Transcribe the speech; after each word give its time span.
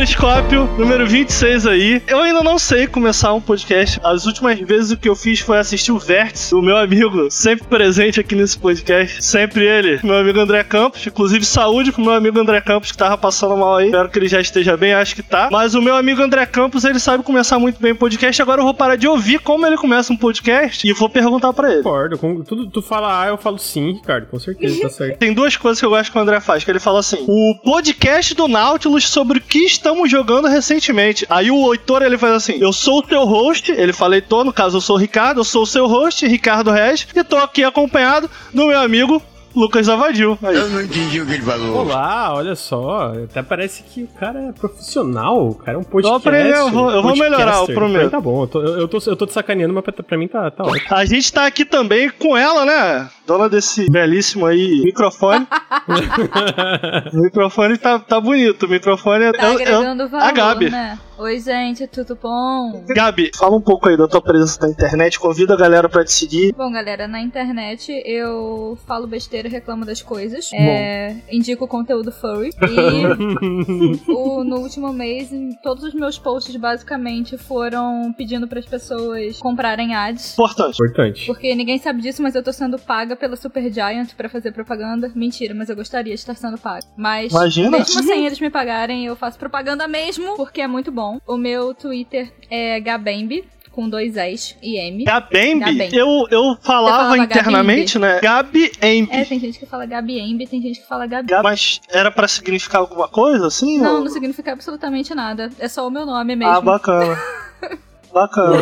Periscópio, 0.00 0.64
número 0.78 1.06
26 1.06 1.66
aí. 1.66 2.02
Eu 2.08 2.20
ainda 2.20 2.42
não 2.42 2.58
sei 2.58 2.86
começar 2.86 3.34
um 3.34 3.40
podcast. 3.40 4.00
As 4.02 4.24
últimas 4.24 4.58
vezes 4.58 4.92
o 4.92 4.96
que 4.96 5.06
eu 5.06 5.14
fiz 5.14 5.40
foi 5.40 5.58
assistir 5.58 5.92
o 5.92 5.98
Vértice, 5.98 6.54
o 6.54 6.62
meu 6.62 6.78
amigo, 6.78 7.30
sempre 7.30 7.66
presente 7.66 8.18
aqui 8.18 8.34
nesse 8.34 8.58
podcast. 8.58 9.22
Sempre 9.22 9.66
ele, 9.66 10.00
meu 10.02 10.16
amigo 10.16 10.40
André 10.40 10.64
Campos. 10.64 11.06
Inclusive, 11.06 11.44
saúde 11.44 11.92
pro 11.92 12.00
meu 12.00 12.14
amigo 12.14 12.40
André 12.40 12.62
Campos, 12.62 12.90
que 12.90 12.96
tava 12.96 13.18
passando 13.18 13.58
mal 13.58 13.76
aí. 13.76 13.88
Espero 13.88 14.08
que 14.08 14.18
ele 14.18 14.28
já 14.28 14.40
esteja 14.40 14.74
bem, 14.74 14.94
acho 14.94 15.14
que 15.14 15.22
tá. 15.22 15.50
Mas 15.52 15.74
o 15.74 15.82
meu 15.82 15.94
amigo 15.94 16.22
André 16.22 16.46
Campos, 16.46 16.84
ele 16.84 16.98
sabe 16.98 17.22
começar 17.22 17.58
muito 17.58 17.78
bem 17.78 17.92
o 17.92 17.96
podcast. 17.96 18.40
Agora 18.40 18.62
eu 18.62 18.64
vou 18.64 18.72
parar 18.72 18.96
de 18.96 19.06
ouvir 19.06 19.40
como 19.40 19.66
ele 19.66 19.76
começa 19.76 20.10
um 20.10 20.16
podcast 20.16 20.88
e 20.88 20.94
vou 20.94 21.10
perguntar 21.10 21.52
pra 21.52 21.70
ele. 21.70 21.82
Concordo. 21.82 22.16
Com, 22.16 22.40
tudo, 22.40 22.70
tu 22.70 22.80
fala 22.80 23.22
A, 23.22 23.26
eu 23.28 23.36
falo 23.36 23.58
sim, 23.58 23.92
Ricardo. 23.92 24.28
Com 24.28 24.38
certeza, 24.38 24.80
tá 24.80 24.88
certo. 24.88 25.18
Tem 25.18 25.34
duas 25.34 25.58
coisas 25.58 25.78
que 25.78 25.84
eu 25.84 25.90
gosto 25.90 26.10
que 26.10 26.16
o 26.16 26.20
André 26.22 26.40
faz, 26.40 26.64
que 26.64 26.70
ele 26.70 26.80
fala 26.80 27.00
assim: 27.00 27.22
o 27.28 27.54
podcast 27.62 28.34
do 28.34 28.48
Nautilus 28.48 29.06
sobre 29.06 29.36
o 29.36 29.42
que 29.42 29.58
estamos 29.58 29.90
jogando 30.06 30.48
recentemente. 30.48 31.26
Aí 31.28 31.50
o 31.50 31.72
Heitor 31.72 32.02
ele 32.02 32.18
faz 32.18 32.34
assim: 32.34 32.58
eu 32.60 32.72
sou 32.72 32.98
o 32.98 33.02
teu 33.02 33.24
host, 33.24 33.72
ele 33.72 33.92
fala 33.92 34.14
Heitor, 34.14 34.44
no 34.44 34.52
caso 34.52 34.76
eu 34.76 34.80
sou 34.80 34.96
o 34.96 34.98
Ricardo, 34.98 35.40
eu 35.40 35.44
sou 35.44 35.62
o 35.62 35.66
seu 35.66 35.86
host, 35.86 36.26
Ricardo 36.26 36.70
Regis, 36.70 37.06
e 37.14 37.24
tô 37.24 37.36
aqui 37.36 37.64
acompanhado 37.64 38.30
do 38.52 38.66
meu 38.66 38.78
amigo 38.78 39.22
Lucas 39.54 39.86
Zavadil. 39.86 40.38
Aí. 40.42 40.54
Eu 40.54 40.68
não 40.68 40.80
entendi 40.82 41.20
o 41.20 41.26
que 41.26 41.32
ele 41.34 41.42
falou. 41.42 41.78
Olá, 41.78 42.32
olha 42.34 42.54
só. 42.54 43.12
Até 43.24 43.42
parece 43.42 43.82
que 43.82 44.04
o 44.04 44.08
cara 44.08 44.38
é 44.40 44.52
profissional. 44.52 45.48
O 45.48 45.54
cara 45.54 45.76
é 45.76 45.80
um 45.80 45.82
podcast. 45.84 46.28
aprender, 46.28 46.56
eu 46.56 46.70
vou- 46.70 46.90
eu 46.90 47.02
vou 47.02 47.16
melhorar, 47.16 47.56
eu 47.58 47.66
prometo. 47.66 48.10
Tá 48.10 48.20
bom, 48.20 48.42
eu 48.42 48.46
tô, 48.46 48.62
eu, 48.62 48.88
tô, 48.88 48.98
eu 49.06 49.16
tô 49.16 49.26
te 49.26 49.32
sacaneando, 49.32 49.74
mas 49.74 49.82
pra, 49.82 49.92
pra 49.92 50.16
mim 50.18 50.28
tá, 50.28 50.50
tá 50.50 50.64
ótimo. 50.64 50.86
A 50.96 51.04
gente 51.04 51.32
tá 51.32 51.46
aqui 51.46 51.64
também 51.64 52.08
com 52.10 52.36
ela, 52.36 52.64
né? 52.64 53.08
Dona 53.26 53.48
desse 53.48 53.90
belíssimo 53.90 54.46
aí 54.46 54.82
microfone. 54.84 55.46
o 57.12 57.16
microfone 57.22 57.76
tá, 57.78 57.98
tá 57.98 58.20
bonito. 58.20 58.66
O 58.66 58.68
microfone 58.68 59.24
é, 59.24 59.32
Tá 59.32 59.46
é- 59.46 59.50
é 59.50 59.52
agregando 59.54 60.08
valor, 60.08 60.24
a 60.26 60.32
Gabi. 60.32 60.70
né? 60.70 60.98
Oi, 61.22 61.38
gente, 61.38 61.86
tudo 61.86 62.16
bom? 62.16 62.82
Gabi, 62.88 63.30
fala 63.36 63.54
um 63.54 63.60
pouco 63.60 63.86
aí 63.90 63.94
da 63.96 64.08
tua 64.08 64.22
presença 64.22 64.58
na 64.62 64.70
internet, 64.72 65.20
convida 65.20 65.52
a 65.52 65.56
galera 65.56 65.86
pra 65.86 66.02
te 66.02 66.12
seguir. 66.12 66.54
Bom, 66.56 66.72
galera, 66.72 67.06
na 67.06 67.20
internet 67.20 67.92
eu 68.06 68.78
falo 68.86 69.06
besteira 69.06 69.46
e 69.46 69.50
reclamo 69.50 69.84
das 69.84 70.00
coisas. 70.00 70.48
É, 70.54 71.14
indico 71.30 71.68
conteúdo 71.68 72.10
furry. 72.10 72.48
E 72.62 74.08
o- 74.10 74.42
no 74.44 74.60
último 74.60 74.94
mês, 74.94 75.30
em- 75.30 75.50
todos 75.62 75.84
os 75.84 75.92
meus 75.92 76.18
posts 76.18 76.56
basicamente 76.56 77.36
foram 77.36 78.14
pedindo 78.16 78.48
para 78.48 78.58
as 78.60 78.64
pessoas 78.66 79.36
comprarem 79.40 79.94
ads. 79.94 80.32
Importante. 80.32 80.76
Importante. 80.82 81.26
Porque 81.26 81.54
ninguém 81.54 81.76
sabe 81.78 82.00
disso, 82.00 82.22
mas 82.22 82.34
eu 82.34 82.42
tô 82.42 82.50
sendo 82.50 82.78
paga 82.78 83.14
pela 83.14 83.36
Supergiant 83.36 84.14
pra 84.16 84.30
fazer 84.30 84.52
propaganda. 84.52 85.12
Mentira, 85.14 85.52
mas 85.54 85.68
eu 85.68 85.76
gostaria 85.76 86.14
de 86.14 86.20
estar 86.20 86.34
sendo 86.34 86.56
paga. 86.56 86.86
Mas 86.96 87.30
Imagina. 87.30 87.70
mesmo 87.70 88.02
sem 88.04 88.24
eles 88.24 88.40
me 88.40 88.48
pagarem, 88.48 89.04
eu 89.04 89.14
faço 89.14 89.38
propaganda 89.38 89.86
mesmo, 89.86 90.34
porque 90.36 90.62
é 90.62 90.66
muito 90.66 90.90
bom. 90.90 91.09
O 91.26 91.36
meu 91.36 91.72
Twitter 91.74 92.30
é 92.50 92.78
Gabembe, 92.80 93.44
com 93.72 93.88
dois 93.88 94.16
S 94.16 94.56
e 94.62 94.76
M. 94.78 95.04
Gabembe, 95.04 95.60
Gabembe. 95.60 95.96
eu, 95.96 96.26
eu 96.30 96.56
falava 96.60 96.96
falava 96.96 97.18
internamente, 97.18 97.98
né? 97.98 98.18
Gabi 98.20 98.70
Embe. 98.82 99.08
É, 99.12 99.24
tem 99.24 99.38
gente 99.38 99.58
que 99.58 99.66
fala 99.66 99.86
Gabiembe, 99.86 100.46
tem 100.46 100.60
gente 100.60 100.80
que 100.80 100.86
fala 100.88 101.06
Gabi. 101.06 101.32
Mas 101.42 101.80
era 101.88 102.10
pra 102.10 102.26
significar 102.28 102.80
alguma 102.80 103.08
coisa, 103.08 103.46
assim? 103.46 103.78
Não, 103.78 103.96
ou- 103.96 104.00
não 104.04 104.10
significa 104.10 104.52
absolutamente 104.52 105.14
nada. 105.14 105.50
É 105.58 105.68
só 105.68 105.86
o 105.86 105.90
meu 105.90 106.04
nome 106.04 106.34
mesmo. 106.36 106.52
Ah, 106.52 106.60
bacana. 106.60 107.16
bacana. 108.12 108.58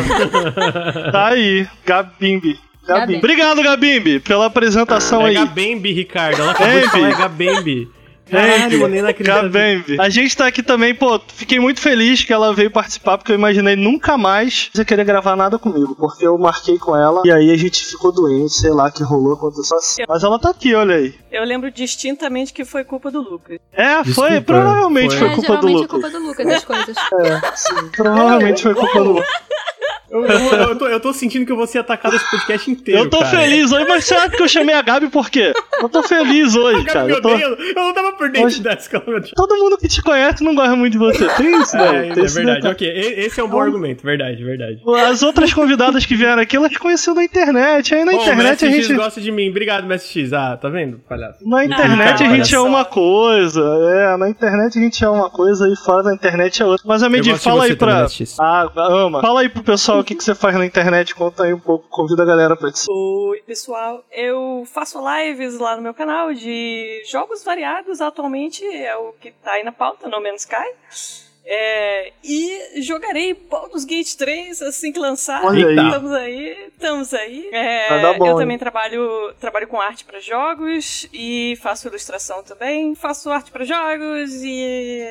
tá 1.11 1.27
aí, 1.29 1.67
Gabimbe. 1.85 2.59
Gabimbe. 2.59 2.59
Gabembe. 2.87 3.17
Obrigado, 3.17 3.63
Gabimbe, 3.63 4.19
pela 4.19 4.45
apresentação 4.45 5.21
É 5.21 5.29
aí. 5.29 5.33
Gabembe, 5.35 5.91
Ricardo. 5.91 6.41
Ela 6.41 6.51
acabou 6.51 6.79
de 6.81 6.87
falar 6.89 7.09
é 7.09 7.15
Gabembe. 7.15 7.89
Caralho, 8.29 8.79
mano, 8.79 8.87
nem 8.89 8.99
inacreditável. 8.99 9.51
A 9.99 10.09
gente 10.09 10.35
tá 10.37 10.47
aqui 10.47 10.61
também, 10.63 10.93
pô, 10.93 11.19
fiquei 11.33 11.59
muito 11.59 11.79
feliz 11.81 12.23
que 12.23 12.31
ela 12.33 12.53
veio 12.53 12.71
participar, 12.71 13.17
porque 13.17 13.31
eu 13.31 13.35
imaginei 13.35 13.75
nunca 13.75 14.17
mais 14.17 14.69
você 14.73 14.83
querer 14.85 15.03
gravar 15.03 15.35
nada 15.35 15.57
comigo, 15.57 15.95
porque 15.95 16.25
eu 16.25 16.37
marquei 16.37 16.77
com 16.77 16.95
ela 16.95 17.21
e 17.25 17.31
aí 17.31 17.51
a 17.51 17.57
gente 17.57 17.83
ficou 17.85 18.11
doente, 18.11 18.53
sei 18.53 18.71
lá, 18.71 18.91
que 18.91 19.03
rolou, 19.03 19.33
aconteceu 19.33 19.77
assim. 19.77 20.03
Mas 20.07 20.23
ela 20.23 20.39
tá 20.39 20.49
aqui, 20.49 20.73
olha 20.75 20.95
aí. 20.95 21.13
Eu 21.31 21.43
lembro 21.43 21.71
distintamente 21.71 22.53
que 22.53 22.65
foi 22.65 22.83
culpa 22.83 23.11
do 23.11 23.21
Lucas. 23.21 23.59
É, 23.73 24.03
foi, 24.03 24.03
Desculpa, 24.29 24.41
provavelmente 24.43 25.15
foi. 25.15 25.19
foi, 25.19 25.29
É, 25.29 25.35
culpa 25.35 25.57
do 25.57 25.67
é 25.67 25.71
Lucas. 25.71 25.91
culpa 25.91 26.09
do 26.09 26.19
Lucas 26.19 26.47
as 26.47 26.63
coisas. 26.63 26.97
É, 26.97 27.55
sim, 27.55 27.89
provavelmente 27.95 28.61
foi 28.63 28.73
culpa 28.75 28.99
do 28.99 29.11
Lucas. 29.13 29.27
Eu, 30.11 30.25
eu- 30.25 30.59
eu 30.69 30.75
tô, 30.77 30.87
eu 30.87 30.99
tô 30.99 31.13
sentindo 31.13 31.45
que 31.45 31.51
eu 31.51 31.55
vou 31.55 31.67
ser 31.67 31.79
atacado 31.79 32.15
esse 32.15 32.29
podcast 32.31 32.69
inteiro. 32.71 33.01
Eu 33.01 33.09
tô 33.09 33.19
cara. 33.19 33.29
feliz 33.37 33.71
hoje, 33.71 33.85
mas 33.87 34.05
sabe 34.05 34.35
que 34.35 34.41
eu 34.43 34.47
chamei 34.47 34.73
a 34.75 34.81
Gabi 34.81 35.07
por 35.09 35.29
quê? 35.29 35.53
Eu 35.81 35.87
tô 35.89 36.01
feliz 36.03 36.55
hoje, 36.57 36.77
Gabi, 36.83 36.85
cara. 36.91 37.05
meu 37.05 37.15
Eu 37.17 37.21
tô... 37.21 37.35
Deus, 37.35 37.59
eu 37.59 37.73
não 37.75 37.93
tava 37.93 38.11
por 38.13 38.29
dentro 38.29 38.47
Hoje- 38.47 38.61
dessa. 38.61 38.99
Todo 39.35 39.55
mundo 39.57 39.77
que 39.77 39.87
te 39.87 40.01
conhece 40.01 40.43
não 40.43 40.55
gosta 40.55 40.75
muito 40.75 40.93
de 40.93 40.97
você. 40.97 41.27
Tem 41.35 41.61
isso, 41.61 41.75
É, 41.77 41.91
né? 42.07 42.13
Tem 42.13 42.23
é 42.23 42.25
esse 42.25 42.35
verdade, 42.35 42.57
detalhe. 42.61 42.73
ok. 42.75 42.87
Esse 43.25 43.39
é 43.39 43.43
um 43.43 43.49
bom 43.49 43.59
argumento, 43.61 44.03
verdade, 44.03 44.43
verdade. 44.43 44.81
As 45.09 45.21
outras 45.23 45.53
convidadas 45.53 46.05
que 46.05 46.15
vieram 46.15 46.41
aqui, 46.41 46.55
elas 46.57 46.75
conheciam 46.77 47.13
na 47.15 47.23
internet. 47.23 47.93
Aí 47.93 48.03
na 48.05 48.11
Bom, 48.13 48.21
internet 48.21 48.65
a 48.65 48.69
gente. 48.69 48.93
gosta 48.93 49.21
de 49.21 49.31
mim. 49.31 49.49
Obrigado, 49.49 49.85
Mestre 49.85 50.23
X. 50.23 50.33
Ah, 50.33 50.57
tá 50.57 50.69
vendo, 50.69 50.99
palhaço? 51.07 51.47
Na 51.47 51.63
internet 51.65 52.23
Ah, 52.23 52.27
a 52.31 52.35
gente 52.35 52.55
é 52.55 52.59
uma 52.59 52.83
coisa, 52.85 53.61
é, 53.61 54.17
na 54.17 54.29
internet 54.29 54.77
a 54.77 54.81
gente 54.81 55.03
é 55.03 55.09
uma 55.09 55.29
coisa 55.29 55.67
e 55.67 55.75
fora 55.75 56.03
da 56.03 56.13
internet 56.13 56.61
é 56.61 56.65
outra. 56.65 56.83
Mas 56.87 57.03
a 57.03 57.09
Medi, 57.09 57.35
fala 57.37 57.65
aí 57.65 57.75
pra. 57.75 58.07
Ah, 58.39 58.69
ama. 58.75 59.21
Fala 59.21 59.41
aí 59.41 59.49
pro 59.49 59.63
pessoal 59.63 59.98
o 59.99 60.03
que, 60.03 60.15
que 60.15 60.23
você 60.23 60.33
faz 60.33 60.55
na 60.55 60.65
internet, 60.65 61.13
conta 61.13 61.43
aí 61.43 61.53
um 61.53 61.59
pouco, 61.59 61.87
convida 61.89 62.23
a 62.23 62.25
galera 62.25 62.55
pra 62.55 62.71
te 62.71 62.85
Oi, 62.89 63.41
pessoal. 63.45 64.03
Eu 64.11 64.63
faço 64.65 64.99
lives 64.99 65.57
lá 65.57 65.75
no 65.75 65.81
meu 65.81 65.93
canal 65.93 66.33
de 66.33 67.03
jogos 67.09 67.43
variados. 67.43 68.01
Atualmente 68.01 68.65
é 68.65 68.95
o 68.95 69.13
que 69.13 69.31
tá 69.31 69.53
aí 69.53 69.63
na 69.63 69.71
pauta, 69.71 70.07
No 70.07 70.21
Man's 70.21 70.41
Sky. 70.41 71.28
É, 71.45 72.11
e 72.23 72.81
jogarei 72.81 73.33
Baldur's 73.33 73.83
Gate 73.83 74.13
3 74.15 74.61
assim 74.61 74.91
que 74.91 74.99
lançar. 74.99 75.43
Olha 75.43 75.67
aí. 75.67 75.75
Estamos 75.75 76.11
aí, 76.11 76.57
estamos 76.67 77.13
aí. 77.13 77.49
É, 77.51 77.89
Vai 77.89 78.01
dar 78.01 78.13
bom, 78.13 78.27
eu 78.27 78.31
hein? 78.33 78.37
também 78.39 78.57
trabalho, 78.57 79.33
trabalho 79.39 79.67
com 79.67 79.81
arte 79.81 80.05
para 80.05 80.19
jogos 80.19 81.07
e 81.11 81.57
faço 81.61 81.87
ilustração 81.87 82.43
também. 82.43 82.93
Faço 82.93 83.31
arte 83.31 83.49
para 83.51 83.65
jogos 83.65 84.31
e 84.43 85.07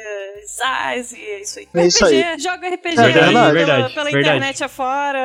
size 0.47 1.19
e 1.19 1.25
é 1.25 1.41
isso 1.41 1.59
aí. 1.59 1.69
É 1.75 1.87
isso 1.87 2.05
aí. 2.07 2.39
Jogo 2.39 2.67
RPG 2.67 3.01
É 3.01 3.03
verdade, 3.03 3.27
pela, 3.33 3.53
verdade, 3.53 3.95
pela 3.95 4.05
verdade. 4.05 4.19
internet 4.19 4.65
afora, 4.65 5.19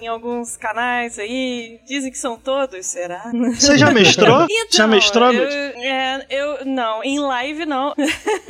em 0.00 0.08
alguns 0.08 0.56
canais 0.56 1.18
aí. 1.18 1.78
Dizem 1.86 2.10
que 2.10 2.18
são 2.18 2.36
todos, 2.36 2.86
será? 2.86 3.30
Você 3.54 3.78
já 3.78 3.90
mestrou? 3.92 4.46
já 4.70 4.86
mestrou, 4.86 5.32
eu, 5.32 5.44
é, 5.44 6.26
eu 6.28 6.64
não, 6.64 7.04
em 7.04 7.18
live 7.20 7.64
não. 7.66 7.94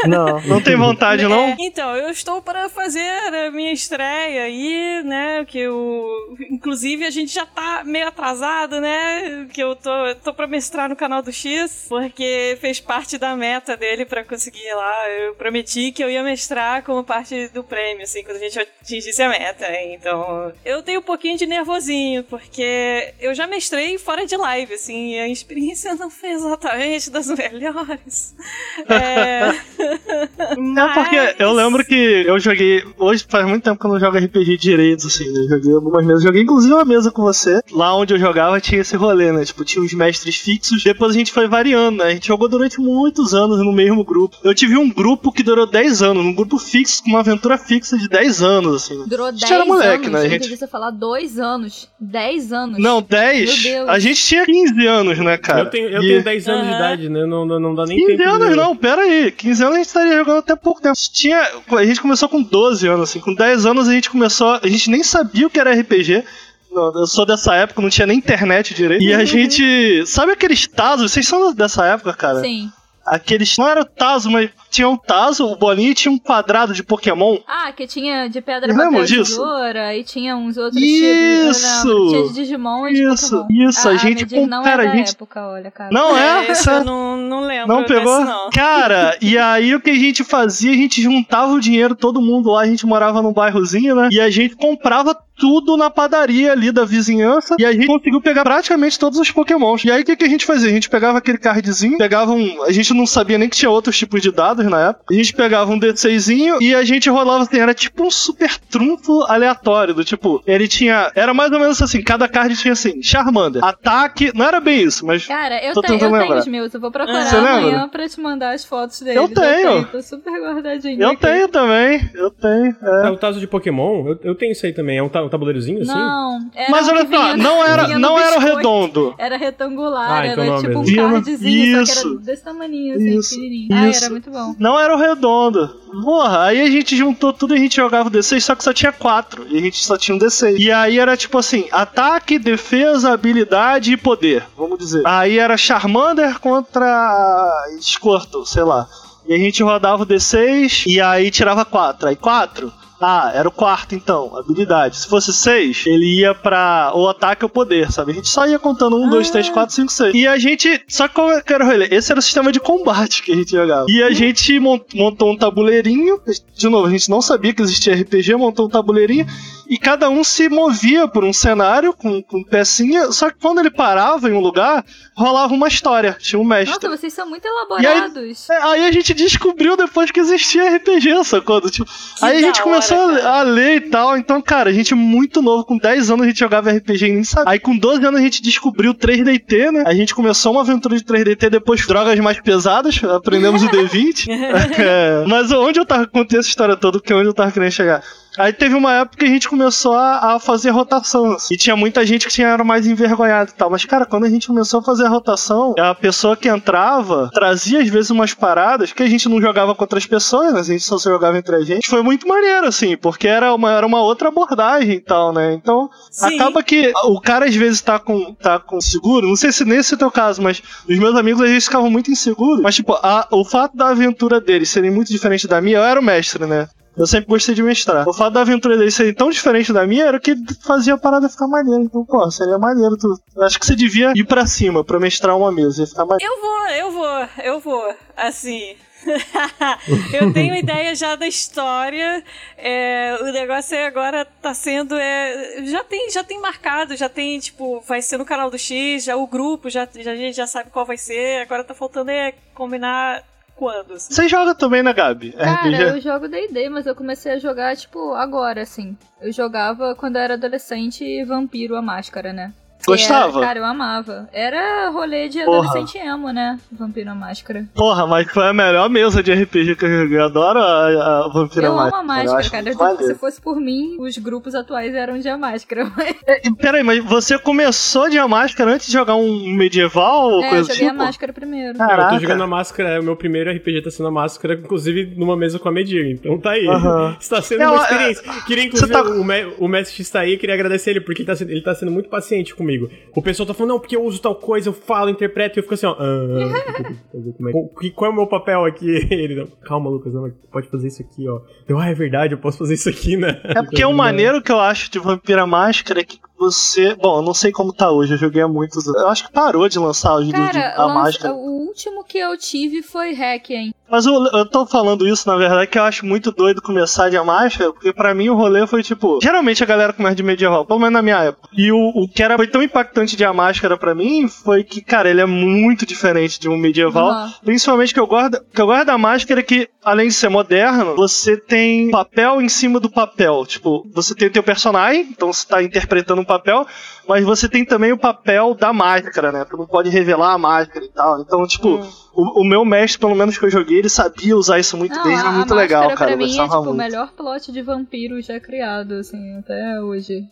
Não. 0.06 0.40
Não 0.42 0.62
tem 0.62 0.76
vontade, 0.76 1.24
não? 1.28 1.48
É, 1.48 1.56
então, 1.90 1.96
eu 1.96 2.10
estou 2.10 2.40
para 2.40 2.68
fazer 2.68 3.00
a 3.00 3.50
minha 3.50 3.72
estreia 3.72 4.44
aí, 4.44 5.02
né? 5.04 5.44
Que 5.44 5.58
eu. 5.58 6.06
Inclusive, 6.50 7.04
a 7.04 7.10
gente 7.10 7.32
já 7.32 7.44
tá 7.44 7.82
meio 7.84 8.06
atrasado, 8.06 8.80
né? 8.80 9.48
Que 9.52 9.60
eu 9.60 9.74
tô, 9.74 9.90
tô 10.22 10.32
pra 10.32 10.46
mestrar 10.46 10.88
no 10.88 10.94
canal 10.94 11.22
do 11.22 11.32
X, 11.32 11.86
porque 11.88 12.56
fez 12.60 12.78
parte 12.78 13.18
da 13.18 13.34
meta 13.34 13.76
dele 13.76 14.04
pra 14.04 14.24
conseguir 14.24 14.72
lá. 14.72 15.10
Eu 15.10 15.34
prometi 15.34 15.90
que 15.90 16.02
eu 16.02 16.10
ia 16.10 16.22
mestrar 16.22 16.82
como 16.84 17.02
parte 17.02 17.48
do 17.48 17.64
prêmio, 17.64 18.04
assim, 18.04 18.22
quando 18.22 18.36
a 18.36 18.40
gente 18.40 18.58
atingisse 18.58 19.22
a 19.22 19.28
meta. 19.28 19.66
Então, 19.82 20.52
eu 20.64 20.82
tenho 20.82 21.00
um 21.00 21.04
pouquinho 21.04 21.36
de 21.36 21.46
nervosinho, 21.46 22.22
porque 22.24 23.14
eu 23.18 23.34
já 23.34 23.46
mestrei 23.46 23.98
fora 23.98 24.26
de 24.26 24.36
live, 24.36 24.74
assim, 24.74 25.14
e 25.14 25.18
a 25.18 25.28
experiência 25.28 25.94
não 25.94 26.10
foi 26.10 26.30
exatamente 26.30 27.10
das 27.10 27.28
melhores. 27.28 28.34
É. 28.88 29.50
É 29.50 30.94
porque 30.94 31.42
eu 31.42 31.52
lembro 31.52 31.69
que 31.84 32.24
eu 32.26 32.38
joguei. 32.38 32.84
Hoje 32.98 33.24
faz 33.28 33.46
muito 33.46 33.62
tempo 33.64 33.78
que 33.78 33.86
eu 33.86 33.90
não 33.92 34.00
jogo 34.00 34.16
RPG 34.18 34.56
direito, 34.56 35.06
assim, 35.06 35.30
né? 35.30 35.46
Joguei 35.48 35.74
algumas 35.74 36.04
mesas. 36.04 36.22
Joguei 36.22 36.42
inclusive 36.42 36.72
uma 36.74 36.84
mesa 36.84 37.10
com 37.10 37.22
você. 37.22 37.60
Lá 37.72 37.94
onde 37.96 38.14
eu 38.14 38.18
jogava 38.18 38.60
tinha 38.60 38.80
esse 38.80 38.96
rolê, 38.96 39.32
né? 39.32 39.44
Tipo, 39.44 39.64
tinha 39.64 39.84
os 39.84 39.92
mestres 39.92 40.36
fixos. 40.36 40.82
Depois 40.82 41.14
a 41.14 41.18
gente 41.18 41.32
foi 41.32 41.46
variando, 41.48 41.98
né? 41.98 42.04
A 42.04 42.10
gente 42.10 42.26
jogou 42.28 42.48
durante 42.48 42.80
muitos 42.80 43.34
anos 43.34 43.58
no 43.58 43.72
mesmo 43.72 44.04
grupo. 44.04 44.36
Eu 44.42 44.54
tive 44.54 44.76
um 44.76 44.88
grupo 44.90 45.30
que 45.32 45.42
durou 45.42 45.66
10 45.66 46.02
anos, 46.02 46.24
um 46.24 46.34
grupo 46.34 46.58
fixo, 46.58 47.02
com 47.02 47.10
uma 47.10 47.20
aventura 47.20 47.56
fixa 47.58 47.96
de 47.96 48.08
10 48.08 48.42
anos, 48.42 48.74
assim. 48.84 48.98
né? 48.98 49.04
Durou 49.08 49.26
A 49.26 49.30
gente 49.30 49.40
10 49.40 49.52
era 49.52 49.64
moleque, 49.64 50.06
anos. 50.06 50.20
né? 50.20 50.26
A 50.26 50.28
gente- 50.28 50.56
você 50.56 50.66
falar 50.66 50.90
2 50.90 51.38
anos. 51.38 51.88
10 51.98 52.52
anos. 52.52 52.78
Não, 52.78 53.00
10. 53.02 53.62
Meu 53.64 53.72
Deus. 53.74 53.88
A 53.88 53.98
gente 53.98 54.22
tinha 54.24 54.44
15 54.46 54.86
anos, 54.86 55.18
né, 55.18 55.36
cara? 55.36 55.60
eu 55.60 55.66
tenho, 55.70 55.88
eu 55.90 56.02
E- 56.02 56.06
tenho 56.08 56.24
10 56.24 56.48
anos 56.48 56.62
de 56.66 56.68
Aham. 56.72 56.76
idade, 56.78 57.08
né? 57.08 57.26
Não, 57.26 57.44
não, 57.46 57.60
não 57.60 57.74
dá 57.74 57.84
nem 57.86 57.96
15 57.98 58.16
tempo. 58.16 58.30
anos 58.30 58.48
de... 58.50 58.56
não, 58.56 58.76
pera 58.76 59.02
aí. 59.02 59.30
15 59.30 59.62
anos 59.62 59.74
a 59.74 59.78
gente 59.78 59.86
estaria 59.86 60.16
jogando 60.18 60.38
até 60.38 60.56
pouco 60.56 60.80
tempo. 60.80 60.94
Tinha, 61.12 61.46
a 61.68 61.84
gente 61.84 62.00
começou 62.00 62.28
com 62.28 62.42
12 62.42 62.86
anos, 62.86 63.10
assim. 63.10 63.20
Com 63.20 63.34
10 63.34 63.66
anos 63.66 63.88
a 63.88 63.92
gente 63.92 64.10
começou. 64.10 64.58
A 64.62 64.66
gente 64.66 64.90
nem 64.90 65.02
sabia 65.02 65.46
o 65.46 65.50
que 65.50 65.60
era 65.60 65.72
RPG. 65.72 66.24
Não, 66.70 66.92
Eu 67.00 67.06
sou 67.06 67.26
dessa 67.26 67.54
época, 67.54 67.82
não 67.82 67.90
tinha 67.90 68.06
nem 68.06 68.18
internet 68.18 68.74
direito. 68.74 69.02
E 69.02 69.12
a 69.12 69.24
gente. 69.24 70.04
Sabe 70.06 70.32
aqueles 70.32 70.66
Tazos? 70.66 71.12
Vocês 71.12 71.26
são 71.26 71.52
dessa 71.52 71.84
época, 71.84 72.12
cara? 72.12 72.40
Sim. 72.40 72.70
Aqueles. 73.04 73.56
Não 73.58 73.68
era 73.68 73.80
o 73.82 73.84
Tazo, 73.84 74.30
mas 74.30 74.50
tinha 74.70 74.88
um 74.88 74.96
Tazo, 74.96 75.46
o 75.46 75.56
bolinho 75.56 75.90
e 75.90 75.94
tinha 75.94 76.12
um 76.12 76.18
quadrado 76.18 76.72
de 76.72 76.82
Pokémon. 76.82 77.38
Ah, 77.46 77.72
que 77.72 77.86
tinha 77.86 78.28
de 78.28 78.40
pedra, 78.40 78.74
papel, 78.74 79.04
disso? 79.04 79.32
tesoura, 79.32 79.96
e 79.96 80.04
tinha 80.04 80.36
uns 80.36 80.56
outros 80.56 80.80
Isso! 80.82 81.86
tipos. 81.86 82.10
Tinha 82.10 82.22
de 82.28 82.32
Digimon 82.34 82.88
e 82.88 82.94
de 82.94 83.02
Isso, 83.12 83.38
Pokémon. 83.40 83.68
isso, 83.68 83.88
a 83.88 83.92
ah, 83.92 83.96
gente 83.96 84.20
Medir 84.22 84.46
não 84.46 84.58
compara, 84.58 84.82
é 84.82 84.86
da 84.86 84.92
a 84.92 84.96
gente- 84.96 85.10
época, 85.10 85.46
olha, 85.48 85.70
cara. 85.70 85.90
Não 85.92 86.16
é? 86.16 86.42
esse 86.42 86.52
Essa- 86.52 86.72
eu 86.78 86.84
não, 86.84 87.16
não 87.16 87.40
lembro. 87.46 87.68
Não 87.68 87.84
pegou? 87.84 88.18
desse, 88.18 88.30
não. 88.30 88.50
Cara, 88.54 89.16
e 89.20 89.36
aí 89.38 89.74
o 89.74 89.80
que 89.80 89.90
a 89.90 89.94
gente 89.94 90.22
fazia? 90.24 90.70
A 90.72 90.76
gente 90.76 91.02
juntava 91.02 91.52
o 91.52 91.60
dinheiro, 91.60 91.94
todo 91.94 92.20
mundo 92.20 92.50
lá, 92.50 92.62
a 92.62 92.66
gente 92.66 92.86
morava 92.86 93.20
num 93.22 93.32
bairrozinho, 93.32 93.94
né? 93.94 94.08
E 94.12 94.20
a 94.20 94.30
gente 94.30 94.54
comprava 94.56 95.16
tudo 95.40 95.76
na 95.76 95.88
padaria 95.88 96.52
ali 96.52 96.70
da 96.70 96.84
vizinhança 96.84 97.56
e 97.58 97.64
a 97.64 97.72
gente 97.72 97.86
conseguiu 97.86 98.20
pegar 98.20 98.44
praticamente 98.44 98.98
todos 98.98 99.18
os 99.18 99.30
pokémons. 99.30 99.82
E 99.84 99.90
aí 99.90 100.02
o 100.02 100.04
que, 100.04 100.14
que 100.14 100.24
a 100.24 100.28
gente 100.28 100.44
fazia? 100.44 100.68
A 100.68 100.72
gente 100.72 100.90
pegava 100.90 101.18
aquele 101.18 101.38
cardzinho, 101.38 101.96
pegava 101.96 102.32
um... 102.32 102.62
A 102.64 102.70
gente 102.70 102.92
não 102.92 103.06
sabia 103.06 103.38
nem 103.38 103.48
que 103.48 103.56
tinha 103.56 103.70
outros 103.70 103.96
tipos 103.96 104.20
de 104.20 104.30
dados 104.30 104.66
na 104.66 104.90
época. 104.90 105.06
A 105.10 105.14
gente 105.14 105.32
pegava 105.32 105.72
um 105.72 105.80
D6zinho 105.80 106.58
e 106.60 106.74
a 106.74 106.84
gente 106.84 107.08
rolava 107.08 107.44
assim, 107.44 107.58
era 107.58 107.72
tipo 107.72 108.04
um 108.04 108.10
super 108.10 108.58
trunfo 108.70 109.22
aleatório, 109.22 109.94
do 109.94 110.04
tipo, 110.04 110.42
ele 110.46 110.68
tinha... 110.68 111.10
Era 111.14 111.32
mais 111.32 111.50
ou 111.50 111.58
menos 111.58 111.80
assim, 111.80 112.02
cada 112.02 112.28
card 112.28 112.54
tinha 112.56 112.72
assim, 112.72 113.02
Charmander, 113.02 113.64
ataque... 113.64 114.30
Não 114.34 114.44
era 114.44 114.60
bem 114.60 114.82
isso, 114.82 115.06
mas... 115.06 115.26
Cara, 115.26 115.64
eu, 115.64 115.72
Tô 115.72 115.80
tenho, 115.80 115.94
eu 115.94 116.10
tenho 116.10 116.38
os 116.38 116.46
meus, 116.46 116.74
eu 116.74 116.80
vou 116.80 116.90
procurar 116.90 117.24
Você 117.24 117.36
lembra? 117.36 117.52
amanhã 117.52 117.88
pra 117.88 118.08
te 118.08 118.20
mandar 118.20 118.52
as 118.52 118.64
fotos 118.64 119.00
deles. 119.00 119.16
Eu 119.16 119.28
tenho. 119.28 119.86
Tô 119.86 120.02
super 120.02 120.32
guardadinho. 120.40 121.02
Eu 121.02 121.10
aqui. 121.10 121.22
tenho 121.22 121.48
também, 121.48 122.10
eu 122.14 122.30
tenho, 122.30 122.76
é. 122.82 123.06
É 123.06 123.10
o 123.10 123.16
Tazo 123.16 123.40
de 123.40 123.46
Pokémon, 123.46 124.06
eu, 124.08 124.20
eu 124.22 124.34
tenho 124.34 124.52
isso 124.52 124.66
aí 124.66 124.72
também. 124.72 124.98
É 124.98 125.02
um, 125.02 125.06
um 125.06 125.28
tabuleirozinho 125.30 125.82
assim? 125.82 125.92
Não, 125.94 126.50
era 126.54 126.70
Mas 126.70 126.86
um 126.86 126.90
olha 126.90 127.08
só, 127.08 127.36
não 127.36 127.64
era, 127.64 127.98
não 127.98 128.18
era 128.18 128.36
biscoito. 128.38 128.56
redondo. 128.56 129.14
Era 129.16 129.36
retangular, 129.36 130.10
Ah, 130.22 130.26
então 130.26 130.44
era 130.44 130.58
tipo 130.60 130.78
um 130.78 130.82
mesmo. 130.82 131.10
cardzinho, 131.12 131.86
só 131.86 131.92
que 131.92 131.98
Isso. 131.98 132.08
era 132.08 132.18
desse 132.18 132.44
tamanho, 132.44 132.94
assim, 132.96 133.18
Isso, 133.18 133.30
pequenininho. 133.30 133.68
Ah, 133.72 133.88
isso. 133.88 134.04
era 134.04 134.10
muito 134.10 134.30
bom. 134.30 134.54
Não 134.58 134.78
era 134.78 134.94
o 134.94 134.98
redondo. 134.98 135.76
Porra, 136.04 136.44
aí 136.44 136.60
a 136.60 136.70
gente 136.70 136.96
juntou 136.96 137.32
tudo 137.32 137.54
e 137.54 137.58
a 137.58 137.60
gente 137.60 137.76
jogava 137.76 138.08
o 138.08 138.12
D6, 138.12 138.40
só 138.40 138.54
que 138.54 138.62
só 138.62 138.72
tinha 138.72 138.92
quatro. 138.92 139.44
E 139.48 139.58
a 139.58 139.60
gente 139.60 139.84
só 139.84 139.96
tinha 139.96 140.14
um 140.14 140.18
D6. 140.18 140.56
E 140.58 140.70
aí 140.70 140.98
era 140.98 141.16
tipo 141.16 141.36
assim: 141.38 141.66
ataque, 141.72 142.38
defesa, 142.38 143.12
habilidade 143.12 143.92
e 143.92 143.96
poder, 143.96 144.44
vamos 144.56 144.78
dizer. 144.78 145.02
Aí 145.04 145.38
era 145.38 145.56
Charmander 145.56 146.38
contra 146.38 147.48
Squirtle, 147.80 148.46
sei 148.46 148.62
lá. 148.62 148.86
E 149.26 149.34
a 149.34 149.38
gente 149.38 149.62
rodava 149.62 150.02
o 150.02 150.06
D6 150.06 150.84
e 150.86 151.00
aí 151.00 151.30
tirava 151.30 151.64
quatro. 151.64 152.08
Aí 152.08 152.16
quatro. 152.16 152.72
Ah, 153.00 153.30
era 153.34 153.48
o 153.48 153.52
quarto 153.52 153.94
então, 153.94 154.36
habilidade. 154.36 154.96
Se 154.96 155.08
fosse 155.08 155.32
seis, 155.32 155.84
ele 155.86 156.20
ia 156.20 156.34
pra 156.34 156.92
o 156.94 157.08
ataque 157.08 157.44
ou 157.44 157.48
poder, 157.48 157.90
sabe? 157.90 158.12
A 158.12 158.14
gente 158.14 158.28
só 158.28 158.46
ia 158.46 158.58
contando 158.58 158.96
um, 158.96 159.08
dois, 159.08 159.30
três, 159.30 159.48
quatro, 159.48 159.74
cinco, 159.74 159.90
seis. 159.90 160.14
E 160.14 160.26
a 160.26 160.36
gente. 160.38 160.82
Só 160.86 161.08
que 161.08 161.14
qual 161.14 161.40
que 161.42 161.52
era 161.52 161.64
o 161.64 161.66
rolê? 161.66 161.88
Esse 161.90 162.12
era 162.12 162.18
o 162.18 162.22
sistema 162.22 162.52
de 162.52 162.60
combate 162.60 163.22
que 163.22 163.32
a 163.32 163.36
gente 163.36 163.50
jogava. 163.52 163.86
E 163.88 164.02
a 164.02 164.10
gente 164.10 164.58
mon- 164.60 164.80
montou 164.94 165.30
um 165.32 165.36
tabuleirinho. 165.36 166.20
De 166.54 166.68
novo, 166.68 166.86
a 166.86 166.90
gente 166.90 167.08
não 167.08 167.22
sabia 167.22 167.54
que 167.54 167.62
existia 167.62 167.94
RPG, 167.94 168.34
montou 168.36 168.66
um 168.66 168.70
tabuleirinho. 168.70 169.26
E 169.70 169.78
cada 169.78 170.10
um 170.10 170.24
se 170.24 170.48
movia 170.48 171.06
por 171.06 171.22
um 171.22 171.32
cenário 171.32 171.92
com, 171.92 172.20
com 172.20 172.42
pecinha. 172.42 173.12
Só 173.12 173.30
que 173.30 173.36
quando 173.40 173.60
ele 173.60 173.70
parava 173.70 174.28
em 174.28 174.32
um 174.32 174.40
lugar, 174.40 174.84
rolava 175.14 175.54
uma 175.54 175.68
história. 175.68 176.16
Tinha 176.18 176.40
um 176.40 176.44
mestre. 176.44 176.74
Nossa, 176.74 176.98
vocês 176.98 177.12
são 177.12 177.28
muito 177.28 177.46
elaborados. 177.46 178.50
É, 178.50 178.62
Aí 178.62 178.84
a 178.84 178.90
gente 178.90 179.14
descobriu 179.14 179.76
depois 179.76 180.10
que 180.10 180.18
existia 180.18 180.76
RPG, 180.76 181.24
sacou? 181.24 181.60
Tipo, 181.70 181.88
aí 182.20 182.38
a 182.38 182.40
gente 182.40 182.60
começou 182.60 182.98
hora, 182.98 183.28
a, 183.28 183.38
a 183.38 183.42
ler 183.42 183.76
e 183.76 183.80
tal. 183.90 184.16
Então, 184.18 184.42
cara, 184.42 184.70
a 184.70 184.72
gente 184.72 184.92
muito 184.92 185.40
novo, 185.40 185.64
com 185.64 185.78
10 185.78 186.10
anos 186.10 186.26
a 186.26 186.28
gente 186.28 186.40
jogava 186.40 186.72
RPG 186.72 187.06
e 187.06 187.12
nem 187.12 187.22
sabia. 187.22 187.52
Aí 187.52 187.60
com 187.60 187.78
12 187.78 188.04
anos 188.04 188.20
a 188.20 188.24
gente 188.24 188.42
descobriu 188.42 188.92
3DT, 188.92 189.70
né? 189.70 189.84
A 189.86 189.94
gente 189.94 190.16
começou 190.16 190.50
uma 190.50 190.62
aventura 190.62 190.96
de 190.96 191.04
3DT, 191.04 191.48
depois 191.48 191.86
drogas 191.86 192.18
mais 192.18 192.40
pesadas, 192.40 193.00
aprendemos 193.04 193.62
o 193.62 193.68
D20. 193.68 194.26
É, 194.80 195.24
mas 195.26 195.52
onde 195.52 195.78
eu 195.78 195.84
tava, 195.84 196.06
contei 196.06 196.38
essa 196.38 196.48
história 196.48 196.74
toda, 196.74 196.98
porque 196.98 197.12
é 197.12 197.16
onde 197.16 197.28
eu 197.28 197.34
tava 197.34 197.52
querendo 197.52 197.70
chegar. 197.70 198.02
Aí 198.40 198.52
teve 198.54 198.74
uma 198.74 198.94
época 198.94 199.18
que 199.18 199.24
a 199.24 199.28
gente 199.28 199.48
começou 199.48 199.92
a, 199.94 200.34
a 200.34 200.40
fazer 200.40 200.70
rotação. 200.70 201.32
assim. 201.32 201.52
E 201.54 201.58
tinha 201.58 201.76
muita 201.76 202.04
gente 202.06 202.26
que 202.26 202.32
tinha, 202.32 202.48
era 202.48 202.64
mais 202.64 202.86
envergonhada 202.86 203.50
e 203.50 203.54
tal. 203.54 203.68
Mas, 203.68 203.84
cara, 203.84 204.06
quando 204.06 204.24
a 204.24 204.30
gente 204.30 204.46
começou 204.46 204.80
a 204.80 204.82
fazer 204.82 205.04
a 205.04 205.08
rotação, 205.10 205.74
a 205.78 205.94
pessoa 205.94 206.36
que 206.36 206.48
entrava 206.48 207.28
trazia 207.34 207.80
às 207.82 207.88
vezes 207.88 208.10
umas 208.10 208.32
paradas 208.32 208.92
que 208.92 209.02
a 209.02 209.06
gente 209.08 209.28
não 209.28 209.40
jogava 209.42 209.74
contra 209.74 209.98
as 209.98 210.06
pessoas, 210.06 210.54
né? 210.54 210.60
A 210.60 210.62
gente 210.62 210.82
só 210.82 210.96
jogava 210.96 211.36
entre 211.36 211.54
a 211.54 211.60
gente. 211.62 211.88
Foi 211.88 212.02
muito 212.02 212.26
maneiro, 212.26 212.66
assim, 212.66 212.96
porque 212.96 213.28
era 213.28 213.52
uma, 213.54 213.72
era 213.72 213.86
uma 213.86 214.00
outra 214.00 214.28
abordagem 214.28 214.92
e 214.92 215.00
tal, 215.00 215.32
né? 215.32 215.52
Então, 215.52 215.90
Sim. 216.10 216.36
acaba 216.36 216.62
que 216.62 216.92
o 217.04 217.20
cara 217.20 217.44
às 217.46 217.54
vezes 217.54 217.80
tá 217.82 217.98
com, 217.98 218.32
tá 218.34 218.58
com 218.58 218.80
seguro. 218.80 219.28
Não 219.28 219.36
sei 219.36 219.52
se 219.52 219.64
nesse 219.66 219.92
é 219.92 219.96
o 219.96 219.98
teu 219.98 220.10
caso, 220.10 220.40
mas 220.40 220.62
os 220.88 220.98
meus 220.98 221.14
amigos 221.14 221.42
às 221.42 221.48
vezes 221.48 221.64
ficavam 221.66 221.90
muito 221.90 222.10
inseguros. 222.10 222.62
Mas, 222.62 222.74
tipo, 222.74 222.94
a- 222.94 223.28
o 223.30 223.44
fato 223.44 223.76
da 223.76 223.88
aventura 223.88 224.40
deles 224.40 224.70
serem 224.70 224.90
muito 224.90 225.08
diferente 225.12 225.46
da 225.46 225.60
minha, 225.60 225.76
eu 225.76 225.84
era 225.84 226.00
o 226.00 226.02
mestre, 226.02 226.46
né? 226.46 226.68
Eu 227.00 227.06
sempre 227.06 227.30
gostei 227.30 227.54
de 227.54 227.62
mestrar. 227.62 228.06
O 228.06 228.12
fato 228.12 228.34
da 228.34 228.42
aventura 228.42 228.76
deles 228.76 228.94
serem 228.94 229.14
tão 229.14 229.30
diferente 229.30 229.72
da 229.72 229.86
minha 229.86 230.04
era 230.04 230.20
que 230.20 230.36
fazia 230.62 230.92
a 230.92 230.98
parada 230.98 231.30
ficar 231.30 231.48
maneira. 231.48 231.82
Então, 231.82 232.04
pô, 232.04 232.30
seria 232.30 232.58
maneiro. 232.58 232.94
Tu... 232.98 233.08
Acho 233.40 233.58
que 233.58 233.64
você 233.64 233.74
devia 233.74 234.12
ir 234.14 234.26
pra 234.26 234.46
cima 234.46 234.84
pra 234.84 235.00
mestrar 235.00 235.34
uma 235.34 235.50
mesa. 235.50 235.80
Ia 235.80 235.86
ficar 235.86 236.04
maneiro. 236.04 236.30
Eu 236.30 236.40
vou, 236.42 236.68
eu 236.68 236.90
vou, 236.90 237.28
eu 237.42 237.60
vou. 237.60 237.94
Assim. 238.14 238.76
eu 240.12 240.30
tenho 240.30 240.54
ideia 240.54 240.94
já 240.94 241.16
da 241.16 241.26
história. 241.26 242.22
é, 242.58 243.16
o 243.22 243.32
negócio 243.32 243.74
é 243.74 243.86
agora 243.86 244.26
tá 244.26 244.52
sendo. 244.52 244.94
é, 244.94 245.64
já, 245.64 245.82
tem, 245.82 246.10
já 246.10 246.22
tem 246.22 246.38
marcado, 246.38 246.94
já 246.98 247.08
tem, 247.08 247.38
tipo, 247.38 247.80
vai 247.88 248.02
ser 248.02 248.18
no 248.18 248.26
canal 248.26 248.50
do 248.50 248.58
X, 248.58 249.04
já 249.04 249.16
o 249.16 249.26
grupo, 249.26 249.70
já, 249.70 249.88
já, 249.94 250.12
a 250.12 250.16
gente 250.16 250.36
já 250.36 250.46
sabe 250.46 250.68
qual 250.68 250.84
vai 250.84 250.98
ser. 250.98 251.40
Agora 251.40 251.64
tá 251.64 251.72
faltando 251.72 252.10
é 252.10 252.34
combinar 252.52 253.24
quando. 253.60 253.92
assim. 253.92 254.14
Você 254.14 254.26
joga 254.26 254.54
também, 254.54 254.82
né, 254.82 254.90
Gabi? 254.94 255.32
Cara, 255.32 255.68
RPG? 255.68 255.82
eu 255.82 256.00
jogo 256.00 256.28
D&D, 256.28 256.70
mas 256.70 256.86
eu 256.86 256.94
comecei 256.94 257.32
a 257.32 257.38
jogar, 257.38 257.76
tipo, 257.76 258.14
agora, 258.14 258.62
assim. 258.62 258.96
Eu 259.20 259.30
jogava 259.30 259.94
quando 259.94 260.16
eu 260.16 260.22
era 260.22 260.34
adolescente 260.34 261.22
Vampiro 261.24 261.76
a 261.76 261.82
Máscara, 261.82 262.32
né? 262.32 262.54
Gostava? 262.86 263.38
Era, 263.38 263.46
cara, 263.46 263.58
eu 263.60 263.64
amava. 263.64 264.28
Era 264.32 264.88
rolê 264.90 265.28
de 265.28 265.42
Porra. 265.44 265.68
adolescente 265.68 265.98
emo, 265.98 266.30
né? 266.32 266.58
Vampiro 266.72 267.10
a 267.10 267.14
Máscara. 267.14 267.66
Porra, 267.74 268.06
mas 268.06 268.30
foi 268.30 268.46
a 268.48 268.52
melhor 268.52 268.88
mesa 268.88 269.22
de 269.22 269.32
RPG 269.32 269.76
que 269.76 269.84
eu 269.84 270.02
joguei. 270.02 270.18
Eu 270.18 270.24
adoro 270.24 270.58
a, 270.58 271.24
a 271.24 271.28
Vampira 271.28 271.66
eu 271.66 271.78
amo 271.78 271.94
a 271.94 272.02
Máscara. 272.02 272.24
Eu 272.28 272.34
Máscara, 272.34 272.70
acho 272.70 272.78
cara. 272.78 272.90
muito 272.90 273.06
Se- 273.06 273.14
fosse 273.14 273.40
por 273.40 273.60
mim, 273.60 273.96
os 273.98 274.16
grupos 274.18 274.54
atuais 274.54 274.94
eram 274.94 275.18
de 275.18 275.28
a 275.28 275.36
Máscara. 275.36 275.90
Mas... 275.96 276.16
E, 276.44 276.54
Peraí, 276.54 276.82
mas 276.82 277.04
você 277.04 277.38
começou 277.38 278.08
de 278.08 278.18
a 278.18 278.26
máscara 278.28 278.72
antes 278.74 278.86
de 278.86 278.92
jogar 278.92 279.14
um 279.16 279.46
medieval 279.54 280.30
ou 280.30 280.42
É, 280.42 280.46
eu 280.46 280.50
coisa 280.50 280.72
joguei 280.72 280.88
a 280.88 280.90
tipo? 280.92 281.02
Máscara 281.04 281.32
primeiro. 281.32 281.82
É, 281.82 281.94
eu 281.94 282.08
tô 282.10 282.18
jogando 282.18 282.42
a 282.42 282.46
máscara, 282.46 282.88
é, 282.90 283.00
o 283.00 283.02
meu 283.02 283.16
primeiro 283.16 283.50
RPG 283.50 283.82
tá 283.82 283.90
sendo 283.90 284.08
a 284.08 284.12
máscara, 284.12 284.54
inclusive 284.54 285.14
numa 285.16 285.36
mesa 285.36 285.58
com 285.58 285.68
a 285.68 285.72
Medir, 285.72 286.10
então 286.12 286.38
tá 286.38 286.50
aí. 286.52 286.66
Aham. 286.66 287.16
Está 287.20 287.40
sendo 287.42 287.62
É, 287.62 287.68
uma 287.70 287.82
experiência. 287.82 288.22
Queria, 288.46 288.64
inclusive, 288.64 288.92
tá- 288.92 289.02
o, 289.02 289.64
o 289.64 289.68
Mestre 289.68 289.96
X 289.96 290.10
tá 290.10 290.20
aí, 290.20 290.36
queria 290.36 290.54
agradecer 290.54 290.90
ele, 290.90 291.00
porque 291.00 291.22
ele 291.22 291.26
tá, 291.26 291.36
sendo, 291.36 291.50
ele 291.50 291.60
tá 291.62 291.74
sendo 291.74 291.90
muito 291.90 292.08
paciente 292.08 292.54
comigo. 292.54 292.69
O 293.14 293.22
pessoal 293.22 293.46
tá 293.46 293.54
falando, 293.54 293.72
não, 293.72 293.80
porque 293.80 293.96
eu 293.96 294.02
uso 294.02 294.20
tal 294.20 294.34
coisa, 294.34 294.68
eu 294.68 294.72
falo, 294.72 295.10
interpreto, 295.10 295.58
e 295.58 295.60
eu 295.60 295.62
fico 295.62 295.74
assim, 295.74 295.86
ó. 295.86 295.96
Ah, 295.98 296.92
é- 297.86 297.90
qual 297.90 298.10
é 298.10 298.12
o 298.12 298.16
meu 298.16 298.26
papel 298.26 298.64
aqui? 298.64 298.88
Ele, 299.10 299.34
não, 299.34 299.46
calma, 299.62 299.90
Lucas, 299.90 300.12
não, 300.12 300.30
pode 300.50 300.68
fazer 300.68 300.88
isso 300.88 301.02
aqui, 301.02 301.28
ó. 301.28 301.40
Eu, 301.68 301.78
ah, 301.78 301.88
é 301.88 301.94
verdade, 301.94 302.34
eu 302.34 302.38
posso 302.38 302.58
fazer 302.58 302.74
isso 302.74 302.88
aqui, 302.88 303.16
né? 303.16 303.40
É 303.44 303.62
porque 303.62 303.84
o 303.84 303.92
maneiro 303.92 304.42
que 304.42 304.52
eu 304.52 304.60
acho 304.60 304.90
de 304.90 304.98
Vampira 304.98 305.46
Máscara 305.46 306.00
é 306.00 306.04
que 306.04 306.18
você. 306.40 306.94
Bom, 306.96 307.18
eu 307.18 307.22
não 307.22 307.34
sei 307.34 307.52
como 307.52 307.72
tá 307.72 307.90
hoje, 307.90 308.14
eu 308.14 308.18
joguei 308.18 308.42
há 308.42 308.48
muitos 308.48 308.88
anos. 308.88 309.00
Eu 309.02 309.08
acho 309.08 309.26
que 309.26 309.32
parou 309.32 309.68
de 309.68 309.78
lançar 309.78 310.10
Cara, 310.32 310.74
a 310.76 310.86
lança- 310.86 310.94
máscara. 310.94 311.34
o 311.34 311.66
último 311.66 312.02
que 312.04 312.18
eu 312.18 312.36
tive 312.38 312.82
foi 312.82 313.12
Hack, 313.12 313.50
hein? 313.50 313.74
Mas 313.88 314.06
eu, 314.06 314.14
eu 314.26 314.46
tô 314.48 314.64
falando 314.64 315.06
isso, 315.06 315.28
na 315.28 315.36
verdade, 315.36 315.66
que 315.66 315.76
eu 315.76 315.82
acho 315.82 316.06
muito 316.06 316.30
doido 316.30 316.62
começar 316.62 317.10
de 317.10 317.16
a 317.16 317.24
máscara, 317.24 317.72
porque 317.72 317.92
pra 317.92 318.14
mim 318.14 318.28
o 318.28 318.36
rolê 318.36 318.64
foi 318.64 318.84
tipo. 318.84 319.18
Geralmente 319.20 319.62
a 319.64 319.66
galera 319.66 319.92
começa 319.92 320.14
de 320.14 320.22
medieval, 320.22 320.64
pelo 320.64 320.78
menos 320.78 320.92
na 320.94 321.02
minha 321.02 321.18
época. 321.24 321.48
E 321.52 321.72
o, 321.72 321.88
o 321.88 322.08
que 322.08 322.22
era, 322.22 322.36
foi 322.36 322.46
tão 322.46 322.62
impactante 322.62 323.16
de 323.16 323.24
a 323.24 323.32
máscara 323.32 323.76
pra 323.76 323.92
mim 323.94 324.28
foi 324.28 324.62
que, 324.62 324.80
cara, 324.80 325.10
ele 325.10 325.20
é 325.20 325.26
muito 325.26 325.84
diferente 325.84 326.38
de 326.38 326.48
um 326.48 326.56
medieval. 326.56 327.08
Aham. 327.10 327.32
Principalmente 327.44 327.92
que 327.92 327.98
eu 327.98 328.06
gosto, 328.06 328.40
que 328.54 328.60
eu 328.62 328.66
gosto 328.66 328.86
da 328.86 328.96
máscara 328.96 329.40
é 329.40 329.42
que, 329.42 329.68
além 329.84 330.06
de 330.06 330.14
ser 330.14 330.28
moderno, 330.28 330.94
você 330.94 331.36
tem 331.36 331.90
papel 331.90 332.40
em 332.40 332.48
cima 332.48 332.78
do 332.78 332.88
papel. 332.88 333.44
Tipo, 333.44 333.84
você 333.92 334.14
tem 334.14 334.28
o 334.28 334.32
teu 334.32 334.42
personagem, 334.44 335.02
então 335.10 335.32
você 335.32 335.44
tá 335.48 335.60
interpretando 335.64 336.20
um 336.20 336.24
papel, 336.30 336.66
mas 337.08 337.24
você 337.24 337.48
tem 337.48 337.64
também 337.64 337.92
o 337.92 337.98
papel 337.98 338.54
da 338.54 338.72
máscara, 338.72 339.32
né? 339.32 339.44
Tu 339.44 339.56
não 339.56 339.66
pode 339.66 339.90
revelar 339.90 340.32
a 340.34 340.38
máscara 340.38 340.84
e 340.84 340.88
tal. 340.88 341.20
Então, 341.20 341.46
tipo, 341.46 341.68
Hum. 341.68 341.90
o, 342.14 342.42
o 342.42 342.44
meu 342.44 342.64
mestre, 342.64 343.00
pelo 343.00 343.14
menos 343.14 343.36
que 343.36 343.44
eu 343.44 343.50
joguei, 343.50 343.78
ele 343.78 343.88
sabia 343.88 344.36
usar 344.36 344.58
isso 344.58 344.76
muito 344.76 344.94
Não, 344.94 345.02
bem, 345.04 345.18
era 345.18 345.30
muito 345.32 345.54
legal, 345.54 345.82
cara. 345.94 345.96
pra 345.96 346.16
mim 346.16 346.24
é 346.38 346.42
tipo 346.42 346.56
o 346.56 346.64
muito. 346.64 346.74
melhor 346.76 347.10
plot 347.12 347.50
de 347.52 347.62
vampiro 347.62 348.20
já 348.22 348.38
criado, 348.38 348.94
assim, 348.94 349.38
até 349.38 349.80
hoje. 349.80 350.22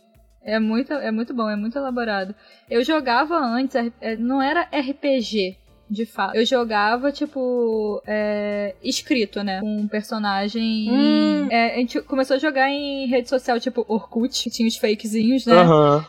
É 0.41 0.57
muito, 0.57 0.93
é 0.93 1.11
muito 1.11 1.33
bom, 1.33 1.49
é 1.49 1.55
muito 1.55 1.77
elaborado. 1.77 2.33
Eu 2.69 2.83
jogava 2.83 3.35
antes, 3.37 3.75
não 4.17 4.41
era 4.41 4.61
RPG, 4.71 5.57
de 5.89 6.05
fato. 6.05 6.35
Eu 6.35 6.45
jogava, 6.45 7.11
tipo, 7.11 8.01
é, 8.05 8.75
escrito, 8.83 9.43
né? 9.43 9.59
Com 9.61 9.81
um 9.81 9.87
personagem. 9.87 10.89
Hum. 10.91 11.47
É, 11.49 11.75
a 11.75 11.77
gente 11.77 11.99
começou 12.01 12.35
a 12.35 12.39
jogar 12.39 12.69
em 12.69 13.07
rede 13.07 13.27
social, 13.27 13.59
tipo 13.59 13.83
Orkut, 13.87 14.43
que 14.43 14.49
tinha 14.49 14.67
os 14.67 14.77
fakezinhos, 14.77 15.45
né? 15.45 15.55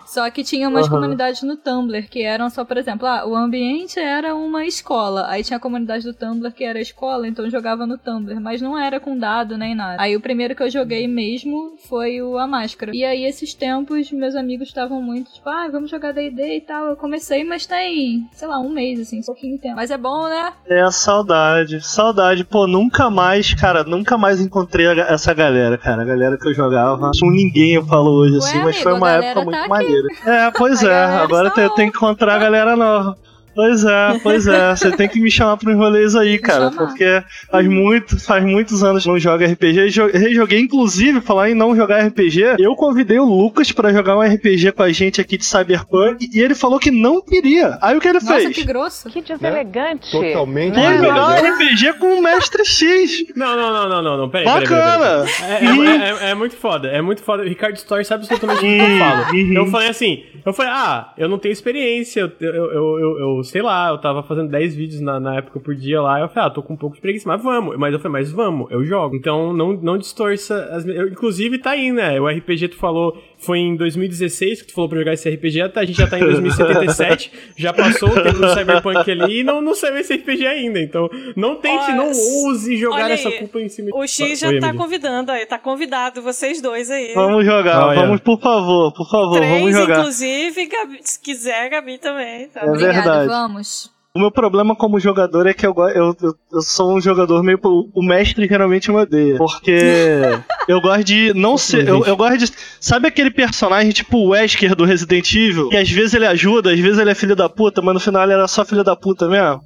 Só 0.07 0.29
que 0.31 0.45
tinha 0.45 0.69
umas 0.69 0.89
comunidades 0.89 1.43
no 1.43 1.57
Tumblr 1.57 2.09
que 2.09 2.23
eram 2.23 2.51
só, 2.51 2.65
por 2.65 2.77
exemplo, 2.77 3.07
ah, 3.07 3.27
o 3.27 3.35
ambiente 3.35 3.99
era 3.99 4.35
uma 4.35 4.67
escola. 4.67 5.27
Aí 5.29 5.43
tinha 5.43 5.57
a 5.57 5.61
comunidade 5.61 6.05
do 6.05 6.13
Tumblr 6.13 6.53
que 6.53 6.65
era 6.65 6.79
a 6.79 6.83
escola, 6.83 7.27
então 7.27 7.45
eu 7.45 7.51
jogava 7.51 7.87
no 7.87 7.97
Tumblr, 7.97 8.41
mas 8.41 8.61
não 8.61 8.79
era 8.79 9.01
com 9.01 9.17
dado 9.17 9.57
nem 9.57 9.75
nada. 9.75 10.01
Aí 10.01 10.15
o 10.15 10.21
primeiro 10.21 10.55
que 10.55 10.63
eu 10.63 10.71
joguei 10.71 11.09
mesmo 11.09 11.77
foi 11.89 12.21
o 12.21 12.37
A 12.37 12.47
Máscara. 12.47 12.93
E 12.95 13.05
aí 13.05 13.25
esses 13.25 13.55
tempos 13.55 14.11
meus 14.13 14.35
amigos 14.35 14.69
estavam 14.69 15.01
muito 15.01 15.33
tipo, 15.33 15.49
ah, 15.49 15.69
vamos 15.69 15.91
jogar 15.91 16.13
D&D 16.13 16.57
e 16.57 16.61
tal. 16.61 16.87
Eu 16.87 16.97
comecei, 16.97 17.45
mas 17.45 17.67
tem, 17.67 18.29
sei 18.33 18.49
lá, 18.49 18.59
um 18.59 18.69
mês 18.69 19.01
assim, 19.01 19.23
pouquinho 19.23 19.57
de 19.57 19.70
tempo. 19.71 19.77
Mas 19.77 19.91
é 19.91 19.97
bom, 19.99 20.29
né? 20.29 20.53
É, 20.69 20.91
saudade. 20.91 21.81
Saudade. 21.85 22.45
Pô, 22.45 22.67
nunca 22.67 23.09
mais, 23.11 23.55
cara, 23.55 23.85
nunca 23.85 24.17
mais 24.19 24.41
encontrei 24.41 24.87
a- 24.87 25.07
essa 25.12 25.33
galera, 25.35 25.77
cara. 25.79 26.03
A 26.03 26.05
galera 26.05 26.37
que 26.39 26.49
eu 26.49 26.55
jogava. 26.55 27.11
Com 27.21 27.31
ninguém 27.31 27.75
eu 27.75 27.87
falo 27.87 28.11
hoje, 28.11 28.35
Ué, 28.35 28.39
assim, 28.39 28.59
mas 28.59 28.67
amigo, 28.77 28.83
foi 28.83 28.93
uma 28.93 29.11
época 29.11 29.35
tá 29.35 29.45
muito 29.45 29.59
aqui. 29.59 29.69
maneira. 29.69 30.09
É, 30.27 30.50
pois 30.50 30.85
A 30.85 30.91
é. 30.93 31.05
Agora 31.21 31.53
eu 31.57 31.71
tenho 31.71 31.91
que 31.91 31.97
encontrar 31.99 32.35
a 32.35 32.39
galera 32.39 32.77
nova. 32.77 33.17
Pois 33.61 33.85
é, 33.85 34.19
pois 34.23 34.47
é. 34.47 34.75
Você 34.75 34.90
tem 34.97 35.09
que 35.09 35.21
me 35.21 35.31
chamar 35.31 35.57
pros 35.59 35.76
rolês 35.76 36.17
aí, 36.17 36.38
cara. 36.38 36.71
chamar. 36.71 36.87
Porque 36.87 37.23
faz, 37.50 37.67
muito, 37.69 38.19
faz 38.19 38.43
muitos 38.45 38.83
anos 38.83 39.02
que 39.02 39.09
não 39.11 39.19
jogo 39.19 39.45
RPG. 39.45 39.90
Jo- 39.90 40.11
Rejoguei, 40.12 40.61
inclusive, 40.61 41.21
falar 41.21 41.50
em 41.50 41.55
não 41.55 41.76
jogar 41.76 41.99
RPG. 42.07 42.57
Eu 42.59 42.75
convidei 42.75 43.19
o 43.19 43.25
Lucas 43.25 43.71
pra 43.71 43.93
jogar 43.93 44.17
um 44.17 44.23
RPG 44.23 44.73
com 44.73 44.83
a 44.83 44.90
gente 44.90 45.21
aqui 45.21 45.37
de 45.37 45.45
Cyberpunk. 45.45 46.29
E 46.33 46.40
ele 46.40 46.55
falou 46.55 46.79
que 46.79 46.90
não 46.90 47.21
queria. 47.21 47.79
Aí 47.83 47.97
o 47.97 48.00
que 48.00 48.09
ele 48.09 48.14
Nossa, 48.21 48.35
fez? 48.35 48.55
que 48.55 48.64
grosso. 48.64 49.11
Que 49.11 49.21
deselegante. 49.21 50.11
Totalmente 50.11 50.75
Foi 50.75 50.83
Né? 50.83 50.99
jogar 50.99 51.29
um 51.29 51.55
RPG 51.55 51.93
com 51.99 52.19
o 52.19 52.23
Mestre 52.23 52.64
X. 52.64 53.25
Não, 53.37 53.57
não, 53.57 53.73
não, 53.73 53.88
não, 53.88 54.02
não, 54.02 54.17
não. 54.17 54.29
Peraí, 54.31 54.47
peraí, 54.47 54.67
peraí, 54.67 54.81
Bacana! 54.99 55.26
peraí. 55.47 55.88
É, 55.88 56.25
é- 56.25 56.26
é- 56.29 56.31
é 56.31 56.35
muito 56.35 56.57
foda, 56.57 56.88
é 56.88 57.02
muito 57.02 57.23
foda. 57.23 57.43
O 57.43 57.47
Ricardo 57.49 57.76
Story 57.76 58.05
sabe 58.05 58.25
absolutamente 58.25 58.59
o 58.64 58.69
que 58.69 58.93
eu 58.93 58.99
falo. 58.99 59.33
Uhum. 59.37 59.52
Eu 59.55 59.67
falei 59.67 59.88
assim, 59.88 60.23
eu 60.47 60.52
falei, 60.52 60.73
ah, 60.75 61.12
eu 61.19 61.29
não 61.29 61.38
tenho 61.38 61.52
experiência, 61.52 62.21
eu, 62.21 62.31
eu, 62.40 62.55
eu, 62.73 62.99
eu- 63.00 63.19
eu 63.38 63.45
sei 63.50 63.62
lá, 63.62 63.90
eu 63.90 63.99
tava 63.99 64.23
fazendo 64.23 64.49
10 64.50 64.75
vídeos 64.75 65.00
na, 65.00 65.19
na 65.19 65.37
época 65.37 65.59
por 65.59 65.75
dia 65.75 66.00
lá, 66.00 66.21
eu 66.21 66.28
falei, 66.28 66.49
ah, 66.49 66.50
tô 66.50 66.62
com 66.62 66.75
um 66.75 66.76
pouco 66.76 66.95
de 66.95 67.02
preguiça, 67.02 67.28
mas 67.28 67.42
vamos. 67.42 67.76
Mas 67.76 67.92
eu 67.92 67.99
falei, 67.99 68.21
mas 68.21 68.30
vamos, 68.30 68.71
eu 68.71 68.85
jogo. 68.85 69.16
Então 69.16 69.52
não, 69.52 69.73
não 69.73 69.99
distorça 69.99 70.64
as 70.73 70.87
eu, 70.87 71.09
Inclusive 71.09 71.59
tá 71.59 71.71
aí, 71.71 71.92
né? 71.92 72.21
O 72.21 72.28
RPG 72.28 72.69
tu 72.69 72.76
falou, 72.76 73.21
foi 73.40 73.59
em 73.59 73.76
2016 73.76 74.62
que 74.62 74.68
tu 74.68 74.75
falou 74.75 74.88
pra 74.88 74.99
jogar 74.99 75.14
esse 75.14 75.28
RPG, 75.28 75.68
tá- 75.70 75.80
a 75.80 75.85
gente 75.85 75.97
já 75.97 76.06
tá 76.06 76.18
em 76.18 76.25
2077, 76.25 77.32
já 77.56 77.73
passou 77.73 78.09
o 78.11 78.23
tempo 78.23 78.38
do 78.38 78.49
Cyberpunk 78.54 79.11
ali 79.11 79.40
e 79.40 79.44
não, 79.44 79.61
não 79.61 79.75
saiu 79.75 79.97
esse 79.99 80.14
RPG 80.14 80.47
ainda. 80.47 80.80
Então 80.80 81.09
não 81.37 81.56
tente, 81.56 81.85
Olha, 81.85 81.94
não 81.97 82.06
ouse 82.47 82.76
jogar 82.76 83.04
olha 83.04 83.14
essa 83.14 83.28
aí, 83.28 83.38
culpa 83.38 83.61
em 83.61 83.68
cima 83.68 83.90
O 83.94 84.06
X 84.06 84.38
já 84.38 84.49
Oi, 84.49 84.59
tá 84.61 84.68
amiga. 84.68 84.82
convidando 84.85 85.32
aí, 85.32 85.47
tá 85.47 85.59
convidado 85.59 86.23
vocês 86.23 86.61
dois 86.61 86.90
aí. 86.90 87.12
Vamos 87.14 87.44
jogar, 87.44 87.87
Olha. 87.87 88.00
vamos, 88.00 88.20
por 88.20 88.40
favor, 88.40 88.92
por 88.92 89.09
favor, 89.11 89.37
Três, 89.38 89.52
vamos 89.61 89.73
jogar. 89.76 89.99
inclusive, 90.00 90.66
Gabi, 90.66 90.99
se 91.02 91.18
quiser, 91.20 91.68
Gabi 91.70 91.99
também. 91.99 92.49
Tá? 92.49 92.61
É 92.61 92.64
Obrigada, 92.68 92.92
verdade. 92.94 93.26
vamos. 93.28 94.00
O 94.12 94.19
meu 94.19 94.31
problema 94.33 94.75
como 94.75 94.99
jogador 94.99 95.47
é 95.47 95.55
que 95.55 95.64
eu, 95.64 95.73
eu, 95.95 96.17
eu, 96.21 96.35
eu 96.52 96.62
sou 96.62 96.97
um 96.97 97.00
jogador 97.00 97.45
meio. 97.45 97.61
O 97.62 98.02
mestre 98.02 98.49
geralmente 98.49 98.90
me 98.90 98.97
odeia. 98.97 99.37
Porque 99.37 100.21
eu 100.67 100.81
gosto 100.81 101.05
de 101.05 101.33
não 101.35 101.57
ser. 101.57 101.87
Eu, 101.87 102.05
eu 102.05 102.17
gosto 102.17 102.38
de. 102.38 102.52
Sabe 102.81 103.07
aquele 103.07 103.31
personagem 103.31 103.93
tipo 103.93 104.19
o 104.19 104.31
Wesker 104.31 104.75
do 104.75 104.85
Resident 104.85 105.33
Evil? 105.33 105.69
Que 105.69 105.76
às 105.76 105.88
vezes 105.88 106.12
ele 106.14 106.26
ajuda, 106.26 106.73
às 106.73 106.81
vezes 106.81 106.99
ele 106.99 107.11
é 107.11 107.14
filho 107.14 107.37
da 107.37 107.49
puta, 107.49 107.81
mas 107.81 107.95
no 107.95 108.00
final 108.00 108.25
ele 108.25 108.33
era 108.33 108.49
só 108.49 108.64
filho 108.64 108.83
da 108.83 108.97
puta 108.97 109.29
mesmo? 109.29 109.62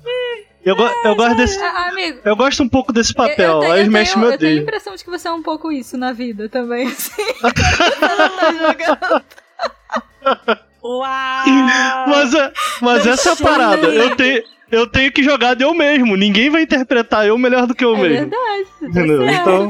Eu, 0.62 0.76
go- 0.76 0.90
eu 1.04 1.14
gosto 1.16 1.36
desse. 1.36 1.58
Ah, 1.62 1.88
amigo, 1.90 2.20
Eu 2.24 2.36
gosto 2.36 2.62
um 2.62 2.68
pouco 2.68 2.92
desse 2.92 3.12
eu- 3.12 3.16
papel. 3.16 3.52
eu, 3.54 3.60
tenho, 3.60 3.72
aí 3.72 3.80
eu, 3.80 3.86
os 3.86 3.92
mestres 3.92 4.16
me 4.16 4.22
tenho, 4.24 4.34
eu 4.34 4.38
tenho 4.38 4.58
a 4.58 4.62
impressão 4.62 4.94
de 4.94 5.02
que 5.04 5.10
você 5.10 5.26
é 5.28 5.32
um 5.32 5.42
pouco 5.42 5.72
isso 5.72 5.96
na 5.96 6.12
vida 6.12 6.50
também, 6.50 6.86
assim. 6.86 7.12
Você 7.40 8.14
não 8.18 8.36
tá 8.36 8.52
jogando. 8.52 9.24
Uau! 10.84 12.06
Mas, 12.08 12.34
é- 12.34 12.52
mas 12.82 13.06
essa 13.06 13.34
parada. 13.36 13.86
Eu 13.86 14.14
tenho, 14.16 14.42
eu 14.74 14.86
tenho 14.86 15.10
que 15.12 15.22
jogar 15.22 15.54
de 15.54 15.64
eu 15.64 15.72
mesmo. 15.74 16.16
Ninguém 16.16 16.50
vai 16.50 16.62
interpretar 16.62 17.26
eu 17.26 17.36
melhor 17.38 17.66
do 17.66 17.74
que 17.74 17.84
eu 17.84 17.94
É 17.96 17.98
mesmo. 18.00 18.30
verdade. 18.30 18.64
tá 18.80 18.86
Entendeu? 18.86 19.26
Então, 19.28 19.68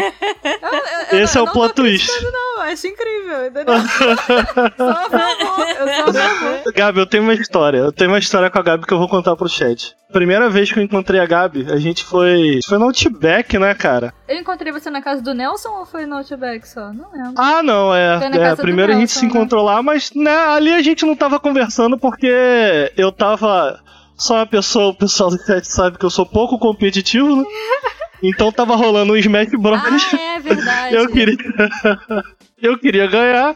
Eu- 1.13 1.19
eu- 1.19 1.25
esse 1.25 1.39
é 1.39 1.43
o 1.43 1.47
plot 1.53 1.75
twist. 1.75 2.11
Não, 2.33 2.63
acho 2.63 2.87
incrível, 2.87 3.47
entendeu? 3.47 3.75
sou 4.77 4.89
a 4.89 5.11
favor, 5.11 5.69
eu 5.69 5.89
sou 5.89 6.09
a 6.09 6.13
favor. 6.13 6.73
Gabi, 6.75 6.99
eu 7.01 7.07
tenho 7.07 7.23
uma 7.23 7.35
história. 7.35 7.79
Eu 7.79 7.93
tenho 7.93 8.11
uma 8.11 8.19
história 8.19 8.51
com 8.51 8.59
a 8.59 8.63
Gabi 8.63 8.87
que 8.87 8.93
eu 8.95 8.99
vou 8.99 9.09
contar 9.09 9.37
pro 9.37 9.49
chat. 9.49 9.95
Primeira 10.13 10.49
vez 10.49 10.71
que 10.71 10.79
eu 10.79 10.83
encontrei 10.83 11.21
a 11.21 11.27
Gabi, 11.27 11.67
a 11.71 11.77
gente 11.77 12.05
foi. 12.05 12.59
Foi 12.69 12.79
no 12.79 12.85
Outback, 12.87 13.59
né, 13.59 13.75
cara? 13.75 14.13
Eu 14.29 14.39
encontrei 14.39 14.73
você 14.73 14.89
na 14.89 15.03
casa 15.03 15.21
do 15.23 15.35
Nelson 15.35 15.71
ou 15.71 15.85
foi 15.87 16.07
no 16.07 16.17
Outback 16.17 16.69
só? 16.69 16.93
Não 16.93 17.11
lembro. 17.13 17.35
Ah, 17.37 17.63
não, 17.63 17.93
é. 17.95 18.19
Foi 18.19 18.41
é 18.41 18.57
primeiro 18.57 18.93
a 18.93 18.95
gente 18.95 19.01
Nelson, 19.09 19.21
se 19.21 19.27
né? 19.27 19.31
encontrou 19.31 19.65
lá, 19.65 19.83
mas 19.83 20.13
né, 20.15 20.37
ali 20.49 20.73
a 20.73 20.83
gente 20.83 21.05
não 21.05 21.17
tava 21.17 21.41
conversando 21.41 21.99
porque 21.99 22.93
eu 22.97 23.11
tava. 23.11 23.81
Só 24.25 24.37
uma 24.37 24.47
pessoa, 24.47 24.87
o 24.89 24.95
pessoal 24.95 25.29
do 25.29 25.37
chat 25.45 25.65
sabe 25.67 25.99
que 25.99 26.05
eu 26.07 26.09
sou 26.09 26.25
pouco 26.25 26.59
competitivo, 26.59 27.37
né? 27.37 27.45
Então 28.23 28.51
tava 28.51 28.75
rolando 28.75 29.13
um 29.13 29.17
Smash 29.17 29.51
Bros. 29.51 29.79
Ah, 29.85 30.17
é 30.17 30.41
verdade. 30.41 30.95
eu 30.95 31.11
queria. 31.11 31.37
eu 32.63 32.79
queria 32.79 33.07
ganhar, 33.07 33.55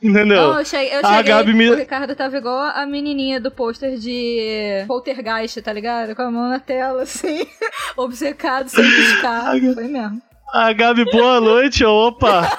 entendeu? 0.00 0.52
Não, 0.52 0.58
eu 0.60 0.64
cheguei, 0.64 0.94
eu 0.94 1.00
A 1.04 1.16
cheguei 1.16 1.22
Gabi 1.34 1.52
me- 1.52 1.70
o 1.70 1.74
Ricardo 1.74 2.14
tava 2.14 2.36
igual 2.36 2.60
a 2.60 2.86
menininha 2.86 3.40
do 3.40 3.50
pôster 3.50 3.98
de 3.98 4.84
Poltergeist, 4.86 5.60
tá 5.62 5.72
ligado? 5.72 6.14
Com 6.14 6.22
a 6.22 6.30
mão 6.30 6.48
na 6.48 6.60
tela, 6.60 7.02
assim, 7.02 7.44
obcecado, 7.96 8.68
sem 8.68 8.84
piscar. 8.84 9.50
Foi 9.74 9.88
mesmo. 9.88 10.22
A 10.52 10.72
Gabi, 10.72 11.04
boa 11.10 11.40
noite, 11.40 11.84
opa! 11.84 12.56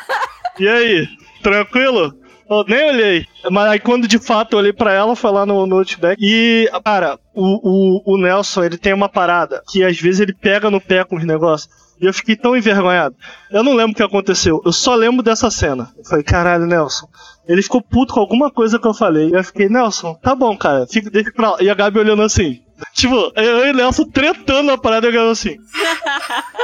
E 0.60 0.68
aí, 0.68 1.08
tranquilo? 1.42 2.14
Eu 2.50 2.64
nem 2.68 2.90
olhei. 2.90 3.26
Mas 3.52 3.72
aí 3.72 3.80
quando 3.80 4.08
de 4.08 4.20
fato 4.20 4.54
eu 4.54 4.60
olhei 4.60 4.74
pra 4.74 4.94
ela, 4.94 5.16
foi 5.16 5.32
lá 5.32 5.46
no, 5.46 5.66
no. 5.66 5.84
E, 6.20 6.70
cara, 6.84 7.20
o, 7.34 8.04
o, 8.04 8.14
o 8.14 8.18
Nelson, 8.18 8.64
ele 8.64 8.78
tem 8.78 8.94
uma 8.94 9.10
parada 9.10 9.64
que 9.68 9.84
às 9.84 10.00
vezes 10.00 10.20
ele 10.20 10.34
pega 10.34 10.70
no 10.70 10.80
pé 10.80 11.04
com 11.04 11.16
os 11.16 11.26
negócios. 11.26 11.70
E 12.00 12.06
eu 12.06 12.14
fiquei 12.14 12.36
tão 12.36 12.58
envergonhado. 12.58 13.16
Eu 13.50 13.64
não 13.64 13.74
lembro 13.74 13.94
o 13.94 13.96
que 13.96 14.04
aconteceu. 14.04 14.62
Eu 14.66 14.74
só 14.74 14.96
lembro 14.96 15.24
dessa 15.24 15.50
cena. 15.50 15.90
Eu 15.98 16.04
falei, 16.04 16.24
caralho, 16.24 16.66
Nelson. 16.66 17.08
Ele 17.48 17.62
ficou 17.62 17.82
puto 17.82 18.14
com 18.14 18.20
alguma 18.20 18.52
coisa 18.52 18.78
que 18.78 18.88
eu 18.88 18.94
falei. 18.94 19.30
E 19.30 19.34
eu 19.34 19.44
fiquei, 19.44 19.70
Nelson, 19.70 20.14
tá 20.16 20.36
bom, 20.36 20.58
cara. 20.58 20.86
Fica, 20.88 21.10
deixa 21.10 21.32
pra 21.32 21.52
lá. 21.52 21.58
E 21.62 21.70
a 21.70 21.74
Gabi 21.74 22.00
olhando 22.00 22.22
assim. 22.22 22.62
Tipo, 22.94 23.32
eu 23.36 23.68
e 23.68 23.72
o 23.72 23.74
Nelson 23.74 24.06
tretando 24.06 24.64
na 24.64 24.78
parada 24.78 25.10
e 25.10 25.16
eu 25.16 25.30
assim. 25.30 25.58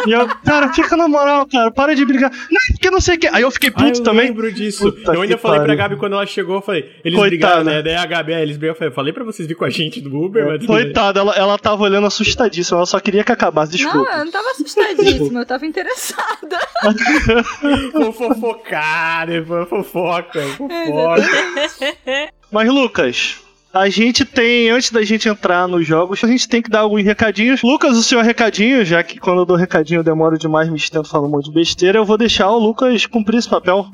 E 0.08 0.12
eu, 0.12 0.28
cara, 0.44 0.74
fica 0.74 0.98
na 0.98 1.08
moral, 1.08 1.46
cara, 1.48 1.70
para 1.70 1.94
de 1.96 2.04
brigar. 2.04 2.32
Não, 2.32 2.60
porque 2.72 2.90
não 2.90 3.00
sei 3.00 3.18
o 3.18 3.20
que. 3.20 3.28
Aí 3.28 3.44
eu 3.44 3.52
fiquei 3.52 3.70
Ah, 3.70 3.74
puto 3.74 4.00
eu 4.00 4.04
também. 4.04 4.28
lembro 4.30 4.52
disso. 4.52 4.92
Puta 4.92 5.14
eu 5.14 5.22
ainda 5.22 5.38
falei 5.38 5.60
pra 5.60 5.68
pariu. 5.68 5.78
Gabi 5.78 5.96
quando 5.98 6.14
ela 6.14 6.26
chegou, 6.26 6.56
eu 6.56 6.62
falei, 6.62 6.90
eles 7.06 7.20
Coitada. 7.20 7.30
brigaram, 7.30 7.64
né? 7.64 7.82
Daí 7.84 7.94
a 7.96 8.06
Gabi, 8.08 8.34
é, 8.34 8.42
eles 8.42 8.58
brigaram, 8.58 8.74
eu 8.74 8.80
falei, 8.80 8.90
eu 8.90 8.96
falei 8.96 9.14
pra 9.14 9.24
vocês 9.24 9.48
virem 9.48 9.60
com 9.60 9.66
a 9.66 9.70
gente 9.70 10.02
do 10.02 10.20
Uber, 10.20 10.48
mas. 10.48 10.66
Coitada, 10.66 11.20
ela, 11.20 11.36
ela 11.36 11.56
tava 11.60 11.84
olhando 11.84 12.08
assustadíssima, 12.08 12.80
ela 12.80 12.86
só 12.88 13.00
queria 13.00 13.24
que 13.24 13.32
acabasse, 13.32 13.74
Não, 13.74 13.78
desculpa. 13.78 14.10
eu 14.12 14.26
não 14.26 14.32
tava 14.32 14.50
assustadíssima, 14.50 15.40
eu 15.42 15.46
tava 15.46 15.66
interessada. 15.68 16.60
Vou 17.94 18.12
fofocar, 18.12 19.28
né? 19.28 19.44
Fofoca, 19.70 20.42
fofoca. 20.58 21.30
Mas, 22.52 22.70
Lucas, 22.70 23.38
a 23.74 23.90
gente 23.90 24.26
tem, 24.26 24.70
antes 24.70 24.92
da 24.92 25.02
gente 25.04 25.30
entrar 25.30 25.68
nos 25.68 25.88
jogos, 25.88 26.24
a 26.24 26.28
gente 26.28 26.48
tem 26.48 26.62
que 26.62 26.70
dar 26.70 26.82
alguns 26.82 27.04
recadinhos. 27.04 27.62
Lucas, 27.64 27.98
o 27.98 28.04
seu 28.04 28.22
recadinho, 28.22 28.84
já 28.84 29.02
que 29.02 29.18
quando 29.20 29.40
eu 29.40 29.46
dou 29.46 29.56
recadinho 29.56 30.00
eu 30.00 30.04
demoro 30.04 30.38
demais, 30.38 30.70
me 30.70 30.76
estendo 30.76 31.08
falando 31.08 31.28
um 31.28 31.32
monte 31.32 31.46
de 31.46 31.54
besteira, 31.54 31.98
eu 31.98 32.06
vou 32.06 32.18
deixar 32.18 32.50
o 32.50 32.60
Lucas 32.60 33.06
cumprir 33.06 33.38
esse 33.38 33.50
papel. 33.50 33.90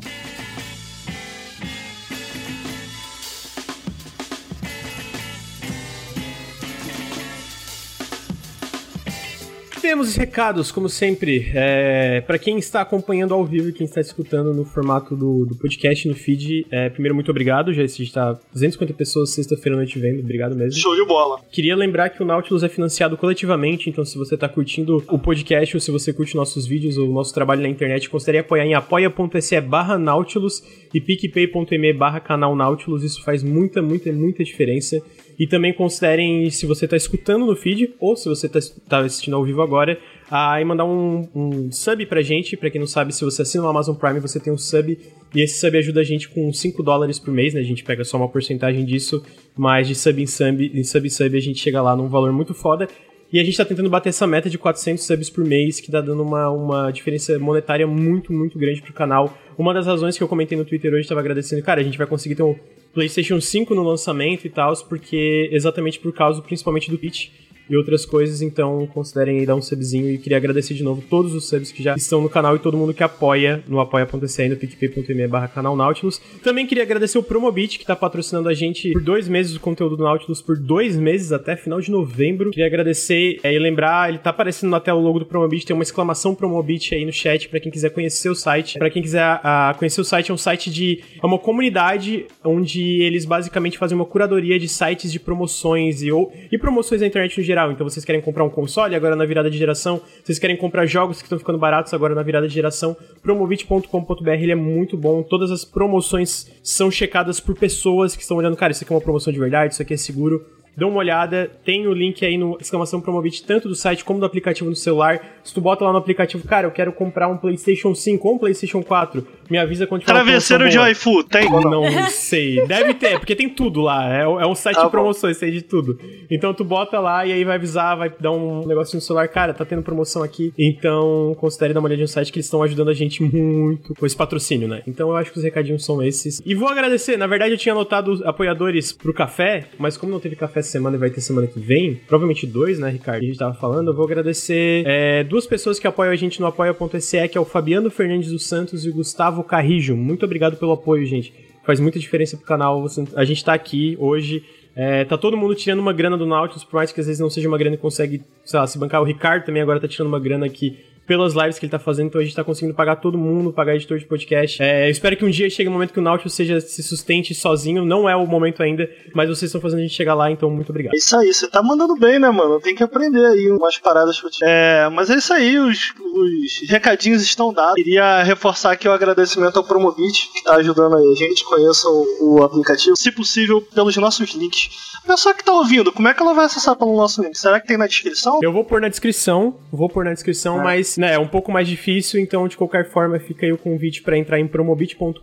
Temos 9.87 10.17
recados, 10.17 10.69
como 10.69 10.89
sempre, 10.89 11.49
é, 11.55 12.19
para 12.19 12.37
quem 12.37 12.57
está 12.57 12.81
acompanhando 12.81 13.33
ao 13.33 13.45
vivo 13.45 13.69
e 13.69 13.71
quem 13.71 13.85
está 13.85 14.01
escutando 14.01 14.53
no 14.53 14.65
formato 14.65 15.15
do, 15.15 15.45
do 15.45 15.55
podcast, 15.55 16.05
no 16.09 16.13
feed, 16.13 16.67
é, 16.69 16.89
primeiro, 16.89 17.15
muito 17.15 17.31
obrigado, 17.31 17.71
já 17.71 17.81
está 17.85 18.33
250 18.51 18.93
pessoas 18.93 19.29
sexta-feira 19.29 19.77
à 19.77 19.79
noite 19.79 19.97
vendo, 19.97 20.19
obrigado 20.19 20.57
mesmo. 20.57 20.77
Show 20.77 20.93
de 20.93 21.05
bola. 21.05 21.39
Queria 21.49 21.73
lembrar 21.73 22.09
que 22.09 22.21
o 22.21 22.25
Nautilus 22.25 22.63
é 22.63 22.67
financiado 22.67 23.15
coletivamente, 23.15 23.89
então 23.89 24.03
se 24.03 24.17
você 24.17 24.35
está 24.35 24.49
curtindo 24.49 25.01
o 25.07 25.17
podcast 25.17 25.77
ou 25.77 25.79
se 25.79 25.89
você 25.89 26.11
curte 26.11 26.35
nossos 26.35 26.67
vídeos 26.67 26.97
ou 26.97 27.09
o 27.09 27.13
nosso 27.13 27.33
trabalho 27.33 27.61
na 27.61 27.69
internet, 27.69 28.09
considere 28.09 28.39
apoiar 28.39 28.65
em 28.65 28.73
apoia.se 28.73 29.61
barra 29.61 29.97
Nautilus 29.97 30.61
e 30.93 30.99
picpay.me 30.99 31.93
barra 31.93 32.19
canal 32.19 32.53
Nautilus, 32.57 33.03
isso 33.03 33.23
faz 33.23 33.41
muita, 33.41 33.81
muita, 33.81 34.11
muita 34.11 34.43
diferença. 34.43 35.01
E 35.39 35.45
também 35.45 35.71
considerem, 35.71 36.49
se 36.49 36.65
você 36.65 36.85
está 36.85 36.97
escutando 36.97 37.45
no 37.45 37.55
feed 37.55 37.93
ou 37.99 38.15
se 38.15 38.27
você 38.27 38.47
está 38.47 38.99
assistindo 38.99 39.35
ao 39.35 39.43
vivo 39.43 39.61
agora, 39.61 39.99
a 40.31 40.59
mandar 40.65 40.85
um, 40.85 41.27
um 41.35 41.71
sub 41.71 42.05
pra 42.07 42.23
gente. 42.23 42.57
Pra 42.57 42.71
quem 42.71 42.79
não 42.79 42.87
sabe, 42.87 43.13
se 43.13 43.23
você 43.23 43.43
assina 43.43 43.63
o 43.63 43.67
Amazon 43.67 43.95
Prime, 43.95 44.19
você 44.19 44.39
tem 44.39 44.51
um 44.51 44.57
sub. 44.57 44.97
E 45.35 45.41
esse 45.41 45.59
sub 45.59 45.77
ajuda 45.77 46.01
a 46.01 46.03
gente 46.03 46.27
com 46.29 46.51
5 46.51 46.81
dólares 46.81 47.19
por 47.19 47.31
mês, 47.31 47.53
né? 47.53 47.59
A 47.59 47.63
gente 47.63 47.83
pega 47.83 48.03
só 48.03 48.17
uma 48.17 48.27
porcentagem 48.27 48.83
disso, 48.83 49.23
mas 49.55 49.87
de 49.87 49.93
sub 49.93 50.21
em 50.21 50.25
sub, 50.25 50.71
em 50.73 50.83
sub 50.83 51.05
em 51.05 51.09
sub 51.09 51.37
a 51.37 51.41
gente 51.41 51.59
chega 51.59 51.81
lá 51.81 51.95
num 51.95 52.07
valor 52.07 52.33
muito 52.33 52.55
foda. 52.55 52.87
E 53.31 53.39
a 53.39 53.43
gente 53.43 53.57
tá 53.57 53.65
tentando 53.65 53.89
bater 53.89 54.09
essa 54.09 54.25
meta 54.25 54.49
de 54.49 54.57
400 54.57 55.05
subs 55.05 55.29
por 55.29 55.43
mês, 55.43 55.81
que 55.81 55.91
tá 55.91 55.99
dando 55.99 56.23
uma, 56.23 56.49
uma 56.49 56.91
diferença 56.91 57.37
monetária 57.37 57.85
muito, 57.85 58.31
muito 58.31 58.57
grande 58.57 58.81
pro 58.81 58.93
canal. 58.93 59.37
Uma 59.57 59.73
das 59.73 59.85
razões 59.85 60.17
que 60.17 60.23
eu 60.23 60.29
comentei 60.29 60.57
no 60.57 60.63
Twitter 60.63 60.93
hoje, 60.93 61.07
tava 61.07 61.19
agradecendo, 61.19 61.61
cara, 61.61 61.81
a 61.81 61.83
gente 61.83 61.97
vai 61.97 62.07
conseguir 62.07 62.35
ter 62.35 62.43
um 62.43 62.55
PlayStation 62.97 63.39
5 63.39 63.75
no 63.75 63.83
lançamento 63.83 64.47
e 64.47 64.49
tal, 64.49 64.75
porque 64.89 65.49
exatamente 65.51 65.99
por 65.99 66.11
causa, 66.11 66.41
principalmente 66.41 66.89
do 66.89 66.97
pitch 66.97 67.29
e 67.69 67.75
outras 67.75 68.05
coisas, 68.05 68.41
então 68.41 68.87
considerem 68.87 69.39
aí 69.39 69.45
dar 69.45 69.55
um 69.55 69.61
subzinho 69.61 70.09
e 70.09 70.17
queria 70.17 70.37
agradecer 70.37 70.73
de 70.73 70.83
novo 70.83 71.03
todos 71.09 71.33
os 71.33 71.47
subs 71.47 71.71
que 71.71 71.83
já 71.83 71.95
estão 71.95 72.21
no 72.21 72.29
canal 72.29 72.55
e 72.55 72.59
todo 72.59 72.77
mundo 72.77 72.93
que 72.93 73.03
apoia 73.03 73.63
no 73.67 73.79
apoia.se 73.79 74.43
e 74.43 74.49
no 74.49 74.55
picpay.me 74.55 75.27
barra 75.27 75.47
canal 75.47 75.75
Nautilus. 75.75 76.21
Também 76.43 76.65
queria 76.65 76.83
agradecer 76.83 77.17
o 77.17 77.23
Promobit, 77.23 77.79
que 77.79 77.85
tá 77.85 77.95
patrocinando 77.95 78.49
a 78.49 78.53
gente 78.53 78.91
por 78.93 79.01
dois 79.01 79.27
meses 79.27 79.55
o 79.55 79.59
conteúdo 79.59 79.97
do 79.97 80.03
Nautilus, 80.03 80.41
por 80.41 80.57
dois 80.57 80.97
meses 80.97 81.31
até 81.31 81.55
final 81.55 81.81
de 81.81 81.91
novembro. 81.91 82.51
Queria 82.51 82.67
agradecer 82.67 83.39
é, 83.43 83.53
e 83.53 83.59
lembrar, 83.59 84.09
ele 84.09 84.17
tá 84.17 84.29
aparecendo 84.29 84.69
na 84.69 84.79
tela 84.79 84.99
o 84.99 85.03
logo 85.03 85.19
do 85.19 85.25
Promobit, 85.25 85.65
tem 85.65 85.73
uma 85.73 85.83
exclamação 85.83 86.33
Promobit 86.33 86.95
aí 86.95 87.05
no 87.05 87.11
chat 87.11 87.49
para 87.49 87.59
quem 87.59 87.71
quiser 87.71 87.89
conhecer 87.89 88.29
o 88.29 88.35
site. 88.35 88.77
Para 88.77 88.89
quem 88.89 89.01
quiser 89.01 89.21
a, 89.21 89.75
conhecer 89.77 90.01
o 90.01 90.05
site, 90.05 90.31
é 90.31 90.33
um 90.33 90.37
site 90.37 90.69
de... 90.69 90.99
é 91.21 91.25
uma 91.25 91.39
comunidade 91.39 92.25
onde 92.43 93.01
eles 93.01 93.25
basicamente 93.25 93.77
fazem 93.77 93.95
uma 93.95 94.05
curadoria 94.05 94.57
de 94.59 94.67
sites 94.67 95.11
de 95.11 95.19
promoções 95.19 96.01
e, 96.01 96.11
ou, 96.11 96.31
e 96.51 96.57
promoções 96.57 97.01
na 97.01 97.07
internet 97.07 97.37
no 97.37 97.43
geral 97.43 97.56
geral. 97.57 97.71
Então 97.71 97.87
vocês 97.87 98.05
querem 98.05 98.21
comprar 98.21 98.43
um 98.43 98.49
console 98.49 98.95
agora 98.95 99.15
na 99.15 99.25
virada 99.25 99.49
de 99.49 99.57
geração, 99.57 99.99
vocês 100.23 100.37
querem 100.37 100.55
comprar 100.55 100.85
jogos 100.85 101.17
que 101.17 101.23
estão 101.23 101.39
ficando 101.39 101.57
baratos 101.57 101.93
agora 101.93 102.13
na 102.13 102.21
virada 102.21 102.47
de 102.47 102.53
geração, 102.53 102.95
promovit.com.br 103.21 104.29
ele 104.29 104.51
é 104.51 104.55
muito 104.55 104.95
bom. 104.95 105.23
Todas 105.23 105.49
as 105.49 105.65
promoções 105.65 106.51
são 106.61 106.91
checadas 106.91 107.39
por 107.39 107.55
pessoas 107.55 108.15
que 108.15 108.21
estão 108.21 108.37
olhando, 108.37 108.55
cara, 108.55 108.71
isso 108.71 108.83
aqui 108.83 108.93
é 108.93 108.95
uma 108.95 109.01
promoção 109.01 109.33
de 109.33 109.39
verdade, 109.39 109.73
isso 109.73 109.81
aqui 109.81 109.93
é 109.93 109.97
seguro 109.97 110.45
dá 110.77 110.85
uma 110.85 110.99
olhada, 110.99 111.49
tem 111.65 111.87
o 111.87 111.93
link 111.93 112.23
aí 112.23 112.37
no 112.37 112.55
exclamação 112.61 113.01
Promovit, 113.01 113.43
tanto 113.43 113.67
do 113.67 113.75
site 113.75 114.05
como 114.05 114.19
do 114.19 114.25
aplicativo 114.25 114.69
no 114.69 114.75
celular. 114.75 115.19
Se 115.43 115.51
tu 115.53 115.59
bota 115.59 115.83
lá 115.83 115.91
no 115.91 115.97
aplicativo, 115.97 116.47
cara, 116.47 116.67
eu 116.67 116.71
quero 116.71 116.93
comprar 116.93 117.27
um 117.27 117.37
PlayStation 117.37 117.95
5 117.95 118.27
ou 118.27 118.35
um 118.35 118.37
PlayStation 118.37 118.83
4, 118.83 119.25
me 119.49 119.57
avisa 119.57 119.87
quando 119.87 120.01
tiver 120.01 120.13
Travesseiro 120.13 120.69
de 120.69 120.77
iFood, 120.91 121.29
tem? 121.29 121.49
Não 121.49 122.09
sei. 122.09 122.65
Deve 122.67 122.93
ter, 122.93 123.17
porque 123.17 123.35
tem 123.35 123.49
tudo 123.49 123.81
lá. 123.81 124.13
É, 124.13 124.21
é 124.21 124.45
um 124.45 124.53
site 124.53 124.77
ah, 124.77 124.83
de 124.83 124.91
promoções, 124.91 125.39
tem 125.39 125.51
de 125.51 125.63
tudo. 125.63 125.99
Então 126.29 126.53
tu 126.53 126.63
bota 126.63 126.99
lá 126.99 127.25
e 127.25 127.31
aí 127.31 127.43
vai 127.43 127.55
avisar, 127.55 127.97
vai 127.97 128.13
dar 128.19 128.31
um 128.31 128.67
negocinho 128.67 128.97
no 128.97 129.01
celular. 129.01 129.27
Cara, 129.29 129.53
tá 129.53 129.65
tendo 129.65 129.81
promoção 129.81 130.21
aqui. 130.21 130.53
Então 130.57 131.35
considere 131.39 131.73
dar 131.73 131.79
uma 131.79 131.87
olhadinha 131.87 132.03
no 132.03 132.09
site 132.09 132.31
que 132.31 132.37
eles 132.37 132.45
estão 132.45 132.61
ajudando 132.61 132.89
a 132.89 132.93
gente 132.93 133.23
muito 133.23 133.95
com 133.95 134.05
esse 134.05 134.15
patrocínio, 134.15 134.67
né? 134.67 134.83
Então 134.85 135.09
eu 135.09 135.15
acho 135.15 135.31
que 135.31 135.37
os 135.37 135.43
recadinhos 135.43 135.83
são 135.83 136.03
esses. 136.03 136.41
E 136.45 136.53
vou 136.53 136.67
agradecer. 136.67 137.17
Na 137.17 137.25
verdade, 137.25 137.53
eu 137.53 137.57
tinha 137.57 137.73
anotado 137.73 138.21
apoiadores 138.25 138.91
pro 138.91 139.13
café, 139.13 139.69
mas 139.79 139.97
como 139.97 140.11
não 140.11 140.19
teve 140.19 140.35
café 140.35 140.61
essa 140.67 140.73
semana 140.73 140.97
e 140.97 140.99
vai 140.99 141.09
ter 141.09 141.21
semana 141.21 141.47
que 141.47 141.59
vem, 141.59 141.95
provavelmente 141.95 142.45
dois, 142.45 142.77
né, 142.77 142.89
Ricardo? 142.89 143.23
A 143.23 143.25
gente 143.25 143.39
tava 143.39 143.53
falando. 143.53 143.89
Eu 143.89 143.95
vou 143.95 144.05
agradecer 144.05 144.83
é, 144.85 145.23
duas 145.23 145.47
pessoas 145.47 145.79
que 145.79 145.87
apoiam 145.87 146.11
a 146.11 146.15
gente 146.15 146.39
no 146.39 146.45
apoia.se, 146.45 147.27
que 147.29 147.37
é 147.37 147.41
o 147.41 147.45
Fabiano 147.45 147.89
Fernandes 147.89 148.29
dos 148.29 148.45
Santos 148.45 148.85
e 148.85 148.89
o 148.89 148.93
Gustavo 148.93 149.43
Carrijo. 149.43 149.95
Muito 149.95 150.25
obrigado 150.25 150.57
pelo 150.57 150.73
apoio, 150.73 151.05
gente. 151.05 151.33
Faz 151.65 151.79
muita 151.79 151.97
diferença 151.97 152.37
pro 152.37 152.45
canal. 152.45 152.85
A 153.15 153.25
gente 153.25 153.43
tá 153.43 153.53
aqui 153.53 153.95
hoje. 153.99 154.43
É, 154.75 155.03
tá 155.05 155.17
todo 155.17 155.35
mundo 155.35 155.55
tirando 155.55 155.79
uma 155.79 155.91
grana 155.91 156.15
do 156.15 156.25
Nautilus, 156.25 156.63
por 156.63 156.75
mais 156.75 156.91
que 156.91 156.99
às 156.99 157.07
vezes 157.07 157.19
não 157.19 157.31
seja 157.31 157.47
uma 157.47 157.57
grana 157.57 157.75
que 157.75 157.81
consegue, 157.81 158.21
sei 158.45 158.59
lá, 158.59 158.67
se 158.67 158.77
bancar. 158.77 159.01
O 159.01 159.05
Ricardo 159.05 159.45
também 159.45 159.61
agora 159.61 159.79
tá 159.79 159.87
tirando 159.87 160.07
uma 160.07 160.19
grana 160.19 160.45
aqui 160.45 160.77
pelas 161.07 161.33
lives 161.33 161.57
que 161.57 161.65
ele 161.65 161.71
tá 161.71 161.79
fazendo, 161.79 162.07
então 162.07 162.19
a 162.19 162.23
gente 162.23 162.35
tá 162.35 162.43
conseguindo 162.43 162.75
pagar 162.75 162.97
todo 162.97 163.17
mundo, 163.17 163.53
pagar 163.53 163.75
editor 163.75 163.97
de 163.97 164.05
podcast. 164.05 164.61
É, 164.61 164.87
eu 164.87 164.91
espero 164.91 165.15
que 165.15 165.23
um 165.23 165.29
dia 165.29 165.49
chegue 165.49 165.69
o 165.69 165.71
um 165.71 165.73
momento 165.73 165.93
que 165.93 165.99
o 165.99 166.01
Nautilus 166.01 166.33
seja, 166.33 166.59
se 166.59 166.83
sustente 166.83 167.33
sozinho, 167.33 167.85
não 167.85 168.09
é 168.09 168.15
o 168.15 168.27
momento 168.27 168.61
ainda, 168.61 168.89
mas 169.15 169.29
vocês 169.29 169.43
estão 169.43 169.61
fazendo 169.61 169.79
a 169.79 169.81
gente 169.83 169.95
chegar 169.95 170.13
lá, 170.13 170.29
então 170.29 170.51
muito 170.51 170.69
obrigado. 170.69 170.93
É 170.93 170.97
isso 170.97 171.15
aí, 171.15 171.33
você 171.33 171.47
tá 171.47 171.63
mandando 171.63 171.95
bem, 171.95 172.19
né, 172.19 172.29
mano? 172.29 172.59
Tem 172.59 172.75
que 172.75 172.83
aprender 172.83 173.25
aí 173.25 173.49
umas 173.49 173.77
paradas 173.77 174.17
ti. 174.17 174.39
É, 174.43 174.89
mas 174.89 175.09
é 175.09 175.15
isso 175.15 175.33
aí, 175.33 175.57
os, 175.57 175.93
os 175.97 176.69
recadinhos 176.69 177.21
estão 177.21 177.53
dados. 177.53 177.75
Queria 177.75 178.21
reforçar 178.23 178.73
aqui 178.73 178.87
o 178.87 178.91
agradecimento 178.91 179.57
ao 179.57 179.63
Promobit, 179.63 180.29
que 180.33 180.43
tá 180.43 180.55
ajudando 180.55 180.97
aí 180.97 181.09
a 181.09 181.15
gente, 181.15 181.45
conheça 181.45 181.87
o, 181.87 182.35
o 182.35 182.43
aplicativo, 182.43 182.97
se 182.97 183.11
possível, 183.11 183.61
pelos 183.61 183.95
nossos 183.95 184.33
links. 184.33 184.69
Pessoa 185.07 185.33
que 185.33 185.43
tá 185.43 185.53
ouvindo, 185.53 185.91
como 185.91 186.07
é 186.07 186.13
que 186.13 186.21
ela 186.21 186.33
vai 186.33 186.45
acessar 186.45 186.75
pelo 186.75 186.95
nosso 186.95 187.23
link? 187.23 187.37
Será 187.37 187.59
que 187.61 187.67
tem 187.67 187.77
na 187.77 187.87
descrição? 187.87 188.39
Eu 188.43 188.51
vou 188.51 188.65
pôr 188.65 188.81
na 188.81 188.89
descrição, 188.89 189.55
vou 189.71 189.87
pôr 189.87 190.03
na 190.03 190.13
descrição, 190.13 190.59
é. 190.59 190.63
mas 190.63 190.97
né, 190.97 191.13
é 191.13 191.19
um 191.19 191.27
pouco 191.27 191.51
mais 191.51 191.67
difícil, 191.67 192.19
então 192.19 192.47
de 192.47 192.57
qualquer 192.57 192.89
forma 192.89 193.17
fica 193.17 193.45
aí 193.45 193.53
o 193.53 193.57
convite 193.57 194.03
para 194.03 194.17
entrar 194.17 194.37
em 194.39 194.47
promobit.com.br 194.47 195.19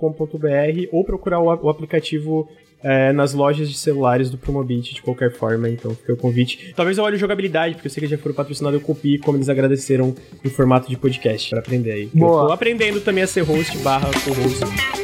ou 0.91 1.05
procurar 1.05 1.39
o, 1.39 1.45
o 1.45 1.69
aplicativo 1.69 2.49
é, 2.85 3.13
nas 3.13 3.33
lojas 3.33 3.69
de 3.71 3.79
celulares 3.79 4.29
do 4.29 4.37
Promobit 4.37 4.95
de 4.95 5.01
qualquer 5.01 5.33
forma, 5.33 5.71
então 5.71 5.95
fica 5.95 6.13
o 6.13 6.17
convite. 6.17 6.75
Talvez 6.77 6.99
eu 6.99 7.05
olhe 7.05 7.17
jogabilidade, 7.17 7.75
porque 7.75 7.89
eu 7.89 7.91
sei 7.91 8.03
que 8.03 8.09
já 8.09 8.19
foram 8.19 8.35
patrocinados, 8.35 8.79
eu 8.79 8.87
copie 8.87 9.19
como 9.19 9.39
eles 9.39 9.49
agradeceram 9.49 10.15
em 10.45 10.51
formato 10.51 10.89
de 10.89 10.97
podcast 10.97 11.49
para 11.49 11.61
aprender 11.61 11.93
aí. 11.93 12.11
Boa. 12.13 12.43
Eu 12.43 12.47
tô 12.49 12.53
aprendendo 12.53 13.01
também 13.01 13.25
a 13.25 13.27
ser 13.27 13.41
host 13.41 13.79
barra 13.79 14.11
co-host. 14.23 15.04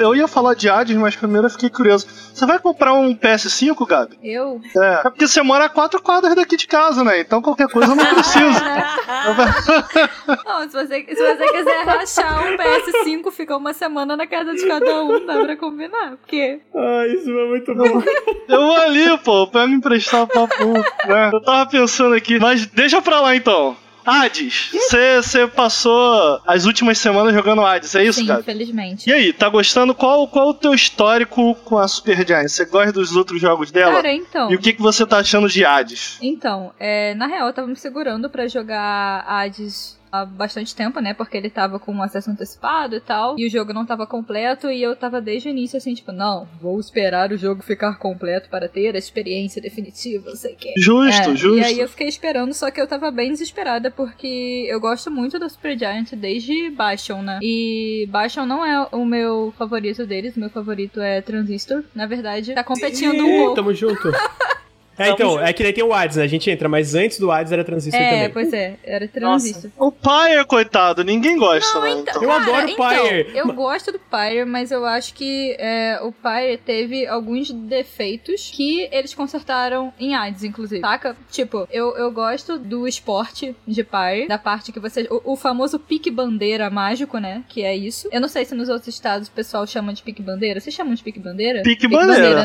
Eu 0.00 0.14
ia 0.14 0.28
falar 0.28 0.54
de 0.54 0.68
Hades, 0.68 0.96
mas 0.96 1.16
primeiro 1.16 1.46
eu 1.46 1.50
fiquei 1.50 1.70
curioso. 1.70 2.06
Você 2.32 2.46
vai 2.46 2.58
comprar 2.58 2.94
um 2.94 3.14
PS5, 3.14 3.86
Gabi? 3.86 4.18
Eu? 4.22 4.60
É, 4.76 4.94
é 4.94 5.02
porque 5.02 5.26
você 5.26 5.42
mora 5.42 5.64
a 5.66 5.68
quatro 5.68 6.02
quadras 6.02 6.34
daqui 6.34 6.56
de 6.56 6.66
casa, 6.66 7.02
né? 7.04 7.20
Então 7.20 7.42
qualquer 7.42 7.68
coisa 7.68 7.92
eu 7.92 7.96
não 7.96 8.06
preciso. 8.06 8.60
não, 10.44 10.62
se 10.68 10.76
você, 10.76 11.06
se 11.08 11.14
você 11.14 11.52
quiser 11.52 11.84
rachar 11.84 12.46
um 12.46 12.56
PS5, 12.56 13.30
fica 13.32 13.56
uma 13.56 13.72
semana 13.72 14.16
na 14.16 14.26
casa 14.26 14.54
de 14.54 14.66
cada 14.66 15.02
um, 15.02 15.24
dá 15.26 15.40
pra 15.40 15.56
combinar. 15.56 16.16
Porque. 16.16 16.60
Ah, 16.74 17.06
isso 17.06 17.30
é 17.30 17.48
muito 17.48 17.74
bom. 17.74 18.02
Eu 18.48 18.60
vou 18.60 18.76
ali, 18.76 19.18
pô, 19.18 19.46
pra 19.46 19.66
me 19.66 19.74
emprestar 19.74 20.22
o 20.22 20.26
papo, 20.26 20.72
né? 21.06 21.30
Eu 21.32 21.42
tava 21.42 21.68
pensando 21.70 22.14
aqui, 22.14 22.38
mas 22.38 22.66
deixa 22.66 23.02
pra 23.02 23.20
lá 23.20 23.34
então. 23.34 23.76
Hades, 24.08 24.70
você 24.90 25.46
passou 25.46 26.40
as 26.46 26.64
últimas 26.64 26.98
semanas 26.98 27.34
jogando 27.34 27.64
Hades, 27.64 27.94
é 27.94 28.04
isso, 28.04 28.20
Sim, 28.20 28.26
cara? 28.26 28.40
infelizmente. 28.40 29.08
E 29.08 29.12
aí, 29.12 29.32
tá 29.32 29.48
gostando? 29.48 29.94
Qual, 29.94 30.26
qual 30.28 30.48
o 30.48 30.54
teu 30.54 30.72
histórico 30.72 31.54
com 31.64 31.76
a 31.76 31.86
Super 31.86 32.26
Giant? 32.26 32.48
Você 32.48 32.64
gosta 32.64 32.92
dos 32.92 33.14
outros 33.14 33.40
jogos 33.40 33.70
dela? 33.70 33.96
Cara, 33.96 34.12
então. 34.12 34.50
E 34.50 34.54
o 34.54 34.58
que, 34.58 34.72
que 34.72 34.80
você 34.80 35.04
tá 35.06 35.18
achando 35.18 35.48
de 35.48 35.64
Hades? 35.64 36.16
Então, 36.22 36.72
é, 36.78 37.14
na 37.14 37.26
real, 37.26 37.48
eu 37.48 37.52
tava 37.52 37.68
me 37.68 37.76
segurando 37.76 38.30
para 38.30 38.48
jogar 38.48 39.24
Hades 39.26 39.97
há 40.10 40.24
bastante 40.24 40.74
tempo, 40.74 41.00
né? 41.00 41.14
Porque 41.14 41.36
ele 41.36 41.50
tava 41.50 41.78
com 41.78 41.92
um 41.92 42.02
acesso 42.02 42.30
antecipado 42.30 42.96
e 42.96 43.00
tal. 43.00 43.38
E 43.38 43.46
o 43.46 43.50
jogo 43.50 43.72
não 43.72 43.86
tava 43.86 44.06
completo. 44.06 44.70
E 44.70 44.82
eu 44.82 44.94
tava 44.96 45.20
desde 45.20 45.48
o 45.48 45.50
início 45.50 45.76
assim, 45.76 45.94
tipo, 45.94 46.12
não, 46.12 46.46
vou 46.60 46.78
esperar 46.78 47.32
o 47.32 47.36
jogo 47.36 47.62
ficar 47.62 47.98
completo 47.98 48.48
para 48.48 48.68
ter 48.68 48.94
a 48.94 48.98
experiência 48.98 49.60
definitiva, 49.60 50.30
não 50.30 50.36
sei 50.36 50.54
o 50.54 50.56
quê. 50.56 50.74
Justo, 50.76 51.30
é, 51.30 51.36
justo. 51.36 51.58
E 51.58 51.64
aí 51.64 51.80
eu 51.80 51.88
fiquei 51.88 52.08
esperando, 52.08 52.52
só 52.52 52.70
que 52.70 52.80
eu 52.80 52.86
tava 52.86 53.10
bem 53.10 53.30
desesperada 53.30 53.90
porque 53.90 54.66
eu 54.68 54.80
gosto 54.80 55.10
muito 55.10 55.38
da 55.38 55.48
Supergiant 55.48 56.12
desde 56.12 56.70
Bastion, 56.70 57.22
né? 57.22 57.38
E 57.42 58.06
Bastion 58.10 58.46
não 58.46 58.64
é 58.64 58.88
o 58.92 59.04
meu 59.04 59.52
favorito 59.56 60.06
deles, 60.06 60.36
meu 60.36 60.50
favorito 60.50 61.00
é 61.00 61.20
Transistor. 61.20 61.84
Na 61.94 62.06
verdade, 62.06 62.54
tá 62.54 62.64
competindo 62.64 63.24
um 63.24 63.36
pouco. 63.38 63.54
Tamo 63.54 63.74
junto. 63.74 64.10
É, 64.98 65.10
então, 65.10 65.40
é 65.40 65.52
que 65.52 65.62
daí 65.62 65.72
tem 65.72 65.84
o 65.84 65.92
Ads, 65.92 66.16
né? 66.16 66.24
A 66.24 66.26
gente 66.26 66.50
entra, 66.50 66.68
mas 66.68 66.94
antes 66.94 67.18
do 67.18 67.30
Ads 67.30 67.52
era 67.52 67.64
transistor 67.64 68.00
é, 68.00 68.10
também. 68.10 68.24
É, 68.24 68.28
pois 68.28 68.52
é, 68.52 68.74
era 68.82 69.06
transistor. 69.06 69.70
Nossa. 69.76 69.86
O 69.86 69.92
Pyre, 69.92 70.44
coitado, 70.44 71.04
ninguém 71.04 71.36
gosta, 71.38 71.78
não, 71.78 71.82
né? 71.82 71.90
Então, 72.00 72.22
eu 72.22 72.28
cara, 72.28 72.42
adoro 72.42 72.72
o 72.72 72.76
Pyre. 72.76 73.26
Então, 73.30 73.48
eu 73.48 73.52
gosto 73.54 73.92
do 73.92 73.98
Pyre, 73.98 74.44
mas 74.44 74.70
eu 74.70 74.84
acho 74.84 75.14
que 75.14 75.56
é, 75.58 76.00
o 76.02 76.12
Pyre 76.12 76.58
teve 76.58 77.06
alguns 77.06 77.50
defeitos 77.50 78.50
que 78.52 78.88
eles 78.90 79.14
consertaram 79.14 79.92
em 79.98 80.14
Ads, 80.14 80.44
inclusive. 80.44 80.80
Saca? 80.80 81.16
Tipo, 81.30 81.68
eu, 81.70 81.96
eu 81.96 82.10
gosto 82.10 82.58
do 82.58 82.86
esporte 82.86 83.54
de 83.66 83.84
Pyre, 83.84 84.26
da 84.26 84.38
parte 84.38 84.72
que 84.72 84.80
você. 84.80 85.06
O, 85.10 85.32
o 85.32 85.36
famoso 85.36 85.78
pique 85.78 86.10
bandeira 86.10 86.68
mágico, 86.70 87.18
né? 87.18 87.44
Que 87.48 87.62
é 87.62 87.76
isso. 87.76 88.08
Eu 88.10 88.20
não 88.20 88.28
sei 88.28 88.44
se 88.44 88.54
nos 88.54 88.68
outros 88.68 88.88
estados 88.88 89.28
o 89.28 89.32
pessoal 89.32 89.66
chama 89.66 89.92
de 89.92 90.02
pique 90.02 90.22
bandeira. 90.22 90.60
Vocês 90.60 90.74
chamam 90.74 90.94
de 90.94 91.02
pique 91.02 91.18
bandeira? 91.18 91.62
Pique, 91.62 91.88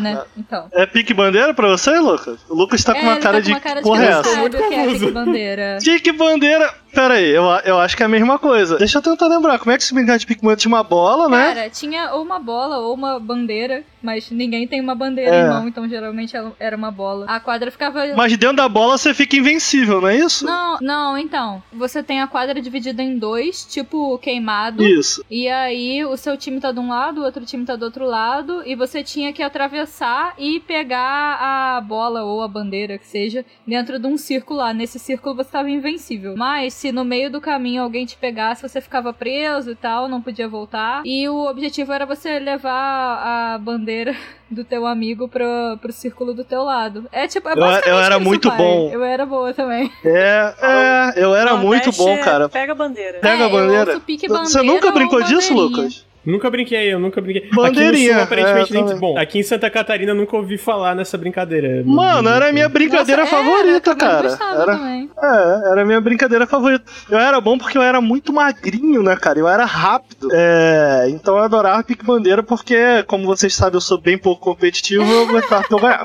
né? 0.02 0.24
Então. 0.38 0.68
É 0.72 0.86
pique 0.86 1.14
bandeira 1.14 1.54
pra 1.54 1.70
você, 1.70 1.98
Lucas? 2.00 2.40
O 2.50 2.56
Lucas 2.56 2.84
tá 2.84 2.94
com 2.94 3.02
uma 3.02 3.14
é, 3.14 3.20
cara 3.20 3.38
tá 3.38 3.40
de. 3.40 3.52
Uma 3.52 3.60
cara 3.60 3.82
de 3.82 3.88
porra 3.88 4.04
é 4.04 4.10
essa? 4.10 4.24
Sabe 4.24 4.58
o 4.58 4.68
que 4.68 4.74
é 4.74 5.12
bandeira. 5.12 5.80
Bandeira. 5.80 6.74
Pera 6.94 7.16
aí, 7.16 7.30
eu, 7.30 7.44
eu 7.66 7.80
acho 7.80 7.98
que 7.98 8.04
é 8.04 8.06
a 8.06 8.10
mesma 8.10 8.38
coisa. 8.38 8.78
Deixa 8.78 9.00
eu 9.00 9.02
tentar 9.02 9.28
lembrar, 9.28 9.58
como 9.58 9.72
é 9.72 9.78
que 9.78 9.84
se 9.84 9.94
brincar 9.94 10.18
de 10.18 10.28
Pikmin 10.28 10.56
tinha 10.56 10.70
uma 10.70 10.84
bola, 10.84 11.28
né? 11.28 11.54
Cara, 11.54 11.70
tinha 11.70 12.12
ou 12.14 12.22
uma 12.22 12.40
bola 12.40 12.78
ou 12.78 12.94
uma 12.94 13.20
bandeira, 13.20 13.84
mas 14.02 14.30
ninguém 14.30 14.68
tem 14.68 14.80
uma 14.80 14.94
bandeira 14.94 15.36
É. 15.36 15.42
em 15.42 15.50
mão, 15.50 15.68
então 15.68 15.90
geralmente 15.90 16.36
era 16.60 16.78
uma 16.78 16.92
bola. 16.92 17.26
A 17.28 17.40
quadra 17.40 17.72
ficava. 17.72 18.06
Mas 18.16 18.38
dentro 18.38 18.58
da 18.58 18.70
bola 18.70 18.98
você 18.98 19.12
fica 19.14 19.36
invencível, 19.36 20.02
não 20.02 20.08
é 20.08 20.18
isso? 20.18 20.46
Não, 20.46 20.78
não, 20.82 21.18
então. 21.18 21.64
Você 21.74 22.04
tem 22.04 22.22
a 22.22 22.28
quadra 22.28 22.62
dividida 22.62 23.02
em 23.02 23.18
dois, 23.18 23.66
tipo 23.66 24.18
queimado. 24.20 24.84
Isso. 24.84 25.26
E 25.32 25.50
aí 25.50 26.06
o 26.06 26.16
seu 26.16 26.38
time 26.38 26.60
tá 26.60 26.72
de 26.72 26.80
um 26.80 26.90
lado, 26.90 27.22
o 27.22 27.24
outro 27.26 27.44
time 27.44 27.66
tá 27.66 27.76
do 27.76 27.86
outro 27.86 28.06
lado, 28.06 28.62
e 28.68 28.76
você 28.76 29.04
tinha 29.04 29.34
que 29.34 29.42
atravessar 29.42 30.36
e 30.38 30.60
pegar 30.60 31.38
a 31.42 31.82
bola 31.82 32.24
ou 32.24 32.44
a 32.44 32.48
bandeira, 32.48 33.00
que 33.00 33.08
seja, 33.08 33.44
dentro 33.66 33.98
de 33.98 34.06
um 34.06 34.16
círculo 34.18 34.60
lá. 34.60 34.74
Nesse 34.74 35.00
círculo 35.00 35.36
você 35.36 35.50
tava 35.50 35.70
invencível. 35.72 36.36
Mas 36.38 36.83
se 36.84 36.92
no 36.92 37.06
meio 37.06 37.32
do 37.32 37.40
caminho 37.40 37.82
alguém 37.82 38.06
te 38.06 38.18
pegasse, 38.18 38.62
você 38.62 38.82
ficava 38.82 39.14
preso 39.14 39.72
e 39.72 39.76
tal, 39.76 40.10
não 40.10 40.22
podia 40.22 40.50
voltar. 40.50 41.02
E 41.06 41.30
o 41.30 41.46
objetivo 41.50 41.94
era 41.94 42.06
você 42.06 42.40
levar 42.40 43.54
a 43.54 43.58
bandeira 43.58 44.14
do 44.52 44.66
teu 44.66 44.86
amigo 44.86 45.30
pro, 45.30 45.78
pro 45.82 45.94
círculo 45.94 46.34
do 46.34 46.44
teu 46.44 46.62
lado. 46.64 47.08
É 47.10 47.26
tipo, 47.26 47.48
é 47.48 47.54
Eu- 47.54 47.58
eu 47.94 48.00
era 48.00 48.16
isso, 48.18 48.26
muito 48.26 48.50
pai. 48.50 48.58
bom. 48.58 48.90
Eu 48.92 49.02
era 49.02 49.26
boa 49.26 49.54
também. 49.54 49.90
É, 50.04 50.54
é, 50.62 51.24
eu 51.24 51.34
era 51.34 51.56
muito 51.56 51.90
bom, 51.94 52.18
cara. 52.20 52.50
Pega 52.50 52.74
a 52.74 52.76
bandeira. 52.76 53.20
Pega 53.20 53.44
É, 53.44 53.46
a 53.46 53.50
bandeira. 53.50 53.92
eu 53.92 53.96
ouço 53.96 54.02
pique 54.06 54.28
Você 54.28 54.62
nunca 54.62 54.88
ou 54.88 54.94
brincou 54.94 55.22
disso, 55.24 55.54
bandeirinha. 55.56 55.84
Lucas? 55.84 56.06
Nunca 56.26 56.50
brinquei, 56.50 56.94
eu 56.94 57.00
nunca 57.00 57.20
brinquei. 57.20 57.50
Bandeirinha, 57.52 57.92
Aqui 57.92 58.08
no 58.08 58.14
sul, 58.14 58.24
aparentemente, 58.24 58.78
é, 58.78 58.82
nem... 58.82 59.00
Bom, 59.00 59.18
aqui 59.18 59.40
em 59.40 59.44
Santa 59.44 59.70
Catarina 59.70 60.12
eu 60.12 60.16
nunca 60.16 60.38
ouvi 60.38 60.58
falar 60.58 60.96
nessa 60.96 61.18
brincadeira. 61.18 61.84
Mano, 61.86 62.30
era 62.30 62.50
a 62.50 62.54
minha 62.54 62.70
brincadeira 62.70 63.24
Nossa, 63.24 63.36
favorita, 63.36 63.90
era, 63.92 64.00
cara. 64.00 64.38
Era, 64.40 64.66
também. 64.78 65.10
é, 65.22 65.72
era 65.72 65.82
a 65.82 65.86
minha 65.86 66.00
brincadeira 66.00 66.48
favorita. 66.48 66.86
Eu 67.10 67.20
era 67.20 67.42
bom 67.42 67.58
porque 67.58 67.78
eu 67.78 67.82
era 67.82 68.00
muito 68.00 68.32
magrinho, 68.32 69.04
né, 69.04 69.16
cara? 69.18 69.40
Eu 69.40 69.48
era 69.48 69.66
rápido. 69.66 70.30
É, 70.32 71.08
então 71.10 71.36
eu 71.36 71.44
adorava 71.44 71.84
pique 71.84 72.06
bandeira 72.06 72.42
porque, 72.42 73.04
como 73.08 73.26
vocês 73.26 73.54
sabem, 73.54 73.76
eu 73.76 73.82
sou 73.82 74.00
bem 74.00 74.18
pouco 74.18 74.42
competitivo, 74.42 75.04
eu 75.04 75.28
gostava 75.28 75.64
que 75.64 75.74
eu 75.74 75.80
ganhava. 75.80 76.04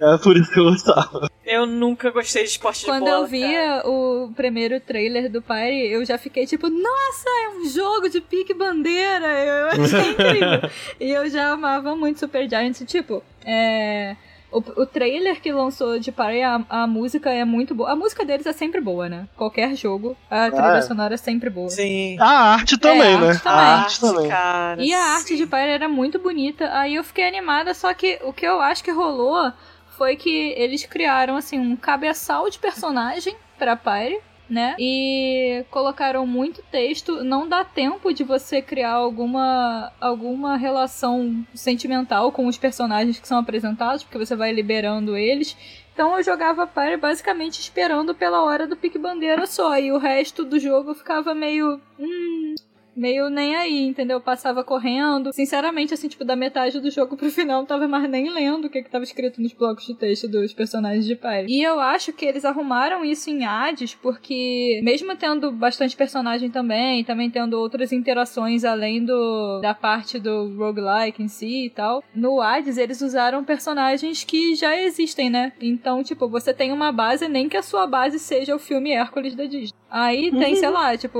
É 0.00 0.18
por 0.18 0.36
isso 0.36 0.50
que 0.52 0.58
eu 0.60 0.64
gostava. 0.64 1.28
Eu 1.44 1.64
nunca 1.64 2.10
gostei 2.10 2.42
de 2.42 2.50
esporte 2.50 2.80
de 2.80 2.86
Quando 2.86 3.04
bola. 3.04 3.18
eu 3.18 3.26
via 3.26 3.82
o 3.84 4.32
primeiro 4.34 4.80
trailer 4.80 5.30
do 5.30 5.40
Pyre, 5.40 5.92
eu 5.92 6.04
já 6.04 6.18
fiquei 6.18 6.44
tipo, 6.44 6.68
nossa, 6.68 7.28
é 7.44 7.48
um 7.56 7.68
jogo 7.68 8.08
de 8.08 8.20
pique 8.20 8.52
bandeira. 8.52 8.95
Eu 8.98 9.68
achei 9.82 10.10
incrível. 10.10 10.70
e 11.00 11.10
eu 11.10 11.28
já 11.28 11.50
amava 11.50 11.94
muito 11.96 12.20
Super 12.20 12.48
Giants. 12.48 12.82
Tipo, 12.86 13.22
é. 13.44 14.16
O, 14.50 14.58
o 14.58 14.86
trailer 14.86 15.40
que 15.40 15.52
lançou 15.52 15.98
de 15.98 16.12
Pyre, 16.12 16.42
a, 16.42 16.64
a 16.68 16.86
música 16.86 17.30
é 17.30 17.44
muito 17.44 17.74
boa. 17.74 17.90
A 17.90 17.96
música 17.96 18.24
deles 18.24 18.46
é 18.46 18.52
sempre 18.52 18.80
boa, 18.80 19.08
né? 19.08 19.28
Qualquer 19.36 19.74
jogo, 19.74 20.16
a 20.30 20.50
trilha 20.50 20.78
é. 20.78 20.82
sonora 20.82 21.14
é 21.14 21.16
sempre 21.16 21.50
boa. 21.50 21.68
Sim. 21.68 22.16
A 22.20 22.52
arte 22.54 22.78
também, 22.78 23.14
a 23.14 23.18
né? 23.18 23.28
arte 23.28 23.42
também. 23.42 23.58
A 23.58 23.76
arte 23.76 24.00
também. 24.00 24.28
cara. 24.28 24.82
E 24.82 24.94
a 24.94 25.02
arte 25.14 25.28
sim. 25.28 25.36
de 25.36 25.46
Pyre 25.46 25.70
era 25.70 25.88
muito 25.88 26.18
bonita. 26.18 26.70
Aí 26.72 26.94
eu 26.94 27.04
fiquei 27.04 27.26
animada, 27.26 27.74
só 27.74 27.92
que 27.92 28.20
o 28.22 28.32
que 28.32 28.46
eu 28.46 28.60
acho 28.60 28.84
que 28.84 28.90
rolou 28.90 29.52
foi 29.96 30.14
que 30.14 30.54
eles 30.56 30.86
criaram 30.86 31.36
assim 31.36 31.58
um 31.58 31.74
cabeçal 31.74 32.48
de 32.48 32.58
personagem 32.58 33.34
pra 33.58 33.76
Pyre. 33.76 34.20
Né? 34.48 34.76
E 34.78 35.64
colocaram 35.70 36.24
muito 36.26 36.62
texto. 36.70 37.24
Não 37.24 37.48
dá 37.48 37.64
tempo 37.64 38.12
de 38.14 38.22
você 38.22 38.62
criar 38.62 38.92
alguma, 38.92 39.92
alguma 40.00 40.56
relação 40.56 41.44
sentimental 41.52 42.30
com 42.30 42.46
os 42.46 42.56
personagens 42.56 43.18
que 43.18 43.26
são 43.26 43.38
apresentados, 43.38 44.04
porque 44.04 44.18
você 44.18 44.36
vai 44.36 44.52
liberando 44.52 45.16
eles. 45.16 45.56
Então 45.96 46.14
eu 46.16 46.22
jogava 46.22 46.66
Pyre 46.66 46.98
basicamente 46.98 47.58
esperando 47.58 48.14
pela 48.14 48.42
hora 48.42 48.66
do 48.66 48.76
pique 48.76 48.98
bandeira 48.98 49.46
só. 49.46 49.78
E 49.78 49.90
o 49.90 49.98
resto 49.98 50.44
do 50.44 50.60
jogo 50.60 50.94
ficava 50.94 51.34
meio. 51.34 51.80
Hum, 51.98 52.54
meio 52.96 53.28
nem 53.28 53.54
aí, 53.54 53.86
entendeu? 53.86 54.20
Passava 54.20 54.64
correndo. 54.64 55.32
Sinceramente, 55.32 55.94
assim, 55.94 56.08
tipo, 56.08 56.24
da 56.24 56.34
metade 56.34 56.80
do 56.80 56.90
jogo 56.90 57.16
pro 57.16 57.30
final, 57.30 57.60
não 57.60 57.66
tava 57.66 57.86
mais 57.86 58.08
nem 58.08 58.32
lendo 58.32 58.66
o 58.66 58.70
que, 58.70 58.82
que 58.82 58.90
tava 58.90 59.04
escrito 59.04 59.40
nos 59.40 59.52
blocos 59.52 59.86
de 59.86 59.94
texto 59.94 60.28
dos 60.28 60.52
personagens 60.52 61.04
de 61.04 61.14
Pyre. 61.14 61.46
E 61.48 61.62
eu 61.62 61.78
acho 61.78 62.12
que 62.12 62.24
eles 62.24 62.44
arrumaram 62.44 63.04
isso 63.04 63.30
em 63.30 63.44
Hades, 63.44 63.94
porque 63.94 64.80
mesmo 64.82 65.14
tendo 65.16 65.52
bastante 65.52 65.96
personagem 65.96 66.50
também, 66.50 67.04
também 67.04 67.30
tendo 67.30 67.54
outras 67.54 67.92
interações 67.92 68.64
além 68.64 69.04
do 69.04 69.60
da 69.60 69.74
parte 69.74 70.18
do 70.18 70.54
roguelike 70.56 71.22
em 71.22 71.28
si 71.28 71.66
e 71.66 71.70
tal, 71.70 72.02
no 72.14 72.40
Hades 72.40 72.78
eles 72.78 73.00
usaram 73.00 73.44
personagens 73.44 74.24
que 74.24 74.54
já 74.54 74.76
existem, 74.76 75.30
né? 75.30 75.52
Então, 75.60 76.02
tipo, 76.02 76.28
você 76.28 76.52
tem 76.52 76.72
uma 76.72 76.92
base, 76.92 77.28
nem 77.28 77.48
que 77.48 77.56
a 77.56 77.62
sua 77.62 77.86
base 77.86 78.18
seja 78.18 78.54
o 78.54 78.58
filme 78.58 78.92
Hércules 78.92 79.34
da 79.34 79.44
Disney. 79.44 79.76
Aí 79.90 80.30
tem, 80.30 80.56
sei 80.56 80.68
lá, 80.68 80.96
tipo, 80.96 81.18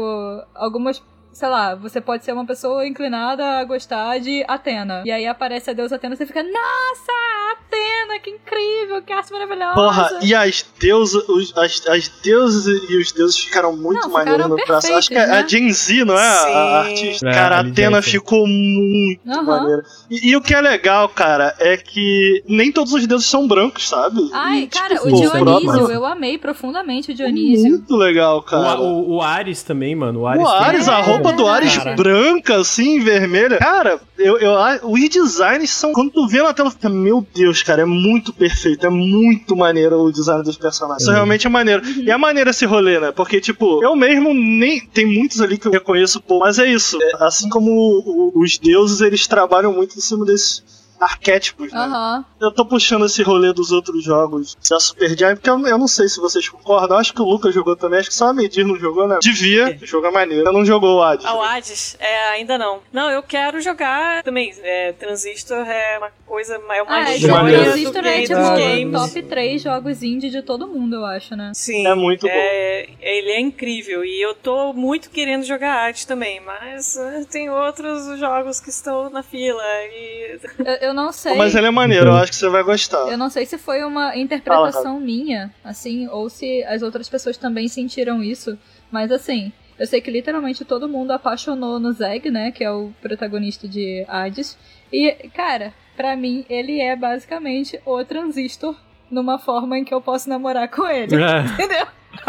algumas 0.55 1.03
sei 1.37 1.49
lá, 1.51 1.75
você 1.75 2.01
pode 2.01 2.25
ser 2.25 2.33
uma 2.33 2.47
pessoa 2.47 2.87
inclinada 2.87 3.59
a 3.59 3.65
gostar 3.65 4.19
de 4.19 4.43
Atena. 4.49 5.03
E 5.05 5.13
aí 5.13 5.27
aparece 5.27 5.69
a 5.69 5.75
deusa 5.75 5.97
Atena 5.97 6.15
e 6.15 6.17
você 6.17 6.25
fica, 6.25 6.43
nossa, 6.43 7.13
Atena, 7.53 8.19
que 8.23 8.31
incrível, 8.31 9.03
que 9.03 9.13
arte 9.13 9.33
maravilhosa. 9.33 9.75
Porra, 9.75 10.19
e 10.23 10.35
as 10.35 10.65
deusas, 10.79 11.29
os- 11.29 11.57
as, 11.57 11.87
as 11.89 12.09
deusas 12.23 12.67
e 12.89 12.97
os 13.01 13.13
deuses 13.13 13.39
ficaram 13.39 13.77
muito 13.77 14.01
Não, 14.03 14.11
maneiros 14.11 14.47
no 14.49 14.57
traço. 14.57 14.93
Acho 14.95 15.09
que 15.09 15.15
é 15.15 15.27
perfeitos, 15.27 15.45
a 15.45 15.49
Gen 15.49 15.73
Z, 15.73 16.05
não 16.05 16.19
é? 16.19 16.27
A- 16.27 16.33
Sim. 16.41 16.53
A 16.53 16.79
artista. 16.81 17.29
É, 17.29 17.33
cara, 17.35 17.57
a 17.57 17.61
Atena 17.61 18.03
ficou 18.03 18.47
muito 18.47 19.21
Aham. 19.29 19.43
maneira. 19.43 19.83
E, 20.11 20.31
e 20.31 20.37
o 20.37 20.41
que 20.41 20.55
é 20.55 20.61
legal, 20.61 21.09
cara, 21.09 21.55
é 21.59 21.77
que 21.77 22.43
nem 22.49 22.71
todos 22.73 22.93
os 22.93 23.07
deuses 23.07 23.29
são 23.29 23.47
brancos, 23.47 23.89
sabe? 23.89 24.21
Ai, 24.33 24.61
E, 24.63 24.67
cara, 24.69 24.97
tipo, 24.97 25.09
o 25.09 25.13
Dionísio, 25.21 25.91
eu 25.91 26.05
amei 26.07 26.39
profundamente 26.39 27.11
o 27.13 27.15
Dionísio. 27.15 27.71
Muito 27.71 27.97
legal, 27.97 28.39
O, 28.39 28.43
cara. 28.43 28.81
o, 28.81 29.17
o 29.17 29.23
Ares 29.23 29.63
também, 29.63 29.95
mano. 29.95 30.21
O 30.21 30.27
Ares, 30.27 30.43
O 30.45 30.49
Ares, 30.49 30.89
a 30.89 31.01
roupa 31.01 31.33
do 31.33 31.47
Ares 31.47 31.77
Cara. 31.77 31.95
branca, 31.97 32.57
assim, 32.57 33.01
vermelha. 33.01 33.59
Cara, 33.59 34.01
eu, 34.19 34.39
eu, 34.39 34.53
os 34.85 35.09
designs 35.09 35.71
são. 35.71 35.93
Quando 35.93 36.11
tu 36.11 36.27
vê 36.29 36.43
na 36.43 36.53
tela, 36.55 36.71
fica, 36.71 36.89
meu 36.89 37.23
Deus, 37.37 37.63
cara, 37.63 37.83
é 37.83 37.85
muito 37.85 38.33
perfeito. 38.33 38.87
É 38.87 38.91
muito 38.91 39.55
maneiro 39.57 40.01
o 40.01 40.13
design 40.13 40.43
dos 40.43 40.57
personagens. 40.57 41.03
Isso 41.03 41.11
Uhum. 41.11 41.17
realmente 41.17 41.47
é 41.47 41.51
maneiro. 41.51 41.83
E 41.87 42.11
é 42.11 42.17
maneiro 42.17 42.51
esse 42.51 42.65
rolê, 42.67 42.99
né? 42.99 43.13
Porque, 43.13 43.41
tipo, 43.41 43.83
eu 43.85 43.95
mesmo 43.95 44.33
nem. 44.35 44.81
Tem 44.87 45.07
muitos 45.07 45.41
ali 45.41 45.59
que 45.59 45.69
eu 45.69 45.73
reconheço 45.73 46.21
pouco. 46.21 46.45
Mas 46.45 46.59
é 46.59 46.67
isso. 46.67 46.99
É, 47.03 47.25
assim 47.25 47.49
como 47.49 48.33
os 48.35 48.59
deuses, 48.59 49.01
eles 49.01 49.27
trabalham 49.27 49.73
muito 49.73 49.97
em 49.97 50.01
cima 50.01 50.25
desses 50.25 50.63
arquétipos, 51.01 51.73
né? 51.73 51.79
Aham. 51.79 52.25
Eu 52.41 52.51
tô 52.53 52.65
puxando 52.65 53.07
esse 53.07 53.23
rolê 53.23 53.53
dos 53.53 53.71
outros 53.73 54.03
jogos 54.05 54.57
da 54.69 54.79
Super 54.81 55.17
Giant, 55.17 55.37
porque 55.37 55.51
eu, 55.51 55.67
eu 55.67 55.79
não 55.79 55.89
sei 55.89 56.09
se 56.09 56.21
vocês 56.21 56.49
concordam. 56.49 56.97
Eu 56.97 57.01
acho 57.01 57.13
que 57.15 57.21
o 57.23 57.25
Lucas 57.25 57.55
jogou 57.55 57.77
também, 57.77 57.99
acho 58.01 58.09
que 58.09 58.15
só 58.15 58.29
a 58.29 58.33
Medir 58.33 58.67
não 58.67 58.77
jogou, 58.79 59.07
né? 59.09 59.19
Devia, 59.23 59.79
jogar 59.83 60.11
maneiro. 60.11 60.47
Eu 60.47 60.53
não 60.53 60.65
jogou 60.65 60.97
o 60.99 61.03
Hades. 61.03 61.25
Ao 61.27 61.43
Hades? 61.43 61.97
É, 61.99 62.29
ainda 62.31 62.57
não. 62.59 62.81
Não, 62.93 63.11
eu 63.11 63.23
quero 63.23 63.61
jogar 63.61 64.23
também. 64.23 64.55
É, 64.63 64.93
Transistor 64.93 65.59
é 65.69 65.99
uma 65.99 66.11
coisa, 66.27 66.55
é 66.55 66.83
uma 66.83 66.97
Ah, 66.97 67.05
De 67.05 67.13
esse 67.17 67.27
maneira. 67.29 67.65
Transistor 67.65 68.07
é 68.07 68.13
game 68.13 68.27
tipo 68.27 68.41
Ah. 68.41 68.57
games. 68.57 68.93
top 69.15 69.23
3 69.23 69.63
jogos 69.63 70.03
indie 70.03 70.31
de 70.31 70.43
todo 70.43 70.67
mundo, 70.67 70.97
eu 70.97 71.05
acho, 71.05 71.35
né? 71.37 71.53
Sim. 71.55 71.87
É 71.87 71.95
muito 71.95 72.27
é, 72.29 72.89
Ele 73.01 73.31
é 73.31 73.41
incrível 73.41 74.05
e 74.05 74.21
eu 74.25 74.35
tô 74.35 74.73
muito 74.73 75.11
querendo 75.11 75.45
jogar 75.45 75.87
Hades 75.87 76.05
também, 76.05 76.41
mas 76.41 76.97
eh, 76.97 77.25
tem 77.31 77.51
outros 77.51 78.19
jogos 78.19 78.61
que 78.61 78.71
estão 78.71 79.11
na 79.11 79.23
fila 79.23 79.63
e... 79.93 80.39
Eu, 80.81 80.86
eu 80.87 80.95
não 80.95 81.13
sei. 81.13 81.35
Mas 81.37 81.55
ele 81.55 81.67
é 81.67 81.71
maneiro, 81.71 82.07
eu 82.07 82.15
acho 82.17 82.33
que 82.33 82.37
você 82.37 82.49
vai 82.49 82.63
gostar. 82.63 83.09
Eu 83.11 83.19
não 83.19 83.29
sei 83.31 83.45
se 83.47 83.59
foi 83.59 83.85
uma 83.85 84.17
interpretação 84.17 84.99
minha, 85.01 85.53
assim, 85.65 86.09
ou 86.09 86.29
se 86.31 86.65
as 86.65 86.83
outras 86.83 87.09
pessoas 87.09 87.37
também 87.37 87.69
sentiram 87.69 88.23
isso, 88.23 88.59
mas 88.91 89.11
assim, 89.13 89.53
eu 89.79 89.87
sei 89.87 90.01
que 90.01 90.11
literalmente 90.11 90.65
todo 90.65 90.89
mundo 90.89 91.11
apaixonou 91.11 91.79
no 91.79 91.93
Zeg, 91.93 92.31
né, 92.31 92.51
que 92.51 92.65
é 92.65 92.71
o 92.71 92.91
protagonista 93.03 93.69
de 93.69 94.05
Hades, 94.09 94.57
e, 94.93 95.13
cara, 95.35 95.73
pra 95.97 96.17
mim, 96.17 96.45
ele 96.49 96.81
é 96.81 96.95
basicamente 96.97 97.79
o 97.85 98.05
transistor 98.05 98.77
numa 99.11 99.39
forma 99.39 99.79
em 99.79 99.85
que 99.85 99.93
eu 99.93 100.01
posso 100.01 100.29
namorar 100.29 100.69
com 100.69 100.87
ele, 100.87 101.17
É. 101.17 101.41
entendeu? 101.53 101.87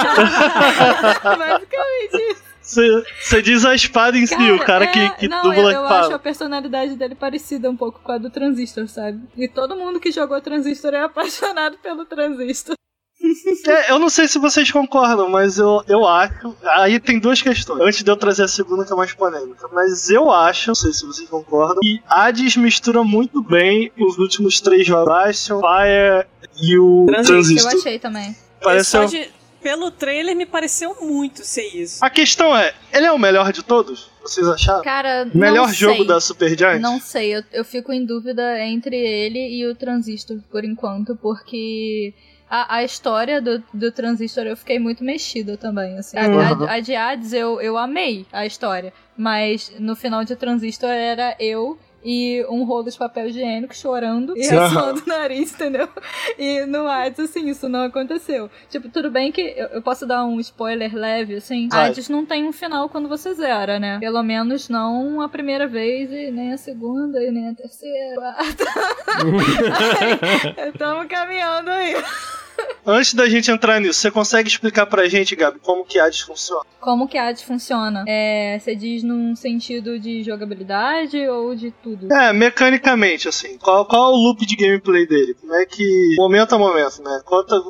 basicamente 1.24 2.32
isso. 2.32 2.44
Você, 2.68 3.42
diz 3.42 3.64
a 3.66 3.74
espada 3.74 4.18
em 4.18 4.26
si, 4.26 4.36
o 4.52 4.60
cara 4.60 4.88
que, 4.88 5.00
é- 5.00 5.10
que 5.12 5.28
não, 5.28 5.42
dubla 5.42 5.72
eu, 5.72 5.80
eu 5.80 5.86
acho 5.88 6.14
a 6.14 6.20
personalidade 6.20 6.96
dele 6.96 7.16
parecida 7.16 7.70
um 7.70 7.78
pouco 7.78 8.00
com 8.04 8.12
a 8.12 8.18
do 8.18 8.30
Transistor, 8.30 8.88
sabe? 8.88 9.22
E 9.38 9.48
todo 9.48 9.76
mundo 9.76 10.00
que 10.00 10.12
jogou 10.12 10.40
Transistor 10.42 10.94
é 10.94 11.02
apaixonado 11.04 11.78
pelo 11.78 12.06
Transistor. 12.06 12.76
É, 13.68 13.92
eu 13.92 14.00
não 14.00 14.10
sei 14.10 14.28
se 14.28 14.38
vocês 14.40 14.72
concordam, 14.72 15.30
mas 15.30 15.58
eu, 15.58 15.84
eu 15.88 16.06
acho. 16.08 16.56
Aí 16.64 17.00
tem 17.00 17.20
duas 17.20 17.42
questões. 17.42 17.82
Antes 17.82 18.04
de 18.04 18.10
eu 18.12 18.16
trazer 18.16 18.44
a 18.44 18.48
segunda, 18.48 18.86
que 18.86 18.94
é 18.94 18.96
mais 18.96 19.14
polêmica. 19.14 19.68
Mas 19.74 20.10
eu 20.10 20.32
acho, 20.32 20.70
não 20.70 20.76
sei 20.76 20.94
se 20.94 21.06
vocês 21.06 21.28
concordam, 21.28 21.80
que 21.82 22.02
Hades 22.08 22.56
mistura 22.56 23.04
muito 23.04 23.42
bem 23.42 23.92
os 24.00 24.18
últimos 24.18 24.62
três 24.62 24.86
jogos: 24.86 25.14
Bastion, 25.14 25.60
Fire 25.60 26.28
e 26.62 26.78
o 26.78 27.06
Transistor. 27.08 27.36
Eu 27.36 27.44
Transistor. 27.44 27.80
achei 27.80 28.00
também. 28.00 28.36
Pareceu. 28.62 29.02
Só 29.10 29.16
de- 29.16 29.30
pelo 29.68 29.92
trailer 29.92 30.34
me 30.34 30.46
pareceu 30.46 30.96
muito 31.02 31.44
ser 31.44 31.68
isso. 31.76 32.04
A 32.06 32.10
questão 32.10 32.56
é: 32.56 32.74
ele 32.94 33.06
é 33.06 33.12
o 33.12 33.20
melhor 33.20 33.52
de 33.52 33.62
todos? 33.62 34.10
Vocês 34.22 34.48
acharam? 34.48 34.82
Cara, 34.82 35.26
Melhor 35.34 35.68
não 35.68 35.74
jogo 35.74 35.98
sei. 35.98 36.08
da 36.08 36.22
Super 36.22 36.58
Giant? 36.58 36.80
Não 36.82 37.02
sei, 37.02 37.36
eu, 37.36 37.44
eu 37.52 37.66
fico 37.66 37.92
em 37.92 38.06
dúvida 38.06 38.64
entre 38.66 38.96
ele 38.96 39.40
e 39.58 39.66
o 39.66 39.76
Transistor 39.76 40.38
por 40.50 40.64
enquanto, 40.64 41.18
porque 41.18 42.14
a, 42.50 42.78
a 42.78 42.84
história 42.86 43.42
do, 43.42 43.62
do 43.74 43.92
Transistor 43.92 44.46
eu 44.46 44.56
fiquei 44.56 44.80
muito 44.80 45.04
mexida 45.04 45.58
também, 45.58 45.98
assim. 45.98 46.18
A, 46.18 46.28
Uhum. 46.30 46.66
a, 46.66 46.74
a 46.76 46.80
de 46.80 46.96
Hades 46.96 47.34
eu, 47.34 47.60
eu 47.60 47.78
amei 47.78 48.26
a 48.32 48.46
história, 48.46 48.94
mas 49.18 49.70
no 49.80 49.98
final 49.98 50.24
de 50.24 50.34
Transistor 50.38 50.90
era 50.90 51.36
eu 51.42 51.78
e 52.10 52.46
um 52.50 52.64
rolo 52.64 52.90
de 52.90 52.98
papel 52.98 53.28
higiênico 53.28 53.76
chorando 53.76 54.34
e 54.38 54.48
ressoando 54.48 55.04
o 55.06 55.10
nariz, 55.10 55.54
entendeu? 55.54 55.90
E 56.40 56.66
no 56.66 56.88
Hades, 56.88 57.20
assim, 57.20 57.50
isso 57.50 57.68
não 57.68 57.82
aconteceu. 57.82 58.50
Tipo, 58.70 58.88
tudo 58.88 59.12
bem 59.12 59.30
que 59.30 59.42
eu, 59.42 59.68
eu 59.68 59.82
posso 59.82 60.06
dar 60.06 60.24
um 60.24 60.40
spoiler 60.40 60.96
leve, 60.96 61.36
assim. 61.36 61.68
Vai. 61.68 61.90
Hades 61.90 62.08
não 62.08 62.26
tem 62.26 62.48
um 62.48 62.54
final 62.54 62.88
quando 62.88 63.10
você 63.10 63.34
zera, 63.34 63.78
né? 63.78 64.00
Pelo 64.00 64.24
menos 64.24 64.70
não 64.70 65.20
a 65.20 65.28
primeira 65.28 65.68
vez 65.68 66.10
e 66.10 66.32
nem 66.32 66.54
a 66.54 66.58
segunda 66.58 67.22
e 67.22 67.30
nem 67.30 67.50
a 67.50 67.54
terceira. 67.54 68.38
Estamos 70.74 71.08
caminhando 71.08 71.70
aí. 71.70 71.94
Antes 72.86 73.14
da 73.14 73.28
gente 73.28 73.52
entrar 73.52 73.82
nisso, 73.82 74.00
você 74.00 74.10
consegue 74.10 74.48
explicar 74.48 74.86
pra 74.86 75.10
gente, 75.10 75.36
Gabi, 75.36 75.60
como 75.60 75.84
que 75.84 76.00
Hades 76.00 76.22
funciona? 76.22 76.64
Como 76.80 77.06
que 77.06 77.18
a 77.18 77.28
Hades 77.28 77.42
funciona? 77.42 78.06
É, 78.08 78.58
você 78.58 78.76
diz 78.76 79.04
num 79.04 79.36
sentido 79.36 80.00
de 80.00 80.24
jogabilidade 80.24 81.28
ou 81.28 81.54
de 81.54 81.70
tudo? 81.70 82.12
É, 82.14 82.32
mecanicamente, 82.32 83.28
assim, 83.28 83.58
qual, 83.58 83.86
qual 83.86 84.12
é 84.12 84.14
o 84.14 84.18
loop 84.18 84.46
de 84.46 84.56
gameplay 84.56 85.06
dele? 85.06 85.34
Como 85.34 85.54
é 85.54 85.66
que. 85.66 86.16
Momento 86.18 86.56
a 86.56 86.58
momento, 86.58 87.04
né? 87.04 87.22
Quanta, 87.26 87.62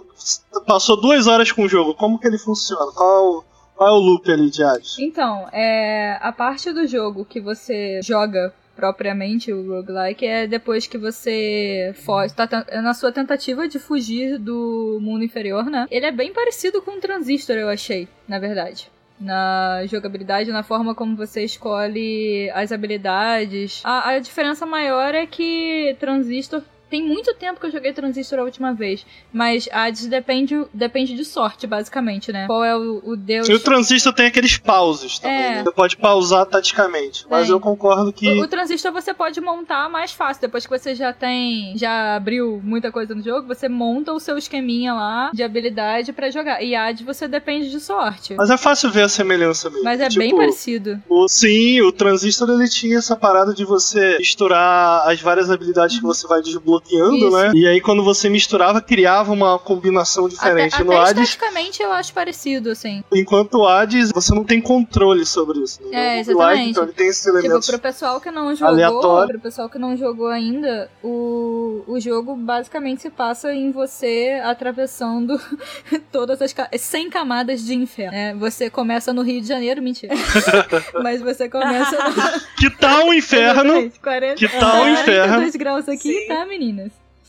passou 0.67 0.99
duas 1.01 1.25
horas 1.25 1.51
com 1.51 1.63
o 1.63 1.69
jogo, 1.69 1.95
como 1.95 2.19
que 2.19 2.27
ele 2.27 2.37
funciona? 2.37 2.91
Qual, 2.91 3.43
qual 3.75 3.89
é 3.89 3.91
o 3.91 3.97
loop 3.97 4.31
ali 4.31 4.51
de 4.51 4.63
Hades? 4.63 4.97
Então, 4.99 5.47
é, 5.51 6.19
a 6.21 6.31
parte 6.31 6.71
do 6.71 6.85
jogo 6.85 7.25
que 7.25 7.41
você 7.41 8.01
joga 8.03 8.53
propriamente 8.77 9.51
o 9.51 9.75
roguelike 9.75 10.25
é 10.25 10.45
depois 10.45 10.85
que 10.85 10.99
você 10.99 11.93
foge, 12.05 12.33
tá 12.35 12.47
é 12.67 12.79
na 12.79 12.93
sua 12.93 13.11
tentativa 13.11 13.67
de 13.67 13.79
fugir 13.79 14.37
do 14.37 14.99
mundo 15.01 15.23
inferior, 15.23 15.65
né? 15.65 15.87
Ele 15.89 16.05
é 16.05 16.11
bem 16.11 16.31
parecido 16.31 16.79
com 16.81 16.91
o 16.91 17.01
Transistor, 17.01 17.55
eu 17.55 17.67
achei, 17.67 18.07
na 18.27 18.37
verdade. 18.37 18.89
Na 19.19 19.83
jogabilidade, 19.87 20.51
na 20.51 20.61
forma 20.61 20.93
como 20.93 21.15
você 21.15 21.43
escolhe 21.43 22.51
as 22.53 22.71
habilidades. 22.71 23.81
A, 23.83 24.11
a 24.11 24.19
diferença 24.19 24.63
maior 24.63 25.15
é 25.15 25.25
que 25.25 25.97
Transistor. 25.99 26.61
Tem 26.89 27.03
muito 27.03 27.33
tempo 27.35 27.59
que 27.59 27.65
eu 27.65 27.71
joguei 27.71 27.91
Transistor 27.93 28.39
a 28.39 28.43
última 28.43 28.73
vez, 28.73 29.05
mas 29.33 29.67
Hades 29.71 30.05
depende, 30.07 30.65
depende 30.73 31.15
de 31.15 31.25
sorte, 31.25 31.67
basicamente, 31.67 32.31
né? 32.31 32.47
Qual 32.47 32.63
é 32.63 32.75
o, 32.75 33.01
o 33.03 33.15
deus. 33.15 33.47
E 33.49 33.53
o 33.53 33.59
transistor 33.59 34.13
tem 34.13 34.27
aqueles 34.27 34.57
pauses 34.57 35.19
também, 35.19 35.37
É. 35.37 35.49
né? 35.55 35.63
Você 35.63 35.71
pode 35.71 35.97
pausar 35.97 36.45
taticamente. 36.45 37.25
Mas 37.29 37.49
eu 37.49 37.59
concordo 37.59 38.11
que. 38.13 38.27
O, 38.29 38.43
o 38.43 38.47
transistor 38.47 38.91
você 38.91 39.13
pode 39.13 39.39
montar 39.41 39.89
mais 39.89 40.11
fácil. 40.11 40.41
Depois 40.41 40.65
que 40.65 40.77
você 40.77 40.95
já 40.95 41.11
tem. 41.11 41.73
Já 41.77 42.15
abriu 42.15 42.61
muita 42.63 42.91
coisa 42.91 43.13
no 43.13 43.21
jogo, 43.21 43.47
você 43.47 43.67
monta 43.67 44.13
o 44.13 44.19
seu 44.19 44.37
esqueminha 44.37 44.93
lá 44.93 45.31
de 45.33 45.43
habilidade 45.43 46.13
pra 46.13 46.29
jogar. 46.29 46.61
E 46.63 46.75
Hades 46.75 47.05
você 47.05 47.27
depende 47.27 47.69
de 47.69 47.79
sorte. 47.79 48.35
Mas 48.35 48.49
é 48.49 48.57
fácil 48.57 48.89
ver 48.91 49.03
a 49.03 49.09
semelhança 49.09 49.69
mesmo. 49.69 49.83
Mas 49.83 49.99
é 49.99 50.07
Tipo, 50.07 50.19
bem 50.19 50.35
parecido. 50.35 51.01
O, 51.09 51.27
sim, 51.27 51.81
o 51.81 51.91
Transistor 51.91 52.49
ele 52.49 52.69
tinha 52.69 52.97
essa 52.97 53.15
parada 53.15 53.53
de 53.53 53.65
você 53.65 54.17
misturar 54.19 55.07
as 55.07 55.21
várias 55.21 55.49
habilidades 55.51 55.97
que 55.97 56.03
você 56.03 56.25
vai 56.27 56.41
desbloqueando, 56.41 56.76
Isso. 57.17 57.31
né? 57.31 57.51
E 57.55 57.67
aí 57.67 57.81
quando 57.81 58.03
você 58.03 58.29
misturava, 58.29 58.81
criava 58.81 59.31
uma 59.31 59.57
combinação 59.59 60.27
diferente. 60.27 60.75
Até, 60.75 60.83
no 60.83 60.91
até 60.91 61.09
Hades, 61.11 61.23
esteticamente 61.29 61.81
eu 61.81 61.91
acho 61.91 62.13
parecido, 62.13 62.69
assim. 62.71 63.03
enquanto 63.13 63.55
o 63.59 63.67
Hades, 63.67 64.11
você 64.13 64.33
não 64.33 64.43
tem 64.43 64.61
controle 64.61 65.25
sobre 65.25 65.59
isso. 65.59 65.81
Né? 65.89 66.17
É, 66.17 66.19
exatamente. 66.19 66.69
então 66.71 66.83
ele 66.83 66.93
tem 66.93 67.07
esses 67.07 67.23
Tipo, 67.23 67.37
elementos. 67.37 67.67
pro 67.69 67.79
pessoal 67.79 68.21
que 68.21 68.31
não 68.31 68.53
jogou, 68.55 68.67
aleatório. 68.73 69.31
pro 69.33 69.39
pessoal 69.41 69.69
que 69.69 69.77
não 69.79 69.95
jogou 69.97 70.27
ainda, 70.27 70.89
o, 71.03 71.83
o 71.87 71.99
jogo 71.99 72.35
basicamente 72.35 73.01
se 73.01 73.09
passa 73.09 73.51
em 73.53 73.71
você 73.71 74.39
atravessando 74.43 75.39
todas 76.11 76.41
as 76.41 76.53
100 76.77 77.09
camadas 77.09 77.63
de 77.65 77.73
inferno. 77.73 78.11
né? 78.11 78.33
você 78.35 78.69
começa 78.69 79.13
no 79.13 79.21
Rio 79.21 79.41
de 79.41 79.47
Janeiro, 79.47 79.81
mentira. 79.81 80.13
Mas 81.01 81.21
você 81.21 81.49
começa 81.49 81.97
no, 82.09 82.39
Que 82.57 82.69
tal 82.69 83.07
o 83.07 83.13
inferno? 83.13 83.61
Exatamente, 83.71 83.99
40, 83.99 84.35
Que 84.35 84.47
tal 84.47 84.83
o 84.83 84.89
inferno? 84.89 85.33
42 85.35 85.55
graus 85.55 85.89
aqui, 85.89 86.13
Sim. 86.13 86.27
tá, 86.27 86.45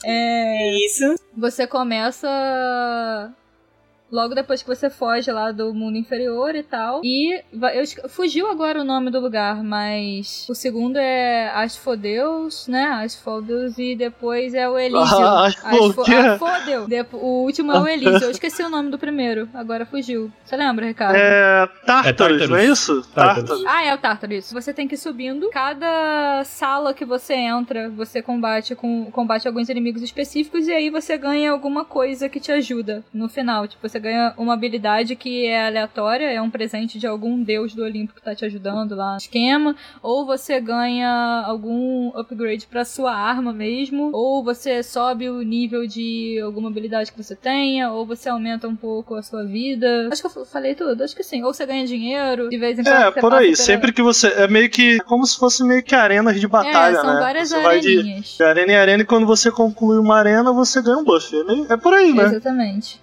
É, 0.05 0.77
Isso. 0.87 1.16
você 1.37 1.66
começa 1.66 2.29
logo 4.10 4.34
depois 4.34 4.62
que 4.62 4.68
você 4.68 4.88
foge 4.90 5.30
lá 5.30 5.52
do 5.52 5.72
mundo 5.74 5.96
inferior 5.96 6.54
e 6.54 6.62
tal. 6.62 7.00
E 7.04 7.42
eu 7.74 8.08
fugiu 8.08 8.48
agora 8.50 8.80
o 8.80 8.84
nome 8.84 9.10
do 9.10 9.20
lugar, 9.20 9.62
mas 9.62 10.46
o 10.48 10.54
segundo 10.54 10.96
é 10.96 11.50
Asfodeus, 11.54 12.66
né? 12.68 12.84
Asfodeus 13.04 13.78
e 13.78 13.94
depois 13.96 14.54
é 14.54 14.68
o 14.68 14.78
Elísio. 14.78 14.98
Ah, 15.28 15.46
Asfo- 15.46 16.02
o? 16.02 16.02
Asfodeu. 16.02 16.86
Último 17.12 17.72
é 17.72 17.80
o 17.80 17.86
Elísio. 17.86 18.24
Eu 18.24 18.30
esqueci 18.30 18.62
o 18.62 18.68
nome 18.70 18.90
do 18.90 18.98
primeiro, 18.98 19.48
agora 19.54 19.84
fugiu. 19.86 20.30
Você 20.44 20.56
lembra, 20.56 20.86
Ricardo? 20.86 21.16
É. 21.16 21.66
Tartarus, 21.86 22.06
É 22.06 22.12
Tartarus. 22.12 22.48
não 22.48 22.56
é 22.56 22.64
isso? 22.66 23.02
Tartarus. 23.14 23.64
Ah, 23.66 23.84
é 23.84 23.94
o 23.94 23.98
Tártaro, 23.98 24.32
isso. 24.32 24.54
Você 24.54 24.72
tem 24.72 24.86
que 24.88 24.94
ir 24.94 24.98
subindo. 24.98 25.48
Cada 25.50 26.42
sala 26.44 26.94
que 26.94 27.04
você 27.04 27.34
entra, 27.34 27.88
você 27.90 28.22
combate 28.22 28.74
com 28.74 29.10
combate 29.10 29.46
alguns 29.46 29.68
inimigos 29.68 30.02
específicos 30.02 30.66
e 30.68 30.72
aí 30.72 30.90
você 30.90 31.16
ganha 31.18 31.50
alguma 31.50 31.84
coisa 31.84 32.28
que 32.28 32.40
te 32.40 32.50
ajuda 32.52 33.04
no 33.12 33.28
final. 33.28 33.66
Tipo, 33.66 33.88
você 33.88 33.97
ganha 33.98 34.34
uma 34.37 34.54
habilidade 34.54 35.14
que 35.16 35.46
é 35.46 35.66
aleatória, 35.66 36.30
é 36.30 36.40
um 36.40 36.50
presente 36.50 36.98
de 36.98 37.06
algum 37.06 37.42
deus 37.42 37.74
do 37.74 37.82
Olimpo 37.82 38.14
que 38.14 38.22
tá 38.22 38.34
te 38.34 38.44
ajudando 38.44 38.94
lá 38.94 39.12
no 39.12 39.16
esquema. 39.18 39.74
Ou 40.02 40.24
você 40.26 40.61
ganha 40.61 41.42
algum 41.46 42.11
upgrade 42.18 42.66
pra 42.66 42.84
sua 42.84 43.12
arma 43.14 43.52
mesmo. 43.52 44.11
Ou 44.12 44.42
você 44.42 44.82
sobe 44.82 45.28
o 45.28 45.42
nível 45.42 45.87
de 45.87 46.40
alguma 46.44 46.68
habilidade 46.68 47.12
que 47.12 47.22
você 47.22 47.34
tenha. 47.37 47.90
Ou 47.90 48.06
você 48.06 48.28
aumenta 48.28 48.66
um 48.68 48.76
pouco 48.76 49.14
a 49.14 49.22
sua 49.22 49.44
vida. 49.44 50.08
Acho 50.12 50.22
que 50.22 50.38
eu 50.38 50.44
falei 50.44 50.74
tudo, 50.74 51.02
acho 51.02 51.14
que 51.16 51.22
sim. 51.22 51.42
Ou 51.42 51.52
você 51.52 51.66
ganha 51.66 51.87
dinheiro 51.87 52.48
de 52.48 52.58
vez 52.58 52.78
em 52.78 52.82
quando. 52.84 52.94
É, 52.94 53.11
você 53.12 53.20
por 53.20 53.32
aí. 53.34 53.44
pela- 53.46 53.56
Sempre 53.56 53.92
que 53.92 54.02
você. 54.02 54.28
É 54.28 54.48
meio 54.48 54.68
que. 54.70 54.96
É 54.96 55.00
como 55.00 55.26
se 55.26 55.37
fosse 55.38 55.64
meio 55.64 55.82
que 55.82 55.94
arenas 55.94 56.40
de 56.40 56.46
batalha, 56.46 56.96
é, 56.96 57.00
são 57.00 57.14
né? 57.14 57.20
várias 57.20 57.48
você 57.48 57.62
vai 57.62 57.80
de, 57.80 57.98
areninhas. 57.98 58.34
de 58.37 58.42
arena 58.42 58.72
em 58.72 58.76
arena 58.76 59.02
e 59.02 59.06
quando 59.06 59.26
você 59.26 59.50
conclui 59.50 59.98
uma 59.98 60.16
arena, 60.18 60.52
você 60.52 60.80
ganha 60.82 60.98
um 60.98 61.04
buff. 61.04 61.34
É, 61.34 61.44
meio- 61.44 61.66
é 61.72 61.76
por 61.76 61.92
aí, 61.94 62.12
né? 62.12 62.24
Exatamente. 62.24 63.00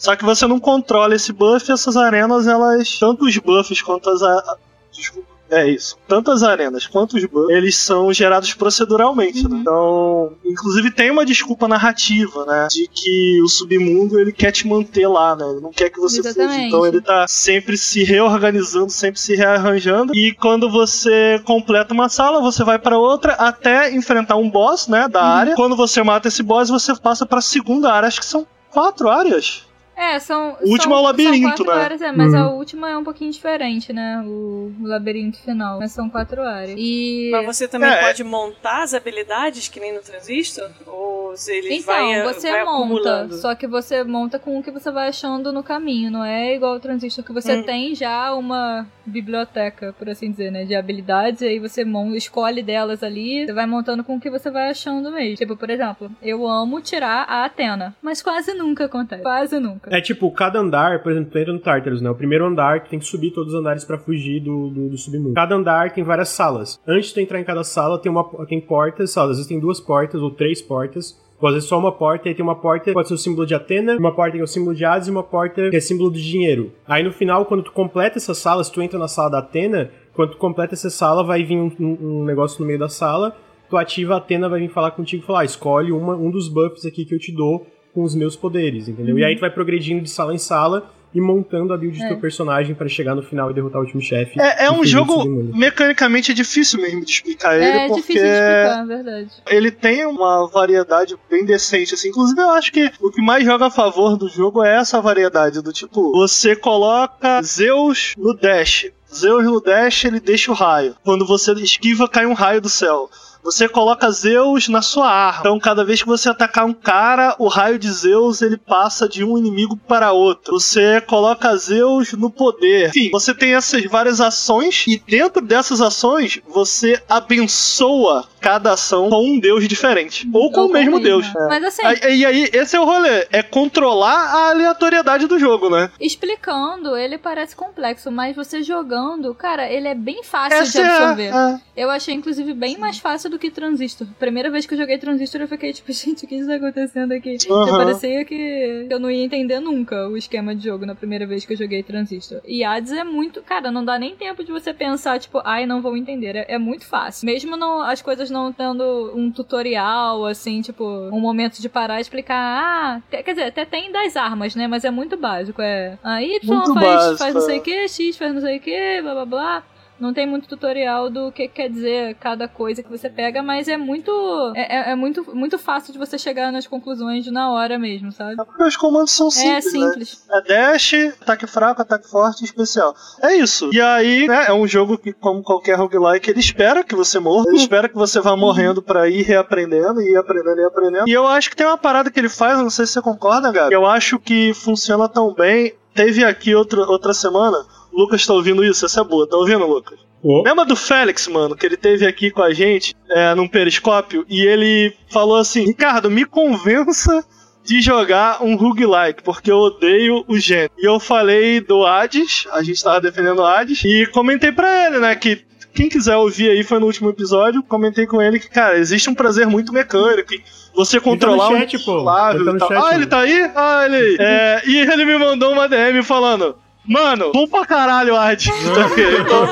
Só 0.00 0.16
que 0.16 0.24
você 0.24 0.46
não 0.46 0.58
controla 0.58 1.14
esse 1.14 1.30
buff, 1.30 1.70
essas 1.70 1.94
arenas, 1.94 2.46
elas. 2.46 2.98
Tanto 2.98 3.26
os 3.26 3.36
buffs 3.36 3.82
quanto 3.82 4.08
as. 4.08 4.22
A... 4.22 4.56
Desculpa. 4.90 5.28
É 5.50 5.68
isso. 5.68 5.98
Tanto 6.08 6.30
as 6.30 6.42
arenas 6.42 6.86
quanto 6.86 7.16
os 7.16 7.24
buffs, 7.26 7.54
eles 7.54 7.76
são 7.76 8.10
gerados 8.12 8.54
proceduralmente, 8.54 9.46
né? 9.46 9.58
Então, 9.60 10.32
inclusive 10.44 10.90
tem 10.90 11.10
uma 11.10 11.26
desculpa 11.26 11.68
narrativa, 11.68 12.46
né? 12.46 12.68
De 12.70 12.88
que 12.88 13.42
o 13.42 13.48
submundo 13.48 14.18
ele 14.18 14.32
quer 14.32 14.52
te 14.52 14.66
manter 14.66 15.06
lá, 15.06 15.36
né? 15.36 15.44
Ele 15.50 15.60
não 15.60 15.70
quer 15.70 15.90
que 15.90 16.00
você 16.00 16.18
fuja. 16.18 16.30
Exatamente. 16.30 16.68
Então 16.68 16.86
ele 16.86 17.02
tá 17.02 17.26
sempre 17.28 17.76
se 17.76 18.02
reorganizando, 18.04 18.90
sempre 18.90 19.20
se 19.20 19.34
rearranjando. 19.34 20.14
E 20.14 20.32
quando 20.32 20.70
você 20.70 21.38
completa 21.44 21.92
uma 21.92 22.08
sala, 22.08 22.40
você 22.40 22.64
vai 22.64 22.78
pra 22.78 22.96
outra 22.96 23.32
até 23.32 23.92
enfrentar 23.92 24.36
um 24.36 24.48
boss, 24.48 24.88
né? 24.88 25.08
Da 25.08 25.22
área. 25.22 25.56
Quando 25.56 25.76
você 25.76 26.02
mata 26.02 26.28
esse 26.28 26.42
boss, 26.42 26.70
você 26.70 26.94
passa 26.94 27.26
pra 27.26 27.42
segunda 27.42 27.92
área. 27.92 28.06
Acho 28.06 28.20
que 28.20 28.26
são 28.26 28.46
quatro 28.70 29.10
áreas. 29.10 29.68
É, 30.00 30.18
são. 30.18 30.56
O 30.62 30.70
último 30.70 30.94
são, 30.94 30.96
é 30.96 31.00
o 31.00 31.02
labirinto, 31.02 31.38
são 31.40 31.48
quatro 31.50 31.64
né? 31.66 31.72
áreas, 31.84 32.02
é, 32.02 32.10
mas 32.12 32.32
Uhum. 32.32 32.38
a 32.40 32.50
última 32.50 32.88
é 32.90 32.96
um 32.96 33.04
pouquinho 33.04 33.30
diferente, 33.30 33.92
né? 33.92 34.22
O, 34.26 34.72
o 34.80 34.86
labirinto 34.86 35.38
final. 35.38 35.78
Mas 35.78 35.92
são 35.92 36.08
quatro 36.08 36.42
áreas. 36.42 36.76
E. 36.78 37.28
Mas 37.32 37.44
você 37.44 37.68
também 37.68 37.90
É, 37.90 37.92
é- 37.94 38.00
pode 38.06 38.24
montar 38.24 38.82
as 38.82 38.94
habilidades 38.94 39.68
que 39.68 39.78
nem 39.78 39.92
no 39.94 40.00
transistor? 40.00 40.70
Ou 40.86 41.36
se 41.36 41.52
ele 41.54 41.74
Então, 41.74 41.86
vai, 41.94 42.22
você 42.34 42.50
vai 42.50 42.64
monta, 42.64 42.78
acumulando? 42.80 43.34
só 43.36 43.54
que 43.54 43.66
você 43.66 44.02
monta 44.02 44.38
com 44.38 44.58
o 44.58 44.62
que 44.62 44.70
você 44.70 44.90
vai 44.90 45.08
achando 45.08 45.52
no 45.52 45.62
caminho, 45.62 46.10
não 46.10 46.24
é 46.24 46.54
igual 46.54 46.74
o 46.76 46.80
transistor 46.80 47.22
que 47.24 47.32
você 47.32 47.56
Hum. 47.56 47.62
tem 47.62 47.94
já 47.94 48.34
uma 48.34 48.86
biblioteca, 49.06 49.94
por 49.98 50.08
assim 50.08 50.30
dizer, 50.30 50.50
né, 50.50 50.64
de 50.64 50.74
habilidades, 50.74 51.42
e 51.42 51.46
aí 51.46 51.58
você 51.58 51.84
mon- 51.84 52.14
escolhe 52.14 52.62
delas 52.62 53.02
ali, 53.02 53.44
você 53.46 53.52
vai 53.52 53.66
montando 53.66 54.02
com 54.02 54.16
o 54.16 54.20
que 54.20 54.30
você 54.30 54.50
vai 54.50 54.70
achando 54.70 55.10
mesmo. 55.12 55.36
Tipo, 55.36 55.56
por 55.56 55.68
exemplo, 55.68 56.10
eu 56.22 56.46
amo 56.46 56.80
tirar 56.80 57.26
a 57.28 57.44
Atena, 57.44 57.94
mas 58.00 58.22
quase 58.22 58.54
nunca 58.54 58.86
acontece, 58.86 59.22
quase 59.22 59.58
nunca. 59.58 59.89
É 59.90 60.00
tipo, 60.00 60.30
cada 60.30 60.58
andar, 60.60 61.02
por 61.02 61.10
exemplo, 61.10 61.30
tu 61.32 61.38
entra 61.38 61.52
no 61.52 61.58
Tartarus, 61.58 62.00
né? 62.00 62.08
O 62.08 62.14
primeiro 62.14 62.46
andar, 62.46 62.84
tu 62.84 62.90
tem 62.90 62.98
que 62.98 63.04
subir 63.04 63.32
todos 63.32 63.52
os 63.52 63.58
andares 63.58 63.84
pra 63.84 63.98
fugir 63.98 64.40
do, 64.40 64.68
do, 64.70 64.88
do 64.90 64.96
submundo. 64.96 65.34
Cada 65.34 65.54
andar 65.56 65.90
tem 65.92 66.04
várias 66.04 66.28
salas. 66.28 66.80
Antes 66.86 67.08
de 67.08 67.14
tu 67.14 67.20
entrar 67.20 67.40
em 67.40 67.44
cada 67.44 67.64
sala, 67.64 67.98
tem, 67.98 68.10
uma, 68.10 68.24
tem 68.46 68.60
portas, 68.60 69.10
salas. 69.10 69.32
Às 69.32 69.36
vezes 69.38 69.48
tem 69.48 69.58
duas 69.58 69.80
portas 69.80 70.22
ou 70.22 70.30
três 70.30 70.62
portas. 70.62 71.20
Ou 71.40 71.48
às 71.48 71.54
vezes 71.54 71.68
só 71.68 71.78
uma 71.78 71.90
porta, 71.90 72.28
e 72.28 72.34
tem 72.34 72.42
uma 72.44 72.54
porta 72.54 72.84
que 72.84 72.92
pode 72.92 73.08
ser 73.08 73.14
o 73.14 73.18
símbolo 73.18 73.46
de 73.46 73.54
Atena, 73.54 73.96
uma 73.96 74.14
porta 74.14 74.32
que 74.36 74.40
é 74.40 74.44
o 74.44 74.46
símbolo 74.46 74.76
de 74.76 74.84
Hades 74.84 75.08
e 75.08 75.10
uma 75.10 75.22
porta 75.22 75.70
que 75.70 75.76
é 75.76 75.80
símbolo 75.80 76.12
de 76.12 76.22
dinheiro. 76.22 76.70
Aí 76.86 77.02
no 77.02 77.10
final, 77.10 77.46
quando 77.46 77.62
tu 77.62 77.72
completa 77.72 78.18
essa 78.18 78.34
sala, 78.34 78.62
se 78.62 78.70
tu 78.70 78.82
entra 78.82 78.98
na 78.98 79.08
sala 79.08 79.30
da 79.30 79.38
Atena, 79.38 79.90
quando 80.14 80.32
tu 80.32 80.36
completa 80.36 80.74
essa 80.74 80.90
sala, 80.90 81.24
vai 81.24 81.42
vir 81.42 81.56
um, 81.56 81.72
um- 81.80 82.20
um 82.20 82.24
negócio 82.26 82.60
no 82.60 82.66
meio 82.66 82.78
da 82.78 82.90
sala, 82.90 83.34
tu 83.70 83.76
ativa 83.78 84.14
a 84.14 84.16
Atena, 84.18 84.50
vai 84.50 84.60
vir 84.60 84.68
falar 84.68 84.90
contigo 84.90 85.22
e 85.22 85.26
falar, 85.26 85.40
ah, 85.40 85.44
escolhe 85.44 85.90
uma, 85.92 86.14
um 86.14 86.30
dos 86.30 86.46
buffs 86.46 86.84
aqui 86.84 87.06
que 87.06 87.14
eu 87.14 87.18
te 87.18 87.32
dou 87.34 87.66
com 87.94 88.02
os 88.02 88.14
meus 88.14 88.36
poderes, 88.36 88.88
entendeu? 88.88 89.18
E 89.18 89.24
aí 89.24 89.34
tu 89.36 89.40
vai 89.40 89.50
progredindo 89.50 90.02
de 90.02 90.10
sala 90.10 90.34
em 90.34 90.38
sala, 90.38 90.90
e 91.12 91.20
montando 91.20 91.72
a 91.72 91.76
build 91.76 91.98
É. 92.00 92.04
do 92.04 92.08
teu 92.10 92.18
personagem 92.20 92.72
pra 92.72 92.86
chegar 92.86 93.16
no 93.16 93.22
final 93.22 93.50
e 93.50 93.52
derrotar 93.54 93.80
o 93.80 93.84
último 93.84 94.00
chefe. 94.00 94.40
É, 94.40 94.66
é 94.66 94.70
um 94.70 94.84
jogo 94.84 95.24
mecanicamente 95.56 96.32
difícil 96.32 96.80
mesmo 96.80 97.04
de 97.04 97.10
explicar 97.10 97.56
ele, 97.56 97.64
É 97.64 97.88
porque 97.88 98.00
difícil 98.00 98.22
de 98.22 98.28
explicar, 98.28 98.82
é 98.82 98.86
verdade. 98.86 99.30
ele 99.50 99.70
tem 99.72 100.06
uma 100.06 100.46
variedade 100.48 101.16
bem 101.28 101.44
decente, 101.44 101.94
assim. 101.94 102.10
Inclusive, 102.10 102.40
eu 102.40 102.50
acho 102.50 102.72
que 102.72 102.92
o 103.00 103.10
que 103.10 103.20
mais 103.20 103.44
joga 103.44 103.66
a 103.66 103.70
favor 103.70 104.16
do 104.16 104.28
jogo 104.28 104.62
é 104.62 104.76
essa 104.76 105.00
variedade, 105.00 105.60
do 105.60 105.72
tipo, 105.72 106.12
você 106.12 106.54
coloca 106.54 107.42
Zeus 107.42 108.14
no 108.16 108.32
dash. 108.34 108.86
Zeus 109.12 109.44
no 109.44 109.60
dash, 109.60 110.04
ele 110.04 110.20
deixa 110.20 110.52
o 110.52 110.54
raio. 110.54 110.94
Quando 111.04 111.26
você 111.26 111.52
esquiva, 111.54 112.08
cai 112.08 112.24
um 112.26 112.34
raio 112.34 112.60
do 112.60 112.68
céu. 112.68 113.10
Você 113.42 113.68
coloca 113.68 114.10
Zeus 114.10 114.68
na 114.68 114.82
sua 114.82 115.10
arma. 115.10 115.40
Então, 115.40 115.58
cada 115.58 115.84
vez 115.84 116.02
que 116.02 116.08
você 116.08 116.28
atacar 116.28 116.66
um 116.66 116.72
cara, 116.72 117.34
o 117.38 117.48
raio 117.48 117.78
de 117.78 117.90
Zeus 117.90 118.42
ele 118.42 118.56
passa 118.56 119.08
de 119.08 119.24
um 119.24 119.38
inimigo 119.38 119.76
para 119.76 120.12
outro. 120.12 120.58
Você 120.58 121.00
coloca 121.00 121.56
Zeus 121.56 122.12
no 122.12 122.30
poder. 122.30 122.88
Enfim, 122.88 123.10
você 123.10 123.34
tem 123.34 123.54
essas 123.54 123.84
várias 123.84 124.20
ações 124.20 124.84
e 124.86 125.02
dentro 125.06 125.44
dessas 125.44 125.80
ações 125.80 126.40
você 126.48 127.02
abençoa 127.08 128.26
cada 128.40 128.72
ação 128.72 129.08
com 129.10 129.24
um 129.34 129.38
deus 129.38 129.68
diferente 129.68 130.28
ou 130.32 130.50
com 130.50 130.62
Ou 130.62 130.68
o 130.68 130.72
mesmo 130.72 130.98
deus. 130.98 131.26
né? 131.26 131.46
Mas 131.48 131.64
assim, 131.64 131.82
Aí- 131.84 132.18
E 132.20 132.26
aí, 132.26 132.50
esse 132.52 132.74
é 132.76 132.80
o 132.80 132.84
rolê, 132.84 133.26
é 133.30 133.42
controlar 133.42 134.16
a 134.34 134.50
aleatoriedade 134.50 135.26
do 135.26 135.38
jogo, 135.38 135.68
né? 135.70 135.90
explicando, 136.00 136.96
ele 136.96 137.18
parece 137.18 137.54
complexo, 137.56 138.10
mas 138.10 138.34
você 138.36 138.62
jogando, 138.62 139.34
cara, 139.34 139.70
ele 139.70 139.88
é 139.88 139.94
bem 139.94 140.22
fácil 140.22 140.58
de 140.62 140.68
Essa 140.68 140.80
é, 140.80 140.86
absorver. 140.86 141.32
é. 141.34 141.60
Eu 141.76 141.90
achei, 141.90 142.14
inclusive, 142.14 142.52
bem 142.54 142.76
mais 142.78 142.98
fácil 142.98 143.30
do 143.30 143.38
que 143.38 143.50
Transistor. 143.50 144.06
Primeira 144.18 144.50
vez 144.50 144.66
que 144.66 144.74
eu 144.74 144.78
joguei 144.78 144.98
Transistor, 144.98 145.40
eu 145.40 145.48
fiquei 145.48 145.72
tipo, 145.72 145.90
gente, 145.92 146.24
o 146.24 146.28
que 146.28 146.34
está 146.36 146.54
acontecendo 146.54 147.12
aqui? 147.12 147.36
Aham. 147.50 147.66
Já 147.66 147.72
parecia 147.72 148.24
que 148.24 148.86
eu 148.88 148.98
não 149.00 149.10
ia 149.10 149.24
entender 149.24 149.60
nunca 149.60 150.08
o 150.08 150.16
esquema 150.16 150.54
de 150.54 150.64
jogo 150.64 150.86
na 150.86 150.94
primeira 150.94 151.26
vez 151.26 151.44
que 151.44 151.52
eu 151.52 151.56
joguei 151.56 151.82
Transistor. 151.82 152.40
E 152.46 152.62
Hades 152.64 152.92
é 152.92 153.04
muito. 153.04 153.42
Cara, 153.42 153.70
não 153.70 153.84
dá 153.84 153.98
nem 153.98 154.14
tempo 154.14 154.44
de 154.44 154.52
você 154.52 154.72
pensar, 154.72 155.18
tipo, 155.18 155.40
ai, 155.44 155.66
não 155.66 155.80
vou 155.82 155.96
entender. 155.96 156.36
É, 156.36 156.54
é 156.54 156.58
muito 156.58 156.84
fácil. 156.86 157.26
Mesmo 157.26 157.56
não, 157.56 157.80
as 157.82 158.00
coisas 158.02 158.29
não 158.30 158.52
tendo 158.52 159.12
um 159.14 159.30
tutorial, 159.30 160.24
assim, 160.24 160.60
tipo, 160.60 160.84
um 160.84 161.20
momento 161.20 161.60
de 161.60 161.68
parar 161.68 161.98
e 161.98 162.02
explicar. 162.02 162.36
Ah, 162.36 163.02
quer 163.10 163.22
dizer, 163.22 163.44
até 163.44 163.64
tem 163.64 163.90
das 163.92 164.16
armas, 164.16 164.54
né? 164.54 164.66
Mas 164.66 164.84
é 164.84 164.90
muito 164.90 165.16
básico. 165.16 165.60
É. 165.60 165.98
A 166.02 166.22
Y 166.22 166.40
Muito 166.44 166.74
faz, 166.74 166.86
básico, 166.86 167.18
faz 167.18 167.34
não 167.34 167.40
sei 167.42 167.56
é. 167.56 167.58
o 167.58 167.62
que, 167.62 167.88
X 167.88 168.16
faz 168.16 168.34
não 168.34 168.40
sei 168.40 168.56
o 168.58 168.60
que, 168.60 169.02
blá 169.02 169.14
blá 169.14 169.26
blá. 169.26 169.62
Não 170.00 170.14
tem 170.14 170.26
muito 170.26 170.48
tutorial 170.48 171.10
do 171.10 171.30
que 171.30 171.46
quer 171.48 171.68
dizer 171.68 172.14
cada 172.16 172.48
coisa 172.48 172.82
que 172.82 172.88
você 172.88 173.08
pega, 173.10 173.42
mas 173.42 173.68
é 173.68 173.76
muito. 173.76 174.10
É, 174.56 174.76
é- 174.76 174.92
é 174.92 174.94
muito, 174.94 175.34
muito 175.36 175.58
fácil 175.58 175.92
de 175.92 175.98
você 175.98 176.18
chegar 176.18 176.50
nas 176.50 176.66
conclusões 176.66 177.30
na 177.30 177.50
hora 177.52 177.78
mesmo, 177.78 178.10
sabe? 178.10 178.36
Porque 178.36 178.62
os 178.64 178.76
comandos 178.76 179.12
são 179.12 179.28
É 179.28 179.30
simples, 179.30 179.72
né? 179.74 179.88
simples. 179.88 180.24
É 180.30 180.40
dash, 180.42 180.94
ataque 181.20 181.46
fraco, 181.46 181.82
ataque 181.82 182.08
forte 182.08 182.40
e 182.42 182.44
especial. 182.44 182.94
É 183.22 183.34
isso. 183.34 183.68
E 183.72 183.80
aí, 183.80 184.26
né, 184.26 184.46
é 184.48 184.52
um 184.52 184.66
jogo 184.66 184.96
que, 184.96 185.12
como 185.12 185.42
qualquer 185.42 185.76
roguelike, 185.78 186.30
ele 186.30 186.40
espera 186.40 186.82
que 186.82 186.94
você 186.94 187.18
morra. 187.18 187.44
Ele 187.48 187.58
espera 187.58 187.88
que 187.88 187.94
você 187.94 188.20
vá 188.20 188.34
morrendo 188.36 188.80
pra 188.82 189.08
ir 189.08 189.22
reaprendendo, 189.22 190.00
e 190.00 190.16
aprendendo 190.16 190.60
e 190.60 190.64
aprendendo. 190.64 191.08
E 191.08 191.12
eu 191.12 191.26
acho 191.26 191.50
que 191.50 191.56
tem 191.56 191.66
uma 191.66 191.76
parada 191.78 192.10
que 192.10 192.18
ele 192.18 192.28
faz, 192.28 192.58
não 192.58 192.70
sei 192.70 192.86
se 192.86 192.92
você 192.94 193.02
concorda, 193.02 193.52
Gabi. 193.52 193.74
Eu 193.74 193.84
acho 193.86 194.18
que 194.18 194.54
funciona 194.54 195.08
tão 195.08 195.34
bem. 195.34 195.74
Teve 195.92 196.24
aqui 196.24 196.54
outra, 196.54 196.80
outra 196.82 197.12
semana. 197.12 197.58
Lucas 197.92 198.26
tá 198.26 198.32
ouvindo 198.34 198.64
isso? 198.64 198.84
Essa 198.86 199.00
é 199.00 199.04
boa. 199.04 199.28
Tá 199.28 199.36
ouvindo, 199.36 199.66
Lucas? 199.66 199.98
Ô, 200.22 200.42
Lembra 200.42 200.64
do 200.64 200.76
Félix, 200.76 201.26
mano, 201.28 201.56
que 201.56 201.64
ele 201.64 201.76
teve 201.76 202.06
aqui 202.06 202.30
com 202.30 202.42
a 202.42 202.52
gente 202.52 202.94
é, 203.10 203.34
num 203.34 203.48
periscópio 203.48 204.24
e 204.28 204.42
ele 204.46 204.94
falou 205.08 205.36
assim: 205.36 205.64
Ricardo, 205.64 206.10
me 206.10 206.24
convença 206.24 207.24
de 207.64 207.80
jogar 207.80 208.42
um 208.42 208.56
roguelike, 208.56 209.22
porque 209.22 209.50
eu 209.50 209.58
odeio 209.58 210.24
o 210.26 210.38
gênero. 210.38 210.72
E 210.78 210.84
eu 210.86 210.98
falei 210.98 211.60
do 211.60 211.86
Hades, 211.86 212.46
a 212.52 212.62
gente 212.62 212.82
tava 212.82 213.00
defendendo 213.00 213.38
o 213.40 213.44
Hades, 213.46 213.82
e 213.84 214.06
comentei 214.06 214.50
pra 214.50 214.86
ele, 214.86 214.98
né, 214.98 215.14
que 215.14 215.44
quem 215.72 215.88
quiser 215.88 216.16
ouvir 216.16 216.50
aí, 216.50 216.64
foi 216.64 216.80
no 216.80 216.86
último 216.86 217.10
episódio, 217.10 217.62
comentei 217.62 218.06
com 218.06 218.20
ele 218.20 218.40
que, 218.40 218.48
cara, 218.48 218.76
existe 218.76 219.08
um 219.08 219.14
prazer 219.14 219.46
muito 219.46 219.72
mecânico. 219.72 220.32
Você 220.74 220.98
controlar 221.00 221.48
chat, 221.48 221.76
um 221.76 221.80
pô. 221.80 221.98
Ele 222.30 222.44
tá 222.44 222.50
e 222.50 222.52
no 222.54 222.58
tal. 222.58 222.68
chat, 222.68 222.82
Ah, 222.84 222.94
ele 222.94 223.06
tá 223.06 223.18
aí? 223.20 223.50
Ah, 223.54 223.82
ele 223.86 223.96
aí. 223.96 224.16
É, 224.20 224.62
e 224.66 224.78
ele 224.78 225.04
me 225.04 225.16
mandou 225.18 225.52
uma 225.52 225.68
DM 225.68 226.02
falando: 226.02 226.56
Mano, 226.86 227.30
bom 227.32 227.46
pra 227.46 227.64
caralho, 227.66 228.16
aqui, 228.16 228.48
então- 229.20 229.48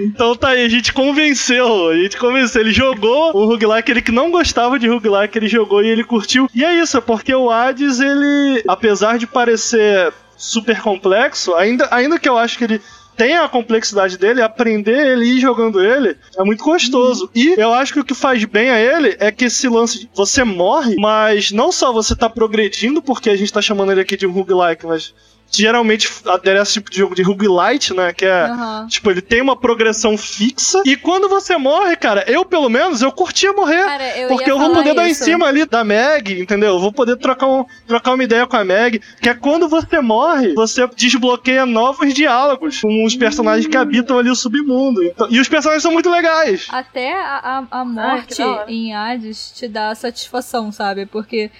então 0.00 0.36
tá 0.36 0.50
aí, 0.50 0.64
a 0.64 0.68
gente 0.68 0.92
convenceu, 0.92 1.88
a 1.88 1.94
gente 1.96 2.16
convenceu. 2.16 2.60
Ele 2.62 2.72
jogou 2.72 3.36
o 3.36 3.44
roguelike, 3.46 3.90
ele 3.90 4.02
que 4.02 4.12
não 4.12 4.30
gostava 4.30 4.78
de 4.78 4.88
roguelike, 4.88 5.36
ele 5.36 5.48
jogou 5.48 5.82
e 5.82 5.88
ele 5.88 6.04
curtiu. 6.04 6.48
E 6.54 6.64
é 6.64 6.74
isso, 6.80 6.96
é 6.96 7.00
porque 7.00 7.34
o 7.34 7.50
Hades, 7.50 7.98
ele, 8.00 8.62
apesar 8.68 9.18
de 9.18 9.26
parecer 9.26 10.12
super 10.36 10.80
complexo, 10.80 11.54
ainda, 11.54 11.88
ainda 11.90 12.18
que 12.18 12.28
eu 12.28 12.38
acho 12.38 12.56
que 12.56 12.64
ele 12.64 12.80
tem 13.16 13.36
a 13.36 13.48
complexidade 13.48 14.16
dele, 14.16 14.40
aprender 14.40 14.96
ele 15.14 15.24
e 15.24 15.36
ir 15.38 15.40
jogando 15.40 15.84
ele 15.84 16.16
é 16.38 16.44
muito 16.44 16.62
gostoso. 16.62 17.28
E 17.34 17.56
eu 17.58 17.72
acho 17.74 17.92
que 17.92 17.98
o 17.98 18.04
que 18.04 18.14
faz 18.14 18.44
bem 18.44 18.70
a 18.70 18.78
ele 18.80 19.16
é 19.18 19.32
que 19.32 19.46
esse 19.46 19.68
lance 19.68 19.98
de 19.98 20.10
você 20.14 20.44
morre, 20.44 20.94
mas 20.96 21.50
não 21.50 21.72
só 21.72 21.92
você 21.92 22.14
tá 22.14 22.30
progredindo, 22.30 23.02
porque 23.02 23.28
a 23.28 23.36
gente 23.36 23.52
tá 23.52 23.60
chamando 23.60 23.90
ele 23.90 24.02
aqui 24.02 24.16
de 24.16 24.24
um 24.24 24.30
roguelike, 24.30 24.86
mas 24.86 25.12
geralmente 25.50 26.10
adere 26.26 26.58
a 26.58 26.62
esse 26.62 26.74
tipo 26.74 26.90
de 26.90 26.98
jogo 26.98 27.14
de 27.14 27.22
roguelite, 27.22 27.94
né? 27.94 28.12
Que 28.12 28.24
é. 28.24 28.42
Aham. 28.44 28.86
Tipo, 28.88 29.10
ele 29.10 29.20
tem 29.20 29.40
uma 29.40 29.56
progressão 29.56 30.16
fixa. 30.16 30.82
E 30.84 30.96
quando 30.96 31.28
você 31.28 31.56
morre, 31.56 31.96
cara, 31.96 32.24
eu 32.26 32.44
pelo 32.44 32.68
menos, 32.68 33.02
eu 33.02 33.10
curtia 33.12 33.52
morrer. 33.52 33.84
Cara, 33.84 34.18
eu 34.18 34.28
porque 34.28 34.50
eu 34.50 34.58
vou 34.58 34.72
poder 34.72 34.94
dar 34.94 35.08
em 35.08 35.12
isso. 35.12 35.24
cima 35.24 35.46
ali 35.46 35.64
da 35.66 35.82
Meg, 35.84 36.40
entendeu? 36.40 36.70
Eu 36.74 36.78
vou 36.80 36.92
poder 36.92 37.16
trocar, 37.16 37.46
um, 37.46 37.64
trocar 37.86 38.14
uma 38.14 38.24
ideia 38.24 38.46
com 38.46 38.56
a 38.56 38.64
Meg. 38.64 39.00
Que 39.20 39.28
é 39.28 39.34
quando 39.34 39.68
você 39.68 40.00
morre, 40.00 40.54
você 40.54 40.86
desbloqueia 40.96 41.64
novos 41.66 42.12
diálogos 42.14 42.80
com 42.80 43.04
os 43.04 43.16
personagens 43.16 43.66
que 43.66 43.76
habitam 43.76 44.18
ali 44.18 44.30
o 44.30 44.34
submundo. 44.36 45.02
Então- 45.02 45.28
e 45.30 45.40
os 45.40 45.48
personagens 45.48 45.82
são 45.82 45.92
muito 45.92 46.10
legais. 46.10 46.66
Até 46.70 47.12
a, 47.12 47.64
a, 47.70 47.80
a 47.80 47.84
que 47.84 47.90
morte 47.90 48.42
hora. 48.42 48.64
em 48.70 48.94
Hades 48.94 49.52
te 49.54 49.66
dá 49.68 49.94
satisfação, 49.94 50.70
sabe? 50.72 51.06
Porque, 51.06 51.50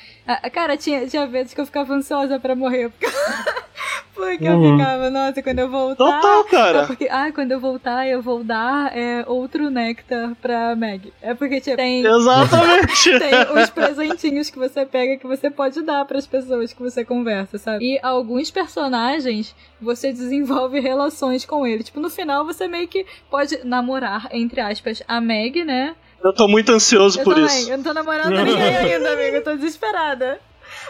cara, 0.52 0.76
tinha, 0.76 1.06
tinha 1.06 1.26
vezes 1.26 1.54
que 1.54 1.60
eu 1.60 1.66
ficava 1.66 1.92
ansiosa 1.94 2.38
pra 2.38 2.54
morrer. 2.54 2.90
Porque 4.14 4.48
eu 4.48 4.54
Uhum. 4.58 4.76
ficava, 4.76 5.10
nossa, 5.10 5.40
quando 5.42 5.60
eu 5.60 5.70
voltar. 5.70 6.04
Total, 6.20 6.44
cara. 6.44 6.78
É 6.82 6.86
porque, 6.86 7.08
ah, 7.08 7.30
quando 7.32 7.52
eu 7.52 7.60
voltar, 7.60 8.04
eu 8.08 8.20
vou 8.20 8.42
dar 8.42 8.90
é, 8.96 9.22
outro 9.28 9.70
néctar 9.70 10.34
pra 10.42 10.74
Meg. 10.74 11.12
É 11.22 11.34
porque, 11.34 11.60
tipo, 11.60 11.76
tem. 11.76 12.04
Exatamente. 12.04 13.10
Tem 13.18 13.62
os 13.62 13.70
presentinhos 13.70 14.50
que 14.50 14.58
você 14.58 14.84
pega 14.84 15.16
que 15.18 15.26
você 15.26 15.48
pode 15.50 15.82
dar 15.82 16.04
pras 16.04 16.26
pessoas 16.26 16.72
que 16.72 16.82
você 16.82 17.04
conversa, 17.04 17.58
sabe? 17.58 17.84
E 17.94 18.00
alguns 18.02 18.50
personagens 18.50 19.54
você 19.80 20.12
desenvolve 20.12 20.80
relações 20.80 21.44
com 21.44 21.64
eles. 21.64 21.86
Tipo, 21.86 22.00
no 22.00 22.10
final 22.10 22.44
você 22.44 22.66
meio 22.66 22.88
que 22.88 23.06
pode 23.30 23.60
namorar, 23.64 24.26
entre 24.32 24.60
aspas, 24.60 25.00
a 25.06 25.20
Meg, 25.20 25.64
né? 25.64 25.94
Eu 26.22 26.32
tô 26.32 26.48
muito 26.48 26.72
ansioso 26.72 27.20
Eu 27.20 27.24
por 27.24 27.34
também. 27.34 27.46
isso. 27.46 27.70
Eu 27.70 27.76
não 27.76 27.84
tô 27.84 27.94
namorando 27.94 28.30
ninguém 28.30 28.76
ainda, 28.76 29.12
amigo. 29.12 29.36
Eu 29.36 29.44
tô 29.44 29.54
desesperada. 29.56 30.40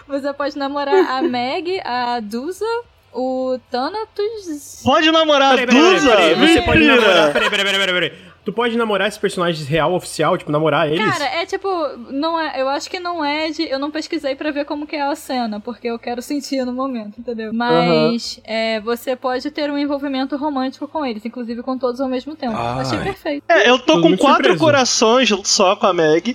Você 0.06 0.32
pode 0.32 0.56
namorar 0.56 1.10
a 1.10 1.22
Meg, 1.22 1.80
a 1.84 2.20
Dusa, 2.20 2.64
o 3.12 3.58
Thanatos. 3.70 4.80
Pode 4.82 5.10
namorar 5.10 5.52
a 5.52 5.56
Peraí, 5.56 5.66
peraí, 5.66 5.94
Dusa? 5.94 6.10
peraí, 6.10 6.34
peraí. 6.34 6.52
Você 6.54 6.62
pode 6.62 6.84
namorar. 6.84 7.32
Peraí, 7.32 7.50
peraí, 7.50 7.64
peraí, 7.66 7.80
peraí, 7.80 7.94
peraí. 8.10 8.28
Tu 8.48 8.52
pode 8.54 8.78
namorar 8.78 9.08
esses 9.08 9.18
personagens 9.18 9.68
real, 9.68 9.92
oficial, 9.92 10.38
tipo, 10.38 10.50
namorar 10.50 10.90
eles? 10.90 11.04
Cara, 11.04 11.26
é 11.26 11.44
tipo, 11.44 11.68
não 12.10 12.40
é, 12.40 12.58
eu 12.58 12.66
acho 12.66 12.88
que 12.88 12.98
não 12.98 13.22
é 13.22 13.50
de, 13.50 13.68
eu 13.68 13.78
não 13.78 13.90
pesquisei 13.90 14.34
pra 14.34 14.50
ver 14.50 14.64
como 14.64 14.86
que 14.86 14.96
é 14.96 15.02
a 15.02 15.14
cena, 15.14 15.60
porque 15.60 15.86
eu 15.86 15.98
quero 15.98 16.22
sentir 16.22 16.64
no 16.64 16.72
momento, 16.72 17.20
entendeu? 17.20 17.52
Mas 17.52 18.40
é, 18.44 18.80
você 18.80 19.14
pode 19.14 19.50
ter 19.50 19.70
um 19.70 19.76
envolvimento 19.76 20.34
romântico 20.34 20.88
com 20.88 21.04
eles, 21.04 21.26
inclusive 21.26 21.62
com 21.62 21.76
todos 21.76 22.00
ao 22.00 22.08
mesmo 22.08 22.34
tempo. 22.34 22.56
Ai. 22.56 22.80
Achei 22.80 22.98
perfeito. 23.00 23.44
É, 23.46 23.68
eu 23.68 23.78
tô 23.78 23.96
Tô 23.96 24.00
com 24.00 24.16
quatro 24.16 24.36
surpreso. 24.36 24.58
corações 24.58 25.28
só 25.44 25.76
com 25.76 25.86
a 25.86 25.92
Meg. 25.92 26.34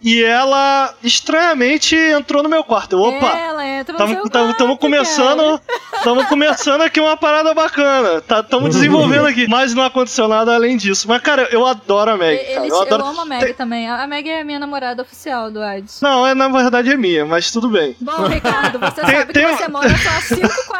E 0.00 0.24
ela, 0.24 0.94
estranhamente, 1.02 1.94
entrou 1.94 2.42
no 2.42 2.48
meu 2.48 2.64
quarto. 2.64 2.96
Eu, 2.96 3.00
Opa! 3.02 3.38
Ela 3.38 3.66
entra 3.66 3.92
no 3.92 3.98
Tamo, 3.98 4.14
seu 4.14 4.30
tamo, 4.30 4.44
quarto, 4.46 4.58
tamo 4.58 4.78
começando. 4.78 5.60
Tamo 6.02 6.26
começando 6.26 6.80
aqui 6.80 7.00
uma 7.00 7.18
parada 7.18 7.52
bacana. 7.52 8.22
Tá, 8.22 8.42
tamo 8.42 8.68
desenvolvendo 8.70 9.26
aqui. 9.26 9.46
Mas 9.46 9.74
não 9.74 9.82
aconteceu 9.84 10.26
nada 10.26 10.54
além 10.54 10.76
disso. 10.78 11.06
Mas, 11.06 11.20
cara, 11.20 11.49
eu 11.50 11.66
adoro 11.66 12.12
a. 12.12 12.16
Meg. 12.16 12.38
Eles, 12.38 12.56
Eu 12.56 12.64
eu, 12.76 12.82
adoro. 12.82 13.04
amo 13.06 13.20
a 13.20 13.24
Meg 13.24 13.52
também. 13.54 13.88
A 13.88 14.06
Meg 14.06 14.28
é 14.28 14.40
a 14.40 14.44
minha 14.44 14.58
namorada 14.58 15.02
oficial 15.02 15.50
do 15.50 15.62
Hades. 15.62 16.00
Não, 16.00 16.26
é, 16.26 16.34
na 16.34 16.48
verdade 16.48 16.90
é 16.90 16.96
minha, 16.96 17.24
mas 17.26 17.50
tudo 17.50 17.68
bem. 17.68 17.96
Bom, 18.00 18.26
Ricardo, 18.26 18.78
você 18.78 19.00
Tem- 19.02 19.16
sabe 19.16 19.32
tem 19.32 19.46
que 19.46 19.56
você 19.56 19.68
mora 19.68 19.88
só 19.88 20.08
a 20.10 20.20
cinco 20.20 20.66
quadras 20.66 20.79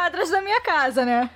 minha 0.51 0.61
casa, 0.61 1.05
né? 1.05 1.29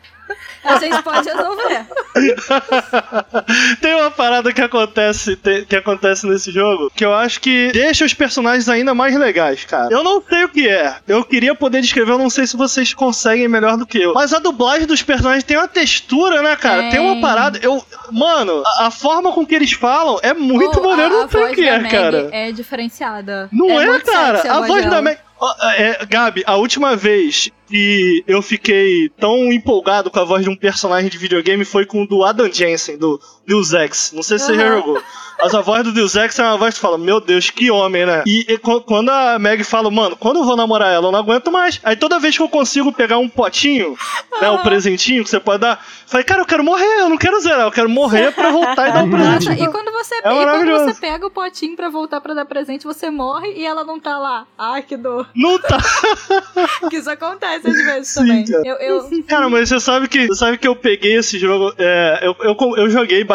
A 0.63 0.77
gente 0.79 0.99
pode 1.03 1.29
resolver. 1.29 1.85
Tem 3.79 3.93
uma 3.95 4.09
parada 4.09 4.51
que 4.51 4.61
acontece, 4.61 5.35
te- 5.35 5.65
que 5.65 5.75
acontece 5.75 6.25
nesse 6.25 6.51
jogo 6.51 6.91
que 6.95 7.05
eu 7.05 7.13
acho 7.13 7.39
que 7.39 7.71
deixa 7.71 8.03
os 8.05 8.13
personagens 8.13 8.67
ainda 8.67 8.93
mais 8.95 9.15
legais, 9.15 9.63
cara. 9.65 9.89
Eu 9.91 10.03
não 10.03 10.23
sei 10.27 10.43
o 10.43 10.49
que 10.49 10.67
é. 10.67 10.95
Eu 11.07 11.23
queria 11.23 11.53
poder 11.53 11.79
descrever, 11.81 12.11
eu 12.13 12.17
não 12.17 12.29
sei 12.31 12.47
se 12.47 12.57
vocês 12.57 12.91
conseguem 12.93 13.47
melhor 13.47 13.77
do 13.77 13.85
que 13.85 13.99
eu. 14.01 14.15
Mas 14.15 14.33
a 14.33 14.39
dublagem 14.39 14.87
dos 14.87 15.03
personagens 15.03 15.43
tem 15.43 15.57
uma 15.57 15.67
textura, 15.67 16.41
né, 16.41 16.55
cara? 16.55 16.81
Tem, 16.83 16.91
Tem. 16.91 16.99
uma 16.99 17.21
parada. 17.21 17.59
Eu, 17.61 17.83
mano, 18.11 18.63
a, 18.65 18.87
a 18.87 18.91
forma 18.91 19.31
com 19.31 19.45
que 19.45 19.53
eles 19.53 19.73
falam 19.73 20.19
é 20.23 20.33
muito 20.33 20.79
Oh, 20.79 20.87
maneiro, 20.89 21.13
a, 21.13 21.17
a 21.19 21.21
não 21.23 21.29
sei 21.29 21.39
o 21.39 21.43
voz 21.43 21.55
que 21.55 21.61
da 21.61 21.67
é, 21.67 21.79
Meg 21.79 21.91
cara. 21.91 22.29
é 22.31 22.51
diferenciada. 22.51 23.47
Não 23.51 23.79
é, 23.79 23.85
muito 23.85 24.11
cara. 24.11 24.41
A 24.51 24.61
voz 24.61 24.83
da 24.83 24.89
dela. 24.89 25.01
Meg. 25.03 25.19
Ó, 25.37 25.53
é, 25.73 26.05
Gabi, 26.09 26.43
a 26.47 26.55
última 26.55 26.95
vez 26.95 27.51
que 27.67 28.23
eu 28.27 28.41
fiquei 28.41 29.09
tão 29.09 29.51
empolgado 29.51 30.09
com 30.11 30.19
a 30.19 30.23
voz 30.23 30.43
de 30.43 30.49
um 30.49 30.55
personagem 30.55 31.09
de 31.09 31.17
videogame 31.17 31.65
foi 31.65 31.85
com 31.85 32.03
o 32.03 32.07
do 32.07 32.23
Adam 32.23 32.51
Jensen, 32.51 32.97
do 32.97 33.19
Deus 33.47 33.73
Ex. 33.73 34.11
Não 34.13 34.23
sei 34.23 34.39
se 34.39 34.45
você 34.47 34.55
já 34.55 34.67
jogou. 34.67 35.01
Mas 35.37 35.53
a 35.53 35.59
voz 35.59 35.83
do 35.83 35.91
Deus 35.91 36.15
Ex 36.15 36.39
é 36.39 36.43
uma 36.43 36.55
voz 36.57 36.75
que 36.75 36.79
fala, 36.79 36.97
meu 36.97 37.19
Deus, 37.19 37.49
que 37.49 37.69
homem, 37.69 38.05
né? 38.05 38.23
E, 38.25 38.45
e 38.53 38.57
qu- 38.57 38.79
quando 38.81 39.09
a 39.09 39.37
Meg 39.37 39.65
fala, 39.65 39.91
mano, 39.91 40.15
quando 40.15 40.37
eu 40.37 40.45
vou 40.45 40.55
namorar 40.55 40.93
ela, 40.93 41.07
eu 41.07 41.11
não 41.11 41.19
aguento 41.19 41.51
mais. 41.51 41.79
Aí 41.83 41.95
toda 41.97 42.17
vez 42.19 42.37
que 42.37 42.41
eu 42.41 42.47
consigo 42.47 42.91
pegar 42.93 43.17
um 43.17 43.27
potinho, 43.27 43.97
né, 44.41 44.49
um 44.49 44.59
presentinho 44.59 45.25
que 45.25 45.29
você 45.29 45.39
pode 45.39 45.59
dar, 45.59 45.73
eu 45.73 46.09
falei, 46.09 46.23
cara, 46.23 46.41
eu 46.41 46.45
quero 46.45 46.63
morrer, 46.63 47.01
eu 47.01 47.09
não 47.09 47.17
quero 47.17 47.37
zerar, 47.41 47.65
eu 47.67 47.71
quero 47.71 47.89
morrer 47.89 48.31
pra 48.33 48.49
voltar 48.49 48.87
e 48.87 48.93
dar 48.93 49.03
um 49.03 49.09
presente. 49.09 49.49
Nossa, 49.49 49.61
e 49.61 49.67
quando 49.67 49.91
você, 49.91 50.15
e 50.15 50.21
quando 50.21 50.71
É 50.71 50.79
você 50.79 50.93
pega 51.01 51.27
o 51.27 51.29
potinho 51.31 51.75
pra 51.75 51.89
voltar 51.89 52.21
pra 52.21 52.33
dar 52.33 52.45
presente, 52.45 52.85
você 52.85 53.09
morre 53.09 53.51
e 53.57 53.65
ela 53.65 53.83
não 53.83 53.99
tá 53.99 54.17
lá. 54.17 54.45
Ai, 54.57 54.83
que 54.83 54.95
dor. 54.95 55.27
Não 55.35 55.59
tá. 55.59 55.77
Que 56.89 56.97
isso 56.97 57.09
acontece 57.09 57.67
às 57.67 57.75
vezes 57.75 58.07
Sim, 58.07 58.19
também. 58.21 58.45
cara. 58.45 58.63
Eu, 58.65 58.75
eu, 58.77 59.23
Cara, 59.27 59.49
mas 59.49 59.67
você 59.69 59.79
sabe 59.79 60.07
que 60.07 60.27
você 60.27 60.35
sabe 60.35 60.57
que 60.57 60.67
eu 60.67 60.75
peguei 60.75 61.17
esse 61.17 61.37
jogo. 61.37 61.73
é, 61.77 62.19
eu, 62.23 62.35
eu, 62.39 62.55
eu 62.77 62.89
joguei 62.89 63.23
bastante 63.23 63.34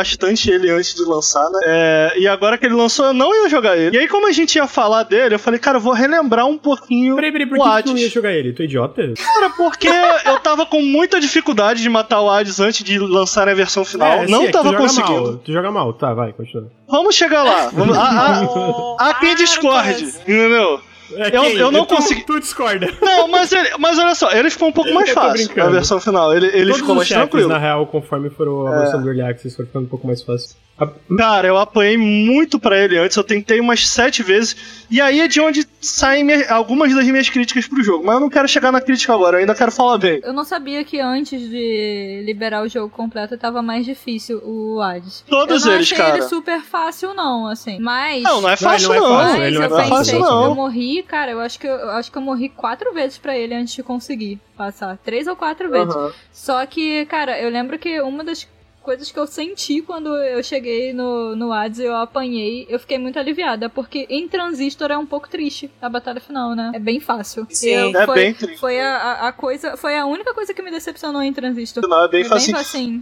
ele 0.51 0.71
antes 0.71 0.95
de 0.95 1.03
lançar, 1.03 1.49
né? 1.51 1.59
É, 1.67 2.13
e 2.19 2.29
agora 2.29 2.57
que 2.57 2.67
ele 2.67 2.75
lançou, 2.75 3.07
eu 3.07 3.15
não 3.15 3.35
ia 3.35 3.49
jogar 3.49 3.77
ele. 3.77 3.97
E 3.97 4.01
aí, 4.01 4.09
como 4.09 4.27
a 4.27 4.33
gente 4.33 4.57
ia 4.57 4.67
falar 4.67 5.03
dele, 5.05 5.35
eu 5.35 5.39
falei, 5.39 5.59
cara, 5.59 5.79
eu 5.79 5.81
vou 5.81 5.93
relembrar 5.93 6.47
um 6.47 6.59
pouquinho 6.59 7.15
Peraí, 7.17 7.33
peraí, 7.33 7.47
por 7.47 7.59
o 7.59 7.63
que, 7.63 7.77
que 7.77 7.83
tu 7.83 7.91
não 7.91 7.99
ia 7.99 8.09
jogar 8.09 8.33
ele? 8.33 8.53
Tu 8.53 8.63
é 8.63 8.65
idiota? 8.65 9.15
Cara, 9.17 9.51
porque 9.51 9.89
eu 9.89 10.39
tava 10.41 10.67
com 10.67 10.83
muita 10.83 11.21
dificuldade 11.21 11.83
de 11.83 11.89
matar 11.89 12.21
o 12.21 12.31
Hades 12.31 12.61
antes 12.61 12.85
de 12.85 12.99
lançar 12.99 13.49
a 13.49 13.55
versão 13.55 13.85
final. 13.85 14.09
É, 14.09 14.27
sim, 14.27 14.33
não 14.33 14.43
é 14.43 14.47
que 14.47 14.53
tava 14.53 14.69
tu 14.69 14.73
joga 14.73 14.83
conseguindo. 14.83 15.23
Mal. 15.23 15.37
Tu 15.39 15.53
joga 15.53 15.71
mal, 15.71 15.93
tá, 15.93 16.15
vai, 16.15 16.33
continua. 16.33 16.71
Vamos 16.89 17.15
chegar 17.15 17.43
lá. 17.43 17.69
Vamos, 17.73 17.97
a, 17.97 18.03
a, 18.03 18.41
Oh, 18.43 18.97
a 19.01 19.15
quem 19.15 19.35
discorde, 19.35 20.05
entendeu? 20.05 20.81
É, 21.17 21.37
Eu- 21.37 21.45
eu 21.59 21.71
não 21.71 21.85
tu, 21.87 21.95
consegui- 21.97 22.25
Tu 22.25 22.39
discorda. 22.41 22.89
Não, 23.01 23.29
mas, 23.29 23.51
ele, 23.53 23.71
mas 23.79 23.99
olha 23.99 24.15
só, 24.15 24.31
ele 24.33 24.51
ficou 24.51 24.69
um 24.69 24.73
pouco 24.73 24.93
mais 24.93 25.11
fácil 25.11 25.51
na 25.57 25.69
versão 25.69 26.01
final. 26.01 26.35
Ele, 26.35 26.47
ele 26.49 26.65
Todos 26.67 26.77
ficou 26.79 26.95
mais 26.95 27.09
chefes, 27.09 27.23
tranquilo. 27.23 27.49
na 27.49 27.59
real, 27.59 27.87
conforme 27.87 28.31
foram 28.31 28.67
avançando 28.67 29.03
no 29.03 29.09
Early 29.09 29.23
Access, 29.23 29.57
foram 29.57 29.67
ficando 29.67 29.85
um 29.85 29.89
pouco 29.89 30.07
mais 30.07 30.23
fácil. 30.23 30.57
A- 30.79 30.89
Cara, 31.19 31.47
eu 31.47 31.59
apanhei 31.59 31.99
muito 31.99 32.59
pra 32.59 32.79
ele 32.79 32.97
antes, 32.97 33.15
eu 33.15 33.23
tentei 33.23 33.61
umas 33.61 33.87
sete 33.87 34.23
vezes, 34.23 34.57
e 34.91 34.99
aí 34.99 35.21
é 35.21 35.29
de 35.29 35.39
onde 35.39 35.67
saem 35.79 36.25
minha- 36.25 36.51
algumas 36.51 36.95
das 36.95 37.05
minhas 37.05 37.29
críticas 37.29 37.67
pro 37.69 37.83
jogo. 37.83 38.03
Mas 38.07 38.15
eu 38.15 38.21
não 38.21 38.31
quero 38.31 38.49
chegar 38.49 38.73
na 38.73 38.81
crítica 38.81 39.13
agora, 39.13 39.37
eu 39.37 39.41
ainda 39.41 39.55
quero 39.55 39.71
falar 39.71 39.99
bem. 39.99 40.21
eu 40.25 40.33
não 40.33 40.43
sabia 40.45 40.83
que 40.83 40.99
antes 40.99 41.39
de 41.51 42.23
liberar 42.25 42.63
o 42.63 42.69
jogo 42.69 42.89
completo 42.89 43.37
tava 43.37 43.61
mais 43.61 43.85
difícil 43.85 44.41
o 44.43 44.81
Hades. 44.81 45.23
Todos 45.29 45.65
eu 45.65 45.69
não 45.69 45.75
eles, 45.77 45.87
achei 45.93 45.99
cara. 45.99 46.17
ele 46.17 46.27
super 46.27 46.61
fácil, 46.63 47.13
não, 47.13 47.47
assim. 47.47 47.79
Mas. 47.79 48.23
Não, 48.23 48.41
não 48.41 48.49
é 48.49 48.53
Não, 48.53 48.57
fácil 48.57 48.93
ele 48.93 49.01
não. 49.01 49.09
não 49.11 49.21
é 49.21 49.23
fácil, 49.25 49.39
Mas 49.39 49.47
ele 49.49 49.59
não 49.59 49.63
é 49.63 49.67
eu 49.67 49.71
não 49.71 49.79
é 49.79 49.81
fácil, 49.85 49.97
pensei, 49.99 50.19
fácil 50.19 50.35
eu 50.35 50.41
não. 50.49 50.55
Morri, 51.01 51.03
cara, 51.03 51.31
eu 51.33 51.41
acho 51.41 51.59
que 51.59 51.67
eu, 51.67 51.73
eu 51.73 51.91
acho 51.91 52.11
que 52.11 52.19
eu 52.19 52.23
morri 52.23 52.49
quatro 52.49 52.93
vezes 52.93 53.19
pra 53.19 53.37
ele 53.37 53.55
antes 53.55 53.75
de 53.75 53.83
conseguir 53.83 54.41
passar. 54.57 54.99
Três 54.99 55.27
ou 55.27 55.37
quatro 55.37 55.71
vezes. 55.71 55.95
Aham. 55.95 56.13
Só 56.33 56.65
que, 56.67 57.07
cara, 57.07 57.41
eu 57.41 57.51
lembro 57.51 57.79
que 57.79 58.01
uma 58.01 58.23
das 58.23 58.49
coisas 58.83 59.11
que 59.13 59.19
eu 59.19 59.27
senti 59.27 59.83
quando 59.83 60.15
eu 60.17 60.43
cheguei 60.43 60.93
no, 60.93 61.37
no 61.37 61.53
Hades 61.53 61.79
e 61.79 61.85
eu 61.85 61.95
apanhei, 61.97 62.67
eu 62.69 62.79
fiquei 62.79 62.99
muito 62.99 63.19
aliviada, 63.19 63.69
porque 63.69 64.07
em 64.09 64.27
Transistor 64.29 64.91
é 64.91 64.97
um 64.99 65.07
pouco 65.07 65.29
triste 65.29 65.71
a 65.81 65.89
batalha 65.89 66.21
final, 66.21 66.55
né? 66.57 66.73
É 66.75 66.79
bem 66.79 66.99
fácil. 67.01 67.47
Sim. 67.51 67.69
Eu- 67.71 67.97
É 68.01 68.07
foi, 68.07 68.15
bem 68.15 68.35
triste. 68.35 68.59
Foi 68.59 68.81
a, 68.81 69.29
a- 69.29 69.33
coisa, 69.33 69.77
foi 69.77 69.97
a 69.97 70.07
única 70.07 70.33
coisa 70.35 70.53
que 70.55 70.63
me 70.63 70.71
decepcionou 70.71 71.23
em 71.23 71.33
Transistor. 71.33 71.87
Não, 71.89 72.05
é 72.05 72.09
bem 72.09 72.23
É 72.23 72.25
fácil. 72.25 72.55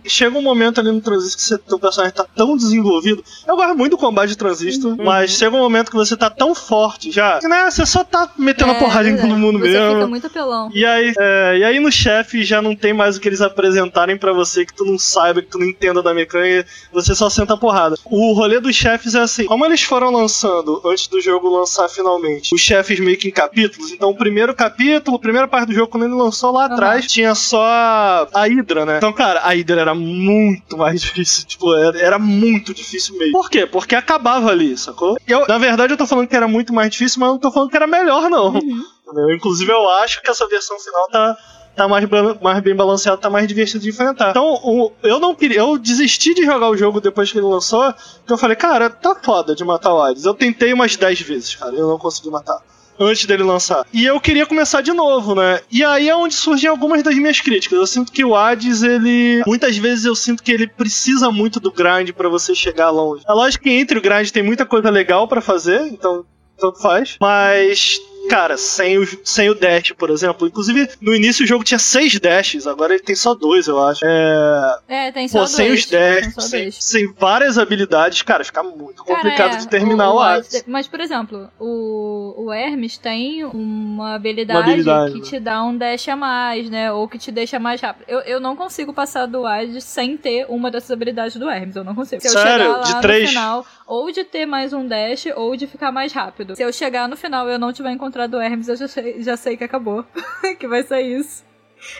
Chega 0.04 0.36
um 0.36 0.42
momento 0.42 0.80
ali 0.80 0.90
no 0.90 1.00
Transistor 1.00 1.36
que 1.38 1.42
você, 1.42 1.58
teu 1.58 1.78
personagem 1.78 2.14
tá 2.14 2.26
tão 2.36 2.56
desenvolvido. 2.56 3.22
Eu 3.46 3.56
gosto 3.56 3.76
muito 3.76 3.92
do 3.92 3.98
combate 3.98 4.30
de 4.30 4.38
Transistor, 4.38 4.92
Uhum. 4.92 5.04
mas 5.04 5.30
chega 5.32 5.54
um 5.54 5.60
momento 5.60 5.90
que 5.90 5.96
você 5.96 6.16
tá 6.16 6.28
tão 6.30 6.54
forte 6.54 7.10
já, 7.10 7.38
que 7.38 7.48
né, 7.48 7.70
você 7.70 7.84
só 7.86 8.02
tá 8.04 8.32
metendo 8.38 8.72
a 8.72 8.74
porrada 8.74 9.08
em 9.08 9.16
todo 9.16 9.36
mundo 9.36 9.58
Você 9.58 9.68
mesmo. 9.70 9.94
fica 9.94 10.06
muito 10.06 10.26
apelão. 10.26 10.70
E 10.74 10.84
aí, 10.84 11.12
é, 11.18 11.58
e 11.58 11.64
aí 11.64 11.80
no 11.80 11.90
chefe 11.92 12.42
já 12.42 12.60
não 12.60 12.74
tem 12.74 12.92
mais 12.92 13.16
o 13.16 13.20
que 13.20 13.28
eles 13.28 13.40
apresentarem 13.40 14.16
pra 14.16 14.32
você 14.32 14.64
que 14.66 14.74
tu 14.74 14.84
não 14.84 14.98
saiba, 14.98 15.40
que 15.42 15.48
tu 15.48 15.58
não 15.58 15.67
entenda 15.68 16.02
da 16.02 16.14
mecânica, 16.14 16.68
você 16.92 17.14
só 17.14 17.28
senta 17.28 17.54
a 17.54 17.56
porrada. 17.56 17.96
O 18.04 18.32
rolê 18.32 18.60
dos 18.60 18.74
chefes 18.74 19.14
é 19.14 19.20
assim, 19.20 19.46
como 19.46 19.64
eles 19.64 19.82
foram 19.82 20.10
lançando 20.10 20.80
antes 20.84 21.06
do 21.06 21.20
jogo 21.20 21.48
lançar 21.48 21.88
finalmente, 21.88 22.54
os 22.54 22.60
chefes 22.60 23.00
meio 23.00 23.16
que 23.16 23.28
em 23.28 23.32
capítulos, 23.32 23.92
então 23.92 24.10
o 24.10 24.16
primeiro 24.16 24.54
capítulo, 24.54 25.16
a 25.16 25.20
primeira 25.20 25.48
parte 25.48 25.68
do 25.68 25.74
jogo 25.74 25.88
quando 25.88 26.04
ele 26.04 26.14
lançou 26.14 26.52
lá 26.52 26.66
atrás, 26.66 27.06
tinha 27.06 27.34
só 27.34 27.62
a 27.62 28.44
Hydra, 28.46 28.84
né? 28.84 28.96
Então, 28.98 29.12
cara, 29.12 29.40
a 29.40 29.50
Hydra 29.50 29.80
era 29.80 29.94
muito 29.94 30.76
mais 30.76 31.00
difícil, 31.02 31.46
tipo, 31.46 31.74
era, 31.74 31.98
era 31.98 32.18
muito 32.18 32.72
difícil 32.74 33.16
mesmo. 33.16 33.32
Por 33.32 33.50
quê? 33.50 33.66
Porque 33.66 33.94
acabava 33.94 34.50
ali, 34.50 34.76
sacou? 34.76 35.16
Eu, 35.26 35.46
na 35.46 35.58
verdade, 35.58 35.92
eu 35.92 35.96
tô 35.96 36.06
falando 36.06 36.28
que 36.28 36.36
era 36.36 36.48
muito 36.48 36.72
mais 36.72 36.90
difícil, 36.90 37.20
mas 37.20 37.28
eu 37.28 37.32
não 37.34 37.40
tô 37.40 37.50
falando 37.50 37.70
que 37.70 37.76
era 37.76 37.86
melhor, 37.86 38.28
não. 38.30 38.56
Entendeu? 38.56 39.34
Inclusive, 39.34 39.70
eu 39.70 39.88
acho 39.88 40.22
que 40.22 40.30
essa 40.30 40.46
versão 40.48 40.78
final 40.78 41.08
tá, 41.08 41.36
tá 41.78 41.88
mais, 41.88 42.04
mais 42.42 42.60
bem 42.62 42.74
balanceada, 42.74 43.16
tá 43.16 43.30
mais 43.30 43.46
divertido 43.48 43.80
de 43.80 43.88
enfrentar. 43.90 44.30
Então, 44.30 44.54
o- 44.62 44.92
eu 45.02 45.18
não 45.18 45.34
queria. 45.34 45.60
Eu 45.60 45.78
desisti 45.78 46.34
de 46.34 46.44
jogar 46.44 46.68
o 46.68 46.76
jogo 46.76 47.00
depois 47.00 47.32
que 47.32 47.38
ele 47.38 47.46
lançou, 47.46 47.92
porque 48.18 48.32
eu 48.32 48.38
falei, 48.38 48.56
cara, 48.56 48.90
tá 48.90 49.14
foda 49.14 49.54
de 49.54 49.64
matar 49.64 49.94
o 49.94 50.02
Hades. 50.02 50.24
Eu 50.24 50.34
tentei 50.34 50.72
umas 50.72 50.96
10 50.96 51.20
vezes, 51.20 51.54
cara, 51.54 51.74
eu 51.74 51.88
não 51.88 51.96
consegui 51.98 52.28
matar. 52.30 52.58
Antes 53.00 53.26
dele 53.26 53.44
lançar. 53.44 53.86
E 53.92 54.04
eu 54.04 54.18
queria 54.20 54.44
começar 54.44 54.80
de 54.80 54.92
novo, 54.92 55.32
né? 55.32 55.60
E 55.70 55.84
aí 55.84 56.08
é 56.08 56.16
onde 56.16 56.34
surgem 56.34 56.68
algumas 56.68 57.00
das 57.00 57.14
minhas 57.14 57.40
críticas. 57.40 57.78
Eu 57.78 57.86
sinto 57.86 58.10
que 58.10 58.24
o 58.24 58.34
Hades, 58.34 58.82
ele. 58.82 59.40
Muitas 59.46 59.76
vezes 59.76 60.04
eu 60.04 60.16
sinto 60.16 60.42
que 60.42 60.50
ele 60.50 60.66
precisa 60.66 61.30
muito 61.30 61.60
do 61.60 61.70
grind 61.70 62.10
pra 62.10 62.28
você 62.28 62.56
chegar 62.56 62.90
longe. 62.90 63.22
É 63.28 63.32
lógico 63.32 63.62
que 63.62 63.70
entre 63.70 63.96
o 63.96 64.02
grind 64.02 64.28
tem 64.30 64.42
muita 64.42 64.66
coisa 64.66 64.90
legal 64.90 65.28
pra 65.28 65.40
fazer, 65.40 65.80
então 65.86 66.24
tanto 66.58 66.80
faz. 66.80 67.16
Mas, 67.20 68.00
cara, 68.28 68.56
sem 68.56 68.98
o, 68.98 69.06
sem 69.24 69.48
o 69.50 69.54
dash, 69.54 69.92
por 69.96 70.10
exemplo. 70.10 70.46
Inclusive, 70.46 70.88
no 71.00 71.14
início 71.14 71.44
o 71.44 71.48
jogo 71.48 71.64
tinha 71.64 71.78
seis 71.78 72.18
dashes, 72.20 72.66
agora 72.66 72.94
ele 72.94 73.02
tem 73.02 73.16
só 73.16 73.34
dois, 73.34 73.66
eu 73.66 73.82
acho. 73.82 74.04
É. 74.04 74.78
É, 74.88 75.12
tem 75.12 75.26
só 75.28 75.38
Pô, 75.38 75.44
dois. 75.44 75.50
sem 75.50 75.72
os 75.72 75.86
dash, 75.86 76.34
sem, 76.44 76.60
dois. 76.64 76.76
sem 76.84 77.12
várias 77.14 77.58
habilidades, 77.58 78.22
cara, 78.22 78.44
fica 78.44 78.62
muito 78.62 79.04
Cara, 79.04 79.16
complicado 79.20 79.54
é, 79.54 79.56
de 79.58 79.68
terminar 79.68 80.12
o, 80.12 80.20
Hades- 80.20 80.54
Hades. 80.54 80.64
Mas, 80.66 80.86
por 80.86 81.00
exemplo, 81.00 81.48
o, 81.58 82.34
o 82.46 82.52
Hermes 82.52 82.98
tem 82.98 83.44
uma 83.44 84.14
habilidade, 84.14 84.58
Uma 84.58 84.66
habilidade, 84.72 85.12
que 85.12 85.18
né? 85.20 85.24
te 85.24 85.40
dá 85.40 85.62
um 85.64 85.76
dash 85.76 86.08
a 86.08 86.16
mais, 86.16 86.68
né? 86.70 86.92
Ou 86.92 87.08
que 87.08 87.18
te 87.18 87.30
deixa 87.30 87.58
mais 87.58 87.80
rápido. 87.80 88.04
Eu, 88.08 88.20
eu 88.20 88.40
não 88.40 88.54
consigo 88.56 88.92
passar 88.92 89.26
do 89.26 89.46
Hades 89.46 89.84
sem 89.84 90.16
ter 90.16 90.46
uma 90.48 90.70
dessas 90.70 90.90
habilidades 90.90 91.36
do 91.36 91.48
Hermes. 91.48 91.76
Eu 91.76 91.84
não 91.84 91.94
consigo. 91.94 92.20
Se 92.20 92.28
Sério? 92.28 92.80
De 92.82 92.94
no 92.94 93.00
três? 93.00 93.28
final, 93.30 93.64
ou 93.86 94.10
de 94.12 94.24
ter 94.24 94.46
mais 94.46 94.72
um 94.72 94.86
dash, 94.86 95.26
ou 95.36 95.56
de 95.56 95.66
ficar 95.66 95.90
mais 95.92 96.12
rápido. 96.12 96.54
Se 96.56 96.62
eu 96.62 96.72
chegar 96.72 97.08
no 97.08 97.16
final 97.16 97.48
e 97.48 97.52
eu 97.52 97.58
não 97.58 97.72
tiver 97.72 97.90
encontrado 97.90 98.17
o 98.26 98.40
Hermes, 98.40 98.68
eu 98.68 98.76
já 98.76 98.88
sei, 98.88 99.22
já 99.22 99.36
sei 99.36 99.56
que 99.56 99.64
acabou. 99.64 100.04
que 100.58 100.66
vai 100.66 100.82
ser 100.82 101.00
isso. 101.00 101.46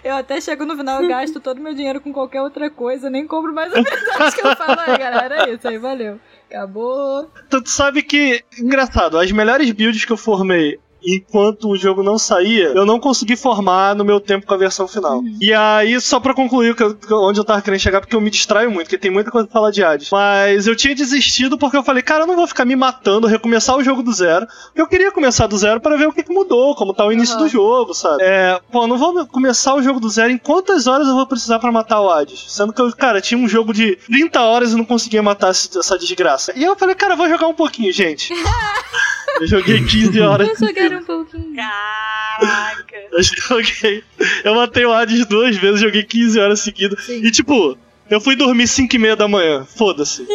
Eu 0.03 0.17
até 0.17 0.41
chego 0.41 0.65
no 0.65 0.77
final 0.77 1.05
e 1.05 1.09
gasto 1.09 1.39
todo 1.39 1.61
meu 1.61 1.73
dinheiro 1.73 2.01
com 2.01 2.13
qualquer 2.13 2.43
outra 2.43 2.69
coisa, 2.69 3.09
nem 3.09 3.27
compro 3.27 3.53
mais 3.53 3.73
habilidades 3.73 4.35
que 4.35 4.45
eu 4.45 4.57
falo, 4.57 4.81
aí, 4.81 4.99
galera, 4.99 5.49
é 5.49 5.55
isso 5.55 5.69
aí, 5.69 5.79
valeu. 5.79 6.19
Acabou. 6.51 7.31
Tu 7.49 7.63
sabe 7.67 8.03
que, 8.03 8.43
engraçado, 8.59 9.19
as 9.19 9.31
melhores 9.31 9.71
builds 9.71 10.05
que 10.05 10.13
eu 10.13 10.17
formei 10.17 10.81
enquanto 11.05 11.69
o 11.69 11.77
jogo 11.77 12.03
não 12.03 12.19
saía, 12.19 12.69
eu 12.69 12.85
não 12.87 12.99
consegui 12.99 13.37
formar 13.37 13.95
no 13.95 14.05
meu 14.05 14.21
tempo 14.21 14.47
com 14.47 14.55
a 14.55 14.59
versão 14.59 14.87
final. 14.89 15.23
E 15.41 15.53
aí, 15.53 16.01
só 16.01 16.19
pra 16.21 16.35
concluir 16.35 16.75
eu- 16.79 16.99
onde 17.23 17.39
eu 17.41 17.45
tava 17.45 17.63
querendo 17.63 17.81
chegar, 17.81 18.01
porque 18.01 18.15
eu 18.17 18.21
me 18.21 18.31
distraio 18.31 18.71
muito, 18.71 18.87
porque 18.87 18.99
tem 18.99 19.11
muita 19.11 19.31
coisa 19.31 19.47
pra 19.47 19.53
falar 19.55 19.71
de 19.71 19.83
Hades. 19.83 20.11
Mas 20.11 20.67
eu 20.67 20.75
tinha 20.77 20.95
desistido 20.95 21.57
porque 21.59 21.77
eu 21.77 21.83
falei, 21.83 22.03
cara, 22.03 22.23
eu 22.25 22.27
não 22.27 22.37
vou 22.37 22.47
ficar 22.47 22.65
me 22.65 22.77
matando, 22.77 23.27
recomeçar 23.27 23.77
o 23.77 23.83
jogo 23.85 24.03
do 24.03 24.13
zero. 24.13 24.47
Eu 24.75 24.87
queria 24.87 25.11
começar 25.13 25.47
do 25.47 25.57
zero 25.57 25.81
para 25.81 25.97
ver 25.97 26.09
o 26.09 26.13
que, 26.13 26.23
que 26.23 26.33
mudou, 26.33 26.75
como 26.75 26.93
tá 26.95 27.05
o 27.07 27.13
início 27.13 27.35
Aham. 27.37 27.45
do 27.45 27.49
jogo, 27.49 27.95
sabe? 27.95 28.23
É, 28.23 28.61
pô, 28.71 28.83
eu 28.85 28.87
não 28.89 28.99
vou 28.99 29.27
começar 29.27 29.75
o 29.75 29.83
jogo 29.83 30.01
do 30.01 30.09
zero 30.09 30.31
em 30.33 30.39
quantas 30.39 30.87
horas 30.87 31.07
eu 31.09 31.15
vou 31.15 31.27
precisar 31.27 31.59
pra 31.59 31.73
matar 31.73 32.01
o 32.01 32.11
Hades? 32.11 32.45
Sendo 32.49 32.73
que 32.73 32.81
eu, 32.83 32.91
cara, 32.95 33.21
tinha 33.21 33.39
um 33.39 33.49
jogo 33.49 33.73
de 33.73 33.97
30 34.07 34.41
horas 34.43 34.73
e 34.73 34.77
não 34.77 34.85
conseguia 34.85 35.23
matar 35.23 35.51
essa 35.51 35.99
desgraça. 35.99 36.53
E 36.57 36.65
eu 36.65 36.77
falei, 36.77 36.95
cara, 36.95 37.13
eu 37.15 37.17
vou 37.17 37.29
jogar 37.29 37.47
um 37.47 37.55
pouquinho, 37.55 37.93
gente. 37.93 38.33
eu 39.41 39.47
joguei 39.47 39.85
15 39.85 40.21
horas. 40.21 40.49
Eu 40.49 40.69
jogar 40.69 40.93
um 40.99 41.05
pouquinho. 41.05 41.55
Caraca. 41.57 42.97
Eu 43.13 43.23
joguei. 43.23 44.05
Eu 44.45 44.55
matei 44.55 44.85
o 44.85 44.93
Hades 44.93 45.27
duas 45.27 45.57
vezes, 45.57 45.81
joguei 45.81 46.03
15 46.03 46.39
horas 46.39 46.61
seguidas. 46.61 47.05
Sim. 47.05 47.23
E 47.25 47.31
tipo, 47.31 47.77
eu 48.11 48.21
fui 48.21 48.37
dormir 48.37 48.67
5 48.67 48.95
e 48.95 48.99
meia 48.99 49.17
da 49.17 49.29
manhã. 49.29 49.65
Foda-se. 49.65 50.27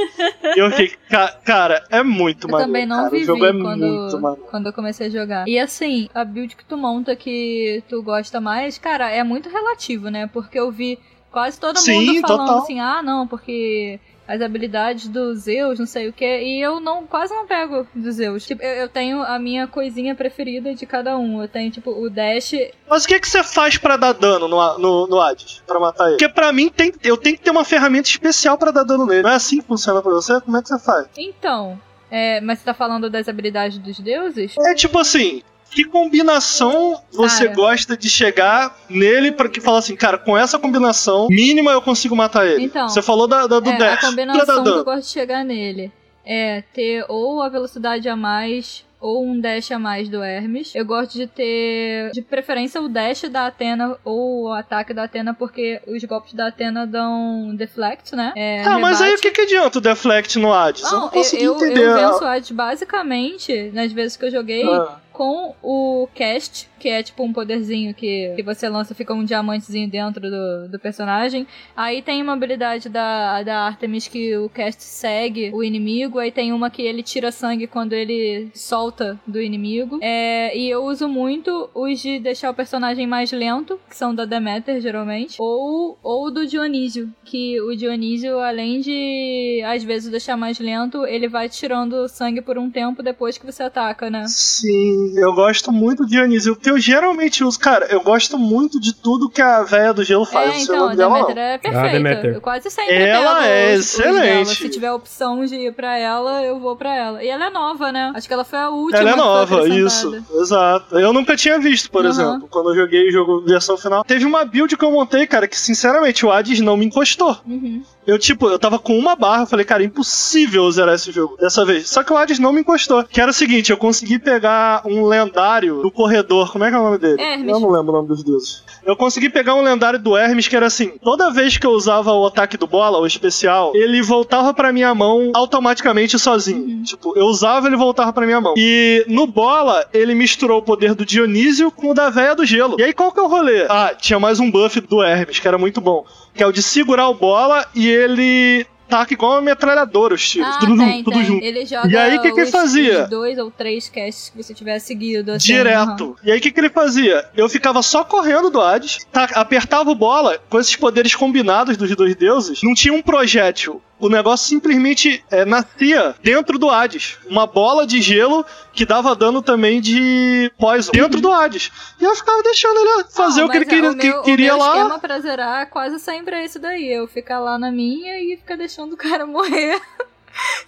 E 0.56 0.60
eu 0.60 0.70
fiquei, 0.72 0.91
ca- 1.10 1.38
cara, 1.44 1.84
é 1.89 2.04
muito 2.04 2.48
Eu 2.48 2.52
maneiro. 2.52 2.72
também 2.72 2.86
não 2.86 2.98
cara. 2.98 3.10
vivi 3.10 3.24
O 3.24 3.28
jogo 3.28 3.46
é 3.46 3.52
muito 3.54 4.18
quando, 4.20 4.38
quando 4.50 4.66
eu 4.68 4.74
comecei 4.74 5.08
a 5.08 5.10
jogar. 5.10 5.48
E 5.48 5.58
assim, 5.60 6.10
a 6.14 6.24
build 6.24 6.56
que 6.56 6.66
tu 6.66 6.78
monta 6.78 7.16
que 7.16 7.84
tu 7.89 8.02
gosta 8.04 8.39
mais, 8.39 8.78
cara, 8.78 9.10
é 9.10 9.24
muito 9.24 9.50
relativo, 9.50 10.10
né? 10.10 10.28
Porque 10.32 10.60
eu 10.60 10.72
vi 10.72 11.00
quase 11.32 11.60
todo 11.60 11.78
Sim, 11.80 11.94
mundo 12.06 12.22
falando 12.22 12.39
total. 12.48 12.58
assim, 12.64 12.80
ah, 12.80 13.02
não, 13.02 13.26
porque 13.28 14.00
as 14.28 14.41
habilidades 14.41 15.07
do 15.07 15.36
Zeus, 15.36 15.80
não 15.80 15.86
sei 15.86 16.07
o 16.07 16.13
que, 16.13 16.26
e 16.26 16.61
eu 16.61 16.80
não 16.80 17.05
quase 17.05 17.34
não 17.34 17.45
pego 17.45 17.86
do 17.93 18.11
Zeus. 18.11 18.45
Tipo, 18.45 18.63
eu, 18.63 18.74
eu 18.74 18.89
tenho 18.89 19.21
a 19.21 19.38
minha 19.38 19.67
coisinha 19.67 20.15
preferida 20.15 20.74
de 20.74 20.86
cada 20.86 21.17
um. 21.17 21.41
Eu 21.41 21.47
tenho, 21.47 21.69
tipo, 21.71 21.91
o 21.91 22.09
Dash. 22.09 22.53
Mas 22.89 23.03
o 23.03 23.07
que, 23.07 23.19
que 23.19 23.28
você 23.28 23.43
faz 23.43 23.78
pra 23.78 23.97
dar 23.97 24.13
dano 24.13 24.47
no, 24.47 24.78
no, 24.78 25.07
no 25.07 25.19
Hades? 25.19 25.61
Pra 25.65 25.80
matar 25.80 26.07
ele? 26.07 26.17
Porque 26.17 26.30
pra 26.30 26.53
mim 26.53 26.69
tem, 26.69 26.93
eu 27.03 27.17
tenho 27.17 27.38
que 27.38 27.43
ter 27.43 27.51
uma 27.51 27.65
ferramenta 27.65 28.09
especial 28.09 28.57
pra 28.57 28.71
dar 28.71 28.84
dano 28.84 29.05
nele. 29.05 29.24
Não 29.24 29.30
é 29.30 29.36
assim 29.36 29.59
que 29.59 29.67
funciona 29.67 30.01
pra 30.01 30.11
você? 30.11 30.39
Como 30.41 30.57
é 30.57 30.61
que 30.61 30.69
você 30.69 30.80
faz? 30.80 31.07
Então, 31.17 31.80
é, 32.09 32.39
mas 32.41 32.59
você 32.59 32.65
tá 32.65 32.74
falando 32.74 33.09
das 33.09 33.28
habilidades 33.28 33.78
dos 33.78 33.99
deuses? 33.99 34.55
É 34.57 34.74
tipo 34.74 34.99
assim. 34.99 35.41
Que 35.74 35.84
combinação 35.86 37.01
você 37.11 37.45
Cara. 37.45 37.55
gosta 37.55 37.97
de 37.97 38.09
chegar 38.09 38.76
nele 38.89 39.32
pra 39.32 39.49
que 39.49 39.59
fala 39.61 39.80
assim, 39.80 39.95
cara, 39.95 40.17
com 40.17 40.38
essa 40.38 40.59
combinação 40.59 41.28
mínima 41.30 41.71
eu 41.71 41.82
consigo 41.82 42.15
matar 42.15 42.45
ele? 42.45 42.63
Então, 42.65 42.88
você 42.89 43.01
falou 43.01 43.28
da, 43.28 43.47
da- 43.47 43.59
do 43.59 43.69
é, 43.69 43.78
dash. 43.78 44.03
a 44.03 44.07
combinação 44.07 44.63
que 44.63 44.69
eu 44.69 44.84
gosto 44.84 45.03
de 45.07 45.09
chegar 45.13 45.43
nele 45.43 45.91
é 46.26 46.63
ter 46.74 47.05
ou 47.09 47.41
a 47.41 47.49
velocidade 47.49 48.07
a 48.07 48.15
mais 48.15 48.86
ou 49.01 49.21
um 49.26 49.38
dash 49.38 49.69
a 49.69 49.78
mais 49.78 50.07
do 50.07 50.24
Hermes. 50.24 50.74
Eu 50.74 50.86
gosto 50.86 51.11
de 51.11 51.28
ter, 51.28 52.09
de 52.11 52.21
preferência, 52.21 52.82
o 52.82 52.88
dash 52.88 53.24
da 53.24 53.47
Atena 53.47 53.97
ou 54.05 54.43
o 54.43 54.53
ataque 54.53 54.93
da 54.93 55.03
Atena, 55.03 55.34
porque 55.34 55.82
os 55.86 56.01
golpes 56.05 56.34
da 56.34 56.47
Atena 56.47 56.88
dão 56.88 57.53
deflect, 57.53 58.15
né? 58.15 58.32
É, 58.34 58.63
Tá, 58.63 58.80
mas 58.80 59.01
aí 59.01 59.13
o 59.13 59.17
que, 59.19 59.30
que 59.32 59.41
adianta 59.41 59.80
o 59.80 59.82
deflect 59.82 60.39
no 60.39 60.53
Hades? 60.53 60.84
eu 60.84 60.91
Não, 60.91 60.99
não 60.99 61.05
eu, 61.07 61.11
consegui 61.11 61.43
eu, 61.43 61.55
entender. 61.57 61.82
eu 61.86 61.95
venço 61.95 62.24
o 62.24 62.26
Hades 62.28 62.51
basicamente, 62.51 63.71
nas 63.74 63.91
vezes 63.91 64.15
que 64.15 64.24
eu 64.24 64.32
joguei, 64.32 64.63
Ah. 64.69 64.97
Com 65.14 65.53
o 65.61 66.07
cast, 66.14 66.68
que 66.80 66.89
é 66.89 67.01
tipo 67.01 67.24
um 67.24 67.32
poderzinho 67.32 67.93
que, 67.93 68.34
que 68.36 68.43
você 68.43 68.68
lança, 68.68 68.93
fica 68.95 69.14
um 69.14 69.24
diamantezinho 69.24 69.89
dentro 69.89 70.30
do, 70.30 70.68
do 70.68 70.80
personagem. 70.80 71.47
Aí 71.78 72.01
tem 72.01 72.22
uma 72.22 72.34
habilidade 72.34 72.89
da, 72.89 73.41
da 73.43 73.59
Artemis 73.59 74.07
que 74.07 74.36
o 74.36 74.49
cast 74.49 74.84
segue 74.84 75.51
o 75.53 75.64
inimigo, 75.64 76.20
aí 76.20 76.32
tem 76.32 76.51
uma 76.51 76.70
que 76.70 76.82
ele 76.82 77.03
tira 77.03 77.32
sangue 77.32 77.68
quando 77.68 77.93
ele 77.93 78.49
solta 78.53 79.20
do 79.26 79.41
inimigo. 79.41 79.99
É, 80.01 80.57
e 80.57 80.70
eu 80.70 80.84
uso 80.84 81.07
muito 81.07 81.70
os 81.74 82.01
de 82.01 82.20
deixar 82.20 82.49
o 82.49 82.53
personagem 82.53 83.05
mais 83.05 83.32
lento, 83.32 83.80
que 83.88 83.95
são 83.95 84.14
da 84.14 84.26
Demeter, 84.26 84.82
geralmente, 84.82 85.38
ou, 85.39 85.97
ou 86.01 86.32
do 86.32 86.45
Dionísio, 86.45 87.09
que 87.24 87.61
o 87.61 87.76
Dionísio, 87.76 88.39
além 88.39 88.82
de 88.82 89.61
às 89.66 89.84
vezes 89.84 90.09
deixar 90.09 90.36
mais 90.36 90.59
lento, 90.59 91.05
ele 91.05 91.28
vai 91.28 91.47
tirando 91.47 92.09
sangue 92.09 92.41
por 92.41 92.57
um 92.57 92.70
tempo 92.70 93.03
depois 93.03 93.38
que 93.38 93.45
você 93.45 93.64
ataca, 93.64 94.09
né? 94.09 94.26
Sim, 94.28 95.03
eu 95.16 95.34
gosto 95.34 95.72
muito 95.72 96.06
de 96.06 96.12
Dionísio. 96.14 96.54
O 96.54 96.56
que 96.56 96.70
eu 96.70 96.78
geralmente 96.80 97.43
uso, 97.43 97.60
cara, 97.60 97.86
eu 97.88 98.01
gosto 98.01 98.38
muito 98.38 98.80
de 98.80 98.93
tudo 98.93 99.30
que 99.30 99.41
a 99.41 99.64
véia 99.64 99.93
do 99.93 100.04
gelo 100.04 100.26
faz. 100.26 100.54
É, 100.54 100.58
o 100.58 100.62
então, 100.64 100.76
nome 100.78 100.93
a 100.93 100.95
dela. 100.95 101.14
Demeter 101.14 101.38
é 101.38 101.58
perfeita. 101.58 101.89
Demeter. 101.89 102.34
Eu 102.36 102.41
quase 102.41 102.70
sempre 102.70 102.95
Ela 102.95 103.45
é 103.47 103.74
os- 103.74 103.80
os 103.80 103.86
excelente. 103.99 104.24
dela. 104.26 104.45
Se 104.45 104.70
tiver 104.70 104.88
a 104.88 104.95
opção 104.95 105.45
de 105.45 105.56
ir 105.56 105.74
pra 105.74 105.97
ela, 105.97 106.43
eu 106.43 106.60
vou 106.60 106.76
pra 106.76 106.95
ela. 106.95 107.24
E 107.24 107.28
ela 107.28 107.47
é 107.47 107.49
nova, 107.49 107.91
né? 107.91 108.12
Acho 108.16 108.28
que 108.28 108.34
ela 108.34 108.43
foi 108.45 108.60
a 108.60 108.70
última 108.70 108.99
Ela 108.99 109.10
é 109.10 109.14
que 109.14 109.20
foi 109.20 109.28
nova, 109.28 109.70
isso. 109.70 110.24
Exato. 110.36 110.99
Eu 110.99 111.12
nunca 111.14 111.36
tinha 111.36 111.60
visto, 111.60 111.89
por 111.89 112.06
Aham. 112.06 112.10
exemplo, 112.10 112.47
quando 112.49 112.70
eu 112.72 112.76
joguei 112.76 113.10
o 113.10 113.12
jogo 113.12 113.41
versão 113.41 113.78
final. 113.78 114.04
Teve 114.04 114.26
uma 114.26 114.45
build 114.45 114.76
que 114.78 114.84
eu 114.86 114.91
montei, 114.91 115.26
cara, 115.28 115.47
que 115.47 115.60
sinceramente 115.60 116.26
o 116.26 116.32
Hades 116.32 116.60
não 116.60 116.78
me 116.78 116.86
encostou. 116.86 117.38
Uhum. 117.47 117.84
Eu, 118.06 118.20
tipo, 118.20 118.47
eu 118.47 118.60
tava 118.60 118.78
com 118.78 118.97
uma 118.97 119.16
barra, 119.16 119.43
eu 119.43 119.47
falei, 119.47 119.66
cara, 119.66 119.84
impossível 119.84 120.66
eu 120.66 120.72
zerar 120.72 120.95
esse 120.95 121.12
jogo 121.12 121.38
dessa 121.38 121.66
vez. 121.66 121.89
Só 121.89 122.04
que 122.04 122.12
o 122.12 122.18
Hades 122.18 122.39
não 122.39 122.51
me 122.51 122.62
encostou. 122.62 123.04
Que 123.04 123.22
era 123.22 123.32
o 123.32 123.34
seguinte, 123.34 123.72
eu 123.72 123.78
consegui 123.78 124.20
pegar 124.20 124.82
um 124.86 125.06
lendário 125.06 125.82
do 125.82 125.89
corredor. 125.91 126.51
Como 126.51 126.64
é 126.64 126.70
que 126.70 126.76
é 126.76 126.80
o 126.80 126.84
nome 126.84 126.97
dele? 126.97 127.22
Hermes. 127.22 127.54
Eu 127.54 127.60
não 127.60 127.70
lembro 127.70 127.91
o 127.93 127.95
nome 127.95 128.08
dos 128.08 128.24
deuses. 128.24 128.64
Eu 128.86 128.95
consegui 128.95 129.30
pegar 129.30 129.56
um 129.56 129.62
lendário 129.64 129.97
do 129.99 130.18
Hermes 130.18 130.47
que 130.47 130.56
era 130.56 130.66
assim: 130.66 130.93
toda 131.01 131.32
vez 131.32 131.58
que 131.58 131.66
eu 131.66 131.72
usava 131.72 132.12
o 132.12 132.26
ataque 132.26 132.58
do 132.58 132.68
bola, 132.68 132.99
o 132.99 133.06
especial, 133.06 133.72
ele 133.74 134.01
voltava 134.01 134.54
pra 134.54 134.74
minha 134.74 134.93
mão 134.93 135.32
automaticamente 135.34 136.20
sozinho. 136.20 136.84
Tipo, 136.84 137.18
eu 137.18 137.26
usava 137.26 137.68
ele 137.68 137.78
voltava 137.78 138.12
pra 138.12 138.26
minha 138.26 138.41
mão. 138.41 138.54
E 138.58 139.06
no 139.08 139.26
bola, 139.26 139.86
ele 139.93 140.14
misturou 140.14 140.60
o 140.60 140.64
poder 140.64 140.93
do 140.95 141.06
Dionísio 141.06 141.72
com 141.72 141.91
o 141.91 141.93
da 141.93 142.10
véia 142.10 142.36
do 142.36 142.45
gelo. 142.45 142.76
E 142.80 142.84
aí 142.84 142.93
qual 142.93 143.12
que 143.12 143.20
é 143.20 143.24
o 143.24 143.28
rolê? 143.28 143.66
Ah, 143.70 143.93
tinha 143.97 144.20
mais 144.20 144.39
um 144.39 144.51
buff 144.51 144.82
do 144.82 145.01
Hermes, 145.01 145.39
que 145.39 145.47
era 145.47 145.58
muito 145.58 145.80
bom. 145.80 146.06
Que 146.34 146.44
é 146.44 146.48
o 146.48 146.52
de 146.52 146.62
segurar 146.64 147.08
o 147.10 147.14
bola 147.14 147.66
e 147.76 147.88
ele 147.90 148.66
taca 148.90 149.12
igual 149.14 149.32
uma 149.34 149.42
metralhadora 149.42 150.14
os 150.14 150.30
tiros. 150.30 150.48
Ah, 150.48 150.60
tudo, 150.60 150.78
tem, 150.78 150.88
junto, 150.98 151.04
tudo 151.06 151.14
tem. 151.16 151.26
junto. 151.26 151.44
Ele 151.44 151.66
joga 151.66 151.88
E 151.88 151.98
aí, 151.98 152.20
que 152.20 152.32
que 152.32 152.40
ele 152.42 152.52
fazia? 152.52 153.08
dois 153.08 153.38
ou 153.40 153.50
três 153.50 153.90
casts 153.90 154.30
que 154.30 154.38
você 154.44 154.54
tiver 154.54 154.78
seguido. 154.80 155.32
Assim, 155.32 155.48
Direto. 155.54 156.04
aham. 156.04 156.16
E 156.24 156.32
aí 156.32 156.38
o 156.38 156.42
que, 156.42 156.52
que 156.52 156.60
ele 156.60 156.70
fazia? 156.70 157.26
Eu 157.36 157.50
ficava 157.50 157.82
só 157.82 158.04
correndo 158.04 158.50
do 158.52 158.62
Hades, 158.62 159.00
tá- 159.12 159.30
apertava 159.34 159.90
o 159.90 159.96
bola 159.96 160.38
com 160.50 160.60
esses 160.60 160.76
poderes 160.76 161.16
combinados 161.16 161.76
dos 161.76 161.96
dois 161.96 162.16
deuses. 162.16 162.60
Não 162.64 162.74
tinha 162.76 162.94
um 162.94 163.02
projétil. 163.02 163.82
O 164.04 164.10
negócio 164.10 164.49
simplesmente 164.49 165.24
é, 165.32 165.45
nascia 165.45 166.14
dentro 166.22 166.60
do 166.60 166.70
Hades. 166.70 167.18
Uma 167.26 167.47
bola 167.47 167.88
de 167.88 168.01
gelo 168.01 168.45
que 168.74 168.86
dava 168.86 169.16
dano 169.16 169.41
também 169.41 169.80
de 169.80 170.51
poison 170.58 170.91
dentro 170.91 171.22
do 171.22 171.32
Hades. 171.32 171.72
E 172.01 172.04
eu 172.04 172.14
ficava 172.14 172.43
deixando 172.43 172.78
ele 172.80 173.06
fazer 173.06 173.39
Não, 173.39 173.47
o 173.47 173.49
que 173.49 173.56
ele 173.56 173.64
é, 173.64 173.68
queria, 173.70 173.91
o 173.91 173.97
que 173.97 174.10
meu, 174.10 174.22
queria 174.24 174.56
o 174.56 174.58
meu 174.58 174.66
lá. 174.66 174.76
esquema 174.76 174.99
pra 174.99 175.20
zerar 175.22 175.70
quase 175.70 175.99
sempre 175.99 176.36
é 176.36 176.43
isso 176.43 176.60
daí. 176.60 176.91
Eu 176.91 177.08
ficar 177.08 177.39
lá 177.39 177.58
na 177.58 177.72
minha 177.72 178.20
e 178.20 178.36
ficar 178.36 178.58
deixando 178.58 178.91
o 178.91 178.97
cara 178.97 179.24
morrer. 179.26 179.82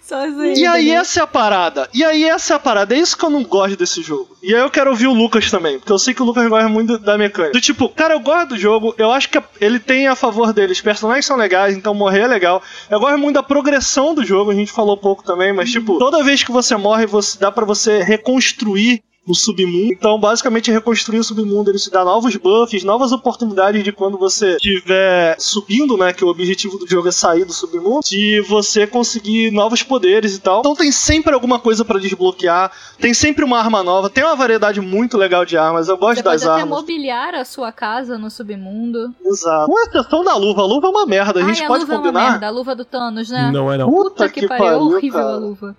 Sozinho. 0.00 0.56
E 0.56 0.66
aí 0.66 0.84
entendeu? 0.84 1.00
essa 1.00 1.20
é 1.20 1.22
a 1.22 1.26
parada. 1.26 1.88
E 1.92 2.04
aí 2.04 2.24
essa 2.24 2.54
é 2.54 2.56
a 2.56 2.60
parada. 2.60 2.94
É 2.94 2.98
isso 2.98 3.16
que 3.16 3.24
eu 3.24 3.30
não 3.30 3.42
gosto 3.42 3.76
desse 3.76 4.02
jogo. 4.02 4.36
E 4.42 4.54
aí 4.54 4.60
eu 4.60 4.70
quero 4.70 4.90
ouvir 4.90 5.06
o 5.06 5.12
Lucas 5.12 5.50
também, 5.50 5.78
porque 5.78 5.92
eu 5.92 5.98
sei 5.98 6.14
que 6.14 6.22
o 6.22 6.24
Lucas 6.24 6.48
gosta 6.48 6.68
muito 6.68 6.98
da 6.98 7.18
mecânica. 7.18 7.52
Do 7.52 7.60
tipo, 7.60 7.88
cara, 7.88 8.14
eu 8.14 8.20
gosto 8.20 8.50
do 8.50 8.58
jogo, 8.58 8.94
eu 8.96 9.10
acho 9.10 9.28
que 9.28 9.42
ele 9.60 9.80
tem 9.80 10.06
a 10.06 10.14
favor 10.14 10.52
dele. 10.52 10.72
Os 10.72 10.80
personagens 10.80 11.26
são 11.26 11.36
legais, 11.36 11.76
então 11.76 11.94
morrer 11.94 12.20
é 12.20 12.26
legal. 12.26 12.62
Eu 12.88 13.00
gosto 13.00 13.18
muito 13.18 13.34
da 13.34 13.42
progressão 13.42 14.14
do 14.14 14.24
jogo, 14.24 14.50
a 14.50 14.54
gente 14.54 14.70
falou 14.70 14.96
pouco 14.96 15.24
também, 15.24 15.52
mas 15.52 15.70
tipo, 15.70 15.98
toda 15.98 16.22
vez 16.22 16.42
que 16.42 16.52
você 16.52 16.76
morre, 16.76 17.06
você 17.06 17.38
dá 17.38 17.50
pra 17.50 17.64
você 17.64 18.02
reconstruir 18.02 19.02
o 19.26 19.34
submundo. 19.34 19.92
Então, 19.92 20.18
basicamente, 20.18 20.70
reconstruir 20.70 21.18
o 21.18 21.24
submundo, 21.24 21.70
ele 21.70 21.78
te 21.78 21.90
dá 21.90 22.04
novos 22.04 22.36
buffs, 22.36 22.84
novas 22.84 23.12
oportunidades 23.12 23.82
de 23.82 23.92
quando 23.92 24.16
você 24.16 24.52
estiver 24.56 25.36
subindo, 25.38 25.96
né? 25.96 26.12
Que 26.12 26.24
o 26.24 26.28
objetivo 26.28 26.78
do 26.78 26.86
jogo 26.88 27.08
é 27.08 27.12
sair 27.12 27.44
do 27.44 27.52
submundo, 27.52 28.00
de 28.08 28.40
você 28.48 28.86
conseguir 28.86 29.50
novos 29.50 29.82
poderes 29.82 30.36
e 30.36 30.40
tal. 30.40 30.60
Então 30.60 30.74
tem 30.74 30.92
sempre 30.92 31.34
alguma 31.34 31.58
coisa 31.58 31.84
pra 31.84 31.98
desbloquear, 31.98 32.70
tem 33.00 33.12
sempre 33.12 33.44
uma 33.44 33.58
arma 33.58 33.82
nova, 33.82 34.08
tem 34.08 34.22
uma 34.24 34.36
variedade 34.36 34.80
muito 34.80 35.16
legal 35.16 35.44
de 35.44 35.56
armas. 35.56 35.88
Eu 35.88 35.96
gosto 35.96 36.18
Você 36.18 36.22
das 36.22 36.42
pode 36.42 36.52
até 36.52 36.62
armas. 36.62 36.78
mobiliar 36.78 37.34
a 37.34 37.44
sua 37.44 37.72
casa 37.72 38.16
no 38.16 38.30
submundo. 38.30 39.14
Exato. 39.24 39.66
Com 39.66 39.78
exceção 39.80 40.22
da 40.24 40.36
luva, 40.36 40.62
a 40.62 40.66
luva 40.66 40.86
é 40.86 40.90
uma 40.90 41.06
merda, 41.06 41.40
a 41.40 41.44
Ai, 41.44 41.54
gente 41.54 41.64
a 41.64 41.66
pode 41.66 41.80
luva 41.80 41.94
é 41.94 41.96
uma 41.96 42.02
combinar. 42.04 42.30
merda. 42.30 42.46
A 42.46 42.50
luva 42.50 42.74
do 42.76 42.84
Thanos, 42.84 43.28
né? 43.28 43.50
Não 43.52 43.72
é 43.72 43.76
não. 43.78 43.90
Puta, 43.90 44.28
que, 44.28 44.46
pariu, 44.46 44.66
é 44.66 44.76
horrível 44.76 45.20
cara. 45.20 45.32
a 45.34 45.36
luva. 45.36 45.76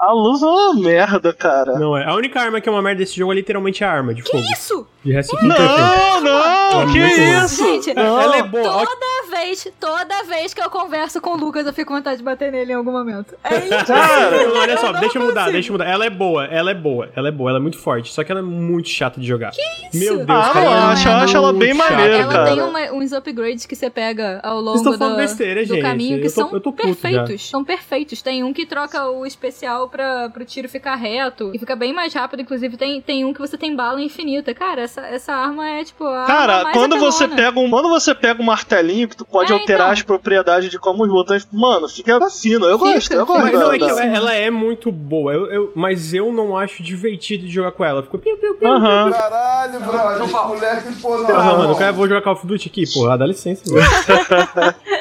A 0.00 0.12
luva 0.12 0.46
é 0.46 0.48
uma 0.48 0.74
merda, 0.74 1.32
cara. 1.32 1.78
Não 1.78 1.96
é. 1.96 2.04
A 2.06 2.14
única 2.14 2.40
arma 2.40 2.60
que 2.60 2.68
é 2.68 2.72
uma 2.72 2.80
merda 2.80 3.00
desse 3.00 3.16
jogo 3.16 3.32
é 3.32 3.34
literalmente 3.36 3.84
a 3.84 3.90
arma 3.90 4.14
de 4.14 4.22
fogo. 4.22 4.42
Isso! 4.52 4.86
De 5.04 5.12
resto, 5.12 5.36
perfeito. 5.36 5.62
Não, 5.62 6.20
não, 6.20 6.82
É 6.82 6.92
que 6.92 6.98
isso? 6.98 7.64
Gente, 7.64 7.94
Não. 7.94 8.20
Ela 8.20 8.36
é 8.38 8.42
boa. 8.42 8.62
Toda 8.86 9.30
vez, 9.30 9.66
toda 9.80 10.22
vez 10.24 10.52
que 10.52 10.60
eu 10.60 10.68
converso 10.68 11.20
com 11.22 11.30
o 11.30 11.36
Lucas, 11.36 11.66
eu 11.66 11.72
fico 11.72 11.88
com 11.90 11.96
vontade 11.96 12.18
de 12.18 12.22
bater 12.22 12.52
nele 12.52 12.72
em 12.72 12.74
algum 12.74 12.92
momento. 12.92 13.34
É 13.44 13.56
isso. 13.58 13.86
Cara, 13.86 14.46
Não, 14.46 14.56
olha 14.60 14.76
só, 14.76 14.92
não 14.92 15.00
deixa 15.00 15.18
eu 15.18 15.22
mudar, 15.22 15.40
consigo. 15.42 15.52
deixa 15.52 15.68
eu 15.68 15.72
mudar. 15.72 15.86
Ela 15.86 16.04
é 16.06 16.10
boa, 16.10 16.44
ela 16.46 16.70
é 16.70 16.74
boa, 16.74 17.08
ela 17.16 17.28
é 17.28 17.30
boa, 17.30 17.50
ela 17.50 17.58
é 17.58 17.62
muito 17.62 17.78
forte. 17.78 18.12
Só 18.12 18.22
que 18.22 18.30
ela 18.30 18.40
é 18.40 18.44
muito 18.44 18.88
chata 18.90 19.18
de 19.20 19.26
jogar. 19.26 19.52
Que 19.52 19.60
isso? 19.62 19.98
Meu 19.98 20.16
Deus, 20.18 20.28
Ah, 20.28 20.50
cara. 20.52 20.64
eu 20.66 20.70
ela 20.70 20.90
é 20.90 20.92
acho, 20.92 21.08
eu 21.08 21.14
acho 21.14 21.36
ela 21.36 21.52
bem 21.54 21.72
maneira, 21.74 22.16
Ela 22.18 22.32
cara. 22.32 22.50
tem 22.54 22.62
uma- 22.62 22.92
uns 22.92 23.12
upgrades 23.12 23.64
que 23.66 23.74
você 23.76 23.88
pega 23.88 24.40
ao 24.42 24.60
longo 24.60 24.82
do, 24.96 25.16
besteira, 25.16 25.64
do 25.64 25.80
caminho 25.80 26.18
que 26.20 26.26
Eu 26.26 26.32
tô- 26.34 26.40
são 26.40 26.52
eu 26.52 26.60
tô 26.60 26.72
puto 26.72 26.82
perfeitos. 26.86 27.48
São 27.48 27.64
perfeitos. 27.64 28.20
Tem 28.22 28.44
um 28.44 28.52
que 28.52 28.66
troca 28.66 29.08
o 29.08 29.24
especial 29.24 29.89
pra, 29.90 30.28
pro 30.30 30.44
tiro 30.44 30.68
ficar 30.68 30.94
reto 30.96 31.50
e 31.54 31.58
fica 31.58 31.74
bem 31.76 31.92
mais 31.92 32.12
rápido. 32.14 32.40
Inclusive, 32.40 32.76
tem, 32.76 33.00
tem 33.00 33.24
um 33.24 33.32
que 33.32 33.40
você 33.40 33.58
tem 33.58 33.74
bala 33.74 34.00
infinita. 34.00 34.54
Cara, 34.54 34.82
essa, 34.82 35.00
essa 35.02 35.32
arma 35.32 35.68
é 35.68 35.84
tipo 35.84 36.04
a 36.04 36.20
arma 36.22 36.26
Cara, 36.26 36.64
mais 36.64 36.76
quando 36.76 36.98
você 36.98 37.26
pega 37.28 37.58
um, 37.58 37.68
quando 37.70 37.88
você 37.88 38.14
pega 38.14 38.40
um 38.40 38.44
martelinho 38.46 39.08
que 39.08 39.16
tu 39.16 39.24
pode 39.24 39.52
É, 39.52 39.54
alterar 39.54 39.80
então. 39.88 39.92
as 39.92 40.02
propriedades 40.02 40.70
de 40.70 40.78
como 40.78 41.02
os 41.04 41.10
botões, 41.10 41.46
mano, 41.52 41.88
fica 41.88 42.18
fino. 42.30 42.66
Eu 42.66 42.78
Fica, 42.78 42.92
gosto, 42.94 43.12
eu 43.12 43.26
gosto. 43.26 43.42
Mas 43.42 43.52
não, 43.52 43.72
é 43.72 43.78
que 43.78 43.84
ela, 43.84 44.04
ela 44.04 44.34
é 44.34 44.50
muito 44.50 44.90
boa, 44.92 45.32
eu, 45.32 45.46
eu- 45.52 45.72
mas 45.74 46.14
eu 46.14 46.32
não 46.32 46.56
acho 46.56 46.82
divertido 46.82 47.46
de 47.46 47.52
jogar 47.52 47.72
com 47.72 47.84
ela. 47.84 48.02
Fico 48.02 48.18
piu, 48.18 48.36
piu, 48.36 48.54
piu. 48.54 48.68
Aham. 48.72 49.10
Caralho, 49.10 49.80
brother, 49.80 50.28
moleque, 50.48 50.92
pô, 51.00 51.18
não. 51.18 51.36
Ah, 51.36 51.44
mano, 51.58 51.72
eu 51.72 51.76
quero- 51.76 51.94
vou 51.94 52.08
jogar 52.08 52.22
Call 52.22 52.32
of 52.34 52.46
Duty 52.46 52.68
aqui, 52.68 52.84
porra, 52.92 53.18
dá 53.18 53.26
licença. 53.26 53.62
mano. 53.70 53.80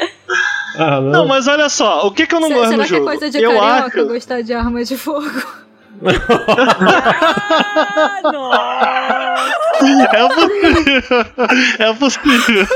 ah, 0.79 1.01
não. 1.01 1.11
Não, 1.11 1.27
mas 1.27 1.47
olha 1.47 1.69
só, 1.69 2.07
o 2.07 2.11
que 2.11 2.25
que 2.25 2.33
eu 2.35 2.39
não 2.39 2.47
Será 2.47 2.69
no 2.71 2.75
que 2.77 2.81
é 2.81 2.85
jogo? 2.85 3.05
coisa 3.05 3.29
de 3.29 3.37
eu 3.41 3.51
carioca 3.57 3.99
acho. 4.01 4.05
gostar 4.07 4.41
de 4.41 4.53
arma 4.53 4.83
de 4.83 4.97
fogo? 4.97 5.29
Ah, 6.89 8.21
nossa! 8.31 8.99
É 9.79 10.27
possível. 10.27 11.25
É 11.79 11.93
possível. 11.93 12.67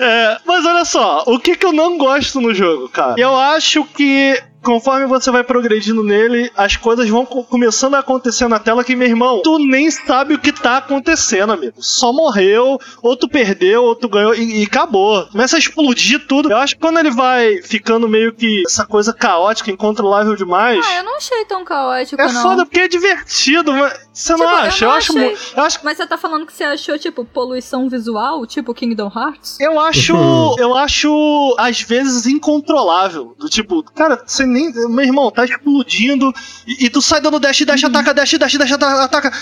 É, 0.00 0.38
mas 0.46 0.64
olha 0.64 0.84
só, 0.84 1.22
o 1.26 1.38
que 1.38 1.54
que 1.56 1.66
eu 1.66 1.72
não 1.74 1.98
gosto 1.98 2.40
no 2.40 2.54
jogo, 2.54 2.88
cara? 2.88 3.14
Eu 3.18 3.36
acho 3.36 3.84
que 3.84 4.42
conforme 4.62 5.06
você 5.06 5.30
vai 5.30 5.42
progredindo 5.44 6.02
nele, 6.02 6.50
as 6.56 6.76
coisas 6.76 7.08
vão 7.08 7.24
co- 7.24 7.44
começando 7.44 7.94
a 7.94 7.98
acontecer 8.00 8.48
na 8.48 8.58
tela 8.58 8.84
que, 8.84 8.94
meu 8.96 9.08
irmão, 9.08 9.40
tu 9.42 9.58
nem 9.58 9.90
sabe 9.90 10.34
o 10.34 10.38
que 10.38 10.52
tá 10.52 10.78
acontecendo, 10.78 11.52
amigo. 11.52 11.74
Só 11.78 12.12
morreu, 12.12 12.78
ou 13.02 13.16
tu 13.16 13.28
perdeu, 13.28 13.84
ou 13.84 13.94
tu 13.94 14.08
ganhou 14.08 14.34
e, 14.34 14.62
e 14.62 14.64
acabou. 14.64 15.26
Começa 15.28 15.56
a 15.56 15.58
explodir 15.58 16.26
tudo. 16.26 16.50
Eu 16.50 16.56
acho 16.58 16.74
que 16.74 16.80
quando 16.80 16.98
ele 16.98 17.10
vai 17.10 17.62
ficando 17.62 18.08
meio 18.08 18.32
que 18.32 18.62
essa 18.66 18.84
coisa 18.86 19.12
caótica, 19.12 19.70
incontrolável 19.70 20.34
demais. 20.36 20.84
Ah, 20.86 20.96
eu 20.98 21.04
não 21.04 21.16
achei 21.16 21.44
tão 21.44 21.64
caótico, 21.64 22.20
É 22.20 22.32
não. 22.32 22.42
foda 22.42 22.64
porque 22.66 22.80
é 22.80 22.88
divertido, 22.88 23.72
mas 23.72 23.98
você 24.12 24.32
não 24.32 24.38
Tipo, 24.38 24.50
eu 24.50 24.56
acha? 24.56 24.84
Eu, 24.84 24.88
não 24.88 24.96
acho, 24.96 25.12
achei. 25.12 25.30
mu- 25.30 25.38
eu 25.56 25.62
acho 25.62 25.78
Mas 25.84 25.96
você 25.96 26.06
tá 26.06 26.18
falando 26.18 26.46
que 26.46 26.52
você 26.52 26.64
achou, 26.64 26.98
tipo, 26.98 27.24
poluição 27.24 27.88
visual, 27.88 28.44
tipo 28.46 28.74
Kingdom 28.74 29.10
Hearts? 29.14 29.58
Eu 29.60 29.78
acho, 29.80 30.14
eu 30.58 30.76
acho 30.76 31.54
às 31.58 31.80
vezes 31.80 32.26
incontrolável. 32.26 33.34
Do 33.38 33.48
tipo, 33.48 33.82
cara, 33.94 34.22
você 34.26 34.44
nem. 34.48 34.72
Meu 34.88 35.04
irmão, 35.04 35.30
tá 35.30 35.44
explodindo. 35.44 36.32
E, 36.66 36.86
e 36.86 36.90
tu 36.90 37.00
sai 37.02 37.20
dando 37.20 37.38
dash, 37.38 37.60
dash, 37.64 37.82
Uhum. 37.82 37.88
ataca, 37.90 38.14
dash, 38.14 38.32
dash, 38.38 38.54
dash, 38.58 38.72
ataca. 38.72 39.32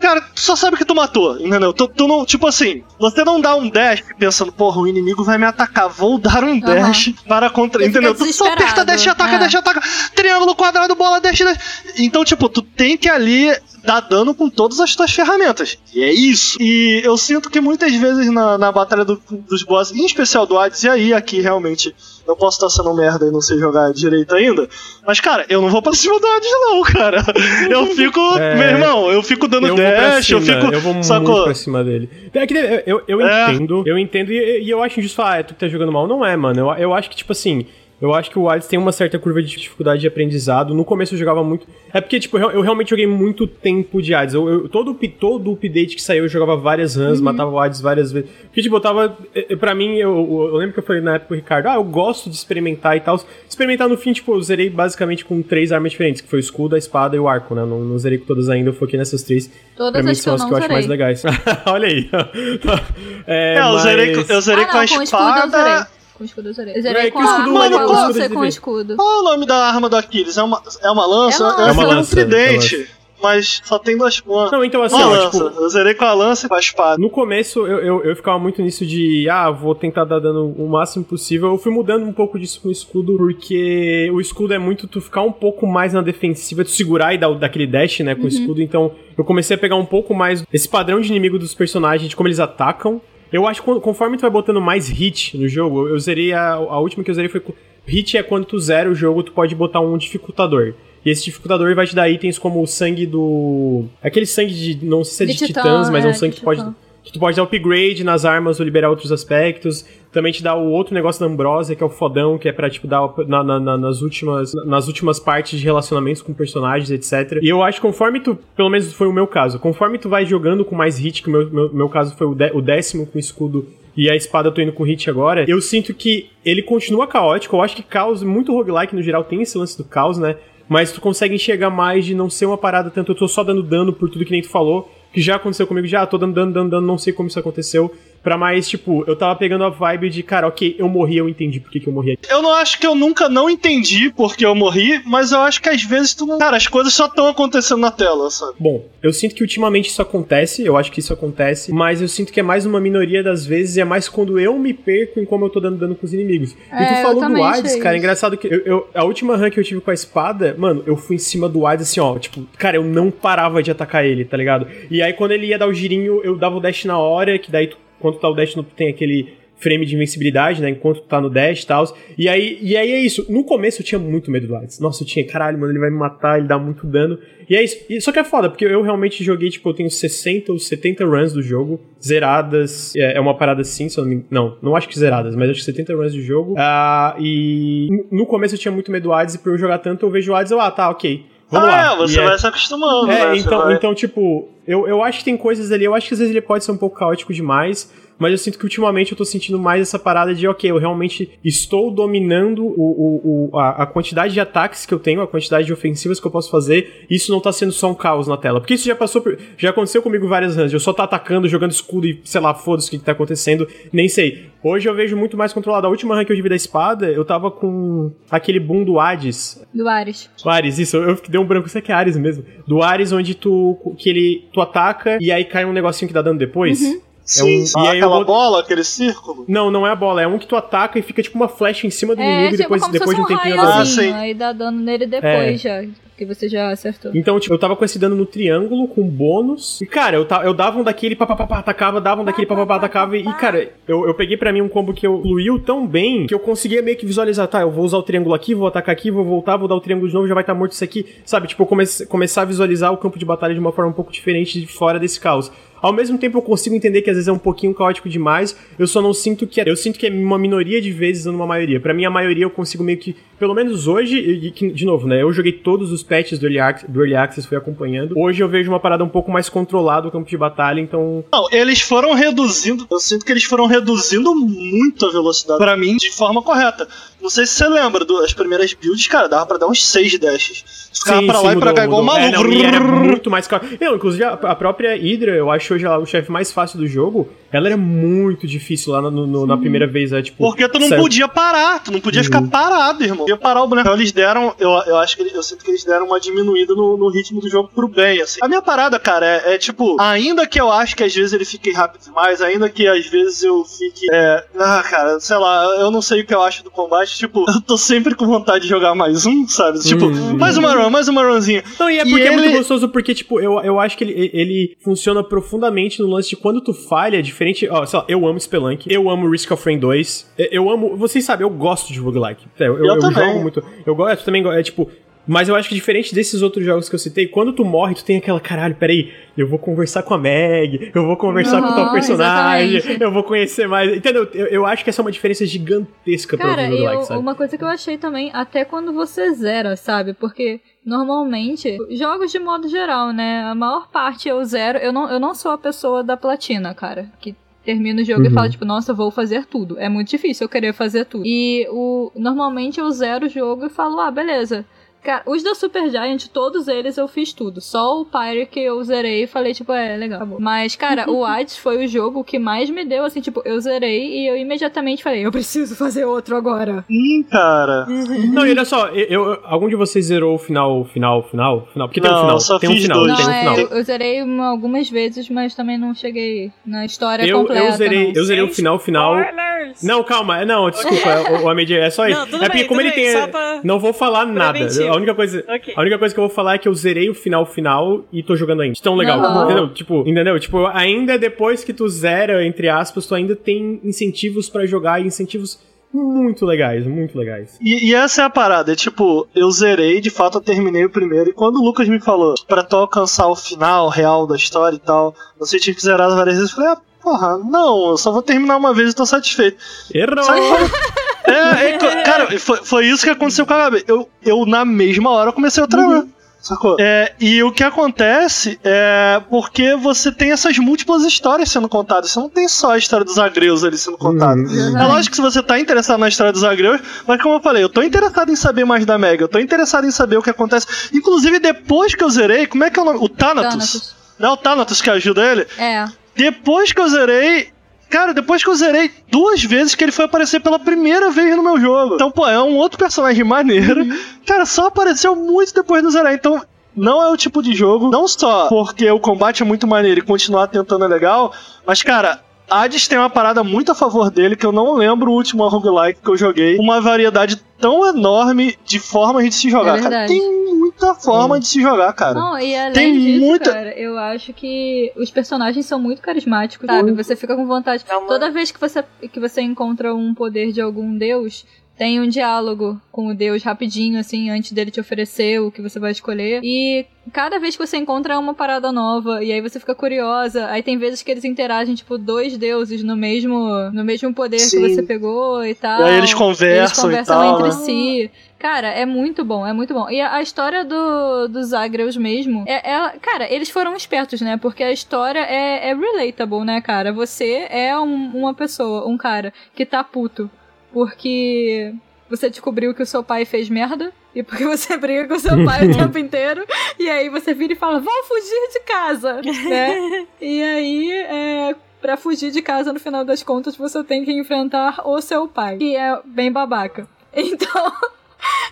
Cara, 0.00 0.20
tu 0.20 0.40
só 0.40 0.56
sabe 0.56 0.76
que 0.76 0.84
tu 0.84 0.96
matou, 0.96 1.38
entendeu? 1.38 1.72
Tu, 1.72 1.86
tu 1.86 2.08
não, 2.08 2.26
tipo 2.26 2.44
assim, 2.48 2.82
você 2.98 3.22
não 3.24 3.40
dá 3.40 3.54
um 3.54 3.70
dash 3.70 4.02
pensando, 4.18 4.50
porra, 4.50 4.80
o 4.80 4.88
inimigo 4.88 5.22
vai 5.22 5.38
me 5.38 5.44
atacar, 5.46 5.88
vou 5.88 6.18
dar 6.18 6.42
um 6.42 6.58
dash 6.58 7.14
para 7.28 7.48
contra. 7.48 7.86
Entendeu? 7.86 8.12
Tu 8.12 8.32
só 8.32 8.52
aperta 8.52 8.84
dash, 8.84 9.06
ataca, 9.06 9.36
é. 9.36 9.38
dash, 9.38 9.54
ataca. 9.54 9.80
Triângulo, 10.12 10.56
quadrado, 10.56 10.96
bola, 10.96 11.20
dash, 11.20 11.38
dash. 11.38 11.58
Então, 11.98 12.24
tipo, 12.24 12.48
tu 12.48 12.62
tem 12.62 12.96
que 12.96 13.08
ali 13.08 13.56
dar 13.84 14.00
dano 14.00 14.34
com 14.34 14.50
todas 14.50 14.80
as 14.80 14.94
tuas 14.96 15.12
ferramentas. 15.12 15.78
E 15.94 16.02
é 16.02 16.12
isso. 16.12 16.60
E 16.60 17.00
eu 17.04 17.16
sinto 17.16 17.48
que 17.48 17.60
muitas 17.60 17.92
vezes 17.94 18.26
na, 18.32 18.58
na 18.58 18.72
batalha 18.72 19.04
do- 19.04 19.22
dos 19.30 19.62
bosses, 19.62 19.96
em 19.96 20.04
especial 20.04 20.46
do 20.46 20.58
Hades, 20.58 20.82
e 20.82 20.88
aí 20.88 21.14
aqui 21.14 21.40
realmente 21.40 21.94
eu 22.26 22.36
posso 22.36 22.56
estar 22.64 22.70
sendo 22.70 22.94
merda 22.94 23.26
e 23.26 23.30
não 23.30 23.40
sei 23.40 23.58
jogar 23.58 23.92
direito 23.92 24.34
ainda. 24.34 24.68
Mas, 25.06 25.20
cara, 25.20 25.44
eu 25.48 25.60
não 25.60 25.68
vou 25.68 25.82
pra 25.82 25.92
cima 25.92 26.18
do 26.20 26.26
Hades, 26.26 26.50
não, 26.50 26.82
cara. 26.82 27.22
Eu 27.70 27.86
fico. 27.88 28.20
É. 28.38 28.54
meu 28.54 28.68
irmão, 28.68 29.10
eu 29.10 29.22
fico 29.22 29.48
dando 29.48 29.66
eu 29.68 29.74
dash, 29.76 30.26
cima, 30.26 30.40
eu 30.40 30.42
fico. 30.42 30.72
eu 30.74 30.80
vou 30.80 30.92
muito 30.94 31.06
sacou? 31.06 31.44
pra 31.44 31.54
cima 31.54 31.82
dele. 31.82 32.08
É 32.34 32.46
que 32.46 32.54
eu, 32.54 32.82
eu, 32.86 33.02
eu 33.08 33.20
É. 33.20 33.52
entendo, 33.52 33.82
eu 33.86 33.98
entendo 33.98 34.30
e, 34.32 34.62
e 34.64 34.70
eu 34.70 34.82
acho 34.82 34.98
injusto 35.00 35.16
falar, 35.16 35.32
ah, 35.32 35.38
é 35.38 35.42
tu 35.42 35.54
que 35.54 35.60
tá 35.60 35.68
jogando 35.68 35.90
mal. 35.92 36.06
Não 36.06 36.24
é, 36.24 36.36
mano. 36.36 36.60
Eu, 36.60 36.74
eu 36.76 36.94
acho 36.94 37.08
que, 37.10 37.16
tipo 37.16 37.32
assim, 37.32 37.66
eu 38.02 38.12
acho 38.12 38.30
que 38.30 38.38
o 38.38 38.42
Wilds 38.48 38.66
tem 38.68 38.78
uma 38.78 38.90
certa 38.92 39.18
curva 39.18 39.40
de 39.42 39.48
dificuldade 39.56 40.00
de 40.00 40.06
aprendizado. 40.08 40.74
No 40.74 40.84
começo 40.84 41.14
eu 41.14 41.18
jogava 41.18 41.42
muito. 41.44 41.66
É 41.94 42.00
porque, 42.00 42.18
tipo, 42.18 42.36
eu, 42.36 42.50
eu 42.50 42.60
realmente 42.60 42.90
joguei 42.90 43.06
muito 43.06 43.46
tempo 43.46 44.02
de 44.02 44.12
Hades. 44.14 44.34
Eu, 44.34 44.48
eu- 44.48 44.68
todo, 44.68 44.90
o 44.90 45.08
todo 45.08 45.50
o 45.50 45.52
update 45.54 45.94
que 45.94 46.02
saiu 46.02 46.24
eu 46.24 46.28
jogava 46.28 46.56
várias 46.56 46.96
runs, 46.96 47.20
matava 47.20 47.50
o 47.50 47.58
Hades 47.60 47.80
várias 47.80 48.10
vezes. 48.10 48.28
Porque, 48.42 48.60
tipo, 48.60 48.74
eu 48.76 48.80
tava. 48.80 49.16
Pra 49.60 49.74
mim, 49.74 49.96
eu, 49.96 50.48
eu- 50.50 50.56
lembro 50.56 50.72
que 50.74 50.80
eu 50.80 50.82
falei 50.82 51.00
na 51.00 51.14
época 51.14 51.28
pro 51.28 51.36
Ricardo, 51.36 51.66
ah, 51.68 51.74
eu 51.76 51.84
gosto 51.84 52.28
de 52.28 52.34
experimentar 52.36 52.96
e 52.96 53.00
tal. 53.00 53.20
Experimentar 53.48 53.88
no 53.88 53.96
fim, 53.96 54.12
tipo, 54.12 54.34
eu 54.34 54.42
zerei 54.42 54.68
basicamente 54.68 55.24
com 55.24 55.40
três 55.40 55.70
armas 55.70 55.92
diferentes, 55.92 56.20
que 56.20 56.28
foi 56.28 56.38
o 56.38 56.40
escudo, 56.40 56.74
a 56.74 56.78
espada 56.78 57.14
e 57.14 57.18
o 57.20 57.28
arco, 57.28 57.54
né? 57.54 57.64
Não, 57.64 57.80
não 57.80 57.98
zerei 57.98 58.18
com 58.18 58.26
todas 58.26 58.48
ainda, 58.48 58.70
eu 58.70 58.74
foquei 58.74 58.98
nessas 58.98 59.22
três. 59.22 59.50
Todas 59.76 59.92
pra 59.92 60.02
mim 60.02 60.10
as 60.10 60.18
são 60.18 60.34
as 60.34 60.44
que 60.44 60.52
eu 60.52 60.56
acho 60.56 60.68
mais 60.72 60.86
legais. 60.86 61.22
Olha 61.66 61.86
aí. 61.86 62.10
é, 63.26 63.54
É, 63.56 63.60
eu 63.62 63.78
zerei, 63.78 64.16
mas- 64.16 64.26
com- 64.26 64.32
eu 64.32 64.40
zerei 64.40 64.64
ah, 64.64 64.66
com 64.66 64.72
não, 64.74 64.80
a 64.82 64.88
com 64.88 64.98
o 64.98 65.02
escudo 65.02 65.22
eu 65.22 65.32
zerei. 65.34 65.46
espada. 65.46 65.84
Com 65.84 66.01
o 66.20 66.24
escudo 66.24 66.48
eu 66.48 66.52
zerei. 66.52 66.76
Eu 66.76 66.82
zerei 66.82 67.06
É, 67.06 67.10
com 67.10 67.18
que 67.18 67.24
o 67.24 67.28
a 67.28 67.30
escudo 67.32 67.48
arma, 67.48 67.58
mano, 67.58 67.78
com 67.78 67.84
qual- 67.94 68.06
lança 68.08 68.28
com 68.28 68.44
escudo. 68.44 68.96
Qual 68.96 69.10
é 69.10 69.20
o 69.20 69.24
nome 69.24 69.46
da 69.46 69.56
arma 69.56 69.88
do 69.88 69.96
Aquiles? 69.96 70.36
É 70.36 70.42
uma, 70.42 70.62
é 70.82 70.90
uma 70.90 71.06
lança? 71.06 71.42
É 71.42 71.46
uma 71.46 71.52
Essa 71.52 71.62
lança. 71.64 71.80
um 71.80 71.92
É 71.92 71.94
uma 71.94 72.04
tridente. 72.04 72.88
Mas 73.22 73.60
só 73.62 73.78
tem 73.78 73.96
duas 73.96 74.18
pontas. 74.18 74.50
Não, 74.50 74.64
então 74.64 74.82
assim, 74.82 74.96
Uma 74.96 75.06
ó, 75.06 75.10
lança. 75.10 75.44
tipo, 75.48 75.60
Eu 75.60 75.68
zerei 75.68 75.94
com 75.94 76.04
a 76.04 76.12
lança 76.12 76.46
e 76.46 76.48
com 76.48 76.56
a 76.56 76.58
espada. 76.58 77.00
No 77.00 77.08
começo 77.08 77.64
eu, 77.64 77.78
eu, 77.78 78.02
eu 78.02 78.16
ficava 78.16 78.36
muito 78.36 78.60
nisso 78.60 78.84
de, 78.84 79.28
ah, 79.30 79.48
vou 79.48 79.76
tentar 79.76 80.04
dar 80.04 80.18
dano 80.18 80.52
o 80.58 80.68
máximo 80.68 81.04
possível. 81.04 81.50
Eu 81.52 81.56
fui 81.56 81.70
mudando 81.70 82.04
um 82.04 82.12
pouco 82.12 82.36
disso 82.36 82.60
com 82.60 82.68
o 82.68 82.72
escudo, 82.72 83.16
porque 83.16 84.10
o 84.12 84.20
escudo 84.20 84.54
é 84.54 84.58
muito 84.58 84.88
tu 84.88 85.00
ficar 85.00 85.22
um 85.22 85.30
pouco 85.30 85.68
mais 85.68 85.92
na 85.92 86.02
defensiva, 86.02 86.64
tu 86.64 86.70
segurar 86.70 87.14
e 87.14 87.18
dar 87.18 87.32
daquele 87.34 87.68
dash, 87.68 88.00
né, 88.00 88.16
com 88.16 88.24
o 88.24 88.28
escudo. 88.28 88.60
Então 88.60 88.90
eu 89.16 89.22
comecei 89.24 89.54
a 89.54 89.58
pegar 89.58 89.76
um 89.76 89.86
pouco 89.86 90.12
mais 90.12 90.42
esse 90.52 90.68
padrão 90.68 91.00
de 91.00 91.08
inimigo 91.08 91.38
dos 91.38 91.54
personagens, 91.54 92.10
de 92.10 92.16
como 92.16 92.26
eles 92.28 92.40
atacam. 92.40 93.00
Eu 93.32 93.46
acho 93.46 93.62
que 93.62 93.80
conforme 93.80 94.16
tu 94.16 94.20
vai 94.20 94.30
botando 94.30 94.60
mais 94.60 94.88
hit 94.88 95.38
no 95.38 95.48
jogo, 95.48 95.88
eu 95.88 95.98
zerei 95.98 96.32
a, 96.32 96.52
a 96.52 96.78
última 96.78 97.02
que 97.02 97.10
eu 97.10 97.14
zerei 97.14 97.30
foi. 97.30 97.42
Hit 97.86 98.16
é 98.16 98.22
quando 98.22 98.44
tu 98.44 98.58
zera 98.58 98.90
o 98.90 98.94
jogo, 98.94 99.22
tu 99.22 99.32
pode 99.32 99.54
botar 99.54 99.80
um 99.80 99.96
dificultador. 99.96 100.74
E 101.04 101.10
esse 101.10 101.24
dificultador 101.24 101.74
vai 101.74 101.86
te 101.86 101.94
dar 101.94 102.08
itens 102.08 102.38
como 102.38 102.62
o 102.62 102.66
sangue 102.66 103.06
do. 103.06 103.84
Aquele 104.02 104.26
sangue 104.26 104.52
de. 104.54 104.84
Não 104.84 105.02
sei 105.02 105.14
se 105.14 105.22
é 105.22 105.26
de, 105.26 105.32
De 105.32 105.46
titã, 105.46 105.62
titãs, 105.62 105.90
mas 105.90 106.04
é 106.04 106.08
um 106.08 106.10
é, 106.10 106.14
sangue 106.14 106.34
que 106.34 106.40
tu 106.40 106.44
pode. 106.44 106.60
titã. 106.60 106.74
Que 107.02 107.12
tu 107.12 107.18
pode 107.18 107.36
dar 107.36 107.42
upgrade 107.42 108.04
nas 108.04 108.24
armas 108.24 108.60
ou 108.60 108.64
liberar 108.64 108.88
outros 108.88 109.10
aspectos. 109.10 109.84
Também 110.12 110.30
te 110.30 110.42
dá 110.42 110.54
o 110.54 110.68
outro 110.70 110.92
negócio 110.94 111.20
da 111.20 111.26
Ambrosia, 111.32 111.74
que 111.74 111.82
é 111.82 111.86
o 111.86 111.88
fodão, 111.88 112.36
que 112.36 112.48
é 112.48 112.52
pra, 112.52 112.68
tipo, 112.68 112.86
dar 112.86 113.00
na- 113.26 113.42
na- 113.42 113.58
na- 113.58 113.78
nas, 113.78 114.02
últimas, 114.02 114.52
nas 114.66 114.86
últimas 114.86 115.18
partes 115.18 115.58
de 115.58 115.64
relacionamentos 115.64 116.20
com 116.20 116.34
personagens, 116.34 116.90
etc. 116.90 117.38
E 117.42 117.48
eu 117.48 117.62
acho 117.62 117.80
que 117.80 117.86
conforme 117.86 118.20
tu, 118.20 118.36
pelo 118.54 118.68
menos 118.68 118.92
foi 118.92 119.06
o 119.06 119.12
meu 119.12 119.26
caso, 119.26 119.58
conforme 119.58 119.96
tu 119.98 120.08
vai 120.10 120.26
jogando 120.26 120.64
com 120.64 120.74
mais 120.76 120.98
hit, 120.98 121.22
que 121.22 121.30
meu, 121.30 121.50
meu, 121.50 121.72
meu 121.72 121.88
caso 121.88 122.14
foi 122.16 122.26
o, 122.26 122.34
dé- 122.34 122.50
o 122.52 122.60
décimo 122.60 123.06
com 123.06 123.18
escudo 123.18 123.66
e 123.96 124.10
a 124.10 124.14
espada 124.14 124.48
eu 124.48 124.52
tô 124.52 124.60
indo 124.60 124.72
com 124.72 124.82
hit 124.84 125.08
agora, 125.08 125.44
eu 125.48 125.60
sinto 125.62 125.94
que 125.94 126.28
ele 126.44 126.62
continua 126.62 127.06
caótico. 127.06 127.56
Eu 127.56 127.62
acho 127.62 127.74
que 127.76 127.82
caos, 127.82 128.22
muito 128.22 128.52
roguelike 128.52 128.94
no 128.94 129.02
geral, 129.02 129.24
tem 129.24 129.40
esse 129.42 129.56
lance 129.56 129.76
do 129.78 129.84
caos, 129.84 130.18
né? 130.18 130.36
Mas 130.68 130.92
tu 130.92 131.00
consegue 131.00 131.34
enxergar 131.34 131.70
mais 131.70 132.04
de 132.04 132.14
não 132.14 132.28
ser 132.30 132.46
uma 132.46 132.56
parada 132.58 132.90
tanto, 132.90 133.12
eu 133.12 133.16
tô 133.16 133.26
só 133.28 133.42
dando 133.42 133.62
dano 133.62 133.92
por 133.92 134.08
tudo 134.10 134.24
que 134.24 134.30
nem 134.30 134.40
tu 134.42 134.48
falou, 134.48 134.90
que 135.12 135.20
já 135.20 135.36
aconteceu 135.36 135.66
comigo, 135.66 135.86
já 135.86 136.06
tô 136.06 136.16
dando 136.16 136.32
dano, 136.34 136.52
dano, 136.52 136.70
dano, 136.70 136.86
não 136.86 136.96
sei 136.96 137.12
como 137.12 137.28
isso 137.28 137.38
aconteceu. 137.38 137.90
Pra 138.22 138.38
mais, 138.38 138.68
tipo, 138.68 139.04
eu 139.06 139.16
tava 139.16 139.34
pegando 139.36 139.64
a 139.64 139.68
vibe 139.68 140.08
de, 140.08 140.22
cara, 140.22 140.46
ok, 140.46 140.76
eu 140.78 140.88
morri, 140.88 141.16
eu 141.16 141.28
entendi 141.28 141.58
por 141.58 141.70
que, 141.70 141.80
que 141.80 141.88
eu 141.88 141.92
morri. 141.92 142.18
Eu 142.30 142.40
não 142.40 142.52
acho 142.54 142.78
que 142.78 142.86
eu 142.86 142.94
nunca 142.94 143.28
não 143.28 143.50
entendi 143.50 144.10
porque 144.16 144.46
eu 144.46 144.54
morri, 144.54 145.00
mas 145.04 145.32
eu 145.32 145.40
acho 145.40 145.60
que 145.60 145.68
às 145.68 145.82
vezes 145.82 146.14
tu 146.14 146.24
não. 146.26 146.38
Cara, 146.38 146.56
as 146.56 146.66
coisas 146.68 146.92
só 146.92 147.06
estão 147.06 147.26
acontecendo 147.28 147.80
na 147.80 147.90
tela, 147.90 148.30
sabe? 148.30 148.54
Bom, 148.60 148.84
eu 149.02 149.12
sinto 149.12 149.34
que 149.34 149.42
ultimamente 149.42 149.88
isso 149.88 150.00
acontece, 150.00 150.64
eu 150.64 150.76
acho 150.76 150.92
que 150.92 151.00
isso 151.00 151.12
acontece, 151.12 151.72
mas 151.72 152.00
eu 152.00 152.06
sinto 152.08 152.32
que 152.32 152.38
é 152.38 152.42
mais 152.42 152.64
uma 152.64 152.80
minoria 152.80 153.22
das 153.22 153.44
vezes 153.44 153.76
e 153.76 153.80
é 153.80 153.84
mais 153.84 154.08
quando 154.08 154.38
eu 154.38 154.56
me 154.58 154.72
perco 154.72 155.18
em 155.18 155.24
como 155.24 155.44
eu 155.46 155.50
tô 155.50 155.58
dando 155.58 155.78
dano 155.78 155.94
com 155.96 156.06
os 156.06 156.14
inimigos. 156.14 156.52
e 156.52 156.56
É, 156.70 156.86
tu 156.86 156.92
eu 156.94 157.02
falou 157.02 157.28
do 157.28 157.42
Hades, 157.42 157.76
cara, 157.76 157.96
é 157.96 157.98
engraçado 157.98 158.36
que 158.36 158.46
eu, 158.46 158.60
eu- 158.64 158.88
a 158.94 159.04
última 159.04 159.36
run 159.36 159.50
que 159.50 159.58
eu 159.58 159.64
tive 159.64 159.80
com 159.80 159.90
a 159.90 159.94
espada, 159.94 160.54
mano, 160.56 160.82
eu 160.86 160.96
fui 160.96 161.16
em 161.16 161.18
cima 161.18 161.48
do 161.48 161.66
Hades 161.66 161.88
assim, 161.88 162.00
ó, 162.00 162.16
tipo, 162.18 162.46
cara, 162.56 162.76
eu 162.76 162.84
não 162.84 163.10
parava 163.10 163.62
de 163.62 163.70
atacar 163.70 164.04
ele, 164.04 164.24
tá 164.24 164.36
ligado? 164.36 164.68
E 164.90 165.02
aí 165.02 165.12
quando 165.12 165.32
ele 165.32 165.46
ia 165.46 165.58
dar 165.58 165.66
o 165.66 165.74
girinho, 165.74 166.20
eu 166.22 166.36
dava 166.36 166.56
o 166.56 166.60
dash 166.60 166.84
na 166.84 166.96
hora, 166.98 167.36
que 167.38 167.50
daí 167.50 167.66
tu, 167.66 167.76
quando 168.02 168.18
tá 168.18 168.28
o 168.28 168.34
dash 168.34 168.52
tu 168.52 168.62
tem 168.64 168.88
aquele 168.90 169.40
frame 169.56 169.86
de 169.86 169.94
invencibilidade, 169.94 170.60
né, 170.60 170.70
enquanto 170.70 171.02
tá 171.02 171.20
no 171.20 171.30
dash 171.30 171.62
e 171.62 171.66
tal. 171.68 171.84
E 172.18 172.28
aí, 172.28 172.58
e 172.60 172.76
aí 172.76 172.90
é 172.90 172.98
isso. 172.98 173.24
No 173.32 173.44
começo 173.44 173.80
eu 173.80 173.86
tinha 173.86 173.98
muito 173.98 174.28
medo 174.28 174.48
do 174.48 174.56
Hades. 174.56 174.80
Nossa, 174.80 175.04
eu 175.04 175.06
tinha, 175.06 175.24
caralho, 175.24 175.56
mano, 175.56 175.70
ele 175.72 175.78
vai 175.78 175.88
me 175.88 175.96
matar, 175.96 176.36
ele 176.38 176.48
dá 176.48 176.58
muito 176.58 176.84
dano. 176.84 177.16
E 177.48 177.54
é 177.54 177.62
isso. 177.62 177.76
E, 177.88 178.00
só 178.00 178.10
que 178.10 178.18
é 178.18 178.24
foda, 178.24 178.50
porque 178.50 178.64
eu 178.64 178.82
realmente 178.82 179.22
joguei, 179.22 179.50
tipo, 179.50 179.68
eu 179.68 179.74
tenho 179.74 179.88
60 179.88 180.50
ou 180.50 180.58
70 180.58 181.04
runs 181.04 181.32
do 181.32 181.40
jogo, 181.40 181.80
zeradas. 182.02 182.92
É, 182.96 183.18
é 183.18 183.20
uma 183.20 183.36
parada 183.36 183.60
assim, 183.60 183.88
se 183.88 183.98
eu 183.98 184.04
não 184.04 184.10
me... 184.12 184.24
Não, 184.30 184.56
não 184.60 184.74
acho 184.76 184.88
que 184.88 184.98
zeradas, 184.98 185.36
mas 185.36 185.48
acho 185.50 185.60
que 185.60 185.64
70 185.66 185.94
runs 185.94 186.12
do 186.12 186.20
jogo. 186.22 186.54
Ah, 186.58 187.14
e 187.20 187.86
no- 187.88 188.18
no 188.18 188.26
começo 188.26 188.54
eu 188.54 188.58
tinha 188.58 188.72
muito 188.72 188.90
medo 188.90 189.04
do 189.04 189.12
Hades, 189.12 189.34
e 189.36 189.38
por 189.38 189.52
eu 189.52 189.58
jogar 189.58 189.78
tanto, 189.78 190.04
eu 190.06 190.10
vejo 190.10 190.32
o 190.32 190.34
Hades 190.34 190.50
e 190.50 190.54
eu, 190.54 190.60
ah, 190.60 190.70
tá, 190.70 190.90
ok. 190.90 191.24
Vamos 191.52 191.68
ah, 191.68 191.72
lá. 191.72 191.92
é, 191.92 191.96
você 191.96 192.18
E 192.20 192.24
vai 192.24 192.38
se 192.38 192.46
acostumando, 192.46 193.06
né? 193.08 193.20
é, 193.20 193.34
Você 193.34 193.40
então, 193.46 193.58
vai- 193.62 193.74
então, 193.74 193.94
tipo, 193.94 194.48
eu, 194.66 194.88
eu 194.88 195.02
acho 195.04 195.18
que 195.18 195.24
tem 195.26 195.36
coisas 195.36 195.70
ali, 195.70 195.84
eu 195.84 195.94
acho 195.94 196.08
que 196.08 196.14
às 196.14 196.18
vezes 196.18 196.32
ele 196.34 196.40
pode 196.40 196.64
ser 196.64 196.72
um 196.72 196.76
pouco 196.78 196.96
caótico 196.98 197.32
demais, 197.32 197.92
mas 198.18 198.32
eu 198.32 198.38
sinto 198.38 198.58
que 198.58 198.64
ultimamente 198.64 199.12
eu 199.12 199.18
tô 199.18 199.24
sentindo 199.24 199.58
mais 199.58 199.80
essa 199.82 199.98
parada 199.98 200.34
de, 200.34 200.46
ok, 200.46 200.70
eu 200.70 200.78
realmente 200.78 201.30
estou 201.44 201.90
dominando 201.90 202.64
o, 202.64 202.70
o, 202.70 203.48
o- 203.52 203.58
a, 203.58 203.82
a 203.82 203.86
quantidade 203.86 204.32
de 204.34 204.40
ataques 204.40 204.86
que 204.86 204.94
eu 204.94 204.98
tenho, 204.98 205.20
a 205.20 205.26
quantidade 205.26 205.66
de 205.66 205.72
ofensivas 205.72 206.20
que 206.20 206.26
eu 206.26 206.30
posso 206.30 206.50
fazer, 206.50 207.06
e 207.10 207.16
isso 207.16 207.32
não 207.32 207.40
tá 207.40 207.52
sendo 207.52 207.72
só 207.72 207.90
um 207.90 207.94
caos 207.94 208.26
na 208.28 208.36
tela. 208.36 208.60
Porque 208.60 208.74
isso 208.74 208.86
já 208.86 208.94
passou 208.94 209.20
por, 209.22 209.36
já 209.56 209.70
aconteceu 209.70 210.02
comigo 210.02 210.28
várias 210.28 210.54
vezes, 210.56 210.72
eu 210.72 210.80
só 210.80 210.92
tá 210.92 211.04
atacando, 211.04 211.48
jogando 211.48 211.70
escudo 211.72 212.06
e, 212.06 212.20
sei 212.24 212.40
lá, 212.40 212.54
foda-se 212.54 212.88
o 212.88 212.90
que, 212.92 212.98
que 212.98 213.04
tá 213.04 213.12
acontecendo, 213.12 213.66
nem 213.92 214.08
sei. 214.08 214.50
Hoje 214.62 214.88
eu 214.88 214.94
vejo 214.94 215.16
muito 215.16 215.36
mais 215.36 215.52
controlado. 215.52 215.86
A 215.88 215.90
última 215.90 216.14
run 216.16 216.24
que 216.24 216.30
eu 216.30 216.36
tive 216.36 216.48
da 216.48 216.54
espada, 216.54 217.10
eu 217.10 217.24
tava 217.24 217.50
com 217.50 218.12
aquele 218.30 218.60
boom 218.60 218.84
do 218.84 219.00
Hades, 219.00 219.60
Do 219.74 219.88
Ares. 219.88 220.30
o 220.44 220.48
Ares, 220.48 220.78
isso, 220.78 220.96
eu 220.96 221.18
dei 221.28 221.40
um 221.40 221.44
branco, 221.44 221.66
isso 221.66 221.76
aqui 221.78 221.90
é 221.90 221.94
Ares 221.94 222.16
mesmo. 222.16 222.44
Do 222.66 222.80
Ares, 222.82 223.10
onde 223.10 223.34
tu. 223.34 223.76
que 223.98 224.08
ele. 224.08 224.44
tu 224.52 224.60
ataca 224.60 225.18
e 225.20 225.32
aí 225.32 225.44
cai 225.44 225.64
um 225.64 225.72
negocinho 225.72 226.06
que 226.06 226.14
dá 226.14 226.22
dano 226.22 226.38
depois. 226.38 226.80
Sim, 227.24 227.62
um- 227.76 227.82
e 227.84 227.88
aí 227.88 227.98
eu 227.98 228.04
aquela 228.04 228.16
vou- 228.16 228.24
bola, 228.24 228.60
aquele 228.60 228.82
círculo. 228.84 229.44
Não, 229.48 229.70
não 229.70 229.86
é 229.86 229.90
a 229.90 229.96
bola, 229.96 230.22
é 230.22 230.26
um 230.26 230.38
que 230.38 230.46
tu 230.46 230.56
ataca 230.56 230.98
e 230.98 231.02
fica 231.02 231.22
tipo 231.22 231.36
uma 231.36 231.48
flecha 231.48 231.86
em 231.86 231.90
cima 231.90 232.14
do 232.16 232.20
É, 232.22 232.24
inimigo 232.24 232.54
e 232.54 232.56
tipo, 232.58 232.62
depois, 232.62 232.80
como 232.82 232.92
depois 232.92 233.10
se 233.10 233.14
de 233.16 233.20
um 233.20 233.24
um 233.24 233.28
tempinho 233.38 233.56
dá 233.56 233.62
dano. 233.62 233.80
Ah, 233.80 233.84
sim. 233.86 234.12
aí 234.12 234.34
dá 234.34 234.52
dano 234.52 234.80
nele 234.80 235.06
depois 235.06 235.60
já. 235.60 235.82
Que 236.16 236.26
você 236.26 236.48
já 236.48 236.70
acertou. 236.70 237.10
Então, 237.14 237.40
tipo, 237.40 237.52
eu 237.54 237.58
tava 237.58 237.74
com 237.74 237.84
esse 237.84 237.98
dano 237.98 238.14
no 238.14 238.26
triângulo, 238.26 238.86
com 238.86 239.02
bônus. 239.02 239.80
E, 239.80 239.86
cara, 239.86 240.14
eu, 240.16 240.24
ta- 240.24 240.42
eu 240.44 240.52
dava 240.54 240.78
um 240.78 240.84
daquele 240.84 241.16
papapá, 241.16 241.58
atacava, 241.58 242.00
dava 242.00 242.20
um 242.20 242.24
daquele 242.24 242.46
papapá, 242.46 242.76
atacava. 242.76 243.16
E, 243.16 243.24
cara, 243.34 243.70
eu, 243.88 244.06
eu 244.06 244.14
peguei 244.14 244.36
pra 244.36 244.52
mim 244.52 244.60
um 244.60 244.68
combo 244.68 244.92
que 244.92 245.04
eu 245.06 245.20
fluiu 245.22 245.58
tão 245.58 245.84
bem 245.86 246.26
que 246.26 246.34
eu 246.34 246.38
conseguia 246.38 246.82
meio 246.82 246.96
que 246.96 247.06
visualizar, 247.06 247.48
tá, 247.48 247.62
eu 247.62 247.70
vou 247.72 247.84
usar 247.84 247.96
o 247.96 248.02
triângulo 248.02 248.34
aqui, 248.34 248.54
vou 248.54 248.68
atacar 248.68 248.92
aqui, 248.92 249.10
vou 249.10 249.24
voltar, 249.24 249.56
vou 249.56 249.66
dar 249.66 249.74
o 249.74 249.80
triângulo 249.80 250.06
de 250.06 250.14
novo, 250.14 250.28
já 250.28 250.34
vai 250.34 250.42
estar 250.42 250.54
morto 250.54 250.72
isso 250.72 250.84
aqui. 250.84 251.06
Sabe, 251.24 251.48
tipo, 251.48 251.62
eu 251.62 251.66
comece, 251.66 252.06
começar 252.06 252.42
a 252.42 252.44
visualizar 252.44 252.92
o 252.92 252.98
campo 252.98 253.18
de 253.18 253.24
batalha 253.24 253.54
de 253.54 253.58
uma 253.60 253.72
forma 253.72 253.90
um 253.90 253.94
pouco 253.94 254.12
diferente 254.12 254.60
de 254.60 254.66
fora 254.66 255.00
desse 255.00 255.18
caos. 255.18 255.50
Ao 255.82 255.92
mesmo 255.92 256.16
tempo, 256.16 256.38
eu 256.38 256.42
consigo 256.42 256.76
entender 256.76 257.02
que 257.02 257.10
às 257.10 257.16
vezes 257.16 257.26
é 257.26 257.32
um 257.32 257.38
pouquinho 257.38 257.74
caótico 257.74 258.08
demais. 258.08 258.56
Eu 258.78 258.86
só 258.86 259.02
não 259.02 259.12
sinto 259.12 259.48
que 259.48 259.60
é. 259.60 259.64
Eu 259.66 259.76
sinto 259.76 259.98
que 259.98 260.06
é 260.06 260.10
uma 260.10 260.38
minoria 260.38 260.80
de 260.80 260.92
vezes 260.92 261.24
dando 261.24 261.34
uma 261.34 261.46
maioria. 261.46 261.80
Pra 261.80 261.92
mim, 261.92 262.04
a 262.04 262.10
maioria 262.10 262.44
eu 262.44 262.50
consigo 262.50 262.84
meio 262.84 262.98
que. 262.98 263.16
Pelo 263.42 263.54
menos 263.54 263.88
hoje, 263.88 264.16
e, 264.20 264.46
e 264.56 264.70
de 264.72 264.84
novo, 264.86 265.08
né? 265.08 265.20
Eu 265.20 265.32
joguei 265.32 265.50
todos 265.50 265.90
os 265.90 266.00
patches 266.04 266.38
do 266.38 266.46
Early, 266.46 266.60
Access, 266.60 266.88
do 266.88 267.00
Early 267.00 267.16
Access, 267.16 267.48
fui 267.48 267.56
acompanhando. 267.58 268.16
Hoje 268.16 268.40
eu 268.40 268.48
vejo 268.48 268.70
uma 268.70 268.78
parada 268.78 269.02
um 269.02 269.08
pouco 269.08 269.32
mais 269.32 269.48
controlada 269.48 270.06
o 270.06 270.12
campo 270.12 270.30
de 270.30 270.36
batalha, 270.36 270.80
então. 270.80 271.24
Não, 271.32 271.48
eles 271.50 271.80
foram 271.80 272.14
reduzindo. 272.14 272.86
Eu 272.88 273.00
sinto 273.00 273.26
que 273.26 273.32
eles 273.32 273.42
foram 273.42 273.66
reduzindo 273.66 274.32
muito 274.32 275.06
a 275.06 275.10
velocidade. 275.10 275.58
Pra 275.58 275.76
mim, 275.76 275.96
de 275.96 276.12
forma 276.12 276.40
correta. 276.40 276.86
Não 277.20 277.28
sei 277.30 277.44
se 277.44 277.54
você 277.54 277.66
lembra 277.68 278.04
das 278.04 278.32
primeiras 278.32 278.72
builds, 278.74 279.08
cara, 279.08 279.28
dava 279.28 279.44
pra 279.46 279.58
dar 279.58 279.66
uns 279.66 279.84
6 279.84 280.18
dashes. 280.20 280.64
Ficava 280.92 281.20
Sim, 281.20 281.26
pra 281.26 281.38
sim, 281.38 281.46
lá 281.46 281.52
e 281.52 281.56
pra 281.56 281.70
mudou, 281.70 281.74
cá 281.74 281.84
igual 281.84 282.00
um 282.00 282.04
mudou. 282.04 282.18
É, 282.20 282.30
maluco. 282.30 282.48
não, 282.48 282.52
e 282.52 282.62
era 282.64 282.80
muito 282.80 283.30
mais 283.30 283.46
caro. 283.48 283.64
Não, 283.80 283.96
inclusive 283.96 284.22
a, 284.24 284.32
a 284.34 284.54
própria 284.54 284.94
Hydra, 284.96 285.34
eu 285.34 285.50
acho 285.50 285.74
hoje 285.74 285.84
ela 285.84 285.98
o 285.98 286.06
chefe 286.06 286.30
mais 286.30 286.52
fácil 286.52 286.78
do 286.78 286.86
jogo. 286.86 287.28
Ela 287.50 287.68
era 287.68 287.76
muito 287.76 288.46
difícil 288.46 288.92
lá 288.92 289.00
no- 289.02 289.26
no- 289.26 289.46
na 289.46 289.56
primeira 289.56 289.86
vez, 289.86 290.12
é 290.12 290.22
tipo. 290.22 290.38
Porque 290.38 290.68
tu 290.68 290.78
não 290.78 290.88
saiu- 290.88 291.02
podia 291.02 291.28
parar, 291.28 291.82
tu 291.82 291.90
não 291.92 292.00
podia 292.00 292.22
ficar 292.24 292.42
parado, 292.42 293.02
irmão. 293.04 293.26
Podia 293.32 293.36
parar 293.36 293.62
o 293.62 293.66
boneco. 293.66 293.88
Então 293.88 293.98
eles 293.98 294.12
deram, 294.12 294.54
eu, 294.58 294.70
eu 294.86 294.96
acho 294.98 295.16
que 295.16 295.22
eles- 295.22 295.34
eu 295.34 295.42
sinto 295.42 295.64
que 295.64 295.70
eles 295.70 295.84
deram 295.84 296.06
uma 296.06 296.20
diminuída 296.20 296.74
no, 296.74 296.96
no 296.96 297.08
ritmo 297.08 297.40
do 297.40 297.48
jogo 297.48 297.70
pro 297.74 297.88
bem, 297.88 298.20
assim. 298.20 298.38
A 298.42 298.48
minha 298.48 298.62
parada, 298.62 298.98
cara, 298.98 299.26
é, 299.26 299.54
é 299.54 299.58
tipo, 299.58 299.96
ainda 300.00 300.46
que 300.46 300.60
eu 300.60 300.70
acho 300.70 300.96
que 300.96 301.02
às 301.04 301.14
vezes 301.14 301.32
ele 301.32 301.44
fique 301.44 301.72
rápido 301.72 302.02
demais, 302.04 302.40
ainda 302.40 302.68
que 302.68 302.86
às 302.86 303.06
vezes 303.06 303.42
eu 303.42 303.64
fique, 303.64 304.06
é, 304.12 304.44
ah, 304.58 304.82
cara, 304.88 305.20
sei 305.20 305.36
lá, 305.36 305.64
eu 305.80 305.90
não 305.90 306.02
sei 306.02 306.20
o 306.20 306.26
que 306.26 306.34
eu 306.34 306.42
acho 306.42 306.62
do 306.64 306.70
combate, 306.70 307.16
tipo, 307.16 307.44
eu 307.48 307.60
tô 307.60 307.76
sempre 307.76 308.14
com 308.14 308.26
vontade 308.26 308.62
de 308.64 308.68
jogar 308.68 308.94
mais 308.94 309.26
um, 309.26 309.46
sabe? 309.48 309.78
Tipo, 309.80 310.06
Hum. 310.06 310.36
mais 310.36 310.56
uma 310.56 310.74
run, 310.74 310.90
mais 310.90 311.08
uma 311.08 311.22
runzinha. 311.24 311.62
Não, 311.78 311.90
e 311.90 311.98
é 311.98 312.02
E 312.02 312.10
porque 312.10 312.22
é 312.24 312.30
muito 312.30 312.46
ele- 312.48 312.56
gostoso, 312.58 312.88
porque, 312.88 313.14
tipo, 313.14 313.40
eu, 313.40 313.60
eu 313.60 313.78
acho 313.80 313.96
que 313.96 314.04
ele, 314.04 314.30
ele 314.32 314.76
funciona 314.82 315.22
profundamente 315.22 316.00
no 316.00 316.08
lance 316.08 316.30
de 316.30 316.36
quando 316.36 316.60
tu 316.60 316.72
falha, 316.74 317.22
diferente. 317.22 317.68
Ó, 317.70 317.84
sei 317.86 317.98
lá, 317.98 318.04
eu 318.08 318.26
amo 318.26 318.38
Spelunk, 318.40 318.86
eu 318.92 319.08
amo 319.10 319.28
Risk 319.30 319.50
of 319.50 319.64
Rain 319.64 319.78
2, 319.78 320.32
eu, 320.38 320.46
eu 320.52 320.70
amo. 320.70 320.96
Vocês 320.96 321.24
sabem, 321.24 321.46
eu 321.46 321.50
gosto 321.50 321.92
de 321.92 321.98
roguelike. 322.00 322.46
É, 322.58 322.66
Eu, 322.68 322.78
eu, 322.78 322.84
Eu 322.86 322.94
eu 322.94 322.98
também. 322.98 323.21
Jogo 323.26 323.40
muito. 323.40 323.64
Eu 323.86 323.94
gosto, 323.94 324.24
também 324.24 324.42
gosta. 324.42 324.58
É 324.60 324.62
tipo. 324.62 324.90
Mas 325.24 325.48
eu 325.48 325.54
acho 325.54 325.68
que 325.68 325.74
diferente 325.76 326.12
desses 326.12 326.42
outros 326.42 326.64
jogos 326.64 326.88
que 326.88 326.96
eu 326.96 326.98
citei, 326.98 327.28
quando 327.28 327.52
tu 327.52 327.64
morre, 327.64 327.94
tu 327.94 328.04
tem 328.04 328.16
aquela, 328.16 328.40
caralho, 328.40 328.74
peraí, 328.74 329.12
eu 329.38 329.46
vou 329.46 329.56
conversar 329.56 330.02
com 330.02 330.12
a 330.14 330.18
Meg, 330.18 330.90
eu 330.92 331.06
vou 331.06 331.16
conversar 331.16 331.62
com 331.62 331.68
o 331.68 331.74
tal 331.76 331.92
personagem, 331.92 332.74
exatamente. 332.74 333.00
eu 333.04 333.12
vou 333.12 333.22
conhecer 333.22 333.68
mais. 333.68 333.96
Entendeu? 333.96 334.28
Eu, 334.34 334.46
eu 334.48 334.66
acho 334.66 334.82
que 334.82 334.90
essa 334.90 335.00
é 335.00 335.04
uma 335.04 335.12
diferença 335.12 335.46
gigantesca 335.46 336.36
pra 336.36 336.44
Cara, 336.48 336.62
roguelikes, 336.64 336.92
eu- 336.94 337.02
sabe? 337.04 337.20
uma 337.20 337.36
coisa 337.36 337.56
que 337.56 337.62
eu 337.62 337.68
achei 337.68 337.96
também, 337.96 338.32
até 338.34 338.64
quando 338.64 338.92
você 338.92 339.32
zera, 339.32 339.76
sabe? 339.76 340.12
Porque 340.12 340.60
normalmente, 340.84 341.76
jogos 341.90 342.32
de 342.32 342.38
modo 342.40 342.68
geral, 342.68 343.12
né? 343.12 343.42
A 343.44 343.54
maior 343.54 343.88
parte 343.90 344.28
eu 344.28 344.42
zero. 344.44 344.78
Eu 344.78 344.92
não, 344.92 345.10
eu 345.10 345.20
não 345.20 345.34
sou 345.36 345.52
a 345.52 345.58
pessoa 345.58 346.02
da 346.02 346.16
platina, 346.16 346.74
cara. 346.74 347.06
Que 347.20 347.34
termina 347.64 348.02
o 348.02 348.04
jogo 348.04 348.22
Uhum. 348.22 348.26
e 348.28 348.30
fala, 348.30 348.48
tipo, 348.48 348.64
nossa, 348.64 348.92
vou 348.92 349.10
fazer 349.10 349.46
tudo. 349.46 349.78
É 349.78 349.88
muito 349.88 350.08
difícil 350.10 350.44
eu 350.44 350.48
querer 350.48 350.72
fazer 350.72 351.04
tudo. 351.04 351.24
E 351.26 351.66
o, 351.70 352.10
normalmente 352.16 352.80
eu 352.80 352.90
zero 352.90 353.26
o 353.26 353.28
jogo 353.28 353.66
e 353.66 353.70
falo, 353.70 354.00
ah, 354.00 354.10
beleza. 354.10 354.64
Cara, 355.02 355.22
os 355.26 355.42
da 355.42 355.54
Super 355.54 355.90
Giant, 355.90 356.26
todos 356.32 356.68
eles 356.68 356.96
eu 356.96 357.08
fiz 357.08 357.32
tudo. 357.32 357.60
Só 357.60 358.00
o 358.00 358.04
Pyre 358.04 358.46
que 358.46 358.60
eu 358.60 358.82
zerei 358.84 359.24
e 359.24 359.26
falei, 359.26 359.52
tipo, 359.52 359.72
é, 359.72 359.96
legal. 359.96 360.18
acabou. 360.18 360.38
Mas, 360.40 360.76
cara, 360.76 361.10
o 361.10 361.24
Hades 361.26 361.56
foi 361.56 361.84
o 361.84 361.88
jogo 361.88 362.22
que 362.22 362.38
mais 362.38 362.70
me 362.70 362.84
deu, 362.84 363.04
assim, 363.04 363.20
tipo, 363.20 363.42
eu 363.44 363.60
zerei 363.60 364.20
e 364.20 364.28
eu 364.28 364.36
imediatamente 364.36 365.02
falei, 365.02 365.26
eu 365.26 365.32
preciso 365.32 365.74
fazer 365.74 366.04
outro 366.04 366.36
agora. 366.36 366.84
Sim, 366.86 367.24
cara. 367.30 367.86
Não, 368.32 368.46
e 368.46 368.50
olha 368.50 368.64
só, 368.64 368.88
eu, 368.90 369.06
eu- 369.32 369.40
algum 369.44 369.68
de 369.68 369.74
vocês 369.74 370.06
zerou 370.06 370.36
o 370.36 370.38
final, 370.38 370.84
final, 370.84 371.22
final, 371.24 371.66
final? 371.72 371.88
Porque 371.88 372.00
tem 372.00 372.08
um 372.10 372.14
Não, 372.14 372.20
final, 372.22 372.40
só 372.40 372.58
tem 372.60 372.70
um 372.70 372.76
final, 372.76 372.98
dois. 373.04 373.16
tem 373.16 373.24
um 373.26 373.28
Não, 373.28 373.34
é, 373.34 373.40
final. 373.40 373.58
eu, 373.58 373.68
eu 373.78 373.82
zerei 373.82 374.22
uma- 374.22 374.48
algumas 374.50 374.88
vezes, 374.88 375.28
mas 375.28 375.54
também 375.54 375.76
não 375.78 375.92
cheguei 375.94 376.52
na 376.64 376.84
história 376.84 377.24
Eu, 377.26 377.40
completa. 377.40 377.64
eu 377.66 377.72
zerei, 377.72 378.04
não. 378.06 378.12
eu 378.14 378.24
zerei 378.24 378.42
o 378.44 378.48
final, 378.48 378.78
final. 378.78 379.20
Spoilers! 379.20 379.82
Não, 379.82 380.04
calma, 380.04 380.44
não, 380.44 380.70
desculpa, 380.70 381.32
o, 381.40 381.44
o 381.44 381.48
Amedi, 381.48 381.74
é 381.74 381.90
só 381.90 382.06
isso. 382.06 382.18
Não, 382.30 382.38
é 382.38 382.40
porque 382.46 382.58
bem, 382.58 382.66
como 382.68 382.80
ele 382.80 382.90
bem, 382.92 383.04
tem. 383.04 383.12
só 383.20 383.26
pra- 383.26 383.60
Não 383.64 383.78
vou 383.80 383.92
falar 383.92 384.26
nada. 384.26 384.52
Preventivo. 384.52 384.91
A 384.92 384.96
única 384.96 385.14
coisa. 385.14 385.44
Ok. 385.48 385.74
A 385.76 385.80
única 385.80 385.98
coisa 385.98 386.14
que 386.14 386.20
eu 386.20 386.26
vou 386.26 386.34
falar 386.34 386.54
é 386.54 386.58
que 386.58 386.68
eu 386.68 386.74
zerei 386.74 387.08
o 387.08 387.14
final 387.14 387.46
final 387.46 388.04
e 388.12 388.22
tô 388.22 388.36
jogando 388.36 388.62
ainda. 388.62 388.78
Tão 388.82 388.94
legal. 388.94 389.20
Aham. 389.20 389.44
Entendeu? 389.44 389.68
Tipo, 389.72 390.00
entendeu? 390.06 390.38
Tipo, 390.38 390.66
ainda 390.66 391.18
depois 391.18 391.64
que 391.64 391.72
tu 391.72 391.88
zera, 391.88 392.44
entre 392.44 392.68
aspas, 392.68 393.06
tu 393.06 393.14
ainda 393.14 393.34
tem 393.34 393.80
incentivos 393.82 394.48
pra 394.48 394.66
jogar 394.66 395.00
e 395.00 395.06
incentivos 395.06 395.58
muito 395.92 396.46
legais, 396.46 396.86
muito 396.86 397.18
legais. 397.18 397.58
E, 397.60 397.90
e 397.90 397.94
essa 397.94 398.22
é 398.22 398.24
a 398.24 398.30
parada, 398.30 398.72
é 398.72 398.74
tipo, 398.74 399.28
eu 399.34 399.50
zerei, 399.50 400.00
de 400.00 400.08
fato 400.08 400.38
eu 400.38 400.40
terminei 400.40 400.84
o 400.86 400.90
primeiro, 400.90 401.28
e 401.28 401.32
quando 401.34 401.56
o 401.56 401.62
Lucas 401.62 401.86
me 401.86 402.00
falou, 402.00 402.34
pra 402.48 402.62
tu 402.62 402.76
alcançar 402.76 403.26
o 403.28 403.36
final 403.36 403.90
real 403.90 404.26
da 404.26 404.34
história 404.34 404.76
e 404.76 404.80
tal, 404.80 405.14
você 405.38 405.58
tinha 405.58 405.74
que 405.74 405.82
zerar 405.82 406.08
várias 406.10 406.36
vezes, 406.36 406.50
eu 406.50 406.56
falei, 406.56 406.70
ah, 406.70 406.80
porra, 407.02 407.38
não, 407.38 407.90
eu 407.90 407.98
só 407.98 408.10
vou 408.10 408.22
terminar 408.22 408.56
uma 408.56 408.72
vez 408.72 408.92
e 408.92 408.96
tô 408.96 409.04
satisfeito. 409.04 409.58
Errou! 409.94 410.24
É, 411.24 411.70
é, 411.70 412.02
cara, 412.02 412.38
foi, 412.38 412.58
foi 412.58 412.86
isso 412.86 413.04
que 413.04 413.10
aconteceu 413.10 413.46
com 413.46 413.54
a 413.54 413.58
Gabi. 413.58 413.84
Eu, 413.86 414.08
eu, 414.24 414.46
na 414.46 414.64
mesma 414.64 415.10
hora, 415.10 415.32
comecei 415.32 415.62
outra 415.62 415.86
vez. 415.86 416.04
Sacou? 416.42 416.76
É, 416.80 417.12
e 417.20 417.40
o 417.44 417.52
que 417.52 417.62
acontece 417.62 418.58
é 418.64 419.22
porque 419.30 419.76
você 419.76 420.10
tem 420.10 420.32
essas 420.32 420.58
múltiplas 420.58 421.04
histórias 421.04 421.48
sendo 421.48 421.68
contadas. 421.68 422.10
Você 422.10 422.18
não 422.18 422.28
tem 422.28 422.48
só 422.48 422.72
a 422.72 422.78
história 422.78 423.04
dos 423.04 423.16
agreus 423.16 423.62
ali 423.62 423.78
sendo 423.78 423.96
contada. 423.96 424.40
Uhum. 424.40 424.76
É 424.76 424.86
lógico 424.88 425.10
que 425.10 425.16
se 425.16 425.22
você 425.22 425.40
tá 425.40 425.60
interessado 425.60 426.00
na 426.00 426.08
história 426.08 426.32
dos 426.32 426.42
agreus, 426.42 426.80
mas 427.06 427.22
como 427.22 427.36
eu 427.36 427.40
falei, 427.40 427.62
eu 427.62 427.68
tô 427.68 427.80
interessado 427.80 428.32
em 428.32 428.34
saber 428.34 428.64
mais 428.64 428.84
da 428.84 428.98
Mega, 428.98 429.22
eu 429.22 429.28
tô 429.28 429.38
interessado 429.38 429.86
em 429.86 429.92
saber 429.92 430.16
o 430.16 430.22
que 430.22 430.30
acontece. 430.30 430.66
Inclusive, 430.92 431.38
depois 431.38 431.94
que 431.94 432.02
eu 432.02 432.10
zerei, 432.10 432.48
como 432.48 432.64
é 432.64 432.70
que 432.70 432.78
é 432.80 432.82
o 432.82 432.86
nome? 432.86 432.98
O 433.00 433.08
Thanatos. 433.08 433.52
Thanatos. 433.52 433.94
Não 434.18 434.28
é 434.30 434.32
o 434.32 434.36
Thanatos 434.36 434.82
que 434.82 434.90
ajuda 434.90 435.24
ele? 435.24 435.46
É. 435.56 435.86
Depois 436.16 436.72
que 436.72 436.80
eu 436.80 436.88
zerei. 436.88 437.52
Cara, 437.92 438.14
depois 438.14 438.42
que 438.42 438.48
eu 438.48 438.54
zerei 438.54 438.90
duas 439.10 439.44
vezes 439.44 439.74
que 439.74 439.84
ele 439.84 439.92
foi 439.92 440.06
aparecer 440.06 440.40
pela 440.40 440.58
primeira 440.58 441.10
vez 441.10 441.36
no 441.36 441.42
meu 441.42 441.60
jogo. 441.60 441.96
Então, 441.96 442.10
pô, 442.10 442.26
é 442.26 442.42
um 442.42 442.56
outro 442.56 442.78
personagem 442.78 443.22
maneiro. 443.22 443.86
Cara, 444.26 444.46
só 444.46 444.68
apareceu 444.68 445.14
muito 445.14 445.52
depois 445.52 445.82
do 445.82 445.90
zerar. 445.90 446.14
Então, 446.14 446.40
não 446.74 447.02
é 447.02 447.08
o 447.10 447.18
tipo 447.18 447.42
de 447.42 447.54
jogo. 447.54 447.90
Não 447.90 448.08
só 448.08 448.48
porque 448.48 448.90
o 448.90 448.98
combate 448.98 449.42
é 449.42 449.44
muito 449.44 449.66
maneiro 449.66 450.00
e 450.00 450.02
continuar 450.02 450.46
tentando 450.46 450.86
é 450.86 450.88
legal. 450.88 451.34
Mas, 451.66 451.82
cara. 451.82 452.18
Hades 452.52 452.86
tem 452.86 452.98
uma 452.98 453.08
parada 453.10 453.42
muito 453.42 453.72
a 453.72 453.74
favor 453.74 454.10
dele 454.10 454.36
que 454.36 454.44
eu 454.44 454.52
não 454.52 454.74
lembro 454.74 455.10
o 455.10 455.14
último 455.14 455.46
roguelike 455.48 456.00
que 456.02 456.08
eu 456.10 456.16
joguei. 456.16 456.58
Uma 456.58 456.80
variedade 456.80 457.36
tão 457.58 457.86
enorme 457.86 458.56
de 458.64 458.78
formas 458.78 459.24
de 459.24 459.32
se 459.34 459.48
jogar. 459.48 459.78
É 459.78 459.82
cara, 459.82 460.06
tem 460.06 460.20
muita 460.54 460.94
forma 460.94 461.40
de 461.40 461.46
se 461.46 461.62
jogar, 461.62 461.92
cara. 461.92 462.14
Não, 462.14 462.38
e 462.38 462.54
além 462.54 462.72
Tem 462.72 462.98
disso, 462.98 463.24
muita- 463.24 463.52
cara, 463.52 463.78
eu 463.78 463.96
acho 463.98 464.32
que 464.32 464.92
os 464.96 465.10
personagens 465.10 465.64
são 465.64 465.78
muito 465.78 466.02
carismáticos, 466.02 466.66
sabe? 466.66 466.92
Você 466.92 467.16
fica 467.16 467.34
com 467.34 467.46
vontade. 467.46 467.84
É 467.88 467.98
Toda 468.06 468.30
vez 468.30 468.50
que 468.50 468.60
você, 468.60 468.84
que 469.12 469.18
você 469.20 469.40
encontra 469.40 469.94
um 469.94 470.14
poder 470.14 470.52
de 470.52 470.60
algum 470.60 470.96
deus, 470.96 471.46
tem 471.76 472.00
um 472.00 472.08
diálogo 472.08 472.80
com 472.92 473.08
o 473.08 473.14
deus 473.14 473.42
rapidinho, 473.42 473.98
assim, 473.98 474.30
antes 474.30 474.52
dele 474.52 474.70
te 474.70 474.78
oferecer 474.80 475.40
o 475.40 475.50
que 475.50 475.62
você 475.62 475.80
vai 475.80 475.90
escolher. 475.90 476.40
E 476.44 476.86
cada 477.12 477.38
vez 477.38 477.56
que 477.56 477.66
você 477.66 477.76
encontra 477.76 478.18
uma 478.18 478.34
parada 478.34 478.70
nova, 478.70 479.24
e 479.24 479.32
aí 479.32 479.40
você 479.40 479.58
fica 479.58 479.74
curiosa. 479.74 480.46
Aí 480.48 480.62
tem 480.62 480.76
vezes 480.78 481.02
que 481.02 481.10
eles 481.10 481.24
interagem, 481.24 481.74
tipo, 481.74 481.96
dois 481.98 482.36
deuses 482.36 482.82
no 482.84 482.94
mesmo, 482.96 483.48
no 483.72 483.84
mesmo 483.84 484.12
poder 484.14 484.38
Sim. 484.38 484.60
que 484.62 484.74
você 484.74 484.82
pegou 484.82 485.44
e 485.44 485.54
tal. 485.54 485.80
E 485.80 485.84
aí 485.84 485.90
eles 485.92 486.00
Eles 486.10 486.14
conversam, 486.14 486.84
conversam 486.84 487.24
e 487.24 487.26
tal. 487.28 487.34
entre 487.46 487.58
né? 487.58 487.64
si. 487.64 488.10
Cara, 488.38 488.68
é 488.68 488.84
muito 488.84 489.24
bom, 489.24 489.46
é 489.46 489.52
muito 489.52 489.72
bom. 489.72 489.88
E 489.88 490.00
a, 490.00 490.14
a 490.16 490.22
história 490.22 490.64
do, 490.64 491.28
dos 491.28 491.52
Agreus 491.52 491.96
mesmo, 491.96 492.44
é, 492.46 492.72
é- 492.72 492.98
cara, 493.00 493.32
eles 493.32 493.48
foram 493.48 493.74
espertos, 493.76 494.20
né? 494.20 494.36
Porque 494.36 494.62
a 494.64 494.72
história 494.72 495.20
é, 495.20 495.70
é 495.70 495.74
relatable, 495.74 496.44
né, 496.44 496.60
cara? 496.60 496.92
Você 496.92 497.46
é 497.50 497.78
um- 497.78 498.10
uma 498.16 498.34
pessoa, 498.34 498.86
um 498.88 498.96
cara 498.96 499.32
que 499.54 499.64
tá 499.64 499.82
puto 499.84 500.28
porque 500.72 501.74
você 502.08 502.28
descobriu 502.28 502.74
que 502.74 502.82
o 502.82 502.86
seu 502.86 503.02
pai 503.02 503.24
fez 503.24 503.48
merda. 503.48 503.92
E 504.14 504.22
porque 504.22 504.44
você 504.44 504.76
briga 504.76 505.08
com 505.08 505.14
o 505.14 505.18
seu 505.18 505.42
pai 505.44 505.66
o 505.66 505.72
tempo 505.76 505.96
inteiro. 505.98 506.44
E 506.78 506.88
aí 506.90 507.08
você 507.08 507.32
vira 507.32 507.54
e 507.54 507.56
fala, 507.56 507.80
vou 507.80 508.04
fugir 508.04 508.50
de 508.52 508.60
casa, 508.60 509.20
né? 509.22 510.06
E 510.20 510.42
aí, 510.42 510.90
é, 510.92 511.54
pra 511.80 511.96
fugir 511.96 512.30
de 512.30 512.42
casa, 512.42 512.72
no 512.72 512.78
final 512.80 513.04
das 513.04 513.22
contas, 513.22 513.56
você 513.56 513.82
tem 513.82 514.04
que 514.04 514.12
enfrentar 514.12 514.86
o 514.86 515.00
seu 515.00 515.26
pai, 515.26 515.56
que 515.56 515.74
é 515.76 515.98
bem 516.04 516.30
babaca. 516.30 516.86
Então, 517.14 517.72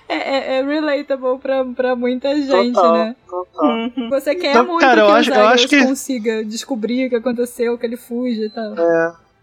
é, 0.09 0.17
é, 0.17 0.59
é 0.59 0.63
relatable 0.65 1.39
pra, 1.39 1.65
pra 1.65 1.97
muita 1.97 2.35
gente, 2.37 2.75
Total, 2.75 2.93
né? 2.93 3.17
total. 3.29 3.67
Uhum. 3.97 4.11
Você 4.11 4.35
quer 4.35 4.51
Então, 4.51 4.67
muito 4.67 4.81
cara, 4.81 5.01
eu 5.01 5.07
que 5.07 5.13
acho- 5.13 5.31
eu 5.33 5.47
acho 5.49 5.69
que- 5.69 5.85
consiga 5.85 6.45
descobrir 6.45 7.07
o 7.07 7.11
que 7.11 7.17
aconteceu, 7.17 7.79
que 7.79 7.87
ele 7.87 7.97
fuja 7.97 8.45
e 8.47 8.51
tal. 8.51 8.75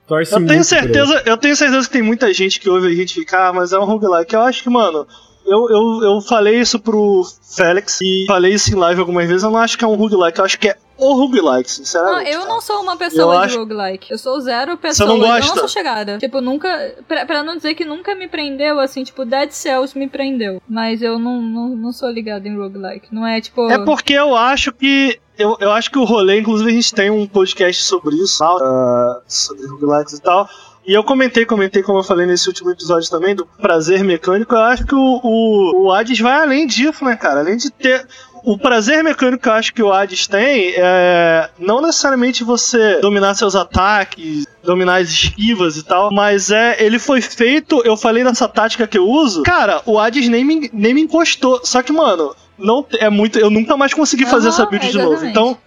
Torce 0.07 0.33
Eu 0.33 0.45
tenho 0.45 0.63
certeza, 0.63 1.23
eu 1.25 1.37
tenho 1.37 1.55
certeza 1.55 1.85
que 1.85 1.93
tem 1.93 2.01
muita 2.01 2.33
gente 2.33 2.59
que 2.59 2.69
ouve 2.69 2.87
a 2.87 2.95
gente 2.95 3.13
ficar, 3.13 3.49
ah, 3.49 3.53
mas 3.53 3.73
é 3.73 3.77
um 3.77 3.83
roguelike. 3.83 4.33
Eu 4.33 4.41
acho 4.41 4.63
que, 4.63 4.69
mano, 4.69 5.05
eu, 5.47 5.69
eu, 5.69 6.03
eu 6.03 6.21
falei 6.21 6.59
isso 6.59 6.79
pro 6.79 7.23
Félix 7.55 7.99
e 8.01 8.25
falei 8.27 8.53
isso 8.53 8.71
em 8.71 8.75
live 8.75 8.99
algumas 8.99 9.27
vezes. 9.27 9.43
Eu 9.43 9.51
não 9.51 9.59
acho 9.59 9.77
que 9.77 9.83
é 9.85 9.87
um 9.87 9.95
roguelike, 9.95 10.39
eu 10.39 10.45
acho 10.45 10.59
que 10.59 10.69
é 10.69 10.75
o 10.97 11.13
roguelike, 11.13 11.69
Não, 11.69 11.75
sinceramente. 11.75 12.31
eu 12.31 12.45
não 12.47 12.59
sou 12.59 12.81
uma 12.81 12.97
pessoa 12.97 13.35
Eu 13.35 13.39
de 13.41 13.45
acho- 13.45 13.59
roguelike. 13.59 14.11
Eu 14.11 14.17
sou 14.17 14.39
zero 14.41 14.75
pessoa. 14.77 15.07
não 15.07 15.17
Eu 15.17 15.21
gosta? 15.21 15.47
não 15.51 15.55
sou 15.57 15.67
chegada. 15.67 16.17
Tipo, 16.17 16.41
nunca. 16.41 16.95
Pra, 17.07 17.23
pra 17.25 17.43
não 17.43 17.55
dizer 17.55 17.75
que 17.75 17.85
nunca 17.85 18.15
me 18.15 18.27
prendeu, 18.27 18.79
assim, 18.79 19.03
tipo, 19.03 19.23
Dead 19.23 19.51
Cells 19.51 19.97
me 19.97 20.07
prendeu. 20.07 20.59
Mas 20.67 21.01
eu 21.03 21.19
não, 21.19 21.39
não, 21.41 21.69
não 21.69 21.91
sou 21.91 22.09
ligada 22.09 22.47
em 22.47 22.57
roguelike. 22.57 23.13
Não 23.13 23.25
é 23.27 23.39
tipo. 23.39 23.69
É 23.69 23.77
porque 23.85 24.13
eu 24.13 24.35
acho 24.35 24.71
que. 24.71 25.19
Eu, 25.37 25.55
eu 25.59 25.71
acho 25.71 25.91
que 25.91 25.99
o 25.99 26.03
rolê, 26.03 26.39
inclusive 26.39 26.67
a 26.71 26.73
gente 26.73 26.91
tem 26.95 27.11
um 27.11 27.27
podcast 27.27 27.83
sobre 27.83 28.15
isso, 28.15 28.43
ah, 28.43 29.21
sobre 29.27 29.67
roguelikes 29.67 30.13
e 30.13 30.21
tal. 30.21 30.49
E 30.87 30.93
eu 30.93 31.03
comentei, 31.03 31.45
comentei, 31.45 31.83
como 31.83 31.99
eu 31.99 32.03
falei 32.03 32.25
nesse 32.25 32.47
último 32.47 32.71
episódio 32.71 33.09
também, 33.09 33.35
do 33.35 33.45
prazer 33.45 34.05
mecânico. 34.05 34.55
Eu 34.55 34.61
acho 34.61 34.85
que 34.85 34.95
o, 34.95 35.19
o, 35.21 35.83
o 35.83 35.91
Hades 35.91 36.17
vai 36.19 36.41
além 36.41 36.65
disso, 36.65 37.03
né, 37.03 37.17
cara? 37.17 37.41
Além 37.41 37.57
de 37.57 37.69
ter. 37.69 38.07
O 38.45 38.57
prazer 38.57 39.03
mecânico 39.03 39.43
que 39.43 39.49
eu 39.49 39.53
acho 39.53 39.73
que 39.73 39.83
o 39.83 39.91
Hades 39.91 40.25
tem 40.27 40.73
é 40.77 41.49
não 41.59 41.81
necessariamente 41.81 42.45
você 42.45 43.01
dominar 43.01 43.33
seus 43.33 43.55
ataques, 43.57 44.45
dominar 44.63 45.01
as 45.01 45.09
esquivas 45.09 45.75
e 45.75 45.83
tal, 45.83 46.09
mas 46.13 46.49
é 46.49 46.77
ele 46.81 46.99
foi 46.99 47.19
feito, 47.19 47.81
eu 47.83 47.97
falei 47.97 48.23
nessa 48.23 48.47
tática 48.47 48.87
que 48.87 48.97
eu 48.97 49.05
uso, 49.09 49.43
cara, 49.43 49.81
o 49.85 49.99
Hades 49.99 50.29
nem 50.29 50.45
me, 50.45 50.69
nem 50.71 50.93
me 50.93 51.01
encostou. 51.01 51.59
Só 51.65 51.81
que, 51.81 51.91
mano, 51.91 52.33
não 52.57 52.85
é 52.99 53.09
muito, 53.09 53.37
eu 53.37 53.49
nunca 53.49 53.75
mais 53.75 53.93
consegui 53.93 54.25
fazer 54.25 54.47
Aham, 54.47 54.55
essa 54.55 54.65
build 54.65 54.87
de 54.89 54.97
novo. 54.97 55.11
exatamente. 55.13 55.31
Então, 55.31 55.57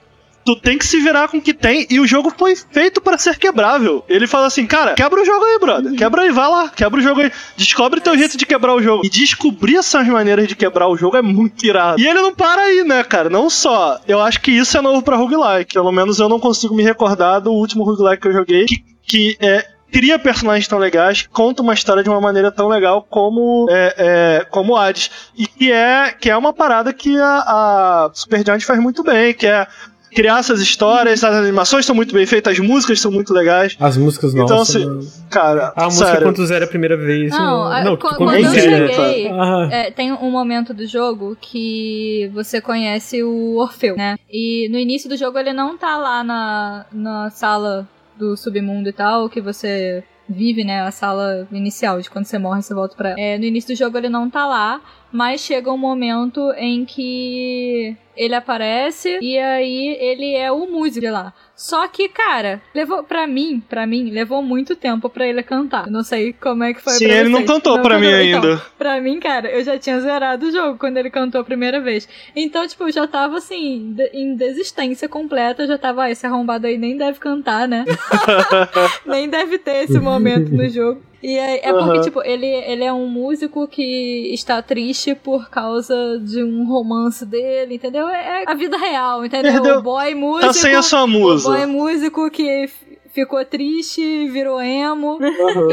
Tu 0.44 0.56
tem 0.56 0.78
que 0.78 0.86
se 0.86 1.00
virar 1.00 1.28
com 1.28 1.36
o 1.36 1.40
que 1.40 1.52
tem 1.52 1.86
e 1.90 2.00
o 2.00 2.06
jogo 2.06 2.32
foi 2.36 2.56
feito 2.56 3.00
pra 3.00 3.18
ser 3.18 3.38
quebrável. 3.38 4.04
Ele 4.08 4.26
fala 4.26 4.46
assim, 4.46 4.66
cara, 4.66 4.94
quebra 4.94 5.20
o 5.20 5.24
jogo 5.24 5.44
aí, 5.44 5.58
brother. 5.58 5.94
Quebra 5.94 6.22
aí, 6.22 6.30
vai 6.30 6.48
lá, 6.48 6.68
quebra 6.68 6.98
o 6.98 7.02
jogo 7.02 7.20
aí. 7.20 7.32
Descobre 7.56 8.00
teu 8.00 8.16
jeito 8.16 8.36
de 8.36 8.46
quebrar 8.46 8.74
o 8.74 8.82
jogo. 8.82 9.04
E 9.04 9.10
descobrir 9.10 9.76
essas 9.76 10.06
maneiras 10.06 10.48
de 10.48 10.56
quebrar 10.56 10.88
o 10.88 10.96
jogo 10.96 11.16
é 11.16 11.22
muito 11.22 11.64
irado. 11.64 12.00
E 12.00 12.06
ele 12.06 12.20
não 12.20 12.34
para 12.34 12.62
aí, 12.62 12.82
né, 12.84 13.04
cara? 13.04 13.28
Não 13.28 13.50
só. 13.50 14.00
Eu 14.08 14.20
acho 14.20 14.40
que 14.40 14.50
isso 14.50 14.76
é 14.78 14.80
novo 14.80 15.02
pra 15.02 15.16
roguelike. 15.16 15.74
Pelo 15.74 15.92
menos 15.92 16.18
eu 16.18 16.28
não 16.28 16.40
consigo 16.40 16.74
me 16.74 16.82
recordar 16.82 17.40
do 17.40 17.52
último 17.52 17.84
roguelike 17.84 18.22
que 18.22 18.28
eu 18.28 18.32
joguei. 18.32 18.64
Que, 18.64 18.84
que 19.06 19.36
é 19.40 19.66
cria 19.90 20.18
personagens 20.18 20.68
tão 20.68 20.78
legais, 20.78 21.28
conta 21.32 21.62
uma 21.62 21.74
história 21.74 22.02
de 22.02 22.08
uma 22.08 22.20
maneira 22.20 22.50
tão 22.50 22.68
legal 22.68 23.02
como 23.02 23.66
é, 23.68 23.94
é, 23.98 24.44
como 24.44 24.76
Hades. 24.76 25.10
E 25.36 25.46
que 25.46 25.72
é, 25.72 26.12
que 26.12 26.30
é 26.30 26.36
uma 26.36 26.52
parada 26.52 26.92
que 26.92 27.18
a, 27.18 27.38
a 27.38 28.10
Supergiant 28.14 28.62
faz 28.62 28.80
muito 28.80 29.02
bem, 29.02 29.34
que 29.34 29.46
é 29.46 29.66
criar 30.14 30.38
essas 30.40 30.60
histórias, 30.60 31.22
as 31.24 31.34
animações 31.34 31.82
estão 31.84 31.94
muito 31.94 32.12
bem 32.14 32.26
feitas, 32.26 32.52
as 32.52 32.58
músicas 32.58 33.00
são 33.00 33.10
muito 33.12 33.32
legais. 33.32 33.76
As 33.80 33.96
músicas 33.96 34.32
Então, 34.34 34.46
nossas. 34.46 34.76
assim, 34.76 34.86
mano. 34.86 35.06
cara, 35.30 35.72
a 35.76 35.84
música 35.84 36.06
sério. 36.06 36.22
quando 36.26 36.46
zero 36.46 36.64
a 36.64 36.68
primeira 36.68 36.96
vez. 36.96 37.30
Não, 37.30 37.64
a- 37.64 37.84
não 37.84 37.96
qu- 37.96 38.08
quando 38.16 38.16
quando 38.30 38.34
eu 38.44 38.50
zero, 38.50 38.86
cheguei, 38.92 39.28
Ah. 39.30 39.68
é, 39.70 39.90
tem 39.90 40.12
um 40.12 40.30
momento 40.30 40.74
do 40.74 40.86
jogo 40.86 41.36
que 41.40 42.30
você 42.34 42.60
conhece 42.60 43.22
o 43.22 43.56
Orfeu, 43.56 43.96
né? 43.96 44.16
E 44.30 44.68
no 44.70 44.78
início 44.78 45.08
do 45.08 45.16
jogo 45.16 45.38
ele 45.38 45.52
não 45.52 45.76
tá 45.78 45.96
lá 45.96 46.22
na, 46.24 46.86
na 46.92 47.30
sala 47.30 47.88
do 48.18 48.36
submundo 48.36 48.88
e 48.88 48.92
tal, 48.92 49.28
que 49.30 49.40
você 49.40 50.04
vive, 50.30 50.62
né? 50.64 50.82
A 50.82 50.90
sala 50.90 51.46
inicial, 51.50 52.00
de 52.00 52.08
quando 52.08 52.24
você 52.24 52.38
morre, 52.38 52.62
você 52.62 52.72
volta 52.72 52.94
pra. 52.96 53.14
É, 53.18 53.36
no 53.36 53.44
início 53.44 53.74
do 53.74 53.78
jogo 53.78 53.98
ele 53.98 54.08
não 54.08 54.30
tá 54.30 54.46
lá, 54.46 54.80
mas 55.10 55.40
chega 55.40 55.72
um 55.72 55.76
momento 55.76 56.52
em 56.56 56.84
que 56.84 57.96
ele 58.16 58.34
aparece 58.34 59.18
e 59.20 59.36
aí 59.38 59.96
ele 60.00 60.34
é 60.34 60.52
o 60.52 60.66
músico 60.66 61.00
de 61.00 61.10
lá. 61.10 61.34
Só 61.62 61.86
que, 61.88 62.08
cara, 62.08 62.62
levou 62.74 63.04
pra 63.04 63.26
mim, 63.26 63.62
pra 63.68 63.86
mim, 63.86 64.10
levou 64.10 64.40
muito 64.42 64.74
tempo 64.74 65.10
pra 65.10 65.26
ele 65.26 65.42
cantar. 65.42 65.84
Eu 65.88 65.92
não 65.92 66.02
sei 66.02 66.32
como 66.32 66.64
é 66.64 66.72
que 66.72 66.80
foi 66.80 66.94
Sim, 66.94 67.06
pra 67.06 67.16
ele 67.16 67.28
não 67.28 67.40
vocês. 67.40 67.50
cantou 67.50 67.82
pra 67.82 67.98
mim 67.98 68.06
Então, 68.06 68.18
ainda. 68.18 68.62
Pra 68.78 68.98
mim, 68.98 69.20
cara, 69.20 69.46
eu 69.50 69.62
já 69.62 69.78
tinha 69.78 70.00
zerado 70.00 70.46
o 70.46 70.50
jogo 70.50 70.78
quando 70.78 70.96
ele 70.96 71.10
cantou 71.10 71.38
a 71.38 71.44
primeira 71.44 71.78
vez. 71.78 72.08
Então, 72.34 72.66
tipo, 72.66 72.84
eu 72.84 72.90
já 72.92 73.06
tava 73.06 73.36
assim, 73.36 73.92
de- 73.94 74.08
em 74.14 74.34
desistência 74.34 75.06
completa. 75.06 75.64
Eu 75.64 75.68
já 75.68 75.76
tava, 75.76 76.04
ah, 76.04 76.10
esse 76.10 76.26
arrombado 76.26 76.66
aí 76.66 76.78
nem 76.78 76.96
deve 76.96 77.18
cantar, 77.18 77.68
né? 77.68 77.84
nem 79.04 79.28
deve 79.28 79.58
ter 79.58 79.84
esse 79.84 79.98
momento 80.00 80.50
no 80.50 80.66
jogo. 80.66 81.02
E 81.22 81.36
é, 81.36 81.68
é 81.68 81.72
porque, 81.72 81.90
Aham. 81.98 82.00
tipo, 82.00 82.22
ele, 82.22 82.46
ele 82.46 82.82
é 82.82 82.92
um 82.92 83.06
músico 83.06 83.68
que 83.68 84.32
está 84.32 84.62
triste 84.62 85.14
por 85.14 85.50
causa 85.50 86.18
de 86.18 86.42
um 86.42 86.66
romance 86.66 87.26
dele, 87.26 87.74
entendeu? 87.74 88.08
É 88.08 88.44
a 88.46 88.54
vida 88.54 88.76
real, 88.78 89.24
entendeu? 89.24 89.52
Perdeu- 89.52 89.78
O 89.78 89.82
boy 89.82 90.14
músico. 90.14 90.46
Tá 90.46 90.52
sem 90.54 90.74
a 90.74 90.80
sua 90.82 91.04
o 91.04 91.08
musa. 91.08 91.48
boy 91.50 91.66
músico 91.66 92.30
que 92.30 92.70
ficou 93.12 93.44
triste, 93.44 94.28
virou 94.28 94.60
emo. 94.62 95.18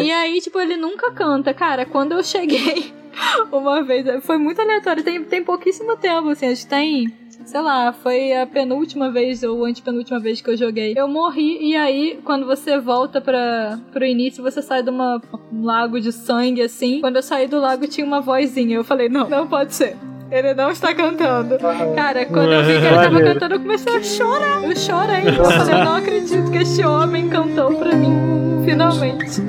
E 0.01 0.11
aí, 0.11 0.41
tipo, 0.41 0.59
ele 0.59 0.75
nunca 0.75 1.11
canta. 1.13 1.53
Cara, 1.53 1.85
quando 1.85 2.11
eu 2.13 2.23
cheguei 2.23 2.91
uma 3.51 3.81
vez, 3.83 4.05
foi 4.25 4.37
muito 4.37 4.59
aleatório, 4.61 5.03
tem, 5.03 5.23
tem 5.23 5.43
pouquíssimo 5.43 5.95
tempo, 5.97 6.29
assim, 6.29 6.47
acho 6.47 6.63
que 6.63 6.69
tem. 6.69 7.13
Sei 7.47 7.61
lá, 7.61 7.93
foi 7.93 8.33
a 8.33 8.45
penúltima 8.45 9.09
vez 9.09 9.41
ou 9.41 9.63
antepenúltima 9.63 10.19
vez 10.19 10.41
que 10.41 10.49
eu 10.49 10.57
joguei. 10.57 10.93
Eu 10.97 11.07
morri 11.07 11.57
e 11.61 11.77
aí, 11.77 12.19
quando 12.25 12.45
você 12.45 12.77
volta 12.77 13.21
pra, 13.21 13.79
pro 13.93 14.03
início, 14.05 14.43
você 14.43 14.61
sai 14.61 14.83
de 14.83 14.89
uma, 14.89 15.21
um 15.49 15.63
lago 15.63 15.97
de 16.01 16.11
sangue, 16.11 16.61
assim. 16.61 16.99
Quando 16.99 17.15
eu 17.15 17.23
saí 17.23 17.47
do 17.47 17.57
lago, 17.57 17.87
tinha 17.87 18.05
uma 18.05 18.19
vozinha. 18.19 18.75
Eu 18.75 18.83
falei, 18.83 19.07
não, 19.07 19.29
não 19.29 19.47
pode 19.47 19.73
ser. 19.73 19.95
Ele 20.29 20.53
não 20.53 20.71
está 20.71 20.93
cantando. 20.93 21.57
Cara, 21.95 22.25
quando 22.25 22.51
eu 22.51 22.63
vi 22.65 22.73
que 22.73 22.85
ele 22.85 22.89
tava 22.89 23.09
Maneiro. 23.11 23.33
cantando, 23.33 23.55
eu 23.55 23.59
comecei 23.61 23.95
a 23.95 24.03
chorar. 24.03 24.63
Eu 24.65 24.75
chorei. 24.75 25.29
Eu 25.29 25.45
falei, 25.45 25.73
eu 25.73 25.85
não 25.85 25.95
acredito 25.95 26.51
que 26.51 26.57
este 26.57 26.85
homem 26.85 27.29
cantou 27.29 27.73
pra 27.75 27.95
mim. 27.95 28.61
Finalmente. 28.65 29.41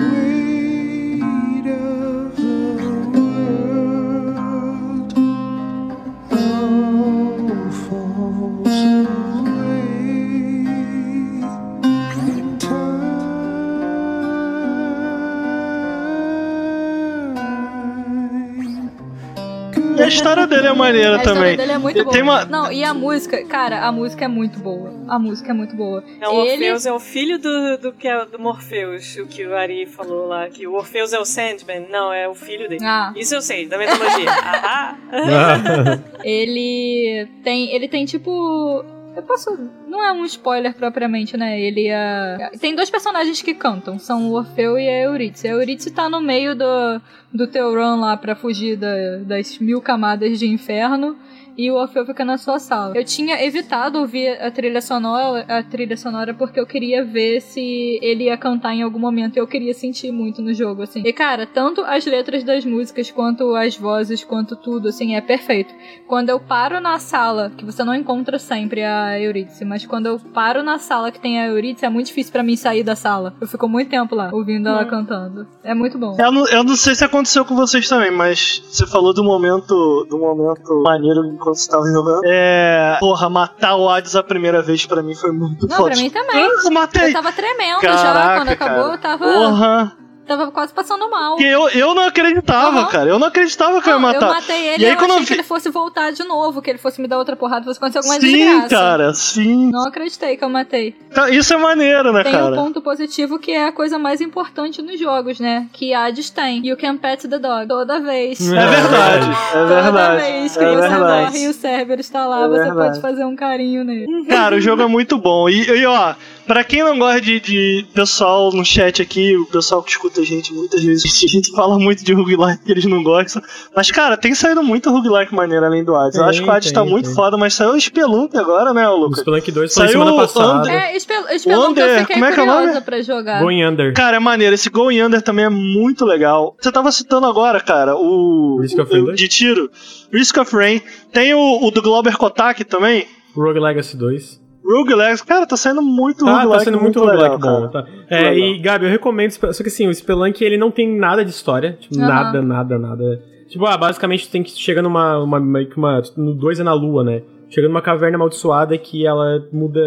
E 19.98 20.02
a 20.02 20.08
história 20.08 20.46
dele 20.46 20.68
é 20.68 20.72
maneira 20.72 21.16
A 21.16 21.18
história 21.18 21.34
também. 21.40 21.56
dele 21.56 21.72
é 21.72 21.78
muito 21.78 22.02
boa. 22.02 22.12
Tem 22.12 22.22
uma- 22.22 22.44
Não, 22.44 22.72
e 22.72 22.84
a 22.84 22.94
música, 22.94 23.44
cara, 23.46 23.84
a 23.86 23.92
música 23.92 24.24
é 24.24 24.28
muito 24.28 24.58
boa. 24.60 24.92
A 25.08 25.18
música 25.18 25.50
é 25.50 25.54
muito 25.54 25.74
boa. 25.76 26.02
Não, 26.20 26.36
o 26.36 26.44
ele 26.44 26.52
Orfeus 26.70 26.86
é 26.86 26.92
o 26.92 27.00
filho 27.00 27.38
do, 27.38 27.78
do, 27.78 27.92
que 27.92 28.06
é, 28.08 28.24
do 28.26 28.38
Morpheus, 28.38 29.16
o 29.16 29.26
que 29.26 29.44
o 29.46 29.56
Ari 29.56 29.86
falou 29.86 30.26
lá, 30.28 30.48
que 30.48 30.66
o 30.66 30.74
Orfeus 30.74 31.12
é 31.12 31.18
o 31.18 31.24
Sandman. 31.24 31.86
Não, 31.90 32.12
é 32.12 32.28
o 32.28 32.34
filho 32.34 32.68
dele. 32.68 32.84
Ah, 32.84 33.12
Isso 33.16 33.34
eu 33.34 33.42
sei, 33.42 33.66
da 33.66 33.78
mitologia. 33.78 34.30
Ahá. 34.30 34.96
ele 36.24 37.28
tem, 37.42 37.72
ele 37.74 37.88
tem 37.88 38.04
tipo 38.04 38.84
eu 39.18 39.22
posso. 39.24 39.58
Não 39.86 40.02
é 40.02 40.12
um 40.12 40.24
spoiler 40.24 40.74
propriamente, 40.74 41.36
né? 41.36 41.60
Ele 41.60 41.88
é. 41.88 42.50
Tem 42.60 42.74
dois 42.74 42.88
personagens 42.88 43.42
que 43.42 43.52
cantam, 43.52 43.98
são 43.98 44.30
o 44.30 44.34
Orfeu 44.34 44.78
e 44.78 44.88
a 44.88 45.02
Eurídice. 45.02 45.48
A 45.48 45.52
Eurídice 45.52 45.90
tá 45.90 46.08
no 46.08 46.20
meio 46.20 46.54
do, 46.54 47.00
do 47.32 47.46
teu 47.46 47.70
run 47.74 48.00
lá 48.00 48.16
pra 48.16 48.34
fugir 48.34 48.76
da- 48.76 49.16
das 49.22 49.58
mil 49.58 49.80
camadas 49.82 50.38
de 50.38 50.46
inferno. 50.46 51.16
E 51.58 51.72
o 51.72 51.74
Orfeu 51.74 52.06
fica 52.06 52.24
na 52.24 52.38
sua 52.38 52.60
sala. 52.60 52.96
Eu 52.96 53.04
tinha 53.04 53.44
evitado 53.44 53.98
ouvir 53.98 54.40
a 54.40 54.48
trilha 54.48 54.80
sonora, 54.80 55.44
a 55.48 55.60
trilha 55.60 55.96
sonora 55.96 56.32
porque 56.32 56.60
eu 56.60 56.64
queria 56.64 57.04
ver 57.04 57.40
se 57.40 57.98
ele 58.00 58.26
ia 58.26 58.36
cantar 58.36 58.72
em 58.74 58.82
algum 58.82 59.00
momento. 59.00 59.36
Eu 59.36 59.46
queria 59.46 59.74
sentir 59.74 60.12
muito 60.12 60.40
no 60.40 60.54
jogo, 60.54 60.82
assim. 60.82 61.02
E 61.04 61.12
cara, 61.12 61.48
tanto 61.48 61.80
as 61.80 62.06
letras 62.06 62.44
das 62.44 62.64
músicas, 62.64 63.10
quanto 63.10 63.56
as 63.56 63.76
vozes, 63.76 64.22
quanto 64.22 64.54
tudo, 64.54 64.86
assim, 64.86 65.16
é 65.16 65.20
perfeito. 65.20 65.74
Quando 66.06 66.28
eu 66.28 66.38
paro 66.38 66.80
na 66.80 67.00
sala, 67.00 67.50
que 67.50 67.64
você 67.64 67.82
não 67.82 67.92
encontra 67.92 68.38
sempre 68.38 68.84
a 68.84 69.20
Eurídice, 69.20 69.64
mas 69.64 69.84
quando 69.84 70.06
eu 70.06 70.20
paro 70.32 70.62
na 70.62 70.78
sala 70.78 71.10
que 71.10 71.18
tem 71.18 71.40
a 71.40 71.48
Eurídice, 71.48 71.84
é 71.84 71.88
muito 71.88 72.06
difícil 72.06 72.30
pra 72.30 72.44
mim 72.44 72.54
sair 72.54 72.84
da 72.84 72.94
sala. 72.94 73.34
Eu 73.40 73.48
fico 73.48 73.68
muito 73.68 73.90
tempo 73.90 74.14
lá, 74.14 74.30
ouvindo 74.32 74.68
ela 74.68 74.84
cantando. 74.84 75.44
É 75.64 75.74
muito 75.74 75.98
bom. 75.98 76.16
Eu 76.20 76.30
não, 76.30 76.46
eu 76.46 76.62
não 76.62 76.76
sei 76.76 76.94
se 76.94 77.04
aconteceu 77.04 77.44
com 77.44 77.56
vocês 77.56 77.88
também, 77.88 78.12
mas 78.12 78.62
você 78.68 78.86
falou 78.86 79.12
do 79.12 79.24
momento, 79.24 80.06
do 80.08 80.18
momento 80.18 80.82
maneiro 80.84 81.24
enquanto 81.50 81.56
você 81.58 81.70
tava 81.70 81.84
jogando. 81.86 82.20
É. 82.24 82.96
Porra, 83.00 83.28
matar 83.30 83.76
o 83.76 83.88
Hades 83.88 84.14
a 84.16 84.22
primeira 84.22 84.62
vez 84.62 84.84
pra 84.86 85.02
mim 85.02 85.14
foi 85.14 85.32
muito 85.32 85.66
Não, 85.66 85.76
foda. 85.76 85.90
pra 85.90 85.98
mim 85.98 86.10
também. 86.10 86.44
Eu 86.44 86.50
Eu 86.64 86.70
matei! 86.70 87.12
tava 87.12 87.32
tremendo 87.32 87.80
já 87.80 87.94
Caraca, 87.94 88.36
quando 88.40 88.48
acabou, 88.50 88.82
cara. 88.82 88.94
eu 88.94 88.98
tava, 89.00 89.24
Porra! 89.24 89.92
Tava 90.28 90.50
quase 90.52 90.72
passando 90.72 91.10
mal. 91.10 91.32
Porque 91.36 91.44
eu, 91.48 91.68
eu 91.70 91.94
não 91.94 92.04
acreditava, 92.06 92.80
Aham. 92.80 92.86
cara. 92.88 93.08
Eu 93.10 93.18
não 93.18 93.26
acreditava 93.28 93.80
que 93.82 93.88
eu 93.88 93.94
ia 93.94 93.98
Não, 93.98 94.08
eu 94.08 94.14
matar. 94.20 94.28
matei 94.34 94.68
ele 94.68 94.82
E 94.82 94.86
e 94.86 94.86
aí, 94.86 94.92
eu 94.92 94.96
quando 94.98 95.10
eu 95.10 95.14
achei 95.16 95.26
que 95.26 95.32
vi- 95.32 95.38
ele 95.40 95.42
fosse 95.48 95.70
voltar 95.70 96.12
de 96.12 96.22
novo, 96.24 96.62
que 96.62 96.70
ele 96.70 96.78
fosse 96.78 97.00
me 97.00 97.08
dar 97.08 97.18
outra 97.18 97.34
porrada, 97.34 97.64
fosse 97.64 97.78
acontecer 97.78 97.98
alguma 97.98 98.14
Sim, 98.20 98.36
desgraça. 98.36 98.68
cara, 98.68 99.14
sim. 99.14 99.70
Não 99.72 99.86
acreditei 99.88 100.36
que 100.36 100.44
eu 100.44 100.48
matei. 100.48 100.92
Tá, 101.14 101.30
Isso 101.30 101.52
é 101.52 101.56
maneiro, 101.56 102.12
né, 102.12 102.22
Tem 102.22 102.32
cara? 102.32 102.52
um 102.52 102.54
ponto 102.54 102.80
positivo 102.80 103.38
que 103.38 103.50
é 103.52 103.66
a 103.66 103.72
coisa 103.72 103.98
mais 103.98 104.20
importante 104.20 104.80
nos 104.82 104.98
jogos, 105.00 105.40
né? 105.40 105.66
Que 105.72 105.94
Hades 105.94 106.30
tem. 106.30 106.66
You 106.66 106.76
can 106.76 106.96
pet 106.96 107.26
the 107.26 107.38
dog. 107.38 107.66
Toda 107.66 107.98
vez. 108.00 108.40
É 108.52 108.66
verdade, 108.66 109.26
é 109.30 109.52
Toda 109.52 109.82
verdade. 109.82 110.22
vez 110.22 110.56
que 110.56 110.64
é 110.64 110.68
você 110.74 110.88
verdade. 110.88 111.24
morre 111.24 111.44
e 111.44 111.48
o 111.48 111.52
Cerberus 111.54 112.06
está 112.06 112.26
lá, 112.26 112.44
É 112.44 112.48
você 112.48 112.58
verdade. 112.64 112.76
pode 112.90 113.00
fazer 113.00 113.24
um 113.24 113.34
carinho 113.34 113.84
nele. 113.84 114.24
Cara, 114.28 114.56
o 114.56 114.60
jogo 114.60 114.82
é 114.82 114.86
muito 114.86 115.16
bom. 115.18 115.48
E, 115.48 115.62
e, 115.64 115.86
ó, 115.86 116.14
pra 116.48 116.64
quem 116.64 116.82
não 116.82 116.98
gosta 116.98 117.20
de, 117.20 117.38
de 117.38 117.86
pessoal 117.94 118.50
no 118.52 118.64
chat 118.64 119.00
aqui, 119.00 119.36
o 119.36 119.46
pessoal 119.46 119.82
que 119.82 119.90
escuta 119.90 120.20
a 120.20 120.24
gente 120.24 120.52
muitas 120.52 120.82
vezes, 120.82 121.04
a 121.24 121.28
gente 121.28 121.52
fala 121.52 121.78
muito 121.78 122.02
de 122.04 122.12
roguelike 122.12 122.64
que 122.64 122.72
eles 122.72 122.84
não 122.86 123.02
gostam. 123.04 123.40
Mas, 123.76 123.90
cara, 123.90 124.16
tem 124.16 124.34
saído 124.34 124.62
muito 124.62 124.90
roguelike 124.90 125.32
maneiro 125.34 125.64
além 125.66 125.84
do 125.84 125.94
Hades. 125.94 126.16
Eu 126.18 126.24
acho 126.24 126.42
que 126.42 126.48
o 126.48 126.50
Hades 126.50 126.72
tá 126.72 126.84
muito 126.84 127.04
tem. 127.06 127.14
foda, 127.14 127.36
mas 127.36 127.54
saiu 127.54 127.72
o 127.74 127.80
Spelunk 127.80 128.36
agora, 128.36 128.72
né, 128.74 128.88
O 128.88 128.96
Lucas? 128.96 129.20
Spelunk 129.20 129.52
2 129.52 129.74
foi 129.74 129.82
Saiu 129.86 129.92
semana 130.00 130.12
o 130.12 130.16
passada. 130.16 130.58
Under. 130.60 130.72
É, 130.74 130.98
Spel 130.98 131.22
Spelunk 131.38 131.46
eu 131.48 131.68
Wonder, 131.68 132.00
fiquei 132.00 132.14
como 132.16 132.24
é 132.24 132.32
que 132.32 132.40
é 132.40 132.42
o 132.42 132.46
nome? 132.46 132.80
pra 132.80 133.02
jogar. 133.02 133.40
Going 133.40 133.64
Under. 133.64 133.92
Cara, 133.92 134.16
é 134.16 134.20
maneiro. 134.20 134.54
Esse 134.54 134.70
Going 134.70 135.02
Under 135.02 135.20
também 135.20 135.44
é 135.44 135.48
muito 135.50 136.04
legal. 136.04 136.56
Você 136.60 136.72
tava 136.72 136.90
citando 136.90 137.26
agora, 137.26 137.60
cara, 137.60 137.94
o. 137.94 138.58
Risk 138.60 138.78
of 138.78 138.90
o- 138.96 139.04
Rain 139.06 139.14
de 139.14 139.28
tiro. 139.28 139.70
Risk 140.12 140.36
of 140.38 140.56
Rain. 140.56 140.80
Tem 141.12 141.34
o, 141.34 141.66
o 141.66 141.70
do 141.70 141.82
Glauber 141.82 142.16
Kotak 142.16 142.64
também. 142.64 143.06
Rogue 143.36 143.60
Legacy 143.60 143.96
2. 143.96 144.47
Rogue 144.68 144.94
Legacy. 144.94 145.24
Cara, 145.24 145.46
tá 145.46 145.56
saindo 145.56 145.80
muito 145.82 146.24
Tá, 146.24 146.32
roguelike. 146.42 146.58
tá 146.58 146.64
sendo 146.64 146.80
muito 146.80 147.00
legal, 147.00 147.14
roguelike 147.38 147.40
bom. 147.40 147.68
cara. 147.70 147.84
Tá. 147.84 147.90
É, 148.10 148.30
legal. 148.30 148.34
e 148.48 148.58
Gabi, 148.58 148.84
eu 148.86 148.90
recomendo. 148.90 149.30
Só 149.30 149.62
que 149.62 149.68
assim, 149.68 149.86
o 149.88 149.94
Spelunk 149.94 150.42
ele 150.44 150.56
não 150.56 150.70
tem 150.70 150.88
nada 150.98 151.24
de 151.24 151.30
história. 151.30 151.76
Tipo, 151.80 151.98
Aham. 151.98 152.06
nada, 152.08 152.42
nada, 152.42 152.78
nada. 152.78 153.22
Tipo, 153.48 153.64
ah, 153.66 153.76
basicamente 153.78 154.26
tu 154.28 154.30
tem 154.30 154.42
que 154.42 154.50
chega 154.50 154.82
numa. 154.82 155.18
Uma, 155.18 155.40
meio 155.40 155.68
que 155.68 155.76
uma. 155.78 156.02
No 156.16 156.34
2 156.34 156.60
é 156.60 156.62
na 156.62 156.74
lua, 156.74 157.02
né? 157.02 157.22
Chega 157.48 157.66
numa 157.66 157.80
caverna 157.80 158.16
amaldiçoada 158.16 158.76
que 158.76 159.06
ela 159.06 159.42
muda 159.50 159.80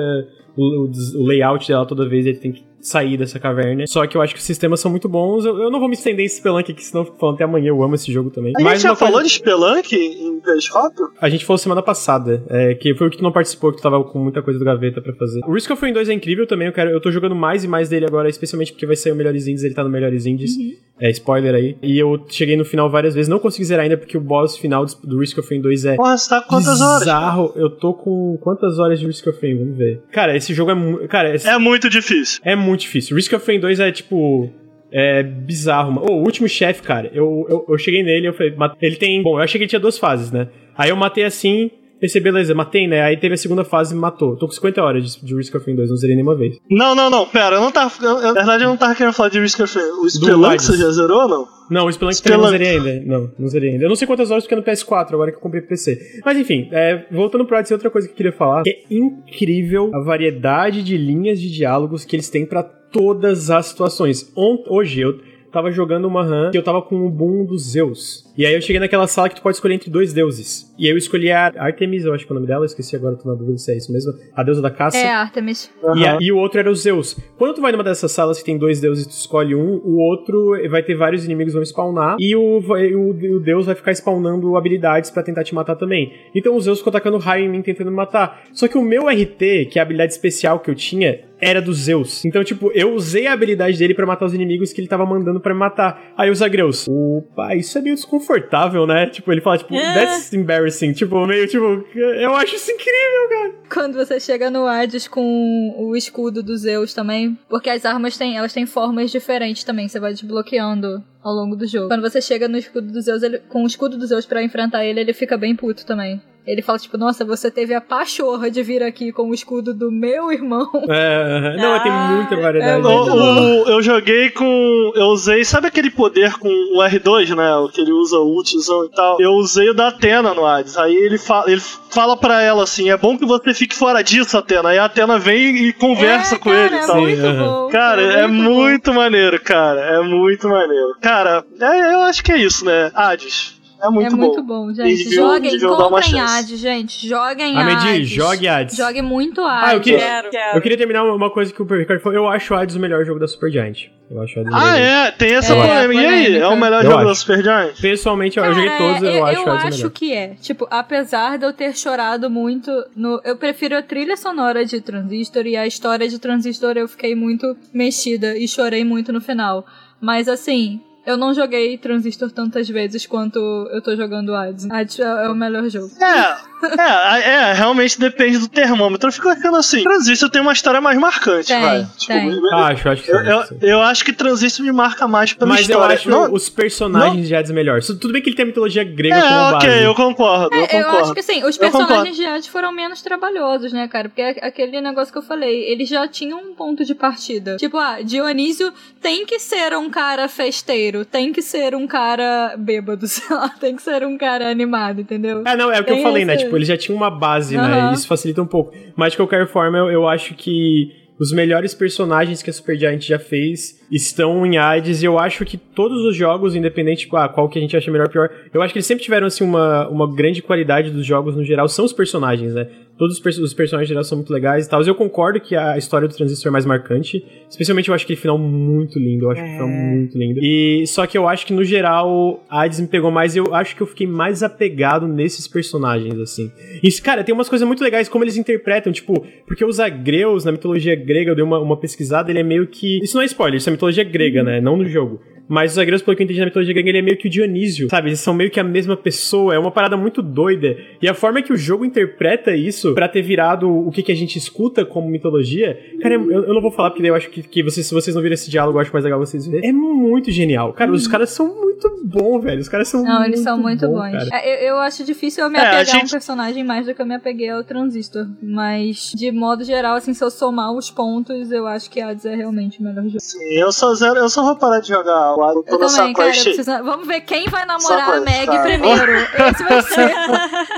o, 0.58 0.86
o 0.86 0.92
o 1.22 1.28
layout 1.28 1.68
dela 1.68 1.86
toda 1.86 2.10
vez, 2.10 2.26
ele 2.26 2.38
tem 2.40 2.52
que 2.52 2.64
sair 2.82 3.18
dessa 3.18 3.40
caverna. 3.40 3.86
Só 3.88 4.06
que 4.08 4.16
eu 4.18 4.22
acho 4.22 4.34
que 4.34 4.40
os 4.40 4.46
sistemas 4.46 4.80
são 4.80 4.90
muito 4.92 5.08
bons. 5.10 5.46
Eu, 5.46 5.58
eu 5.62 5.70
não 5.72 5.80
vou 5.80 5.88
me 5.88 5.94
estender 5.96 6.26
em 6.26 6.30
Spelunk 6.30 6.72
aqui, 6.72 6.84
senão 6.84 7.02
eu 7.02 7.06
fico 7.06 7.18
falando 7.20 7.36
até 7.36 7.44
amanhã. 7.44 7.68
Eu 7.70 7.84
amo 7.84 7.96
esse 7.96 8.12
jogo 8.12 8.30
também. 8.30 8.54
A 8.58 8.62
Mas 8.64 8.74
gente 8.74 8.84
já 8.84 8.90
uma 8.92 8.96
coisa- 8.96 9.12
falou 9.12 9.24
de 9.26 9.30
Spelunk 9.34 9.96
em 9.96 10.40
Periscópio? 10.42 11.10
A 11.22 11.30
gente 11.30 11.46
falou 11.46 11.58
semana 11.58 11.82
passada, 11.82 12.44
é, 12.50 12.74
que 12.76 12.94
foi 12.96 13.08
o 13.08 13.10
que 13.12 13.18
tu 13.18 13.24
não 13.24 13.32
participou, 13.32 13.72
que 13.72 13.78
tu 13.78 13.84
tava 13.84 14.04
com 14.04 14.20
muita 14.20 14.42
coisa 14.42 14.58
do 14.60 14.66
gaveta 14.66 15.02
pra 15.02 15.14
fazer. 15.14 15.42
O 15.46 15.54
Risk 15.54 15.70
of 15.72 15.82
Rain 15.82 15.94
2 15.94 16.10
é 16.10 16.14
incrível 16.14 16.48
também, 16.48 16.68
eu, 16.68 16.74
quero, 16.74 16.90
eu 16.90 17.00
tô 17.02 17.12
jogando 17.12 17.36
mais 17.36 17.64
e 17.64 17.68
mais 17.68 17.90
dele 17.90 18.06
agora, 18.06 18.28
especialmente 18.30 18.72
porque 18.72 18.86
vai 18.86 18.96
sair 18.96 19.12
o 19.12 19.16
Melhores 19.16 19.48
Indies, 19.48 19.64
ele 19.64 19.74
tá 19.74 19.84
no 19.84 19.90
Melhores 19.90 20.26
Indies. 20.26 20.52
É, 21.00 21.10
spoiler 21.10 21.56
aí. 21.56 21.76
E 21.82 21.98
eu 21.98 22.24
cheguei 22.30 22.56
no 22.56 22.64
final 22.64 22.88
várias 22.88 23.16
vezes, 23.16 23.28
não 23.28 23.40
consegui 23.40 23.66
zerar 23.66 23.84
ainda, 23.84 23.98
porque 23.98 24.16
o 24.16 24.22
boss 24.22 24.56
final 24.58 24.86
do- 24.86 25.18
Risk 25.20 25.36
of 25.40 25.50
Rain 25.50 25.60
2 25.60 25.86
é 25.86 25.96
Porra, 25.96 26.16
você 26.16 26.30
tá 26.30 26.42
com 26.42 26.50
quantas 26.50 26.80
horas? 26.80 27.00
bizarro. 27.00 27.54
Eu 27.56 27.72
tô 27.72 27.94
com 27.96 28.38
quantas 28.40 28.78
horas 28.78 29.00
de 29.00 29.08
Risk 29.08 29.26
of 29.28 29.40
Rain? 29.42 29.58
Vamos 29.58 29.78
ver. 29.78 30.02
Cara, 30.12 30.38
esse 30.38 30.54
jogo 30.54 30.70
é 30.70 30.76
muito. 30.76 31.08
Cara, 31.08 31.34
esse- 31.34 31.48
É 31.48 31.58
muito 31.58 31.90
difícil. 31.90 32.40
é 32.46 32.56
muito 32.56 32.71
difícil. 32.76 33.16
Risk 33.16 33.34
of 33.34 33.46
Rain 33.46 33.60
2 33.60 33.80
é 33.80 33.92
tipo. 33.92 34.50
É 34.92 35.24
bizarro. 35.24 36.02
Ô, 36.02 36.16
o 36.16 36.24
último 36.24 36.48
chefe, 36.50 36.82
cara, 36.82 37.10
eu, 37.14 37.46
eu, 37.50 37.66
eu 37.70 37.78
cheguei 37.78 38.04
nele, 38.04 38.28
eu 38.28 38.34
falei, 38.34 38.54
ele 38.82 38.96
tem. 38.96 39.22
Bom, 39.22 39.38
eu 39.40 39.44
achei 39.44 39.58
que 39.58 39.64
ele 39.64 39.70
tinha 39.70 39.80
duas 39.80 39.98
fases, 39.98 40.32
né? 40.32 40.50
Aí 40.78 40.90
eu 40.90 40.96
matei 40.96 41.24
assim, 41.24 41.72
pensei, 42.02 42.20
beleza, 42.20 42.54
matei, 42.54 42.88
né? 42.88 43.02
Aí 43.04 43.16
teve 43.16 43.36
a 43.36 43.38
segunda 43.38 43.64
fase 43.64 43.94
e 43.94 43.96
me 43.96 44.02
matou. 44.02 44.36
Tô 44.36 44.48
com 44.48 44.52
50 44.52 44.82
horas 44.84 45.16
de, 45.16 45.26
de 45.26 45.36
Risk 45.36 45.56
of 45.56 45.66
Rain 45.66 45.76
2, 45.76 45.90
não 45.90 45.96
zerei 45.96 46.16
nenhuma 46.16 46.36
vez. 46.36 46.58
Não, 46.70 46.94
não, 46.96 47.10
não, 47.10 47.26
pera, 47.28 47.56
eu 47.58 47.62
não 47.62 47.72
tava. 47.72 47.94
eu- 48.04 48.22
na 48.22 48.34
verdade, 48.34 48.64
eu 48.64 48.70
não 48.70 48.76
tava 48.78 48.96
querendo 48.96 49.14
falar 49.14 49.30
de 49.30 49.40
Risk 49.40 49.60
of 49.62 49.74
Rain. 49.78 49.86
O. 50.04 50.10
Spelunk 50.10 50.62
você 50.62 50.76
já 50.78 50.90
zerou 50.92 51.22
ou 51.22 51.30
não? 51.30 51.48
Não, 51.70 51.86
o 51.86 51.94
Spelunk 51.94 52.22
também 52.22 52.38
não 52.40 52.48
Spelunk. 52.50 52.66
zerei 52.66 52.92
ainda. 52.98 53.06
Não, 53.06 53.32
não 53.40 53.48
zerei 53.48 53.70
ainda. 53.72 53.86
Eu 53.86 53.90
não 53.90 53.96
sei 53.96 54.06
quantas 54.06 54.30
horas 54.32 54.44
porque 54.44 54.56
no 54.56 54.64
PS4, 54.64 55.14
agora 55.14 55.32
que 55.32 55.38
eu 55.38 55.42
comprei 55.42 55.62
pro 55.62 55.70
PC. 55.70 56.20
Mas 56.26 56.38
enfim, 56.38 56.68
é, 56.72 57.06
voltando 57.12 57.46
pro 57.46 57.56
Odyssey, 57.56 57.76
outra 57.76 57.90
coisa 57.90 58.08
que 58.08 58.14
eu 58.14 58.18
queria 58.18 58.34
falar, 58.34 58.64
que 58.64 58.70
é 58.72 58.80
incrível 58.90 59.90
a 59.94 60.00
variedade 60.00 60.84
de 60.84 60.98
linhas 60.98 61.40
de 61.40 61.50
diálogos 61.52 62.04
que 62.04 62.16
eles 62.16 62.30
têm 62.30 62.46
pra 62.46 62.64
todas 62.64 63.50
as 63.50 63.68
situações. 63.68 64.32
Ont- 64.36 64.66
hoje 64.68 65.00
eu 65.02 65.20
tava 65.52 65.70
jogando 65.72 66.06
uma 66.06 66.24
run 66.24 66.52
que 66.52 66.58
eu 66.58 66.64
tava 66.64 66.82
com 66.82 67.06
o 67.06 67.10
boom 67.10 67.46
dos 67.46 67.72
Zeus. 67.72 68.24
E 68.38 68.46
aí 68.46 68.54
eu 68.54 68.62
cheguei 68.62 68.80
naquela 68.80 69.06
sala 69.08 69.28
que 69.30 69.36
tu 69.36 69.42
pode 69.42 69.58
escolher 69.58 69.76
entre 69.76 69.90
dois 69.90 70.14
deuses. 70.14 70.71
E 70.82 70.86
aí 70.88 70.92
eu 70.92 70.98
escolhi 70.98 71.32
a 71.32 71.54
Artemis, 71.58 72.06
eu 72.06 72.14
acho 72.14 72.26
que 72.26 72.32
é 72.32 72.34
o 72.34 72.36
nome 72.36 72.48
dela, 72.48 72.64
eu 72.64 72.66
esqueci 72.66 72.96
agora, 72.96 73.16
tô 73.16 73.30
na 73.30 73.36
dúvida 73.36 73.56
se 73.60 73.72
é 73.72 73.78
isso 73.78 73.94
mesmo. 73.94 74.12
A 74.36 74.42
deusa 74.42 74.64
da 74.64 74.72
caça. 74.72 74.98
É, 74.98 75.10
Artemis. 75.12 75.70
E, 75.96 76.08
a- 76.08 76.18
e 76.20 76.32
o 76.32 76.38
outro 76.38 76.60
era 76.60 76.72
o 76.72 76.76
Zeus. 76.76 77.16
Quando 77.38 77.54
tu 77.54 77.62
vai 77.62 77.72
numa 77.72 77.84
dessas 77.84 78.12
salas 78.12 78.40
que 78.40 78.44
tem 78.46 78.58
dois 78.58 78.82
deuses 78.82 79.06
e 79.06 79.08
tu 79.08 79.12
escolhe 79.12 79.54
um, 79.54 79.80
o 79.84 79.98
outro 80.00 80.58
vai 80.72 80.82
ter 80.82 80.96
vários 80.96 81.24
inimigos 81.24 81.54
que 81.54 81.58
vão 81.60 81.64
spawnar 81.66 82.16
e 82.20 82.36
o, 82.36 82.60
vai- 82.60 82.96
o, 82.96 83.10
o 83.12 83.40
deus 83.40 83.68
vai 83.68 83.76
ficar 83.76 83.92
spawnando 83.94 84.58
habilidades 84.58 85.12
pra 85.12 85.22
tentar 85.22 85.44
te 85.44 85.54
matar 85.54 85.76
também. 85.76 86.12
Então 86.34 86.56
o 86.56 86.60
Zeus 86.60 86.80
ficou 86.80 86.92
tacando 86.92 87.20
raio 87.20 87.46
em 87.46 87.50
mim 87.50 87.62
tentando 87.62 87.92
me 87.92 87.98
matar. 87.98 88.42
Só 88.52 88.68
que 88.68 88.76
o 88.78 88.82
meu 88.82 89.08
RT, 89.08 89.68
que 89.70 89.78
é 89.78 89.80
a 89.80 89.84
habilidade 89.84 90.14
especial 90.14 90.60
que 90.60 90.72
eu 90.72 90.74
tinha, 90.76 91.20
era 91.44 91.60
do 91.60 91.74
Zeus. 91.74 92.24
Então, 92.24 92.44
tipo, 92.44 92.72
eu 92.72 92.94
usei 92.94 93.26
a 93.26 93.34
habilidade 93.34 93.76
dele 93.78 93.96
pra 93.96 94.06
matar 94.06 94.26
os 94.26 94.34
inimigos 94.34 94.72
que 94.74 94.80
ele 94.80 94.88
tava 94.88 95.06
mandando 95.08 95.40
pra 95.40 95.54
me 95.56 95.60
matar. 95.60 96.14
Aí 96.16 96.30
os 96.30 96.40
Agreus, 96.40 96.88
opa, 96.88 97.56
isso 97.56 97.76
é 97.78 97.82
meio 97.82 97.96
desconfortável, 97.96 98.86
né? 98.86 99.08
Tipo, 99.08 99.32
ele 99.32 99.42
fala, 99.42 99.58
tipo, 99.58 99.74
É. 99.74 99.94
that's 99.94 100.32
embarrassing. 100.34 100.71
Tipo, 100.94 101.26
meio, 101.26 101.48
tipo, 101.48 101.86
eu 101.96 102.36
acho 102.36 102.56
isso 102.56 102.72
incrível, 102.72 103.30
cara. 103.30 103.54
Quando 103.72 103.96
você 103.96 104.20
chega 104.20 104.50
no 104.50 104.68
Hades 104.68 105.08
com 105.08 105.76
o 105.78 105.96
escudo 105.96 106.42
dos 106.44 106.62
Zeus 106.62 106.94
também, 106.94 107.38
porque 107.50 107.70
as 107.70 107.86
armas 107.86 108.18
têm, 108.18 108.38
elas 108.38 108.54
têm 108.54 108.66
formas 108.66 109.12
diferentes 109.12 109.64
também, 109.64 109.88
você 109.88 110.00
vai 110.00 110.14
desbloqueando 110.14 111.04
ao 111.24 111.34
longo 111.34 111.56
do 111.56 111.66
jogo. 111.68 111.88
Quando 111.88 112.02
você 112.02 112.22
chega 112.22 112.48
no 112.48 112.58
escudo 112.58 112.92
dos 112.92 113.06
Zeus, 113.06 113.22
ele- 113.24 113.40
com 113.50 113.64
o 113.64 113.68
escudo 113.68 113.98
dos 113.98 114.10
Zeus 114.10 114.26
pra 114.26 114.44
enfrentar 114.44 114.84
ele, 114.86 115.00
ele 115.00 115.14
fica 115.14 115.38
bem 115.38 115.56
puto 115.56 115.86
também. 115.86 116.22
Ele 116.48 116.64
fala 116.64 116.80
tipo, 116.80 116.98
nossa, 116.98 117.24
você 117.24 117.52
teve 117.52 117.72
a 117.76 117.80
pachorra 117.80 118.50
de 118.50 118.64
vir 118.64 118.82
aqui 118.82 119.12
com 119.12 119.30
o 119.30 119.34
escudo 119.34 119.76
do 119.76 119.92
meu 119.92 120.32
irmão. 120.32 120.68
É, 120.90 121.56
não, 121.58 121.80
tem 121.84 121.92
Ah, 121.92 122.12
muita 122.16 122.34
é 122.34 122.42
variedade. 122.42 122.82
muito 122.82 123.12
O- 123.12 123.64
o- 123.64 123.70
eu 123.70 123.82
joguei 123.84 124.32
com. 124.32 124.92
Eu 124.96 125.06
usei. 125.10 125.46
Sabe 125.46 125.68
aquele 125.68 125.92
poder 125.92 126.34
com 126.40 126.48
o 126.50 126.82
R2, 126.82 127.36
né? 127.36 127.56
O 127.58 127.70
que 127.70 127.80
ele 127.82 127.92
usa 127.92 128.18
o 128.18 128.26
ultzão 128.36 128.86
e 128.86 128.90
tal? 128.90 129.22
Eu 129.22 129.34
usei 129.34 129.70
o 129.70 129.74
da 129.76 129.90
Atena 129.90 130.34
no 130.34 130.44
Hades. 130.44 130.76
Aí 130.78 130.96
ele 130.96 131.20
fala, 131.20 131.50
ele 131.52 131.62
fala 131.92 132.18
pra 132.18 132.42
ela 132.42 132.64
assim: 132.64 132.90
é 132.90 132.98
bom 132.98 133.18
que 133.18 133.26
você 133.26 133.54
fique 133.54 133.76
fora 133.76 134.04
disso, 134.04 134.38
Atena. 134.38 134.70
Aí 134.70 134.78
a 134.78 134.86
Atena 134.86 135.20
vem 135.20 135.56
e 135.68 135.74
conversa 135.74 136.36
é, 136.36 136.38
com 136.38 136.50
cara, 136.50 136.66
ele 136.66 136.76
e 136.76 136.78
é 136.78 136.86
tal. 136.86 136.96
Sim, 136.96 137.02
muito 137.02 137.34
bom. 137.38 137.68
Cara, 137.70 138.02
é 138.02 138.28
muito 138.28 138.94
maneiro, 138.94 139.40
cara. 139.42 139.82
É 139.82 140.02
muito 140.02 140.48
maneiro. 140.48 140.96
Cara, 141.02 141.44
é, 141.60 141.94
eu 141.94 142.02
acho 142.02 142.24
que 142.24 142.32
é 142.32 142.38
isso, 142.38 142.66
né? 142.66 142.92
Hades. 142.94 143.61
É 143.84 143.90
muito 143.90 144.08
é 144.08 144.10
bom. 144.12 144.18
muito 144.18 144.44
bom, 144.44 144.74
gente. 144.74 144.88
Eles 144.90 145.14
joguem, 145.14 145.60
comprem 145.60 146.58
gente. 146.58 147.08
Joguem 147.08 147.58
A 147.58 147.64
Medi, 147.64 147.88
Hades. 147.90 148.10
jogue 148.10 148.48
Hades. 148.48 148.78
Jogue 148.78 149.02
muito 149.02 149.42
Hades. 149.42 149.70
Ah, 149.70 149.74
eu 149.76 149.82
queria- 149.82 150.00
Quero, 150.00 150.30
quero. 150.30 150.58
Eu 150.58 150.62
queria 150.62 150.78
terminar 150.78 151.04
uma- 151.04 151.30
coisa 151.32 151.52
que 151.54 151.62
o 151.62 151.66
Ricardo 151.66 152.02
falou. 152.02 152.18
Eu 152.18 152.28
acho 152.28 152.54
o 152.54 152.58
Hades 152.58 152.76
o 152.76 152.80
melhor 152.80 153.04
jogo 153.06 153.20
da 153.20 153.28
Supergiant. 153.28 153.88
Eu 154.10 154.22
acho 154.22 154.40
Ah, 154.42 154.44
jogo. 154.44 154.56
é? 154.58 155.12
Tem 155.12 155.34
essa 155.36 155.54
É, 155.54 155.56
polêmica. 155.88 156.02
E 156.02 156.06
aí? 156.06 156.38
É 156.38 156.48
o 156.48 156.58
melhor 156.58 156.84
Eu 156.84 156.92
jogo 156.92 157.04
da 157.06 157.12
acho. 157.12 157.22
Supergiant? 157.22 157.82
Pessoalmente, 157.82 158.38
eu, 158.38 158.44
eu 158.46 158.54
joguei 158.54 158.70
Cara, 158.70 158.80
todos, 158.84 159.02
eu, 159.04 159.10
é, 159.10 159.32
acho 159.32 159.42
o 159.42 159.48
eu 159.48 159.52
acho 159.54 159.90
que 159.92 160.14
é. 160.14 160.36
Tipo, 160.42 160.68
apesar 160.70 161.38
de 161.38 161.46
eu 161.46 161.54
ter 161.54 161.76
chorado 161.76 162.30
muito 162.30 162.70
no. 162.96 163.22
Eu 163.24 163.38
prefiro 163.38 163.78
a 163.78 163.82
trilha 163.82 164.18
sonora 164.18 164.66
de 164.66 164.82
Transistor 164.82 165.48
e 165.48 165.56
a 165.56 165.66
história 165.66 166.08
de 166.08 166.20
Transistor 166.20 166.74
eu 166.78 166.88
fiquei 166.88 167.16
muito 167.16 167.56
mexida 167.74 168.38
e 168.38 168.48
chorei 168.48 168.84
muito 168.84 169.12
no 169.14 169.22
final. 169.22 169.66
Mas 170.00 170.28
assim. 170.28 170.82
Eu 171.06 171.18
não 171.18 171.34
joguei 171.34 171.78
Transistor 171.78 172.32
tantas 172.32 172.70
vezes 172.70 173.06
quanto 173.08 173.40
eu 173.72 173.82
tô 173.82 173.96
jogando 173.96 174.36
Hades. 174.36 174.70
Hades 174.70 175.00
é, 175.00 175.04
é 175.04 175.30
o 175.30 175.36
melhor 175.36 175.68
jogo. 175.70 175.90
É, 176.00 176.52
é, 176.80 177.30
é, 177.50 177.54
realmente 177.54 178.00
depende 178.00 178.38
do 178.38 178.48
termômetro. 178.48 179.08
Eu 179.10 179.12
fico 179.12 179.34
ficando 179.34 179.58
assim. 179.58 179.82
Transistor 179.84 180.30
tem 180.30 180.42
uma 180.42 180.54
história 180.54 180.80
mais 180.80 181.00
marcante, 181.00 181.48
Tem, 181.48 181.60
vai. 181.60 181.88
tem. 182.08 182.30
Acho, 182.54 182.90
acho 182.90 183.02
que 183.04 183.12
sim. 183.12 183.18
eu, 183.18 183.24
eu, 183.26 183.40
acho 183.40 183.48
que 183.48 183.60
sim. 183.60 183.66
eu 183.72 183.82
acho 183.82 184.06
que 184.06 184.14
Transistor 184.14 184.66
me 184.66 184.72
marca 184.72 185.08
mais 185.08 185.34
pela 185.34 185.50
Mas 185.50 185.62
eu 185.68 185.74
história. 185.76 185.96
acho 185.96 186.08
Não- 186.10 186.32
os 186.32 186.50
personagens 186.50 187.28
de 187.28 187.36
Hades 187.36 187.50
melhor. 187.52 187.82
Su- 187.82 187.98
Tudo 187.98 188.14
bem 188.14 188.22
que 188.22 188.30
ele 188.30 188.36
tem 188.36 188.44
a 188.44 188.48
mitologia 188.48 188.84
grega 188.84 189.16
É, 189.16 189.22
como 189.22 189.56
ok, 189.58 189.70
base. 189.70 189.84
eu 189.84 189.96
concordo, 189.96 190.56
eu 190.56 190.62
É, 190.62 190.64
eu 190.66 190.68
concordo. 190.86 190.98
acho 191.00 191.14
que 191.16 191.20
assim, 191.22 191.44
os 191.44 191.56
Eu 191.58 191.64
concordo. 191.72 191.88
personagens 191.88 192.16
de 192.16 192.26
Hades 192.28 192.48
foram 192.48 192.72
menos 192.72 193.02
trabalhosos, 193.02 193.74
né, 193.74 193.88
cara? 193.88 194.08
Porque 194.08 194.22
é 194.22 194.46
aquele 194.46 194.80
negócio 194.82 195.12
que 195.12 195.18
eu 195.18 195.24
falei, 195.24 195.64
eles 195.64 195.90
já 195.90 196.08
tinham 196.08 196.40
um 196.40 196.54
ponto 196.54 196.86
de 196.86 196.94
partida. 196.94 197.58
Tipo, 197.58 197.78
ah, 197.78 198.02
Dionísio 198.04 198.72
tem 199.02 199.26
que 199.26 199.40
ser 199.40 199.76
um 199.76 199.90
cara 199.90 200.28
festeiro, 200.28 201.01
tem 201.06 201.32
que 201.34 201.42
ser 201.42 201.76
um 201.76 201.88
cara 201.88 202.56
bêbado, 202.58 203.06
sei 203.08 203.36
lá, 203.36 203.50
tem 203.50 203.76
que 203.76 203.82
ser 203.82 204.06
um 204.06 204.18
cara 204.18 204.50
animado, 204.50 205.02
entendeu? 205.02 205.44
É, 205.46 205.56
não, 205.56 205.72
é 205.72 205.80
o 205.80 205.84
que 205.84 205.92
eu 205.92 205.96
Tem 205.96 206.04
falei, 206.04 206.26
né? 206.26 206.36
esse- 206.36 206.44
Tipo, 206.46 206.56
ele 206.58 206.66
já 206.66 206.78
tinha 206.78 206.96
uma 206.96 207.10
base, 207.10 207.56
né? 207.58 207.92
Isso 207.94 208.08
facilita 208.08 208.42
um 208.42 208.48
pouco. 208.48 208.74
Mas 208.96 209.14
de 209.14 209.18
qualquer 209.18 209.48
forma, 209.48 209.78
eu, 209.78 209.92
eu 209.92 210.08
acho 210.08 210.34
que 210.36 211.00
os 211.20 211.32
melhores 211.32 211.76
personagens 211.76 212.42
que 212.42 212.50
a 212.50 212.54
Supergiant 212.54 213.00
já 213.00 213.20
fez 213.20 213.80
estão 213.92 214.44
em 214.44 214.58
Hades. 214.58 215.04
E 215.04 215.06
eu 215.06 215.20
acho 215.20 215.46
que 215.46 215.56
todos 215.56 216.04
os 216.04 216.16
jogos, 216.16 216.56
independente 216.56 217.08
de 217.08 217.16
ah, 217.16 217.30
qual 217.30 217.48
que 217.48 217.60
a 217.60 217.62
gente 217.62 217.78
acha 217.78 217.92
melhor 217.92 218.06
ou 218.06 218.12
pior, 218.12 218.30
eu 218.52 218.60
acho 218.62 218.74
que 218.74 218.80
eles 218.80 218.88
sempre 218.88 219.04
tiveram, 219.04 219.28
assim, 219.28 219.44
uma, 219.44 219.88
uma 219.90 220.12
grande 220.12 220.42
qualidade 220.42 220.90
dos 220.90 221.06
jogos 221.06 221.36
no 221.36 221.44
geral. 221.44 221.68
São 221.68 221.86
os 221.86 221.94
personagens, 221.94 222.56
né? 222.56 222.68
Todos 223.02 223.20
os, 223.20 223.38
os 223.40 223.52
personagens 223.56 223.90
geral 223.90 224.04
são 224.04 224.20
muito 224.20 224.32
legais 224.32 224.68
e 224.68 224.70
tal. 224.70 224.80
Eu 224.84 224.94
concordo 224.94 225.40
que 225.40 225.56
a 225.56 225.76
história 225.76 226.08
do 226.08 226.14
Transistor 226.14 226.52
é 226.52 226.54
mais 226.54 226.68
marcante. 226.68 227.26
Especialmente 227.50 227.90
eu 227.90 227.96
acho 227.96 228.04
aquele 228.04 228.20
final 228.20 228.38
muito 228.38 229.00
lindo. 229.00 229.26
Eu 229.26 229.32
acho 229.32 229.42
que 229.42 229.50
o 229.50 229.54
final 229.54 229.68
muito 229.68 230.16
lindo. 230.16 230.40
E 230.40 230.86
só 230.86 231.08
que 231.08 231.18
eu 231.18 231.28
acho 231.28 231.48
que 231.48 231.52
no 231.52 231.64
geral 231.64 232.46
Hades 232.48 232.80
me 232.80 232.86
pegou 232.86 233.10
mais 233.10 233.36
eu 233.36 233.56
acho 233.56 233.76
que 233.76 233.82
eu 233.82 233.88
fiquei 233.88 234.06
mais 234.06 234.44
apegado 234.44 235.08
nesses 235.08 235.48
personagens, 235.48 236.14
assim. 236.20 236.52
E, 236.84 236.92
cara, 237.02 237.24
tem 237.24 237.34
umas 237.34 237.50
coisas 237.50 237.68
muito 237.68 237.84
legais 237.84 238.08
como 238.08 238.24
eles 238.24 238.38
interpretam, 238.38 238.94
tipo, 238.94 239.26
porque 239.48 239.66
os 239.66 239.80
agreus 239.80 240.46
na 240.46 240.52
mitologia 240.52 240.96
grega, 240.96 241.32
eu 241.32 241.36
dei 241.36 241.44
uma, 241.44 241.58
uma 241.58 241.78
pesquisada, 241.78 242.30
ele 242.30 242.38
é 242.38 242.44
meio 242.44 242.68
que. 242.68 243.04
Isso 243.04 243.16
não 243.16 243.24
é 243.24 243.26
spoiler, 243.26 243.58
isso 243.58 243.68
é 243.68 243.72
mitologia 243.72 244.04
grega, 244.04 244.44
né? 244.44 244.62
Não 244.62 244.78
no 244.78 244.86
jogo. 244.86 245.20
Mas 245.48 245.74
os 245.74 245.78
agreus, 245.78 246.02
pelo 246.02 246.16
que 246.16 246.24
eu 246.24 246.26
entendi 246.26 246.40
na 246.40 246.46
mitologia 246.46 246.74
grega, 246.74 246.90
ele 246.90 246.98
é 247.00 247.02
meio 247.02 247.18
que 247.18 247.28
o 247.28 247.30
Dionísio, 247.30 247.90
sabe? 247.90 248.10
Eles 248.10 248.20
são 248.20 248.34
meio 248.34 248.50
que 248.50 248.60
a 248.60 248.64
mesma 248.64 248.96
pessoa, 248.96 249.54
é 249.54 249.60
uma 249.60 249.72
parada 249.72 249.98
muito 249.98 250.22
doida. 250.22 250.78
E 251.02 251.08
a 251.08 251.14
forma 251.14 251.42
que 251.42 251.52
o 251.54 251.58
jogo 251.58 251.84
interpreta 251.86 252.56
isso, 252.56 252.94
pra 252.94 253.08
ter 253.08 253.22
virado 253.22 253.70
o 253.70 253.92
que, 253.92 254.02
que 254.04 254.12
a 254.12 254.16
gente 254.16 254.38
escuta 254.38 254.86
como 254.86 255.10
mitologia, 255.10 255.78
cara, 256.02 256.16
eu, 256.16 256.32
eu 256.32 256.54
não 256.54 256.62
vou 256.62 256.72
falar, 256.72 256.90
porque 256.92 257.02
daí 257.02 257.10
eu 257.12 257.16
acho 257.16 257.30
que, 257.30 257.42
que 257.44 257.64
vocês, 257.64 257.86
se 257.86 257.94
vocês 257.94 258.16
não 258.16 258.22
viram 258.22 258.34
esse 258.34 258.50
diálogo, 258.50 258.78
eu 258.78 258.82
acho 258.82 258.92
mais 258.94 259.04
legal 259.04 259.20
vocês 259.20 259.46
verem. 259.48 259.70
É 259.70 259.74
muito 259.74 260.32
genial. 260.32 260.74
Cara, 260.74 260.92
os 260.92 261.08
caras 261.08 261.30
são 261.32 261.48
muito 261.56 262.02
bons, 262.04 262.42
velho. 262.44 262.60
Os 262.62 262.70
caras 262.70 262.88
são 262.88 263.04
Não, 263.04 263.16
muito 263.20 263.28
eles 263.30 263.40
são 263.42 263.58
muito 263.58 263.88
bons, 263.88 264.12
bons. 264.12 264.30
cara. 264.30 264.42
É, 264.46 264.66
Eu, 264.70 264.76
eu 264.76 264.80
acho 264.80 265.04
difícil 265.04 265.44
eu 265.44 265.50
me 265.50 265.58
É, 265.58 265.62
apegar 265.62 265.80
a 265.82 265.84
gente- 265.84 266.06
um 266.06 266.10
personagem 266.10 266.64
mais 266.64 266.86
do 266.86 266.94
que 266.94 267.02
eu 267.02 267.06
me 267.06 267.16
apeguei 267.16 267.50
ao 267.50 267.64
Transistor. 267.64 268.28
Mas, 268.42 269.12
de 269.16 269.32
modo 269.32 269.64
geral, 269.64 269.96
assim, 269.96 270.14
se 270.14 270.24
eu 270.24 270.30
somar 270.30 270.72
os 270.74 270.90
pontos, 270.92 271.52
eu 271.52 271.66
acho 271.68 271.90
que 271.90 272.00
Hades 272.00 272.26
é 272.26 272.36
realmente 272.36 272.80
o 272.80 272.84
melhor 272.84 273.04
jogo. 273.06 273.20
Sim, 273.20 273.40
eu 273.60 273.72
só 273.72 273.94
zero, 273.96 274.18
eu 274.18 274.30
só 274.30 274.44
vou 274.44 274.56
parar 274.56 274.80
de 274.80 274.90
jogar 274.90 275.36
Eu 275.68 275.78
também, 275.80 276.14
cara. 276.14 276.84
Vamos 276.84 277.08
ver 277.08 277.22
quem 277.22 277.46
vai 277.48 277.66
namorar 277.66 278.10
a 278.16 278.22
Meg 278.22 278.46
tá. 278.46 278.62
primeiro. 278.62 279.12
Esse 279.52 279.64
vai 279.64 279.82
ser. 279.82 280.14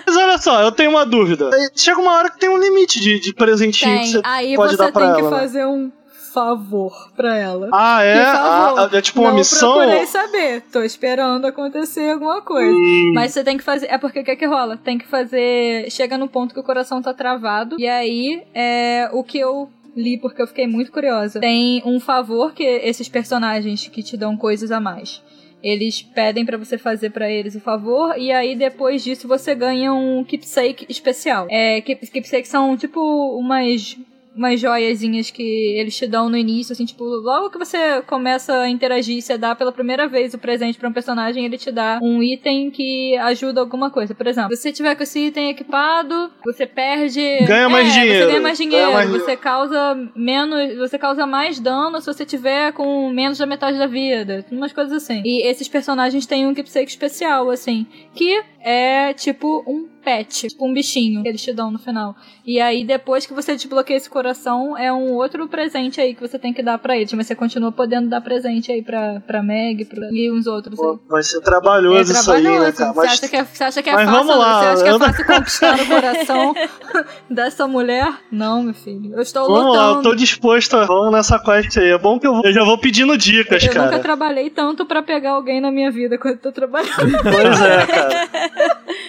Mas 0.08 0.18
olha 0.18 0.38
só, 0.38 0.62
eu 0.62 0.72
tenho 0.72 0.90
uma 0.92 1.06
dúvida. 1.06 1.50
Chega 1.76 2.00
uma 2.00 2.14
hora 2.14 2.30
que 2.30 2.40
tem 2.40 2.50
um 2.50 2.58
limite 2.58 3.00
de, 3.00 3.20
de 3.20 3.34
presentinho 3.34 3.98
que 3.98 4.04
Tem. 4.04 4.12
você 4.14 4.22
Aí 4.24 4.56
pode 4.56 4.72
você 4.72 4.78
dar 4.78 4.92
pra 4.92 5.06
tem 5.06 5.16
que 5.16 5.22
ela. 5.22 5.32
né? 5.32 5.40
fazer 5.40 5.66
um 5.66 5.92
favor 6.34 6.92
pra 7.16 7.36
ela. 7.38 7.70
Ah, 7.72 8.02
é? 8.04 8.26
Favor, 8.26 8.80
Ah, 8.80 8.98
é 8.98 9.02
tipo 9.02 9.20
uma 9.22 9.30
não 9.30 9.38
missão? 9.38 9.74
procurei 9.74 10.06
saber. 10.08 10.62
Tô 10.72 10.82
esperando 10.82 11.46
acontecer 11.46 12.12
alguma 12.12 12.42
coisa. 12.42 12.72
Hum, 12.76 13.12
Mas 13.14 13.34
você 13.34 13.44
tem 13.44 13.56
que 13.58 13.64
fazer. 13.64 13.86
É 13.88 13.98
porque 14.00 14.22
o 14.22 14.24
que 14.24 14.36
que 14.36 14.46
rola? 14.48 14.76
Tem 14.78 14.98
que 14.98 15.06
fazer. 15.06 15.90
Chega 15.92 16.18
no 16.18 16.28
ponto 16.28 16.54
que 16.54 16.60
o 16.60 16.64
coração 16.64 17.02
tá 17.04 17.14
travado. 17.14 17.76
E 17.80 17.88
aí, 17.88 18.42
é, 18.54 19.10
o 19.14 19.24
que 19.24 19.38
eu 19.38 19.70
li 19.96 20.18
porque 20.18 20.42
eu 20.42 20.48
fiquei 20.48 20.68
muito 20.68 20.92
curiosa. 20.92 21.40
Tem 21.40 21.82
um 21.86 22.00
favor 22.00 22.54
que 22.54 22.64
esses 22.64 23.08
personagens 23.10 23.88
que 23.88 24.02
te 24.04 24.16
dão 24.18 24.36
coisas 24.38 24.72
a 24.72 24.80
mais. 24.80 25.22
Eles 25.62 26.02
pedem 26.02 26.46
pra 26.46 26.58
você 26.58 26.78
fazer 26.78 27.12
pra 27.12 27.30
eles 27.32 27.56
o 27.56 27.60
favor 27.62 28.18
e 28.18 28.32
aí 28.34 28.54
depois 28.56 29.02
disso 29.04 29.28
você 29.30 29.56
ganha 29.56 29.94
um 29.94 30.22
keepsake 30.24 30.86
especial. 30.90 31.48
É, 31.50 31.80
keep- 31.80 32.06
keepsake 32.12 32.48
são 32.48 32.76
tipo 32.76 33.00
umas 33.40 33.98
umas 34.36 34.60
joiazinhas 34.60 35.32
que 35.32 35.44
eles 35.78 35.96
te 35.96 36.08
dão 36.08 36.30
no 36.30 36.38
início, 36.38 36.74
assim, 36.74 36.86
tipo, 36.86 37.04
logo 37.04 37.50
que 37.50 37.58
você 37.58 38.02
começa 38.08 38.54
a 38.62 38.70
interagir, 38.70 39.22
você 39.22 39.38
dá 39.38 39.56
pela 39.56 39.72
primeira 39.72 40.08
vez 40.08 40.34
o 40.34 40.38
presente 40.38 40.78
pra 40.78 40.90
um 40.90 40.94
personagem, 40.94 41.46
ele 41.46 41.58
te 41.58 41.72
dá 41.72 42.00
um 42.02 42.22
item 42.22 42.70
que 42.72 43.16
ajuda 43.18 43.62
alguma 43.62 43.90
coisa. 43.90 44.14
Por 44.16 44.28
exemplo, 44.28 44.56
se 44.56 44.62
você 44.62 44.72
tiver 44.72 44.96
com 44.96 45.04
esse 45.04 45.28
item 45.28 45.50
equipado, 45.50 46.32
você 46.44 46.66
perde. 46.66 47.22
Ganha 47.46 47.70
mais 47.70 47.88
É, 47.88 47.92
dinheiro. 48.00 48.26
Você 48.26 48.32
ganha 48.32 48.42
mais 48.42 48.58
dinheiro, 48.58 48.92
Ganha 48.92 48.94
mais 48.94 49.10
você 49.10 49.36
causa 49.38 50.10
menos. 50.16 50.78
Você 50.78 50.98
causa 50.98 51.26
mais 51.26 51.60
dano 51.60 52.00
se 52.00 52.06
você 52.06 52.26
tiver 52.26 52.72
com 52.74 53.10
menos 53.10 53.38
da 53.38 53.46
metade 53.46 53.78
da 53.78 53.88
vida. 53.88 54.46
Umas 54.52 54.74
coisas 54.74 54.94
assim. 54.94 55.22
E 55.26 55.48
esses 55.48 55.68
personagens 55.68 56.26
têm 56.26 56.48
um 56.48 56.54
keepsake 56.54 56.90
especial, 56.90 57.50
assim, 57.50 57.86
que 58.14 58.42
é 58.64 59.14
tipo 59.14 59.64
um 59.68 59.92
pet, 60.04 60.50
tipo 60.50 60.68
um 60.68 60.74
bichinho 60.74 61.22
que 61.24 61.30
eles 61.30 61.42
te 61.42 61.54
dão 61.54 61.72
no 61.72 61.80
final. 61.80 62.14
E 62.46 62.60
aí, 62.60 62.84
depois 62.84 63.26
que 63.26 63.34
você 63.34 63.56
desbloqueia 63.56 63.96
esse 63.96 64.10
coração, 64.10 64.78
é 64.78 64.92
um 64.92 65.14
outro 65.14 65.48
presente 65.48 66.02
aí 66.02 66.14
que 66.14 66.20
você 66.20 66.38
tem 66.38 66.52
que 66.54 66.62
dar 66.62 66.78
pra 66.78 66.98
eles. 66.98 67.14
Mas 67.14 67.26
você 67.28 67.36
continua 67.36 67.72
podendo 67.72 68.10
dar 68.10 68.20
presente 68.20 68.70
aí 68.70 68.82
pra, 68.82 69.22
pra 69.26 69.42
Meg 69.42 69.86
pra, 69.86 70.10
e 70.12 70.30
uns 70.30 70.46
outros. 70.46 70.76
Pô, 70.78 71.00
vai 71.10 71.24
ser 71.24 71.40
trabalhoso 71.40 72.12
É 72.12 72.16
isso 72.16 72.32
aí, 72.34 72.44
né, 72.44 72.50
trabalhoso. 72.50 72.78
cara? 72.78 72.92
Você 72.94 73.00
Mas 73.00 73.12
acha 73.14 73.28
que 73.30 73.36
é, 73.38 73.44
você 73.46 73.64
acha 73.64 73.82
que 73.84 73.90
é 73.90 73.94
mas 73.96 74.10
fácil? 74.10 74.20
vamos 74.28 74.38
lá, 74.38 74.60
você 74.60 74.68
acha 74.68 74.84
que 74.84 74.90
é 74.90 75.00
fácil 75.00 75.26
conquistar 75.28 75.80
o 75.80 75.88
coração 75.88 76.54
dessa 77.30 77.68
mulher? 77.68 78.14
Não, 78.32 78.62
meu 78.64 78.74
filho. 78.74 79.14
Eu 79.16 79.22
estou 79.22 79.48
Vamos 79.48 79.76
lá, 79.76 79.84
eu 79.84 79.88
lutando. 79.96 80.10
tô 80.10 80.16
disposto 80.16 80.76
a. 80.76 80.86
Vamos 80.86 81.14
nessa 81.14 81.40
quest 81.40 81.78
aí. 81.78 81.92
É 81.92 81.98
bom 81.98 82.20
que 82.20 82.28
eu, 82.28 82.34
vou- 82.34 82.44
eu 82.46 82.52
já 82.52 82.64
vou 82.66 82.78
pedindo 82.78 83.18
dicas, 83.18 83.64
eu 83.64 83.72
cara. 83.72 83.86
nunca 83.86 84.00
trabalhei 84.00 84.50
tanto 84.50 84.86
pra 84.86 85.02
pegar 85.02 85.32
alguém 85.32 85.62
na 85.62 85.72
minha 85.72 85.90
vida 85.92 86.18
quanto 86.18 86.40
tô 86.42 86.52
trabalhando. 86.52 86.92
Pois 87.24 87.62
é, 87.62 87.86
cara. 87.88 88.30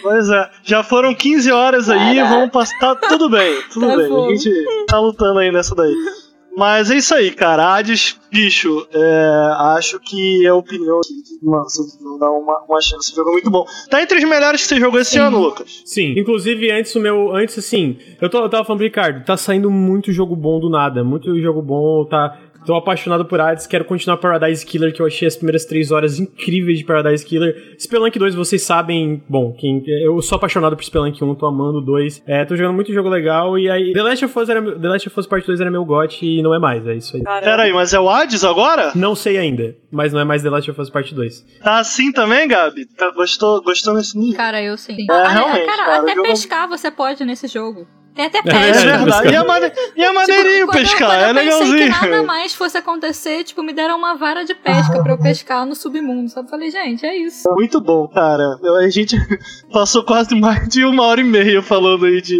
Pois 0.02 0.28
é. 0.28 0.50
Já 0.62 0.82
foram 0.82 1.14
15 1.14 1.50
horas 1.50 1.88
aí, 1.88 2.20
vamos 2.22 2.50
passar. 2.50 2.78
Tá 2.78 2.94
tudo 3.08 3.28
bem, 3.28 3.56
tudo 3.72 3.86
Tá 3.86 3.96
bem. 3.96 4.08
bom. 4.08 4.26
A 4.26 4.34
gente 4.34 4.50
tá 4.86 4.98
lutando 5.00 5.38
aí 5.38 5.50
nessa 5.50 5.74
daí. 5.74 5.94
Mas 6.56 6.88
é 6.90 6.96
isso 6.96 7.12
aí, 7.14 7.32
cara. 7.32 7.74
Hades, 7.74 8.16
bicho, 8.30 8.86
é, 8.92 9.50
acho 9.76 9.98
que 9.98 10.46
é 10.46 10.50
a 10.50 10.54
opinião 10.54 11.00
de 11.00 11.24
não 11.42 12.18
dá 12.18 12.30
uma, 12.30 12.62
uma 12.68 12.80
chance. 12.80 13.08
Esse 13.08 13.16
jogo 13.16 13.30
é 13.30 13.32
muito 13.32 13.50
bom. 13.50 13.66
Tá 13.90 14.00
entre 14.02 14.18
os 14.18 14.24
melhores 14.24 14.62
que 14.62 14.68
você 14.68 14.78
jogou 14.78 15.00
esse 15.00 15.10
Sim. 15.12 15.18
ano, 15.18 15.40
Lucas. 15.40 15.82
Sim, 15.84 16.14
inclusive 16.16 16.70
antes 16.70 16.94
o 16.94 17.00
meu. 17.00 17.34
Antes, 17.34 17.58
assim, 17.58 17.98
eu, 18.20 18.30
tô, 18.30 18.38
eu 18.42 18.48
tava 18.48 18.64
falando 18.64 18.82
Ricardo, 18.82 19.24
tá 19.24 19.36
saindo 19.36 19.68
muito 19.70 20.12
jogo 20.12 20.36
bom 20.36 20.60
do 20.60 20.70
nada. 20.70 21.02
Muito 21.02 21.36
jogo 21.40 21.60
bom, 21.60 22.04
tá. 22.04 22.38
Tô 22.66 22.74
apaixonado 22.74 23.24
por 23.26 23.40
Hades, 23.40 23.66
quero 23.66 23.84
continuar 23.84 24.16
Paradise 24.16 24.64
Killer, 24.64 24.92
que 24.92 25.02
eu 25.02 25.06
achei 25.06 25.28
as 25.28 25.36
primeiras 25.36 25.64
três 25.64 25.90
horas 25.90 26.18
incríveis 26.18 26.78
de 26.78 26.84
Paradise 26.84 27.24
Killer. 27.24 27.76
Spelunk 27.78 28.18
2, 28.18 28.34
vocês 28.34 28.62
sabem, 28.62 29.22
bom, 29.28 29.52
quem, 29.52 29.82
eu 29.86 30.20
sou 30.22 30.36
apaixonado 30.36 30.74
por 30.74 30.82
Spelunk 30.84 31.22
1, 31.22 31.34
tô 31.34 31.46
amando 31.46 31.78
o 31.78 31.80
2. 31.82 32.22
É, 32.26 32.44
tô 32.44 32.56
jogando 32.56 32.74
muito 32.74 32.92
jogo 32.92 33.08
legal, 33.08 33.58
e 33.58 33.68
aí. 33.68 33.92
The 33.92 34.02
Last 34.02 34.24
of 34.24 34.38
Us, 34.38 34.48
era, 34.48 34.62
The 34.78 34.88
Last 34.88 35.08
of 35.08 35.20
Us 35.20 35.26
Part 35.26 35.46
2 35.46 35.60
era 35.60 35.70
meu 35.70 35.84
gote 35.84 36.24
e 36.24 36.42
não 36.42 36.54
é 36.54 36.58
mais, 36.58 36.86
é 36.86 36.94
isso 36.94 37.16
aí. 37.16 37.22
Pera 37.22 37.64
aí, 37.64 37.72
mas 37.72 37.92
é 37.92 38.00
o 38.00 38.08
Hades 38.08 38.44
agora? 38.44 38.92
Não 38.94 39.14
sei 39.14 39.36
ainda, 39.36 39.76
mas 39.90 40.12
não 40.12 40.20
é 40.20 40.24
mais 40.24 40.42
The 40.42 40.50
Last 40.50 40.70
of 40.70 40.80
Us 40.80 40.88
Part 40.90 41.14
2. 41.14 41.44
Tá 41.62 41.78
assim 41.78 42.12
também, 42.12 42.48
Gabi? 42.48 42.86
Tá, 42.96 43.10
gostou, 43.10 43.62
gostou 43.62 43.92
nesse 43.94 44.16
nível? 44.18 44.36
Cara, 44.36 44.62
eu 44.62 44.76
sim. 44.78 44.96
É, 45.10 45.12
Ah, 45.12 45.28
realmente, 45.28 45.66
cara, 45.66 45.84
cara, 45.84 45.96
até 46.02 46.14
jogo- 46.14 46.28
pescar 46.28 46.68
você 46.68 46.90
pode 46.90 47.24
nesse 47.24 47.46
jogo. 47.46 47.86
Tem 48.14 48.26
até 48.26 48.38
É 48.38 48.40
É 48.40 48.42
pesca. 48.42 48.84
verdade. 48.86 49.04
verdade. 49.04 49.34
E 49.34 49.44
mane... 49.44 49.72
e 49.96 50.04
a 50.04 50.12
maneirinho 50.12 50.54
Tipo, 50.54 50.66
quando 50.66 50.76
eu- 50.76 50.82
pescar, 50.82 51.08
quando 51.08 51.12
eu 51.12 51.24
é 51.24 51.34
pensei 51.34 51.44
legalzinho. 51.72 51.84
que 51.84 51.88
nada 52.10 52.22
mais 52.22 52.54
fosse 52.54 52.78
acontecer, 52.78 53.44
tipo, 53.44 53.62
me 53.62 53.72
deram 53.72 53.96
uma 53.98 54.14
vara 54.14 54.44
de 54.44 54.54
pesca 54.54 55.02
pra 55.02 55.12
eu 55.12 55.18
pescar 55.18 55.66
no 55.66 55.74
submundo, 55.74 56.28
sabe? 56.30 56.48
Falei, 56.48 56.70
gente, 56.70 57.04
é 57.04 57.16
isso. 57.16 57.48
Muito 57.52 57.80
bom, 57.80 58.06
cara. 58.08 58.56
A 58.78 58.88
gente 58.88 59.16
passou 59.72 60.04
quase 60.04 60.34
mais 60.34 60.68
de 60.68 60.84
uma 60.84 61.02
hora 61.04 61.20
e 61.20 61.24
meia 61.24 61.60
falando 61.62 62.06
aí 62.06 62.20
de, 62.20 62.38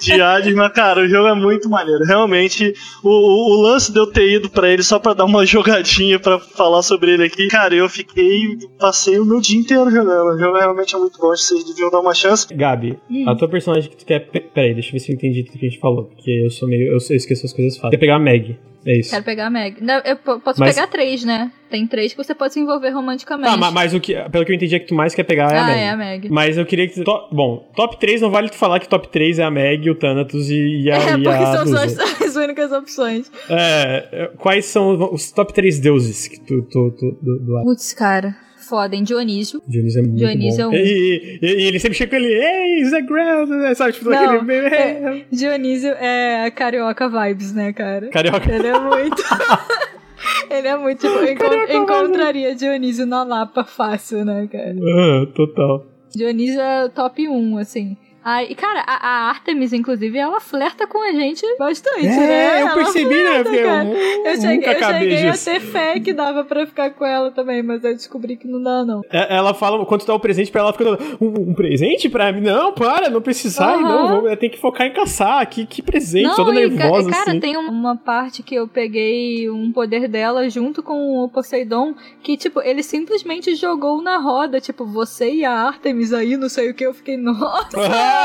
de 0.00 0.12
Hades, 0.20 0.54
mas, 0.54 0.72
cara, 0.72 1.02
o 1.02 1.08
jogo 1.08 1.28
é 1.28 1.34
muito 1.34 1.68
maneiro. 1.70 2.04
Realmente, 2.04 2.74
o, 3.02 3.08
o- 3.08 3.58
o 3.58 3.62
lance 3.62 3.92
de 3.92 3.98
eu 3.98 4.06
ter 4.06 4.28
ido 4.36 4.50
pra 4.50 4.68
ele 4.68 4.82
só 4.82 4.98
pra 4.98 5.14
dar 5.14 5.24
uma 5.24 5.44
jogadinha 5.46 6.18
pra 6.18 6.38
falar 6.38 6.82
sobre 6.82 7.12
ele 7.12 7.24
aqui, 7.24 7.46
cara, 7.48 7.74
eu 7.74 7.88
fiquei. 7.88 8.56
Passei 8.78 9.18
o 9.18 9.24
meu 9.24 9.40
dia 9.40 9.58
inteiro 9.58 9.90
jogando. 9.90 10.34
O 10.34 10.38
jogo 10.38 10.58
realmente 10.58 10.94
é 10.94 10.98
muito 10.98 11.18
bom, 11.18 11.28
vocês 11.28 11.64
deviam 11.64 11.90
dar 11.90 12.00
uma 12.00 12.14
chance. 12.14 12.46
Gabi, 12.52 12.98
Hum. 13.10 13.28
a 13.28 13.34
tua 13.36 13.48
personagem 13.48 13.88
que 13.90 13.96
tu 13.96 14.04
quer. 14.04 14.20
pe- 14.30 14.40
Peraí, 14.40 14.74
deixa 14.74 14.92
eu 14.92 14.95
ver 14.96 15.00
se 15.00 15.12
eu 15.12 15.14
entendi 15.16 15.42
tudo 15.44 15.58
que 15.58 15.66
a 15.66 15.68
gente 15.68 15.80
falou. 15.80 16.04
Porque 16.04 16.30
eu 16.30 16.50
sou 16.50 16.68
meio. 16.68 16.86
Eu, 16.88 16.98
eu 17.10 17.16
esqueço 17.16 17.46
as 17.46 17.52
coisas 17.52 17.76
fácil. 17.76 17.90
Quer 17.90 17.98
pegar 17.98 18.16
a 18.16 18.18
Meg. 18.18 18.56
É 18.86 19.00
isso. 19.00 19.10
Quero 19.10 19.24
pegar 19.24 19.46
a 19.46 19.50
Meg. 19.50 19.82
Não, 19.82 20.00
eu 20.04 20.16
po- 20.16 20.38
posso 20.38 20.60
Mas- 20.60 20.74
pegar 20.76 20.86
três, 20.86 21.24
né? 21.24 21.50
Tem 21.68 21.84
três 21.88 22.12
que 22.12 22.16
você 22.22 22.32
pode 22.32 22.52
se 22.54 22.60
envolver 22.60 22.90
romanticamente. 22.90 23.50
Tá, 23.50 23.56
ma- 23.56 23.72
mas 23.72 23.92
o 23.92 23.98
que, 23.98 24.14
pelo 24.30 24.44
que 24.44 24.52
eu 24.52 24.54
entendi 24.54 24.76
é 24.76 24.78
que 24.78 24.86
tu 24.86 24.94
mais 24.94 25.12
quer 25.12 25.24
pegar 25.24 25.52
é 25.52 25.58
a 25.58 25.62
ah, 25.64 25.66
Meg. 25.66 25.80
é 25.80 25.88
a 25.90 25.96
Meg. 25.96 26.28
Mas 26.30 26.56
eu 26.56 26.64
queria 26.64 26.86
que. 26.86 26.94
tu- 26.94 27.02
to- 27.04 27.28
bom, 27.32 27.68
top 27.74 27.98
3 27.98 28.20
não 28.20 28.30
vale 28.30 28.48
tu 28.48 28.54
falar 28.54 28.78
que 28.78 28.88
top 28.88 29.08
3 29.08 29.40
é 29.40 29.42
a 29.42 29.50
Meg, 29.50 29.90
o 29.90 29.94
Thanatos 29.96 30.48
e, 30.50 30.82
e 30.84 30.90
a, 30.90 30.98
É, 31.02 31.14
e 31.14 31.22
porque 31.24 31.28
a 31.28 31.64
são 31.64 31.76
as, 31.76 31.98
as 32.22 32.36
únicas 32.36 32.70
opções. 32.70 33.30
É, 33.50 34.08
é, 34.12 34.26
quais 34.38 34.66
são 34.66 35.12
os 35.12 35.32
top 35.32 35.52
3 35.52 35.80
deuses 35.80 36.28
que 36.28 36.38
tu. 36.38 36.62
tu, 36.70 36.92
tu 36.96 37.18
do, 37.20 37.38
do 37.40 37.62
Putz, 37.64 37.92
cara. 37.92 38.36
Foda, 38.68 38.94
hein? 38.96 39.02
Dionísio. 39.04 39.62
Dionísio 39.66 39.98
é 40.00 40.02
muito 40.02 40.16
Dionísio 40.16 40.70
bom. 40.70 40.76
é 40.76 40.80
um- 40.80 40.84
E, 40.84 41.38
e- 41.42 41.46
e 41.46 41.66
ele 41.66 41.78
sempre 41.78 41.96
chega 41.96 42.10
com 42.10 42.16
ele, 42.16 42.34
ei, 42.34 42.84
Zé 42.84 43.00
Grell, 43.02 43.74
sabe? 43.74 43.92
Tipo, 43.92 44.10
Não, 44.10 44.36
aquele 44.36 44.52
é- 44.66 45.24
Dionísio 45.30 45.90
é 45.90 46.44
a 46.46 46.50
carioca 46.50 47.08
vibes, 47.08 47.52
né, 47.52 47.72
cara? 47.72 48.08
Carioca. 48.08 48.52
Ele 48.52 48.66
é 48.66 48.78
muito. 48.78 49.22
Ele 50.50 50.68
é 50.68 50.76
muito, 50.76 51.00
tipo, 51.06 51.22
encon- 51.24 51.82
encontraria 51.82 52.54
Dionísio 52.54 53.04
na 53.06 53.22
Lapa 53.22 53.64
fácil, 53.64 54.24
né, 54.24 54.48
cara? 54.50 54.74
Ah, 54.74 55.26
total. 55.34 55.86
Dionísio 56.14 56.60
é 56.60 56.88
top 56.88 57.28
1, 57.28 57.58
assim. 57.58 57.96
Ai, 58.28 58.48
e, 58.50 58.54
cara, 58.56 58.82
a, 58.84 58.94
a 59.08 59.28
Artemis, 59.28 59.72
inclusive, 59.72 60.18
ela 60.18 60.40
flerta 60.40 60.84
com 60.84 61.00
a 61.00 61.12
gente 61.12 61.46
bastante, 61.60 62.02
né? 62.06 62.56
É, 62.58 62.62
eu 62.62 62.66
Ela 62.66 62.74
percebi, 62.74 63.14
né? 63.14 63.44
flerta, 63.44 63.50
eu, 63.54 63.64
cara. 63.66 63.84
nu- 63.84 63.94
Eu 63.94 64.34
cheguei, 64.34 64.56
nunca 64.56 64.72
eu 64.72 64.84
cheguei 64.84 65.28
a 65.28 65.32
ter 65.38 65.60
fé 65.60 66.00
que 66.00 66.12
dava 66.12 66.44
pra 66.44 66.66
ficar 66.66 66.90
com 66.90 67.04
ela 67.06 67.30
também, 67.30 67.62
mas 67.62 67.84
eu 67.84 67.94
descobri 67.94 68.36
que 68.36 68.48
não 68.48 68.60
dá, 68.60 68.84
não. 68.84 69.00
É, 69.12 69.36
Ela 69.36 69.54
fala, 69.54 69.86
quando 69.86 70.00
tu 70.00 70.06
dá 70.08 70.14
o 70.14 70.18
presente 70.18 70.50
pra 70.50 70.60
ela, 70.62 70.70
ela 70.70 70.76
fica 70.76 70.84
toda, 70.96 71.04
um, 71.20 71.50
um 71.50 71.54
presente 71.54 72.08
pra 72.08 72.32
mim? 72.32 72.40
Não, 72.40 72.72
para, 72.72 73.08
não 73.08 73.22
precisar, 73.22 73.74
Aham. 73.74 73.82
não, 73.82 74.08
vou, 74.22 74.28
eu 74.28 74.36
tenho 74.36 74.50
que 74.50 74.58
focar 74.58 74.88
em 74.88 74.92
caçar, 74.92 75.46
que, 75.48 75.64
que 75.64 75.80
presente, 75.80 76.34
toda 76.34 76.52
e, 76.52 76.68
ca- 76.70 76.76
nervosa, 76.84 77.08
cara, 77.10 77.30
assim. 77.30 77.38
tem 77.40 77.56
um- 77.56 77.68
uma 77.70 77.96
parte 77.96 78.42
que 78.42 78.56
eu 78.56 78.66
peguei 78.66 79.48
um 79.48 79.70
poder 79.70 80.08
dela 80.08 80.50
junto 80.50 80.82
com 80.82 81.22
o 81.22 81.28
Poseidon, 81.28 81.94
que, 82.24 82.36
tipo, 82.36 82.60
ele 82.60 82.82
simplesmente 82.82 83.54
jogou 83.54 84.02
na 84.02 84.18
roda, 84.18 84.60
tipo, 84.60 84.84
você 84.84 85.30
e 85.32 85.44
a 85.44 85.52
Artemis 85.52 86.12
aí, 86.12 86.36
não 86.36 86.48
sei 86.48 86.70
o 86.70 86.74
que, 86.74 86.84
eu 86.84 86.92
fiquei, 86.92 87.16
nossa! 87.16 87.76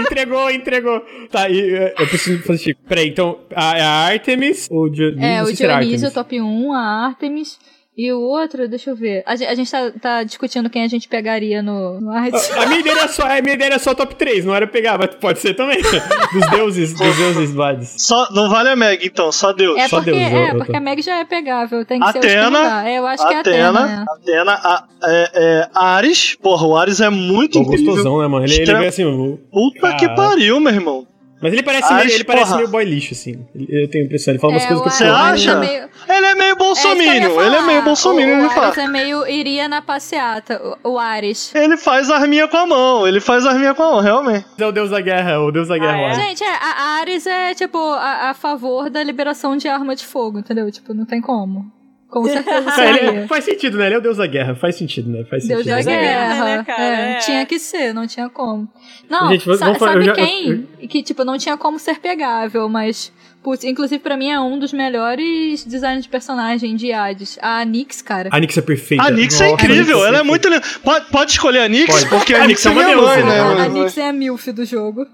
Entregou, 0.00 0.50
entregou. 0.50 1.00
Tá, 1.30 1.48
e 1.50 1.74
eh, 1.74 1.94
eu 1.98 2.06
preciso 2.06 2.42
fazer 2.44 2.58
tipo. 2.62 2.80
Peraí, 2.88 3.08
então, 3.08 3.40
a, 3.54 3.72
a 3.72 4.06
Artemis, 4.06 4.68
o 4.70 4.88
Dionísio, 4.88 5.24
É, 5.24 5.42
o 5.42 5.52
Dionísio, 5.52 5.70
Artemis. 5.70 6.12
top 6.12 6.40
1, 6.40 6.72
a 6.72 7.06
Artemis. 7.06 7.58
E 7.94 8.10
o 8.10 8.20
outro, 8.22 8.66
deixa 8.66 8.88
eu 8.88 8.96
ver. 8.96 9.22
A, 9.26 9.32
a 9.32 9.54
gente 9.54 9.70
tá, 9.70 9.90
tá 10.00 10.22
discutindo 10.22 10.70
quem 10.70 10.82
a 10.82 10.88
gente 10.88 11.06
pegaria 11.06 11.62
no, 11.62 12.00
no 12.00 12.10
Hades. 12.10 12.50
A 12.56 12.64
minha 12.64 12.80
ideia 12.80 12.94
era 13.00 13.08
só, 13.08 13.22
a 13.26 13.42
minha 13.42 13.52
ideia 13.54 13.68
era 13.68 13.78
só 13.78 13.94
top 13.94 14.14
3, 14.14 14.46
não 14.46 14.54
era 14.54 14.66
pegar, 14.66 14.96
mas 14.98 15.14
pode 15.16 15.40
ser 15.40 15.52
também. 15.52 15.76
Dos 16.32 16.50
deuses, 16.50 16.94
dos 16.94 17.16
deuses 17.16 17.58
Hades. 17.58 17.94
Só, 17.98 18.26
não 18.30 18.48
vale 18.48 18.70
a 18.70 18.76
Meg, 18.76 19.06
então, 19.06 19.30
só 19.30 19.52
Deus. 19.52 19.76
É 19.78 19.88
só 19.88 19.96
porque, 19.96 20.10
Deus, 20.12 20.22
eu- 20.22 20.38
é, 20.38 20.50
eu 20.52 20.56
porque 20.56 20.72
tô- 20.72 20.78
a 20.78 20.80
Meg 20.80 21.02
já 21.02 21.18
é 21.18 21.24
pegável, 21.26 21.84
tem 21.84 22.00
que 22.00 22.06
ser 22.12 22.20
que 22.20 22.26
Atena, 22.28 22.50
dá. 22.62 22.88
É, 22.88 22.98
eu 22.98 23.06
acho 23.06 23.28
que 23.28 23.34
é 23.34 23.38
Atena, 23.40 23.80
Atena, 23.80 24.04
Atena, 24.08 24.52
a- 24.52 24.84
é, 25.04 25.30
é, 25.34 25.68
Ares, 25.74 26.34
porra, 26.36 26.66
o 26.66 26.74
Ares 26.76 26.98
é 27.00 27.10
muito 27.10 27.58
Pô, 27.58 27.64
incrível. 27.66 27.86
gostosão, 27.88 28.22
né, 28.22 28.26
mano? 28.26 28.46
Ele, 28.46 28.54
ele 28.54 28.62
Extra- 28.62 28.78
veio 28.78 28.88
assim, 28.88 29.04
o- 29.04 29.38
Puta 29.52 29.92
que 29.96 30.06
Cara. 30.06 30.14
pariu, 30.14 30.58
meu 30.60 30.72
irmão. 30.72 31.06
Mas 31.42 31.52
ele 31.52 31.62
parece, 31.62 31.92
Ares, 31.92 32.06
meio, 32.06 32.16
ele 32.16 32.24
parece 32.24 32.54
meio 32.54 32.68
boy 32.68 32.84
lixo, 32.84 33.12
assim. 33.12 33.44
Eu 33.68 33.90
tenho 33.90 34.04
a 34.04 34.06
impressão, 34.06 34.32
ele 34.32 34.38
fala 34.40 34.52
umas 34.54 34.62
É, 34.62 34.66
coisas 34.68 34.84
que 34.84 34.90
Você 34.92 35.04
Ares 35.04 35.42
acha? 35.42 35.50
é 35.50 35.56
meio- 35.60 35.82
Ele 36.08 36.26
é 36.26 36.34
meio 36.34 36.52
É 36.52 36.54
bolsominion, 36.54 37.40
ele 37.42 37.56
é 37.56 37.62
meio 37.62 37.82
bolsominion 37.82 38.48
fato. 38.50 38.62
Ares 38.64 38.78
é 38.78 38.88
meio 38.88 39.26
iria 39.28 39.68
na 39.68 39.82
passeata, 39.82 40.60
o, 40.84 40.90
o 40.92 40.98
Ares. 40.98 41.54
Ele 41.54 41.76
faz 41.76 42.08
arminha 42.10 42.46
com 42.48 42.56
a 42.56 42.66
mão, 42.66 43.06
ele 43.06 43.20
faz 43.20 43.44
arminha 43.44 43.74
com 43.74 43.82
a 43.82 43.90
mão, 43.92 44.00
realmente. 44.00 44.46
É 44.58 44.66
o 44.66 44.72
deus 44.72 44.90
da 44.90 45.00
guerra, 45.00 45.40
o 45.40 45.50
deus 45.52 45.68
da 45.68 45.76
guerra. 45.78 45.92
Ah, 45.96 45.98
é? 45.98 46.02
o 46.02 46.06
Ares. 46.06 46.16
Gente, 46.18 46.44
é, 46.44 46.48
a 46.50 46.72
a 46.82 47.00
Ares 47.00 47.26
é, 47.26 47.54
tipo, 47.54 47.78
a, 47.78 48.30
a 48.30 48.34
favor 48.34 48.88
da 48.88 49.02
liberação 49.02 49.56
de 49.56 49.68
arma 49.68 49.94
de 49.96 50.06
fogo, 50.06 50.38
entendeu? 50.38 50.70
Tipo, 50.70 50.94
não 50.94 51.04
tem 51.04 51.20
como. 51.20 51.70
Com 52.12 52.24
certeza 52.28 52.84
ele- 52.84 52.98
seria. 52.98 53.26
faz 53.26 53.44
sentido, 53.44 53.78
né? 53.78 53.86
Ele 53.86 53.94
é 53.94 53.98
o 53.98 54.00
deus 54.02 54.18
da 54.18 54.26
guerra, 54.26 54.54
faz 54.54 54.76
sentido, 54.76 55.08
né? 55.10 55.24
Faz 55.30 55.48
Deus 55.48 55.64
sentido. 55.64 55.84
da 55.84 55.90
da 55.92 55.98
guerra, 55.98 56.28
guerra, 56.28 56.44
né, 56.58 56.64
cara? 56.64 56.82
É, 56.84 57.10
É. 57.12 57.14
Tinha 57.16 57.46
que 57.46 57.58
ser, 57.58 57.94
não 57.94 58.06
tinha 58.06 58.28
como. 58.28 58.68
Não, 59.08 59.28
Gente, 59.30 59.46
vamos- 59.46 59.60
sa- 59.60 59.74
sabe 59.78 60.00
eu 60.00 60.02
já- 60.02 60.12
quem? 60.12 60.68
Que, 60.88 61.02
tipo, 61.02 61.24
não 61.24 61.38
tinha 61.38 61.56
como 61.56 61.78
ser 61.78 61.98
pegável, 62.00 62.68
mas... 62.68 63.10
Putz, 63.42 63.64
inclusive, 63.64 63.98
pra 64.00 64.16
mim, 64.16 64.30
é 64.30 64.38
um 64.38 64.56
dos 64.56 64.72
melhores 64.72 65.64
designs 65.64 66.04
de 66.04 66.08
personagem 66.08 66.76
de 66.76 66.92
Hades. 66.92 67.38
A 67.42 67.64
Nyx, 67.64 68.00
cara. 68.00 68.28
A 68.30 68.38
Nix 68.38 68.56
é 68.56 68.62
perfeita. 68.62 69.02
A 69.02 69.10
Nix 69.10 69.40
é 69.40 69.50
Nossa, 69.50 69.54
incrível, 69.64 69.96
Nix 69.96 70.06
ela 70.08 70.18
é 70.18 70.22
muito 70.22 70.48
linda. 70.48 70.62
Pode, 70.84 71.06
pode 71.06 71.30
escolher 71.32 71.58
a 71.62 71.68
Nix, 71.68 71.92
Pode. 71.92 72.08
porque 72.08 72.34
a, 72.34 72.44
A 72.44 72.46
Nix 72.46 72.64
Nix 72.64 72.66
é 72.66 72.68
é 72.68 72.72
uma 72.72 72.84
minha 72.84 72.96
mãe, 72.96 73.24
né? 73.24 73.30
né? 73.30 73.40
a, 73.40 73.64
a 73.64 73.68
Nyx 73.68 73.98
é 73.98 74.08
a 74.08 74.12
MILF 74.12 74.52
do 74.52 74.64
jogo. 74.64 75.06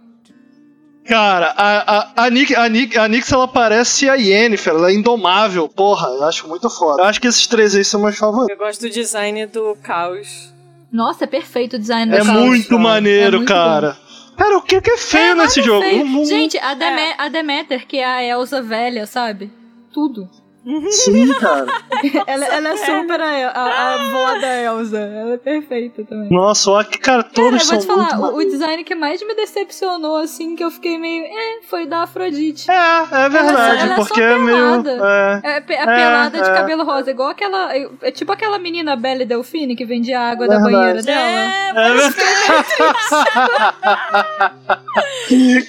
Cara, 1.09 1.55
a, 1.57 1.99
a, 2.23 2.25
a, 2.27 2.31
Nick, 2.31 2.55
a, 2.55 2.69
Nick, 2.69 2.99
a 2.99 3.09
Nix, 3.09 3.33
ela 3.33 3.49
parece 3.49 4.09
a 4.11 4.15
Yennefer, 4.15 4.75
ela 4.75 4.91
é 4.91 4.95
indomável, 4.95 5.69
porra, 5.69 6.07
eu 6.09 6.25
acho 6.25 6.47
muito 6.47 6.69
foda. 6.69 7.03
Eu 7.03 7.07
acho 7.07 7.21
que 7.21 7.27
esses 7.27 7.47
três 7.47 7.75
aí 7.75 7.85
são 7.85 8.01
meus 8.03 8.19
favoritos. 8.19 8.51
Eu 8.51 8.59
gosto 8.65 8.81
do 8.83 8.91
design 8.91 9.47
do 9.47 9.77
Caos. 9.83 10.53
Nossa, 10.93 11.25
é 11.25 11.27
perfeito 11.27 11.77
o 11.77 11.79
design 11.79 12.15
É 12.15 12.19
do 12.21 12.27
Caos. 12.27 12.39
muito 12.39 12.79
maneiro, 12.79 13.37
É 13.37 13.39
muito 13.39 13.49
cara. 13.49 13.97
Cara, 14.37 14.57
o 14.59 14.63
que 14.63 14.81
que 14.81 14.91
é 14.91 14.97
feio 14.97 15.33
É, 15.33 15.35
nesse 15.35 15.61
jogo? 15.63 15.83
feio. 15.83 16.25
Gente, 16.27 16.57
a, 16.59 16.75
Deme- 16.75 17.15
a 17.19 17.29
Demeter, 17.29 17.87
que 17.87 17.97
é 17.97 18.05
a 18.05 18.23
Elsa 18.23 18.63
velha, 18.63 19.05
sabe? 19.07 19.51
Tudo. 19.93 20.29
Sim, 20.91 21.33
cara. 21.35 21.67
ela, 22.27 22.45
ela 22.47 22.69
é 22.69 22.77
super 22.77 23.21
a, 23.21 23.49
a, 23.51 23.63
a 23.63 23.95
avó 23.95 24.39
da 24.39 24.57
Elsa. 24.63 24.99
Ela 24.99 25.35
é 25.35 25.37
perfeita 25.39 26.05
também. 26.05 26.29
Nossa, 26.31 26.71
olha 26.71 26.85
que, 26.87 26.99
cara, 26.99 27.23
Cara, 27.23 27.35
todos 27.35 27.63
eu 27.63 27.69
vou 27.69 27.79
te 27.79 27.85
são 27.87 27.97
muito 27.97 28.11
falar, 28.11 28.21
o, 28.33 28.37
o 28.37 28.45
design 28.45 28.85
que 28.85 28.95
mais 28.95 29.23
me 29.27 29.35
decepcionou, 29.35 30.17
assim, 30.19 30.55
que 30.55 30.63
eu 30.63 30.71
fiquei 30.71 30.99
meio. 30.99 31.25
É, 31.25 31.61
foi 31.69 31.87
da 31.87 32.03
Afrodite. 32.03 32.71
É, 32.71 32.75
é 32.75 33.29
verdade, 33.29 33.83
ela 33.83 33.93
é 33.93 33.97
porque 33.97 34.21
só 34.21 34.27
é 34.29 34.39
meio. 34.39 34.83
pelada. 34.83 35.41
É. 35.43 35.57
É, 35.57 35.61
pe- 35.61 35.77
a 35.77 35.87
pelada 35.87 36.43
de 36.43 36.49
é. 36.51 36.55
cabelo 36.55 36.85
rosa, 36.85 37.11
igual 37.11 37.29
aquela. 37.31 37.75
É 38.03 38.11
tipo 38.11 38.31
aquela 38.31 38.59
menina 38.59 38.95
Belle 38.95 39.25
Delfine 39.25 39.75
que 39.75 39.85
vendia 39.85 40.21
água 40.21 40.47
da 40.47 40.59
Verdade. 40.59 40.75
banheira 40.77 41.03
dela. 41.03 41.21
É, 41.21 41.73
É 41.77 41.95
verdade. 41.95 42.19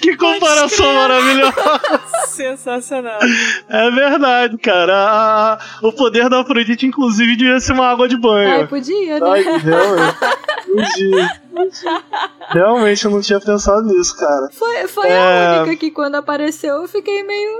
que 0.00 0.16
comparação 0.16 0.92
maravilhosa. 0.94 1.54
sensacional. 2.28 3.18
É 3.68 3.90
verdade, 3.90 4.56
cara. 4.58 4.89
A- 4.90 5.54
a- 5.54 5.58
o 5.86 5.92
poder 5.92 6.28
da 6.28 6.40
Afrodite, 6.40 6.86
inclusive, 6.86 7.36
devia 7.36 7.60
ser 7.60 7.72
uma 7.72 7.86
água 7.88 8.08
de 8.08 8.16
Ai, 8.16 8.20
banho. 8.20 8.68
podia, 8.68 9.20
né? 9.20 9.26
Ai, 9.30 9.42
realmente. 9.42 10.16
Podia. 10.70 11.30
Realmente 12.50 13.04
eu 13.04 13.10
não 13.10 13.20
tinha 13.20 13.40
pensado 13.40 13.82
nisso, 13.82 14.16
cara. 14.16 14.48
Foi, 14.52 14.86
foi 14.88 15.08
É. 15.08 15.46
a 15.58 15.62
única 15.62 15.76
que 15.76 15.90
quando 15.90 16.16
apareceu 16.16 16.76
eu 16.82 16.88
fiquei 16.88 17.22
meio. 17.22 17.50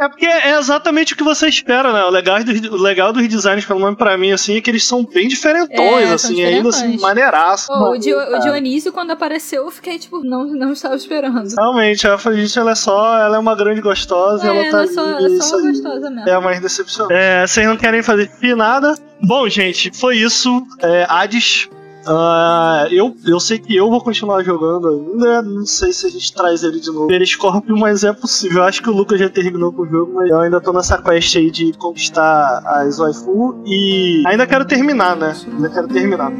É 0.00 0.08
porque 0.08 0.26
é 0.26 0.58
exatamente 0.58 1.12
o 1.12 1.16
que 1.16 1.22
você 1.22 1.48
espera, 1.48 1.92
né? 1.92 2.02
O 2.04 2.10
legal, 2.10 2.42
do, 2.42 2.52
o 2.74 2.76
legal 2.80 3.12
dos 3.12 3.26
designs, 3.28 3.64
pelo 3.66 3.80
menos 3.80 3.96
pra 3.96 4.16
mim, 4.16 4.32
assim, 4.32 4.56
é 4.56 4.60
que 4.60 4.70
eles 4.70 4.84
são 4.84 5.04
bem 5.04 5.28
diferentões, 5.28 6.08
É, 6.08 6.12
assim, 6.14 6.42
ainda 6.42 6.68
assim, 6.70 6.98
maneiraço. 6.98 7.66
Pô, 7.68 7.90
o, 7.94 8.00
cara. 8.00 8.36
o 8.36 8.40
Dionísio, 8.40 8.92
quando 8.92 9.10
apareceu, 9.10 9.64
eu 9.64 9.70
fiquei 9.70 9.98
tipo, 9.98 10.24
não, 10.24 10.44
não 10.46 10.72
estava 10.72 10.94
esperando. 10.96 11.48
Realmente, 11.56 12.06
a 12.08 12.14
Afrodite, 12.14 12.58
ela 12.58 12.72
é 12.72 12.74
só, 12.74 13.18
ela 13.18 13.36
é 13.36 13.38
uma 13.38 13.54
grande 13.54 13.80
gostosa 13.80 14.46
É, 14.46 14.48
ela 14.56 14.70
tá 14.70 14.78
ela 14.78 14.86
só, 14.88 15.00
ali, 15.04 15.24
ela 15.24 15.28
isso 15.28 15.42
só 15.48 15.56
aí. 15.56 15.62
gostosa 15.62 16.10
mesmo. 16.10 16.28
É 16.28 16.32
a 16.32 16.40
mais 16.40 16.60
decepcionante. 16.60 17.14
É, 17.14 17.46
vocês 17.46 17.66
não 17.66 17.76
querem 17.76 18.02
fazer 18.02 18.30
nada? 18.56 18.94
Bom, 19.22 19.48
gente, 19.48 19.90
foi 19.96 20.16
isso. 20.16 20.66
É, 20.80 21.06
Hades. 21.08 21.68
Ah, 22.06 22.86
eu, 22.90 23.14
eu 23.26 23.38
sei 23.38 23.58
que 23.58 23.76
eu 23.76 23.88
vou 23.88 24.00
continuar 24.00 24.42
jogando 24.42 24.88
ainda. 24.88 25.42
Não 25.42 25.66
sei 25.66 25.92
se 25.92 26.06
a 26.06 26.10
gente 26.10 26.32
traz 26.32 26.62
ele 26.62 26.80
de 26.80 26.90
novo. 26.90 27.06
Periscorpio, 27.06 27.76
mas 27.76 28.04
é 28.04 28.12
possível. 28.12 28.58
Eu 28.58 28.64
acho 28.64 28.82
que 28.82 28.90
o 28.90 28.92
Lucas 28.92 29.20
já 29.20 29.28
terminou 29.28 29.72
com 29.72 29.82
o 29.82 29.86
jogo, 29.86 30.12
mas 30.14 30.30
eu 30.30 30.40
ainda 30.40 30.60
tô 30.60 30.72
nessa 30.72 31.00
quest 31.00 31.36
aí 31.36 31.50
de 31.50 31.72
conquistar 31.74 32.62
as 32.64 32.98
waifu. 32.98 33.62
E 33.64 34.22
ainda 34.26 34.46
quero 34.46 34.64
terminar, 34.64 35.16
né? 35.16 35.34
Ainda 35.46 35.68
quero 35.68 35.88
terminar. 35.88 36.32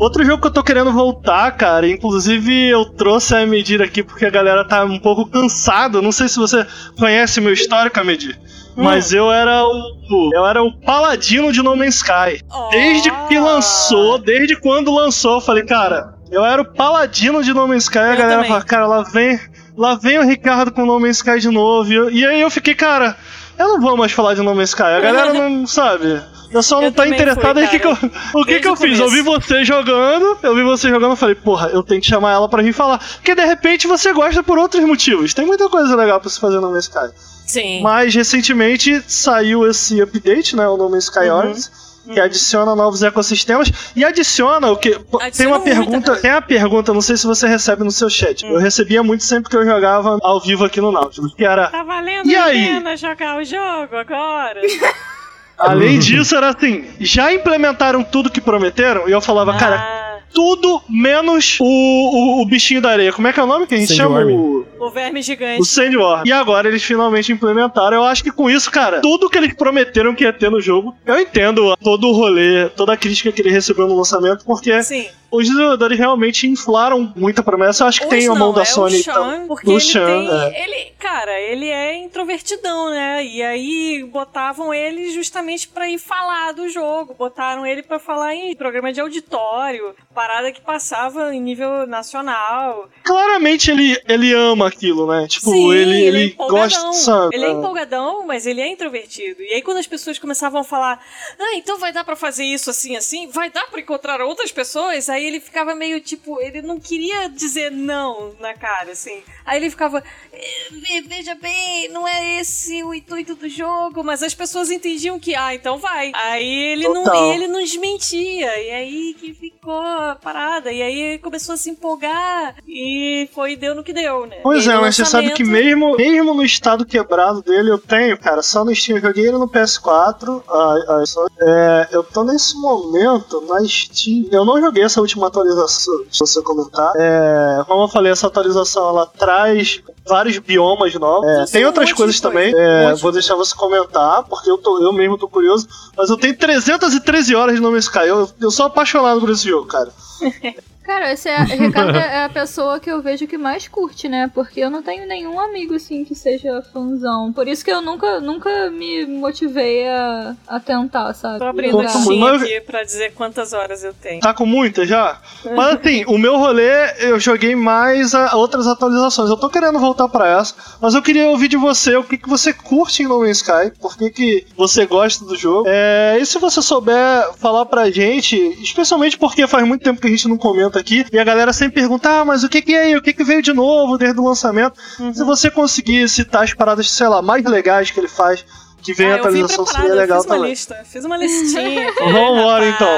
Outro 0.00 0.24
jogo 0.24 0.40
que 0.40 0.46
eu 0.48 0.50
tô 0.52 0.62
querendo 0.62 0.90
voltar, 0.92 1.50
cara, 1.52 1.86
inclusive 1.86 2.66
eu 2.68 2.86
trouxe 2.86 3.34
a 3.36 3.46
Medir 3.46 3.82
aqui 3.82 4.02
porque 4.02 4.24
a 4.24 4.30
galera 4.30 4.64
tá 4.64 4.82
um 4.82 4.98
pouco 4.98 5.26
cansada. 5.26 6.00
Não 6.00 6.10
sei 6.10 6.26
se 6.28 6.38
você 6.38 6.66
conhece 6.98 7.40
meu 7.40 7.52
histórico, 7.52 8.02
Medir. 8.04 8.38
Mas 8.74 9.12
eu 9.12 9.30
era 9.30 9.62
o. 9.62 10.30
Eu 10.32 10.46
era 10.46 10.62
o 10.62 10.72
paladino 10.72 11.52
de 11.52 11.60
No 11.62 11.76
Man's 11.76 11.96
Sky. 11.96 12.42
Desde 12.70 13.10
que 13.28 13.38
lançou, 13.38 14.16
desde 14.18 14.56
quando 14.56 14.90
lançou, 14.94 15.34
eu 15.34 15.40
falei, 15.40 15.64
cara, 15.64 16.14
eu 16.30 16.44
era 16.44 16.62
o 16.62 16.64
paladino 16.64 17.44
de 17.44 17.52
No 17.52 17.68
Man's 17.68 17.82
Sky. 17.84 17.98
a 17.98 18.12
Eu 18.12 18.16
galera 18.16 18.34
também. 18.36 18.48
fala, 18.50 18.62
cara, 18.64 18.86
lá 18.86 19.02
vem, 19.02 19.38
lá 19.76 19.96
vem 19.96 20.18
o 20.18 20.24
Ricardo 20.26 20.72
com 20.72 20.86
No 20.86 20.98
Man's 20.98 21.16
Sky 21.18 21.40
de 21.40 21.50
novo. 21.50 21.92
E, 21.92 21.94
eu- 21.96 22.10
e 22.10 22.24
aí 22.24 22.40
eu 22.40 22.50
fiquei, 22.50 22.74
cara, 22.74 23.16
eu 23.58 23.68
não 23.68 23.80
vou 23.82 23.96
mais 23.98 24.12
falar 24.12 24.32
de 24.34 24.40
No 24.40 24.54
Man's 24.54 24.70
Sky. 24.70 24.82
A 24.82 25.00
galera 25.00 25.34
não 25.34 25.66
sabe. 25.66 26.22
Eu 26.52 26.62
só 26.62 26.76
não 26.76 26.84
Eu 26.84 26.92
tô 26.92 27.02
também 27.02 27.14
interessado 27.14 27.54
fui, 27.54 27.64
em 27.64 27.68
que, 27.70 27.78
que 27.78 27.86
eu, 27.86 27.92
o 28.34 28.44
que, 28.44 28.60
que 28.60 28.68
eu 28.68 28.76
fiz. 28.76 28.98
Eu 28.98 29.08
vi 29.08 29.22
você 29.22 29.64
jogando, 29.64 30.38
eu 30.42 30.54
vi 30.54 30.62
você 30.62 30.88
jogando, 30.88 31.12
eu 31.12 31.16
falei, 31.16 31.34
porra, 31.34 31.68
eu 31.68 31.82
tenho 31.82 32.00
que 32.00 32.06
chamar 32.06 32.32
ela 32.32 32.48
pra 32.48 32.62
vir 32.62 32.72
falar. 32.72 32.98
Porque 32.98 33.34
de 33.34 33.44
repente 33.44 33.86
você 33.86 34.12
gosta 34.12 34.42
por 34.42 34.58
outros 34.58 34.84
motivos. 34.84 35.32
Tem 35.34 35.46
muita 35.46 35.68
coisa 35.68 35.94
legal 35.94 36.20
pra 36.20 36.28
se 36.30 36.40
fazer 36.40 36.58
no 36.60 36.70
Man's 36.70 36.84
Sky. 36.84 37.10
Sim. 37.46 37.82
Mas 37.82 38.14
recentemente 38.14 39.02
saiu 39.08 39.66
esse 39.68 40.00
update, 40.00 40.54
né? 40.56 40.68
O 40.68 40.76
No 40.76 40.88
Man's 40.90 41.04
Sky 41.04 41.28
Uhum. 41.28 41.36
Origins. 41.38 41.90
Que 42.12 42.18
adiciona 42.18 42.74
novos 42.74 43.02
ecossistemas 43.02 43.70
e 43.94 44.04
adiciona 44.04 44.68
o 44.72 44.76
que. 44.76 44.90
tem 44.98 45.20
Adiciona 45.20 45.50
uma 45.50 45.58
muita 45.58 45.70
pergunta. 45.76 46.06
coisa. 46.06 46.22
Tem 46.22 46.30
a 46.30 46.40
pergunta, 46.42 46.92
não 46.94 47.00
sei 47.02 47.16
se 47.16 47.26
você 47.26 47.46
recebe 47.46 47.84
no 47.84 47.90
seu 47.92 48.08
chat. 48.10 48.44
Hum. 48.44 48.54
Eu 48.54 48.58
recebia 48.58 49.02
muito 49.02 49.22
sempre 49.22 49.48
que 49.50 49.56
eu 49.56 49.64
jogava 49.64 50.18
ao 50.22 50.40
vivo 50.40 50.64
aqui 50.64 50.80
no 50.80 50.90
Nautilus. 50.90 51.34
Que 51.34 51.44
era. 51.44 51.68
Tá 51.68 51.84
valendo 51.84 52.26
E 52.28 52.34
a 52.34 52.44
aí? 52.44 52.66
pena 52.66 52.96
jogar 52.96 53.36
o 53.38 53.44
jogo 53.44 53.94
agora? 53.96 54.60
Além 55.60 55.98
disso, 55.98 56.34
era 56.34 56.48
assim: 56.48 56.84
já 56.98 57.32
implementaram 57.32 58.02
tudo 58.02 58.30
que 58.30 58.40
prometeram? 58.40 59.08
E 59.08 59.12
eu 59.12 59.20
falava, 59.20 59.56
cara, 59.56 59.76
Ah, 59.76 60.09
tudo 60.32 60.82
menos 60.88 61.58
o, 61.60 61.64
o, 61.64 62.42
o 62.42 62.46
bichinho 62.46 62.80
da 62.80 62.90
areia. 62.90 63.12
Como 63.12 63.26
é 63.28 63.32
que 63.32 63.40
é 63.40 63.42
o 63.42 63.46
nome 63.46 63.66
que 63.66 63.74
a 63.74 63.78
gente 63.78 63.94
chama? 63.94 64.24
O, 64.24 64.66
o 64.78 64.90
verme 64.90 65.20
o 65.20 65.22
gigante. 65.22 65.64
Sandworm. 65.66 66.22
E 66.26 66.32
agora 66.32 66.68
eles 66.68 66.82
finalmente 66.82 67.32
implementaram. 67.32 67.96
Eu 67.98 68.04
acho 68.04 68.22
que 68.22 68.30
com 68.32 68.48
isso, 68.48 68.70
cara, 68.70 69.00
tudo 69.00 69.28
que 69.28 69.36
eles 69.38 69.54
prometeram 69.54 70.14
que 70.14 70.24
ia 70.24 70.32
ter 70.32 70.50
no 70.50 70.60
jogo, 70.60 70.94
eu 71.06 71.18
entendo 71.20 71.76
todo 71.78 72.08
o 72.08 72.12
rolê, 72.12 72.68
toda 72.70 72.92
a 72.92 72.96
crítica 72.96 73.32
que 73.32 73.42
ele 73.42 73.50
recebeu 73.50 73.86
no 73.86 73.96
lançamento, 73.96 74.44
porque 74.44 74.82
Sim. 74.82 75.08
os 75.30 75.46
desenvolvedores 75.46 75.98
realmente 75.98 76.46
inflaram 76.46 77.12
muita 77.16 77.42
promessa. 77.42 77.84
Eu 77.84 77.88
acho 77.88 78.00
que 78.00 78.06
Os 78.06 78.10
tem 78.10 78.26
a 78.26 78.30
mão 78.34 78.48
não, 78.48 78.52
da 78.54 78.62
é 78.62 78.64
Sony. 78.64 78.96
o 78.96 79.00
então. 79.00 79.30
Sean, 79.30 79.46
porque 79.46 79.66
Do 79.66 79.72
ele 79.72 79.80
Sean, 79.80 80.06
tem. 80.06 80.28
é. 80.30 80.64
Ele, 80.64 80.92
cara, 80.98 81.40
ele 81.40 81.68
é 81.68 81.96
introvertidão, 81.98 82.90
né? 82.90 83.24
E 83.24 83.42
aí 83.42 84.08
botavam 84.12 84.72
ele 84.72 85.10
justamente 85.10 85.68
pra 85.68 85.88
ir 85.88 85.98
falar 85.98 86.52
do 86.52 86.68
jogo. 86.68 87.14
Botaram 87.18 87.66
ele 87.66 87.82
pra 87.82 87.98
falar 87.98 88.34
em 88.34 88.54
programa 88.54 88.92
de 88.92 89.00
auditório, 89.00 89.94
parada 90.20 90.52
que 90.52 90.60
passava 90.60 91.34
em 91.34 91.40
nível 91.40 91.86
nacional. 91.86 92.88
Claramente 93.04 93.70
ele, 93.70 93.98
ele 94.06 94.34
ama 94.34 94.68
aquilo, 94.68 95.06
né? 95.06 95.26
Tipo, 95.26 95.50
Sim, 95.50 95.72
ele, 95.72 95.94
é 95.96 96.00
ele 96.08 96.24
empolgadão. 96.26 96.88
gosta, 96.88 96.92
sabe? 96.92 97.34
Ele 97.36 97.44
é 97.46 97.50
empolgadão, 97.52 98.26
mas 98.26 98.46
ele 98.46 98.60
é 98.60 98.68
introvertido. 98.68 99.42
E 99.42 99.54
aí 99.54 99.62
quando 99.62 99.78
as 99.78 99.86
pessoas 99.86 100.18
começavam 100.18 100.60
a 100.60 100.64
falar, 100.64 101.02
ah, 101.38 101.54
então 101.54 101.78
vai 101.78 101.90
dar 101.92 102.04
pra 102.04 102.16
fazer 102.16 102.44
isso 102.44 102.68
assim, 102.68 102.96
assim? 102.96 103.28
Vai 103.28 103.48
dar 103.50 103.66
pra 103.70 103.80
encontrar 103.80 104.20
outras 104.20 104.52
pessoas? 104.52 105.08
Aí 105.08 105.24
ele 105.24 105.40
ficava 105.40 105.74
meio 105.74 106.00
tipo, 106.00 106.38
ele 106.40 106.60
não 106.60 106.78
queria 106.78 107.28
dizer 107.28 107.70
não 107.70 108.34
na 108.38 108.52
cara, 108.52 108.92
assim. 108.92 109.22
Aí 109.46 109.56
ele 109.58 109.70
ficava, 109.70 110.04
"Eh, 110.32 110.68
ve- 110.70 111.00
veja 111.02 111.34
bem, 111.34 111.88
não 111.88 112.06
é 112.06 112.40
esse 112.40 112.82
o 112.82 112.92
intuito 112.92 113.34
do 113.34 113.48
jogo, 113.48 114.04
mas 114.04 114.22
as 114.22 114.34
pessoas 114.34 114.70
entendiam 114.70 115.18
que, 115.18 115.34
ah, 115.34 115.54
então 115.54 115.78
vai. 115.78 116.12
Aí 116.14 116.46
ele 116.72 116.88
não, 116.88 117.04
Total. 117.04 117.32
ele 117.32 117.48
não 117.48 117.60
desmentia. 117.60 118.60
E 118.60 118.70
aí 118.70 119.14
que 119.18 119.32
ficou 119.32 119.80
a 120.12 120.16
parada. 120.16 120.72
E 120.72 120.82
aí 120.82 121.18
começou 121.18 121.54
a 121.54 121.58
se 121.58 121.70
empolgar 121.70 122.54
e 122.66 123.28
foi 123.34 123.56
deu 123.56 123.74
no 123.74 123.82
que 123.82 123.92
deu, 123.92 124.26
né? 124.26 124.36
Pois 124.42 124.66
E 124.66 124.70
é, 124.70 124.76
mas 124.78 124.96
você 124.96 125.04
sabe 125.04 125.30
que 125.32 125.44
mesmo, 125.44 125.96
mesmo 125.96 126.34
no 126.34 126.42
estado 126.44 126.84
quebrado 126.84 127.42
dele, 127.42 127.70
eu 127.70 127.78
tenho, 127.78 128.16
cara, 128.18 128.42
só 128.42 128.64
no 128.64 128.74
Steam. 128.74 128.98
Eu 128.98 129.02
joguei 129.02 129.24
ele 129.28 129.38
no 129.38 129.48
PS4. 129.48 130.42
ah, 130.48 130.76
ah, 130.88 131.02
só- 131.06 131.26
é, 131.40 131.88
eu 131.92 132.02
tô 132.02 132.24
nesse 132.24 132.56
momento 132.56 133.40
na 133.48 133.64
Steam. 133.66 134.26
Eu 134.30 134.44
não 134.44 134.60
joguei 134.60 134.84
essa 134.84 135.00
última 135.00 135.26
atualização, 135.28 135.94
se 136.10 136.18
você 136.20 136.42
comentar. 136.42 136.92
É, 136.96 137.62
como 137.66 137.84
eu 137.84 137.88
falei, 137.88 138.12
essa 138.12 138.26
atualização 138.26 138.88
ela 138.88 139.06
traz 139.06 139.80
vários 140.06 140.38
biomas 140.38 140.94
novos. 140.94 141.28
É, 141.28 141.44
tem 141.46 141.64
um 141.64 141.68
outras 141.68 141.88
de 141.88 141.94
coisas 141.94 142.18
coisa, 142.20 142.34
também. 142.36 142.54
um 142.54 142.58
é, 142.58 142.94
vou 142.94 143.12
deixar 143.12 143.34
você 143.36 143.54
comentar, 143.54 144.24
porque 144.24 144.50
eu, 144.50 144.58
tô, 144.58 144.82
eu 144.82 144.92
mesmo 144.92 145.16
tô 145.18 145.28
curioso. 145.28 145.66
Mas 145.96 146.10
eu 146.10 146.16
tenho 146.16 146.36
313 146.36 147.34
horas 147.34 147.54
de 147.56 147.60
No 147.60 147.70
Man's 147.70 147.84
Sky. 147.84 148.06
Eu, 148.08 148.28
eu 148.40 148.50
sou 148.50 148.66
apaixonado 148.66 149.20
por 149.20 149.30
esse 149.30 149.48
jogo, 149.48 149.66
cara. 149.66 149.90
嘿 150.06 150.30
嘿 150.42 150.69
Cara, 150.90 151.12
esse 151.12 151.28
é, 151.28 151.40
Ricardo 151.54 151.96
é 151.96 152.24
a 152.24 152.28
pessoa 152.28 152.80
que 152.80 152.90
eu 152.90 153.00
vejo 153.00 153.24
que 153.24 153.38
mais 153.38 153.68
curte, 153.68 154.08
né? 154.08 154.28
Porque 154.34 154.58
eu 154.58 154.68
não 154.68 154.82
tenho 154.82 155.06
nenhum 155.06 155.38
amigo, 155.38 155.76
assim, 155.76 156.04
que 156.04 156.16
seja 156.16 156.64
fãzão. 156.72 157.32
Por 157.32 157.46
isso 157.46 157.64
que 157.64 157.70
eu 157.70 157.80
nunca, 157.80 158.18
nunca 158.18 158.68
me 158.72 159.06
motivei 159.06 159.86
a, 159.86 160.34
a 160.48 160.58
tentar, 160.58 161.14
sabe? 161.14 161.38
Tô 161.38 161.44
abrindo 161.44 161.78
a 161.78 161.82
listinha 161.84 162.34
aqui 162.34 162.60
pra 162.62 162.82
dizer 162.82 163.12
quantas 163.14 163.52
horas 163.52 163.84
eu 163.84 163.94
tenho. 163.94 164.20
Tá 164.20 164.34
com 164.34 164.44
muita 164.44 164.84
já? 164.84 165.20
Mas 165.54 165.76
assim, 165.76 166.04
o 166.08 166.18
meu 166.18 166.36
rolê, 166.36 166.68
eu 166.98 167.20
joguei 167.20 167.54
mais 167.54 168.12
a 168.12 168.34
outras 168.34 168.66
atualizações. 168.66 169.30
Eu 169.30 169.36
tô 169.36 169.48
querendo 169.48 169.78
voltar 169.78 170.08
pra 170.08 170.40
essa, 170.40 170.56
mas 170.80 170.92
eu 170.94 171.02
queria 171.02 171.28
ouvir 171.28 171.46
de 171.46 171.56
você 171.56 171.94
o 171.94 172.02
que, 172.02 172.18
que 172.18 172.28
você 172.28 172.52
curte 172.52 173.04
em 173.04 173.06
No 173.06 173.20
Man's 173.20 173.36
Sky, 173.36 173.70
por 173.80 173.96
que, 173.96 174.10
que 174.10 174.46
você 174.56 174.86
gosta 174.86 175.24
do 175.24 175.36
jogo. 175.36 175.68
É, 175.68 176.18
e 176.20 176.26
se 176.26 176.36
você 176.40 176.60
souber 176.60 177.32
falar 177.38 177.66
pra 177.66 177.88
gente, 177.92 178.36
especialmente 178.60 179.16
porque 179.16 179.46
faz 179.46 179.64
muito 179.64 179.84
tempo 179.84 180.00
que 180.00 180.08
a 180.08 180.10
gente 180.10 180.26
não 180.26 180.36
comenta 180.36 180.79
aqui, 180.80 181.04
e 181.12 181.18
a 181.18 181.24
galera 181.24 181.52
sempre 181.52 181.80
pergunta, 181.80 182.08
ah, 182.20 182.24
mas 182.24 182.42
o 182.44 182.48
que 182.48 182.60
que 182.62 182.74
é 182.74 182.82
aí? 182.84 182.96
O 182.96 183.02
que 183.02 183.12
que 183.12 183.22
veio 183.24 183.42
de 183.42 183.52
novo 183.52 183.96
desde 183.98 184.18
o 184.20 184.24
lançamento? 184.24 184.80
Se 185.14 185.22
você 185.24 185.50
conseguir 185.50 186.08
citar 186.08 186.42
as 186.44 186.54
paradas, 186.54 186.90
sei 186.90 187.08
lá, 187.08 187.20
mais 187.22 187.44
legais 187.44 187.90
que 187.90 188.00
ele 188.00 188.08
faz, 188.08 188.44
que 188.82 188.94
vem 188.94 189.10
Ah, 189.10 189.14
a 189.14 189.16
atualização, 189.18 189.66
seria 189.66 189.94
legal 189.94 190.18
eu 190.18 190.22
fiz 190.22 190.30
uma 190.30 190.36
também. 190.36 190.50
lista, 190.50 190.82
fiz 190.90 191.04
uma 191.04 191.16
listinha. 191.16 191.88
aqui, 191.90 192.02
Vambora, 192.12 192.68
então. 192.68 192.88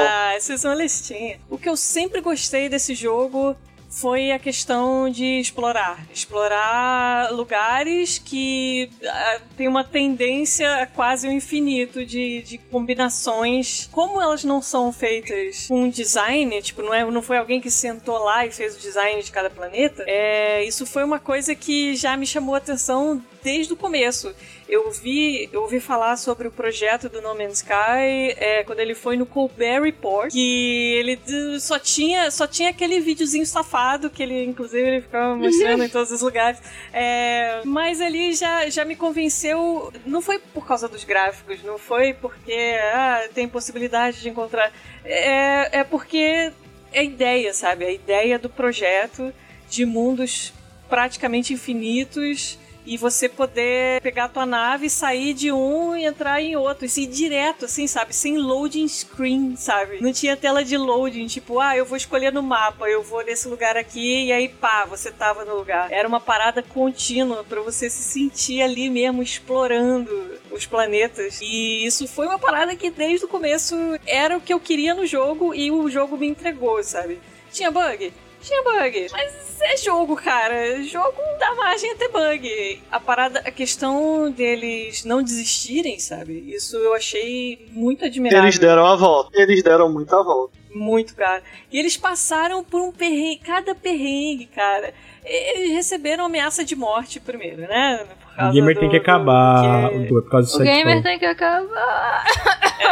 Fiz 0.41 0.63
uma 0.63 0.75
listinha. 0.75 1.39
O 1.49 1.57
que 1.57 1.67
eu 1.69 1.75
sempre 1.77 2.21
gostei 2.21 2.69
desse 2.69 2.95
jogo 2.95 3.55
foi 3.93 4.31
a 4.31 4.39
questão 4.39 5.07
de 5.07 5.39
explorar. 5.39 6.03
Explorar 6.11 7.31
lugares 7.31 8.17
que 8.17 8.89
ah, 9.05 9.41
tem 9.55 9.67
uma 9.67 9.83
tendência 9.83 10.89
quase 10.95 11.27
o 11.27 11.31
infinito 11.31 12.03
de, 12.03 12.41
de 12.41 12.57
combinações. 12.57 13.87
Como 13.91 14.19
elas 14.19 14.43
não 14.43 14.61
são 14.61 14.91
feitas 14.91 15.67
com 15.67 15.87
design, 15.89 16.59
tipo, 16.61 16.81
não, 16.81 16.93
é, 16.93 17.05
não 17.05 17.21
foi 17.21 17.37
alguém 17.37 17.61
que 17.61 17.69
sentou 17.69 18.17
lá 18.17 18.45
e 18.45 18.51
fez 18.51 18.75
o 18.75 18.79
design 18.79 19.21
de 19.21 19.31
cada 19.31 19.49
planeta, 19.49 20.03
é, 20.07 20.63
isso 20.63 20.85
foi 20.85 21.03
uma 21.03 21.19
coisa 21.19 21.53
que 21.53 21.95
já 21.95 22.17
me 22.17 22.25
chamou 22.25 22.55
a 22.55 22.57
atenção 22.57 23.21
desde 23.43 23.73
o 23.73 23.75
começo. 23.75 24.33
Eu 24.73 24.89
vi, 24.89 25.47
eu 25.53 25.61
ouvi 25.61 25.79
falar 25.79 26.17
sobre 26.17 26.47
o 26.47 26.51
projeto 26.51 27.07
do 27.07 27.21
No 27.21 27.35
Man's 27.35 27.59
Sky 27.59 28.33
é, 28.37 28.63
quando 28.63 28.79
ele 28.79 28.95
foi 28.95 29.15
no 29.15 29.23
Colbert 29.23 29.83
Report, 29.83 30.31
que 30.31 30.95
ele 30.95 31.19
só 31.59 31.77
tinha, 31.77 32.31
só 32.31 32.47
tinha 32.47 32.71
aquele 32.71 32.99
videozinho 32.99 33.45
safado 33.45 34.09
que 34.09 34.23
ele, 34.23 34.43
inclusive, 34.43 34.81
ele 34.81 35.01
ficava 35.01 35.35
mostrando 35.35 35.83
em 35.83 35.89
todos 35.89 36.11
os 36.11 36.23
lugares. 36.23 36.59
É, 36.91 37.61
mas 37.63 38.01
ali 38.01 38.33
já, 38.33 38.67
já 38.67 38.83
me 38.83 38.95
convenceu. 38.95 39.93
Não 40.07 40.23
foi 40.23 40.39
por 40.39 40.65
causa 40.65 40.87
dos 40.87 41.03
gráficos, 41.03 41.61
não 41.61 41.77
foi 41.77 42.15
porque 42.15 42.75
ah, 42.95 43.29
tem 43.31 43.47
possibilidade 43.47 44.21
de 44.21 44.29
encontrar. 44.29 44.73
É, 45.05 45.81
é 45.81 45.83
porque 45.83 46.51
é 46.91 46.99
a 46.99 47.03
ideia, 47.03 47.53
sabe? 47.53 47.85
A 47.85 47.91
ideia 47.91 48.39
do 48.39 48.49
projeto 48.49 49.31
de 49.69 49.85
mundos 49.85 50.51
praticamente 50.89 51.53
infinitos 51.53 52.57
e 52.85 52.97
você 52.97 53.29
poder 53.29 54.01
pegar 54.01 54.25
a 54.25 54.29
tua 54.29 54.45
nave, 54.45 54.89
sair 54.89 55.33
de 55.33 55.51
um 55.51 55.95
e 55.95 56.05
entrar 56.05 56.41
em 56.41 56.55
outro. 56.55 56.85
E 56.85 57.03
ir 57.03 57.07
direto, 57.07 57.65
assim, 57.65 57.87
sabe? 57.87 58.13
Sem 58.13 58.37
loading 58.37 58.87
screen, 58.87 59.55
sabe? 59.55 60.01
Não 60.01 60.11
tinha 60.11 60.37
tela 60.37 60.63
de 60.63 60.77
loading, 60.77 61.27
tipo, 61.27 61.59
ah, 61.59 61.75
eu 61.75 61.85
vou 61.85 61.97
escolher 61.97 62.31
no 62.31 62.43
mapa, 62.43 62.87
eu 62.89 63.01
vou 63.01 63.23
nesse 63.23 63.47
lugar 63.47 63.77
aqui, 63.77 64.25
e 64.25 64.31
aí 64.31 64.47
pá, 64.47 64.85
você 64.85 65.11
tava 65.11 65.45
no 65.45 65.55
lugar. 65.55 65.91
Era 65.91 66.07
uma 66.07 66.19
parada 66.19 66.61
contínua 66.61 67.43
pra 67.43 67.61
você 67.61 67.89
se 67.89 68.03
sentir 68.03 68.61
ali 68.61 68.89
mesmo 68.89 69.21
explorando 69.21 70.39
os 70.51 70.65
planetas. 70.65 71.39
E 71.41 71.85
isso 71.85 72.07
foi 72.07 72.27
uma 72.27 72.39
parada 72.39 72.75
que 72.75 72.89
desde 72.89 73.25
o 73.25 73.29
começo 73.29 73.75
era 74.05 74.37
o 74.37 74.41
que 74.41 74.53
eu 74.53 74.59
queria 74.59 74.93
no 74.93 75.05
jogo 75.05 75.53
e 75.53 75.71
o 75.71 75.89
jogo 75.89 76.17
me 76.17 76.27
entregou, 76.27 76.81
sabe? 76.83 77.19
Tinha 77.51 77.71
bug? 77.71 78.11
Tinha 78.43 78.61
bug. 78.63 79.07
Mas 79.11 79.61
é 79.61 79.77
jogo, 79.77 80.15
cara. 80.15 80.83
Jogo 80.83 81.17
dá 81.39 81.55
margem 81.55 81.91
a 81.91 81.95
ter 81.95 82.09
bug. 82.09 82.81
A 82.91 82.99
parada, 82.99 83.39
a 83.39 83.51
questão 83.51 84.29
deles 84.29 85.05
não 85.05 85.23
desistirem, 85.23 85.97
sabe? 85.99 86.53
Isso 86.53 86.75
eu 86.75 86.93
achei 86.93 87.67
muito 87.71 88.03
admirável. 88.03 88.43
Eles 88.45 88.59
deram 88.59 88.85
a 88.85 88.95
volta. 88.95 89.29
Eles 89.33 89.63
deram 89.63 89.91
muita 89.91 90.21
volta. 90.21 90.53
Muito, 90.73 91.15
cara. 91.15 91.41
E 91.71 91.79
eles 91.79 91.95
passaram 91.95 92.63
por 92.63 92.81
um 92.81 92.91
perrengue, 92.91 93.41
cada 93.45 93.73
perrengue, 93.73 94.47
cara. 94.47 94.93
Eles 95.23 95.71
receberam 95.71 96.25
ameaça 96.25 96.65
de 96.65 96.75
morte 96.75 97.19
primeiro, 97.19 97.61
né? 97.61 98.05
O 98.37 98.51
gamer 98.51 98.73
do- 98.75 98.79
tem 98.79 98.89
que 98.89 98.97
do 98.97 99.01
acabar. 99.01 99.89
que- 99.89 100.05
Por 100.07 100.29
causa 100.29 100.45
disso 100.47 100.57
O 100.59 100.63
que 100.63 100.71
gamer 100.71 101.03
tem 101.03 101.19
que 101.19 101.25
acabar. 101.25 102.23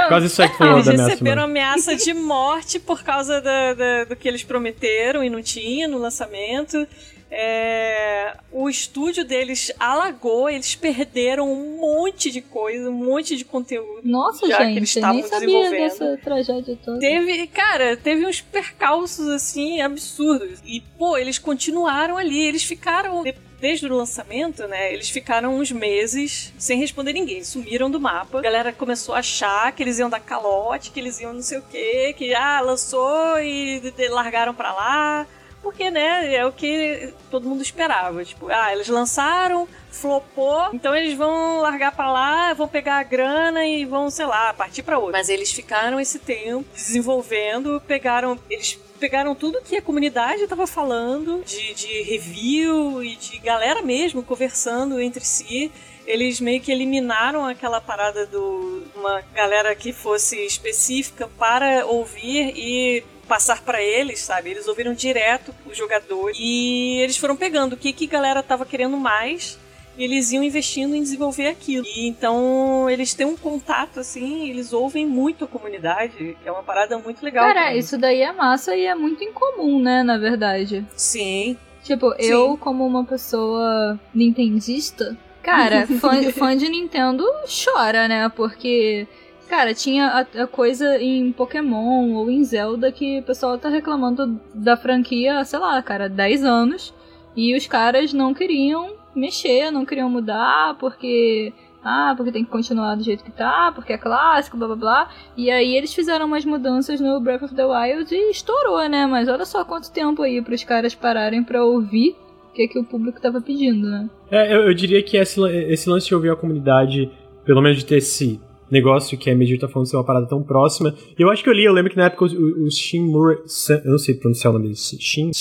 Por 0.04 0.10
causa 0.10 0.28
disso 0.28 0.42
aí 0.42 0.50
que 0.50 0.58
falou 0.58 0.74
Eles 0.80 0.86
da 0.98 1.06
receberam 1.08 1.44
ameaça 1.44 1.96
de 1.96 2.14
morte 2.14 2.80
por 2.80 3.04
causa 3.04 3.42
da- 3.42 3.74
da- 3.74 4.04
do 4.06 4.16
que 4.16 4.28
eles 4.28 4.44
prometeram 4.44 5.24
e 5.24 5.30
não 5.30 5.42
tinha 5.42 5.88
no 5.88 5.98
lançamento. 5.98 6.88
É, 7.34 8.36
o 8.52 8.70
estúdio 8.70 9.24
deles 9.24 9.72
alagou, 9.80 10.50
eles 10.50 10.76
perderam 10.76 11.50
um 11.52 11.78
monte 11.80 12.30
de 12.30 12.42
coisa, 12.42 12.90
um 12.90 12.94
monte 12.94 13.38
de 13.38 13.46
conteúdo. 13.46 14.02
Nossa, 14.04 14.46
Já 14.48 14.58
que 14.58 14.64
eles 14.64 14.74
gente, 14.90 14.98
estavam 14.98 15.22
sabia 15.24 15.40
desenvolvendo. 15.48 15.80
dessa 15.82 16.18
tragédia 16.22 16.78
toda. 16.84 17.00
Teve, 17.00 17.48
cara, 17.48 17.96
teve 17.96 18.26
uns 18.26 18.42
percalços 18.42 19.30
assim 19.30 19.82
absurdos. 19.82 20.60
E, 20.66 20.82
pô, 21.00 21.18
eles 21.18 21.40
continuaram 21.40 22.18
ali, 22.18 22.38
eles 22.48 22.64
ficaram. 22.66 23.24
De- 23.62 23.72
Desde 23.72 23.86
o 23.86 23.96
lançamento, 23.96 24.68
né? 24.68 24.92
Eles 24.94 25.10
ficaram 25.10 25.56
uns 25.58 25.72
meses 25.72 26.52
sem 26.58 26.78
responder 26.80 27.14
ninguém. 27.14 27.44
Sumiram 27.44 27.90
do 27.90 28.00
mapa. 28.02 28.40
A 28.40 28.42
galera 28.42 28.74
começou 28.74 29.16
a 29.16 29.20
achar 29.20 29.72
que 29.72 29.82
eles 29.84 29.98
iam 30.00 30.10
dar 30.10 30.20
calote, 30.20 30.92
que 30.92 31.00
eles 31.00 31.20
iam 31.22 31.34
não 31.34 31.42
sei 31.42 31.60
o 31.60 31.62
quê, 31.62 32.14
que 32.18 32.34
ah, 32.34 32.60
lançou 32.60 33.40
e 33.40 33.82
largaram 34.10 34.54
pra 34.54 34.74
lá. 34.74 35.28
Porque, 35.62 35.92
né, 35.92 36.34
é 36.34 36.44
o 36.46 36.52
que 36.52 37.14
todo 37.30 37.48
mundo 37.48 37.62
esperava. 37.62 38.26
Tipo, 38.26 38.48
ah, 38.50 38.74
eles 38.74 38.88
lançaram, 38.88 39.68
flopou, 39.92 40.70
então 40.74 40.96
eles 40.96 41.16
vão 41.16 41.62
largar 41.62 41.92
pra 41.96 42.12
lá, 42.12 42.52
vão 42.54 42.68
pegar 42.68 42.96
a 42.98 43.04
grana 43.04 43.64
e 43.66 43.86
vão, 43.86 44.10
sei 44.10 44.26
lá, 44.26 44.52
partir 44.54 44.82
pra 44.82 44.98
outro. 44.98 45.12
Mas 45.14 45.30
eles 45.30 45.52
ficaram 45.52 46.00
esse 46.00 46.18
tempo 46.18 46.66
desenvolvendo, 46.76 47.80
pegaram. 47.88 48.40
Eles 48.50 48.80
pegaram 49.02 49.34
tudo 49.34 49.62
que 49.62 49.76
a 49.76 49.82
comunidade 49.82 50.48
tava 50.48 50.68
falando, 50.68 51.44
de, 51.44 51.74
de 51.74 52.04
review 52.04 53.04
e 53.04 53.16
de 53.16 53.40
galera 53.40 53.82
mesmo 53.82 54.22
conversando 54.22 55.02
entre 55.02 55.26
si. 55.26 55.72
Eles 56.06 56.40
meio 56.40 56.62
que 56.62 56.72
eliminaram 56.72 57.46
aquela 57.46 57.82
parada 57.82 58.28
do 58.28 58.84
uma 58.96 59.22
galera 59.34 59.76
que 59.76 59.92
fosse 59.92 60.38
específica 60.46 61.28
para 61.40 61.86
ouvir 61.86 62.54
e 62.56 63.04
passar 63.28 63.62
pra 63.62 63.82
eles, 63.82 64.20
sabe? 64.20 64.52
Eles 64.52 64.68
ouviram 64.68 64.94
direto 64.94 65.54
o 65.66 65.74
jogador 65.74 66.32
e 66.36 67.00
eles 67.02 67.18
foram 67.18 67.36
pegando 67.36 67.74
o 67.74 67.78
que 67.78 67.94
que 67.94 68.06
a 68.06 68.10
galera 68.10 68.44
tava 68.44 68.66
querendo 68.66 68.98
mais 68.98 69.58
e 70.02 70.04
eles 70.04 70.32
iam 70.32 70.44
investindo 70.44 70.96
em 70.96 71.04
desenvolver 71.04 71.48
aquilo. 71.48 71.86
E 71.86 72.08
então 72.08 72.90
eles 72.90 73.14
têm 73.14 73.28
um 73.28 73.38
contato 73.38 74.00
assim, 74.00 74.50
eles 74.50 74.74
ouvem 74.74 75.06
muito 75.06 75.46
a 75.46 75.48
comunidade, 75.48 76.36
que 76.42 76.50
é 76.50 76.52
uma 76.52 76.64
parada 76.64 76.98
muito 76.98 77.24
legal. 77.24 77.46
Cara, 77.46 77.66
também. 77.66 77.78
isso 77.78 78.00
daí 78.00 78.22
é 78.22 78.32
massa 78.32 78.76
e 78.76 78.84
é 78.84 78.96
muito 78.96 79.24
incomum, 79.24 79.80
né, 79.80 80.02
na 80.02 80.18
verdade. 80.18 80.84
Sim. 80.96 81.56
Tipo, 81.84 82.16
eu, 82.18 82.58
como 82.58 82.84
uma 82.84 83.06
pessoa 83.06 84.00
nintendista, 84.12 85.16
cara, 85.44 85.86
fã, 86.00 86.32
fã 86.32 86.58
de 86.58 86.68
Nintendo 86.68 87.24
chora, 87.46 88.08
né? 88.08 88.28
Porque, 88.30 89.08
cara, 89.48 89.72
tinha 89.76 90.08
a, 90.08 90.44
a 90.44 90.48
coisa 90.48 91.00
em 91.00 91.32
Pokémon 91.32 92.14
ou 92.14 92.32
em 92.32 92.44
Zelda 92.44 92.92
que 92.92 93.20
o 93.20 93.24
pessoal 93.24 93.56
tá 93.60 93.70
reclamando 93.70 94.42
da 94.52 94.76
franquia, 94.76 95.46
sei 95.46 95.60
lá, 95.60 95.80
cara, 95.84 96.10
10 96.10 96.44
anos. 96.44 96.92
E 97.36 97.56
os 97.56 97.68
caras 97.68 98.12
não 98.14 98.34
queriam 98.34 99.00
mexer, 99.16 99.72
não 99.72 99.86
queriam 99.86 100.10
mudar, 100.10 100.76
porque. 100.80 101.54
Ah, 101.84 102.14
porque 102.16 102.32
tem 102.32 102.46
que 102.46 102.52
continuar 102.52 102.94
do 102.94 103.04
jeito 103.04 103.24
que 103.24 103.32
tá, 103.32 103.72
porque 103.74 103.92
é 103.92 103.98
clássico, 103.98 104.56
blá 104.56 104.68
blá 104.68 104.76
blá. 104.76 105.10
E 105.36 105.50
aí 105.50 105.76
eles 105.76 105.94
fizeram 105.94 106.28
umas 106.28 106.46
mudanças 106.46 107.02
no 107.02 107.20
Breath 107.20 107.42
of 107.42 107.56
the 107.56 107.66
Wild 107.66 108.14
e 108.14 108.30
estourou, 108.30 108.88
né? 108.88 109.08
Mas 109.08 109.28
olha 109.28 109.46
só 109.46 109.66
quanto 109.66 109.92
tempo 109.92 110.22
aí 110.22 110.42
pros 110.44 110.64
caras 110.64 110.94
pararem 110.94 111.44
pra 111.44 111.66
ouvir 111.66 112.16
o 112.50 112.54
que, 112.54 112.68
que 112.68 112.78
o 112.78 112.84
público 112.84 113.20
tava 113.20 113.42
pedindo, 113.42 113.90
né? 113.90 114.08
É, 114.30 114.54
eu, 114.54 114.68
eu 114.68 114.74
diria 114.76 115.02
que 115.02 115.18
esse, 115.18 115.42
esse 115.42 115.90
lance 115.90 116.08
de 116.08 116.14
ouvir 116.14 116.30
a 116.30 116.36
comunidade, 116.36 117.12
pelo 117.44 117.62
menos 117.64 117.80
de 117.80 117.86
ter 117.86 117.98
esse 117.98 118.40
negócio 118.72 119.18
que 119.18 119.30
a 119.30 119.36
Medir 119.36 119.60
tá 119.60 119.68
falando 119.68 119.88
ser 119.88 119.98
uma 119.98 120.04
parada 120.04 120.26
tão 120.28 120.42
próxima. 120.42 120.96
E 121.18 121.22
eu 121.22 121.30
acho 121.30 121.44
que 121.44 121.50
eu 121.50 121.54
li, 121.54 121.64
eu 121.66 121.74
lembro 121.74 121.92
que 121.92 121.98
na 121.98 122.06
época 122.06 122.26
o, 122.26 122.66
o 122.66 122.72
Shin 122.72 123.02
Murray, 123.02 123.38
eu 123.84 123.92
não 123.92 123.98
sei 123.98 124.16
pronunciar 124.16 124.52
o 124.52 124.54
nome 124.58 124.68
dele, 124.70 124.78
Shin, 124.78 125.32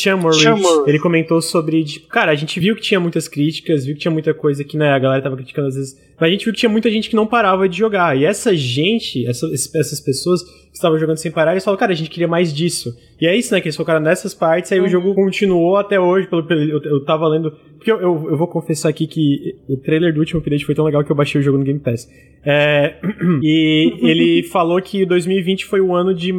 Sean 0.41 0.57
Murray, 0.57 0.89
ele 0.89 0.99
comentou 0.99 1.41
sobre, 1.41 1.85
tipo, 1.85 2.07
cara, 2.09 2.33
a 2.33 2.35
gente 2.35 2.59
viu 2.59 2.75
que 2.75 2.83
tinha 2.83 2.99
muitas 3.01 3.29
críticas, 3.29 3.85
viu 3.85 3.95
que 3.95 4.01
tinha 4.01 4.11
muita 4.13 4.35
coisa 4.35 4.65
que, 4.65 4.77
né, 4.77 4.91
a 4.91 4.99
galera 4.99 5.23
tava 5.23 5.37
criticando 5.37 5.69
às 5.69 5.75
vezes, 5.77 5.97
mas 6.19 6.29
a 6.29 6.33
gente 6.33 6.45
viu 6.45 6.53
que 6.53 6.61
tinha 6.61 6.71
muita 6.71 6.91
gente 6.91 7.09
que 7.09 7.17
não 7.17 7.27
parava 7.27 7.69
de 7.69 7.79
jogar. 7.79 8.17
E 8.19 8.25
essa 8.25 8.55
gente, 8.57 9.27
essa- 9.27 9.47
essas 9.53 10.01
pessoas 10.01 10.43
estavam 10.73 10.99
jogando 10.99 11.17
sem 11.17 11.31
parar, 11.31 11.53
eles 11.53 11.65
falaram, 11.65 11.79
cara, 11.79 11.93
a 11.93 11.97
gente 11.97 12.11
queria 12.11 12.29
mais 12.29 12.55
disso. 12.55 12.97
E 13.21 13.27
é 13.27 13.37
isso, 13.37 13.53
né, 13.53 13.61
que 13.61 13.69
eles 13.69 13.77
focaram 13.77 14.01
nessas 14.01 14.35
partes, 14.35 14.71
aí 14.73 14.81
o 14.81 14.89
jogo 14.89 15.15
continuou 15.15 15.77
até 15.77 15.99
hoje, 15.99 16.27
pelo, 16.27 16.45
pelo 16.45 16.61
eu, 16.61 16.83
eu 16.83 17.05
tava 17.05 17.27
lendo, 17.29 17.53
porque 17.77 17.91
eu, 17.91 18.01
eu, 18.01 18.31
eu 18.31 18.37
vou 18.37 18.47
confessar 18.47 18.89
aqui 18.89 19.07
que 19.07 19.57
o 19.69 19.77
trailer 19.77 20.13
do 20.15 20.21
último 20.21 20.41
update 20.41 20.65
foi 20.65 20.75
tão 20.75 20.85
legal 20.85 21.05
que 21.05 21.11
eu 21.11 21.17
baixei 21.17 21.41
o 21.41 21.45
jogo 21.45 21.59
no 21.59 21.65
Game 21.65 21.81
Pass. 21.81 22.09
É, 22.45 22.97
e 23.43 23.95
ele 24.01 24.43
falou 24.53 24.81
que 24.81 25.05
2020 25.05 25.67
foi 25.67 25.81
o 25.81 25.95
ano 25.95 26.15
de 26.15 26.33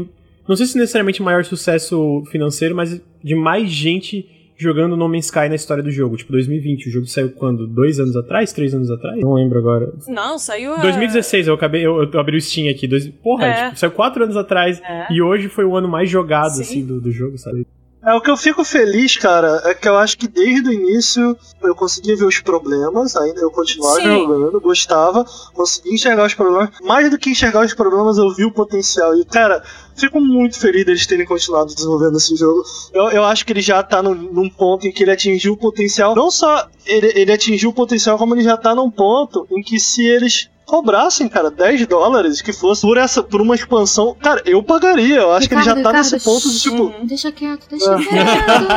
não 0.48 0.56
sei 0.56 0.66
se 0.66 0.78
necessariamente 0.78 1.22
maior 1.22 1.46
sucesso 1.46 2.24
financeiro, 2.32 2.76
mas 2.76 3.02
de 3.24 3.36
mais 3.36 3.70
gente 3.70 4.28
jogando 4.62 4.96
No 4.96 5.08
Man's 5.10 5.26
Sky 5.26 5.50
na 5.50 5.56
história 5.56 5.84
do 5.84 5.92
jogo. 5.92 6.16
Tipo, 6.18 6.32
2020. 6.34 6.88
O 6.88 6.92
jogo 6.92 7.06
saiu 7.08 7.32
quando? 7.32 7.68
Dois 7.68 8.00
anos 8.00 8.16
atrás? 8.16 8.54
Três 8.54 8.74
anos 8.74 8.90
atrás? 8.92 9.20
Não 9.20 9.34
lembro 9.34 9.60
agora. 9.60 9.92
Não, 10.08 10.38
saiu. 10.38 10.74
a- 10.74 10.82
2016, 10.82 11.48
eu 11.48 11.54
acabei, 11.54 11.86
eu, 11.86 12.04
eu 12.04 12.20
abri 12.20 12.38
o 12.38 12.42
Steam 12.42 12.70
aqui. 12.70 12.88
Dois, 12.88 13.08
porra, 13.08 13.46
É. 13.46 13.66
tipo, 13.66 13.80
saiu 13.80 13.92
quatro 13.92 14.24
anos 14.24 14.38
atrás. 14.38 14.80
É. 14.82 15.08
E 15.12 15.22
hoje 15.22 15.48
foi 15.50 15.66
o 15.66 15.76
ano 15.76 15.88
mais 15.88 16.10
jogado, 16.10 16.54
Sim. 16.56 16.62
assim, 16.62 16.86
do, 16.86 17.02
do 17.02 17.12
jogo, 17.12 17.38
sabe? 17.38 17.66
É, 18.04 18.14
o 18.14 18.22
que 18.22 18.32
eu 18.32 18.38
fico 18.38 18.64
feliz, 18.64 19.16
cara, 19.16 19.62
é 19.66 19.76
que 19.76 19.88
eu 19.88 19.96
acho 19.96 20.18
que 20.18 20.28
desde 20.28 20.70
o 20.70 20.74
início 20.74 21.38
eu 21.62 21.76
conseguia 21.76 22.16
ver 22.16 22.26
os 22.26 22.40
problemas, 22.40 23.16
ainda 23.16 23.42
eu 23.42 23.52
continuava 23.52 24.02
Sim. 24.02 24.20
jogando, 24.22 24.60
gostava, 24.60 25.24
conseguia 25.54 25.94
enxergar 25.94 26.26
os 26.26 26.34
problemas. 26.34 26.70
Mais 26.82 27.12
do 27.12 27.20
que 27.20 27.30
enxergar 27.30 27.64
os 27.64 27.76
problemas, 27.76 28.18
eu 28.18 28.34
vi 28.34 28.44
o 28.44 28.52
potencial. 28.52 29.16
E, 29.16 29.24
cara, 29.24 29.64
fico 29.96 30.20
muito 30.20 30.60
feliz 30.60 30.84
deles 30.84 31.06
terem 31.06 31.28
continuado 31.28 31.76
desenvolvendo 31.76 32.18
esse 32.18 32.36
jogo. 32.36 32.64
Eu, 32.92 33.12
eu 33.12 33.24
acho 33.24 33.46
que 33.46 33.54
ele 33.54 33.62
já 33.62 33.84
tá 33.84 34.02
num, 34.02 34.16
num 34.16 34.50
ponto 34.50 34.88
em 34.88 34.92
que 34.92 35.04
ele 35.04 35.12
atingiu 35.12 35.54
o 35.54 35.58
potencial. 35.58 36.16
Não 36.16 36.32
só 36.32 36.68
ele, 36.88 37.12
ele 37.16 37.32
atingiu 37.32 37.70
o 37.70 37.74
potencial, 37.74 38.18
como 38.18 38.34
ele 38.34 38.44
já 38.44 38.58
tá 38.58 38.74
num 38.74 38.90
ponto 38.90 39.46
em 39.52 39.62
que 39.62 39.80
se 39.80 40.04
eles 40.04 40.50
cobrassem, 40.72 41.28
cara, 41.28 41.52
10 41.52 41.86
dólares 41.86 42.42
que 42.42 42.54
fosse 42.54 42.84
por 42.84 42.98
essa 42.98 43.22
por 43.22 43.42
uma 43.42 43.56
expansão, 43.56 44.16
cara, 44.16 44.42
eu 44.46 44.64
pagaria. 44.64 45.18
Eu 45.18 45.34
acho 45.34 45.50
que 45.50 45.54
ele 45.54 45.64
já 45.64 45.74
tá 45.74 45.80
Ricardo, 45.80 45.98
nesse 45.98 46.16
Ricardo, 46.16 46.34
ponto 46.34 46.50
de 46.50 46.60
tipo. 46.62 46.94
Deixa 47.06 47.30
quieto, 47.30 47.68
deixa 47.70 47.98
quieto. 47.98 48.62
Não 48.62 48.68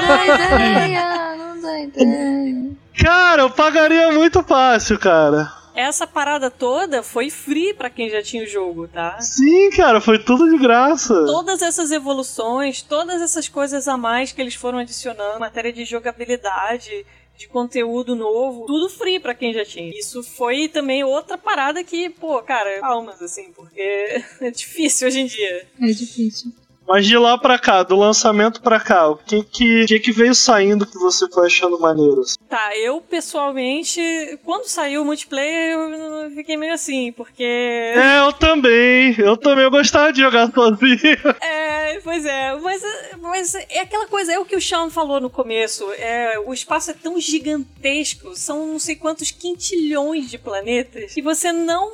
dá 0.00 0.24
ideia, 0.24 1.36
não 1.36 1.60
dá 1.60 1.80
ideia. 1.80 2.70
Cara, 2.98 3.42
eu 3.42 3.50
pagaria 3.50 4.10
muito 4.12 4.42
fácil, 4.42 4.98
cara. 4.98 5.52
Essa 5.74 6.06
parada 6.06 6.50
toda 6.50 7.02
foi 7.02 7.28
free 7.28 7.74
pra 7.74 7.90
quem 7.90 8.08
já 8.08 8.22
tinha 8.22 8.44
o 8.44 8.46
jogo, 8.46 8.88
tá? 8.88 9.20
Sim, 9.20 9.70
cara, 9.72 10.00
foi 10.00 10.18
tudo 10.18 10.48
de 10.48 10.56
graça. 10.56 11.26
Todas 11.26 11.60
essas 11.60 11.90
evoluções, 11.90 12.80
todas 12.80 13.20
essas 13.20 13.48
coisas 13.48 13.86
a 13.86 13.98
mais 13.98 14.32
que 14.32 14.40
eles 14.40 14.54
foram 14.54 14.78
adicionando, 14.78 15.40
matéria 15.40 15.72
de 15.72 15.84
jogabilidade, 15.84 17.04
de 17.36 17.48
conteúdo 17.48 18.14
novo, 18.14 18.66
tudo 18.66 18.88
free 18.88 19.18
pra 19.18 19.34
quem 19.34 19.52
já 19.52 19.64
tinha. 19.64 19.90
Isso 19.90 20.22
foi 20.22 20.68
também 20.68 21.02
outra 21.04 21.36
parada 21.36 21.82
que, 21.82 22.08
pô, 22.10 22.40
cara, 22.42 22.80
palmas, 22.80 23.20
assim, 23.20 23.52
porque 23.52 23.80
é 24.40 24.50
difícil 24.50 25.08
hoje 25.08 25.20
em 25.20 25.26
dia. 25.26 25.66
É 25.80 25.86
difícil. 25.86 26.52
Mas 26.86 27.06
de 27.06 27.16
lá 27.16 27.38
pra 27.38 27.58
cá, 27.58 27.82
do 27.82 27.96
lançamento 27.96 28.60
pra 28.60 28.78
cá, 28.78 29.08
o 29.08 29.16
que 29.16 29.42
que, 29.42 29.86
que, 29.86 29.98
que 30.00 30.12
veio 30.12 30.34
saindo 30.34 30.86
que 30.86 30.98
você 30.98 31.28
foi 31.28 31.46
achando 31.46 31.80
maneiro? 31.80 32.22
Tá, 32.48 32.76
eu 32.76 33.00
pessoalmente, 33.00 34.00
quando 34.44 34.66
saiu 34.66 35.02
o 35.02 35.04
multiplayer, 35.04 35.72
eu 35.72 36.30
fiquei 36.32 36.56
meio 36.56 36.74
assim, 36.74 37.12
porque. 37.12 37.42
É, 37.42 38.20
eu 38.20 38.32
também. 38.32 39.14
Eu 39.18 39.36
também 39.36 39.64
eu 39.64 39.70
gostava 39.70 40.12
de 40.12 40.20
jogar 40.20 40.50
sozinho. 40.52 40.94
É, 41.40 42.00
pois 42.00 42.24
é, 42.24 42.54
mas, 42.56 42.82
mas 43.20 43.54
é 43.54 43.80
aquela 43.80 44.06
coisa, 44.06 44.32
é 44.32 44.38
o 44.38 44.44
que 44.44 44.56
o 44.56 44.60
Sean 44.60 44.90
falou 44.90 45.20
no 45.20 45.30
começo, 45.30 45.84
é, 45.92 46.38
o 46.44 46.52
espaço 46.52 46.90
é 46.90 46.94
tão 46.94 47.20
gigantesco, 47.20 48.34
são 48.34 48.66
não 48.66 48.78
sei 48.78 48.96
quantos 48.96 49.30
quintilhões 49.30 50.30
de 50.30 50.38
planetas, 50.38 51.12
que 51.12 51.22
você 51.22 51.52
não 51.52 51.92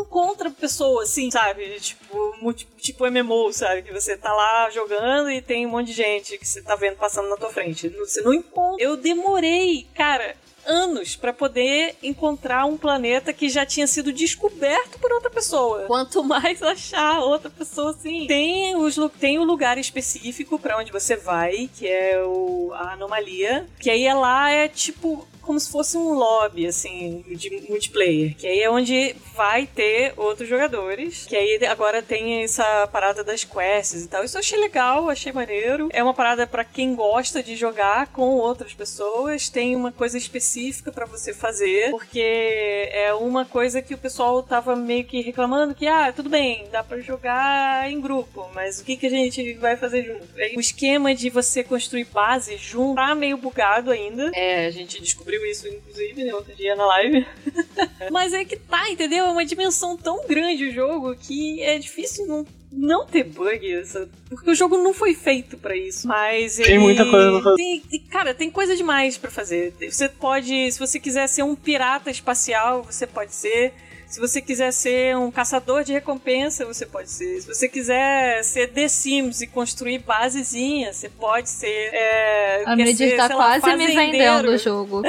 encontra 0.00 0.50
pessoa 0.50 1.02
assim, 1.02 1.30
sabe? 1.30 1.78
Tipo, 1.80 2.54
tipo 2.78 3.10
MMO, 3.10 3.52
sabe? 3.52 3.82
Que 3.82 3.92
você 3.92 4.16
tá 4.16 4.32
lá 4.32 4.70
jogando 4.70 5.30
e 5.30 5.42
tem 5.42 5.66
um 5.66 5.70
monte 5.70 5.88
de 5.88 5.92
gente 5.92 6.38
que 6.38 6.46
você 6.46 6.62
tá 6.62 6.74
vendo 6.76 6.96
passando 6.96 7.28
na 7.28 7.36
tua 7.36 7.50
frente. 7.50 7.88
Você 7.88 8.20
não 8.22 8.32
encontra. 8.32 8.82
Eu 8.82 8.96
demorei, 8.96 9.86
cara, 9.94 10.36
anos 10.66 11.16
pra 11.16 11.32
poder 11.32 11.96
encontrar 12.02 12.64
um 12.64 12.76
planeta 12.76 13.32
que 13.32 13.48
já 13.48 13.66
tinha 13.66 13.86
sido 13.86 14.12
descoberto 14.12 14.98
por 14.98 15.12
outra 15.12 15.30
pessoa. 15.30 15.84
Quanto 15.86 16.22
mais 16.22 16.62
achar 16.62 17.20
outra 17.20 17.50
pessoa 17.50 17.90
assim. 17.90 18.26
Tem, 18.26 18.76
os, 18.76 18.96
tem 19.18 19.38
o 19.38 19.44
lugar 19.44 19.78
específico 19.78 20.58
pra 20.58 20.78
onde 20.78 20.92
você 20.92 21.16
vai, 21.16 21.68
que 21.76 21.86
é 21.86 22.22
o, 22.22 22.72
a 22.74 22.92
anomalia. 22.92 23.66
Que 23.78 23.90
aí 23.90 24.04
é 24.04 24.14
lá, 24.14 24.50
é 24.50 24.68
tipo 24.68 25.26
como 25.42 25.58
se 25.58 25.70
fosse 25.70 25.96
um 25.96 26.14
lobby, 26.14 26.66
assim, 26.66 27.24
de 27.28 27.64
multiplayer. 27.68 28.36
Que 28.36 28.46
aí 28.46 28.60
é 28.60 28.70
onde 28.70 29.14
vai 29.34 29.66
ter 29.66 30.14
outros 30.16 30.48
jogadores. 30.48 31.26
Que 31.26 31.36
aí 31.36 31.64
agora 31.66 32.02
tem 32.02 32.42
essa 32.42 32.86
parada 32.86 33.22
das 33.22 33.44
quests 33.44 34.04
e 34.04 34.08
tal. 34.08 34.24
Isso 34.24 34.36
eu 34.36 34.40
achei 34.40 34.58
legal, 34.58 35.08
achei 35.10 35.32
maneiro. 35.32 35.88
É 35.92 36.02
uma 36.02 36.14
parada 36.14 36.46
pra 36.46 36.64
quem 36.64 36.94
gosta 36.94 37.42
de 37.42 37.56
jogar 37.56 38.08
com 38.08 38.36
outras 38.36 38.72
pessoas. 38.74 39.48
Tem 39.48 39.76
uma 39.76 39.92
coisa 39.92 40.16
específica 40.16 40.92
pra 40.92 41.06
você 41.06 41.34
fazer. 41.34 41.90
Porque 41.90 42.88
é 42.92 43.12
uma 43.14 43.44
coisa 43.44 43.82
que 43.82 43.94
o 43.94 43.98
pessoal 43.98 44.42
tava 44.42 44.76
meio 44.76 45.04
que 45.04 45.20
reclamando 45.20 45.74
que, 45.74 45.86
ah, 45.86 46.12
tudo 46.12 46.28
bem, 46.28 46.66
dá 46.70 46.82
pra 46.82 46.98
jogar 47.00 47.90
em 47.90 48.00
grupo, 48.00 48.48
mas 48.54 48.80
o 48.80 48.84
que, 48.84 48.96
que 48.96 49.06
a 49.06 49.10
gente 49.10 49.54
vai 49.54 49.76
fazer 49.76 50.04
junto? 50.04 50.26
Aí, 50.38 50.54
o 50.56 50.60
esquema 50.60 51.14
de 51.14 51.30
você 51.30 51.62
construir 51.64 52.04
base 52.04 52.56
junto 52.56 52.96
tá 52.96 53.14
meio 53.14 53.36
bugado 53.36 53.90
ainda. 53.90 54.30
É, 54.34 54.66
a 54.66 54.70
gente 54.70 55.00
descobriu 55.00 55.31
isso, 55.46 55.68
inclusive, 55.68 56.24
né, 56.24 56.34
outro 56.34 56.54
dia 56.54 56.74
na 56.76 56.86
live. 56.86 57.26
Mas 58.10 58.32
é 58.32 58.44
que 58.44 58.56
tá, 58.56 58.90
entendeu? 58.90 59.26
É 59.26 59.30
uma 59.30 59.44
dimensão 59.44 59.96
tão 59.96 60.26
grande 60.26 60.66
o 60.66 60.72
jogo 60.72 61.14
que 61.16 61.62
é 61.62 61.78
difícil 61.78 62.26
não, 62.26 62.46
não 62.72 63.06
ter 63.06 63.24
bug, 63.24 63.82
porque 64.28 64.50
o 64.50 64.54
jogo 64.54 64.78
não 64.78 64.92
foi 64.94 65.14
feito 65.14 65.56
pra 65.58 65.76
isso. 65.76 66.06
Mas 66.08 66.56
Tem 66.56 66.66
ele- 66.74 66.78
muita 66.78 67.04
coisa 67.08 67.30
pra 67.32 67.42
fazer. 67.42 67.56
tem- 67.56 68.00
cara, 68.10 68.34
tem 68.34 68.50
coisa 68.50 68.76
demais 68.76 69.16
pra 69.18 69.30
fazer. 69.30 69.72
Você 69.90 70.08
pode, 70.08 70.70
se 70.72 70.78
você 70.78 70.98
quiser 70.98 71.26
ser 71.28 71.42
um 71.42 71.54
pirata 71.54 72.10
espacial, 72.10 72.82
você 72.82 73.06
pode 73.06 73.34
ser. 73.34 73.72
Se 74.12 74.20
você 74.20 74.42
quiser 74.42 74.70
ser 74.74 75.16
um 75.16 75.30
caçador 75.30 75.82
de 75.84 75.90
recompensa, 75.94 76.66
você 76.66 76.84
pode 76.84 77.10
ser. 77.10 77.40
Se 77.40 77.46
você 77.48 77.66
quiser 77.66 78.44
ser 78.44 78.66
The 78.68 78.86
Sims 78.86 79.40
e 79.40 79.46
construir 79.46 80.00
basezinha, 80.00 80.92
você 80.92 81.08
pode 81.08 81.48
ser. 81.48 81.88
É, 81.94 82.62
A 82.66 82.76
quer 82.76 82.84
Medir 82.84 83.08
ser, 83.08 83.16
tá 83.16 83.26
sei 83.28 83.36
lá, 83.36 83.58
quase 83.58 83.76
me 83.78 83.86
vendendo 83.86 84.50
o 84.50 84.58
jogo. 84.58 85.00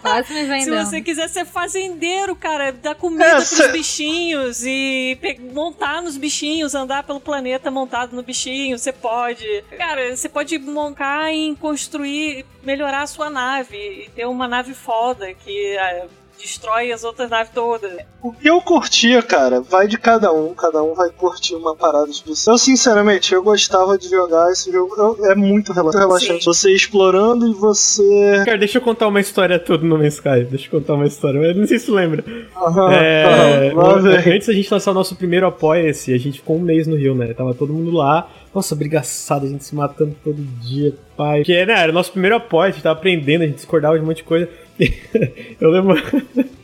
Quase 0.00 0.32
me 0.32 0.40
Se 0.40 0.46
vendendo. 0.46 0.86
você 0.86 1.02
quiser 1.02 1.28
ser 1.28 1.44
fazendeiro, 1.44 2.34
cara, 2.34 2.72
dar 2.72 2.94
comida 2.94 3.26
É, 3.26 3.34
pros 3.34 3.44
cê- 3.48 3.68
bichinhos 3.68 4.64
e 4.64 5.18
montar 5.52 6.00
nos 6.00 6.16
bichinhos, 6.16 6.74
andar 6.74 7.02
pelo 7.02 7.20
planeta 7.20 7.70
montado 7.70 8.16
no 8.16 8.22
bichinho, 8.22 8.78
você 8.78 8.90
pode. 8.90 9.44
Cara, 9.76 10.16
você 10.16 10.30
pode 10.30 10.58
montar 10.58 11.30
em 11.30 11.54
construir, 11.54 12.46
melhorar 12.62 13.02
a 13.02 13.06
sua 13.06 13.28
nave 13.28 13.76
e 13.76 14.10
ter 14.16 14.24
uma 14.26 14.48
nave 14.48 14.72
foda 14.72 15.34
que 15.34 15.76
ah, 15.76 16.06
destrói 16.38 16.92
as 16.92 17.04
outras 17.04 17.28
naves 17.30 17.52
todas. 17.54 17.90
O 18.22 18.32
que 18.32 18.48
eu 18.48 18.60
curtia, 18.60 19.22
cara, 19.22 19.60
vai 19.60 19.86
de 19.86 19.96
cada 19.98 20.32
um, 20.32 20.54
cada 20.54 20.82
um 20.82 20.94
vai 20.94 21.10
curtir 21.10 21.54
uma 21.54 21.74
parada 21.74 22.10
específica. 22.10 22.50
Eu, 22.52 22.58
sinceramente, 22.58 23.32
eu 23.34 23.42
gostava 23.42 23.96
de 23.98 24.08
jogar 24.08 24.50
esse 24.52 24.70
jogo. 24.72 24.94
eu- 24.96 25.26
é 25.30 25.34
muito 25.34 25.72
rela- 25.72 25.90
relaxante. 25.92 26.44
Sim. 26.44 26.50
Você 26.50 26.72
explorando 26.74 27.46
e 27.48 27.54
você. 27.54 28.42
Cara, 28.44 28.58
deixa 28.58 28.78
eu 28.78 28.82
contar 28.82 29.06
uma 29.08 29.20
história 29.20 29.58
toda 29.58 29.84
no 29.84 29.98
Man's 29.98 30.14
Sky. 30.14 30.44
Deixa 30.48 30.66
eu 30.66 30.70
contar 30.80 30.94
uma 30.94 31.06
história. 31.06 31.38
Eu 31.38 31.54
não 31.54 31.66
sei 31.66 31.78
se 31.78 31.86
tu 31.86 31.94
lembra. 31.94 32.24
Aham, 32.56 32.92
É, 32.92 33.72
aham, 33.74 34.32
antes 34.34 34.46
da 34.46 34.52
gente 34.52 34.70
lançar 34.72 34.90
o 34.90 34.94
nosso 34.94 35.14
primeiro 35.16 35.46
Apoia-se, 35.46 36.12
a 36.12 36.18
gente 36.18 36.38
ficou 36.40 36.56
um 36.56 36.60
mês 36.60 36.86
no 36.86 36.96
Rio, 36.96 37.14
né? 37.14 37.32
Tava 37.34 37.54
todo 37.54 37.72
mundo 37.72 37.90
lá. 37.92 38.28
Nossa, 38.54 38.74
brigaçada, 38.74 39.44
a 39.44 39.48
gente 39.48 39.64
se 39.64 39.74
matando 39.74 40.14
todo 40.24 40.36
dia, 40.62 40.94
pai. 41.16 41.42
Que 41.44 41.64
né, 41.66 41.74
era 41.82 41.90
o 41.90 41.94
nosso 41.94 42.10
primeiro 42.10 42.36
apoio, 42.36 42.68
a 42.68 42.70
gente 42.70 42.82
tava 42.82 42.98
aprendendo, 42.98 43.42
a 43.42 43.46
gente 43.46 43.56
discordava 43.56 43.96
de 43.98 44.02
um 44.02 44.06
monte 44.06 44.18
de 44.18 44.24
coisa. 44.24 44.48
eu 45.60 45.70
lembro. 45.70 45.96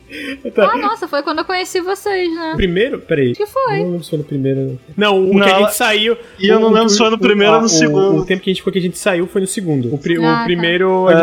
Tá. 0.53 0.69
Ah, 0.73 0.77
nossa, 0.77 1.07
foi 1.07 1.23
quando 1.23 1.39
eu 1.39 1.43
conheci 1.45 1.81
vocês, 1.81 2.31
né? 2.35 2.51
O 2.53 2.55
primeiro? 2.55 2.99
Peraí. 2.99 3.31
Acho 3.31 3.35
que 3.39 3.47
foi. 3.47 3.79
Não 3.79 3.85
lembro 3.89 4.03
se 4.03 4.09
foi 4.11 4.19
no 4.19 4.23
primeiro. 4.25 4.79
Não, 4.95 5.17
o 5.19 5.33
Não, 5.33 5.43
que 5.47 5.51
a 5.51 5.57
gente 5.61 5.73
saiu. 5.73 6.15
E 6.39 6.47
eu 6.49 6.57
o- 6.57 6.59
não 6.59 6.69
o 6.69 6.71
lembro 6.71 6.89
se 6.89 6.99
foi 6.99 7.09
no 7.09 7.15
o- 7.15 7.19
primeiro 7.19 7.53
ou 7.53 7.59
no 7.61 7.65
o- 7.65 7.69
segundo. 7.69 8.17
O 8.21 8.23
tempo 8.23 8.43
que 8.43 8.51
a 8.51 8.53
gente 8.53 8.59
ficou 8.61 8.71
que 8.71 8.77
a 8.77 8.81
gente 8.83 8.95
saiu 8.99 9.25
foi 9.25 9.41
no 9.41 9.47
segundo. 9.47 9.91
O, 9.91 9.97
pri- 9.97 10.19
o 10.19 10.23
Ah, 10.23 10.35
tá. 10.37 10.43
primeiro 10.43 11.07
a 11.07 11.11
É, 11.13 11.15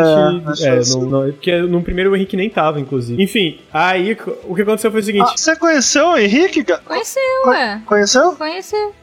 gente. 0.55 0.67
É, 0.67 0.83
foi 0.83 1.01
não, 1.03 1.09
não, 1.09 1.31
porque 1.31 1.55
no 1.61 1.81
primeiro 1.81 2.11
o 2.11 2.15
Henrique 2.17 2.35
nem 2.35 2.49
tava, 2.49 2.81
inclusive. 2.81 3.23
Enfim, 3.23 3.59
aí 3.71 4.17
o 4.43 4.53
que 4.53 4.61
aconteceu 4.61 4.91
foi 4.91 4.99
o 4.99 5.03
seguinte. 5.05 5.29
Ah, 5.31 5.37
você 5.37 5.55
conheceu 5.55 6.07
o 6.07 6.17
Henrique? 6.17 6.61
Conheceu, 6.83 7.21
ué. 7.45 7.81
Conheceu? 7.85 8.33
Conheceu. 8.33 8.93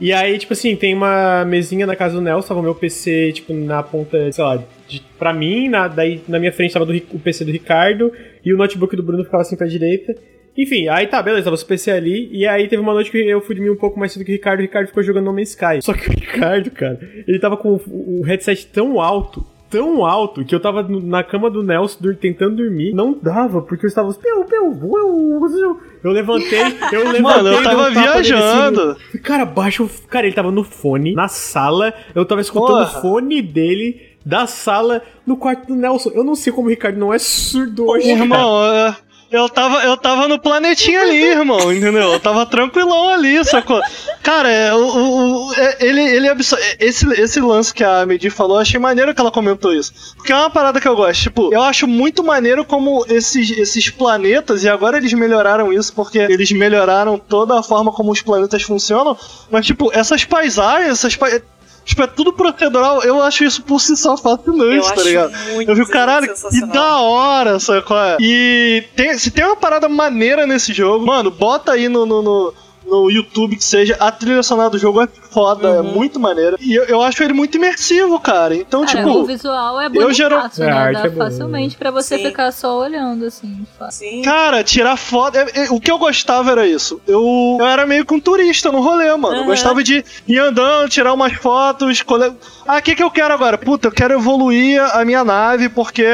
E 0.00 0.12
aí, 0.12 0.36
tipo 0.38 0.52
assim, 0.52 0.74
tem 0.74 0.94
uma 0.94 1.44
mesinha 1.44 1.86
na 1.86 1.94
casa 1.94 2.14
do 2.14 2.20
Nelson, 2.20 2.48
tava 2.48 2.60
o 2.60 2.62
meu 2.62 2.74
PC, 2.74 3.32
tipo, 3.32 3.54
na 3.54 3.82
ponta, 3.82 4.30
sei 4.32 4.44
lá, 4.44 4.62
de, 4.88 5.00
pra 5.18 5.32
mim, 5.32 5.68
na, 5.68 5.88
daí 5.88 6.20
na 6.28 6.38
minha 6.38 6.52
frente 6.52 6.72
tava 6.72 6.84
do 6.84 6.92
o 7.12 7.18
PC 7.18 7.44
do 7.44 7.52
Ricardo, 7.52 8.12
e 8.44 8.52
o 8.52 8.56
notebook 8.56 8.94
do 8.96 9.02
Bruno 9.02 9.24
ficava 9.24 9.42
assim 9.42 9.56
pra 9.56 9.66
direita. 9.66 10.14
Enfim, 10.56 10.88
aí 10.88 11.06
tá, 11.06 11.20
beleza, 11.22 11.44
tava 11.44 11.56
o 11.56 11.66
PC 11.66 11.90
ali, 11.90 12.28
e 12.32 12.46
aí 12.46 12.68
teve 12.68 12.80
uma 12.80 12.92
noite 12.92 13.10
que 13.10 13.18
eu 13.18 13.40
fui 13.40 13.54
dormir 13.54 13.70
um 13.70 13.76
pouco 13.76 13.98
mais 13.98 14.12
cedo 14.12 14.24
que 14.24 14.30
o 14.30 14.34
Ricardo, 14.34 14.60
o 14.60 14.62
Ricardo 14.62 14.86
ficou 14.88 15.02
jogando 15.02 15.24
No 15.24 15.32
Man's 15.32 15.50
Sky. 15.50 15.80
Só 15.80 15.92
que 15.92 16.08
o 16.08 16.12
Ricardo, 16.12 16.70
cara, 16.70 16.98
ele 17.26 17.38
tava 17.38 17.56
com 17.56 17.80
o 17.86 18.22
headset 18.24 18.66
tão 18.66 19.00
alto, 19.00 19.44
tão 19.78 20.06
alto, 20.06 20.44
que 20.44 20.54
eu 20.54 20.60
tava 20.60 20.82
na 20.88 21.24
cama 21.24 21.50
do 21.50 21.62
Nelson 21.62 21.98
tentando 22.20 22.56
dormir, 22.56 22.92
não 22.94 23.12
dava, 23.20 23.60
porque 23.60 23.84
eu 23.84 23.88
estava... 23.88 24.08
Uau. 24.08 25.40
Eu 26.02 26.12
levantei, 26.12 26.60
eu 26.92 27.10
levantei... 27.10 27.20
Mano, 27.22 27.48
eu 27.48 27.58
um 27.58 27.62
tava 27.62 27.88
assim, 27.88 28.00
viajando. 28.00 28.96
Cara, 29.22 29.44
baixa 29.44 29.82
o. 29.82 29.90
Cara, 30.08 30.26
ele 30.26 30.34
tava 30.34 30.50
no 30.50 30.62
fone, 30.62 31.14
na 31.14 31.28
sala. 31.28 31.94
Eu 32.14 32.24
tava 32.24 32.40
escutando 32.40 32.86
Porra. 32.86 32.98
o 32.98 33.02
fone 33.02 33.40
dele 33.40 34.14
da 34.24 34.46
sala 34.46 35.02
no 35.26 35.36
quarto 35.36 35.66
do 35.66 35.74
Nelson. 35.74 36.10
Eu 36.14 36.24
não 36.24 36.34
sei 36.34 36.52
como 36.52 36.66
o 36.66 36.70
Ricardo 36.70 36.98
não 36.98 37.12
é 37.12 37.18
surdo 37.18 37.86
hoje. 37.86 38.08
cara. 38.08 38.20
Irmão, 38.20 38.96
eu 39.34 39.48
tava, 39.48 39.82
eu 39.84 39.96
tava 39.96 40.28
no 40.28 40.38
planetinha 40.38 41.00
ali, 41.02 41.22
irmão, 41.24 41.72
entendeu? 41.72 42.12
Eu 42.12 42.20
tava 42.20 42.46
tranquilão 42.46 43.08
ali, 43.08 43.44
sacou? 43.44 43.80
Cara, 44.22 44.48
é, 44.50 44.72
o, 44.74 44.78
o- 45.48 45.54
é, 45.54 45.76
ele, 45.86 46.00
ele 46.00 46.28
absor- 46.28 46.58
esse, 46.78 47.06
esse 47.20 47.40
lance 47.40 47.74
que 47.74 47.82
a 47.84 48.06
Medi 48.06 48.30
falou, 48.30 48.56
eu 48.56 48.60
achei 48.62 48.78
maneiro 48.78 49.14
que 49.14 49.20
ela 49.20 49.30
comentou 49.30 49.72
isso. 49.74 49.92
Porque 50.16 50.32
é 50.32 50.36
uma 50.36 50.48
parada 50.50 50.80
que 50.80 50.88
eu 50.88 50.96
gosto. 50.96 51.22
Tipo, 51.22 51.52
eu 51.52 51.62
acho 51.62 51.86
muito 51.86 52.22
maneiro 52.22 52.64
como 52.64 53.04
esses, 53.08 53.50
esses 53.50 53.90
planetas, 53.90 54.64
e 54.64 54.68
agora 54.68 54.96
eles 54.96 55.12
melhoraram 55.12 55.72
isso 55.72 55.92
porque 55.94 56.18
eles 56.18 56.50
melhoraram 56.52 57.18
toda 57.18 57.58
a 57.58 57.62
forma 57.62 57.92
como 57.92 58.12
os 58.12 58.22
planetas 58.22 58.62
funcionam. 58.62 59.16
Mas, 59.50 59.66
tipo, 59.66 59.90
essas 59.92 60.24
paisagens, 60.24 60.90
essas 60.92 61.16
pa... 61.16 61.26
Tipo, 61.84 62.02
é 62.02 62.06
tudo 62.06 62.32
procedural. 62.32 63.02
Eu 63.02 63.20
acho 63.22 63.44
isso 63.44 63.62
por 63.62 63.78
si 63.80 63.96
só 63.96 64.16
fascinante, 64.16 64.76
Eu 64.76 64.82
tá 64.82 65.02
ligado? 65.02 65.32
Eu 65.68 65.76
fico, 65.76 65.90
caralho, 65.90 66.26
que 66.34 66.66
da 66.66 66.98
hora, 67.00 67.60
sabe 67.60 67.82
qual 67.82 67.98
é? 68.02 68.16
E 68.20 68.84
tem- 68.96 69.18
se 69.18 69.30
tem 69.30 69.44
uma 69.44 69.56
parada 69.56 69.88
maneira 69.88 70.46
nesse 70.46 70.72
jogo, 70.72 71.04
mano, 71.04 71.30
bota 71.30 71.72
aí 71.72 71.88
no, 71.88 72.06
no, 72.06 72.22
no, 72.22 72.54
no 72.86 73.10
YouTube 73.10 73.56
que 73.56 73.64
seja. 73.64 73.96
A 74.00 74.10
trilha 74.10 74.42
sonora 74.42 74.70
do 74.70 74.78
jogo 74.78 75.02
é 75.02 75.08
foda, 75.34 75.68
é 75.68 75.80
Uhum. 75.80 75.92
muito 75.92 76.20
maneira. 76.20 76.56
E 76.60 76.74
eu, 76.74 76.84
eu 76.84 77.02
acho 77.02 77.22
ele 77.22 77.32
muito 77.32 77.56
imersivo, 77.56 78.18
cara. 78.20 78.54
Então, 78.54 78.86
Cara, 78.86 79.00
o 79.06 79.10
tipo. 79.12 79.24
visual 79.26 79.80
é 79.80 79.86
eu 79.86 79.90
bonito, 79.90 80.12
geral- 80.14 80.38
É, 80.58 80.62
a 80.62 80.66
né? 80.66 80.72
arte 80.72 81.02
Dá 81.02 81.08
é 81.08 81.10
facilmente 81.10 81.76
pra 81.76 81.90
você 81.90 82.16
Sim. 82.16 82.24
ficar 82.26 82.52
só 82.52 82.78
olhando, 82.78 83.24
assim. 83.26 83.66
Sim. 83.90 84.22
Cara, 84.22 84.62
tirar 84.62 84.96
foto. 84.96 85.36
é- 85.36 85.46
é- 85.64 85.70
o 85.70 85.80
que 85.80 85.90
eu 85.90 85.98
gostava 85.98 86.52
era 86.52 86.66
isso. 86.66 87.00
Eu, 87.06 87.56
eu 87.58 87.66
era 87.66 87.84
meio 87.86 88.04
que 88.06 88.14
um 88.14 88.20
turista 88.20 88.70
no 88.70 88.80
rolê, 88.80 89.14
mano. 89.16 89.34
Eu 89.36 89.40
Aham. 89.40 89.46
gostava 89.46 89.82
de 89.82 90.04
ir 90.28 90.38
andando, 90.38 90.88
tirar 90.88 91.12
umas 91.12 91.32
fotos. 91.32 92.00
Cole... 92.02 92.32
Ah, 92.66 92.78
o 92.78 92.82
que, 92.82 92.94
que 92.94 93.02
eu 93.02 93.10
quero 93.10 93.34
agora? 93.34 93.58
Puta, 93.58 93.88
eu 93.88 93.92
quero 93.92 94.14
evoluir 94.14 94.80
a 94.96 95.04
minha 95.04 95.24
nave 95.24 95.68
porque 95.68 96.06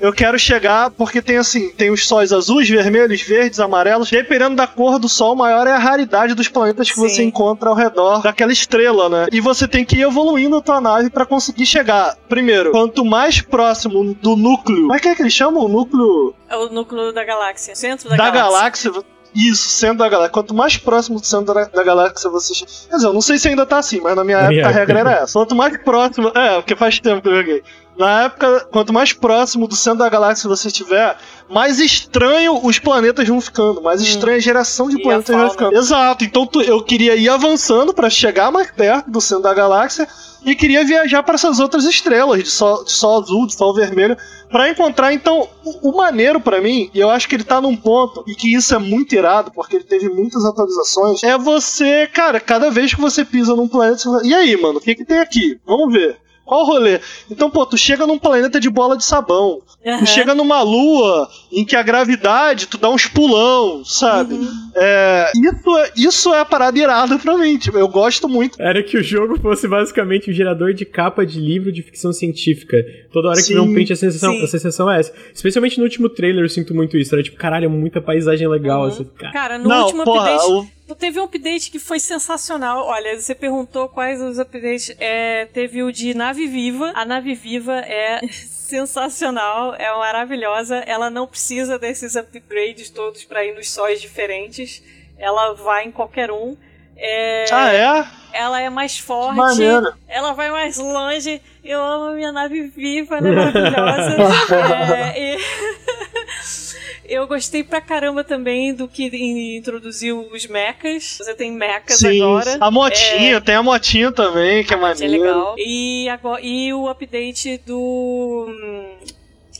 eu 0.00 0.12
quero 0.12 0.38
chegar. 0.38 0.90
Porque 0.90 1.22
tem 1.22 1.36
assim: 1.36 1.70
tem 1.70 1.90
os 1.90 2.06
sóis 2.08 2.32
azuis, 2.32 2.68
vermelhos, 2.68 3.20
verdes, 3.22 3.60
amarelos. 3.60 4.10
Dependendo 4.10 4.56
da 4.56 4.66
cor 4.66 4.98
do 4.98 5.08
sol, 5.08 5.36
maior 5.36 5.66
é 5.66 5.72
a 5.72 5.78
raridade 5.78 6.34
dos 6.34 6.48
planetas 6.48 6.88
que 6.90 6.94
Sim. 6.96 7.08
você 7.08 7.22
encontra 7.22 7.68
ao 7.68 7.74
redor 7.76 8.22
daquela 8.22 8.52
estrela, 8.64 9.08
né? 9.08 9.26
E 9.32 9.40
você 9.40 9.68
tem 9.68 9.84
que 9.84 9.96
ir 9.96 10.02
evoluindo 10.02 10.56
a 10.56 10.60
tua 10.62 10.80
nave 10.80 11.10
pra 11.10 11.24
conseguir 11.26 11.66
chegar. 11.66 12.16
Primeiro, 12.28 12.70
quanto 12.72 13.04
mais 13.04 13.40
próximo 13.40 14.14
do 14.14 14.34
núcleo. 14.36 14.82
Como 14.82 14.94
é 14.94 14.98
que 14.98 15.08
é 15.08 15.14
que 15.14 15.22
eles 15.22 15.32
chamam? 15.32 15.64
O 15.64 15.68
núcleo 15.68 16.34
É 16.48 16.56
o 16.56 16.68
núcleo 16.70 17.12
da 17.12 17.24
galáxia, 17.24 17.74
centro 17.76 18.08
da, 18.08 18.16
da 18.16 18.30
galáxia. 18.30 18.90
galáxia. 18.90 19.13
Isso, 19.34 19.68
centro 19.68 19.98
da 19.98 20.08
galáxia. 20.08 20.32
Quanto 20.32 20.54
mais 20.54 20.76
próximo 20.76 21.18
do 21.20 21.26
centro 21.26 21.52
da, 21.54 21.64
da 21.64 21.82
galáxia 21.82 22.30
você 22.30 22.54
chega. 22.54 22.70
Quer 22.88 22.96
dizer, 22.96 23.06
eu 23.08 23.12
não 23.12 23.20
sei 23.20 23.36
se 23.38 23.48
ainda 23.48 23.66
tá 23.66 23.78
assim, 23.78 24.00
mas 24.00 24.14
na 24.14 24.22
minha 24.24 24.36
Na 24.38 24.42
época 24.44 24.54
minha 24.54 24.66
a 24.66 24.70
regra 24.70 24.98
época. 25.00 25.10
era 25.10 25.22
essa. 25.24 25.32
Quanto 25.38 25.54
mais 25.54 25.76
próximo. 25.82 26.28
É, 26.34 26.54
porque 26.56 26.76
faz 26.76 26.98
tempo 27.00 27.20
que 27.22 27.28
eu 27.28 27.36
joguei. 27.36 27.62
Na 27.98 28.22
época, 28.24 28.66
quanto 28.72 28.92
mais 28.92 29.12
próximo 29.12 29.68
do 29.68 29.76
centro 29.76 30.00
da 30.00 30.08
galáxia 30.08 30.48
você 30.48 30.66
estiver, 30.68 31.16
mais 31.48 31.78
estranho 31.78 32.58
os 32.64 32.78
planetas 32.78 33.26
vão 33.28 33.40
ficando. 33.40 33.80
Mais 33.82 34.00
estranha 34.00 34.36
a 34.36 34.40
geração 34.40 34.88
de 34.88 34.96
Hum. 34.96 34.98
E 34.98 35.02
planetas 35.02 35.36
vai 35.36 35.50
ficando. 35.50 35.76
Exato. 35.76 36.24
Então 36.24 36.46
tu- 36.46 36.62
eu 36.62 36.82
queria 36.82 37.14
ir 37.16 37.28
avançando 37.28 37.94
pra 37.94 38.10
chegar 38.10 38.50
mais 38.50 38.70
perto 38.70 39.10
do 39.10 39.20
centro 39.20 39.44
da 39.44 39.54
galáxia 39.54 40.08
e 40.44 40.54
queria 40.56 40.84
viajar 40.84 41.22
para 41.22 41.36
essas 41.36 41.60
outras 41.60 41.84
estrelas 41.84 42.42
de 42.42 42.50
sol, 42.50 42.84
de 42.84 42.90
sol 42.92 43.22
azul, 43.22 43.46
de 43.46 43.54
sol 43.54 43.72
vermelho, 43.72 44.16
Pra 44.54 44.70
encontrar, 44.70 45.12
então, 45.12 45.48
o, 45.64 45.90
o 45.90 45.96
maneiro 45.96 46.40
pra 46.40 46.60
mim, 46.60 46.88
e 46.94 47.00
eu 47.00 47.10
acho 47.10 47.28
que 47.28 47.34
ele 47.34 47.42
tá 47.42 47.60
num 47.60 47.74
ponto, 47.74 48.22
e 48.24 48.36
que 48.36 48.54
isso 48.54 48.72
é 48.72 48.78
muito 48.78 49.12
irado, 49.12 49.50
porque 49.50 49.74
ele 49.74 49.84
teve 49.84 50.08
muitas 50.08 50.44
atualizações, 50.44 51.24
é 51.24 51.36
você, 51.36 52.06
cara, 52.06 52.38
cada 52.38 52.70
vez 52.70 52.94
que 52.94 53.00
você 53.00 53.24
pisa 53.24 53.56
num 53.56 53.66
planeta, 53.66 53.98
você 53.98 54.04
fala, 54.04 54.24
e 54.24 54.32
aí, 54.32 54.56
mano, 54.56 54.78
o 54.78 54.80
que 54.80 54.94
que 54.94 55.04
tem 55.04 55.18
aqui? 55.18 55.58
Vamos 55.66 55.92
ver. 55.92 56.18
Qual 56.44 56.62
o 56.62 56.64
rolê? 56.66 57.00
Então, 57.30 57.48
pô, 57.50 57.64
tu 57.64 57.76
chega 57.78 58.06
num 58.06 58.18
planeta 58.18 58.60
de 58.60 58.68
bola 58.68 58.96
de 58.96 59.04
sabão. 59.04 59.60
Aham. 59.86 59.98
Tu 60.00 60.06
chega 60.06 60.34
numa 60.34 60.62
lua 60.62 61.28
em 61.52 61.64
que 61.64 61.74
a 61.76 61.82
gravidade, 61.82 62.66
tu 62.66 62.76
dá 62.78 62.90
uns 62.90 63.06
pulão, 63.06 63.82
sabe? 63.84 64.38
É, 64.74 65.30
isso, 65.36 65.78
é, 65.78 65.92
isso 65.96 66.34
é 66.34 66.40
a 66.40 66.44
parada 66.44 66.78
irada 66.78 67.18
pra 67.18 67.36
mim. 67.38 67.56
Tipo, 67.58 67.78
eu 67.78 67.88
gosto 67.88 68.28
muito. 68.28 68.60
Era 68.60 68.82
que 68.82 68.96
o 68.96 69.02
jogo 69.02 69.38
fosse 69.40 69.66
basicamente 69.68 70.30
um 70.30 70.34
gerador 70.34 70.72
de 70.74 70.84
capa 70.84 71.24
de 71.24 71.38
livro 71.40 71.70
de 71.72 71.82
ficção 71.82 72.12
científica. 72.12 72.76
Toda 73.12 73.28
hora 73.28 73.36
que 73.36 73.44
Sim, 73.44 73.54
vê 73.54 73.60
um 73.60 73.72
print, 73.72 73.92
a 73.92 73.96
sensação, 73.96 74.32
sim. 74.32 74.42
a 74.42 74.46
sensação 74.46 74.90
é 74.90 75.00
essa. 75.00 75.12
Especialmente 75.34 75.78
no 75.78 75.84
último 75.84 76.08
trailer, 76.08 76.44
eu 76.44 76.48
sinto 76.48 76.74
muito 76.74 76.96
isso. 76.96 77.14
Era 77.14 77.22
tipo, 77.22 77.36
caralho, 77.36 77.66
é 77.66 77.68
muita 77.68 78.00
paisagem 78.00 78.46
legal. 78.48 78.82
Uhum. 78.82 78.88
Assim, 78.88 79.04
cara. 79.18 79.32
Cara, 79.32 79.58
no 79.58 79.68
Não, 79.68 79.82
último 79.84 80.04
porra, 80.04 80.34
update. 80.34 80.50
o- 80.52 80.66
Teve 80.98 81.18
um 81.18 81.24
update 81.24 81.70
que 81.70 81.78
foi 81.78 81.98
sensacional. 81.98 82.84
Olha, 82.86 83.18
você 83.18 83.34
perguntou 83.34 83.88
quais 83.88 84.20
os 84.20 84.38
updates. 84.38 84.94
É, 85.00 85.46
teve 85.46 85.82
o 85.82 85.90
de 85.90 86.12
Nave 86.12 86.46
Viva. 86.46 86.92
A 86.94 87.04
Nave 87.06 87.34
Viva 87.34 87.78
é 87.78 88.20
sensacional, 88.28 89.74
é 89.74 89.90
maravilhosa. 89.96 90.76
Ela 90.86 91.08
não 91.08 91.26
precisa 91.26 91.78
desses 91.78 92.16
upgrades 92.16 92.90
todos 92.90 93.24
pra 93.24 93.44
ir 93.44 93.54
nos 93.54 93.70
sóis 93.70 94.00
diferentes. 94.00 94.82
Ela 95.16 95.54
vai 95.54 95.86
em 95.86 95.90
qualquer 95.90 96.30
um. 96.30 96.56
É, 96.96 97.46
Ah, 97.50 97.72
é? 97.72 98.23
Ela 98.34 98.60
é 98.60 98.68
mais 98.68 98.98
forte. 98.98 99.36
Maneiro. 99.36 99.94
Ela 100.08 100.32
vai 100.32 100.50
mais 100.50 100.76
longe. 100.76 101.40
Eu 101.62 101.80
amo 101.80 102.06
a 102.06 102.14
minha 102.14 102.32
nave 102.32 102.66
viva, 102.68 103.16
ela 103.18 103.28
é 103.28 103.32
maravilhosa. 103.32 104.16
É, 105.14 105.34
e- 105.34 105.38
Eu 107.06 107.26
gostei 107.26 107.62
pra 107.62 107.80
caramba 107.82 108.24
também 108.24 108.72
do 108.74 108.88
que 108.88 109.04
in- 109.06 109.56
introduziu 109.58 110.26
os 110.32 110.46
mechas. 110.46 111.18
Você 111.18 111.34
tem 111.34 111.52
mechas 111.52 111.98
Sim. 111.98 112.20
agora. 112.22 112.56
A 112.60 112.70
motinha, 112.70 113.40
tem 113.42 113.54
a 113.54 113.62
motinha 113.62 114.10
também, 114.10 114.64
que 114.64 114.72
é 114.72 114.74
Que 114.74 114.74
é 114.74 114.76
maneiro. 114.78 115.12
legal. 115.22 115.54
E, 115.58 116.08
agora, 116.08 116.40
e 116.42 116.72
o 116.72 116.88
update 116.88 117.58
do. 117.58 118.46
hum, 118.48 118.96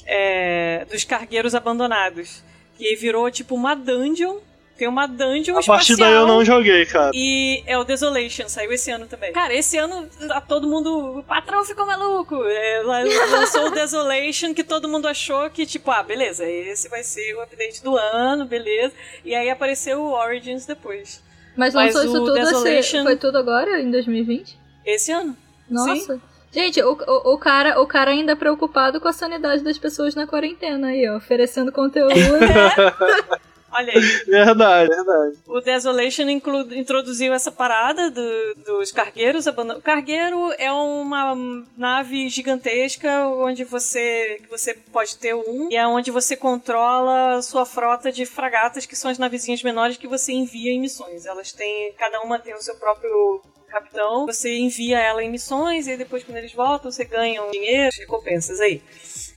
é, 0.07 0.87
dos 0.91 1.05
cargueiros 1.05 1.55
abandonados. 1.55 2.43
Que 2.79 2.97
virou 2.97 3.31
tipo 3.31 3.55
uma 3.55 3.75
dungeon. 3.77 4.37
Tem 4.77 4.89
uma 4.89 5.07
dungeon 5.07 5.57
A 5.57 5.63
partir 5.63 5.93
espacial. 5.93 5.99
daí 6.11 6.19
eu 6.19 6.27
não 6.27 6.45
joguei, 6.45 6.85
cara. 6.87 7.13
E 7.15 7.63
é 7.65 7.79
o 7.79 7.85
Desolation, 7.85 8.49
saiu 8.49 8.73
esse 8.73 8.91
ano 8.91 9.07
também. 9.07 9.33
Cara, 9.33 9.55
esse 9.55 9.79
ano 9.79 10.09
tá 10.27 10.41
todo 10.41 10.67
mundo. 10.67 11.19
O 11.19 11.23
patrão 11.23 11.65
ficou 11.65 11.87
maluco. 11.87 12.43
É, 12.45 12.83
lançou 12.83 13.67
o 13.67 13.71
Desolation, 13.71 14.53
que 14.53 14.65
todo 14.65 14.89
mundo 14.89 15.07
achou 15.07 15.49
que, 15.51 15.65
tipo, 15.65 15.91
ah, 15.93 16.03
beleza, 16.03 16.45
esse 16.45 16.89
vai 16.89 17.05
ser 17.05 17.35
o 17.37 17.43
update 17.43 17.85
do 17.85 17.97
ano, 17.97 18.45
beleza. 18.47 18.93
E 19.25 19.33
aí 19.35 19.49
apareceu 19.49 20.01
o 20.03 20.13
Origins 20.13 20.67
depois. 20.67 21.23
Mas 21.57 21.73
Mas 21.73 21.95
lançou 21.95 22.05
isso 22.11 22.23
o 22.23 22.27
tudo 22.27 22.37
esse, 22.39 22.53
Desolation- 22.53 23.03
foi 23.05 23.17
tudo 23.17 23.39
agora, 23.39 23.81
em 23.81 23.91
2020? 23.91 24.59
Esse 24.85 25.13
ano. 25.13 25.37
Nossa. 25.71 26.21
Gente, 26.51 26.83
o, 26.83 26.93
o, 26.93 27.35
o 27.35 27.39
cara, 27.39 27.81
o 27.81 27.87
cara 27.87 28.11
ainda 28.11 28.35
preocupado 28.37 29.01
com 29.01 29.07
a 29.09 29.13
sanidade 29.13 29.63
das 29.63 29.79
pessoas 29.79 30.15
na 30.17 30.27
quarentena 30.27 30.89
aí, 30.89 31.09
ó, 31.09 31.17
oferecendo 31.17 31.71
conteúdo. 31.73 32.13
Olha 33.75 33.93
aí. 33.93 34.01
Verdade, 34.27 34.89
verdade. 34.89 35.37
O 35.47 35.61
Desolation 35.61 36.29
introduziu 36.29 37.33
essa 37.33 37.51
parada 37.51 38.11
do- 38.11 38.55
dos 38.65 38.93
cargueiros 38.93 39.47
abandonados. 39.47 39.81
O 39.83 39.85
cargueiro 39.85 40.53
é 40.59 40.71
uma 40.73 41.35
nave 41.77 42.29
gigantesca 42.29 43.27
onde 43.29 43.65
você, 43.65 44.39
que 44.43 44.49
você 44.49 44.75
pode 44.75 45.17
ter 45.17 45.35
um, 45.35 45.69
e 45.71 45.77
é 45.77 45.87
onde 45.87 46.11
você 46.11 46.37
controla 46.37 47.37
a 47.37 47.43
sua 47.43 47.65
frota 47.67 48.11
de 48.13 48.25
fragatas, 48.27 48.87
que 48.87 48.97
são 48.97 49.11
as 49.11 49.19
navezinhas 49.19 49.63
menores 49.63 49.97
que 49.97 50.07
você 50.09 50.33
envia 50.33 50.71
em 50.73 50.81
missões. 50.81 51.27
Elas 51.27 51.53
têm, 51.53 51.93
cada 51.99 52.21
uma 52.23 52.39
tem 52.39 52.55
o 52.55 52.63
seu 52.63 52.75
próprio 52.77 53.43
capitão, 53.69 54.25
você 54.27 54.57
envia 54.57 55.01
ela 55.01 55.21
em 55.23 55.29
missões 55.29 55.89
e 55.89 55.97
depois 55.97 56.23
quando 56.23 56.37
eles 56.37 56.53
voltam 56.53 56.93
você 56.93 57.05
ganha 57.05 57.43
um 57.43 57.51
dinheiro, 57.51 57.91
recompensas 57.99 58.61
aí. 58.61 58.81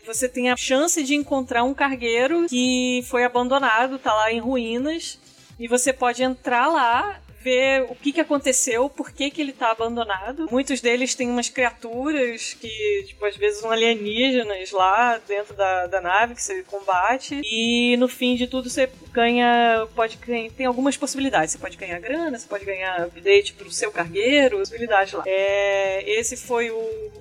Você 0.07 0.29
tem 0.29 0.49
a 0.49 0.55
chance 0.55 1.03
de 1.03 1.15
encontrar 1.15 1.65
um 1.65 1.73
cargueiro 1.73 2.47
que 2.47 3.03
foi 3.09 3.25
abandonado, 3.25 3.99
tá 3.99 4.13
lá 4.13 4.31
em 4.31 4.39
ruínas, 4.39 5.19
e 5.59 5.67
você 5.67 5.91
pode 5.91 6.23
entrar 6.23 6.67
lá, 6.67 7.19
ver 7.43 7.85
o 7.89 7.95
que, 7.95 8.13
que 8.13 8.21
aconteceu, 8.21 8.89
por 8.89 9.11
que, 9.11 9.29
que 9.29 9.41
ele 9.41 9.51
tá 9.51 9.69
abandonado. 9.69 10.47
Muitos 10.49 10.79
deles 10.79 11.13
têm 11.13 11.29
umas 11.29 11.49
criaturas 11.49 12.53
que, 12.53 13.03
tipo, 13.07 13.25
às 13.25 13.35
vezes 13.35 13.59
são 13.59 13.69
alienígenas 13.69 14.71
lá 14.71 15.19
dentro 15.27 15.53
da, 15.53 15.87
da 15.87 15.99
nave 15.99 16.35
que 16.35 16.41
você 16.41 16.63
combate. 16.63 17.41
E 17.43 17.97
no 17.97 18.07
fim 18.07 18.35
de 18.35 18.47
tudo 18.47 18.69
você 18.69 18.89
ganha. 19.11 19.87
Pode 19.93 20.17
ganhar. 20.17 20.51
Tem 20.51 20.65
algumas 20.65 20.95
possibilidades. 20.95 21.51
Você 21.51 21.57
pode 21.57 21.75
ganhar 21.75 21.99
grana, 21.99 22.37
você 22.37 22.47
pode 22.47 22.63
ganhar 22.63 23.03
update 23.03 23.53
pro 23.53 23.69
seu 23.71 23.91
cargueiro, 23.91 24.59
possibilidades 24.59 25.13
lá. 25.13 25.23
É, 25.25 26.03
esse 26.19 26.37
foi 26.37 26.69
o 26.71 27.11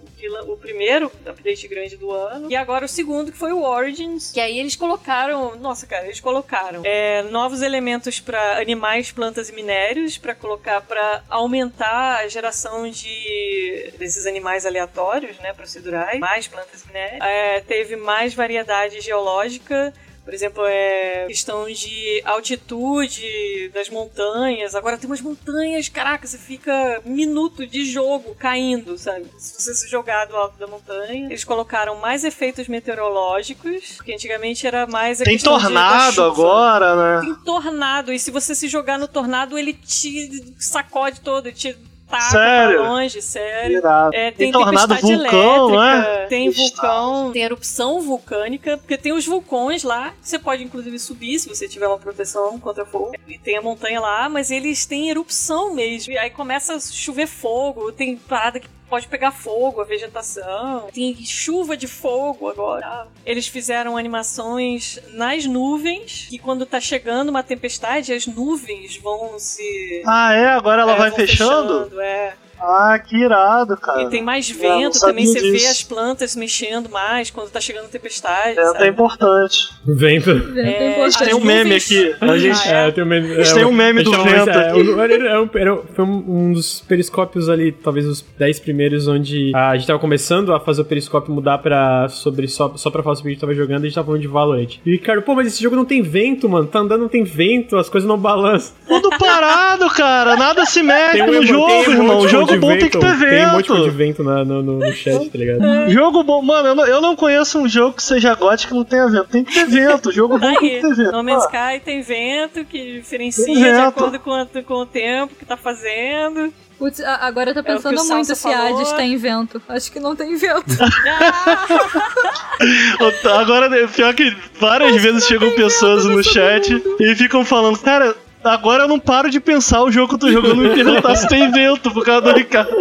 o 0.47 0.57
primeiro 0.57 1.11
update 1.25 1.69
grande 1.69 1.97
do 1.97 2.11
ano. 2.11 2.51
E 2.51 2.57
agora 2.57 2.85
o 2.85 2.89
segundo, 2.89 3.31
que 3.31 3.39
foi 3.39 3.53
o 3.53 3.63
Origins. 3.63 4.33
Que 4.33 4.41
aí 4.41 4.59
eles 4.59 4.77
colocaram. 4.77 5.57
Nossa, 5.57 5.87
cara, 5.87 6.05
eles 6.07 6.21
colocaram 6.21 6.83
é, 6.85 7.23
novos 7.25 7.63
elementos 7.63 8.21
para 8.21 8.59
animais, 8.59 9.13
plantas 9.13 9.49
e 9.49 9.53
minérios. 9.53 10.19
para 10.19 10.35
colocar. 10.35 10.81
para 10.81 11.23
aumentar 11.29 12.21
a 12.21 12.29
geração 12.29 12.89
de. 12.89 13.93
desses 13.99 14.27
animais 14.27 14.65
aleatórios, 14.65 15.39
né? 15.39 15.53
Procedurais. 15.53 16.19
Mais 16.19 16.49
plantas 16.49 16.83
e 16.83 16.87
minérios. 16.87 17.21
É, 17.21 17.61
teve 17.61 17.97
mais 17.97 18.35
variedade 18.35 19.01
geológica 19.01 19.93
Por 20.27 20.35
exemplo, 20.35 20.65
é 20.67 21.27
questão 21.29 21.67
de 21.71 22.21
altitude 22.25 23.71
das 23.73 23.89
montanhas. 23.89 24.75
Agora 24.75 24.99
tem 24.99 25.09
umas 25.09 25.21
montanhas, 25.21 25.89
caraca, 25.89 26.27
você 26.27 26.37
fica 26.37 27.01
um 27.07 27.13
minuto 27.13 27.65
de 27.65 27.85
jogo 27.85 28.35
caindo, 28.35 28.99
sabe? 28.99 29.25
Se 29.39 29.63
você 29.63 29.73
se 29.73 29.89
jogar 29.89 30.25
do 30.25 30.35
alto 30.35 30.59
da 30.59 30.67
montanha. 30.67 31.27
Eles 31.27 31.45
colocaram 31.45 32.01
mais 32.01 32.25
efeitos 32.25 32.67
meteorológicos, 32.67 33.93
porque 33.99 34.13
antigamente 34.13 34.67
era 34.67 34.85
mais 34.85 35.19
Tem 35.19 35.39
tornado 35.39 36.25
agora, 36.25 36.97
né? 36.97 37.21
Tem 37.21 37.35
tornado, 37.45 38.13
e 38.13 38.19
se 38.19 38.33
você 38.33 38.53
se 38.53 38.67
jogar 38.67 38.99
no 38.99 39.07
tornado, 39.07 39.57
ele 39.57 39.75
te 39.75 40.53
sacode 40.59 41.21
todo, 41.21 41.53
te 41.53 41.77
taca 42.09 42.31
Sério? 42.31 42.81
pra 42.81 42.89
longe, 42.93 43.23
sério. 43.23 43.79
Irado. 43.79 44.15
É, 44.15 44.31
Tem 44.31 44.51
tem, 44.51 44.53
tornado 44.53 44.95
tempestade 44.95 45.15
vulcão, 45.17 45.83
é? 45.83 45.93
elétrica, 45.93 46.27
tem 46.29 46.51
vulcão, 46.51 47.33
tem 47.33 47.43
erupção 47.43 48.01
vulcânica, 48.01 48.77
porque 48.79 48.97
tem 48.97 49.13
os 49.13 49.27
vulcões 49.27 49.83
lá, 49.83 50.15
você 50.21 50.39
pode 50.39 50.63
inclusive 50.63 50.99
subir 50.99 51.39
se 51.39 51.49
você 51.49 51.69
tiver 51.69 51.87
uma 51.87 51.99
proteção 51.99 52.59
contra 52.59 52.85
fogo. 52.85 53.13
E 53.27 53.39
tem 53.39 53.57
a 53.57 53.63
montanha 53.63 54.01
lá, 54.01 54.29
mas 54.29 54.51
eles 54.51 54.87
têm 54.87 55.11
erupção 55.11 55.75
mesmo. 55.75 56.13
E 56.13 56.19
aí 56.19 56.31
começa 56.31 56.75
a 56.75 56.81
chover 56.81 57.27
fogo, 57.27 57.93
tem 57.93 58.17
parada 58.17 58.61
que 58.61 58.69
pode 58.89 59.07
pegar 59.09 59.33
fogo, 59.33 59.81
a 59.81 59.85
vegetação. 59.85 60.89
Tem 60.93 61.15
chuva 61.25 61.77
de 61.77 61.87
fogo 61.87 62.49
agora. 62.49 63.07
Eles 63.25 63.47
fizeram 63.47 63.97
animações 63.97 64.99
nas 65.13 65.45
nuvens, 65.47 66.27
que 66.29 66.39
quando 66.39 66.65
tá 66.65 66.81
chegando 66.81 67.29
uma 67.29 67.43
tempestade, 67.43 68.13
as 68.13 68.27
nuvens 68.27 68.97
vão 68.97 69.39
se... 69.39 70.03
Ah, 70.07 70.33
é? 70.33 70.47
Agora 70.49 70.83
ela 70.83 70.95
é, 70.95 70.99
vai 70.99 71.11
vão 71.11 71.19
fechando? 71.19 72.01
É. 72.01 72.35
Ah, 72.61 72.99
que 72.99 73.17
irado, 73.17 73.77
cara. 73.77 74.03
E 74.03 74.09
tem 74.09 74.23
mais 74.23 74.51
É, 74.51 74.55
vento, 74.55 74.99
também 75.01 75.27
você 75.27 75.41
vê 75.51 75.67
as 75.67 75.83
plantas 75.83 76.35
mexendo 76.37 76.89
mais 76.89 77.31
quando 77.31 77.51
tá 77.51 77.61
chegando 77.61 77.89
tempestade. 77.89 78.59
É, 78.59 78.65
sabe? 78.65 78.85
é 78.85 78.89
importante. 78.89 79.69
Vento. 79.85 80.35
Vento 80.35 80.59
é 80.59 80.63
É, 80.63 80.91
importante. 80.93 81.25
Tem 81.25 81.35
um 81.35 81.45
meme 81.45 81.75
aqui. 81.75 82.15
A 82.21 82.39
gente, 82.39 82.57
Ah, 82.69 82.73
É, 82.87 82.91
tem 82.91 83.05
um 83.05 83.07
meme, 83.07 83.29
têm 83.45 83.65
um 83.65 83.73
meme 83.73 84.03
do 84.03 84.11
vento 84.11 84.51
é, 84.51 85.39
o- 85.39 85.45
um- 85.45 85.83
foi 85.95 86.05
um 86.05 86.53
dos 86.53 86.81
periscópios 86.81 87.49
ali, 87.49 87.73
talvez 87.73 88.07
os 88.07 88.23
10 88.39 88.59
primeiros, 88.61 89.07
onde 89.09 89.53
a 89.55 89.77
gente 89.77 89.87
tava 89.87 89.99
começando 89.99 90.53
a 90.55 90.61
fazer 90.61 90.83
o 90.83 90.85
periscópio 90.85 91.33
mudar 91.33 91.59
pra, 91.59 92.09
sobre, 92.09 92.49
só, 92.49 92.73
só 92.77 92.91
pra 92.91 93.03
falar 93.03 93.17
sobre 93.17 93.31
o 93.31 93.31
que 93.31 93.31
a 93.31 93.35
gente 93.35 93.41
tava 93.41 93.55
jogando, 93.55 93.83
a 93.83 93.87
gente 93.87 93.95
tava 93.95 94.07
falando 94.07 94.21
de 94.21 94.29
Valorant. 94.29 94.79
E, 94.85 94.99
cara, 94.99 95.21
pô, 95.23 95.35
mas 95.35 95.47
esse 95.49 95.63
jogo 95.63 95.77
não 95.77 95.85
tem 95.85 96.03
vento, 96.03 96.49
mano. 96.49 96.67
Tá 96.67 96.79
andando, 96.81 97.03
não 97.03 97.09
tem 97.09 97.25
vento, 97.25 97.77
as 97.77 97.89
coisas 97.89 98.09
não 98.09 98.19
balançam. 98.19 98.75
Tudo 98.87 99.11
parado, 99.19 99.89
cara. 99.91 100.37
Nada 100.37 100.65
se 100.67 100.83
mexe 100.83 101.23
um 101.23 101.27
no 101.27 101.43
jogo, 101.47 101.67
tem 101.67 101.81
irmão. 101.83 102.07
emoticon 102.07 102.29
Jogo 102.29 102.46
de 102.47 102.59
bom 102.59 102.69
tem 102.69 102.79
que 102.79 102.85
vento, 102.99 103.01
ter 103.01 103.31
Tem 103.31 103.47
um 103.47 103.53
monte 103.53 103.73
de 103.73 103.81
vento. 103.81 103.91
vento 103.93 104.25
na- 104.25 104.45
no, 104.45 104.63
no, 104.63 104.79
no 104.79 104.93
chat, 104.93 105.29
tá 105.31 105.39
ligado? 105.39 105.61
Jogo 105.91 106.23
bom, 106.23 106.43
mano, 106.43 106.69
eu 106.69 106.75
não, 106.75 106.87
eu 106.87 107.01
não 107.01 107.17
conheço 107.17 107.59
um 107.59 107.69
jogo 107.69 107.95
que 107.97 108.03
seja 108.03 108.35
gótico 108.35 108.73
que 108.73 108.79
não 108.79 108.85
tenha 108.85 109.09
vento. 109.09 109.29
Tem 109.29 109.45
que 109.45 109.53
ter 109.55 109.67
vento. 109.67 110.13
Jogo 110.13 110.39
bom 110.39 110.53
Tá 110.53 110.59
tem 110.59 110.71
aí, 110.71 110.81
que 110.81 110.89
ter 110.89 110.95
vento. 110.95 111.13
No 111.13 111.25
Man's 111.25 111.45
Ah, 111.53 111.75
Sky 111.75 111.85
tem 111.85 112.03
vento 112.03 112.65
que 112.65 113.01
diferencia 113.01 113.45
de 113.45 113.61
vento. 113.63 113.81
acordo 113.89 114.19
com, 114.21 114.31
o- 114.43 114.63
com 114.65 114.75
o 114.75 114.87
tempo 114.87 115.35
que 115.35 115.45
tá 115.45 115.57
fazendo. 115.57 116.53
Putz, 116.79 117.01
a- 117.01 117.27
agora 117.27 117.51
eu 117.51 117.55
tô 117.55 117.61
É 117.61 117.63
pensando 117.63 117.99
o 117.99 118.05
muito 118.05 118.35
se 118.35 118.43
falou. 118.43 118.77
Hades 118.79 118.93
tem 118.93 119.17
vento. 119.17 119.61
Acho 119.69 119.91
que 119.91 119.99
não 119.99 120.15
tem 120.15 120.37
vento. 120.37 120.67
Agora, 123.39 123.69
pior 123.89 124.15
que 124.15 124.37
várias 124.59 125.01
vezes 125.03 125.27
chegam 125.27 125.51
pessoas 125.53 126.05
no 126.05 126.23
chat 126.23 126.83
e 127.01 127.15
ficam 127.15 127.45
falando, 127.45 127.79
cara, 127.79 128.15
agora 128.47 128.85
eu 128.85 128.89
não 128.89 128.99
paro 128.99 129.31
de 129.31 129.41
pensar 129.41 129.83
o 129.83 129.91
jogo 129.91 130.09
que 130.09 130.15
eu 130.15 130.19
tô 130.19 130.31
jogando 130.31 130.65
e 130.65 130.69
me 130.69 130.75
perguntar 130.75 131.15
se 131.17 131.29
tem 131.29 131.51
vento 131.51 131.91
por 131.91 132.05
causa 132.05 132.23
do 132.23 132.33
Ricardo. 132.33 132.77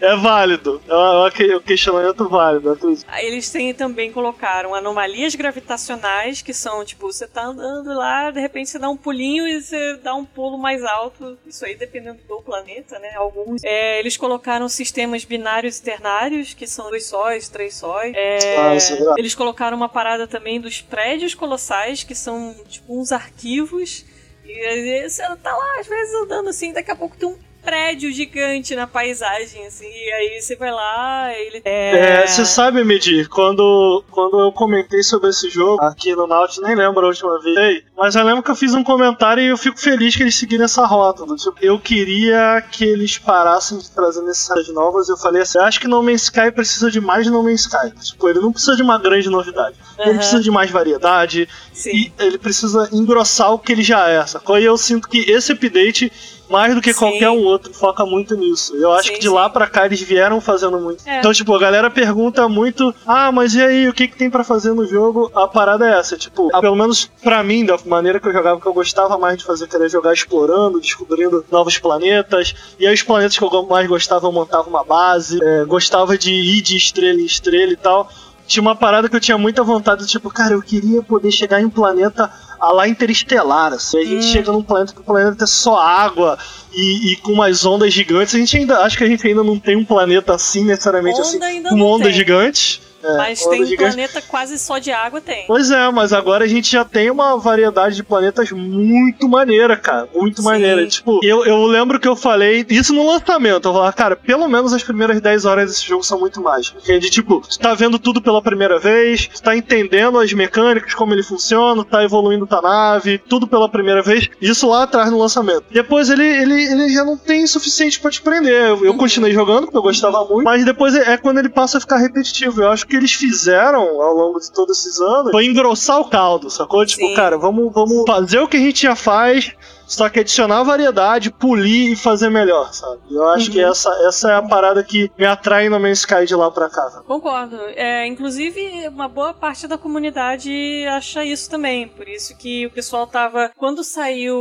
É 0.00 0.16
válido. 0.16 0.80
É 0.88 0.94
um 0.94 1.26
é 1.26 1.60
questionamento 1.60 2.28
válido. 2.28 2.78
Aí 3.08 3.26
Eles 3.26 3.50
têm, 3.50 3.74
também 3.74 4.12
colocaram 4.12 4.74
anomalias 4.74 5.34
gravitacionais, 5.34 6.42
que 6.42 6.52
são, 6.52 6.84
tipo, 6.84 7.12
você 7.12 7.26
tá 7.26 7.44
andando 7.44 7.92
lá, 7.94 8.30
de 8.30 8.40
repente 8.40 8.70
você 8.70 8.78
dá 8.78 8.88
um 8.88 8.96
pulinho 8.96 9.46
e 9.46 9.60
você 9.60 9.96
dá 10.02 10.14
um 10.14 10.24
pulo 10.24 10.58
mais 10.58 10.84
alto. 10.84 11.36
Isso 11.46 11.64
aí 11.64 11.74
dependendo 11.74 12.18
do 12.28 12.42
planeta, 12.42 12.98
né? 12.98 13.14
Alguns. 13.16 13.62
É, 13.64 13.98
eles 13.98 14.16
colocaram 14.16 14.68
sistemas 14.68 15.24
binários 15.24 15.78
e 15.78 15.82
ternários, 15.82 16.54
que 16.54 16.66
são 16.66 16.88
dois 16.90 17.06
sóis, 17.06 17.48
três 17.48 17.74
sóis. 17.76 18.12
É, 18.14 18.56
Ah, 18.58 18.74
é 18.74 19.18
eles 19.18 19.34
colocaram 19.34 19.76
uma 19.76 19.88
parada 19.88 20.26
também 20.26 20.60
dos 20.60 20.80
prédios 20.80 21.34
colossais, 21.34 22.04
que 22.04 22.14
são, 22.14 22.54
tipo, 22.68 22.98
uns 22.98 23.12
arquivos. 23.12 24.04
E 24.44 25.08
você 25.08 25.22
tá 25.36 25.56
lá, 25.56 25.80
às 25.80 25.86
vezes, 25.86 26.14
andando 26.14 26.48
assim, 26.50 26.72
daqui 26.72 26.90
a 26.90 26.96
pouco 26.96 27.16
tem 27.16 27.28
um 27.28 27.38
prédio 27.64 28.12
gigante 28.12 28.74
na 28.76 28.86
paisagem, 28.86 29.66
assim, 29.66 29.86
e 29.86 30.12
aí 30.12 30.40
você 30.40 30.56
vai 30.56 30.70
lá, 30.70 31.32
ele... 31.32 31.62
É, 31.64 32.26
você 32.26 32.44
sabe, 32.44 32.84
Medir, 32.84 33.28
quando, 33.28 34.04
quando 34.10 34.38
eu 34.40 34.52
comentei 34.52 35.02
sobre 35.02 35.30
esse 35.30 35.48
jogo 35.48 35.82
aqui 35.82 36.14
no 36.14 36.26
Nautilus, 36.26 36.66
nem 36.66 36.76
lembro 36.76 37.04
a 37.04 37.08
última 37.08 37.40
vez, 37.40 37.82
mas 37.96 38.14
eu 38.14 38.24
lembro 38.24 38.42
que 38.42 38.50
eu 38.50 38.56
fiz 38.56 38.74
um 38.74 38.84
comentário 38.84 39.42
e 39.42 39.46
eu 39.46 39.56
fico 39.56 39.78
feliz 39.78 40.14
que 40.16 40.22
eles 40.22 40.34
seguiram 40.34 40.64
essa 40.64 40.84
rota. 40.84 41.24
do 41.24 41.36
tipo, 41.36 41.56
eu 41.60 41.78
queria 41.78 42.62
que 42.70 42.84
eles 42.84 43.18
parassem 43.18 43.78
de 43.78 43.90
trazer 43.90 44.22
necessidades 44.22 44.72
novas. 44.74 45.08
Eu 45.08 45.16
falei 45.16 45.42
assim: 45.42 45.58
acho 45.58 45.80
que 45.80 45.88
No 45.88 46.02
Man's 46.02 46.24
Sky 46.24 46.50
precisa 46.50 46.90
de 46.90 47.00
mais 47.00 47.26
No 47.26 47.42
Man's 47.42 47.62
Sky. 47.62 47.92
Tipo, 48.02 48.28
ele 48.28 48.40
não 48.40 48.52
precisa 48.52 48.76
de 48.76 48.82
uma 48.82 48.98
grande 48.98 49.30
novidade. 49.30 49.76
Ele 49.98 50.10
Aham. 50.10 50.18
precisa 50.18 50.42
de 50.42 50.50
mais 50.50 50.70
variedade 50.70 51.48
Sim. 51.72 51.90
e 51.90 52.12
ele 52.18 52.36
precisa 52.38 52.88
engrossar 52.92 53.52
o 53.52 53.58
que 53.58 53.72
ele 53.72 53.82
já 53.82 54.08
é, 54.08 54.26
sacou? 54.26 54.58
E 54.58 54.64
eu 54.64 54.76
sinto 54.76 55.08
que 55.08 55.30
esse 55.30 55.52
update, 55.52 56.12
mais 56.48 56.74
do 56.74 56.80
que 56.80 56.92
Sim. 56.92 56.98
qualquer 56.98 57.30
um 57.30 57.44
outro, 57.44 57.72
foca 57.72 58.04
muito 58.04 58.36
nisso. 58.36 58.74
Eu 58.76 58.92
acho 58.92 59.08
Sim, 59.08 59.14
que 59.14 59.20
de 59.20 59.28
lá 59.28 59.48
pra 59.48 59.66
cá 59.66 59.86
eles 59.86 60.00
vieram 60.00 60.40
fazendo 60.40 60.78
muito. 60.78 61.06
É. 61.08 61.18
Então, 61.18 61.32
tipo, 61.32 61.54
a 61.54 61.58
galera 61.58 61.90
pergunta 61.90 62.48
muito: 62.48 62.94
ah, 63.06 63.32
mas 63.32 63.54
e 63.54 63.62
aí, 63.62 63.88
o 63.88 63.92
que, 63.92 64.08
que 64.08 64.16
tem 64.16 64.30
pra 64.30 64.44
fazer 64.44 64.72
no 64.74 64.86
jogo? 64.86 65.30
A 65.34 65.46
parada 65.46 65.88
é 65.88 65.98
essa, 65.98 66.16
tipo, 66.16 66.48
pelo 66.60 66.76
menos 66.76 67.10
pra 67.22 67.42
mim, 67.42 67.64
da 67.64 67.76
maneira 67.86 68.20
que 68.20 68.28
eu 68.28 68.32
jogava, 68.32 68.60
que 68.60 68.66
eu 68.66 68.74
gostava 68.74 69.16
mais 69.18 69.38
de 69.38 69.44
fazer, 69.44 69.66
que 69.66 69.76
era 69.76 69.88
jogar 69.88 70.12
explorando, 70.12 70.80
descobrindo 70.80 71.44
novos 71.50 71.78
planetas. 71.78 72.54
E 72.78 72.86
aí, 72.86 72.94
os 72.94 73.02
planetas 73.02 73.38
que 73.38 73.44
eu 73.44 73.66
mais 73.66 73.86
gostava, 73.86 74.26
eu 74.26 74.32
montava 74.32 74.68
uma 74.68 74.84
base, 74.84 75.38
é, 75.42 75.64
gostava 75.64 76.16
de 76.18 76.32
ir 76.32 76.62
de 76.62 76.76
estrela 76.76 77.20
em 77.20 77.24
estrela 77.24 77.72
e 77.72 77.76
tal 77.76 78.08
tinha 78.46 78.60
uma 78.60 78.76
parada 78.76 79.08
que 79.08 79.16
eu 79.16 79.20
tinha 79.20 79.38
muita 79.38 79.62
vontade, 79.62 80.06
tipo, 80.06 80.30
cara, 80.30 80.54
eu 80.54 80.62
queria 80.62 81.02
poder 81.02 81.30
chegar 81.30 81.60
em 81.60 81.64
um 81.64 81.70
planeta 81.70 82.30
a 82.60 82.72
lá 82.72 82.88
interestelar, 82.88 83.72
assim. 83.72 83.98
A 83.98 84.04
gente 84.04 84.26
Hum. 84.26 84.32
chega 84.32 84.52
num 84.52 84.62
planeta 84.62 84.92
que 84.92 85.00
o 85.00 85.04
planeta 85.04 85.44
é 85.44 85.46
só 85.46 85.78
água 85.78 86.38
e, 86.72 87.12
e 87.12 87.16
com 87.16 87.32
umas 87.32 87.64
ondas 87.64 87.92
gigantes. 87.92 88.34
A 88.34 88.38
gente 88.38 88.56
ainda, 88.56 88.80
acho 88.80 88.96
que 88.98 89.04
a 89.04 89.08
gente 89.08 89.26
ainda 89.26 89.42
não 89.42 89.58
tem 89.58 89.76
um 89.76 89.84
planeta 89.84 90.34
assim, 90.34 90.64
necessariamente, 90.64 91.20
Onda 91.20 91.46
assim, 91.46 91.62
com 91.62 91.80
ondas 91.80 92.14
gigantes. 92.14 92.80
É, 93.04 93.16
Mas 93.18 93.44
tem 93.44 93.62
um 93.62 93.66
gigantes. 93.66 93.94
planeta 93.94 94.22
quase 94.22 94.58
só 94.58 94.78
de 94.78 94.90
água, 94.90 95.20
tem. 95.20 95.44
Pois 95.46 95.70
é, 95.70 95.90
mas 95.90 96.12
agora 96.12 96.44
a 96.44 96.48
gente 96.48 96.70
já 96.72 96.84
tem 96.84 97.10
uma 97.10 97.36
variedade 97.36 97.96
de 97.96 98.02
planetas 98.02 98.50
muito 98.50 99.28
maneira, 99.28 99.76
cara. 99.76 100.08
Muito 100.14 100.38
Sim. 100.40 100.48
maneira. 100.48 100.86
Tipo, 100.86 101.20
eu, 101.22 101.44
eu 101.44 101.66
lembro 101.66 102.00
que 102.00 102.08
eu 102.08 102.16
falei 102.16 102.64
isso 102.68 102.94
no 102.94 103.06
lançamento. 103.06 103.68
Eu 103.68 103.74
falei, 103.74 103.92
cara, 103.92 104.16
pelo 104.16 104.48
menos 104.48 104.72
as 104.72 104.82
primeiras 104.82 105.20
10 105.20 105.44
horas 105.44 105.70
desse 105.70 105.86
jogo 105.86 106.02
são 106.02 106.18
muito 106.18 106.40
mágicas. 106.40 106.82
Porque 106.82 106.98
de 106.98 107.10
tipo, 107.10 107.40
você 107.46 107.58
tá 107.58 107.74
vendo 107.74 107.98
tudo 107.98 108.22
pela 108.22 108.40
primeira 108.40 108.78
vez, 108.78 109.28
você 109.32 109.42
tá 109.42 109.54
entendendo 109.56 110.18
as 110.18 110.32
mecânicas, 110.32 110.94
como 110.94 111.12
ele 111.12 111.22
funciona, 111.22 111.84
tá 111.84 112.02
evoluindo 112.02 112.46
tua 112.46 112.62
nave, 112.62 113.18
tudo 113.18 113.46
pela 113.46 113.68
primeira 113.68 114.02
vez. 114.02 114.28
Isso 114.40 114.68
lá 114.68 114.84
atrás 114.84 115.10
no 115.10 115.18
lançamento. 115.18 115.64
Depois 115.70 116.08
ele, 116.08 116.24
ele, 116.24 116.62
ele 116.64 116.88
já 116.88 117.04
não 117.04 117.16
tem 117.16 117.44
o 117.44 117.48
suficiente 117.48 118.00
pra 118.00 118.10
te 118.10 118.22
prender. 118.22 118.68
Eu, 118.70 118.84
eu 118.84 118.94
continuei 118.94 119.32
jogando, 119.32 119.64
porque 119.64 119.76
eu 119.76 119.82
gostava 119.82 120.24
muito, 120.24 120.44
mas 120.44 120.64
depois 120.64 120.94
é, 120.94 121.12
é 121.12 121.16
quando 121.16 121.38
ele 121.38 121.48
passa 121.48 121.78
a 121.78 121.80
ficar 121.80 121.98
repetitivo. 121.98 122.62
Eu 122.62 122.70
acho 122.70 122.86
que 122.86 122.93
eles 122.96 123.12
fizeram 123.12 124.00
ao 124.00 124.14
longo 124.14 124.38
de 124.40 124.52
todos 124.52 124.78
esses 124.78 125.00
anos 125.00 125.30
foi 125.30 125.46
engrossar 125.46 126.00
o 126.00 126.08
caldo, 126.08 126.50
sacou? 126.50 126.84
Tipo, 126.84 127.06
Sim. 127.06 127.14
cara, 127.14 127.36
vamos, 127.36 127.72
vamos 127.72 128.04
fazer 128.06 128.38
o 128.38 128.48
que 128.48 128.56
a 128.56 128.60
gente 128.60 128.82
já 128.82 128.94
faz, 128.96 129.52
só 129.86 130.08
que 130.08 130.20
adicionar 130.20 130.62
variedade, 130.62 131.30
polir 131.30 131.92
e 131.92 131.96
fazer 131.96 132.30
melhor, 132.30 132.72
sabe? 132.72 133.00
Eu 133.10 133.28
acho 133.28 133.50
que 133.50 133.60
essa, 133.60 133.90
essa 134.06 134.30
é 134.30 134.34
a 134.36 134.42
parada 134.42 134.82
que 134.82 135.10
me 135.18 135.26
atrai 135.26 135.68
no 135.68 135.78
Man's 135.78 136.00
Sky 136.00 136.24
de 136.26 136.34
lá 136.34 136.50
pra 136.50 136.70
cá. 136.70 137.02
Concordo. 137.06 137.58
É, 137.74 138.06
inclusive, 138.06 138.88
uma 138.88 139.08
boa 139.08 139.34
parte 139.34 139.66
da 139.66 139.76
comunidade 139.76 140.50
acha 140.88 141.24
isso 141.24 141.50
também. 141.50 141.88
Por 141.88 142.08
isso 142.08 142.36
que 142.36 142.66
o 142.66 142.70
pessoal 142.70 143.06
tava. 143.06 143.50
Quando 143.56 143.84
saiu 143.84 144.36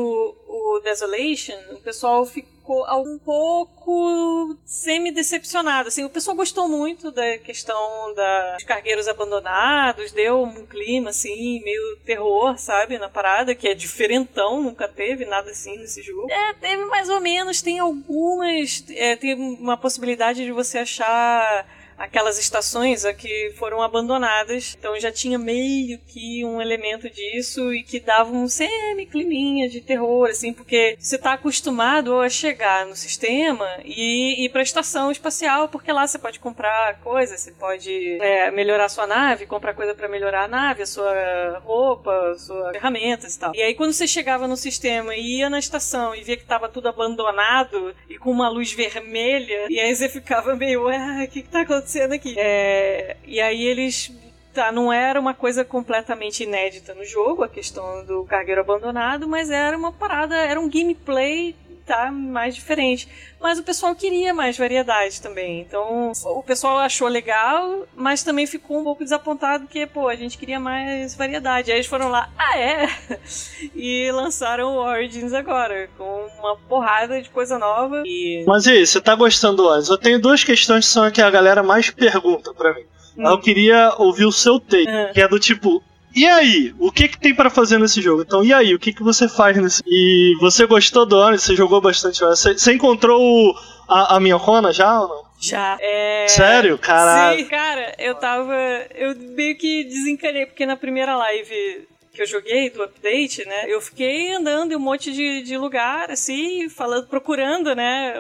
o 0.48 0.80
Desolation, 0.84 1.58
o 1.72 1.82
pessoal 1.82 2.26
ficou 2.26 2.53
um 2.72 3.18
pouco 3.18 4.56
semi-decepcionado. 4.66 5.90
Assim, 5.90 6.04
o 6.06 6.10
pessoal 6.10 6.36
gostou 6.36 6.68
muito 6.68 7.12
da 7.12 7.38
questão 7.40 8.14
da- 8.16 8.56
dos 8.56 8.64
cargueiros 8.64 9.08
abandonados, 9.08 10.12
deu 10.12 10.42
um 10.44 10.66
clima 10.66 11.10
assim, 11.10 11.62
meio 11.64 11.98
terror, 12.06 12.58
sabe, 12.58 12.98
na 12.98 13.10
parada, 13.10 13.54
que 13.56 13.68
é 13.68 13.74
diferentão, 13.74 14.62
nunca 14.62 14.88
teve 14.88 15.26
nada 15.26 15.52
assim 15.52 15.78
nesse 15.78 16.02
jogo. 16.02 16.32
É, 16.32 16.54
teve 16.54 16.86
mais 16.86 17.10
ou 17.10 17.20
menos, 17.20 17.62
tem 17.62 17.80
algumas. 17.80 18.84
é, 18.92 19.16
tem 19.16 19.34
uma 19.36 19.78
possibilidade 19.78 20.44
de 20.44 20.52
você 20.52 20.80
achar 20.80 21.66
aquelas 22.04 22.38
estações 22.38 23.06
que 23.18 23.54
foram 23.58 23.82
abandonadas. 23.82 24.76
Então 24.78 25.00
já 25.00 25.12
tinha 25.12 25.40
meio 25.40 25.98
que 26.00 26.44
um 26.44 26.62
elemento 26.62 27.10
disso 27.10 27.74
e 27.74 27.82
que 27.82 28.00
dava 28.00 28.32
um 28.32 28.48
semi-climinha 28.48 29.70
de 29.70 29.80
terror, 29.80 30.30
assim, 30.30 30.54
porque 30.54 30.98
você 31.00 31.18
tá 31.18 31.34
acostumado 31.34 32.20
a 32.20 32.30
chegar 32.30 32.86
no 32.86 32.96
sistema 32.96 33.68
e 33.86 34.46
ir 34.46 34.50
pra 34.50 34.62
estação 34.62 35.12
espacial, 35.12 35.70
porque 35.70 35.92
lá 35.92 36.06
você 36.06 36.20
pode 36.20 36.40
comprar 36.40 37.00
coisas, 37.00 37.40
você 37.40 37.52
pode 37.52 38.18
é, 38.22 38.52
melhorar 38.52 38.90
sua 38.90 39.08
nave, 39.08 39.46
comprar 39.46 39.74
coisa 39.74 39.96
para 39.96 40.10
melhorar 40.10 40.44
a 40.44 40.48
nave, 40.48 40.84
a 40.84 40.86
sua 40.86 41.62
roupa, 41.64 42.36
suas 42.38 42.74
ferramentas 42.74 43.36
e 43.36 43.40
tal. 43.40 43.56
E 43.56 43.62
aí 43.62 43.74
quando 43.74 43.94
você 43.94 44.06
chegava 44.06 44.48
no 44.48 44.58
sistema 44.58 45.16
e 45.16 45.38
ia 45.38 45.50
na 45.50 45.60
estação 45.60 46.14
e 46.14 46.22
via 46.22 46.36
que 46.36 46.46
tava 46.46 46.68
tudo 46.68 46.90
abandonado 46.90 47.96
e 48.10 48.18
com 48.18 48.30
uma 48.30 48.50
luz 48.50 48.74
vermelha, 48.74 49.68
e 49.70 49.80
aí 49.80 49.96
você 49.96 50.10
ficava 50.10 50.54
meio, 50.56 50.84
ué, 50.84 51.24
o 51.24 51.32
que, 51.32 51.42
que 51.42 51.50
tá 51.50 51.62
acontecendo 51.62 51.93
aqui? 52.02 52.36
É, 52.38 53.18
e 53.26 53.40
aí 53.40 53.66
eles 53.66 54.12
tá, 54.54 54.72
não 54.72 54.94
era 54.94 55.20
uma 55.20 55.34
coisa 55.34 55.66
completamente 55.66 56.44
inédita 56.44 56.94
no 56.94 57.04
jogo, 57.04 57.44
a 57.44 57.50
questão 57.50 58.06
do 58.06 58.24
cargueiro 58.24 58.62
abandonado, 58.62 59.28
mas 59.28 59.50
era 59.50 59.78
uma 59.78 59.92
parada, 59.92 60.36
era 60.36 60.60
um 60.60 60.70
gameplay 60.70 61.56
tá 61.86 62.12
mais 62.12 62.56
diferente. 62.56 63.08
Mas 63.40 63.60
o 63.60 63.64
pessoal 63.64 63.94
queria 63.94 64.34
mais 64.34 64.58
variedade 64.58 65.22
também. 65.22 65.60
Então, 65.62 66.12
o 66.26 66.44
pessoal 66.44 66.80
achou 66.80 67.08
legal, 67.08 67.86
mas 67.96 68.24
também 68.24 68.48
ficou 68.48 68.80
um 68.80 68.84
pouco 68.84 69.04
desapontado 69.04 69.66
porque, 69.66 69.86
pô, 69.86 70.08
a 70.08 70.16
gente 70.16 70.38
queria 70.38 70.60
mais 70.60 71.14
variedade. 71.16 71.72
Aí 71.72 71.78
eles 71.78 71.88
foram 71.88 72.10
lá, 72.10 72.30
ah, 72.38 72.58
é? 72.58 72.88
E 73.76 74.10
lançaram 74.12 74.76
o 74.76 74.78
Origins 74.78 75.34
agora, 75.34 75.90
com 75.98 76.28
uma 76.40 76.56
porrada 76.56 77.22
de 77.22 77.30
coisa 77.30 77.58
nova. 77.60 78.04
E... 78.06 78.44
Mas 78.48 78.66
e 78.66 78.72
aí, 78.72 78.86
você 78.86 79.02
tá 79.02 79.14
gostando 79.16 79.68
antes? 79.68 79.90
Eu 79.90 79.98
tenho 79.98 80.22
duas 80.22 80.44
questões 80.44 80.86
que 80.86 80.92
são 80.92 81.12
que 81.12 81.22
a 81.22 81.30
galera 81.30 81.62
mais 81.62 81.90
pergunta 81.90 82.54
pra 82.54 82.74
mim. 82.74 82.84
Hum. 83.18 83.28
Eu 83.28 83.38
queria 83.40 83.94
ouvir 83.98 84.26
o 84.26 84.32
seu 84.32 84.60
take, 84.60 84.88
Ah. 84.88 85.12
que 85.14 85.22
é 85.22 85.28
do 85.28 85.40
tipo, 85.40 85.84
e 86.16 86.26
aí? 86.26 86.74
O 86.80 86.92
que 86.92 87.08
que 87.08 87.20
tem 87.20 87.34
pra 87.36 87.50
fazer 87.50 87.78
nesse 87.80 88.02
jogo? 88.02 88.22
Então, 88.22 88.44
e 88.44 88.54
aí? 88.54 88.74
O 88.74 88.80
que 88.80 88.94
que 88.94 89.04
você 89.04 89.28
faz 89.28 89.58
nesse... 89.58 89.82
E 89.86 90.36
você 90.40 90.66
gostou 90.66 91.06
do 91.06 91.16
Odyssey? 91.18 91.48
Você 91.48 91.56
jogou 91.56 91.82
bastante 91.82 92.24
Odyssey? 92.24 92.54
Você, 92.54 92.60
você 92.60 92.74
encontrou 92.74 93.22
o- 93.22 93.56
a, 93.88 94.16
a 94.16 94.20
Minhocona 94.20 94.72
já 94.72 95.02
ou 95.02 95.08
não? 95.08 95.24
Já. 95.40 95.78
É... 95.82 96.26
Sério? 96.30 96.78
Caralho. 96.78 97.40
Sim, 97.40 97.46
cara, 97.50 97.94
eu 98.00 98.16
tava. 98.16 98.56
Eu 98.96 99.14
meio 99.16 99.58
que 99.58 99.84
desencanei, 99.84 100.46
porque 100.46 100.66
na 100.66 100.78
primeira 100.78 101.18
live 101.18 101.86
que 102.14 102.22
eu 102.22 102.26
joguei 102.28 102.70
do 102.70 102.82
update, 102.84 103.44
né? 103.46 103.66
Eu 103.68 103.82
fiquei 103.82 104.32
andando 104.34 104.72
em 104.72 104.76
um 104.76 104.80
monte 104.80 105.12
de, 105.12 105.42
de 105.42 105.58
lugar, 105.58 106.10
assim, 106.12 106.70
falando, 106.70 107.08
procurando, 107.08 107.76
né? 107.76 108.14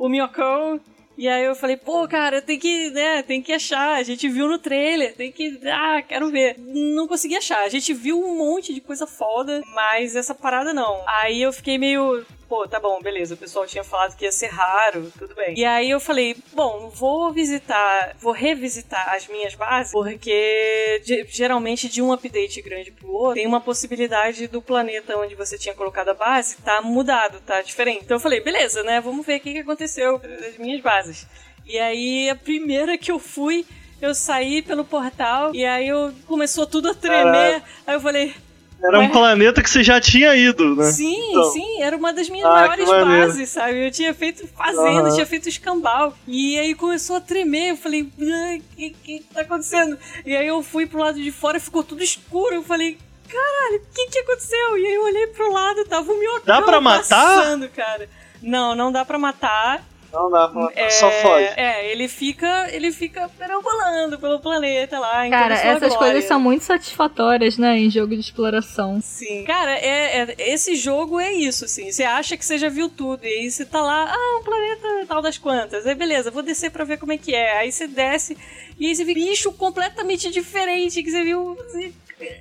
O, 0.00 0.06
o 0.06 0.08
Minhocão. 0.08 0.80
E 1.18 1.26
aí 1.26 1.44
eu 1.44 1.54
falei, 1.54 1.76
pô, 1.76 2.06
cara, 2.06 2.42
tem 2.42 2.58
que, 2.58 2.90
né, 2.90 3.22
tem 3.22 3.40
que 3.40 3.52
achar. 3.52 3.96
A 3.96 4.02
gente 4.02 4.28
viu 4.28 4.46
no 4.46 4.58
trailer, 4.58 5.14
tem 5.14 5.32
que. 5.32 5.58
Ah, 5.66 6.02
quero 6.02 6.30
ver. 6.30 6.56
Não 6.58 7.08
consegui 7.08 7.36
achar. 7.36 7.64
A 7.64 7.68
gente 7.68 7.94
viu 7.94 8.22
um 8.22 8.36
monte 8.36 8.74
de 8.74 8.80
coisa 8.80 9.06
foda, 9.06 9.62
mas 9.74 10.14
essa 10.14 10.34
parada 10.34 10.74
não. 10.74 11.02
Aí 11.06 11.40
eu 11.40 11.52
fiquei 11.52 11.78
meio. 11.78 12.24
Pô, 12.48 12.66
tá 12.68 12.78
bom, 12.78 13.00
beleza. 13.02 13.34
O 13.34 13.36
pessoal 13.36 13.66
tinha 13.66 13.82
falado 13.82 14.16
que 14.16 14.24
ia 14.24 14.30
ser 14.30 14.46
raro, 14.46 15.12
tudo 15.18 15.34
bem. 15.34 15.54
E 15.58 15.64
aí 15.64 15.90
eu 15.90 15.98
falei, 15.98 16.36
bom, 16.52 16.88
vou 16.90 17.32
visitar, 17.32 18.14
vou 18.20 18.32
revisitar 18.32 19.12
as 19.14 19.26
minhas 19.26 19.54
bases, 19.56 19.92
porque 19.92 21.00
ge- 21.04 21.26
geralmente 21.28 21.88
de 21.88 22.00
um 22.00 22.12
update 22.12 22.62
grande 22.62 22.92
pro 22.92 23.10
outro, 23.10 23.34
tem 23.34 23.46
uma 23.46 23.60
possibilidade 23.60 24.46
do 24.46 24.62
planeta 24.62 25.16
onde 25.18 25.34
você 25.34 25.58
tinha 25.58 25.74
colocado 25.74 26.10
a 26.10 26.14
base 26.14 26.56
tá 26.58 26.80
mudado, 26.80 27.40
tá 27.40 27.60
diferente. 27.62 28.02
Então 28.04 28.16
eu 28.16 28.20
falei, 28.20 28.40
beleza, 28.40 28.82
né? 28.84 29.00
Vamos 29.00 29.26
ver 29.26 29.38
o 29.38 29.40
que, 29.40 29.52
que 29.52 29.58
aconteceu 29.58 30.18
das 30.18 30.56
minhas 30.56 30.80
bases. 30.80 31.26
E 31.66 31.78
aí 31.78 32.30
a 32.30 32.36
primeira 32.36 32.96
que 32.96 33.10
eu 33.10 33.18
fui, 33.18 33.66
eu 34.00 34.14
saí 34.14 34.62
pelo 34.62 34.84
portal 34.84 35.52
e 35.54 35.64
aí 35.64 35.88
eu 35.88 36.12
começou 36.26 36.64
tudo 36.66 36.90
a 36.90 36.94
tremer. 36.94 37.60
Aí 37.86 37.94
eu 37.96 38.00
falei, 38.00 38.34
Era 38.82 39.00
um 39.00 39.08
planeta 39.08 39.62
que 39.62 39.70
você 39.70 39.82
já 39.82 40.00
tinha 40.00 40.36
ido, 40.36 40.76
né? 40.76 40.84
Sim, 40.92 41.30
Então. 41.30 41.50
sim, 41.50 41.82
era 41.82 41.96
uma 41.96 42.12
das 42.12 42.28
minhas 42.28 42.46
Ah, 42.46 42.52
maiores 42.52 42.86
bases, 42.88 43.48
sabe? 43.48 43.86
Eu 43.86 43.90
tinha 43.90 44.12
feito 44.14 44.46
fazenda, 44.48 45.00
Aham. 45.08 45.14
tinha 45.14 45.26
feito 45.26 45.48
escambau. 45.48 46.14
E 46.26 46.58
aí 46.58 46.74
começou 46.74 47.16
a 47.16 47.20
tremer, 47.20 47.70
eu 47.70 47.76
falei, 47.76 48.02
o 48.02 48.76
que, 48.76 48.90
que 49.02 49.24
tá 49.34 49.40
acontecendo? 49.40 49.98
E 50.24 50.36
aí 50.36 50.46
eu 50.46 50.62
fui 50.62 50.86
pro 50.86 51.00
lado 51.00 51.20
de 51.20 51.32
fora, 51.32 51.58
ficou 51.58 51.82
tudo 51.82 52.02
escuro, 52.04 52.54
eu 52.54 52.62
falei, 52.62 52.98
caralho, 53.28 53.82
o 53.82 53.94
que 53.94 54.06
que 54.08 54.18
aconteceu? 54.20 54.78
E 54.78 54.86
aí 54.86 54.94
eu 54.94 55.04
olhei 55.04 55.26
pro 55.28 55.52
lado, 55.52 55.84
tava 55.86 56.12
o 56.12 56.18
minhocão 56.18 56.42
Dá 56.44 56.62
pra 56.62 56.80
matar? 56.80 57.36
passando, 57.38 57.68
cara. 57.70 58.08
Não, 58.42 58.74
não 58.74 58.92
dá 58.92 59.04
pra 59.04 59.18
matar. 59.18 59.82
Não 60.16 60.30
dá 60.30 60.48
pra 60.48 60.70
É, 60.74 60.88
só 60.90 61.10
foge. 61.10 61.44
É, 61.56 61.92
ele 61.92 62.08
fica, 62.08 62.68
ele 62.72 62.90
fica 62.90 63.28
perambulando 63.38 64.18
pelo 64.18 64.40
planeta 64.40 64.98
lá. 64.98 65.26
em 65.26 65.30
Cara, 65.30 65.56
sua 65.56 65.66
essas 65.66 65.88
glória. 65.94 65.98
coisas 66.12 66.24
são 66.28 66.40
muito 66.40 66.64
satisfatórias, 66.64 67.58
né, 67.58 67.76
em 67.78 67.90
jogo 67.90 68.14
de 68.14 68.20
exploração. 68.20 69.00
Sim. 69.02 69.44
Cara, 69.44 69.72
é, 69.78 70.20
é- 70.22 70.34
esse 70.38 70.74
jogo 70.74 71.20
é 71.20 71.32
isso, 71.32 71.64
assim. 71.66 71.90
Você 71.92 72.02
acha 72.04 72.36
que 72.36 72.44
você 72.44 72.56
já 72.58 72.68
viu 72.68 72.88
tudo. 72.88 73.24
E 73.24 73.28
aí 73.28 73.50
você 73.50 73.64
tá 73.64 73.82
lá, 73.82 74.10
ah, 74.10 74.38
um 74.40 74.42
planeta 74.44 75.06
tal 75.06 75.20
das 75.20 75.36
quantas. 75.38 75.86
Aí 75.86 75.94
beleza, 75.94 76.30
vou 76.30 76.42
descer 76.42 76.70
pra 76.70 76.84
ver 76.84 76.98
como 76.98 77.12
é 77.12 77.18
que 77.18 77.34
é. 77.34 77.58
Aí 77.58 77.70
você 77.70 77.86
desce 77.86 78.36
e 78.78 78.86
aí 78.86 78.94
você 78.96 79.04
vê 79.04 79.14
bicho 79.14 79.52
completamente 79.52 80.30
diferente 80.30 81.02
que 81.02 81.10
você 81.10 81.22
viu. 81.22 81.54
você- 81.54 81.92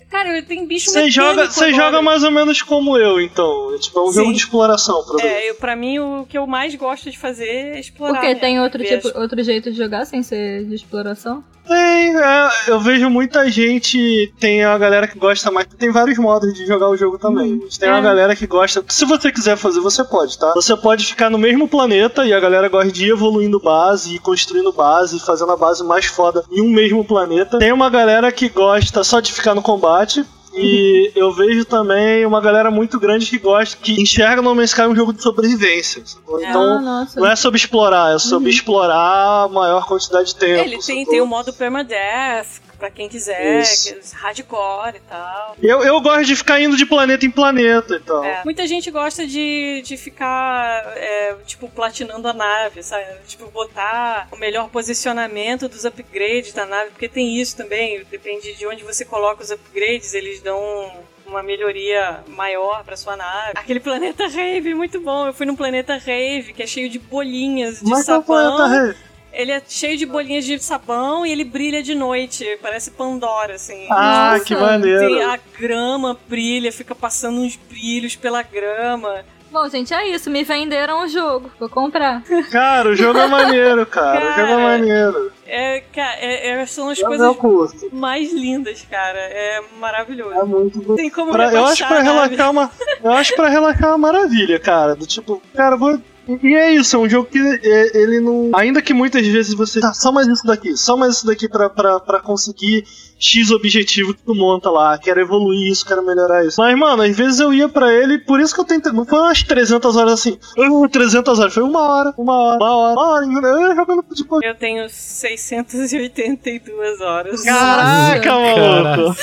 Cara, 0.09 0.41
tem 0.43 0.65
bicho 0.65 0.89
Você 0.89 1.09
joga, 1.09 1.47
você 1.51 1.73
joga 1.73 2.01
mais 2.01 2.23
ou 2.23 2.31
menos 2.31 2.61
como 2.61 2.97
eu, 2.97 3.19
então. 3.19 3.73
É, 3.75 3.77
tipo, 3.79 3.99
é 3.99 4.03
um 4.03 4.07
Sim. 4.07 4.13
jogo 4.13 4.31
de 4.31 4.37
exploração 4.39 5.03
pra 5.03 5.15
mim. 5.15 5.21
É, 5.23 5.49
eu, 5.49 5.55
pra 5.55 5.75
mim, 5.75 5.99
o 5.99 6.25
que 6.27 6.37
eu 6.37 6.47
mais 6.47 6.73
gosto 6.75 7.11
de 7.11 7.17
fazer 7.17 7.47
é 7.75 7.79
explorar. 7.79 8.13
Porque 8.13 8.27
mesmo, 8.27 8.41
tem 8.41 8.59
outro, 8.61 8.83
tipo, 8.83 9.07
as- 9.09 9.15
outro 9.15 9.43
jeito 9.43 9.69
de 9.71 9.77
jogar 9.77 10.05
sem 10.05 10.23
ser 10.23 10.63
de 10.65 10.75
exploração? 10.75 11.43
Tem, 11.67 12.15
é, 12.15 12.49
eu 12.67 12.79
vejo 12.79 13.09
muita 13.09 13.49
gente. 13.49 14.33
Tem 14.39 14.63
a 14.63 14.77
galera 14.77 15.07
que 15.07 15.17
gosta 15.17 15.51
mais. 15.51 15.67
Tem 15.77 15.91
vários 15.91 16.17
modos 16.17 16.53
de 16.53 16.65
jogar 16.65 16.89
o 16.89 16.97
jogo 16.97 17.17
também. 17.17 17.59
Mas 17.63 17.77
tem 17.77 17.89
uma 17.89 17.99
é. 17.99 18.01
galera 18.01 18.35
que 18.35 18.45
gosta. 18.47 18.83
Se 18.87 19.05
você 19.05 19.31
quiser 19.31 19.57
fazer, 19.57 19.79
você 19.79 20.03
pode, 20.03 20.37
tá? 20.37 20.53
Você 20.53 20.75
pode 20.77 21.05
ficar 21.05 21.29
no 21.29 21.37
mesmo 21.37 21.67
planeta 21.67 22.25
e 22.25 22.33
a 22.33 22.39
galera 22.39 22.69
gosta 22.69 22.91
de 22.91 23.05
ir 23.05 23.11
evoluindo 23.11 23.59
base, 23.59 24.15
ir 24.15 24.19
construindo 24.19 24.71
base, 24.71 25.19
fazendo 25.19 25.51
a 25.51 25.57
base 25.57 25.83
mais 25.83 26.05
foda 26.05 26.43
em 26.51 26.61
um 26.61 26.69
mesmo 26.69 27.03
planeta. 27.03 27.57
Tem 27.57 27.71
uma 27.71 27.89
galera 27.89 28.31
que 28.31 28.49
gosta 28.49 29.03
só 29.03 29.19
de 29.19 29.33
ficar 29.33 29.55
no 29.55 29.61
combate. 29.61 30.25
E 30.55 31.11
eu 31.15 31.31
vejo 31.33 31.65
também 31.65 32.25
uma 32.25 32.39
galera 32.39 32.71
muito 32.71 32.99
grande 32.99 33.25
que 33.25 33.37
gosta, 33.37 33.77
que 33.77 34.01
enxerga 34.01 34.41
No 34.41 34.55
Man's 34.55 34.69
Sky 34.69 34.83
um 34.83 34.95
jogo 34.95 35.11
de 35.11 35.21
sobrevivência. 35.21 36.01
É. 36.01 36.49
Então, 36.49 36.61
ah, 36.61 37.07
não 37.15 37.27
é 37.27 37.35
sobre 37.35 37.57
explorar, 37.57 38.15
é 38.15 38.19
sobre 38.19 38.49
explorar 38.49 39.43
a 39.43 39.47
maior 39.49 39.85
quantidade 39.85 40.27
de 40.27 40.35
tempo. 40.35 40.63
Ele 40.63 40.79
tem, 40.79 41.05
tem 41.05 41.21
o 41.21 41.27
modo 41.27 41.51
permadeath, 41.51 42.61
pra 42.85 42.91
quem 42.91 43.09
quiser, 43.09 43.61
Isso. 43.61 43.95
é 43.95 44.17
hardcore 44.17 44.97
e 44.97 44.99
tal. 45.09 45.55
Eu, 45.61 45.83
eu 45.83 45.99
gosto 46.01 46.25
de 46.25 46.35
ficar 46.35 46.61
indo 46.61 46.77
de 46.77 46.85
planeta 46.85 47.25
em 47.25 47.31
planeta 47.31 47.95
e 47.95 47.99
tal. 47.99 48.23
É. 48.23 48.43
Muita 48.45 48.67
gente 48.67 48.91
gosta 48.91 49.25
de, 49.25 49.81
de 49.83 49.97
ficar, 49.97 50.83
é, 50.95 51.35
tipo, 51.45 51.67
platinando 51.67 52.27
a 52.27 52.33
nave, 52.33 52.83
sabe? 52.83 53.05
Tipo, 53.27 53.49
botar 53.49 54.27
o 54.31 54.37
melhor 54.37 54.69
posicionamento 54.69 55.67
dos 55.67 55.83
upgrades 55.83 56.53
da 56.53 56.65
nave, 56.65 56.91
porque 56.91 57.09
tem 57.09 57.39
isso 57.41 57.57
também, 57.57 58.03
depende 58.11 58.53
de 58.53 58.67
onde 58.67 58.83
você 58.83 59.03
coloca 59.03 59.41
os 59.41 59.49
upgrades, 59.49 60.13
eles 60.13 60.41
dão 60.41 60.91
uma 61.25 61.41
melhoria 61.41 62.19
maior 62.27 62.83
pra 62.83 62.95
sua 62.95 63.17
nave. 63.17 63.53
Aquele 63.55 63.79
planeta 63.81 64.27
Rave, 64.27 64.75
muito 64.75 65.01
bom. 65.01 65.25
Eu 65.25 65.33
fui 65.33 65.47
num 65.47 65.55
planeta 65.55 65.97
Rave, 65.97 66.53
que 66.55 66.61
é 66.61 66.67
cheio 66.67 66.87
de 66.87 66.99
bolinhas 66.99 67.79
de 67.79 67.89
Mas 67.89 68.07
é 68.07 68.15
o 68.15 68.21
sabão. 68.21 68.23
planeta 68.23 68.67
Rei. 68.67 68.95
Ele 69.35 69.51
é 69.51 69.61
cheio 69.67 69.97
de 69.97 70.05
bolinhas 70.05 70.45
de 70.45 70.57
sabão 70.59 71.25
e 71.25 71.31
ele 71.31 71.43
brilha 71.43 71.83
de 71.83 71.93
noite, 71.93 72.57
parece 72.61 72.91
Pandora, 72.91 73.55
assim. 73.55 73.85
Ah, 73.91 74.31
Nossa, 74.33 74.45
que 74.45 74.55
Tem 74.55 74.63
maneiro. 74.63 75.29
a 75.29 75.37
grama 75.59 76.17
brilha, 76.27 76.71
fica 76.71 76.95
passando 76.95 77.39
uns 77.41 77.55
brilhos 77.55 78.15
pela 78.15 78.41
grama. 78.41 79.23
Bom, 79.51 79.69
gente, 79.69 79.93
é 79.93 80.09
isso. 80.09 80.29
Me 80.29 80.43
venderam 80.43 81.03
o 81.03 81.07
jogo. 81.07 81.49
Vou 81.57 81.69
comprar. 81.69 82.21
Cara, 82.51 82.89
o 82.89 82.95
jogo 82.95 83.17
é 83.19 83.27
maneiro, 83.27 83.85
cara. 83.85 84.19
O 84.19 84.29
jogo 84.29 84.41
é 84.41 84.45
Cara, 84.47 84.57
maneiro. 84.57 85.31
É, 85.47 85.83
ca- 85.93 86.15
é- 86.17 86.49
é- 86.49 86.65
são 86.65 86.89
as 86.89 86.99
Eu 86.99 87.07
coisas 87.07 87.25
não 87.25 87.35
curto. 87.35 87.95
mais 87.95 88.33
lindas, 88.33 88.85
cara. 88.89 89.17
É 89.17 89.61
maravilhoso. 89.79 90.33
É 90.37 90.43
muito 90.43 90.81
bom. 90.81 90.95
Tem 90.95 91.09
como 91.09 91.31
Pra- 91.31 91.53
eu 91.53 91.65
acho 91.65 91.83
rebaixar 91.83 91.87
pra 91.87 91.97
nave. 92.03 92.09
relaxar 92.35 92.51
uma. 92.51 92.71
Eu 93.01 93.11
acho 93.11 93.35
pra 93.35 93.47
relaxar 93.47 93.89
uma 93.89 93.97
maravilha, 93.97 94.59
cara. 94.59 94.93
Do 94.95 95.05
tipo, 95.07 95.41
cara, 95.55 95.77
vou. 95.77 96.01
E 96.27 96.55
é 96.55 96.73
isso, 96.73 96.95
é 96.95 96.99
um 96.99 97.07
jogo 97.07 97.29
que 97.29 97.37
é, 97.39 97.97
ele 97.97 98.19
não. 98.19 98.49
Ainda 98.55 98.81
que 98.81 98.93
muitas 98.93 99.25
vezes 99.27 99.53
você. 99.53 99.79
Tá, 99.79 99.93
só 99.93 100.11
mais 100.11 100.27
isso 100.27 100.45
daqui, 100.45 100.75
só 100.75 100.97
mais 100.97 101.17
isso 101.17 101.27
daqui 101.27 101.47
pra, 101.47 101.69
pra, 101.69 101.99
pra 101.99 102.19
conseguir 102.19 102.83
X 103.19 103.51
objetivo 103.51 104.11
que 104.13 104.23
tu 104.23 104.33
monta 104.33 104.69
lá. 104.71 104.97
Quero 104.97 105.21
evoluir 105.21 105.71
isso, 105.71 105.85
quero 105.85 106.03
melhorar 106.03 106.43
isso. 106.45 106.59
Mas, 106.59 106.75
mano, 106.77 107.03
às 107.03 107.15
vezes 107.15 107.39
eu 107.39 107.53
ia 107.53 107.69
pra 107.69 107.93
ele, 107.93 108.17
por 108.17 108.39
isso 108.39 108.55
que 108.55 108.61
eu 108.61 108.65
tentei. 108.65 108.91
Não 108.91 109.05
foi 109.05 109.19
umas 109.19 109.43
300 109.43 109.95
horas 109.95 110.13
assim. 110.13 110.37
"Ah, 110.57 110.89
300 110.89 111.39
horas, 111.39 111.53
foi 111.53 111.63
uma 111.63 111.81
hora, 111.81 112.13
uma 112.17 112.33
hora, 112.37 112.57
uma 112.57 112.75
hora, 112.75 112.93
uma 112.93 113.07
hora, 113.13 113.25
entendeu? 113.25 113.51
Eu 113.51 113.75
jogando 113.75 114.03
tipo. 114.13 114.43
Eu 114.43 114.55
tenho 114.55 114.89
682 114.89 117.01
horas. 117.01 117.43
Caraca, 117.43 118.31
maluco! 118.31 119.15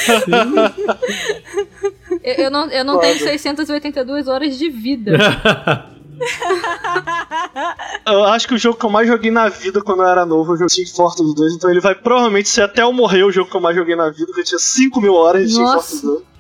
Eu, 2.23 2.35
eu 2.45 2.51
não, 2.51 2.71
eu 2.71 2.85
não 2.85 3.01
tenho 3.01 3.19
682 3.19 4.29
horas 4.29 4.57
de 4.57 4.69
vida. 4.69 5.13
eu 8.07 8.25
acho 8.25 8.47
que 8.49 8.55
o 8.55 8.59
jogo 8.59 8.79
que 8.79 8.87
eu 8.87 8.91
mais 8.91 9.09
joguei 9.09 9.31
na 9.31 9.49
vida 9.49 9.83
quando 9.83 10.03
eu 10.03 10.09
era 10.09 10.27
novo, 10.27 10.53
eu 10.53 10.59
joguei 10.59 10.85
Team 10.85 10.95
Fortress 10.95 11.35
2, 11.35 11.55
então 11.55 11.71
ele 11.71 11.81
vai 11.81 11.95
provavelmente 11.95 12.49
ser 12.49 12.63
até 12.63 12.83
eu 12.83 12.93
morrer 12.93 13.25
o 13.25 13.31
jogo 13.31 13.51
que 13.51 13.57
eu 13.57 13.61
mais 13.61 13.77
joguei 13.77 13.97
na 13.97 14.11
vida, 14.11 14.27
porque 14.27 14.41
eu 14.41 14.45
tinha 14.45 14.59
5 14.59 15.01
mil 15.01 15.15
horas 15.15 15.49
de 15.49 15.55
Team 15.55 15.65
Nossa. 15.65 15.89
Fortress 15.89 16.07
2. 16.07 16.32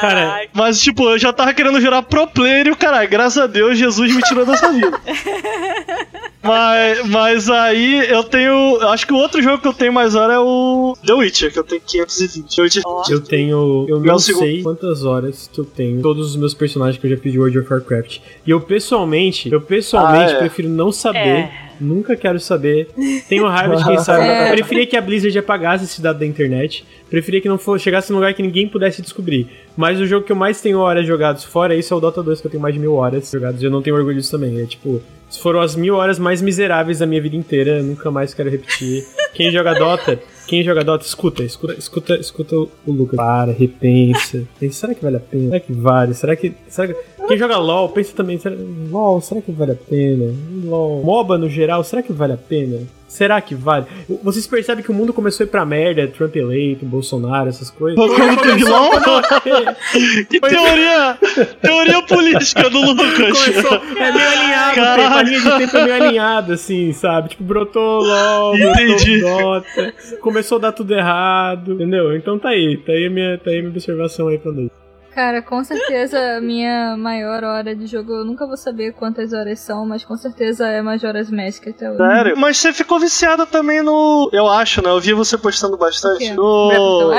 Cara, 0.00 0.46
Mas, 0.52 0.80
tipo, 0.80 1.04
eu 1.08 1.18
já 1.18 1.32
tava 1.32 1.54
querendo 1.54 1.80
virar 1.80 2.02
pro 2.02 2.26
player 2.26 2.66
e 2.66 2.70
o 2.70 2.76
caralho, 2.76 3.08
graças 3.08 3.38
a 3.42 3.46
Deus, 3.46 3.78
Jesus 3.78 4.14
me 4.14 4.20
tirou 4.22 4.44
dessa 4.44 4.70
vida. 4.72 5.00
mas, 6.42 7.06
mas 7.08 7.50
aí 7.50 8.08
eu 8.10 8.22
tenho. 8.24 8.78
Acho 8.88 9.06
que 9.06 9.12
o 9.12 9.16
outro 9.16 9.42
jogo 9.42 9.58
que 9.60 9.68
eu 9.68 9.72
tenho 9.72 9.92
mais 9.92 10.14
hora 10.14 10.34
é 10.34 10.38
o 10.38 10.96
The 11.06 11.12
Witcher, 11.14 11.52
que 11.52 11.58
eu 11.58 11.64
tenho 11.64 11.80
520. 11.86 12.56
The 12.56 12.62
Witcher 12.62 12.82
eu 13.10 13.20
tenho. 13.20 13.86
Eu 13.88 14.00
não 14.00 14.14
o 14.14 14.18
segundo. 14.20 14.42
sei 14.44 14.62
quantas 14.62 15.04
horas 15.04 15.48
que 15.52 15.60
eu 15.60 15.64
tenho. 15.64 16.00
Todos 16.02 16.30
os 16.30 16.36
meus 16.36 16.54
personagens 16.54 16.98
que 17.00 17.06
eu 17.06 17.10
já 17.10 17.16
fiz 17.16 17.32
de 17.32 17.38
World 17.38 17.58
of 17.58 17.72
Warcraft. 17.72 18.18
E 18.46 18.50
eu 18.50 18.60
pessoalmente, 18.60 19.50
eu 19.52 19.60
pessoalmente 19.60 20.32
Ah, 20.32 20.36
é. 20.36 20.38
prefiro 20.38 20.68
não 20.68 20.92
saber. 20.92 21.18
É. 21.18 21.67
Nunca 21.80 22.16
quero 22.16 22.38
saber. 22.40 22.88
Tenho 23.28 23.46
raiva 23.46 23.76
de 23.76 23.84
quem 23.84 23.98
sabe. 23.98 24.28
É. 24.28 24.52
Preferia 24.52 24.86
que 24.86 24.96
a 24.96 25.00
Blizzard 25.00 25.38
apagasse 25.38 25.84
esse 25.84 26.02
dado 26.02 26.18
da 26.18 26.26
internet. 26.26 26.84
Preferia 27.08 27.40
que 27.40 27.48
não 27.48 27.56
fosse, 27.56 27.84
chegasse 27.84 28.10
num 28.10 28.18
lugar 28.18 28.34
que 28.34 28.42
ninguém 28.42 28.68
pudesse 28.68 29.00
descobrir. 29.00 29.48
Mas 29.76 30.00
o 30.00 30.06
jogo 30.06 30.26
que 30.26 30.32
eu 30.32 30.36
mais 30.36 30.60
tenho 30.60 30.78
horas 30.78 31.06
jogados, 31.06 31.44
fora 31.44 31.74
isso, 31.74 31.94
é 31.94 31.96
o 31.96 32.00
Dota 32.00 32.22
2, 32.22 32.40
que 32.40 32.46
eu 32.46 32.50
tenho 32.50 32.62
mais 32.62 32.74
de 32.74 32.80
mil 32.80 32.94
horas 32.94 33.30
jogadas. 33.30 33.62
E 33.62 33.64
eu 33.64 33.70
não 33.70 33.80
tenho 33.80 33.96
orgulho 33.96 34.16
disso 34.16 34.30
também. 34.30 34.60
É 34.60 34.66
tipo, 34.66 35.00
se 35.30 35.40
foram 35.40 35.60
as 35.60 35.76
mil 35.76 35.94
horas 35.94 36.18
mais 36.18 36.40
miseráveis 36.40 36.98
da 36.98 37.06
minha 37.06 37.20
vida 37.20 37.36
inteira, 37.36 37.78
eu 37.78 37.84
nunca 37.84 38.10
mais 38.10 38.32
quero 38.32 38.50
repetir. 38.50 39.04
Quem 39.34 39.50
joga 39.50 39.74
Dota, 39.74 40.18
quem 40.46 40.64
joga 40.64 40.82
Dota, 40.82 41.04
escuta, 41.04 41.42
escuta, 41.42 41.74
escuta, 41.74 42.16
escuta 42.16 42.56
o 42.56 42.70
Lucas. 42.86 43.16
Para, 43.16 43.52
repensa. 43.52 44.44
Pensa, 44.58 44.80
será 44.80 44.94
que 44.94 45.02
vale 45.02 45.16
a 45.16 45.20
pena? 45.20 45.48
Será 45.48 45.60
que 45.60 45.72
vale? 45.72 46.14
Será 46.14 46.36
que. 46.36 46.54
Será 46.68 46.88
que... 46.88 46.96
Quem 47.28 47.36
joga 47.36 47.58
LOL, 47.58 47.90
pensa 47.90 48.14
também, 48.16 48.38
será... 48.38 48.56
LOL, 48.90 49.20
será 49.20 49.42
que 49.42 49.52
vale 49.52 49.72
a 49.72 49.74
pena? 49.74 50.34
LOL. 50.64 51.02
MOBA 51.04 51.36
no 51.36 51.48
geral, 51.48 51.84
será 51.84 52.02
que 52.02 52.12
vale 52.12 52.32
a 52.32 52.38
pena? 52.38 52.80
Será 53.06 53.40
que 53.40 53.54
vale? 53.54 53.86
Vocês 54.22 54.46
percebem 54.46 54.84
que 54.84 54.90
o 54.90 54.94
mundo 54.94 55.14
começou 55.14 55.44
a 55.44 55.46
ir 55.46 55.50
pra 55.50 55.64
merda, 55.64 56.06
Trump 56.06 56.36
eleito, 56.36 56.84
Bolsonaro, 56.84 57.48
essas 57.48 57.70
coisas. 57.70 57.98
Teve 58.42 58.64
LOL? 58.64 58.90
Que 60.28 60.40
teoria! 60.40 61.18
Teoria 61.60 62.02
política 62.02 62.68
do 62.68 62.80
Lucas! 62.80 63.44
Começou, 63.44 63.80
é 63.96 64.12
meio 64.12 64.28
alinhado, 64.28 64.74
tempo, 64.74 65.14
a 65.14 65.22
linha 65.22 65.40
de 65.40 65.58
tempo 65.58 65.76
é 65.76 65.84
meio 65.84 65.94
alinhada, 66.04 66.54
assim, 66.54 66.92
sabe? 66.92 67.30
Tipo, 67.30 67.44
brotou 67.44 68.02
LOL, 68.02 68.56
Entendi. 68.56 69.20
brotou 69.20 69.38
Dota, 69.60 69.94
começou 70.20 70.58
a 70.58 70.60
dar 70.60 70.72
tudo 70.72 70.94
errado, 70.94 71.72
entendeu? 71.74 72.14
Então 72.14 72.38
tá 72.38 72.50
aí, 72.50 72.76
tá 72.76 72.92
aí 72.92 73.06
a 73.06 73.10
minha, 73.10 73.38
tá 73.38 73.50
aí 73.50 73.56
a 73.58 73.60
minha 73.60 73.70
observação 73.70 74.28
aí 74.28 74.38
pra 74.38 74.52
noite. 74.52 74.72
Cara, 75.18 75.42
com 75.42 75.64
certeza 75.64 76.36
a 76.36 76.40
minha 76.40 76.96
maior 76.96 77.42
hora 77.42 77.74
de 77.74 77.88
jogo, 77.88 78.12
eu 78.12 78.24
nunca 78.24 78.46
vou 78.46 78.56
saber 78.56 78.92
quantas 78.92 79.32
horas 79.32 79.58
são, 79.58 79.84
mas 79.84 80.04
com 80.04 80.16
certeza 80.16 80.68
é 80.68 80.80
Majora's 80.80 81.28
Mask 81.28 81.66
até 81.66 81.90
hoje. 81.90 81.98
Sério? 81.98 82.36
Mas 82.38 82.56
você 82.58 82.72
ficou 82.72 83.00
viciada 83.00 83.44
também 83.44 83.82
no. 83.82 84.30
Eu 84.32 84.48
acho, 84.48 84.80
né? 84.80 84.90
Eu 84.90 85.00
vi 85.00 85.12
você 85.12 85.36
postando 85.36 85.76
bastante. 85.76 86.24
É? 86.24 86.34
Breath 86.34 86.36
No. 86.36 87.12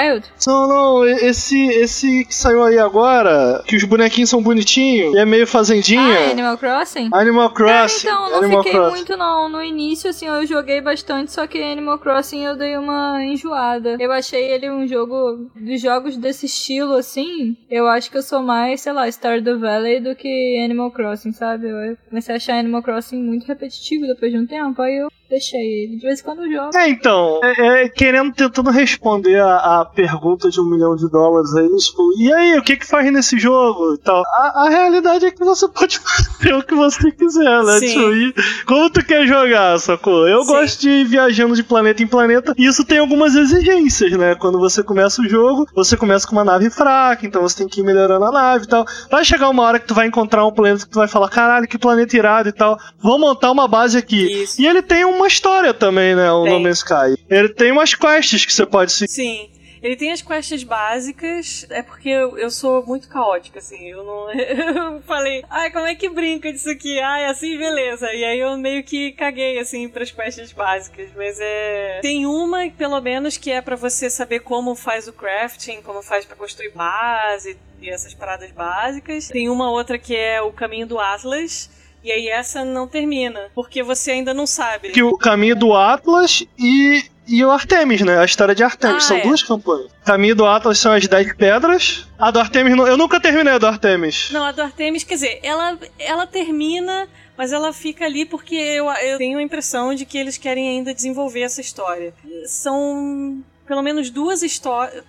Não, 0.47 0.67
não, 0.69 1.05
esse, 1.05 1.61
esse 1.71 2.23
que 2.23 2.33
saiu 2.33 2.63
aí 2.63 2.79
agora, 2.79 3.61
que 3.67 3.75
os 3.75 3.83
bonequinhos 3.83 4.29
são 4.29 4.41
bonitinhos, 4.41 5.13
e 5.13 5.19
é 5.19 5.25
meio 5.25 5.45
fazendinha. 5.45 6.29
Ah, 6.29 6.31
Animal 6.31 6.57
Crossing? 6.57 7.09
Animal 7.11 7.49
Cara, 7.49 7.79
Crossing. 7.79 8.07
então, 8.07 8.29
não 8.29 8.37
Animal 8.37 8.63
fiquei 8.63 8.79
Crossing. 8.79 8.95
muito 8.95 9.17
não. 9.17 9.49
No 9.49 9.61
início, 9.61 10.09
assim, 10.09 10.25
eu 10.25 10.45
joguei 10.45 10.79
bastante, 10.79 11.33
só 11.33 11.45
que 11.45 11.61
Animal 11.61 11.99
Crossing 11.99 12.45
eu 12.45 12.55
dei 12.55 12.77
uma 12.77 13.21
enjoada. 13.25 13.97
Eu 13.99 14.13
achei 14.13 14.53
ele 14.53 14.71
um 14.71 14.87
jogo 14.87 15.49
dos 15.53 15.81
jogos 15.81 16.15
desse 16.15 16.45
estilo, 16.45 16.93
assim. 16.93 17.57
Eu 17.69 17.88
acho 17.89 18.09
que 18.09 18.17
eu 18.17 18.23
sou 18.23 18.41
mais, 18.41 18.81
sei 18.81 18.93
lá, 18.93 19.07
Stardew 19.07 19.59
Valley 19.59 19.99
do 19.99 20.15
que 20.15 20.61
Animal 20.63 20.91
Crossing, 20.91 21.31
sabe? 21.31 21.69
Eu 21.69 21.97
comecei 22.09 22.33
a 22.33 22.37
achar 22.37 22.59
Animal 22.59 22.83
Crossing 22.83 23.21
muito 23.21 23.45
repetitivo 23.45 24.07
depois 24.07 24.31
de 24.31 24.37
um 24.37 24.45
tempo, 24.47 24.81
aí 24.81 24.97
eu 24.97 25.09
deixei 25.29 25.83
ele. 25.83 25.97
De 25.97 26.01
vez 26.01 26.19
em 26.19 26.23
quando 26.23 26.43
eu 26.43 26.51
jogo. 26.51 26.77
É, 26.77 26.89
então, 26.89 27.39
é, 27.43 27.83
é, 27.83 27.89
querendo, 27.89 28.33
tentando 28.33 28.69
responder 28.71 29.39
a, 29.39 29.81
a 29.81 29.85
pergunta 29.85 30.49
de 30.49 30.59
um 30.59 30.65
milhão 30.65 30.95
de 30.95 31.09
dólares 31.09 31.53
aí, 31.55 31.67
tipo, 31.77 32.19
e 32.19 32.33
aí, 32.33 32.57
o 32.57 32.63
que 32.63 32.77
que 32.77 32.85
faz 32.85 33.11
nesse 33.11 33.37
jogo 33.37 33.93
e 33.93 33.97
tal? 33.99 34.23
A, 34.25 34.65
a 34.65 34.69
realidade 34.69 35.25
é 35.25 35.31
que 35.31 35.43
você 35.43 35.67
pode 35.69 35.99
fazer 35.99 36.53
o 36.53 36.63
que 36.63 36.75
você 36.75 37.11
quiser, 37.11 37.63
né? 37.63 37.79
Sim. 37.79 37.87
Tipo, 37.87 38.13
e 38.13 38.33
como 38.65 38.89
tu 38.89 39.05
quer 39.05 39.27
jogar, 39.27 39.79
sacou? 39.79 40.27
Eu 40.27 40.43
Sim. 40.43 40.47
gosto 40.47 40.81
de 40.81 40.89
ir 40.89 41.05
viajando 41.05 41.55
de 41.55 41.63
planeta 41.63 42.01
em 42.01 42.07
planeta, 42.07 42.53
e 42.57 42.65
isso 42.65 42.83
tem 42.83 42.97
algumas 42.97 43.35
exigências, 43.35 44.11
né? 44.13 44.35
Quando 44.35 44.59
você 44.59 44.81
começa 44.81 45.21
o 45.21 45.29
jogo, 45.29 45.67
você 45.75 45.95
começa 45.95 46.27
com 46.27 46.33
uma 46.33 46.43
nave 46.43 46.69
fraca, 46.69 47.25
então 47.25 47.41
você 47.41 47.57
tem 47.57 47.67
que 47.67 47.81
ir 47.81 47.83
melhorando 47.83 48.25
a 48.25 48.31
nave 48.31 48.65
e 48.65 48.67
tal. 48.67 48.85
Vai 49.09 49.23
chegar 49.23 49.49
uma 49.49 49.63
hora 49.63 49.79
que 49.79 49.87
tu 49.87 49.93
vai 49.93 50.07
encontrar 50.07 50.45
um 50.45 50.51
planeta 50.51 50.85
que 50.85 50.91
tu 50.91 50.99
vai 50.99 51.07
falar, 51.07 51.29
caralho, 51.29 51.67
que 51.67 51.77
planeta 51.77 52.15
irado 52.17 52.49
e 52.49 52.51
tal. 52.51 52.79
Vou 52.99 53.19
montar 53.19 53.51
uma 53.51 53.67
base 53.67 53.97
aqui. 53.97 54.43
Isso. 54.43 54.61
E 54.61 54.65
ele 54.65 54.81
tem 54.81 55.05
uma 55.19 55.27
história 55.27 55.73
também, 55.73 56.15
né? 56.15 56.31
O 56.31 56.43
Tem. 56.43 56.53
No 56.53 56.59
Man's 56.59 56.79
Sky. 56.79 57.15
Ele 57.29 57.49
tem 57.49 57.71
umas 57.71 57.93
quests 57.93 58.45
que 58.45 58.53
você 58.53 58.65
pode 58.65 58.91
seguir. 58.91 59.11
Sim. 59.11 59.49
Ele 59.81 59.95
tem 59.95 60.11
as 60.11 60.21
quests 60.21 60.63
básicas, 60.63 61.65
é 61.69 61.81
porque 61.81 62.09
eu, 62.09 62.37
eu 62.37 62.51
sou 62.51 62.85
muito 62.85 63.07
caótica, 63.07 63.59
assim, 63.59 63.89
eu 63.89 64.03
não. 64.03 64.29
Eu 64.89 65.01
falei, 65.03 65.43
ai, 65.49 65.71
como 65.71 65.85
é 65.85 65.95
que 65.95 66.09
brinca 66.09 66.51
disso 66.51 66.69
aqui? 66.69 66.99
Ai, 66.99 67.25
assim, 67.25 67.57
beleza. 67.57 68.11
E 68.13 68.23
aí 68.23 68.39
eu 68.39 68.57
meio 68.57 68.83
que 68.83 69.13
caguei, 69.13 69.57
assim, 69.57 69.87
pras 69.87 70.11
quests 70.11 70.51
básicas. 70.51 71.09
Mas 71.15 71.39
é. 71.39 71.99
Tem 72.01 72.25
uma, 72.25 72.69
pelo 72.69 72.99
menos, 72.99 73.37
que 73.37 73.51
é 73.51 73.61
pra 73.61 73.75
você 73.75 74.09
saber 74.09 74.41
como 74.41 74.75
faz 74.75 75.07
o 75.07 75.13
crafting, 75.13 75.81
como 75.81 76.01
faz 76.01 76.25
pra 76.25 76.35
construir 76.35 76.71
base 76.71 77.57
e 77.81 77.89
essas 77.89 78.13
paradas 78.13 78.51
básicas. 78.51 79.29
Tem 79.29 79.49
uma 79.49 79.71
outra 79.71 79.97
que 79.97 80.15
é 80.15 80.41
o 80.41 80.51
caminho 80.51 80.85
do 80.85 80.99
Atlas. 80.99 81.69
E 82.03 82.11
aí 82.11 82.27
essa 82.29 82.63
não 82.63 82.87
termina, 82.87 83.49
porque 83.53 83.83
você 83.83 84.11
ainda 84.11 84.33
não 84.33 84.47
sabe. 84.47 84.89
Que 84.89 85.03
o 85.03 85.17
caminho 85.17 85.55
do 85.55 85.73
Atlas 85.75 86.43
e, 86.57 87.03
e 87.27 87.43
o 87.43 87.51
Artemis, 87.51 88.01
né? 88.01 88.17
A 88.19 88.25
história 88.25 88.55
de 88.55 88.63
Artemis. 88.63 89.03
Ah, 89.03 89.07
São 89.07 89.17
é. 89.17 89.21
duas 89.21 89.43
campanhas. 89.43 89.91
Caminho 90.05 90.35
do 90.35 90.45
Atlas 90.45 90.79
são 90.79 90.93
as 90.93 91.05
10 91.07 91.35
pedras. 91.35 92.07
A 92.17 92.31
do 92.31 92.39
Artemis, 92.39 92.75
não- 92.75 92.87
eu 92.87 92.95
nunca 92.97 93.19
terminei 93.19 93.53
a 93.53 93.57
do 93.57 93.67
Artemis. 93.67 94.29
Não, 94.31 94.43
a 94.45 94.51
do 94.51 94.61
Artemis, 94.61 95.03
quer 95.03 95.15
dizer, 95.15 95.39
ela, 95.43 95.77
ela 95.99 96.25
termina, 96.25 97.07
mas 97.37 97.51
ela 97.51 97.73
fica 97.73 98.05
ali 98.05 98.25
porque 98.25 98.55
eu, 98.55 98.89
eu 98.89 99.17
tenho 99.17 99.37
a 99.37 99.43
impressão 99.43 99.93
de 99.93 100.05
que 100.05 100.17
eles 100.17 100.37
querem 100.37 100.69
ainda 100.69 100.93
desenvolver 100.93 101.41
essa 101.41 101.59
história. 101.61 102.13
São 102.45 103.43
pelo 103.69 103.83
menos 103.83 104.09
duas 104.09 104.41
histórias. 104.41 105.03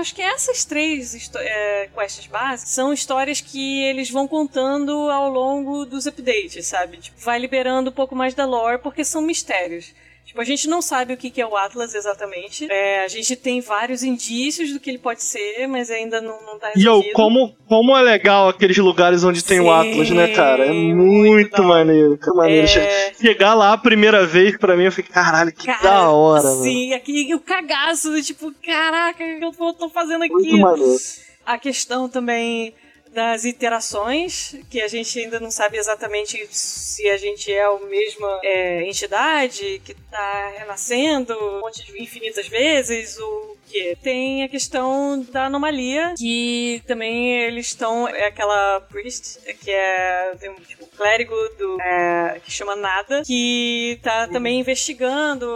Acho 0.00 0.14
que 0.14 0.22
essas 0.22 0.64
três 0.64 1.30
é, 1.36 1.90
quests 1.94 2.26
básicas 2.26 2.70
são 2.70 2.90
histórias 2.90 3.42
que 3.42 3.82
eles 3.82 4.10
vão 4.10 4.26
contando 4.26 5.10
ao 5.10 5.30
longo 5.30 5.84
dos 5.84 6.06
updates, 6.06 6.66
sabe? 6.66 6.96
Tipo, 6.96 7.20
vai 7.20 7.38
liberando 7.38 7.90
um 7.90 7.92
pouco 7.92 8.16
mais 8.16 8.32
da 8.32 8.46
lore, 8.46 8.78
porque 8.78 9.04
são 9.04 9.20
mistérios. 9.20 9.92
Tipo, 10.32 10.40
a 10.40 10.44
gente 10.46 10.66
não 10.66 10.80
sabe 10.80 11.12
o 11.12 11.16
que 11.18 11.38
é 11.42 11.46
o 11.46 11.54
Atlas 11.54 11.94
exatamente. 11.94 12.66
É, 12.72 13.04
a 13.04 13.08
gente 13.08 13.36
tem 13.36 13.60
vários 13.60 14.02
indícios 14.02 14.72
do 14.72 14.80
que 14.80 14.88
ele 14.88 14.98
pode 14.98 15.22
ser, 15.22 15.66
mas 15.68 15.90
ainda 15.90 16.22
não, 16.22 16.40
não 16.46 16.58
tá 16.58 16.72
E 16.74 16.82
eu, 16.82 16.92
resolvido. 16.92 17.12
como, 17.12 17.54
como 17.68 17.94
é 17.94 18.00
legal 18.00 18.48
aqueles 18.48 18.78
lugares 18.78 19.24
onde 19.24 19.44
tem 19.44 19.60
o 19.60 19.64
Sim, 19.64 19.90
Atlas, 19.90 20.10
né, 20.10 20.28
cara? 20.28 20.64
É 20.68 20.72
muito 20.72 21.62
maneiro. 21.62 22.16
Que 22.16 22.30
maneiro. 22.30 22.66
É. 22.66 23.12
Chegar 23.20 23.52
lá 23.52 23.74
a 23.74 23.76
primeira 23.78 24.26
vez, 24.26 24.56
pra 24.56 24.74
mim, 24.74 24.84
eu 24.84 24.92
fiquei, 24.92 25.12
caralho, 25.12 25.52
que 25.52 25.66
Cara, 25.66 25.82
da 25.82 26.08
hora. 26.08 26.48
Sim, 26.62 26.94
aqui 26.94 27.34
o 27.34 27.40
cagaço, 27.40 28.22
tipo, 28.22 28.54
caraca, 28.64 29.22
o 29.22 29.38
que 29.38 29.44
eu 29.44 29.52
tô, 29.52 29.74
tô 29.74 29.90
fazendo 29.90 30.24
aqui? 30.24 30.32
Muito 30.32 30.56
maneiro. 30.56 30.96
A 31.44 31.58
questão 31.58 32.08
também 32.08 32.72
das 33.12 33.44
interações, 33.44 34.56
que 34.70 34.80
a 34.80 34.88
gente 34.88 35.18
ainda 35.20 35.38
não 35.38 35.50
sabe 35.50 35.76
exatamente 35.76 36.48
se 36.50 37.08
a 37.10 37.16
gente 37.18 37.52
é 37.52 37.62
a 37.62 37.78
mesma 37.80 38.40
é, 38.42 38.88
entidade 38.88 39.82
que 39.84 39.94
tá 39.94 40.54
renascendo 40.58 41.34
um 41.34 41.60
monte 41.60 41.84
de 41.84 42.02
infinitas 42.02 42.48
vezes, 42.48 43.18
o 43.18 43.56
que 43.66 43.96
tem 44.02 44.42
a 44.42 44.48
questão 44.48 45.22
da 45.30 45.46
anomalia, 45.46 46.14
que 46.16 46.82
também 46.86 47.38
eles 47.42 47.66
estão, 47.66 48.08
é 48.08 48.26
aquela 48.26 48.80
priest, 48.80 49.38
que 49.62 49.70
é 49.70 50.34
tem 50.40 50.50
um 50.50 50.54
tipo, 50.54 50.86
clérigo 50.86 51.34
do, 51.58 51.80
é, 51.80 52.40
que 52.42 52.50
chama 52.50 52.74
Nada, 52.74 53.22
que 53.26 53.98
tá 54.02 54.26
também 54.26 54.60
investigando 54.60 55.46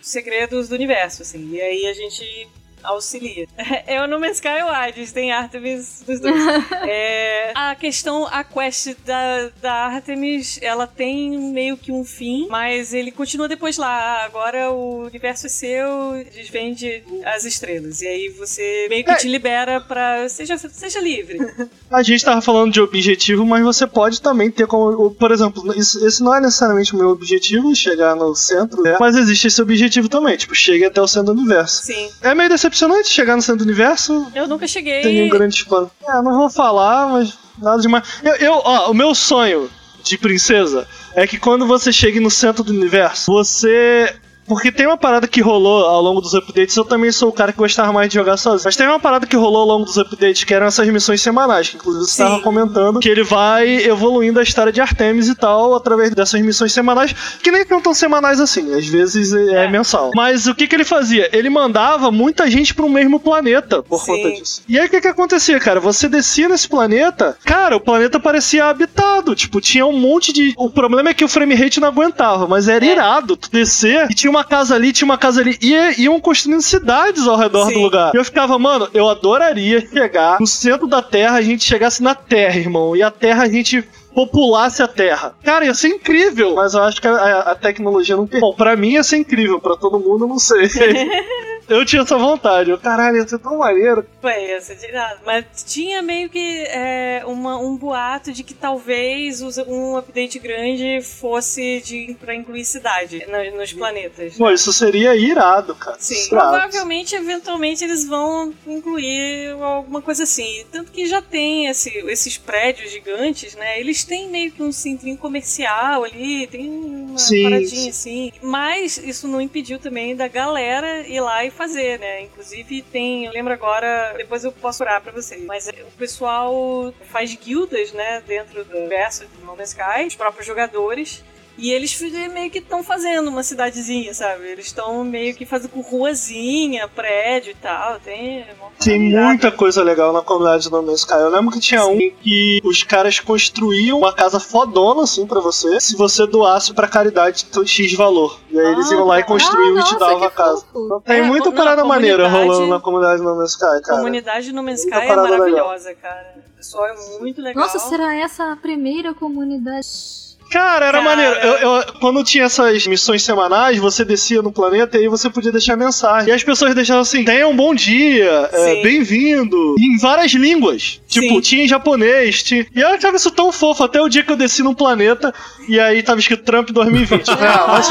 segredos 0.00 0.68
do 0.68 0.76
universo, 0.76 1.22
assim, 1.22 1.50
e 1.50 1.60
aí 1.60 1.86
a 1.86 1.92
gente 1.92 2.48
auxilia. 2.82 3.46
É 3.86 4.02
o 4.02 4.06
No 4.06 4.18
Man's 4.20 4.36
Sky 4.36 4.62
ou 4.62 4.68
Hades, 4.70 5.12
tem 5.12 5.32
Artemis 5.32 6.02
dos 6.06 6.20
dois. 6.20 6.34
É, 6.86 7.52
a 7.54 7.74
questão, 7.74 8.26
a 8.30 8.42
quest 8.44 8.94
da, 9.04 9.50
da 9.60 9.72
Artemis, 9.86 10.58
ela 10.62 10.86
tem 10.86 11.30
meio 11.52 11.76
que 11.76 11.90
um 11.92 12.04
fim, 12.04 12.46
mas 12.50 12.92
ele 12.94 13.10
continua 13.10 13.48
depois 13.48 13.76
lá. 13.76 14.24
Agora 14.24 14.70
o 14.70 15.04
universo 15.06 15.46
é 15.46 15.48
seu, 15.48 16.24
desvende 16.34 17.02
as 17.24 17.44
estrelas. 17.44 18.00
E 18.02 18.06
aí 18.08 18.28
você 18.30 18.86
meio 18.88 19.04
que 19.04 19.10
É. 19.10 19.14
te 19.16 19.28
libera 19.28 19.80
pra. 19.80 20.28
Seja, 20.28 20.56
seja 20.58 21.00
livre. 21.00 21.38
A 21.90 22.02
gente 22.02 22.24
tava 22.24 22.40
falando 22.42 22.72
de 22.72 22.80
objetivo, 22.80 23.44
mas 23.46 23.62
você 23.64 23.86
pode 23.86 24.20
também 24.20 24.50
ter 24.50 24.66
como. 24.66 25.10
Por 25.12 25.30
exemplo, 25.32 25.74
isso- 25.78 26.06
esse 26.06 26.22
não 26.22 26.34
é 26.34 26.40
necessariamente 26.40 26.94
o 26.94 26.98
meu 26.98 27.08
objetivo, 27.10 27.74
chegar 27.74 28.14
no 28.14 28.34
centro, 28.34 28.82
né? 28.82 28.96
mas 29.00 29.16
existe 29.16 29.46
esse 29.46 29.60
objetivo 29.62 30.08
também, 30.08 30.36
tipo, 30.36 30.54
chegue 30.54 30.84
até 30.84 31.00
o 31.00 31.08
centro 31.08 31.34
do 31.34 31.40
universo. 31.40 31.84
Sim. 31.86 32.10
É 32.22 32.34
meio 32.34 32.48
decepcionante 32.48 32.67
chegar 32.76 33.36
no 33.36 33.42
centro 33.42 33.64
do 33.64 33.68
universo, 33.68 34.30
Eu 34.34 34.46
nunca 34.46 34.66
cheguei. 34.66 35.02
tem 35.02 35.24
um 35.24 35.28
grande 35.28 35.64
plano. 35.64 35.90
É, 36.06 36.22
não 36.22 36.36
vou 36.36 36.50
falar, 36.50 37.08
mas 37.08 37.36
nada 37.58 37.80
demais. 37.80 38.04
Eu, 38.22 38.34
eu, 38.36 38.52
ó, 38.64 38.90
o 38.90 38.94
meu 38.94 39.14
sonho 39.14 39.70
de 40.02 40.16
princesa 40.18 40.86
é 41.14 41.26
que 41.26 41.38
quando 41.38 41.66
você 41.66 41.92
chega 41.92 42.20
no 42.20 42.30
centro 42.30 42.62
do 42.64 42.72
universo, 42.72 43.30
você 43.32 44.14
porque 44.48 44.72
tem 44.72 44.86
uma 44.86 44.96
parada 44.96 45.28
que 45.28 45.40
rolou 45.40 45.84
ao 45.84 46.00
longo 46.00 46.20
dos 46.20 46.34
updates, 46.34 46.76
eu 46.76 46.84
também 46.84 47.12
sou 47.12 47.28
o 47.28 47.32
cara 47.32 47.52
que 47.52 47.58
gostava 47.58 47.92
mais 47.92 48.08
de 48.08 48.14
jogar 48.14 48.36
sozinho. 48.36 48.64
Mas 48.64 48.76
tem 48.76 48.86
uma 48.86 48.98
parada 48.98 49.26
que 49.26 49.36
rolou 49.36 49.62
ao 49.62 49.66
longo 49.66 49.84
dos 49.84 49.96
updates, 49.98 50.44
que 50.44 50.54
eram 50.54 50.66
essas 50.66 50.88
missões 50.88 51.20
semanais, 51.20 51.68
que 51.68 51.76
inclusive 51.76 52.04
você 52.04 52.10
estava 52.22 52.40
comentando, 52.40 53.00
que 53.00 53.08
ele 53.08 53.22
vai 53.22 53.76
evoluindo 53.84 54.40
a 54.40 54.42
história 54.42 54.72
de 54.72 54.80
Artemis 54.80 55.28
e 55.28 55.34
tal, 55.34 55.74
através 55.74 56.14
dessas 56.14 56.40
missões 56.40 56.72
semanais, 56.72 57.14
que 57.42 57.50
nem 57.50 57.66
são 57.66 57.80
tão 57.80 57.94
semanais 57.94 58.40
assim, 58.40 58.74
às 58.74 58.86
vezes 58.86 59.32
é, 59.32 59.64
é. 59.64 59.68
mensal. 59.68 60.10
Mas 60.14 60.46
o 60.46 60.54
que, 60.54 60.66
que 60.66 60.74
ele 60.74 60.84
fazia? 60.84 61.28
Ele 61.32 61.50
mandava 61.50 62.10
muita 62.10 62.50
gente 62.50 62.74
pro 62.74 62.88
mesmo 62.88 63.20
planeta 63.20 63.82
por 63.82 64.00
Sim. 64.00 64.06
conta 64.06 64.30
disso. 64.30 64.62
E 64.68 64.78
aí 64.78 64.86
o 64.86 64.90
que, 64.90 65.00
que 65.00 65.08
acontecia, 65.08 65.60
cara? 65.60 65.80
Você 65.80 66.08
descia 66.08 66.48
nesse 66.48 66.68
planeta, 66.68 67.36
cara, 67.44 67.76
o 67.76 67.80
planeta 67.80 68.18
parecia 68.18 68.66
habitado, 68.66 69.34
tipo, 69.34 69.60
tinha 69.60 69.86
um 69.86 69.98
monte 69.98 70.32
de. 70.32 70.54
O 70.56 70.70
problema 70.70 71.10
é 71.10 71.14
que 71.14 71.24
o 71.24 71.28
frame 71.28 71.54
rate 71.54 71.80
não 71.80 71.88
aguentava, 71.88 72.46
mas 72.46 72.68
era 72.68 72.84
é. 72.84 72.92
irado 72.92 73.36
tu 73.36 73.50
descer 73.50 74.06
e 74.10 74.14
tinha 74.14 74.30
uma 74.30 74.37
uma 74.38 74.44
casa 74.44 74.74
ali, 74.74 74.92
tinha 74.92 75.06
uma 75.06 75.18
casa 75.18 75.40
ali. 75.40 75.58
E 75.60 76.02
iam 76.02 76.20
construindo 76.20 76.62
cidades 76.62 77.26
ao 77.26 77.36
redor 77.36 77.66
Sim. 77.66 77.74
do 77.74 77.80
lugar. 77.80 78.14
E 78.14 78.16
eu 78.16 78.24
ficava, 78.24 78.58
mano, 78.58 78.88
eu 78.94 79.08
adoraria 79.08 79.80
chegar 79.80 80.38
no 80.40 80.46
centro 80.46 80.86
da 80.86 81.02
Terra, 81.02 81.36
a 81.36 81.42
gente 81.42 81.64
chegasse 81.64 82.02
na 82.02 82.14
Terra, 82.14 82.58
irmão. 82.58 82.96
E 82.96 83.02
a 83.02 83.10
Terra 83.10 83.44
a 83.44 83.48
gente 83.48 83.86
populasse 84.14 84.82
a 84.82 84.88
Terra. 84.88 85.34
Cara, 85.42 85.64
ia 85.64 85.74
ser 85.74 85.88
incrível, 85.88 86.54
mas 86.54 86.74
eu 86.74 86.82
acho 86.82 87.00
que 87.00 87.06
a, 87.06 87.40
a 87.40 87.54
tecnologia 87.54 88.16
não 88.16 88.26
tem. 88.26 88.40
Bom, 88.40 88.54
pra 88.54 88.74
mim 88.76 88.90
ia 88.90 89.02
ser 89.02 89.18
incrível, 89.18 89.60
pra 89.60 89.76
todo 89.76 90.00
mundo 90.00 90.26
não 90.26 90.38
sei. 90.38 90.68
eu 91.68 91.84
tinha 91.84 92.02
essa 92.02 92.16
vontade. 92.16 92.70
Eu, 92.70 92.78
caralho, 92.78 93.16
ia 93.18 93.28
ser 93.28 93.38
tão 93.38 93.58
maneiro. 93.58 94.06
Foi, 94.20 94.48
ia 94.48 94.60
ser 94.60 94.76
tirado. 94.76 95.20
Mas 95.24 95.44
tinha 95.64 96.02
meio 96.02 96.28
que 96.28 96.64
é, 96.68 97.22
uma, 97.26 97.58
um 97.58 97.76
boato 97.76 98.32
de 98.32 98.42
que 98.42 98.54
talvez 98.54 99.40
um 99.66 99.96
update 99.96 100.38
grande 100.38 101.00
fosse 101.02 101.80
de, 101.80 102.16
pra 102.18 102.34
incluir 102.34 102.64
cidade 102.64 103.24
no, 103.26 103.58
nos 103.58 103.72
planetas. 103.72 104.36
Pô, 104.36 104.50
isso 104.50 104.72
seria 104.72 105.14
irado, 105.14 105.74
cara. 105.74 105.96
Sim, 105.98 106.14
irado. 106.14 106.50
provavelmente, 106.50 107.14
eventualmente, 107.14 107.84
eles 107.84 108.06
vão 108.06 108.52
incluir 108.66 109.52
alguma 109.60 110.00
coisa 110.00 110.22
assim. 110.22 110.64
Tanto 110.72 110.90
que 110.90 111.06
já 111.06 111.20
tem 111.20 111.66
esse, 111.66 111.90
esses 112.06 112.38
prédios 112.38 112.90
gigantes, 112.90 113.54
né? 113.54 113.78
Eles 113.80 114.04
têm 114.04 114.28
meio 114.28 114.50
que 114.52 114.62
um 114.62 114.72
centrinho 114.72 115.16
comercial 115.16 116.04
ali, 116.04 116.46
tem 116.46 116.70
uma 116.70 117.18
sim, 117.18 117.42
paradinha 117.42 117.90
assim. 117.90 118.32
Mas 118.42 118.96
isso 118.98 119.28
não 119.28 119.40
impediu 119.40 119.78
também 119.78 120.16
da 120.16 120.28
galera 120.28 121.06
ir 121.06 121.20
lá 121.20 121.44
e 121.44 121.50
fazer, 121.58 121.98
né? 121.98 122.22
Inclusive 122.22 122.82
tem, 122.82 123.26
eu 123.26 123.32
lembro 123.32 123.52
agora, 123.52 124.14
depois 124.16 124.44
eu 124.44 124.52
posso 124.52 124.82
orar 124.84 125.02
pra 125.02 125.10
vocês, 125.10 125.44
mas 125.44 125.68
o 125.68 125.96
pessoal 125.98 126.94
faz 127.10 127.34
guildas, 127.34 127.92
né, 127.92 128.22
dentro 128.26 128.64
do 128.64 128.76
universo 128.76 129.26
do 129.26 129.44
No 129.44 129.56
Man's 129.56 129.70
Sky, 129.70 130.06
os 130.06 130.14
próprios 130.14 130.46
jogadores, 130.46 131.24
e 131.58 131.72
eles 131.72 132.00
meio 132.32 132.50
que 132.50 132.58
estão 132.58 132.84
fazendo 132.84 133.28
uma 133.28 133.42
cidadezinha, 133.42 134.14
sabe? 134.14 134.46
Eles 134.46 134.66
estão 134.66 135.02
meio 135.02 135.34
que 135.34 135.44
fazendo 135.44 135.70
com 135.70 135.80
ruazinha, 135.80 136.86
prédio 136.86 137.50
e 137.50 137.54
tal. 137.56 137.98
Tem, 137.98 138.46
tem 138.78 139.00
muita 139.00 139.50
coisa 139.50 139.82
legal 139.82 140.12
na 140.12 140.22
comunidade 140.22 140.70
do 140.70 140.76
No 140.76 140.86
Man's 140.86 141.00
Sky. 141.00 141.14
Eu 141.14 141.30
lembro 141.30 141.50
que 141.50 141.58
tinha 141.58 141.82
Sim. 141.82 141.90
um 141.90 142.10
que 142.22 142.60
os 142.64 142.84
caras 142.84 143.18
construíam 143.18 143.98
uma 143.98 144.14
casa 144.14 144.38
fodona, 144.38 145.02
assim, 145.02 145.26
pra 145.26 145.40
você, 145.40 145.80
se 145.80 145.96
você 145.96 146.28
doasse 146.28 146.72
pra 146.72 146.86
caridade 146.86 147.44
X 147.66 147.92
valor. 147.94 148.38
E 148.50 148.58
aí 148.58 148.66
ah, 148.66 148.70
eles 148.70 148.90
iam 148.92 149.04
lá 149.04 149.18
e 149.18 149.24
construíam 149.24 149.76
ah, 149.78 149.80
e 149.80 149.84
te 149.84 149.98
davam 149.98 150.22
a 150.22 150.30
casa. 150.30 150.64
Então, 150.70 151.00
tem 151.00 151.18
é, 151.18 151.22
muita 151.22 151.50
parada 151.50 151.84
maneira 151.84 152.28
rolando 152.28 152.68
na 152.68 152.78
comunidade 152.78 153.20
No 153.20 153.34
Man's 153.34 153.50
Sky, 153.50 153.82
cara. 153.82 153.94
A 153.94 153.96
comunidade 153.96 154.52
No 154.52 154.62
Man's 154.62 154.84
Sky 154.84 154.94
é 154.94 155.16
maravilhosa, 155.16 155.88
legal. 155.88 156.02
cara. 156.02 156.34
O 156.36 156.56
pessoal 156.56 156.86
é 156.86 157.18
muito 157.18 157.42
legal. 157.42 157.64
Nossa, 157.64 157.80
será 157.80 158.14
essa 158.14 158.52
a 158.52 158.56
primeira 158.56 159.12
comunidade? 159.12 160.27
Cara, 160.50 160.86
era 160.86 160.98
Cara. 160.98 161.04
maneiro. 161.04 161.34
Eu, 161.34 161.52
eu, 161.54 161.84
quando 162.00 162.24
tinha 162.24 162.44
essas 162.44 162.86
missões 162.86 163.22
semanais, 163.22 163.78
você 163.78 164.04
descia 164.04 164.40
no 164.40 164.50
planeta 164.50 164.96
e 164.96 165.02
aí 165.02 165.08
você 165.08 165.28
podia 165.28 165.52
deixar 165.52 165.76
mensagem. 165.76 166.28
E 166.28 166.32
as 166.32 166.42
pessoas 166.42 166.74
deixavam 166.74 167.02
assim: 167.02 167.24
tenha 167.24 167.46
um 167.46 167.54
bom 167.54 167.74
dia, 167.74 168.48
é, 168.52 168.82
bem-vindo. 168.82 169.74
Em 169.78 169.98
várias 169.98 170.32
línguas. 170.32 171.00
Tipo, 171.06 171.34
Sim. 171.34 171.40
tinha 171.40 171.64
em 171.64 171.68
japonês. 171.68 172.42
Tinha... 172.42 172.66
E 172.74 172.80
eu 172.80 172.88
achava 172.88 173.16
isso 173.16 173.30
tão 173.30 173.52
fofo 173.52 173.84
até 173.84 174.00
o 174.00 174.08
dia 174.08 174.22
que 174.22 174.32
eu 174.32 174.36
desci 174.36 174.62
num 174.62 174.74
planeta 174.74 175.34
e 175.68 175.78
aí 175.78 176.02
tava 176.02 176.20
escrito 176.20 176.44
Trump 176.44 176.70
2020. 176.70 177.28
ah, 177.30 177.66
mas... 177.68 177.88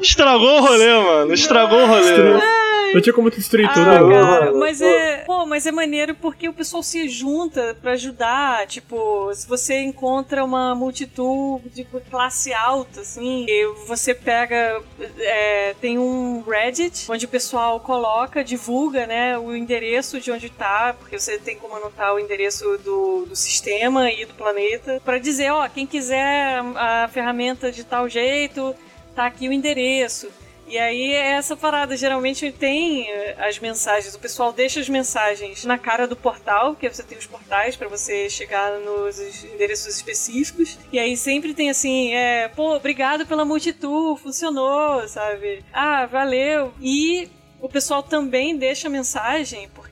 Estragou 0.00 0.58
o 0.58 0.60
rolê, 0.60 0.98
mano. 0.98 1.32
Estragou 1.32 1.82
o 1.82 1.86
rolê. 1.86 2.57
Não 2.94 3.00
tinha 3.00 3.12
como 3.12 3.30
destruir 3.30 3.68
ah, 3.68 3.74
tudo. 3.74 4.10
Cara, 4.10 4.52
mas 4.52 4.80
é, 4.80 5.18
pô, 5.18 5.46
mas 5.46 5.66
é 5.66 5.72
maneiro 5.72 6.14
porque 6.14 6.48
o 6.48 6.52
pessoal 6.52 6.82
se 6.82 7.08
junta 7.08 7.76
para 7.80 7.92
ajudar. 7.92 8.66
Tipo, 8.66 9.32
se 9.34 9.46
você 9.46 9.80
encontra 9.82 10.44
uma 10.44 10.74
multidão 10.74 11.60
de 11.72 11.84
classe 12.10 12.52
alta, 12.52 13.00
assim, 13.00 13.46
você 13.86 14.14
pega. 14.14 14.80
É, 15.18 15.74
tem 15.80 15.98
um 15.98 16.42
Reddit 16.46 17.10
onde 17.10 17.26
o 17.26 17.28
pessoal 17.28 17.80
coloca, 17.80 18.42
divulga, 18.42 19.06
né, 19.06 19.38
o 19.38 19.54
endereço 19.54 20.20
de 20.20 20.30
onde 20.30 20.48
tá, 20.50 20.94
porque 20.98 21.18
você 21.18 21.38
tem 21.38 21.56
como 21.56 21.76
anotar 21.76 22.14
o 22.14 22.18
endereço 22.18 22.78
do, 22.78 23.26
do 23.26 23.36
sistema 23.36 24.10
e 24.10 24.24
do 24.24 24.34
planeta, 24.34 25.00
para 25.04 25.18
dizer, 25.18 25.50
ó, 25.50 25.68
quem 25.68 25.86
quiser 25.86 26.60
a 26.76 27.08
ferramenta 27.12 27.70
de 27.70 27.84
tal 27.84 28.08
jeito, 28.08 28.74
tá 29.14 29.26
aqui 29.26 29.48
o 29.48 29.52
endereço. 29.52 30.28
E 30.68 30.78
aí 30.78 31.12
é 31.12 31.32
essa 31.32 31.56
parada. 31.56 31.96
Geralmente 31.96 32.52
tem 32.52 33.10
eh, 33.10 33.36
as 33.38 33.58
mensagens, 33.58 34.14
o 34.14 34.18
pessoal 34.18 34.52
deixa 34.52 34.80
as 34.80 34.88
mensagens 34.88 35.64
na 35.64 35.78
cara 35.78 36.06
do 36.06 36.14
portal, 36.14 36.74
que 36.74 36.88
você 36.88 37.02
tem 37.02 37.16
os 37.16 37.26
portais 37.26 37.76
para 37.76 37.88
você 37.88 38.28
chegar 38.28 38.78
nos 38.80 39.18
endereços 39.44 39.96
específicos. 39.96 40.78
E 40.92 40.98
aí 40.98 41.16
sempre 41.16 41.54
tem 41.54 41.70
assim, 41.70 42.14
é, 42.14 42.48
pô, 42.48 42.76
obrigado 42.76 43.26
pela 43.26 43.44
multitool, 43.44 44.16
funcionou, 44.16 45.06
sabe? 45.08 45.64
Ah, 45.72 46.06
valeu. 46.06 46.72
E 46.80 47.28
o 47.60 47.68
pessoal 47.68 48.02
também 48.02 48.56
deixa 48.56 48.88
mensagem, 48.88 49.68
porque 49.74 49.87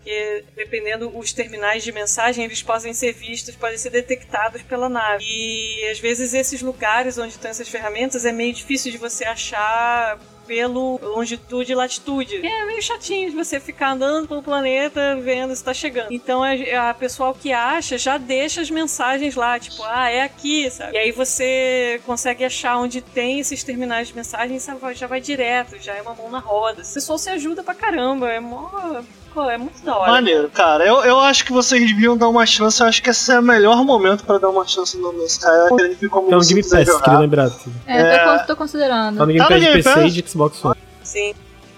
dependendo 0.54 1.16
os 1.16 1.32
terminais 1.32 1.82
de 1.82 1.92
mensagem, 1.92 2.44
eles 2.44 2.62
podem 2.62 2.94
ser 2.94 3.12
vistos, 3.12 3.56
podem 3.56 3.76
ser 3.76 3.90
detectados 3.90 4.62
pela 4.62 4.88
nave. 4.88 5.24
E 5.26 5.88
às 5.90 5.98
vezes 5.98 6.32
esses 6.32 6.62
lugares 6.62 7.18
onde 7.18 7.30
estão 7.30 7.50
essas 7.50 7.68
ferramentas 7.68 8.24
é 8.24 8.32
meio 8.32 8.52
difícil 8.52 8.92
de 8.92 8.98
você 8.98 9.24
achar 9.24 10.18
pelo 10.46 10.98
longitude 11.02 11.72
e 11.72 11.74
latitude. 11.74 12.36
É 12.46 12.64
meio 12.66 12.80
chatinho 12.80 13.30
de 13.30 13.36
você 13.36 13.58
ficar 13.58 13.90
andando 13.90 14.28
pelo 14.28 14.42
planeta 14.42 15.16
vendo 15.16 15.54
se 15.54 15.62
tá 15.62 15.74
chegando. 15.74 16.12
Então 16.12 16.42
a, 16.42 16.90
a 16.90 16.94
pessoal 16.94 17.34
que 17.34 17.52
acha 17.52 17.98
já 17.98 18.16
deixa 18.16 18.60
as 18.60 18.70
mensagens 18.70 19.34
lá, 19.34 19.58
tipo, 19.58 19.82
ah, 19.82 20.08
é 20.08 20.22
aqui, 20.22 20.70
sabe? 20.70 20.94
E 20.94 20.98
aí 20.98 21.12
você 21.12 22.00
consegue 22.06 22.44
achar 22.44 22.78
onde 22.78 23.00
tem 23.00 23.40
esses 23.40 23.64
terminais 23.64 24.08
de 24.08 24.14
mensagem 24.14 24.56
e 24.56 24.94
já 24.94 25.06
vai 25.06 25.20
direto, 25.20 25.82
já 25.82 25.94
é 25.94 26.02
uma 26.02 26.14
mão 26.14 26.30
na 26.30 26.38
roda. 26.38 26.82
O 26.82 26.94
pessoal 26.94 27.18
se 27.18 27.28
ajuda 27.28 27.62
pra 27.62 27.74
caramba, 27.74 28.30
é 28.30 28.40
mó 28.40 29.02
Pô, 29.36 29.50
é 29.50 29.58
muito 29.58 29.84
da 29.84 29.98
hora. 29.98 30.12
Maneiro, 30.12 30.48
cara. 30.48 30.86
Eu, 30.86 31.04
eu 31.04 31.20
acho 31.20 31.44
que 31.44 31.52
vocês 31.52 31.86
deviam 31.86 32.16
dar 32.16 32.26
uma 32.26 32.46
chance. 32.46 32.80
Eu 32.80 32.86
acho 32.86 33.02
que 33.02 33.10
esse 33.10 33.30
é 33.30 33.38
o 33.38 33.42
melhor 33.42 33.84
momento 33.84 34.24
pra 34.24 34.38
dar 34.38 34.48
uma 34.48 34.66
chance 34.66 34.96
no 34.96 35.12
Nesse 35.12 35.40
Sky. 35.40 35.98
Então, 36.00 36.40
Game 36.40 36.62
Pass, 36.62 37.02
queria 37.02 37.18
lembrar. 37.18 37.50
É, 37.86 38.00
é... 38.00 38.38
Tô, 38.38 38.46
tô 38.46 38.56
considerando. 38.56 39.18
Tá 39.18 39.26
no 39.26 39.32
Game 39.34 39.46
Pass 39.46 39.60
de 39.60 39.72
PC 39.72 40.06
e 40.06 40.10
de 40.10 40.30
Xbox 40.30 40.64
One. 40.64 40.76
Sim. 41.02 41.34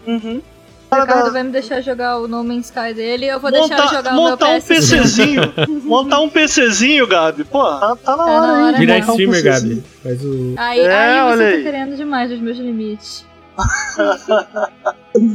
Uhum. 0.06 0.40
O 0.88 0.94
Ricardo 0.94 1.32
vai 1.32 1.42
me 1.42 1.50
deixar 1.50 1.80
jogar 1.80 2.18
o 2.18 2.28
No 2.28 2.44
Man's 2.44 2.66
Sky 2.66 2.94
dele 2.94 3.26
eu 3.26 3.40
vou 3.40 3.50
montar, 3.50 3.74
deixar 3.74 3.96
jogar 3.96 4.12
o 4.12 4.14
meu 4.14 4.30
Montar 4.30 4.48
um 4.50 4.60
PCzinho. 4.60 5.42
montar 5.82 6.20
um 6.20 6.28
PCzinho, 6.30 7.08
Gabi. 7.08 7.42
Pô, 7.42 7.64
tá, 7.64 7.96
tá 7.96 8.16
na 8.16 8.16
tá 8.16 8.24
hora, 8.24 8.46
na 8.46 8.66
hora 8.66 8.76
aí. 8.76 8.86
Virar 8.86 8.98
streamer, 9.00 9.40
um 9.40 9.44
Gabi. 9.44 9.84
Faz 10.04 10.24
o... 10.24 10.54
Aí, 10.56 10.80
é, 10.80 10.96
aí 10.96 11.36
você 11.36 11.56
tá 11.56 11.62
querendo 11.64 11.96
demais 11.96 12.30
dos 12.30 12.38
meus 12.38 12.56
limites. 12.56 13.27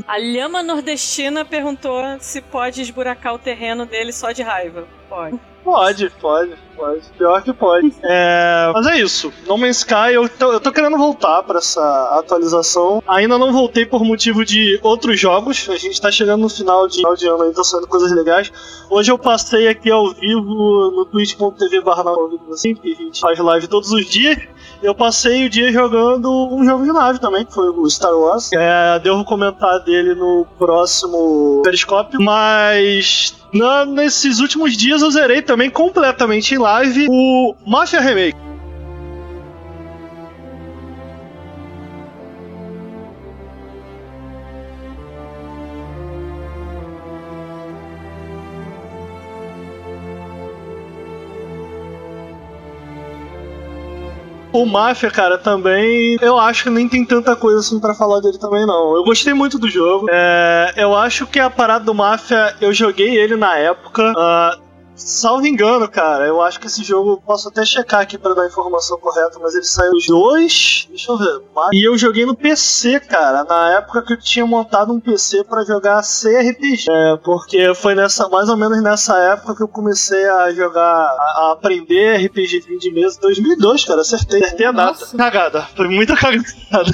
A 0.07 0.17
lhama 0.17 0.63
nordestina 0.63 1.43
perguntou 1.43 2.01
se 2.19 2.41
pode 2.41 2.81
esburacar 2.81 3.33
o 3.33 3.39
terreno 3.39 3.85
dele 3.85 4.13
só 4.13 4.31
de 4.31 4.41
raiva. 4.41 4.87
Pode. 5.09 5.39
Pode, 5.63 6.09
pode, 6.21 6.57
pode. 6.75 7.01
Pior 7.17 7.41
que 7.41 7.53
pode. 7.53 7.93
É, 8.05 8.71
mas 8.73 8.85
é 8.87 8.99
isso. 8.99 9.31
No 9.47 9.57
Man's 9.57 9.77
Sky, 9.77 10.13
eu 10.13 10.27
tô, 10.27 10.51
eu 10.53 10.59
tô 10.59 10.71
querendo 10.71 10.97
voltar 10.97 11.41
para 11.43 11.59
essa 11.59 11.81
atualização. 12.19 13.01
Ainda 13.07 13.37
não 13.37 13.51
voltei 13.51 13.85
por 13.85 14.03
motivo 14.03 14.43
de 14.43 14.79
outros 14.83 15.19
jogos. 15.19 15.67
A 15.69 15.77
gente 15.77 15.99
tá 15.99 16.11
chegando 16.11 16.41
no 16.41 16.49
final 16.49 16.87
de, 16.87 16.97
final 16.97 17.15
de 17.15 17.27
ano 17.27 17.43
aí, 17.43 17.53
tá 17.53 17.63
saindo 17.63 17.87
coisas 17.87 18.11
legais. 18.11 18.51
Hoje 18.89 19.11
eu 19.11 19.17
passei 19.17 19.67
aqui 19.67 19.89
ao 19.89 20.13
vivo 20.13 20.91
no 20.95 21.05
twitch.tv 21.05 21.81
barra 21.81 22.03
assim, 22.51 22.75
que 22.75 22.91
a 22.91 22.95
gente 22.95 23.19
faz 23.19 23.39
live 23.39 23.67
todos 23.67 23.91
os 23.91 24.05
dias. 24.05 24.37
Eu 24.81 24.93
passei 24.93 25.45
o 25.45 25.49
dia 25.49 25.71
jogando 25.71 26.29
um 26.53 26.65
jogo 26.65 26.83
de 26.83 26.91
nave 26.91 27.19
também, 27.19 27.45
que 27.45 27.53
foi 27.53 27.69
o 27.69 27.89
Star 27.89 28.13
Wars. 28.13 28.51
É, 28.53 28.99
devo 28.99 29.23
comentar 29.23 29.79
dele 29.79 30.13
no 30.13 30.45
próximo 30.57 31.61
Periscópio, 31.63 32.21
mas 32.21 33.33
na, 33.53 33.85
nesses 33.85 34.39
últimos 34.39 34.75
dias 34.75 35.01
eu 35.01 35.11
zerei 35.11 35.41
também 35.41 35.69
completamente 35.69 36.53
em 36.53 36.57
live 36.64 37.07
o 37.10 37.56
Mafia 37.68 37.99
Remake. 37.99 38.38
O 54.53 54.68
Mafia, 54.68 55.10
cara, 55.10 55.38
também. 55.40 56.15
Eu 56.22 56.40
acho 56.40 56.64
que 56.64 56.69
nem 56.69 56.88
tem 56.88 57.03
tanta 57.03 57.35
coisa 57.35 57.60
assim 57.60 57.80
pra 57.80 57.95
falar 57.95 58.19
dele 58.22 58.38
também, 58.38 58.68
não. 58.68 58.95
Eu 58.95 59.03
gostei 59.03 59.34
muito 59.34 59.57
do 59.57 59.68
jogo. 59.68 60.06
É, 60.11 60.73
eu 60.77 60.95
acho 60.95 61.26
que 61.26 61.40
a 61.40 61.49
parada 61.49 61.84
do 61.84 61.94
Mafia, 61.94 62.56
eu 62.61 62.72
joguei 62.72 63.18
ele 63.18 63.35
na 63.35 63.57
época. 63.57 64.14
ah, 64.15 64.56
Salvo 64.95 65.45
engano, 65.45 65.88
cara, 65.90 66.26
eu 66.26 66.41
acho 66.41 66.60
que 66.60 66.68
esse 66.68 66.84
jogo, 66.84 67.22
posso 67.26 67.49
até 67.49 67.65
checar 67.65 68.02
aqui 68.02 68.18
pra 68.18 68.34
dar 68.34 68.44
a 68.44 68.48
informação 68.48 68.98
correta, 68.98 69.40
mas 69.41 69.56
ele 69.56 69.64
saiu 69.64 69.91
os 69.91 70.06
dois, 70.06 70.88
deixa 70.90 71.11
eu 71.11 71.18
ver, 71.18 71.41
e 71.74 71.88
eu 71.88 71.98
joguei 71.98 72.26
no 72.26 72.36
PC, 72.36 72.99
cara, 72.99 73.44
na 73.44 73.78
época 73.78 74.02
que 74.03 74.14
eu 74.14 74.20
tinha 74.20 74.45
montado 74.45 74.94
um 74.94 74.99
PC 74.99 75.44
pra 75.44 75.64
jogar 75.64 76.02
CRPG, 76.02 76.86
é, 76.90 77.18
porque 77.18 77.74
foi 77.76 77.95
nessa, 77.95 78.30
mais 78.30 78.49
ou 78.49 78.57
menos 78.57 78.82
nessa 78.84 79.18
época 79.18 79.56
que 79.56 79.64
eu 79.64 79.68
comecei 79.68 80.26
a 80.30 80.53
jogar, 80.53 80.84
a, 80.84 81.48
a 81.48 81.52
aprender 81.53 82.26
RPG 82.26 82.78
de 82.80 82.91
mesa, 82.91 83.20
2002, 83.22 83.86
cara, 83.86 84.02
acertei, 84.02 84.44
acertei 84.44 84.65
a 84.65 84.72
data. 84.72 85.06
Cagada, 85.18 85.68
foi 85.76 85.88
muita 85.88 86.15
cagada. 86.18 86.44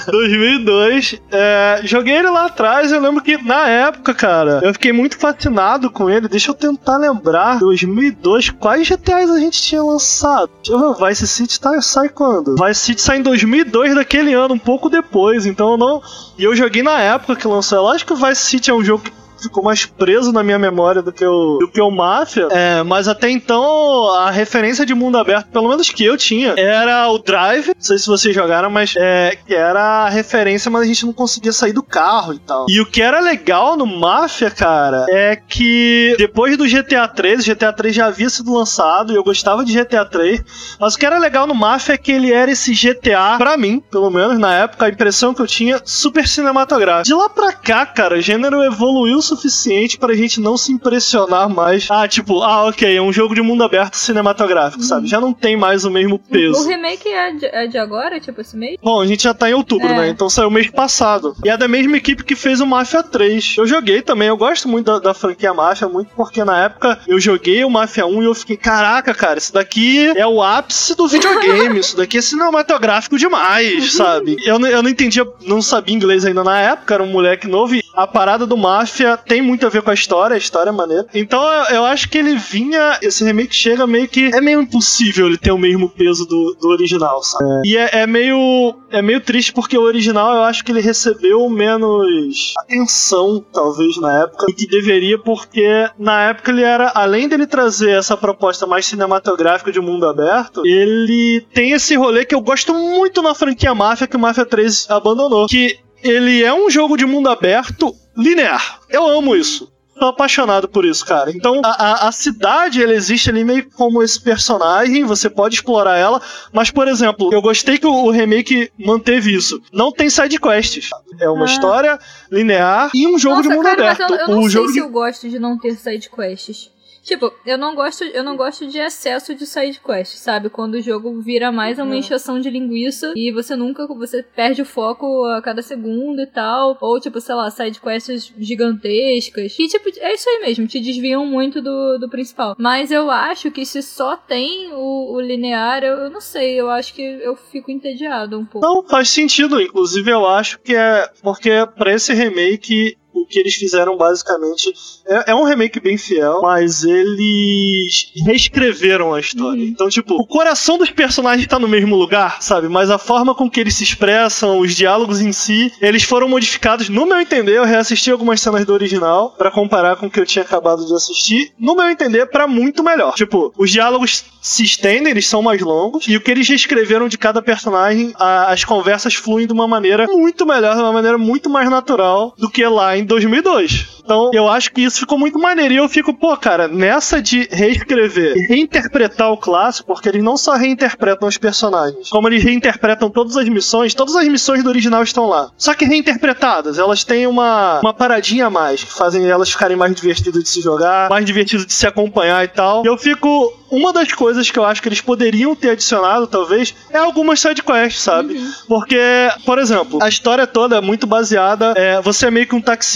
2002, 0.10 1.22
é, 1.32 1.82
joguei 1.84 2.16
ele 2.16 2.30
lá 2.30 2.46
atrás, 2.46 2.92
eu 2.92 3.02
lembro 3.02 3.24
que 3.24 3.38
na 3.38 3.68
época, 3.68 4.14
cara, 4.14 4.62
eu 4.64 4.74
fiquei 4.74 4.94
muito 4.94 5.18
fascinado 5.18 5.92
com 5.92 6.10
ele, 6.10 6.28
deixa 6.28 6.52
eu 6.52 6.56
tentar 6.56 6.98
lembrar, 6.98 7.60
2002, 7.94 8.50
quais 8.52 8.88
GTAs 8.88 9.30
a 9.30 9.40
gente 9.40 9.62
tinha 9.62 9.84
lançado? 9.84 10.50
Vice 10.94 11.28
City 11.28 11.60
tá, 11.60 11.82
sai 11.82 12.10
quando? 12.10 12.56
Vice 12.56 12.82
City 12.82 13.02
sai 13.02 13.18
em 13.18 13.22
2002 13.22 13.96
daquele 13.96 14.34
ano, 14.34 14.54
um 14.54 14.60
pouco 14.60 14.90
depois, 14.90 15.46
então 15.46 15.72
eu 15.72 15.78
não... 15.78 16.02
E 16.38 16.44
eu 16.44 16.56
joguei 16.56 16.84
na 16.84 17.00
época 17.00 17.36
que 17.36 17.48
lançou, 17.48 17.78
é 17.78 17.82
lógico 17.82 18.16
que 18.16 18.22
o 18.22 18.26
Vice 18.26 18.42
City 18.42 18.72
é 18.72 18.74
um 18.74 18.84
jogo 18.84 19.04
que 19.04 19.12
ficou 19.42 19.64
mais 19.64 19.86
preso 19.86 20.32
na 20.32 20.44
minha 20.44 20.60
memória 20.60 21.02
do 21.02 21.12
que 21.12 21.26
o, 21.26 21.58
do 21.60 21.68
que 21.68 21.82
o 21.82 21.92
Mafia. 21.92 22.48
É, 22.52 22.84
mas 22.84 23.08
até 23.08 23.30
então, 23.30 24.14
a 24.14 24.32
referência 24.32 24.86
de 24.86 24.94
mundo 24.94 25.18
aberto, 25.18 25.48
pelo 25.48 25.70
menos 25.70 25.90
que 25.90 26.04
eu 26.04 26.18
tinha, 26.18 26.54
era 26.58 27.10
o 27.10 27.18
Drive. 27.18 27.68
Não 27.68 27.82
sei 27.82 27.98
se 27.98 28.08
vocês 28.08 28.34
jogaram, 28.34 28.70
mas 28.70 28.94
é, 28.98 29.38
que 29.46 29.54
era 29.54 30.06
a 30.06 30.10
referência, 30.10 30.70
mas 30.70 30.84
a 30.84 30.86
gente 30.86 31.06
não 31.06 31.14
conseguia 31.14 31.52
sair 31.52 31.74
do 31.74 31.84
carro 31.84 32.34
e 32.34 32.40
tal. 32.40 32.66
E 32.70 32.80
o 32.80 32.86
que 32.86 33.02
era 33.02 33.20
legal 33.20 33.76
no 33.76 33.86
Mafia, 33.86 34.50
cara, 34.52 35.06
é 35.10 35.36
que 35.36 36.16
depois 36.18 36.58
do 36.58 36.66
GTA 36.66 37.08
3, 37.08 37.42
o 37.42 37.52
GTA 37.52 37.74
3 37.74 37.96
já 37.96 38.06
havia 38.08 38.30
sido 38.30 38.54
lançado 38.54 39.12
e 39.12 39.16
eu 39.16 39.24
gostava 39.24 39.64
de 39.64 39.74
GTA 39.74 40.06
3. 40.06 40.44
Mas 40.80 40.94
o 40.94 40.98
que 40.98 41.06
era 41.06 41.18
legal 41.18 41.48
no 41.48 41.56
Mafia 41.56 41.96
é 41.96 41.98
que 41.98 42.12
ele 42.12 42.32
era 42.32 42.52
esse 42.52 42.74
GTA, 42.74 43.38
pra 43.38 43.58
mim, 43.58 43.82
pelo 43.92 44.10
menos 44.10 44.38
na 44.38 44.54
época, 44.54 44.86
a 44.86 44.90
impressão 44.90 45.34
que 45.34 45.42
eu 45.42 45.48
tinha, 45.48 45.82
super 45.84 46.28
cinematográfico. 46.28 47.06
De 47.06 47.14
lá 47.14 47.30
pra 47.30 47.52
cá, 47.52 47.86
cara, 47.86 48.18
o 48.18 48.22
gênero 48.22 48.64
evoluiu 48.64 49.22
suficiente 49.30 49.98
pra 49.98 50.14
gente 50.14 50.40
não 50.40 50.58
se 50.58 50.72
impressionar 50.72 51.50
mais. 51.50 51.88
Ah, 51.90 52.08
tipo, 52.08 52.42
ah, 52.42 52.66
ok, 52.66 52.96
é 52.98 53.02
um 53.02 53.12
jogo 53.14 53.34
de 53.36 53.42
mundo 53.42 53.64
aberto 53.64 53.96
cinematográfico, 53.96 54.84
sabe? 54.84 55.08
Já 55.08 55.20
não 55.22 55.34
tem 55.34 55.56
mais 55.56 55.86
o 55.86 55.90
mesmo 55.92 56.16
O 56.16 56.20
peso. 56.20 56.68
remake 56.68 57.08
é 57.08 57.32
de, 57.32 57.46
é 57.46 57.68
de 57.68 57.78
agora, 57.78 58.20
tipo 58.20 58.42
esse 58.42 58.56
mês? 58.58 58.78
Bom, 58.82 59.02
a 59.02 59.08
gente 59.08 59.24
já 59.24 59.34
tá 59.34 59.50
em 59.50 59.54
outubro, 59.54 59.88
É. 59.88 59.96
né? 59.96 60.10
Então 60.10 60.30
saiu 60.30 60.50
mês 60.50 60.70
passado. 60.70 61.36
E 61.44 61.50
é 61.50 61.56
da 61.58 61.68
mesma 61.68 61.98
equipe 61.98 62.24
que 62.24 62.36
fez 62.36 62.60
o 62.60 62.66
Mafia 62.66 63.04
3. 63.04 63.56
Eu 63.58 63.68
joguei 63.68 64.02
também, 64.02 64.28
eu 64.28 64.38
gosto 64.38 64.68
muito 64.68 64.86
da, 64.88 65.00
da 65.00 65.14
franquia 65.14 65.54
Mafia, 65.54 65.88
muito 65.88 66.10
porque 66.16 66.44
na 66.44 66.66
época 66.66 67.00
eu 67.08 67.20
joguei 67.20 67.64
o 67.64 67.70
Mafia 67.70 68.06
1 68.06 68.22
e 68.22 68.26
eu 68.26 68.36
fiquei, 68.36 68.58
caraca, 68.58 69.14
cara, 69.14 69.38
isso 69.38 69.54
daqui 69.54 70.08
é 70.16 70.26
o 70.26 70.42
ápice 70.42 70.96
do 70.96 71.08
videogame, 71.08 71.80
isso 71.80 71.96
daqui 71.98 72.18
é 72.18 72.22
cinematográfico 72.22 73.18
demais, 73.18 73.94
sabe? 73.94 74.36
Eu, 74.46 74.58
não- 74.60 74.68
eu 74.68 74.82
não 74.84 74.90
entendia, 74.90 75.26
não 75.46 75.62
sabia 75.62 75.96
inglês 75.96 76.26
ainda 76.26 76.44
na 76.44 76.60
época, 76.60 76.94
era 76.94 77.04
um 77.04 77.08
moleque 77.12 77.48
novo 77.48 77.76
e 77.76 77.84
a 77.94 78.08
parada 78.08 78.46
do 78.46 78.56
Mafia 78.58 79.19
tem 79.26 79.42
muito 79.42 79.66
a 79.66 79.70
ver 79.70 79.82
com 79.82 79.92
a 79.92 79.94
história, 79.94 80.36
a 80.36 80.38
história 80.38 80.70
é 80.70 80.74
maneira. 80.74 81.06
Então 81.14 81.42
eu, 81.42 81.76
eu 81.76 81.86
acho 81.86 82.10
que 82.10 82.18
ele 82.18 82.36
vinha, 82.36 82.98
esse 83.02 83.24
remake 83.24 83.56
chega 83.56 83.86
meio 83.88 84.08
que. 84.08 84.26
É 84.34 84.42
meio 84.42 84.62
impossível 84.62 85.28
ele 85.28 85.38
ter 85.38 85.52
o 85.52 85.58
mesmo 85.58 85.90
peso 85.90 86.26
do, 86.26 86.56
do 86.60 86.68
original, 86.70 87.24
sabe? 87.24 87.68
E 87.68 87.78
é, 87.78 88.02
é 88.02 88.08
meio. 88.08 88.76
É 88.92 89.02
meio 89.02 89.22
triste 89.22 89.54
porque 89.54 89.78
o 89.78 89.82
original 89.82 90.34
eu 90.34 90.44
acho 90.44 90.64
que 90.64 90.72
ele 90.72 90.82
recebeu 90.82 91.50
menos 91.50 92.54
atenção, 92.58 93.44
talvez, 93.54 93.98
na 93.98 94.24
época, 94.24 94.48
do 94.48 94.54
que 94.54 94.68
deveria, 94.68 95.18
porque 95.18 95.90
na 95.98 96.30
época 96.30 96.52
ele 96.52 96.64
era, 96.64 96.92
além 96.96 97.28
dele 97.28 97.46
trazer 97.46 97.92
essa 97.92 98.18
proposta 98.18 98.66
mais 98.66 98.86
cinematográfica 98.86 99.72
de 99.72 99.80
mundo 99.80 100.08
aberto, 100.08 100.66
ele 100.66 101.46
tem 101.54 101.72
esse 101.72 101.96
rolê 101.96 102.26
que 102.26 102.36
eu 102.36 102.42
gosto 102.42 102.74
muito 102.74 103.22
na 103.22 103.34
franquia 103.36 103.76
Mafia, 103.76 104.08
que 104.08 104.16
o 104.16 104.20
Mafia 104.20 104.46
3 104.46 104.88
abandonou. 104.90 105.48
Que 105.48 105.80
ele 106.04 106.44
é 106.44 106.54
um 106.54 106.70
jogo 106.70 106.96
de 106.98 107.06
mundo 107.06 107.30
aberto 107.30 107.96
linear. 108.18 108.80
Eu 108.90 109.08
amo 109.08 109.36
isso. 109.36 109.72
Tô 110.00 110.06
apaixonado 110.06 110.70
por 110.70 110.86
isso, 110.86 111.06
cara. 111.06 111.30
Então, 111.30 111.60
a, 111.62 111.70
a, 112.06 112.08
a 112.08 112.12
cidade, 112.14 112.82
ela 112.82 112.94
existe 112.94 113.30
ali 113.30 113.44
meio 113.44 113.70
como 113.72 114.02
esse 114.02 114.22
personagem, 114.22 115.04
você 115.04 115.30
pode 115.30 115.56
explorar 115.56 115.98
ela, 115.98 116.22
mas, 116.54 116.72
por 116.72 116.88
exemplo, 116.88 117.30
eu 117.34 117.42
gostei 117.42 117.78
que 117.78 117.86
o, 117.86 117.92
o 118.06 118.10
remake 118.10 118.72
manteve 118.80 119.36
isso. 119.36 119.62
Não 119.74 119.92
tem 119.92 120.10
side 120.10 120.40
quests. 120.40 120.90
É 121.20 121.28
uma 121.30 121.44
Ah. 121.44 121.50
história 121.52 122.00
linear 122.32 122.90
e 122.96 123.06
um 123.08 123.20
jogo 123.20 123.38
Nossa, 123.38 123.50
de 123.50 123.56
mundo 123.56 123.66
cara, 123.66 123.92
aberto. 123.92 124.00
mas 124.00 124.10
eu, 124.12 124.18
eu 124.20 124.28
não 124.30 124.40
o 124.40 124.44
sei 124.44 124.52
jogo 124.52 124.68
se 124.68 124.74
de- 124.76 124.80
eu 124.80 124.90
gosto 124.90 125.30
de 125.30 125.38
não 125.38 125.58
ter 125.60 125.76
side 125.76 126.10
quests. 126.10 126.72
Tipo, 127.04 127.34
eu 127.46 127.58
não 127.58 127.76
gosto, 127.76 128.04
eu 128.04 128.24
não 128.24 128.36
gosto 128.36 128.68
de 128.68 128.78
excesso 128.78 129.34
de 129.34 129.46
side 129.46 129.80
quest, 129.80 130.16
sabe? 130.16 130.50
Quando 130.50 130.76
o 130.76 130.82
jogo 130.82 131.20
vira 131.22 131.52
mais 131.52 131.80
uma 131.80 131.96
encheção 131.96 132.40
de 132.40 132.50
linguiça 132.50 133.14
e 133.16 133.32
você 133.32 133.56
nunca, 133.56 133.88
você 133.88 134.24
perde 134.24 134.62
o 134.62 134.66
foco 134.66 135.26
a 135.26 135.42
cada 135.42 135.62
segundo 135.62 136.22
e 136.22 136.28
tal, 136.28 136.78
ou 136.80 137.00
tipo, 137.00 137.20
sei 137.20 137.36
lá, 137.36 137.50
side 137.50 137.80
quests 137.80 138.34
gigantescas. 138.38 139.56
E 139.58 139.68
tipo, 139.68 139.90
é 139.98 140.14
isso 140.14 140.30
aí 140.30 140.40
mesmo, 140.42 140.68
te 140.68 140.80
desviam 140.80 141.26
muito 141.26 141.62
do, 141.62 141.98
do 141.98 142.10
principal. 142.10 142.56
Mas 142.58 142.92
eu 142.92 143.10
acho 143.10 143.52
que 143.52 143.66
se 143.66 143.82
só 143.82 144.16
tem 144.16 144.72
o, 144.74 145.14
o 145.14 145.22
linear, 145.22 145.84
eu, 145.84 145.96
eu 145.98 146.10
não 146.10 146.22
sei, 146.22 146.60
eu 146.60 146.70
acho 146.70 146.94
que 146.94 147.02
eu 147.02 147.36
fico 147.36 147.72
entediado 147.72 148.38
um 148.38 148.46
pouco. 148.46 148.66
Não, 148.66 148.84
faz 148.88 149.10
sentido. 149.10 149.62
Inclusive, 149.62 150.12
eu 150.12 150.28
acho 150.28 150.60
que 150.60 150.76
é 150.76 151.10
porque 151.22 151.52
pra 151.78 151.94
esse 151.94 152.14
remake. 152.14 152.98
O 153.14 153.26
que 153.26 153.40
eles 153.40 153.56
fizeram 153.56 153.98
basicamente 153.98 154.72
é, 155.08 155.32
é 155.32 155.36
um 155.36 155.44
remake 155.44 155.80
bem 155.80 155.98
fiel, 155.98 156.42
mas 156.42 156.84
eles 156.84 158.12
reescreveram 158.26 159.14
a 159.14 159.20
história. 159.20 159.62
Então, 159.64 159.90
tipo, 159.90 160.16
o 160.16 160.26
coração 160.26 160.78
dos 160.78 160.90
personagens 160.90 161.48
tá 161.48 161.60
no 161.60 161.68
mesmo 161.68 161.96
lugar, 161.96 162.42
sabe? 162.42 162.68
Mas 162.70 162.90
a 162.90 162.98
forma 162.98 163.34
com 163.36 163.50
que 163.50 163.60
eles 163.60 163.76
se 163.76 163.84
expressam, 163.84 164.60
os 164.60 164.76
diálogos 164.76 165.22
em 165.22 165.32
si, 165.32 165.72
eles 165.82 166.04
foram 166.04 166.28
modificados. 166.30 166.90
No 166.90 167.06
meu 167.06 167.20
entender, 167.20 167.58
eu 167.58 167.66
reassisti 167.66 168.12
algumas 168.12 168.42
cenas 168.42 168.66
do 168.66 168.74
original 168.74 169.32
pra 169.38 169.52
comparar 169.52 169.96
com 169.96 170.08
o 170.08 170.10
que 170.10 170.20
eu 170.20 170.26
tinha 170.26 170.44
acabado 170.44 170.86
de 170.86 170.94
assistir. 170.94 171.52
No 171.60 171.76
meu 171.76 171.90
entender, 171.90 172.26
pra 172.28 172.48
muito 172.48 172.84
melhor. 172.84 173.14
Tipo, 173.16 173.54
os 173.58 173.72
diálogos 173.72 174.24
se 174.42 174.64
estendem, 174.64 175.12
eles 175.12 175.28
são 175.28 175.42
mais 175.42 175.62
longos, 175.62 176.08
e 176.08 176.16
o 176.16 176.22
que 176.22 176.32
eles 176.32 176.48
reescreveram 176.48 177.08
de 177.08 177.18
cada 177.18 177.42
personagem, 177.42 178.14
a- 178.16 178.52
as 178.52 178.64
conversas 178.64 179.14
fluem 179.16 179.46
de 179.46 179.54
uma 179.54 179.68
maneira 179.68 180.06
muito 180.08 180.46
melhor, 180.46 180.76
de 180.76 180.82
uma 180.82 180.94
maneira 180.94 181.18
muito 181.18 181.50
mais 181.50 181.70
natural 181.70 182.34
do 182.38 182.50
que 182.50 182.66
lá 182.66 182.98
em 183.00 183.06
2002. 183.06 184.00
Então, 184.10 184.32
eu 184.34 184.48
acho 184.50 184.72
que 184.72 184.82
isso 184.82 185.00
ficou 185.00 185.20
muito 185.20 185.38
maneiro. 185.38 185.74
E 185.74 185.78
eu 185.78 185.88
fico, 185.88 186.12
pô, 186.14 186.36
cara, 186.36 186.68
nessa 186.68 187.22
de 187.22 187.48
reescrever 187.52 188.36
e 188.36 188.48
reinterpretar 188.48 189.32
o 189.32 189.38
clássico, 189.38 189.94
porque 189.94 190.10
eles 190.10 190.24
não 190.24 190.36
só 190.36 190.56
reinterpretam 190.56 191.28
os 191.28 191.38
personagens, 191.38 192.10
como 192.10 192.28
eles 192.28 192.44
reinterpretam 192.44 193.10
todas 193.10 193.38
as 193.38 193.48
missões, 193.48 193.94
todas 193.94 194.16
as 194.16 194.28
missões 194.28 194.64
do 194.64 194.70
original 194.70 195.04
estão 195.04 195.28
lá. 195.28 195.52
Só 195.56 195.76
que 195.76 195.86
reinterpretadas, 195.86 196.80
elas 196.80 197.04
têm 197.04 197.28
uma, 197.28 197.80
uma 197.82 197.94
paradinha 197.94 198.48
a 198.48 198.50
mais, 198.50 198.84
que 198.84 198.92
fazem 198.92 199.28
elas 199.28 199.52
ficarem 199.52 199.78
mais 199.78 199.94
divertidas 199.94 200.44
de 200.44 200.50
se 200.50 200.62
jogar, 200.62 201.08
mais 201.10 201.24
divertidas 201.24 201.66
de 201.68 201.74
se 201.74 201.86
acompanhar 201.86 202.44
e 202.44 202.48
tal. 202.48 202.84
E 202.84 202.88
eu 202.88 202.98
fico. 202.98 203.54
Uma 203.72 203.94
das 203.94 204.12
coisas 204.12 204.50
que 204.50 204.58
eu 204.58 204.66
acho 204.66 204.82
que 204.82 204.90
eles 204.90 205.00
poderiam 205.00 205.56
ter 205.56 205.70
adicionado, 205.70 206.26
talvez, 206.26 206.74
é 206.90 206.98
algumas 206.98 207.40
sidequests, 207.40 208.02
sabe? 208.02 208.44
Porque, 208.68 208.98
por 209.46 209.60
exemplo, 209.60 210.00
a 210.02 210.10
história 210.10 210.48
toda 210.48 210.78
é 210.78 210.82
muito 210.82 211.06
baseada. 211.06 211.76
É, 211.78 212.02
você 212.02 212.26
é 212.26 212.32
meio 212.32 212.48
que 212.48 212.56
um 212.56 212.62
taxista 212.62 212.89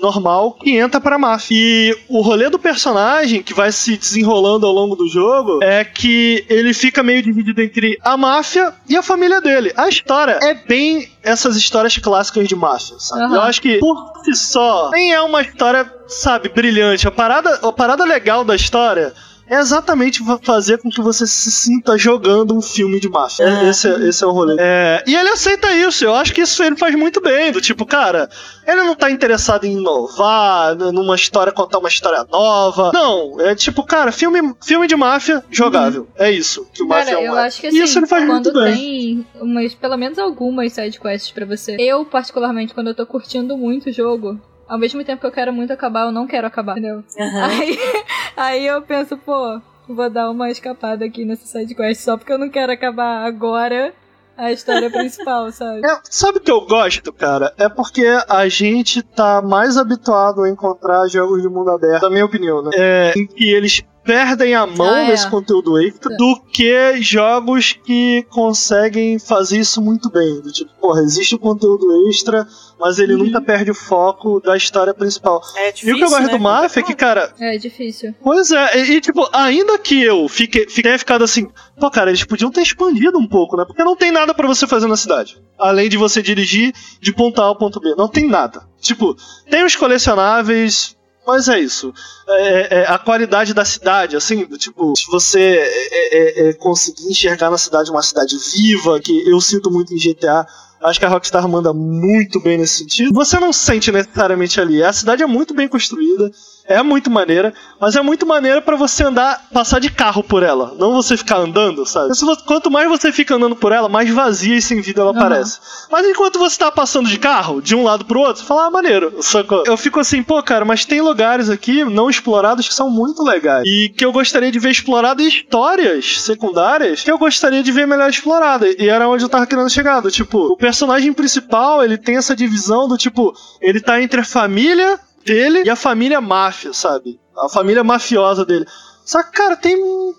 normal 0.00 0.52
que 0.52 0.76
entra 0.76 1.00
pra 1.00 1.18
máfia. 1.18 1.56
E 1.56 1.96
o 2.08 2.20
rolê 2.20 2.48
do 2.50 2.58
personagem, 2.58 3.42
que 3.42 3.54
vai 3.54 3.72
se 3.72 3.96
desenrolando 3.96 4.66
ao 4.66 4.72
longo 4.72 4.96
do 4.96 5.08
jogo, 5.08 5.62
é 5.62 5.84
que 5.84 6.44
ele 6.48 6.72
fica 6.72 7.02
meio 7.02 7.22
dividido 7.22 7.60
entre 7.60 7.98
a 8.02 8.16
máfia 8.16 8.72
e 8.88 8.96
a 8.96 9.02
família 9.02 9.40
dele. 9.40 9.72
A 9.76 9.88
história 9.88 10.38
é 10.42 10.54
bem 10.54 11.08
essas 11.22 11.56
histórias 11.56 11.96
clássicas 11.96 12.46
de 12.46 12.54
máfia, 12.54 12.96
sabe? 12.98 13.22
Aham. 13.24 13.34
Eu 13.36 13.42
acho 13.42 13.60
que 13.60 13.78
por 13.78 14.12
si 14.24 14.34
só, 14.34 14.90
nem 14.90 15.12
é 15.12 15.20
uma 15.20 15.42
história, 15.42 15.90
sabe, 16.06 16.48
brilhante. 16.48 17.08
A 17.08 17.10
parada, 17.10 17.60
a 17.62 17.72
parada 17.72 18.04
legal 18.04 18.44
da 18.44 18.54
história 18.54 19.12
é 19.48 19.56
exatamente 19.58 20.24
fa- 20.24 20.38
fazer 20.42 20.78
com 20.78 20.88
que 20.90 21.00
você 21.00 21.26
se 21.26 21.50
sinta 21.50 21.96
jogando 21.98 22.54
um 22.56 22.62
filme 22.62 22.98
de 23.00 23.08
máfia. 23.08 23.44
É, 23.44 23.68
Esse, 23.68 23.88
é, 23.88 24.08
esse 24.08 24.22
é 24.24 24.26
o 24.26 24.30
rolê. 24.30 24.56
É, 24.58 25.02
e 25.06 25.14
ele 25.14 25.28
aceita 25.30 25.70
isso. 25.72 26.04
Eu 26.04 26.14
acho 26.14 26.32
que 26.32 26.40
isso 26.42 26.62
ele 26.62 26.76
faz 26.76 26.94
muito 26.94 27.20
bem. 27.20 27.52
Do 27.52 27.60
tipo, 27.60 27.84
cara, 27.86 28.28
ele 28.66 28.82
não 28.82 28.94
tá 28.94 29.10
interessado 29.10 29.64
em 29.64 29.78
inovar, 29.78 30.74
numa 30.76 31.14
história, 31.14 31.52
contar 31.52 31.78
uma 31.78 31.88
história 31.88 32.24
nova. 32.30 32.90
Não, 32.94 33.40
é 33.40 33.54
tipo, 33.54 33.84
cara, 33.84 34.10
filme, 34.12 34.54
filme 34.64 34.86
de 34.86 34.96
máfia 34.96 35.44
jogável. 35.50 36.06
É 36.16 36.30
isso 36.30 36.66
que 36.72 36.82
o 36.82 36.88
Cara, 36.88 37.00
máfia 37.04 37.14
é 37.14 37.18
um 37.18 37.32
eu 37.34 37.38
é. 37.38 37.46
acho 37.46 37.60
que 37.60 37.66
E 37.66 37.68
assim, 37.68 37.82
isso 37.82 37.98
ele 37.98 38.06
faz 38.06 38.24
quando 38.24 38.44
muito 38.52 38.52
bem. 38.52 38.74
tem 38.74 39.26
umas, 39.40 39.74
pelo 39.74 39.96
menos 39.96 40.18
algumas 40.18 40.72
sidequests 40.72 41.30
pra 41.32 41.44
você. 41.46 41.76
Eu, 41.78 42.04
particularmente, 42.04 42.74
quando 42.74 42.88
eu 42.88 42.94
tô 42.94 43.04
curtindo 43.06 43.56
muito 43.56 43.88
o 43.90 43.92
jogo, 43.92 44.40
ao 44.68 44.78
mesmo 44.78 45.04
tempo 45.04 45.20
que 45.20 45.26
eu 45.26 45.32
quero 45.32 45.52
muito 45.52 45.72
acabar, 45.72 46.06
eu 46.06 46.12
não 46.12 46.26
quero 46.26 46.46
acabar, 46.46 46.78
entendeu? 46.78 47.04
Aí, 47.18 47.78
aí 48.36 48.66
eu 48.66 48.82
penso, 48.82 49.16
pô, 49.16 49.60
vou 49.88 50.10
dar 50.10 50.30
uma 50.30 50.50
escapada 50.50 51.04
aqui 51.04 51.24
nessa 51.24 51.46
sidequest 51.46 52.00
só 52.00 52.16
porque 52.16 52.32
eu 52.32 52.38
não 52.38 52.48
quero 52.48 52.72
acabar 52.72 53.24
agora 53.24 53.92
a 54.36 54.50
história 54.50 54.90
principal, 54.90 55.50
sabe? 55.52 55.86
É, 55.86 56.00
sabe 56.04 56.38
o 56.38 56.40
que 56.40 56.50
eu 56.50 56.66
gosto, 56.66 57.12
cara? 57.12 57.52
É 57.58 57.68
porque 57.68 58.06
a 58.28 58.48
gente 58.48 59.02
tá 59.02 59.40
mais 59.42 59.76
habituado 59.76 60.42
a 60.42 60.48
encontrar 60.48 61.06
jogos 61.08 61.42
de 61.42 61.48
mundo 61.48 61.70
aberto, 61.70 62.02
na 62.02 62.10
minha 62.10 62.24
opinião, 62.24 62.62
né? 62.62 62.70
É, 62.74 63.12
em 63.16 63.26
que 63.26 63.50
eles 63.50 63.84
perdem 64.04 64.54
a 64.54 64.66
mão 64.66 64.86
Ah, 64.86 65.00
é. 65.02 65.08
nesse 65.08 65.28
conteúdo 65.28 65.78
extra 65.80 66.14
do 66.16 66.38
que 66.52 67.00
jogos 67.00 67.72
que 67.72 68.24
conseguem 68.30 69.18
fazer 69.18 69.58
isso 69.58 69.80
muito 69.80 70.10
bem. 70.10 70.40
Do 70.40 70.52
tipo, 70.52 70.70
porra, 70.80 71.00
existe 71.00 71.34
o 71.34 71.38
conteúdo 71.38 72.08
extra, 72.08 72.46
mas 72.78 72.98
ele 72.98 73.16
nunca 73.16 73.40
perde 73.40 73.70
o 73.70 73.74
foco 73.74 74.40
da 74.40 74.56
história 74.56 74.92
principal. 74.92 75.40
É 75.56 75.70
E 75.70 75.72
difícil, 75.72 75.94
o 75.94 75.98
que 75.98 76.04
eu 76.04 76.10
gosto 76.10 76.22
né? 76.26 76.28
do 76.28 76.38
Mafia 76.38 76.80
é 76.80 76.84
que, 76.84 76.94
cara, 76.94 77.32
É 77.40 77.56
difícil. 77.58 78.14
Pois 78.22 78.52
é, 78.52 78.78
e, 78.84 78.92
e, 78.92 79.00
tipo, 79.00 79.28
ainda 79.32 79.78
que 79.78 80.02
eu 80.02 80.28
fique, 80.28 80.60
fique- 80.68 80.82
tenha 80.82 80.98
ficado 80.98 81.24
assim, 81.24 81.48
pô, 81.80 81.90
cara, 81.90 82.10
eles 82.10 82.24
podiam 82.24 82.50
ter 82.50 82.60
expandido 82.62 83.18
um 83.18 83.26
pouco, 83.26 83.56
né? 83.56 83.64
Porque 83.66 83.82
não 83.82 83.96
tem 83.96 84.12
nada 84.12 84.34
pra 84.34 84.46
você 84.46 84.66
fazer 84.66 84.86
na 84.86 84.96
cidade. 84.96 85.42
Além 85.58 85.88
de 85.88 85.96
você 85.96 86.20
dirigir 86.22 86.72
de 87.00 87.12
ponto 87.12 87.40
A 87.40 87.44
ao 87.46 87.56
ponto 87.56 87.80
B. 87.80 87.94
Não 87.96 88.08
tem 88.08 88.26
nada. 88.28 88.62
Tipo, 88.80 89.16
tem 89.48 89.64
os 89.64 89.74
colecionáveis, 89.76 90.96
mas 91.26 91.48
é 91.48 91.58
isso. 91.58 91.92
É, 92.28 92.80
é, 92.80 92.86
a 92.86 92.98
qualidade 92.98 93.54
da 93.54 93.64
cidade, 93.64 94.16
assim, 94.16 94.44
do 94.44 94.58
tipo, 94.58 94.94
se 94.96 95.06
você 95.10 95.40
é, 95.40 96.46
é, 96.46 96.48
é, 96.48 96.52
conseguir 96.54 97.06
enxergar 97.06 97.50
na 97.50 97.58
cidade 97.58 97.90
uma 97.90 98.02
cidade 98.02 98.36
viva, 98.36 99.00
que 99.00 99.28
eu 99.28 99.40
sinto 99.40 99.70
muito 99.70 99.94
em 99.94 99.98
GTA. 99.98 100.46
Acho 100.82 100.98
que 100.98 101.06
a 101.06 101.08
Rockstar 101.08 101.48
manda 101.48 101.72
muito 101.72 102.38
bem 102.40 102.58
nesse 102.58 102.78
sentido. 102.78 103.14
Você 103.14 103.40
não 103.40 103.54
sente 103.54 103.90
necessariamente 103.90 104.60
ali. 104.60 104.82
A 104.82 104.92
cidade 104.92 105.22
é 105.22 105.26
muito 105.26 105.54
bem 105.54 105.66
construída, 105.66 106.30
é 106.66 106.82
muito 106.82 107.10
maneira, 107.10 107.52
mas 107.80 107.94
é 107.96 108.02
muito 108.02 108.26
maneira 108.26 108.60
pra 108.62 108.76
você 108.76 109.04
andar, 109.04 109.46
passar 109.52 109.78
de 109.78 109.90
carro 109.90 110.22
por 110.22 110.42
ela, 110.42 110.74
não 110.78 110.92
você 110.92 111.16
ficar 111.16 111.38
andando, 111.38 111.84
sabe? 111.84 112.10
Quanto 112.46 112.70
mais 112.70 112.88
você 112.88 113.12
fica 113.12 113.34
andando 113.34 113.56
por 113.56 113.72
ela, 113.72 113.88
mais 113.88 114.10
vazia 114.10 114.56
e 114.56 114.62
sem 114.62 114.80
vida 114.80 115.02
ela 115.02 115.12
parece. 115.12 115.58
Mas 115.90 116.06
enquanto 116.06 116.38
você 116.38 116.58
tá 116.58 116.70
passando 116.72 117.08
de 117.08 117.18
carro, 117.18 117.60
de 117.60 117.74
um 117.74 117.84
lado 117.84 118.04
pro 118.04 118.20
outro, 118.20 118.42
você 118.42 118.48
fala, 118.48 118.66
ah, 118.66 118.70
maneiro, 118.70 119.22
sacou? 119.22 119.64
Eu 119.66 119.76
fico 119.76 120.00
assim, 120.00 120.22
pô, 120.22 120.42
cara, 120.42 120.64
mas 120.64 120.84
tem 120.84 121.00
lugares 121.00 121.50
aqui 121.50 121.84
não 121.84 122.08
explorados 122.08 122.66
que 122.66 122.74
são 122.74 122.90
muito 122.90 123.22
legais. 123.22 123.64
E 123.66 123.90
que 123.90 124.04
eu 124.04 124.12
gostaria 124.12 124.50
de 124.50 124.58
ver 124.58 124.70
explorado 124.70 125.22
e 125.22 125.28
histórias 125.28 126.22
secundárias 126.22 127.02
que 127.02 127.10
eu 127.10 127.18
gostaria 127.18 127.62
de 127.62 127.72
ver 127.72 127.86
melhor 127.86 128.08
exploradas. 128.08 128.74
E 128.78 128.88
era 128.88 129.08
onde 129.08 129.24
eu 129.24 129.28
tava 129.28 129.46
querendo 129.46 129.70
chegar. 129.70 130.00
Do, 130.00 130.10
tipo, 130.10 130.46
o 130.46 130.56
personagem 130.56 131.12
principal, 131.12 131.84
ele 131.84 131.98
tem 131.98 132.16
essa 132.16 132.34
divisão 132.34 132.88
do 132.88 132.96
tipo, 132.96 133.34
ele 133.60 133.80
tá 133.80 134.00
entre 134.00 134.20
a 134.20 134.24
família 134.24 134.98
dele 135.24 135.62
e 135.64 135.70
a 135.70 135.76
família 135.76 136.20
máfia, 136.20 136.72
sabe? 136.72 137.18
A 137.36 137.48
família 137.48 137.82
mafiosa 137.82 138.44
dele. 138.44 138.66
Só 139.04 139.22
que, 139.22 139.32
cara, 139.32 139.56
tem. 139.56 139.76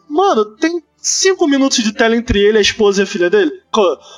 Mano, 0.09 0.45
tem 0.57 0.83
cinco 0.97 1.47
minutos 1.47 1.83
de 1.83 1.93
tela 1.93 2.15
entre 2.15 2.39
ele, 2.39 2.57
a 2.57 2.61
esposa 2.61 3.01
e 3.01 3.03
a 3.03 3.07
filha 3.07 3.29
dele. 3.29 3.51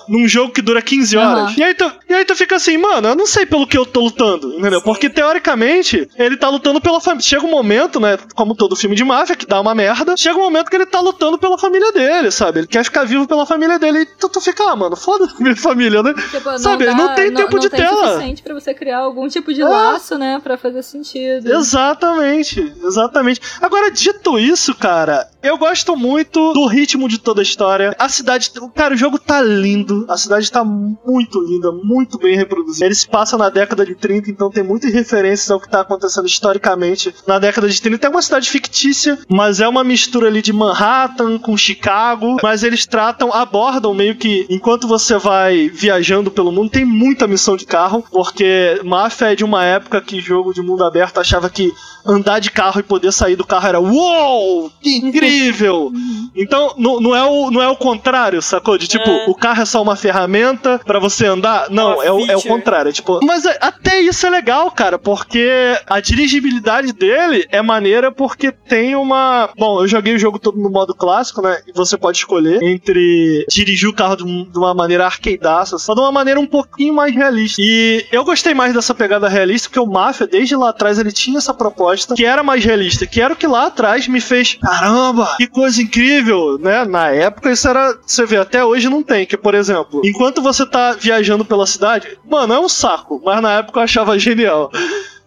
Num 0.08 0.28
jogo 0.28 0.52
que 0.54 0.62
dura 0.62 0.82
15 0.82 1.18
horas. 1.18 1.44
Aham. 1.44 1.54
E, 1.58 1.64
aí 1.64 1.74
tu, 1.74 1.92
e 2.10 2.14
aí 2.14 2.26
tu 2.26 2.36
fica 2.36 2.56
assim, 2.56 2.78
mano, 2.78 3.10
eu 3.10 3.16
não 3.16 3.26
sei 3.26 3.46
pelo 3.46 3.68
que 3.68 3.78
eu 3.78 3.86
tô 3.86 4.02
lutando, 4.02 4.54
entendeu? 4.58 4.82
Porque 4.82 5.10
teoricamente, 5.10 6.10
ele 6.18 6.38
tá 6.38 6.50
lutando 6.50 6.80
pela 6.82 7.00
família. 7.00 7.24
Chega 7.28 7.46
um 7.46 7.50
momento, 7.52 8.00
né? 8.00 8.18
Como 8.36 8.56
todo 8.56 8.76
filme 8.76 8.96
de 8.96 9.04
máfia, 9.04 9.36
que 9.36 9.46
dá 9.46 9.60
uma 9.62 9.74
merda. 9.76 10.16
Chega 10.18 10.38
um 10.38 10.44
momento 10.44 10.70
que 10.70 10.76
ele 10.76 10.86
tá 10.86 11.00
lutando 11.00 11.38
pela 11.38 11.58
família 11.58 11.92
dele, 11.92 12.32
sabe? 12.32 12.60
Ele 12.60 12.68
quer 12.68 12.84
ficar 12.84 13.04
vivo 13.06 13.28
pela 13.28 13.46
família 13.46 13.78
dele. 13.80 14.00
E 14.00 14.06
tu, 14.06 14.30
tu 14.30 14.40
fica, 14.42 14.64
ah, 14.72 14.76
mano, 14.76 14.96
foda-se 14.96 15.42
minha 15.42 15.56
família, 15.56 16.02
né? 16.04 16.14
Tipo, 16.32 16.50
não 16.52 16.58
Sabe, 16.58 16.86
dá- 16.86 16.94
não 16.96 17.16
tem 17.16 17.34
tempo 17.34 17.54
não 17.54 17.60
de 17.60 17.70
tem 17.70 17.80
tela. 17.80 18.08
suficiente 18.14 18.42
pra 18.44 18.54
você 18.54 18.74
criar 18.74 19.00
algum 19.00 19.28
tipo 19.28 19.54
de 19.54 19.62
É. 19.62 19.66
laço, 19.66 20.18
né? 20.18 20.40
Pra 20.44 20.58
fazer 20.58 20.82
sentido. 20.84 21.48
Exatamente, 21.52 22.74
exatamente. 22.84 23.42
Agora, 23.62 23.90
dito 23.92 24.38
isso, 24.40 24.74
cara, 24.76 25.28
eu 25.42 25.58
gosto 25.58 25.96
muito 25.96 26.54
do 26.54 26.66
ritmo 26.68 27.08
de 27.08 27.18
toda 27.18 27.42
a 27.42 27.44
história. 27.44 27.96
A 27.98 28.10
cidade, 28.10 28.52
cara, 28.76 28.94
o 28.94 28.98
jogo 28.98 29.18
tá 29.20 29.40
lindo. 29.48 30.06
A 30.10 30.18
cidade 30.18 30.52
tá 30.52 30.64
muito 30.64 31.41
linda, 31.41 31.72
muito 31.72 32.18
bem 32.18 32.36
reproduzida. 32.36 32.86
Ele 32.86 32.95
se 32.95 33.07
passa 33.07 33.38
na 33.38 33.49
década 33.49 33.86
de 33.86 33.95
30, 33.95 34.30
então 34.30 34.49
tem 34.49 34.64
muitas 34.64 34.94
referências 34.94 35.49
ao 35.49 35.60
que 35.60 35.69
tá 35.69 35.82
acontecendo 35.82 36.28
historicamente 36.28 37.14
na 37.26 37.40
década 37.40 37.68
de 37.68 37.82
30. 37.82 38.07
É 38.07 38.10
uma 38.10 38.22
cidade 38.22 38.49
fictícia, 38.49 39.18
mas 39.30 39.60
é 39.60 39.68
uma 39.68 39.84
mistura 39.84 40.28
ali 40.28 40.41
de 40.41 40.53
Manhattan 40.53 41.38
com 41.40 41.57
Chicago. 41.57 42.38
Mas 42.44 42.64
eles 42.64 42.86
tratam, 42.86 43.34
abordam 43.34 43.94
meio 43.94 44.15
que 44.15 44.45
enquanto 44.49 44.88
você 44.88 45.18
vai 45.18 45.69
viajando 45.69 46.30
pelo 46.32 46.52
mundo, 46.52 46.69
tem 46.69 46.86
muita 46.86 47.28
missão 47.28 47.56
de 47.56 47.65
carro, 47.65 48.03
porque 48.11 48.80
Mafia 48.84 49.32
é 49.34 49.36
de 49.36 49.44
uma 49.44 49.64
época 49.64 50.02
que 50.02 50.19
jogo 50.19 50.53
de 50.53 50.61
mundo 50.61 50.84
aberto 50.84 51.19
achava 51.19 51.49
que 51.49 51.72
andar 52.06 52.40
de 52.40 52.49
carro 52.49 52.80
e 52.80 52.84
poder 52.84 53.11
sair 53.11 53.36
do 53.36 53.45
carro 53.45 53.68
era 53.68 53.80
uou, 53.80 54.72
que 54.82 54.98
incrível! 54.98 55.91
Então, 56.38 56.73
não, 56.77 56.99
não, 56.99 57.15
é 57.15 57.23
o, 57.23 57.49
não 57.51 57.61
é 57.61 57.68
o 57.68 57.76
contrário, 57.76 58.41
sacou? 58.41 58.77
De 58.77 58.88
tipo, 58.88 59.09
É. 59.09 59.26
o 59.27 59.35
carro 59.35 59.61
é 59.61 59.65
só 59.65 59.81
uma 59.81 59.95
ferramenta 59.95 60.80
pra 60.85 60.99
você 60.99 61.26
andar? 61.26 61.69
Não, 61.69 62.01
é 62.01 62.11
o, 62.11 62.26
é 62.31 62.35
o 62.38 62.41
contrário. 62.41 62.89
É 62.89 62.91
tipo, 62.91 63.19
mas 63.23 63.45
é- 63.45 63.57
até 63.61 64.01
isso 64.01 64.26
é 64.26 64.30
legal, 64.30 64.69
cara, 64.72 64.97
porque 64.99 65.49
a 65.88 65.99
dirigibilidade 65.99 66.93
dele 66.93 67.45
é 67.51 67.61
maneira 67.61 68.11
porque 68.11 68.51
tem 68.51 68.95
uma. 68.95 69.49
Bom, 69.57 69.81
eu 69.81 69.88
joguei 69.88 70.14
o 70.15 70.19
jogo 70.19 70.38
todo 70.39 70.57
no 70.57 70.69
modo 70.69 70.93
clássico, 70.93 71.41
né? 71.41 71.57
E 71.68 71.72
você 71.73 71.97
pode 71.97 72.18
escolher 72.18 72.61
entre 72.64 73.45
dirigir 73.49 73.89
o 73.89 73.93
carro 73.93 74.15
de, 74.18 74.23
um- 74.23 74.49
uma 74.55 74.73
maneira 74.73 75.05
arcaidaça, 75.05 75.77
ou 75.88 75.95
de 75.95 76.01
uma 76.01 76.11
maneira 76.11 76.39
um 76.39 76.45
pouquinho 76.47 76.93
mais 76.93 77.14
realista. 77.15 77.61
E 77.61 78.05
eu 78.11 78.23
gostei 78.23 78.53
mais 78.53 78.73
dessa 78.73 78.93
pegada 78.93 79.27
realista, 79.27 79.69
porque 79.69 79.80
o 79.80 79.85
Mafia, 79.85 80.27
desde 80.27 80.55
lá 80.55 80.69
atrás, 80.69 80.99
ele 80.99 81.11
tinha 81.11 81.38
essa 81.38 81.53
proposta 81.53 82.14
que 82.15 82.26
era 82.26 82.43
mais 82.43 82.64
realista, 82.64 83.05
que 83.07 83.22
era 83.22 83.34
o 83.34 83.38
que 83.38 83.47
lá 83.47 83.68
atrás 83.68 84.07
me 84.07 84.19
fez. 84.22 84.57
Caramba, 84.61 85.35
que 85.38 85.47
coisa 85.47 85.81
incrível, 85.81 86.27
né? 86.60 86.86
Na 86.86 87.10
época, 87.10 87.52
isso 87.52 87.68
era. 87.68 87.98
Você 88.06 88.26
vê, 88.26 88.38
até 88.38 88.64
hoje 88.64 88.90
não 88.90 89.04
tem. 89.04 89.26
Que, 89.26 89.38
por 89.38 89.54
exemplo, 89.54 90.02
enquanto 90.04 90.41
você 90.41 90.66
tá 90.66 90.94
viajando 90.94 91.44
pela 91.45 91.66
cidade, 91.66 92.18
mano, 92.26 92.54
é 92.54 92.60
um 92.60 92.70
saco, 92.70 93.22
mas 93.24 93.41
na 93.41 93.54
época 93.54 93.80
eu 93.80 93.84
achava 93.84 94.18
genial. 94.20 94.72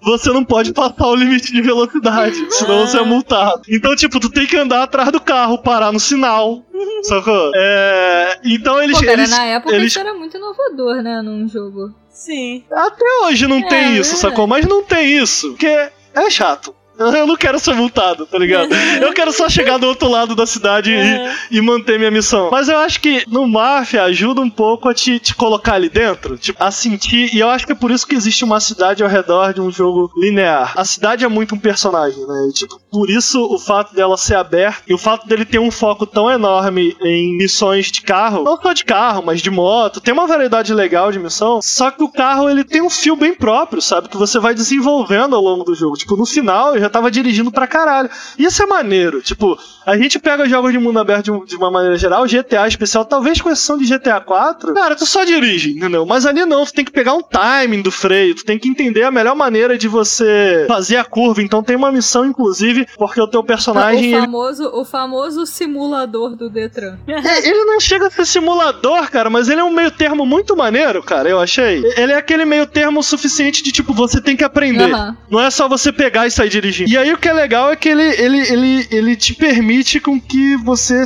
Você 0.03 0.31
não 0.33 0.43
pode 0.43 0.73
passar 0.73 1.09
o 1.09 1.15
limite 1.15 1.53
de 1.53 1.61
velocidade, 1.61 2.47
senão 2.51 2.87
você 2.87 2.99
é 2.99 3.03
multado. 3.05 3.61
Então, 3.69 3.95
tipo, 3.95 4.19
tu 4.19 4.31
tem 4.31 4.47
que 4.47 4.57
andar 4.57 4.83
atrás 4.85 5.13
do 5.13 5.21
carro, 5.21 5.59
parar 5.59 5.93
no 5.93 6.01
sinal. 6.01 6.63
Sacou? 7.03 7.51
É. 7.55 8.39
Então 8.45 8.83
eles. 8.83 8.99
Pô, 8.99 9.05
cara, 9.05 9.21
eles, 9.21 9.31
na 9.31 9.45
época 9.45 9.75
eles 9.75 9.89
isso 9.89 9.99
era 10.01 10.15
muito 10.15 10.37
inovador, 10.37 11.03
né? 11.03 11.21
Num 11.23 11.47
jogo. 11.47 11.95
Sim. 12.09 12.65
até 12.71 13.05
hoje 13.25 13.47
não 13.47 13.63
tem 13.63 13.97
É, 13.97 13.99
isso, 14.01 14.15
é. 14.15 14.19
sacou? 14.19 14.47
Mas 14.47 14.67
não 14.67 14.83
tem 14.83 15.19
isso. 15.19 15.51
Porque 15.51 15.67
é 15.67 16.31
chato. 16.31 16.75
Eu 17.21 17.27
não 17.27 17.37
quero 17.37 17.59
ser 17.59 17.75
multado, 17.75 18.27
tá 18.27 18.39
ligado? 18.39 18.69
Eu 19.01 19.13
quero 19.13 19.33
só 19.33 19.49
chegar 19.49 19.79
do 19.79 19.87
outro 19.87 20.09
lado 20.09 20.35
da 20.35 20.47
cidade 20.47 20.93
É. 20.93 21.35
e, 21.51 21.59
e 21.59 21.61
manter 21.63 21.99
minha 21.99 22.11
missão. 22.11 22.51
Mas 22.51 22.69
eu 22.69 22.79
acho 22.79 23.01
que 23.01 23.25
no 23.29 23.47
Mafia 23.49 24.03
ajuda 24.05 24.41
um 24.41 24.51
pouco 24.51 24.89
a 24.89 24.95
te, 24.95 25.19
te 25.19 25.35
colocar 25.35 25.75
ali 25.75 25.89
dentro, 25.89 26.37
tipo, 26.37 26.63
a 26.63 26.71
sentir. 26.71 27.35
E 27.35 27.39
eu 27.41 27.49
acho 27.49 27.67
que 27.67 27.73
é 27.73 27.75
por 27.75 27.91
isso 27.91 28.07
que 28.07 28.15
existe 28.15 28.45
uma 28.45 28.61
cidade 28.61 29.03
ao 29.03 29.09
redor 29.09 29.53
de 29.55 29.61
um 29.61 29.71
jogo 29.71 30.11
linear. 30.17 30.73
A 30.77 30.85
cidade 30.85 31.25
é 31.25 31.29
muito 31.29 31.55
um 31.55 31.59
personagem, 31.59 32.21
né? 32.27 32.49
E, 32.51 32.53
tipo, 32.53 32.79
por 32.91 33.09
isso 33.09 33.43
o 33.45 33.59
fato 33.59 33.95
dela 33.95 34.17
ser 34.17 34.35
aberta 34.37 34.83
e 34.89 34.95
o 34.95 34.99
fato 34.99 35.27
dele 35.27 35.45
ter 35.45 35.59
um 35.59 35.71
foco 35.71 36.05
tão 36.07 36.31
enorme 36.31 36.97
em 37.03 37.37
missões 37.37 37.91
de 37.91 38.03
carro, 38.03 38.43
não 38.45 38.61
só 38.61 38.73
de 38.73 38.85
carro, 38.85 39.23
mas 39.25 39.41
de 39.41 39.51
moto, 39.51 40.01
tem 40.01 40.13
uma 40.13 40.27
variedade 40.27 40.75
legal 40.75 41.11
de 41.13 41.19
missão. 41.19 41.61
Só 41.63 41.91
que 41.91 42.03
o 42.03 42.09
carro 42.13 42.49
ele 42.51 42.65
tem 42.65 42.83
um 42.83 42.91
fio 42.91 43.17
bem 43.17 43.35
próprio, 43.35 43.81
sabe? 43.81 44.09
Que 44.09 44.17
você 44.17 44.39
vai 44.39 44.55
desenvolvendo 44.55 45.35
ao 45.37 45.43
longo 45.43 45.65
do 45.65 45.75
jogo. 45.75 45.97
Tipo, 45.97 46.17
no 46.17 46.27
final 46.27 46.75
eu 46.75 46.81
já 46.81 46.90
tava 46.91 47.11
dirigindo 47.11 47.51
pra 47.51 47.67
caralho. 47.67 48.11
Isso 48.39 48.63
é 48.63 48.67
maneiro. 48.67 49.23
Tipo, 49.23 49.59
a 49.87 49.97
gente 49.97 50.19
pega 50.19 50.49
jogos 50.49 50.73
de 50.73 50.79
mundo 50.79 50.99
aberto 50.99 51.25
de, 51.25 51.31
um- 51.33 51.45
uma 51.59 51.71
maneira 51.71 51.97
geral, 51.97 52.27
GTA 52.27 52.67
especial, 52.69 53.05
talvez 53.05 53.41
com 53.41 53.51
exceção 53.51 53.79
de 53.79 53.87
GTA 53.87 54.21
4. 54.21 54.75
Cara, 54.75 54.95
tu 54.97 55.07
só 55.07 55.25
dirige, 55.25 55.71
entendeu? 55.73 56.05
Mas 56.07 56.27
ali 56.27 56.45
não, 56.45 56.65
tu 56.65 56.73
tem 56.73 56.85
que 56.85 56.91
pegar 56.93 57.15
um 57.15 57.23
timing 57.23 57.83
do 57.83 57.91
freio, 57.91 58.35
tu 58.35 58.45
tem 58.45 58.59
que 58.59 58.69
entender 58.69 59.03
a 59.05 59.11
melhor 59.11 59.35
maneira 59.37 59.79
de 59.79 59.89
você 59.89 60.65
fazer 60.69 60.97
a 60.97 61.05
curva. 61.05 61.43
Então 61.43 61.63
tem 61.63 61.77
uma 61.77 61.93
missão, 61.93 62.25
inclusive, 62.25 62.87
porque 62.99 63.21
o 63.21 63.27
teu 63.29 63.43
personagem. 63.45 64.13
o, 64.13 64.17
ele- 64.17 64.21
famoso, 64.27 64.65
o 64.75 64.85
famoso 64.85 65.47
simulador 65.47 66.35
do 66.37 66.51
Detran. 66.51 66.99
É, 67.07 67.49
ele 67.49 67.65
não 67.65 67.79
chega 67.81 68.07
a 68.07 68.11
ser 68.11 68.27
simulador, 68.27 69.11
cara, 69.11 69.31
mas 69.31 69.49
ele 69.49 69.61
é 69.61 69.65
um 69.65 69.73
meio 69.73 69.91
termo 69.91 70.25
muito 70.27 70.57
maneiro, 70.57 71.03
cara, 71.03 71.29
eu 71.29 71.39
achei. 71.41 71.83
Ele 71.97 72.13
é 72.13 72.17
aquele 72.17 72.45
meio 72.45 72.67
termo 72.67 73.03
suficiente 73.03 73.63
de, 73.63 73.71
tipo, 73.73 73.93
você 73.93 74.21
tem 74.21 74.37
que 74.37 74.45
aprender. 74.45 74.93
Aham. 74.93 75.17
Não 75.31 75.41
é 75.41 75.51
só 75.51 75.69
você 75.69 75.93
pegar 75.93 76.27
e 76.27 76.31
sair 76.31 76.49
dirigindo. 76.49 76.80
E 76.87 76.97
aí 76.97 77.13
o 77.13 77.19
que 77.19 77.29
é 77.29 77.33
legal 77.33 77.71
é 77.71 77.77
que 77.77 77.89
ele, 77.89 78.03
ele, 78.03 78.39
ele, 78.53 78.89
ele 78.91 79.17
te 79.17 79.35
permite 79.35 80.01
com 80.01 80.21
que 80.21 80.57
você 80.57 81.05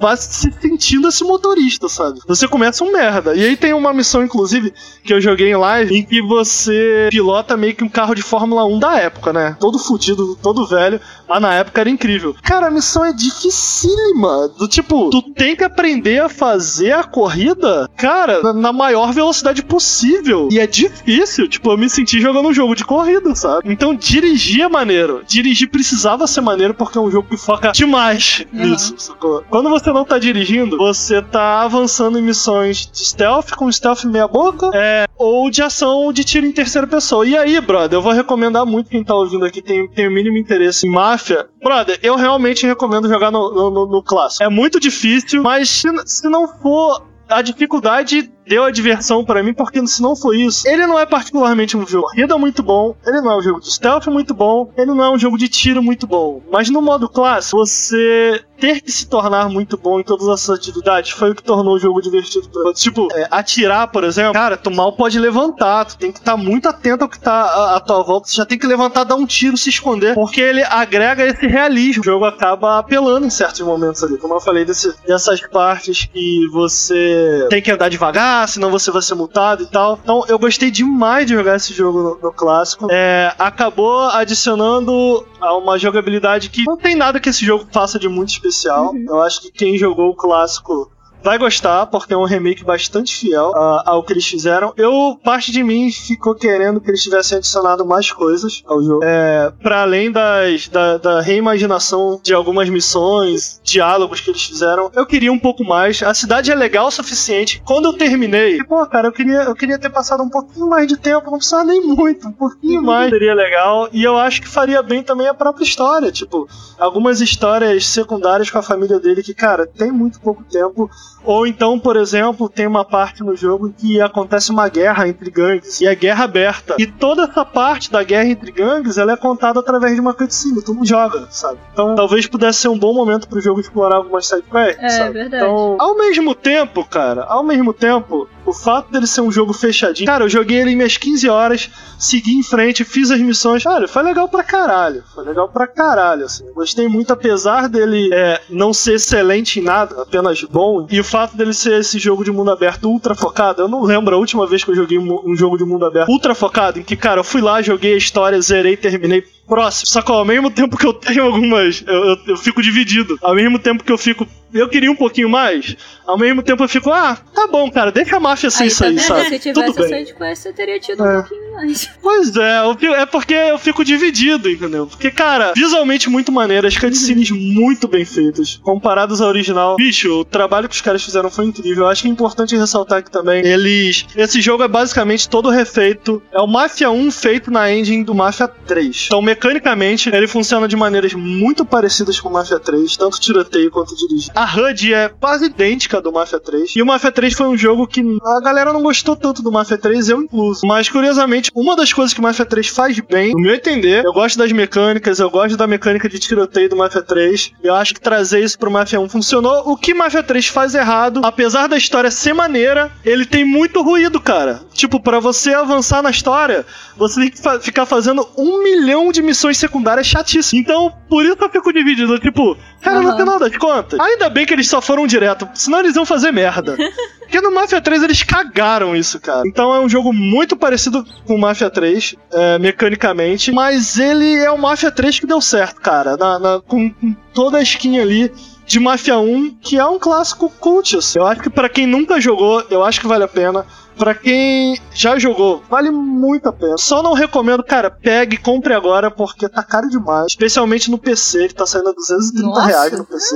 vai 0.00 0.16
se 0.16 0.50
sentindo 0.60 1.08
esse 1.08 1.24
motorista, 1.24 1.88
sabe? 1.88 2.20
Você 2.26 2.46
começa 2.48 2.84
um 2.84 2.92
merda. 2.92 3.34
E 3.34 3.44
aí 3.44 3.56
tem 3.56 3.72
uma 3.72 3.92
missão, 3.92 4.22
inclusive, 4.22 4.72
que 5.04 5.12
eu 5.12 5.20
joguei 5.20 5.50
em 5.50 5.56
live, 5.56 5.96
em 5.96 6.04
que 6.04 6.22
você 6.22 7.08
pilota 7.10 7.56
meio 7.56 7.74
que 7.74 7.84
um 7.84 7.88
carro 7.88 8.14
de 8.14 8.22
Fórmula 8.22 8.64
1 8.64 8.78
da 8.78 8.96
época, 8.98 9.32
né? 9.32 9.56
Todo 9.58 9.78
fudido, 9.78 10.36
todo 10.42 10.66
velho, 10.66 11.00
mas 11.28 11.40
na 11.42 11.54
época 11.54 11.80
era 11.80 11.90
incrível. 11.90 12.34
Cara, 12.42 12.68
a 12.68 12.70
missão 12.70 13.04
é 13.04 13.12
dificílima. 13.12 14.48
Do 14.58 14.68
tipo, 14.68 15.10
tu 15.10 15.22
tem 15.22 15.54
que 15.56 15.64
aprender 15.64 16.20
a 16.20 16.28
fazer 16.28 16.92
a 16.92 17.04
corrida, 17.04 17.88
cara, 17.96 18.52
na- 18.52 18.72
maior 18.72 19.12
velocidade 19.12 19.62
possível. 19.62 20.48
E 20.52 20.58
é 20.58 20.66
difícil. 20.66 21.48
Tipo, 21.48 21.72
eu 21.72 21.78
me 21.78 21.88
senti 21.90 22.20
jogando 22.20 22.48
um 22.48 22.54
jogo 22.54 22.74
de 22.74 22.84
corrida, 22.84 23.34
sabe? 23.34 23.70
Então 23.72 23.94
dirigir 23.94 24.62
é 24.62 24.68
maneiro. 24.68 25.22
Dirigir 25.26 25.68
precisava 25.70 26.26
ser 26.26 26.40
maneiro 26.40 26.74
porque 26.74 26.96
é 26.96 27.00
um 27.00 27.10
jogo 27.10 27.28
que 27.28 27.36
foca 27.36 27.72
demais 27.72 28.44
nisso, 28.52 28.94
sacou? 28.98 29.42
Quando 29.50 29.68
você 29.68 29.87
não 29.92 30.04
tá 30.04 30.18
dirigindo, 30.18 30.76
você 30.76 31.20
tá 31.22 31.62
avançando 31.62 32.18
em 32.18 32.22
missões 32.22 32.86
de 32.86 33.04
stealth, 33.04 33.50
com 33.56 33.70
stealth 33.70 34.04
meia 34.04 34.28
boca, 34.28 34.70
é, 34.74 35.06
ou 35.16 35.50
de 35.50 35.62
ação 35.62 36.12
de 36.12 36.24
tiro 36.24 36.46
em 36.46 36.52
terceira 36.52 36.86
pessoa. 36.86 37.26
E 37.26 37.36
aí, 37.36 37.60
brother, 37.60 37.98
eu 37.98 38.02
vou 38.02 38.12
recomendar 38.12 38.64
muito 38.66 38.90
quem 38.90 39.02
tá 39.04 39.14
ouvindo 39.14 39.44
aqui, 39.44 39.60
tem, 39.62 39.88
tem 39.88 40.06
o 40.06 40.10
mínimo 40.10 40.36
interesse 40.36 40.86
em 40.86 40.90
máfia. 40.90 41.48
Brother, 41.62 41.98
eu 42.02 42.16
realmente 42.16 42.66
recomendo 42.66 43.08
jogar 43.08 43.30
no, 43.30 43.52
no, 43.52 43.70
no- 43.70 43.86
no 43.86 44.02
clássico. 44.02 44.42
É 44.44 44.48
muito 44.48 44.78
difícil, 44.80 45.42
mas 45.42 45.68
se, 45.68 45.88
se 46.06 46.28
não 46.28 46.46
for 46.48 47.06
a 47.28 47.42
dificuldade 47.42 48.30
deu 48.48 48.64
a 48.64 48.70
diversão 48.70 49.24
pra 49.24 49.42
mim, 49.42 49.52
porque 49.52 49.84
se 49.86 50.00
não 50.02 50.16
for 50.16 50.34
isso, 50.34 50.66
ele 50.68 50.86
não 50.86 50.98
é 50.98 51.06
particularmente 51.06 51.76
um 51.76 51.86
jogo 51.86 52.06
de 52.08 52.14
corrida 52.14 52.38
muito 52.38 52.62
bom, 52.62 52.94
ele 53.06 53.20
não 53.20 53.32
é 53.32 53.36
um 53.38 53.42
jogo 53.42 53.60
de 53.60 53.72
stealth 53.72 54.06
muito 54.06 54.32
bom, 54.34 54.70
ele 54.76 54.86
não 54.92 55.04
é 55.04 55.10
um 55.10 55.18
jogo 55.18 55.36
de 55.38 55.48
tiro 55.48 55.82
muito 55.82 56.06
bom. 56.06 56.42
Mas 56.50 56.70
no 56.70 56.80
modo 56.82 57.08
clássico, 57.08 57.58
você 57.58 58.42
ter 58.58 58.80
que 58.80 58.90
se 58.90 59.06
tornar 59.06 59.48
muito 59.48 59.76
bom 59.78 60.00
em 60.00 60.02
todas 60.02 60.26
essas 60.28 60.58
atividades 60.58 61.12
foi 61.12 61.30
o 61.30 61.34
que 61.34 61.42
tornou 61.42 61.74
o 61.76 61.78
jogo 61.78 62.00
divertido. 62.02 62.48
Tipo, 62.74 63.06
é, 63.14 63.28
atirar, 63.30 63.86
por 63.88 64.02
exemplo, 64.02 64.32
cara, 64.32 64.56
tu 64.56 64.70
mal 64.70 64.92
pode 64.92 65.16
levantar, 65.18 65.84
tu 65.84 65.96
tem 65.96 66.10
que 66.10 66.18
estar 66.18 66.36
muito 66.36 66.68
atento 66.68 67.04
ao 67.04 67.08
que 67.08 67.20
tá 67.20 67.76
à, 67.76 67.80
tua 67.80 68.02
volta, 68.02 68.28
você 68.28 68.36
já 68.36 68.44
tem 68.46 68.58
que 68.58 68.66
levantar, 68.66 69.04
dar 69.04 69.14
um 69.14 69.24
tiro, 69.26 69.56
se 69.56 69.70
esconder, 69.70 70.14
porque 70.14 70.40
ele 70.40 70.62
agrega 70.64 71.24
esse 71.24 71.46
realismo. 71.46 72.02
O 72.02 72.04
jogo 72.04 72.24
acaba 72.24 72.78
apelando 72.78 73.26
em 73.26 73.30
certos 73.30 73.60
momentos 73.60 74.02
ali, 74.02 74.18
como 74.18 74.34
eu 74.34 74.40
falei, 74.40 74.64
desse- 74.64 74.92
dessas 75.06 75.40
partes 75.48 76.08
que 76.12 76.46
você 76.48 77.46
tem 77.48 77.62
que 77.62 77.70
andar 77.70 77.88
devagar, 77.88 78.37
senão 78.46 78.70
você 78.70 78.90
vai 78.90 79.02
ser 79.02 79.14
multado 79.14 79.62
e 79.62 79.66
tal. 79.66 79.98
Então 80.02 80.24
eu 80.28 80.38
gostei 80.38 80.70
demais 80.70 81.26
de 81.26 81.34
jogar 81.34 81.56
esse 81.56 81.72
jogo 81.72 82.02
no, 82.02 82.18
no 82.22 82.32
clássico. 82.32 82.86
É, 82.90 83.34
acabou 83.38 84.02
adicionando 84.02 85.26
a 85.40 85.56
uma 85.56 85.78
jogabilidade 85.78 86.50
que 86.50 86.64
não 86.64 86.76
tem 86.76 86.94
nada 86.94 87.20
que 87.20 87.28
esse 87.28 87.44
jogo 87.44 87.66
faça 87.72 87.98
de 87.98 88.08
muito 88.08 88.30
especial. 88.30 88.94
Eu 88.94 89.20
acho 89.22 89.42
que 89.42 89.50
quem 89.50 89.78
jogou 89.78 90.10
o 90.10 90.14
clássico 90.14 90.90
vai 91.22 91.38
gostar, 91.38 91.86
porque 91.86 92.12
é 92.12 92.16
um 92.16 92.24
remake 92.24 92.64
bastante 92.64 93.14
fiel 93.14 93.52
ah, 93.54 93.82
ao 93.86 94.02
que 94.02 94.12
eles 94.12 94.26
fizeram. 94.26 94.72
Eu, 94.76 95.18
parte 95.22 95.52
de 95.52 95.62
mim, 95.62 95.90
ficou 95.90 96.34
querendo 96.34 96.80
que 96.80 96.90
eles 96.90 97.02
tivessem 97.02 97.38
adicionado 97.38 97.84
mais 97.84 98.10
coisas 98.10 98.62
ao 98.66 98.82
jogo. 98.82 99.04
É, 99.04 99.52
para 99.62 99.82
além 99.82 100.10
das, 100.10 100.68
da, 100.68 100.98
da 100.98 101.20
reimaginação 101.20 102.20
de 102.22 102.32
algumas 102.32 102.68
missões, 102.68 103.60
diálogos 103.62 104.20
que 104.20 104.30
eles 104.30 104.42
fizeram, 104.42 104.90
eu 104.94 105.06
queria 105.06 105.32
um 105.32 105.38
pouco 105.38 105.64
mais. 105.64 106.02
A 106.02 106.14
cidade 106.14 106.50
é 106.50 106.54
legal 106.54 106.86
o 106.86 106.90
suficiente. 106.90 107.62
Quando 107.64 107.86
eu 107.86 107.92
terminei, 107.92 108.62
pô, 108.64 108.86
cara, 108.86 109.08
eu 109.08 109.12
queria, 109.12 109.42
eu 109.42 109.54
queria 109.54 109.78
ter 109.78 109.90
passado 109.90 110.22
um 110.22 110.28
pouquinho 110.28 110.68
mais 110.68 110.86
de 110.86 110.96
tempo, 110.96 111.30
não 111.30 111.38
precisava 111.38 111.64
nem 111.64 111.82
muito, 111.82 112.28
um 112.28 112.32
pouquinho 112.32 112.82
mais 112.82 113.10
seria 113.10 113.34
legal. 113.34 113.88
E 113.92 114.02
eu 114.02 114.16
acho 114.16 114.40
que 114.40 114.48
faria 114.48 114.82
bem 114.82 115.02
também 115.02 115.26
a 115.26 115.34
própria 115.34 115.64
história. 115.64 116.12
Tipo, 116.12 116.48
algumas 116.78 117.20
histórias 117.20 117.86
secundárias 117.86 118.50
com 118.50 118.58
a 118.58 118.62
família 118.62 118.98
dele 118.98 119.22
que, 119.22 119.34
cara, 119.34 119.66
tem 119.66 119.90
muito 119.90 120.20
pouco 120.20 120.44
tempo. 120.44 120.90
Ou 121.24 121.46
então, 121.46 121.78
por 121.78 121.96
exemplo, 121.96 122.48
tem 122.48 122.66
uma 122.66 122.84
parte 122.84 123.22
no 123.22 123.36
jogo 123.36 123.68
em 123.68 123.72
que 123.72 124.00
acontece 124.00 124.50
uma 124.50 124.68
guerra 124.68 125.08
entre 125.08 125.30
gangues. 125.30 125.80
E 125.80 125.86
é 125.86 125.94
guerra 125.94 126.24
aberta. 126.24 126.76
E 126.78 126.86
toda 126.86 127.24
essa 127.24 127.44
parte 127.44 127.90
da 127.90 128.02
guerra 128.02 128.28
entre 128.28 128.50
gangues, 128.52 128.96
ela 128.98 129.12
é 129.12 129.16
contada 129.16 129.60
através 129.60 129.94
de 129.94 130.00
uma 130.00 130.14
cutscene. 130.14 130.62
Tu 130.62 130.72
não 130.72 130.84
joga, 130.84 131.26
sabe? 131.30 131.58
Então, 131.72 131.94
talvez 131.94 132.26
pudesse 132.26 132.60
ser 132.60 132.68
um 132.68 132.78
bom 132.78 132.94
momento 132.94 133.28
pro 133.28 133.40
jogo 133.40 133.60
explorar 133.60 133.96
algumas 133.96 134.26
sidequests, 134.26 134.82
É, 134.82 134.88
sabe? 134.90 135.12
verdade. 135.12 135.44
Então, 135.44 135.76
ao 135.78 135.96
mesmo 135.96 136.34
tempo, 136.34 136.84
cara, 136.84 137.24
ao 137.24 137.42
mesmo 137.42 137.72
tempo, 137.72 138.28
o 138.48 138.52
fato 138.52 138.90
dele 138.90 139.06
ser 139.06 139.20
um 139.20 139.30
jogo 139.30 139.52
fechadinho. 139.52 140.06
Cara, 140.06 140.24
eu 140.24 140.28
joguei 140.28 140.58
ele 140.58 140.72
em 140.72 140.76
minhas 140.76 140.96
15 140.96 141.28
horas, 141.28 141.70
segui 141.98 142.34
em 142.34 142.42
frente, 142.42 142.84
fiz 142.84 143.10
as 143.10 143.20
missões. 143.20 143.62
Cara, 143.62 143.86
foi 143.86 144.02
legal 144.02 144.28
pra 144.28 144.42
caralho. 144.42 145.02
Foi 145.14 145.24
legal 145.24 145.48
pra 145.48 145.66
caralho, 145.66 146.24
assim. 146.24 146.44
Gostei 146.52 146.88
muito, 146.88 147.12
apesar 147.12 147.68
dele 147.68 148.10
é, 148.12 148.40
não 148.48 148.72
ser 148.72 148.94
excelente 148.94 149.60
em 149.60 149.62
nada, 149.62 150.02
apenas 150.02 150.42
bom. 150.44 150.86
E 150.90 151.00
o 151.00 151.04
fato 151.04 151.36
dele 151.36 151.52
ser 151.52 151.80
esse 151.80 151.98
jogo 151.98 152.24
de 152.24 152.30
mundo 152.30 152.50
aberto 152.50 152.88
ultra 152.88 153.14
focado. 153.14 153.62
Eu 153.62 153.68
não 153.68 153.82
lembro 153.82 154.14
a 154.14 154.18
última 154.18 154.46
vez 154.46 154.64
que 154.64 154.70
eu 154.70 154.76
joguei 154.76 154.98
um, 154.98 155.30
um 155.30 155.36
jogo 155.36 155.56
de 155.56 155.64
mundo 155.64 155.84
aberto 155.84 156.08
ultra 156.08 156.34
focado, 156.34 156.78
em 156.78 156.82
que, 156.82 156.96
cara, 156.96 157.20
eu 157.20 157.24
fui 157.24 157.40
lá, 157.40 157.60
joguei 157.62 157.94
a 157.94 157.98
história, 157.98 158.40
zerei, 158.40 158.76
terminei. 158.76 159.24
Próximo. 159.48 159.86
Só 159.86 160.02
que 160.02 160.12
ao 160.12 160.24
mesmo 160.24 160.50
tempo 160.50 160.76
que 160.76 160.86
eu 160.86 160.92
tenho 160.92 161.24
algumas. 161.24 161.82
Eu, 161.86 162.04
eu, 162.04 162.18
eu 162.28 162.36
fico 162.36 162.62
dividido. 162.62 163.18
Ao 163.22 163.34
mesmo 163.34 163.58
tempo 163.58 163.82
que 163.82 163.90
eu 163.92 163.98
fico. 163.98 164.26
Eu 164.52 164.66
queria 164.68 164.90
um 164.90 164.96
pouquinho 164.96 165.28
mais. 165.28 165.76
Ao 166.06 166.16
mesmo 166.16 166.42
tempo 166.42 166.64
eu 166.64 166.68
fico, 166.68 166.90
ah, 166.90 167.18
tá 167.34 167.46
bom, 167.46 167.70
cara, 167.70 167.92
deixa 167.92 168.16
a 168.16 168.20
máfia 168.20 168.48
ser 168.48 168.64
isso 168.64 168.78
tá 168.82 168.86
aí, 168.86 168.98
sabe? 168.98 169.38
Se 169.38 169.52
Tudo 169.52 169.72
tivesse 169.72 169.90
bem. 169.90 170.02
essa 170.02 170.14
quest, 170.14 170.42
você 170.42 170.52
teria 170.54 170.80
tido 170.80 171.04
É. 171.04 171.18
um 171.18 171.20
pouquinho 171.20 171.52
mais. 171.52 171.90
Pois 172.02 172.34
é, 172.34 172.60
eu 172.60 172.94
é 172.94 173.04
porque 173.04 173.34
eu 173.34 173.58
fico 173.58 173.84
dividido, 173.84 174.48
entendeu? 174.48 174.86
Porque, 174.86 175.10
cara, 175.10 175.52
visualmente 175.54 176.08
muito 176.08 176.32
maneiro, 176.32 176.66
as 176.66 176.78
cutscenes 176.78 177.30
muito 177.30 177.86
bem 177.86 178.06
feitas, 178.06 178.58
comparadas 178.62 179.20
ao 179.20 179.28
original. 179.28 179.76
Bicho, 179.76 180.20
o 180.20 180.24
trabalho 180.24 180.66
que 180.66 180.74
os 180.74 180.80
caras 180.80 181.04
fizeram 181.04 181.30
foi 181.30 181.44
incrível. 181.44 181.84
Eu 181.84 181.90
acho 181.90 182.00
que 182.02 182.08
é 182.08 182.10
importante 182.10 182.56
ressaltar 182.56 183.00
aqui 183.00 183.10
também. 183.10 183.44
Eles. 183.44 184.06
Esse 184.16 184.40
jogo 184.40 184.62
é 184.62 184.68
basicamente 184.68 185.28
todo 185.28 185.50
refeito. 185.50 186.22
É 186.32 186.40
o 186.40 186.46
Mafia 186.46 186.90
1 186.90 187.10
feito 187.10 187.50
na 187.50 187.70
engine 187.70 188.02
do 188.02 188.14
Mafia 188.14 188.48
3. 188.48 189.04
Então, 189.08 189.20
mecanicamente, 189.38 190.10
ele 190.12 190.26
funciona 190.26 190.66
de 190.66 190.74
maneiras 190.76 191.14
muito 191.14 191.64
parecidas 191.64 192.18
com 192.20 192.28
o 192.28 192.32
Mafia 192.32 192.58
3, 192.58 192.96
tanto 192.96 193.20
tiroteio 193.20 193.70
quanto 193.70 193.94
dirigir. 193.96 194.30
A 194.34 194.44
HUD 194.44 194.92
é 194.92 195.08
quase 195.08 195.46
idêntica 195.46 196.00
do 196.00 196.12
Mafia 196.12 196.40
3. 196.40 196.74
E 196.76 196.82
o 196.82 196.86
Mafia 196.86 197.12
3 197.12 197.32
foi 197.34 197.46
um 197.46 197.56
jogo 197.56 197.86
que 197.86 198.00
a 198.24 198.40
galera 198.40 198.72
não 198.72 198.82
gostou 198.82 199.14
tanto 199.14 199.40
do 199.42 199.52
Mafia 199.52 199.78
3, 199.78 200.08
eu 200.08 200.22
incluso. 200.22 200.66
Mas, 200.66 200.88
curiosamente, 200.88 201.50
uma 201.54 201.76
das 201.76 201.92
coisas 201.92 202.12
que 202.12 202.20
o 202.20 202.22
Mafia 202.22 202.44
3 202.44 202.66
faz 202.68 202.98
bem, 203.00 203.32
no 203.32 203.40
meu 203.40 203.54
entender, 203.54 204.04
eu 204.04 204.12
gosto 204.12 204.36
das 204.38 204.50
mecânicas, 204.52 205.20
eu 205.20 205.30
gosto 205.30 205.56
da 205.56 205.66
mecânica 205.66 206.08
de 206.08 206.18
tiroteio 206.18 206.68
do 206.68 206.76
Mafia 206.76 207.02
3. 207.02 207.52
Eu 207.62 207.74
acho 207.74 207.94
que 207.94 208.00
trazer 208.00 208.42
isso 208.42 208.58
pro 208.58 208.70
Mafia 208.70 209.00
1 209.00 209.08
funcionou. 209.08 209.62
O 209.70 209.76
que 209.76 209.94
Mafia 209.94 210.22
3 210.22 210.48
faz 210.48 210.74
errado, 210.74 211.20
apesar 211.24 211.68
da 211.68 211.76
história 211.76 212.10
ser 212.10 212.32
maneira, 212.32 212.90
ele 213.04 213.24
tem 213.24 213.44
muito 213.44 213.80
ruído, 213.82 214.20
cara. 214.20 214.60
Tipo, 214.72 215.00
pra 215.00 215.20
você 215.20 215.54
avançar 215.54 216.02
na 216.02 216.10
história, 216.10 216.66
você 216.96 217.20
tem 217.20 217.30
que 217.30 217.40
fa- 217.40 217.60
ficar 217.60 217.86
fazendo 217.86 218.28
um 218.36 218.62
milhão 218.62 219.10
de 219.12 219.22
missões 219.28 219.56
secundárias 219.58 220.06
chatíssimas. 220.06 220.54
Então, 220.64 220.92
por 221.08 221.24
isso 221.24 221.36
eu 221.40 221.48
fico 221.50 221.72
dividido. 221.72 222.18
Tipo, 222.18 222.56
cara, 222.80 223.00
no 223.00 223.08
Aham. 223.10 223.16
final 223.18 223.38
das 223.38 223.56
contas, 223.56 224.00
ainda 224.00 224.28
bem 224.28 224.44
que 224.46 224.52
eles 224.54 224.68
só 224.68 224.80
foram 224.80 225.06
direto, 225.06 225.48
senão 225.54 225.78
eles 225.80 225.94
iam 225.94 226.04
fazer 226.06 226.32
merda. 226.32 226.76
Porque 227.20 227.40
no 227.42 227.52
Mafia 227.54 227.80
3 227.80 228.02
eles 228.02 228.22
cagaram 228.22 228.96
isso, 228.96 229.20
cara. 229.20 229.42
Então 229.46 229.74
é 229.74 229.78
um 229.80 229.88
jogo 229.88 230.12
muito 230.14 230.56
parecido 230.56 231.04
com 231.26 231.34
o 231.34 231.38
Mafia 231.38 231.68
3, 231.68 232.14
é, 232.32 232.58
mecanicamente, 232.58 233.52
mas 233.52 233.98
ele 233.98 234.34
é 234.36 234.50
o 234.50 234.56
Mafia 234.58 234.90
3 234.90 235.20
que 235.20 235.26
deu 235.26 235.40
certo, 235.40 235.78
cara. 235.80 236.16
Na, 236.16 236.38
na- 236.38 236.60
com, 236.66 236.88
com 236.90 237.14
toda 237.34 237.58
a 237.58 237.62
skin 237.62 238.00
ali 238.00 238.32
de 238.66 238.80
Mafia 238.80 239.18
1, 239.18 239.56
que 239.60 239.76
é 239.78 239.84
um 239.84 239.98
clássico 239.98 240.50
cult. 240.58 240.96
assim. 240.96 241.18
Eu 241.18 241.26
acho 241.26 241.42
que 241.42 241.50
pra 241.50 241.68
quem 241.68 241.86
nunca 241.86 242.18
jogou, 242.20 242.64
eu 242.70 242.82
acho 242.82 243.00
que 243.00 243.06
vale 243.06 243.24
a 243.24 243.28
pena. 243.28 243.66
Pra 243.98 244.14
quem 244.14 244.78
já 244.94 245.18
jogou, 245.18 245.62
vale 245.68 245.90
muito 245.90 246.48
a 246.48 246.52
pena. 246.52 246.78
Só 246.78 247.02
não 247.02 247.14
recomendo, 247.14 247.64
cara, 247.64 247.90
pegue 247.90 248.36
e 248.36 248.38
compre 248.38 248.72
agora, 248.72 249.10
porque 249.10 249.48
tá 249.48 249.62
caro 249.62 249.88
demais. 249.88 250.26
Especialmente 250.28 250.90
no 250.90 250.98
PC, 250.98 251.48
que 251.48 251.54
tá 251.54 251.66
saindo 251.66 251.88
a 251.90 251.92
230 251.92 252.46
Nossa. 252.48 252.66
reais 252.66 252.92
no 252.96 253.04
PC. 253.04 253.34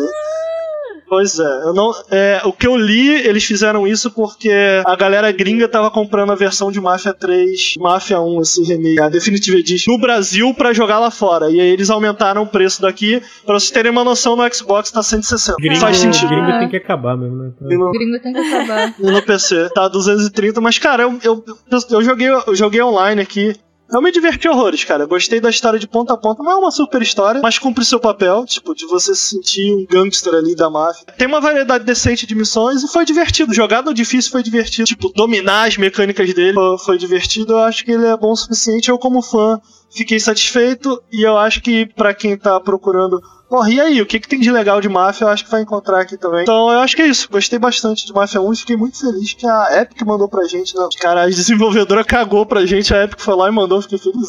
Pois 1.12 1.38
é, 1.38 1.42
eu 1.64 1.74
não, 1.74 1.92
é, 2.10 2.40
o 2.42 2.54
que 2.54 2.66
eu 2.66 2.74
li, 2.74 3.10
eles 3.10 3.44
fizeram 3.44 3.86
isso 3.86 4.10
porque 4.10 4.50
a 4.82 4.96
galera 4.96 5.30
gringa 5.30 5.68
tava 5.68 5.90
comprando 5.90 6.32
a 6.32 6.34
versão 6.34 6.72
de 6.72 6.80
Mafia 6.80 7.12
3, 7.12 7.74
Mafia 7.78 8.18
1, 8.18 8.40
esse 8.40 8.64
remake, 8.64 8.98
a 8.98 9.10
Definitive 9.10 9.58
Edition, 9.58 9.92
no 9.92 9.98
Brasil 9.98 10.54
pra 10.54 10.72
jogar 10.72 10.98
lá 10.98 11.10
fora. 11.10 11.50
E 11.50 11.60
aí 11.60 11.68
eles 11.68 11.90
aumentaram 11.90 12.44
o 12.44 12.46
preço 12.46 12.80
daqui, 12.80 13.20
pra 13.44 13.60
vocês 13.60 13.70
terem 13.70 13.92
uma 13.92 14.02
noção, 14.02 14.36
no 14.36 14.54
Xbox 14.54 14.90
tá 14.90 15.02
160. 15.02 15.56
Gringo, 15.60 15.80
Faz 15.80 15.98
sentido. 15.98 16.30
gringo 16.30 16.50
É. 16.50 16.60
tem 16.60 16.70
que 16.70 16.76
acabar 16.78 17.14
mesmo, 17.14 17.36
né? 17.36 17.52
E 17.60 17.76
no, 17.76 17.90
gringo 17.90 18.18
tem 18.18 18.32
que 18.32 18.38
acabar. 18.38 18.94
e 18.98 19.10
no 19.10 19.20
PC 19.20 19.68
tá 19.74 19.88
230, 19.88 20.62
mas 20.62 20.78
cara, 20.78 21.02
eu, 21.02 21.18
eu, 21.22 21.44
eu, 21.90 22.02
joguei, 22.02 22.28
eu 22.30 22.54
joguei 22.54 22.80
online 22.80 23.20
aqui. 23.20 23.54
Eu 23.92 24.00
me 24.00 24.10
diverti 24.10 24.48
horrores, 24.48 24.84
cara. 24.84 25.04
Gostei 25.04 25.38
da 25.38 25.50
história 25.50 25.78
de 25.78 25.86
ponta 25.86 26.14
a 26.14 26.16
ponta. 26.16 26.42
Não 26.42 26.50
é 26.50 26.54
uma 26.56 26.70
super 26.70 27.02
história, 27.02 27.42
mas 27.42 27.58
cumpre 27.58 27.84
seu 27.84 28.00
papel, 28.00 28.46
tipo, 28.46 28.74
de 28.74 28.86
você 28.86 29.14
se 29.14 29.30
sentir 29.30 29.70
um 29.74 29.84
gangster 29.84 30.34
ali 30.34 30.56
da 30.56 30.70
máfia. 30.70 31.04
Tem 31.18 31.28
uma 31.28 31.40
variedade 31.40 31.84
decente 31.84 32.26
de 32.26 32.34
missões 32.34 32.82
e 32.82 32.88
foi 32.88 33.04
divertido. 33.04 33.52
Jogar 33.52 33.82
no 33.82 33.92
difícil 33.92 34.32
foi 34.32 34.42
divertido. 34.42 34.86
Tipo, 34.86 35.12
dominar 35.14 35.68
as 35.68 35.76
mecânicas 35.76 36.32
dele 36.32 36.56
foi, 36.84 36.96
divertido. 36.96 37.52
Eu 37.52 37.58
acho 37.58 37.84
que 37.84 37.92
ele 37.92 38.06
é 38.06 38.16
bom 38.16 38.32
o 38.32 38.36
suficiente. 38.36 38.88
Eu, 38.88 38.98
como 38.98 39.20
fã, 39.20 39.60
fiquei 39.90 40.18
satisfeito. 40.18 41.02
E 41.12 41.26
eu 41.26 41.36
acho 41.36 41.60
que 41.60 41.84
pra 41.84 42.14
quem 42.14 42.36
tá 42.36 42.58
procurando 42.58 43.20
Porra, 43.52 43.70
e 43.70 43.78
aí? 43.78 44.00
O 44.00 44.06
que, 44.06 44.18
que 44.18 44.26
tem 44.26 44.40
de 44.40 44.50
legal 44.50 44.80
de 44.80 44.88
Mafia? 44.88 45.26
Eu 45.26 45.28
acho 45.28 45.44
que 45.44 45.50
vai 45.50 45.60
encontrar 45.60 46.00
aqui 46.00 46.16
também. 46.16 46.40
Então 46.40 46.72
eu 46.72 46.78
acho 46.78 46.96
que 46.96 47.02
é 47.02 47.06
isso. 47.06 47.28
Gostei 47.30 47.58
bastante 47.58 48.06
de 48.06 48.10
Mafia 48.10 48.40
1 48.40 48.50
e 48.50 48.56
fiquei 48.56 48.78
muito 48.78 48.98
feliz 48.98 49.34
que 49.34 49.46
a 49.46 49.82
Epic 49.82 50.00
mandou 50.06 50.26
pra 50.26 50.44
gente. 50.44 50.74
Né? 50.74 50.88
Cara, 50.98 51.24
a 51.24 51.26
desenvolvedora 51.26 52.02
cagou 52.02 52.46
pra 52.46 52.64
gente, 52.64 52.94
a 52.94 53.04
Epic 53.04 53.20
foi 53.20 53.36
lá 53.36 53.50
e 53.50 53.52
mandou, 53.52 53.82
fiquei 53.82 53.98
feliz. 53.98 54.26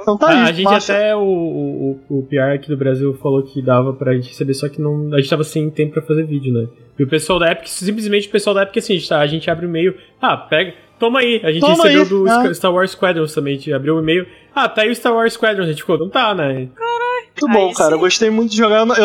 Então 0.00 0.16
tá 0.16 0.30
aí. 0.30 0.38
a 0.38 0.52
gente 0.52 0.64
Mafia. 0.64 0.94
até, 0.94 1.14
o, 1.14 1.20
o, 1.20 2.00
o 2.08 2.22
PR 2.22 2.54
aqui 2.54 2.70
do 2.70 2.76
Brasil 2.78 3.12
falou 3.22 3.42
que 3.42 3.60
dava 3.60 3.92
pra 3.92 4.14
gente 4.14 4.28
receber, 4.28 4.54
só 4.54 4.70
que 4.70 4.80
não, 4.80 5.12
a 5.12 5.18
gente 5.18 5.28
tava 5.28 5.44
sem 5.44 5.68
tempo 5.68 5.92
pra 5.92 6.00
fazer 6.00 6.24
vídeo, 6.24 6.54
né? 6.54 6.66
E 6.98 7.04
o 7.04 7.08
pessoal 7.08 7.38
da 7.38 7.52
Epic, 7.52 7.66
simplesmente 7.66 8.26
o 8.28 8.30
pessoal 8.30 8.54
da 8.54 8.62
Epic, 8.62 8.78
assim, 8.78 8.94
a 8.94 8.96
gente, 8.96 9.08
tá, 9.10 9.20
a 9.20 9.26
gente 9.26 9.50
abre 9.50 9.66
o 9.66 9.68
e-mail, 9.68 9.94
ah, 10.18 10.34
pega, 10.34 10.72
toma 10.98 11.20
aí. 11.20 11.42
A 11.44 11.52
gente 11.52 11.60
Toma 11.60 11.84
recebeu 11.84 12.02
aí, 12.04 12.08
do 12.08 12.26
ah. 12.26 12.54
Star 12.54 12.72
Wars 12.72 12.92
Squadrons 12.92 13.34
também, 13.34 13.52
a 13.52 13.56
gente 13.58 13.70
abriu 13.70 13.96
o 13.96 14.00
e-mail, 14.00 14.26
ah, 14.54 14.66
tá 14.66 14.80
aí 14.80 14.90
o 14.90 14.94
Star 14.94 15.12
Wars 15.12 15.34
Squadrons, 15.34 15.66
a 15.66 15.70
gente 15.70 15.82
ficou, 15.82 15.98
não 15.98 16.08
tá, 16.08 16.34
né? 16.34 16.70
Muito 17.26 17.48
bom, 17.52 17.68
Aí 17.68 17.74
cara. 17.74 17.88
sim. 17.90 17.94
Eu 17.94 17.98
gostei 18.00 18.30
muito 18.30 18.50
de 18.50 18.56
jogar. 18.56 18.78
Eu, 18.80 18.86
não- 18.86 18.96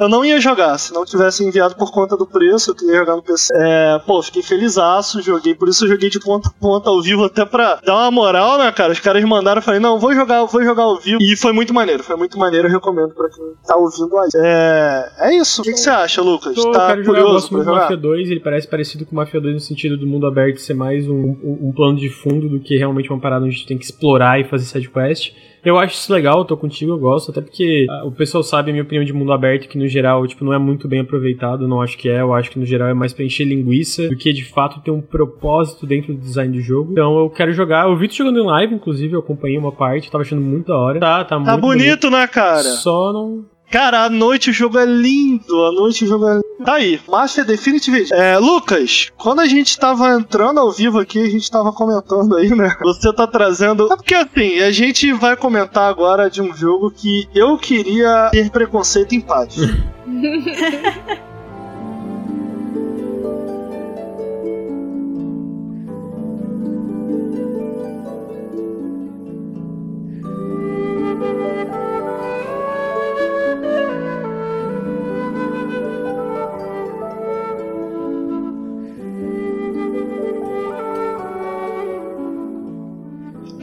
eu, 0.00 0.08
não 0.08 0.24
ia 0.24 0.40
jogar 0.40 0.76
se 0.78 0.92
não 0.92 1.04
tivesse 1.04 1.44
enviado 1.44 1.76
por 1.76 1.90
conta 1.92 2.16
do 2.16 2.26
preço. 2.26 2.70
Eu 2.70 2.74
queria 2.74 2.96
jogar 2.96 3.16
no 3.16 3.22
PC. 3.22 3.52
É, 3.56 3.98
pô, 4.06 4.22
fiquei 4.22 4.42
felizaço, 4.42 5.22
joguei. 5.22 5.54
Por 5.54 5.68
isso 5.68 5.84
eu 5.84 5.88
joguei 5.90 6.10
de 6.10 6.18
ponta 6.20 6.48
a 6.48 6.52
ponta 6.60 6.90
ao 6.90 7.00
vivo, 7.02 7.24
até 7.24 7.44
pra 7.44 7.76
dar 7.84 7.94
uma 7.94 8.10
moral, 8.10 8.58
né, 8.58 8.70
cara? 8.72 8.92
Os 8.92 9.00
caras 9.00 9.22
mandaram, 9.24 9.58
eu 9.58 9.62
falei, 9.62 9.80
não, 9.80 9.98
vou 9.98 10.14
jogar, 10.14 10.44
vou 10.44 10.62
jogar 10.62 10.82
ao 10.82 10.98
vivo. 10.98 11.18
E 11.22 11.36
foi 11.36 11.52
muito 11.52 11.72
maneiro, 11.72 12.02
foi 12.02 12.16
muito 12.16 12.38
maneiro. 12.38 12.68
Eu 12.68 12.72
recomendo 12.72 13.14
pra 13.14 13.28
quem 13.30 13.44
tá 13.66 13.76
ouvindo 13.76 14.16
aí. 14.18 14.28
É, 14.36 15.10
é 15.18 15.36
isso. 15.36 15.62
O 15.62 15.64
que, 15.64 15.72
que 15.72 15.80
você 15.80 15.90
acha, 15.90 16.22
Lucas? 16.22 16.54
Tô, 16.54 16.70
tá 16.72 16.88
quero 16.88 17.04
jogar, 17.04 17.18
eu 17.18 17.24
curioso 17.24 17.32
gosto 17.34 17.52
muito 17.54 17.66
do? 17.66 17.72
Mafia 17.74 17.96
2, 17.96 18.30
ele 18.30 18.40
parece 18.40 18.68
parecido 18.68 19.06
com 19.06 19.12
o 19.12 19.16
Mafia 19.16 19.40
2 19.40 19.54
no 19.54 19.60
sentido 19.60 19.96
do 19.96 20.06
mundo 20.06 20.26
aberto 20.26 20.58
ser 20.60 20.74
mais 20.74 21.08
um, 21.08 21.14
um, 21.14 21.58
um 21.68 21.72
plano 21.74 21.96
de 21.98 22.08
fundo 22.08 22.48
do 22.48 22.60
que 22.60 22.76
realmente 22.76 23.10
uma 23.10 23.20
parada 23.20 23.44
onde 23.44 23.54
a 23.54 23.56
gente 23.56 23.66
tem 23.66 23.78
que 23.78 23.84
explorar 23.84 24.40
e 24.40 24.44
fazer 24.44 24.64
sidequest. 24.64 25.32
Eu 25.64 25.78
acho 25.78 25.94
isso 25.94 26.12
legal, 26.12 26.44
tô 26.44 26.56
contigo, 26.56 26.92
eu 26.92 26.98
gosto, 26.98 27.30
até 27.30 27.40
porque 27.40 27.86
ah, 27.90 28.04
o 28.04 28.12
pessoal 28.12 28.42
sabe 28.42 28.70
a 28.70 28.72
minha 28.72 28.82
opinião 28.84 29.04
de 29.04 29.12
mundo 29.12 29.32
aberto, 29.32 29.68
que 29.68 29.78
no 29.78 29.88
geral, 29.88 30.26
tipo, 30.26 30.44
não 30.44 30.52
é 30.52 30.58
muito 30.58 30.86
bem 30.86 31.00
aproveitado, 31.00 31.66
não 31.66 31.82
acho 31.82 31.98
que 31.98 32.08
é, 32.08 32.20
eu 32.20 32.32
acho 32.34 32.50
que 32.50 32.58
no 32.58 32.64
geral 32.64 32.88
é 32.88 32.94
mais 32.94 33.12
pra 33.12 33.24
encher 33.24 33.44
linguiça 33.44 34.08
do 34.08 34.16
que 34.16 34.32
de 34.32 34.44
fato 34.44 34.80
ter 34.80 34.90
um 34.90 35.00
propósito 35.00 35.86
dentro 35.86 36.14
do 36.14 36.20
design 36.20 36.56
do 36.56 36.60
jogo. 36.62 36.92
Então 36.92 37.18
eu 37.18 37.30
quero 37.30 37.52
jogar, 37.52 37.88
eu 37.88 37.96
vi 37.96 38.08
tu 38.08 38.14
jogando 38.14 38.40
em 38.40 38.46
live, 38.46 38.74
inclusive, 38.74 39.14
eu 39.14 39.20
acompanhei 39.20 39.58
uma 39.58 39.72
parte, 39.72 40.10
tava 40.10 40.22
achando 40.22 40.42
muito 40.42 40.68
da 40.68 40.76
hora. 40.76 41.00
Tá, 41.00 41.24
tá, 41.24 41.36
Tá 41.36 41.38
muito 41.38 41.60
bonito, 41.60 42.10
né, 42.10 42.26
cara? 42.26 42.62
Só 42.62 43.12
não, 43.12 43.44
Cara, 43.70 44.04
à 44.04 44.10
noite 44.10 44.50
o 44.50 44.52
jogo 44.52 44.78
é 44.78 44.84
lindo. 44.84 45.64
À 45.64 45.72
noite 45.72 46.04
o 46.04 46.08
jogo 46.08 46.28
é 46.28 46.34
lindo. 46.34 46.46
Tá 46.64 46.74
aí. 46.74 47.00
Mafia 47.08 47.44
Definitive. 47.44 48.06
É, 48.12 48.38
Lucas, 48.38 49.10
quando 49.16 49.40
a 49.40 49.46
gente 49.46 49.78
tava 49.78 50.10
entrando 50.10 50.60
ao 50.60 50.72
vivo 50.72 50.98
aqui, 50.98 51.20
a 51.20 51.28
gente 51.28 51.50
tava 51.50 51.72
comentando 51.72 52.36
aí, 52.36 52.50
né? 52.54 52.76
Você 52.82 53.12
tá 53.12 53.26
trazendo. 53.26 53.92
É 53.92 53.96
porque 53.96 54.14
assim, 54.14 54.60
a 54.60 54.70
gente 54.70 55.12
vai 55.12 55.36
comentar 55.36 55.88
agora 55.88 56.30
de 56.30 56.40
um 56.40 56.54
jogo 56.54 56.90
que 56.90 57.28
eu 57.34 57.58
queria 57.58 58.30
ter 58.30 58.50
preconceito 58.50 59.14
em 59.14 59.20
paz. 59.20 59.56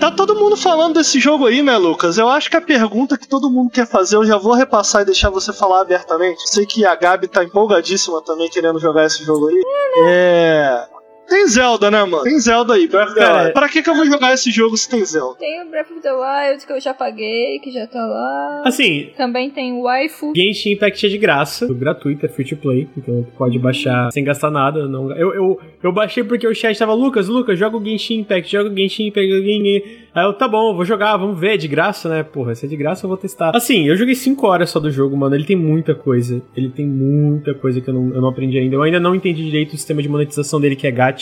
Tá 0.04 0.12
todo 0.12 0.36
mundo 0.36 0.58
falando 0.58 0.96
desse 0.96 1.18
jogo 1.18 1.46
aí, 1.46 1.64
né, 1.64 1.78
Lucas? 1.78 2.18
Eu 2.18 2.28
acho 2.28 2.50
que 2.50 2.58
a 2.58 2.62
pergunta 2.62 3.18
que 3.18 3.26
todo 3.26 3.50
mundo 3.50 3.72
quer 3.72 3.88
fazer, 3.88 4.18
eu 4.18 4.26
já 4.26 4.38
vou 4.38 4.52
repassar 4.52 5.02
e 5.02 5.06
deixar 5.06 5.30
você 5.30 5.54
falar 5.54 5.80
abertamente. 5.80 6.42
Sei 6.46 6.66
que 6.66 6.86
a 6.86 6.94
Gabi 6.94 7.30
tá 7.30 7.42
empolgadíssima 7.42 8.22
também 8.22 8.50
querendo 8.50 8.82
jogar 8.82 9.06
esse 9.06 9.24
jogo 9.24 9.48
aí. 9.48 9.64
É. 10.06 10.93
Tem 11.28 11.48
Zelda, 11.48 11.90
né, 11.90 12.04
mano? 12.04 12.24
Tem 12.24 12.40
Zelda 12.40 12.74
aí, 12.74 12.88
Breath 12.88 13.08
of 13.08 13.16
the 13.16 13.22
Cara, 13.22 13.40
Wild. 13.40 13.54
Pra 13.54 13.70
que, 13.70 13.82
que 13.82 13.90
eu 13.90 13.95
vou 13.95 14.06
jogar 14.06 14.34
esse 14.34 14.52
jogo 14.52 14.78
se 14.78 14.90
tem 14.90 15.04
Zelda? 15.06 15.36
Tem 15.40 15.62
o 15.62 15.70
Breath 15.70 15.91
of 15.91 16.02
the 16.02 16.12
Wild, 16.12 16.66
que 16.66 16.74
eu 16.74 16.82
já 16.82 16.94
paguei, 16.94 17.60
que 17.60 17.72
já 17.72 17.88
tá 17.88 18.06
lá. 18.06 18.64
Assim, 18.66 19.10
Também 19.18 19.50
tem 19.50 19.74
o 19.74 19.84
Waifu. 19.84 20.34
Genshin 20.36 20.74
Impact 20.74 21.06
é 21.06 21.10
de 21.10 21.18
graça, 21.18 21.66
é 21.66 21.74
gratuito, 21.74 22.26
é 22.26 22.30
free 22.30 22.45
to 22.45 22.58
play, 22.58 22.88
então 22.98 23.26
pode 23.38 23.58
baixar 23.58 24.12
sem 24.12 24.24
gastar 24.24 24.52
nada. 24.52 24.88
Não, 24.88 25.12
eu, 25.14 25.34
eu, 25.34 25.60
eu 25.82 25.91
baixei 25.91 26.24
porque 26.24 26.48
o 26.48 26.54
chat 26.54 26.78
tava, 26.78 26.94
Lucas, 26.94 27.28
Lucas, 27.28 27.58
joga 27.58 27.78
o 27.78 27.84
Genshin 27.84 28.20
Impact, 28.20 28.52
joga 28.52 28.70
o 28.70 28.78
Genshin 28.78 29.08
Impact, 29.08 29.30
joga 29.30 29.41
o 29.41 29.45
Genshin. 29.45 30.04
Aí 30.14 30.26
eu, 30.26 30.34
tá 30.34 30.48
bom, 30.48 30.76
vou 30.76 30.86
jogar, 30.86 31.18
vamos 31.18 31.40
ver, 31.40 31.56
é 31.56 31.58
de 31.58 31.68
graça, 31.68 32.08
né? 32.08 32.22
Porra, 32.22 32.54
se 32.54 32.66
é 32.66 32.70
de 32.70 32.76
graça 32.76 33.06
eu 33.06 33.08
vou 33.08 33.18
testar. 33.18 33.56
Assim, 33.56 33.88
eu 33.88 33.95
joguei 33.95 34.14
5 34.14 34.45
horas 34.45 34.70
só 34.70 34.80
do 34.80 34.91
jogo, 34.91 35.18
mano, 35.18 35.34
ele 35.34 35.45
tem 35.45 35.56
muita 35.56 35.95
coisa, 35.95 36.41
ele 36.56 36.70
tem 36.70 36.86
muita 36.86 37.54
coisa 37.56 37.82
que 37.82 37.90
eu 37.90 37.94
não, 37.94 38.14
eu 38.14 38.22
não 38.22 38.30
aprendi 38.30 38.60
ainda. 38.60 38.76
Eu 38.76 38.84
ainda 38.84 39.00
não 39.00 39.16
entendi 39.16 39.44
direito 39.44 39.70
o 39.70 39.78
sistema 39.78 40.02
de 40.02 40.10
monetização 40.10 40.62
dele, 40.62 40.76
que 40.76 40.86
é 40.86 40.91
gacha. 40.91 41.12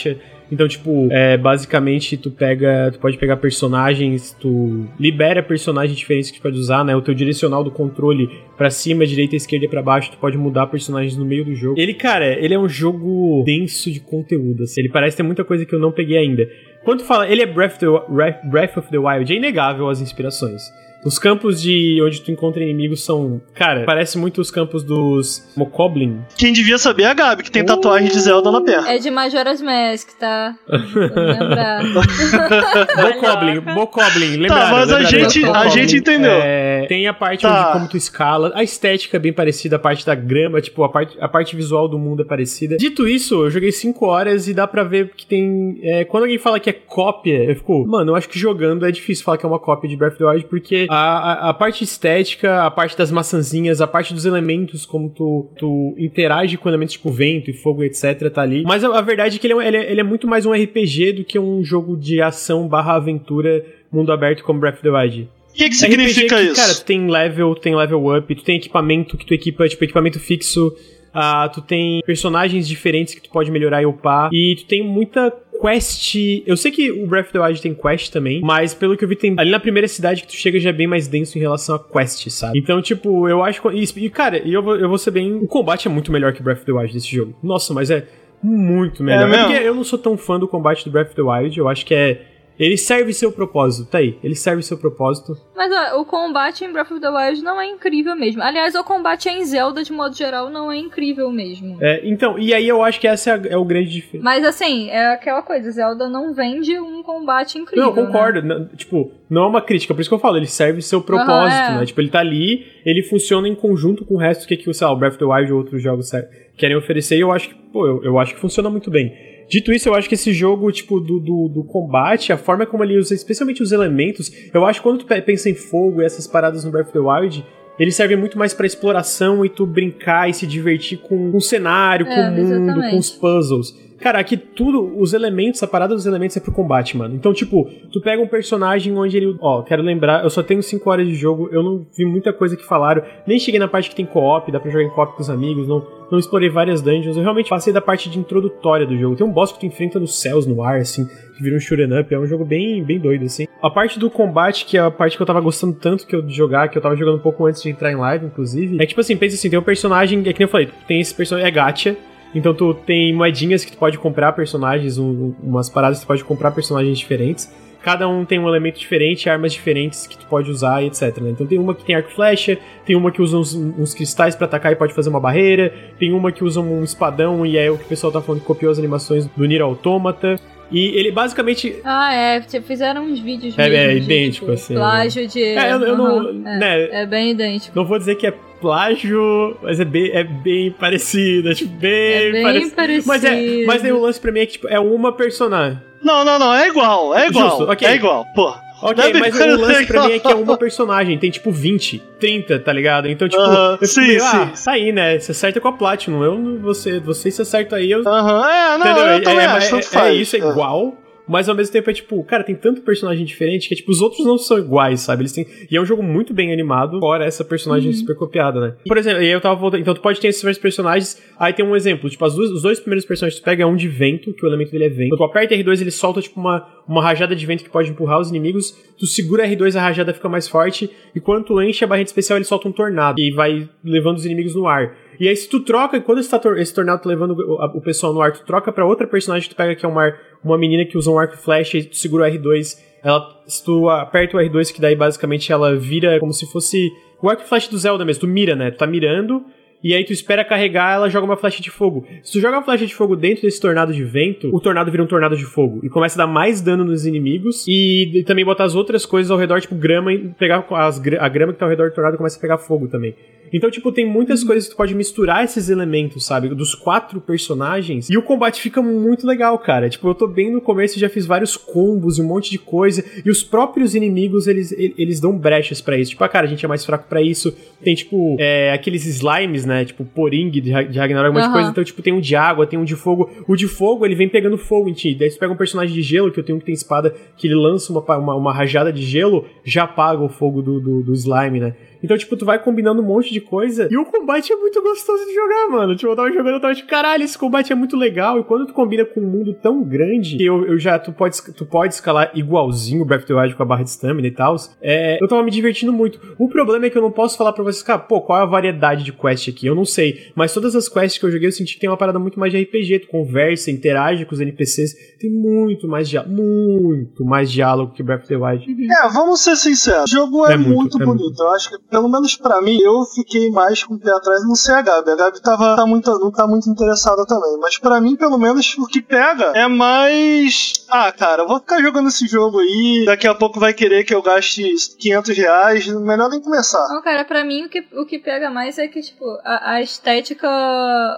Então, 0.52 0.68
tipo, 0.68 1.08
é, 1.10 1.38
basicamente 1.38 2.14
tu 2.18 2.30
pega, 2.30 2.90
tu 2.92 2.98
pode 2.98 3.16
pegar 3.16 3.38
personagens, 3.38 4.36
tu 4.38 4.86
libera 5.00 5.42
personagens 5.42 5.98
diferentes 5.98 6.30
que 6.30 6.38
tu 6.38 6.42
pode 6.42 6.58
usar, 6.58 6.84
né? 6.84 6.94
O 6.94 7.00
teu 7.00 7.14
direcional 7.14 7.64
do 7.64 7.70
controle 7.70 8.28
pra 8.54 8.68
cima, 8.68 9.06
direita, 9.06 9.34
esquerda 9.34 9.64
e 9.64 9.68
pra 9.68 9.80
baixo, 9.80 10.10
tu 10.10 10.18
pode 10.18 10.36
mudar 10.36 10.66
personagens 10.66 11.16
no 11.16 11.24
meio 11.24 11.42
do 11.42 11.54
jogo. 11.54 11.80
Ele, 11.80 11.94
cara, 11.94 12.26
ele 12.38 12.52
é 12.52 12.58
um 12.58 12.68
jogo 12.68 13.42
denso 13.46 13.90
de 13.90 14.00
conteúdo, 14.00 14.64
assim. 14.64 14.82
Ele 14.82 14.90
parece 14.90 15.16
ter 15.16 15.22
muita 15.22 15.42
coisa 15.42 15.64
que 15.64 15.74
eu 15.74 15.78
não 15.78 15.90
peguei 15.90 16.18
ainda. 16.18 16.46
Quando 16.84 16.98
tu 16.98 17.06
fala, 17.06 17.26
ele 17.26 17.40
é 17.40 17.46
Breath 17.46 17.82
of, 17.82 18.10
the, 18.10 18.48
Breath 18.50 18.76
of 18.76 18.90
the 18.90 18.98
Wild, 18.98 19.32
é 19.32 19.36
inegável 19.36 19.88
as 19.88 20.02
inspirações. 20.02 20.62
Os 21.04 21.18
campos 21.18 21.60
de 21.60 22.00
onde 22.04 22.20
tu 22.20 22.30
encontra 22.30 22.62
inimigos 22.62 23.04
são, 23.04 23.40
cara, 23.54 23.84
parece 23.84 24.16
muito 24.16 24.40
os 24.40 24.50
campos 24.50 24.84
dos 24.84 25.42
Mokoblin. 25.56 26.20
Quem 26.36 26.52
devia 26.52 26.78
saber 26.78 27.02
é 27.04 27.06
a 27.06 27.14
Gabi, 27.14 27.42
que 27.42 27.50
tem 27.50 27.64
tatuagem 27.64 28.08
de 28.08 28.20
Zelda 28.20 28.50
na 28.52 28.60
perna. 28.60 28.88
É 28.92 28.98
de 28.98 29.10
Majora's 29.10 29.60
Mask, 29.60 30.10
tá? 30.18 30.54
Lembrar. 30.68 31.82
Mokoblin, 32.96 33.74
Mokoblin, 33.74 34.36
lembraram, 34.36 34.62
Tá, 34.62 34.70
mas 34.72 34.92
a 34.92 35.02
gente- 35.02 35.44
a 35.44 35.68
gente 35.68 35.96
entendeu. 35.96 36.30
É, 36.32 36.86
tem 36.86 37.06
a 37.06 37.14
parte 37.14 37.42
Tá. 37.42 37.62
onde 37.64 37.72
como 37.72 37.88
tu 37.88 37.96
escala, 37.96 38.52
a 38.54 38.62
estética 38.62 39.16
é 39.16 39.20
bem 39.20 39.32
parecida, 39.32 39.76
a 39.76 39.78
parte 39.78 40.04
da 40.06 40.14
grama, 40.14 40.60
tipo, 40.60 40.82
a 40.84 40.88
parte, 40.88 41.16
a 41.20 41.28
parte 41.28 41.56
visual 41.56 41.88
do 41.88 41.98
mundo 41.98 42.22
é 42.22 42.24
parecida. 42.24 42.76
Dito 42.76 43.08
isso, 43.08 43.44
eu 43.44 43.50
joguei 43.50 43.72
5 43.72 44.06
horas 44.06 44.46
e 44.48 44.54
dá 44.54 44.66
pra 44.66 44.84
ver 44.84 45.10
que 45.16 45.26
tem... 45.26 45.78
é, 45.82 46.04
quando 46.04 46.24
alguém 46.24 46.38
fala 46.38 46.60
que 46.60 46.70
é 46.70 46.72
cópia, 46.72 47.44
eu 47.44 47.54
fico, 47.56 47.86
mano, 47.86 48.12
eu 48.12 48.16
acho 48.16 48.28
que 48.28 48.38
jogando 48.38 48.86
é 48.86 48.90
difícil 48.92 49.24
falar 49.24 49.38
que 49.38 49.44
é 49.46 49.48
uma 49.48 49.58
cópia 49.58 49.88
de 49.88 49.96
Breath 49.96 50.12
of 50.14 50.18
the 50.18 50.24
Wild, 50.30 50.46
porque 50.46 50.86
a, 50.94 51.46
a, 51.46 51.48
a 51.50 51.54
parte 51.54 51.82
estética, 51.82 52.64
a 52.64 52.70
parte 52.70 52.96
das 52.98 53.10
maçãzinhas, 53.10 53.80
a 53.80 53.86
parte 53.86 54.12
dos 54.12 54.26
elementos, 54.26 54.84
como 54.84 55.08
tu, 55.08 55.50
tu 55.56 55.94
interage 55.96 56.58
com 56.58 56.68
elementos 56.68 56.92
tipo 56.92 57.10
vento 57.10 57.48
e 57.48 57.54
fogo, 57.54 57.82
etc, 57.82 58.30
tá 58.30 58.42
ali. 58.42 58.62
Mas 58.62 58.84
a, 58.84 58.98
a 58.98 59.00
verdade 59.00 59.36
é 59.36 59.38
que 59.38 59.46
ele 59.46 59.54
é, 59.54 59.68
ele, 59.68 59.76
é, 59.78 59.90
ele 59.90 60.00
é 60.00 60.04
muito 60.04 60.28
mais 60.28 60.44
um 60.44 60.52
RPG 60.52 61.12
do 61.12 61.24
que 61.24 61.38
um 61.38 61.64
jogo 61.64 61.96
de 61.96 62.20
ação 62.20 62.68
barra 62.68 62.96
aventura 62.96 63.64
mundo 63.90 64.12
aberto 64.12 64.44
como 64.44 64.60
Breath 64.60 64.74
of 64.74 64.82
the 64.82 64.90
Wild. 64.90 65.28
O 65.50 65.54
que, 65.54 65.68
que 65.70 65.74
significa 65.74 66.36
que, 66.36 66.42
isso? 66.42 66.56
Cara, 66.56 66.74
tu 66.74 66.84
tem 66.84 67.10
level, 67.10 67.54
tu 67.54 67.60
tem 67.62 67.74
level 67.74 68.14
up, 68.14 68.34
tu 68.34 68.44
tem 68.44 68.56
equipamento 68.56 69.16
que 69.16 69.24
tu 69.24 69.32
equipa, 69.32 69.66
tipo, 69.66 69.84
equipamento 69.84 70.20
fixo. 70.20 70.74
Ah, 71.12 71.48
tu 71.52 71.60
tem 71.60 72.00
personagens 72.04 72.66
diferentes 72.66 73.14
que 73.14 73.20
tu 73.22 73.30
pode 73.30 73.50
melhorar 73.50 73.82
e 73.82 73.86
upar. 73.86 74.30
E 74.32 74.56
tu 74.56 74.64
tem 74.66 74.82
muita 74.82 75.32
quest. 75.60 76.14
Eu 76.46 76.56
sei 76.56 76.70
que 76.72 76.90
o 76.90 77.06
Breath 77.06 77.26
of 77.26 77.32
the 77.32 77.40
Wild 77.40 77.62
tem 77.62 77.74
quest 77.74 78.10
também, 78.12 78.40
mas 78.42 78.74
pelo 78.74 78.96
que 78.96 79.04
eu 79.04 79.08
vi, 79.08 79.16
tem. 79.16 79.34
Ali 79.38 79.50
na 79.50 79.60
primeira 79.60 79.86
cidade 79.86 80.22
que 80.22 80.28
tu 80.28 80.34
chega 80.34 80.58
já 80.58 80.70
é 80.70 80.72
bem 80.72 80.86
mais 80.86 81.06
denso 81.06 81.38
em 81.38 81.40
relação 81.40 81.76
a 81.76 81.78
quest, 81.78 82.28
sabe? 82.30 82.58
Então, 82.58 82.82
tipo, 82.82 83.28
eu 83.28 83.42
acho. 83.42 83.62
E, 83.70 84.10
cara, 84.10 84.38
eu 84.38 84.62
vou, 84.62 84.76
eu 84.76 84.88
vou 84.88 84.98
ser 84.98 85.10
bem. 85.12 85.34
O 85.36 85.46
combate 85.46 85.86
é 85.86 85.90
muito 85.90 86.10
melhor 86.10 86.32
que 86.32 86.42
Breath 86.42 86.58
of 86.58 86.66
the 86.66 86.72
Wild 86.72 86.92
desse 86.92 87.14
jogo. 87.14 87.34
Nossa, 87.42 87.72
mas 87.72 87.90
é 87.90 88.06
muito 88.42 89.02
melhor. 89.02 89.22
É 89.22 89.24
É 89.24 89.26
mesmo? 89.28 89.46
porque 89.46 89.62
eu 89.62 89.74
não 89.74 89.84
sou 89.84 89.98
tão 89.98 90.16
fã 90.18 90.38
do 90.38 90.48
combate 90.48 90.84
do 90.84 90.90
Breath 90.90 91.08
of 91.08 91.16
the 91.16 91.22
Wild. 91.22 91.58
Eu 91.58 91.68
acho 91.68 91.86
que 91.86 91.94
é. 91.94 92.26
Ele 92.62 92.76
serve 92.76 93.12
seu 93.12 93.32
propósito, 93.32 93.90
tá 93.90 93.98
aí. 93.98 94.16
Ele 94.22 94.36
serve 94.36 94.62
seu 94.62 94.78
propósito. 94.78 95.36
Mas 95.56 95.72
ó, 95.72 96.00
o 96.00 96.04
combate 96.04 96.64
em 96.64 96.72
Breath 96.72 96.92
of 96.92 97.00
the 97.00 97.10
Wild 97.10 97.42
não 97.42 97.60
é 97.60 97.66
incrível 97.66 98.14
mesmo. 98.14 98.40
Aliás, 98.40 98.74
o 98.76 98.84
combate 98.84 99.28
em 99.28 99.44
Zelda, 99.44 99.82
de 99.82 99.92
modo 99.92 100.14
geral, 100.14 100.48
não 100.48 100.70
é 100.70 100.76
incrível 100.76 101.28
mesmo. 101.32 101.76
É, 101.80 102.00
então, 102.04 102.38
e 102.38 102.54
aí 102.54 102.68
eu 102.68 102.82
acho 102.84 103.00
que 103.00 103.08
essa 103.08 103.30
é, 103.30 103.32
a- 103.34 103.52
é 103.54 103.56
o 103.56 103.64
grande 103.64 103.90
diferença. 103.90 104.24
Mas 104.24 104.44
assim, 104.44 104.88
é 104.90 105.12
aquela 105.12 105.42
coisa, 105.42 105.70
Zelda 105.72 106.08
não 106.08 106.32
vende 106.32 106.78
um 106.78 107.02
combate 107.02 107.58
incrível. 107.58 107.84
Não, 107.86 107.96
eu 107.96 107.96
né? 107.96 108.06
concordo. 108.06 108.42
Não, 108.42 108.66
tipo, 108.68 109.10
não 109.28 109.42
é 109.42 109.46
uma 109.48 109.60
crítica, 109.62 109.92
por 109.92 110.00
isso 110.00 110.10
que 110.10 110.14
eu 110.14 110.20
falo, 110.20 110.36
ele 110.36 110.46
serve 110.46 110.80
seu 110.82 111.00
propósito, 111.02 111.62
Aham, 111.62 111.76
é. 111.76 111.78
né? 111.80 111.86
Tipo, 111.86 112.00
ele 112.00 112.10
tá 112.10 112.20
ali, 112.20 112.64
ele 112.86 113.02
funciona 113.02 113.48
em 113.48 113.54
conjunto 113.56 114.04
com 114.04 114.14
o 114.14 114.18
resto 114.18 114.46
que, 114.46 114.56
que 114.56 114.72
sei 114.72 114.86
lá, 114.86 114.92
o 114.92 114.96
Breath 114.96 115.14
of 115.14 115.18
the 115.18 115.24
Wild 115.24 115.52
ou 115.52 115.58
outros 115.58 115.82
jogos 115.82 116.10
querem 116.56 116.76
oferecer, 116.76 117.16
e 117.16 117.20
eu 117.20 117.32
acho 117.32 117.48
que, 117.48 117.54
pô, 117.72 117.86
eu, 117.86 118.04
eu 118.04 118.18
acho 118.20 118.34
que 118.34 118.40
funciona 118.40 118.70
muito 118.70 118.90
bem. 118.90 119.31
Dito 119.52 119.70
isso, 119.70 119.86
eu 119.88 119.94
acho 119.94 120.08
que 120.08 120.14
esse 120.14 120.32
jogo, 120.32 120.72
tipo, 120.72 120.98
do, 120.98 121.20
do, 121.20 121.48
do 121.48 121.62
combate, 121.64 122.32
a 122.32 122.38
forma 122.38 122.64
como 122.64 122.82
ele 122.82 122.96
usa, 122.96 123.14
especialmente 123.14 123.62
os 123.62 123.70
elementos, 123.70 124.32
eu 124.54 124.64
acho 124.64 124.80
que 124.80 124.84
quando 124.84 125.00
tu 125.00 125.06
pe- 125.06 125.20
pensa 125.20 125.50
em 125.50 125.54
fogo 125.54 126.00
e 126.00 126.04
essas 126.06 126.26
paradas 126.26 126.64
no 126.64 126.70
Breath 126.70 126.86
of 126.86 126.92
the 126.94 126.98
Wild, 127.00 127.44
ele 127.78 127.90
serve 127.92 128.16
muito 128.16 128.38
mais 128.38 128.54
pra 128.54 128.64
exploração 128.66 129.44
e 129.44 129.50
tu 129.50 129.66
brincar 129.66 130.30
e 130.30 130.32
se 130.32 130.46
divertir 130.46 130.98
com, 130.98 131.30
com 131.30 131.36
o 131.36 131.40
cenário, 131.40 132.06
com 132.06 132.12
É, 132.12 132.28
o 132.28 132.32
mundo, 132.32 132.40
exatamente. 132.54 132.90
com 132.92 132.98
os 132.98 133.10
puzzles. 133.10 133.91
Cara, 134.02 134.18
aqui 134.18 134.36
tudo, 134.36 134.98
os 135.00 135.12
elementos, 135.12 135.62
a 135.62 135.66
parada 135.66 135.94
dos 135.94 136.06
elementos 136.06 136.36
é 136.36 136.40
pro 136.40 136.50
combate, 136.50 136.96
mano. 136.96 137.14
Então, 137.14 137.32
tipo, 137.32 137.70
tu 137.92 138.00
pega 138.00 138.20
um 138.20 138.26
personagem 138.26 138.92
onde 138.98 139.16
ele. 139.16 139.36
Ó, 139.40 139.62
quero 139.62 139.80
lembrar, 139.80 140.24
eu 140.24 140.30
só 140.30 140.42
tenho 140.42 140.60
5 140.60 140.90
horas 140.90 141.06
de 141.06 141.14
jogo, 141.14 141.48
eu 141.52 141.62
não 141.62 141.86
vi 141.96 142.04
muita 142.04 142.32
coisa 142.32 142.56
que 142.56 142.64
falaram. 142.64 143.04
Nem 143.24 143.38
cheguei 143.38 143.60
na 143.60 143.68
parte 143.68 143.88
que 143.88 143.94
tem 143.94 144.04
co-op, 144.04 144.50
dá 144.50 144.58
pra 144.58 144.72
jogar 144.72 144.84
em 144.84 144.90
co-op 144.90 145.14
com 145.14 145.22
os 145.22 145.30
amigos, 145.30 145.68
não, 145.68 145.86
não 146.10 146.18
explorei 146.18 146.50
várias 146.50 146.82
dungeons. 146.82 147.16
Eu 147.16 147.22
realmente 147.22 147.48
passei 147.48 147.72
da 147.72 147.80
parte 147.80 148.10
de 148.10 148.18
introdutória 148.18 148.84
do 148.84 148.98
jogo. 148.98 149.14
Tem 149.14 149.24
um 149.24 149.30
boss 149.30 149.52
que 149.52 149.60
tu 149.60 149.66
enfrenta 149.66 150.00
nos 150.00 150.20
céus, 150.20 150.48
no 150.48 150.64
ar, 150.64 150.80
assim, 150.80 151.06
que 151.06 151.42
vira 151.42 151.54
um 151.54 151.60
shoot'em 151.60 152.00
up. 152.00 152.12
É 152.12 152.18
um 152.18 152.26
jogo 152.26 152.44
bem, 152.44 152.82
bem 152.82 152.98
doido, 152.98 153.24
assim. 153.24 153.46
A 153.62 153.70
parte 153.70 154.00
do 154.00 154.10
combate, 154.10 154.66
que 154.66 154.76
é 154.76 154.80
a 154.80 154.90
parte 154.90 155.16
que 155.16 155.22
eu 155.22 155.26
tava 155.26 155.40
gostando 155.40 155.74
tanto 155.74 156.04
que 156.08 156.16
eu 156.16 156.22
de 156.22 156.34
jogar, 156.34 156.68
que 156.68 156.76
eu 156.76 156.82
tava 156.82 156.96
jogando 156.96 157.18
um 157.18 157.22
pouco 157.22 157.46
antes 157.46 157.62
de 157.62 157.70
entrar 157.70 157.92
em 157.92 157.96
live, 157.96 158.26
inclusive. 158.26 158.82
É 158.82 158.86
tipo 158.86 159.00
assim, 159.00 159.16
pensa 159.16 159.36
assim, 159.36 159.48
tem 159.48 159.58
um 159.58 159.62
personagem, 159.62 160.18
é 160.26 160.32
que 160.32 160.40
nem 160.40 160.46
eu 160.46 160.48
falei, 160.48 160.68
tem 160.88 161.00
esse 161.00 161.14
personagem, 161.14 161.48
é 161.48 161.50
gacha. 161.52 161.96
Então 162.34 162.54
tu 162.54 162.72
tem 162.74 163.12
moedinhas 163.14 163.64
que 163.64 163.72
tu 163.72 163.78
pode 163.78 163.98
comprar 163.98 164.32
personagens, 164.32 164.98
um, 164.98 165.34
umas 165.42 165.68
paradas 165.68 165.98
que 165.98 166.04
tu 166.04 166.08
pode 166.08 166.24
comprar 166.24 166.50
personagens 166.52 166.98
diferentes. 166.98 167.52
Cada 167.82 168.08
um 168.08 168.24
tem 168.24 168.38
um 168.38 168.46
elemento 168.48 168.78
diferente, 168.78 169.28
armas 169.28 169.52
diferentes 169.52 170.06
que 170.06 170.16
tu 170.16 170.24
pode 170.26 170.48
usar 170.48 170.82
e 170.82 170.86
etc. 170.86 171.18
Né? 171.18 171.30
Então 171.30 171.44
tem 171.46 171.58
uma 171.58 171.74
que 171.74 171.84
tem 171.84 171.96
arco 171.96 172.10
e 172.10 172.14
flecha, 172.14 172.56
tem 172.86 172.94
uma 172.94 173.10
que 173.10 173.20
usa 173.20 173.36
uns, 173.36 173.54
uns 173.54 173.92
cristais 173.92 174.36
para 174.36 174.46
atacar 174.46 174.70
e 174.72 174.76
pode 174.76 174.94
fazer 174.94 175.08
uma 175.10 175.18
barreira, 175.18 175.74
tem 175.98 176.12
uma 176.12 176.30
que 176.30 176.44
usa 176.44 176.60
um 176.60 176.84
espadão 176.84 177.44
e 177.44 177.58
é 177.58 177.68
o 177.70 177.76
que 177.76 177.84
o 177.84 177.88
pessoal 177.88 178.12
tá 178.12 178.22
falando 178.22 178.40
que 178.40 178.46
copiou 178.46 178.70
as 178.70 178.78
animações 178.78 179.26
do 179.26 179.44
Nier 179.44 179.62
Automata. 179.62 180.36
E 180.70 180.96
ele 180.96 181.10
basicamente. 181.10 181.76
Ah, 181.84 182.14
é. 182.14 182.40
Fizeram 182.40 183.04
uns 183.04 183.18
vídeos 183.20 183.58
É, 183.58 183.68
mesmo 183.68 183.76
é 183.76 183.88
de, 183.94 183.96
idêntico, 183.98 184.46
tipo, 184.46 184.52
assim. 184.52 184.74
Plágio 184.74 185.28
de. 185.28 185.42
É, 185.42 185.72
eu- 185.72 185.80
eu 185.80 185.98
não- 185.98 186.18
Aham, 186.18 186.42
é, 186.48 186.58
né. 186.58 186.88
é 187.02 187.06
bem 187.06 187.32
idêntico. 187.32 187.76
Não 187.76 187.84
vou 187.84 187.98
dizer 187.98 188.14
que 188.14 188.26
é 188.26 188.32
plágio, 188.62 189.56
mas 189.62 189.80
é 189.80 189.84
bem, 189.84 190.10
é 190.12 190.24
bem 190.24 190.70
parecido. 190.70 191.50
É, 191.50 191.54
tipo, 191.54 191.70
bem, 191.76 191.90
É 192.12 192.32
bem 192.32 192.42
parecido. 192.42 192.76
parecido. 192.76 193.08
Mas, 193.08 193.24
é, 193.24 193.64
mas 193.66 193.84
aí 193.84 193.92
o 193.92 194.00
lance 194.00 194.20
pra 194.20 194.32
mim 194.32 194.40
é 194.40 194.46
que 194.46 194.52
tipo, 194.52 194.68
é 194.68 194.78
uma 194.80 195.12
personagem. 195.12 195.78
Não, 196.02 196.24
não, 196.24 196.38
não, 196.38 196.54
é 196.54 196.68
igual, 196.68 197.14
é 197.14 197.28
igual. 197.28 197.48
Justo, 197.58 197.70
ok. 197.70 197.86
É 197.86 197.94
igual, 197.94 198.24
pô. 198.34 198.54
Ok, 198.84 198.96
Deve 198.96 199.20
mas 199.20 199.32
o 199.36 199.38
lance 199.60 199.86
pra 199.86 200.00
legal. 200.02 200.06
mim 200.08 200.12
é 200.14 200.18
que 200.18 200.32
é 200.32 200.34
uma 200.34 200.56
personagem, 200.58 201.16
tem 201.16 201.30
tipo 201.30 201.52
20, 201.52 202.02
30, 202.18 202.58
tá 202.58 202.72
ligado? 202.72 203.06
Então, 203.08 203.28
tipo, 203.28 203.40
Aham, 203.40 203.78
eu 203.80 203.86
sim, 203.86 204.00
meio, 204.00 204.20
sim. 204.20 204.26
ah, 204.26 204.52
tá 204.64 204.72
aí, 204.72 204.90
né? 204.90 205.20
Você 205.20 205.30
acerta 205.30 205.60
com 205.60 205.68
a 205.68 205.72
Platinum, 205.72 206.24
eu, 206.24 206.36
não- 206.36 206.58
você, 206.58 206.98
você 206.98 207.30
se 207.30 207.40
acerta 207.42 207.76
aí, 207.76 207.88
eu... 207.92 208.00
Aham, 208.04 208.50
é, 208.50 208.78
não, 208.78 208.86
Entendeu? 208.90 209.06
eu 209.12 209.22
também 209.22 209.44
é, 209.44 209.46
acho, 209.46 209.76
é, 209.76 209.78
é 209.78 209.82
faz. 209.82 210.18
isso, 210.20 210.34
é 210.34 210.40
igual, 210.40 210.96
mas 211.26 211.48
ao 211.48 211.54
mesmo 211.54 211.72
tempo 211.72 211.88
é 211.90 211.92
tipo, 211.92 212.22
cara, 212.24 212.42
tem 212.42 212.54
tanto 212.54 212.82
personagem 212.82 213.24
diferente 213.24 213.68
que, 213.68 213.74
tipo, 213.74 213.90
os 213.90 214.00
outros 214.00 214.26
não 214.26 214.36
são 214.38 214.58
iguais, 214.58 215.00
sabe? 215.00 215.22
Eles 215.22 215.32
têm... 215.32 215.46
E 215.70 215.76
é 215.76 215.80
um 215.80 215.84
jogo 215.84 216.02
muito 216.02 216.34
bem 216.34 216.52
animado, 216.52 216.98
fora 217.00 217.24
essa 217.24 217.44
personagem 217.44 217.92
super 217.92 218.16
copiada, 218.16 218.60
né? 218.60 218.74
Por 218.86 218.98
exemplo, 218.98 219.20
aí 219.20 219.28
eu 219.28 219.40
tava 219.40 219.54
voltando... 219.54 219.80
Então 219.80 219.94
tu 219.94 220.00
pode 220.00 220.20
ter 220.20 220.28
esses 220.28 220.42
vários 220.42 220.58
personagens, 220.58 221.20
aí 221.38 221.52
tem 221.52 221.64
um 221.64 221.76
exemplo, 221.76 222.08
tipo, 222.10 222.24
as 222.24 222.34
duas, 222.34 222.50
os 222.50 222.62
dois 222.62 222.80
primeiros 222.80 223.04
personagens 223.04 223.38
que 223.38 223.42
tu 223.42 223.44
pega 223.44 223.62
é 223.62 223.66
um 223.66 223.76
de 223.76 223.88
vento, 223.88 224.32
que 224.32 224.44
o 224.44 224.48
elemento 224.48 224.72
dele 224.72 224.84
é 224.84 224.88
vento. 224.88 225.10
Quando 225.10 225.18
tu 225.18 225.24
aperta 225.24 225.54
R2, 225.54 225.80
ele 225.80 225.90
solta, 225.90 226.20
tipo, 226.20 226.40
uma, 226.40 226.66
uma 226.88 227.02
rajada 227.02 227.34
de 227.36 227.46
vento 227.46 227.64
que 227.64 227.70
pode 227.70 227.90
empurrar 227.90 228.20
os 228.20 228.28
inimigos, 228.28 228.76
tu 228.98 229.06
segura 229.06 229.46
R2, 229.46 229.76
a 229.76 229.80
rajada 229.80 230.12
fica 230.12 230.28
mais 230.28 230.48
forte, 230.48 230.90
e 231.14 231.20
quando 231.20 231.44
tu 231.44 231.62
enche 231.62 231.84
a 231.84 231.86
barrinha 231.86 232.04
especial, 232.04 232.36
ele 232.38 232.44
solta 232.44 232.68
um 232.68 232.72
tornado, 232.72 233.20
e 233.20 233.30
vai 233.32 233.68
levando 233.84 234.16
os 234.16 234.24
inimigos 234.24 234.54
no 234.54 234.66
ar. 234.66 234.96
E 235.18 235.28
aí, 235.28 235.36
se 235.36 235.48
tu 235.48 235.60
troca, 235.60 236.00
quando 236.00 236.18
esse, 236.18 236.34
esse 236.58 236.74
tornado 236.74 237.02
tá 237.02 237.08
levando 237.08 237.32
o 237.32 237.80
pessoal 237.80 238.12
no 238.12 238.20
ar, 238.20 238.32
tu 238.32 238.44
troca 238.44 238.72
pra 238.72 238.86
outra 238.86 239.06
personagem 239.06 239.48
que 239.48 239.54
tu 239.54 239.56
pega 239.56 239.74
que 239.74 239.84
é 239.84 239.88
uma, 239.88 240.14
uma 240.42 240.58
menina 240.58 240.84
que 240.84 240.96
usa 240.96 241.10
um 241.10 241.18
arco 241.18 241.34
e 241.34 241.38
flecha 241.38 241.78
e 241.78 241.84
tu 241.84 241.96
segura 241.96 242.24
o 242.24 242.30
R2. 242.30 242.78
Ela, 243.02 243.42
se 243.46 243.64
tu 243.64 243.88
aperta 243.88 244.36
o 244.36 244.40
R2, 244.40 244.72
que 244.72 244.80
daí 244.80 244.94
basicamente 244.94 245.52
ela 245.52 245.76
vira 245.76 246.18
como 246.20 246.32
se 246.32 246.46
fosse 246.50 246.90
o 247.20 247.28
arco 247.28 247.42
e 247.42 247.48
flecha 247.48 247.70
do 247.70 247.78
Zelda 247.78 248.04
mesmo. 248.04 248.20
Tu 248.20 248.26
mira, 248.26 248.56
né? 248.56 248.70
Tu 248.70 248.78
tá 248.78 248.86
mirando. 248.86 249.44
E 249.82 249.94
aí 249.94 250.04
tu 250.04 250.12
espera 250.12 250.44
carregar, 250.44 250.94
ela 250.94 251.08
joga 251.08 251.26
uma 251.26 251.36
flecha 251.36 251.62
de 251.62 251.70
fogo. 251.70 252.06
Se 252.22 252.32
tu 252.32 252.40
joga 252.40 252.58
uma 252.58 252.62
flecha 252.62 252.86
de 252.86 252.94
fogo 252.94 253.16
dentro 253.16 253.42
desse 253.42 253.60
tornado 253.60 253.92
de 253.92 254.04
vento, 254.04 254.54
o 254.54 254.60
tornado 254.60 254.90
vira 254.90 255.02
um 255.02 255.06
tornado 255.06 255.36
de 255.36 255.44
fogo. 255.44 255.80
E 255.82 255.88
começa 255.88 256.20
a 256.20 256.26
dar 256.26 256.32
mais 256.32 256.60
dano 256.60 256.84
nos 256.84 257.04
inimigos. 257.04 257.66
E, 257.66 258.20
e 258.20 258.24
também 258.24 258.44
botar 258.44 258.64
as 258.64 258.74
outras 258.74 259.04
coisas 259.04 259.30
ao 259.30 259.38
redor, 259.38 259.60
tipo 259.60 259.74
grama, 259.74 260.12
e 260.12 260.28
pegar 260.28 260.64
as, 260.70 261.00
a 261.18 261.28
grama 261.28 261.52
que 261.52 261.58
tá 261.58 261.64
ao 261.64 261.70
redor 261.70 261.90
do 261.90 261.94
tornado 261.94 262.16
começa 262.16 262.38
a 262.38 262.40
pegar 262.40 262.58
fogo 262.58 262.88
também. 262.88 263.14
Então, 263.52 263.70
tipo, 263.70 263.92
tem 263.92 264.06
muitas 264.06 264.42
coisas 264.42 264.64
que 264.64 264.70
tu 264.74 264.76
pode 264.76 264.94
misturar 264.94 265.44
esses 265.44 265.68
elementos, 265.68 266.24
sabe? 266.24 266.48
Dos 266.48 266.74
quatro 266.74 267.20
personagens. 267.20 268.08
E 268.08 268.16
o 268.16 268.22
combate 268.22 268.62
fica 268.62 268.80
muito 268.80 269.26
legal, 269.26 269.58
cara. 269.58 269.90
Tipo, 269.90 270.08
eu 270.08 270.14
tô 270.14 270.26
bem 270.26 270.50
no 270.50 270.60
começo 270.60 270.96
e 270.96 271.00
já 271.00 271.08
fiz 271.08 271.26
vários 271.26 271.54
combos 271.54 272.18
e 272.18 272.22
um 272.22 272.26
monte 272.26 272.50
de 272.50 272.58
coisa. 272.58 273.04
E 273.22 273.30
os 273.30 273.42
próprios 273.42 273.94
inimigos, 273.94 274.46
eles, 274.46 274.72
eles 274.72 275.20
dão 275.20 275.36
brechas 275.36 275.82
pra 275.82 275.98
isso. 275.98 276.12
Tipo, 276.12 276.24
ah, 276.24 276.28
cara, 276.30 276.46
a 276.46 276.48
gente 276.48 276.64
é 276.64 276.68
mais 276.68 276.84
fraco 276.84 277.06
pra 277.06 277.20
isso. 277.20 277.54
Tem, 277.84 277.94
tipo, 277.94 278.36
é, 278.40 278.72
aqueles 278.72 279.04
slimes, 279.04 279.66
né? 279.66 279.71
Tipo, 279.84 280.04
poring 280.04 280.50
de, 280.50 280.70
Ra- 280.70 280.82
de 280.82 280.98
Ragnarok, 280.98 281.30
um 281.30 281.34
monte 281.34 281.42
de 281.42 281.46
Aham. 281.48 281.52
coisa. 281.54 281.70
Então, 281.70 281.84
tipo, 281.84 282.02
tem 282.02 282.12
um 282.12 282.20
de 282.20 282.34
água, 282.36 282.66
tem 282.66 282.78
um 282.78 282.84
de 282.84 282.94
fogo. 282.96 283.30
O 283.48 283.56
de 283.56 283.66
fogo, 283.68 284.04
ele 284.04 284.14
vem 284.14 284.28
pegando 284.28 284.56
fogo 284.58 284.88
em 284.88 284.92
ti. 284.92 285.14
Daí 285.14 285.30
tu 285.30 285.38
pega 285.38 285.52
um 285.52 285.56
personagem 285.56 285.94
de 285.94 286.02
gelo, 286.02 286.30
que 286.30 286.38
eu 286.40 286.44
tenho 286.44 286.56
um 286.56 286.60
que 286.60 286.66
tem 286.66 286.74
espada, 286.74 287.14
que 287.36 287.46
ele 287.46 287.54
lança 287.54 287.92
uma, 287.92 288.00
uma, 288.18 288.34
uma 288.36 288.52
rajada 288.52 288.92
de 288.92 289.02
gelo, 289.02 289.44
já 289.64 289.84
apaga 289.84 290.22
o 290.22 290.28
fogo 290.28 290.60
do, 290.62 290.80
do, 290.80 291.02
do 291.02 291.12
slime, 291.14 291.60
né? 291.60 291.74
Então, 292.04 292.18
tipo, 292.18 292.36
tu 292.36 292.44
vai 292.44 292.58
combinando 292.60 293.00
um 293.00 293.04
monte 293.04 293.32
de 293.32 293.40
coisa. 293.40 293.86
E 293.88 293.96
o 293.96 294.04
combate 294.04 294.52
é 294.52 294.56
muito 294.56 294.82
gostoso 294.82 295.24
de 295.24 295.32
jogar, 295.34 295.68
mano. 295.70 295.94
Tipo, 295.94 296.10
eu 296.10 296.16
tava 296.16 296.32
jogando, 296.32 296.54
eu 296.54 296.60
tava 296.60 296.74
tipo, 296.74 296.88
caralho, 296.88 297.22
esse 297.22 297.38
combate 297.38 297.72
é 297.72 297.76
muito 297.76 297.96
legal. 297.96 298.40
E 298.40 298.44
quando 298.44 298.66
tu 298.66 298.72
combina 298.74 299.04
com 299.04 299.20
um 299.20 299.30
mundo 299.30 299.54
tão 299.54 299.84
grande, 299.84 300.36
que 300.36 300.44
eu, 300.44 300.66
eu 300.66 300.78
já, 300.80 300.98
tu 300.98 301.12
pode, 301.12 301.36
tu 301.54 301.64
pode 301.64 301.94
escalar 301.94 302.32
igualzinho 302.34 303.02
o 303.02 303.04
Breath 303.04 303.20
of 303.22 303.28
the 303.28 303.34
Wild 303.40 303.54
com 303.54 303.62
a 303.62 303.66
barra 303.66 303.84
de 303.84 303.90
stamina 303.90 304.26
e 304.26 304.32
tal. 304.32 304.56
É, 304.80 305.16
eu 305.22 305.28
tava 305.28 305.44
me 305.44 305.50
divertindo 305.52 305.92
muito. 305.92 306.18
O 306.38 306.48
problema 306.48 306.86
é 306.86 306.90
que 306.90 306.98
eu 306.98 307.02
não 307.02 307.12
posso 307.12 307.38
falar 307.38 307.52
pra 307.52 307.62
vocês, 307.62 307.84
cara, 307.84 308.00
pô, 308.00 308.20
qual 308.20 308.40
é 308.40 308.42
a 308.42 308.46
variedade 308.46 309.04
de 309.04 309.12
quest 309.12 309.48
aqui? 309.48 309.61
Eu 309.66 309.74
não 309.74 309.84
sei. 309.84 310.30
Mas 310.34 310.52
todas 310.52 310.74
as 310.76 310.88
quests 310.88 311.18
que 311.18 311.26
eu 311.26 311.30
joguei, 311.30 311.48
eu 311.48 311.52
senti 311.52 311.74
que 311.74 311.80
tem 311.80 311.90
uma 311.90 311.96
parada 311.96 312.18
muito 312.18 312.38
mais 312.38 312.52
de 312.52 312.60
RPG. 312.62 313.00
Tu 313.00 313.08
conversa, 313.08 313.70
interage 313.70 314.24
com 314.24 314.34
os 314.34 314.40
NPCs. 314.40 314.94
Tem 315.18 315.30
muito 315.30 315.86
mais 315.88 316.08
diálogo, 316.08 316.34
muito 316.34 317.24
mais 317.24 317.50
diálogo 317.50 317.92
que 317.92 318.02
Breath 318.02 318.20
of 318.22 318.28
the 318.28 318.36
Wild. 318.36 318.66
É, 318.92 319.08
vamos 319.08 319.40
ser 319.40 319.56
sinceros. 319.56 320.10
O 320.10 320.14
jogo 320.14 320.46
é, 320.46 320.54
É 320.54 320.56
muito, 320.56 320.74
muito, 320.74 321.02
é 321.02 321.04
bonito. 321.06 321.24
muito. 321.24 321.42
Eu 321.42 321.50
acho 321.52 321.70
que, 321.70 321.78
pelo 321.90 322.08
menos 322.08 322.36
pra 322.36 322.60
mim, 322.62 322.78
eu 322.80 323.04
fiquei 323.14 323.50
mais 323.50 323.82
com 323.84 323.94
o 323.94 323.98
pé 323.98 324.10
atrás. 324.10 324.42
Não 324.44 324.54
sei 324.54 324.74
a 324.74 324.82
Gabi. 324.82 325.10
A 325.10 325.16
Gabi 325.16 325.40
tava, 325.42 325.76
tá 325.76 325.86
muito, 325.86 326.10
não 326.18 326.30
tá 326.30 326.46
muito 326.46 326.68
interessada 326.68 327.24
também. 327.26 327.56
Mas 327.60 327.78
pra 327.78 328.00
mim, 328.00 328.16
pelo 328.16 328.38
menos, 328.38 328.76
o 328.78 328.86
que 328.86 329.00
pega 329.02 329.52
é 329.54 329.66
mais. 329.68 330.72
Ah, 330.90 331.10
cara, 331.12 331.42
eu 331.42 331.48
vou 331.48 331.58
ficar 331.60 331.80
jogando 331.80 332.08
esse 332.08 332.26
jogo 332.26 332.58
aí. 332.58 333.04
Daqui 333.06 333.26
a 333.26 333.34
pouco 333.34 333.58
vai 333.60 333.72
querer 333.72 334.04
que 334.04 334.14
eu 334.14 334.22
gaste 334.22 334.62
500 334.98 335.36
reais. 335.36 335.86
Melhor 335.86 336.28
nem 336.28 336.40
começar. 336.40 336.86
Não, 336.88 337.02
cara, 337.02 337.24
pra 337.24 337.44
mim 337.44 337.64
o 337.64 337.68
que, 337.68 337.84
o 337.94 338.04
que 338.04 338.18
pega 338.18 338.50
mais 338.50 338.78
é 338.78 338.86
que, 338.88 339.00
tipo, 339.00 339.24
a, 339.44 339.51
a 339.62 339.80
estética 339.82 340.48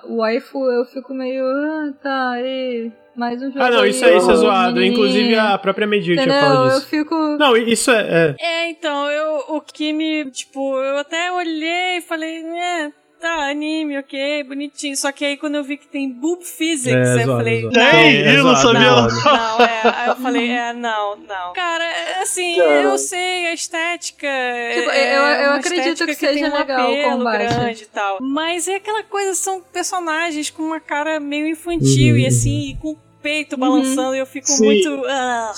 waifu 0.09 0.65
eu 0.71 0.85
fico 0.85 1.15
meio. 1.15 1.45
Ah, 1.45 1.93
tá, 2.03 2.35
e 2.41 2.91
mais 3.17 3.41
um 3.41 3.47
jogo. 3.47 3.63
Ah, 3.63 3.71
não, 3.71 3.81
aí, 3.81 3.91
isso 3.91 4.05
é, 4.05 4.17
isso 4.17 4.31
é 4.31 4.35
zoado. 4.37 4.83
Inclusive 4.83 5.37
a 5.37 5.57
própria 5.59 5.87
Medir 5.87 6.21
tinha 6.21 6.41
falado 6.41 6.71
Eu 6.71 6.75
disso. 6.79 6.87
fico. 6.89 7.15
Não, 7.39 7.57
isso 7.57 7.91
é. 7.91 8.01
é. 8.01 8.37
É, 8.41 8.71
então, 8.71 9.09
eu, 9.11 9.57
o 9.57 9.61
que 9.61 9.93
me, 9.93 10.31
tipo, 10.31 10.79
eu 10.79 10.99
até 10.99 11.31
olhei 11.33 11.99
e 11.99 12.03
falei, 12.03 12.43
é, 12.45 12.91
tá, 13.25 13.49
anime, 13.51 13.99
ok, 13.99 14.45
bonitinho. 14.45 14.97
Só 14.97 15.11
que 15.13 15.25
aí 15.25 15.37
quando 15.37 15.55
eu 15.55 15.65
vi 15.65 15.77
que 15.77 15.87
tem 15.87 16.11
boob 16.11 16.45
physics, 16.45 16.95
É, 16.95 17.23
eu 17.23 17.27
zoado, 17.27 17.39
falei, 17.39 17.61
zoado. 17.63 17.77
não, 17.79 17.91
Tem? 17.91 18.17
É 18.23 18.33
Ih, 18.35 18.37
não 18.37 18.57
sabia 18.57 18.81
não. 18.81 19.09
não, 19.09 19.65
é. 19.65 19.81
Aí 19.85 20.09
eu 20.09 20.17
falei, 20.17 20.51
é, 20.51 20.73
não, 20.73 21.17
não. 21.17 21.53
Cara, 21.55 21.85
é, 21.85 22.23
assim, 22.23 22.57
Cara. 22.57 22.83
eu 22.83 22.99
sei 22.99 23.47
a 23.47 23.55
estética. 23.55 24.27
Tipo, 24.75 24.91
é 24.91 25.17
eu- 25.17 25.23
eu 25.23 25.51
uma 25.51 25.57
acredito 25.57 26.05
que 26.07 26.15
seja 26.15 26.33
tem 26.35 26.45
um 26.51 26.59
legal 26.59 26.93
o 26.93 27.03
combate. 27.19 27.39
grande 27.55 27.83
e 27.83 27.87
tal. 27.87 28.19
Mas 28.21 28.69
é 28.69 28.75
aquela 28.77 29.03
coisa, 29.03 29.35
são 29.35 29.61
personagens 29.61 30.51
com 30.51 30.63
uma 30.63 30.81
cara 30.81 31.19
meio 31.19 31.47
infantil 31.47 32.15
Uhum. 32.15 32.21
e 32.21 32.27
assim, 32.27 32.71
e 32.71 32.75
com 32.77 32.97
peito 33.25 33.57
balançando, 33.57 34.15
e 34.15 34.19
eu 34.19 34.27
fico 34.27 34.47
Sim. 34.47 34.65
muito. 34.67 35.03
Ah, 35.07 35.53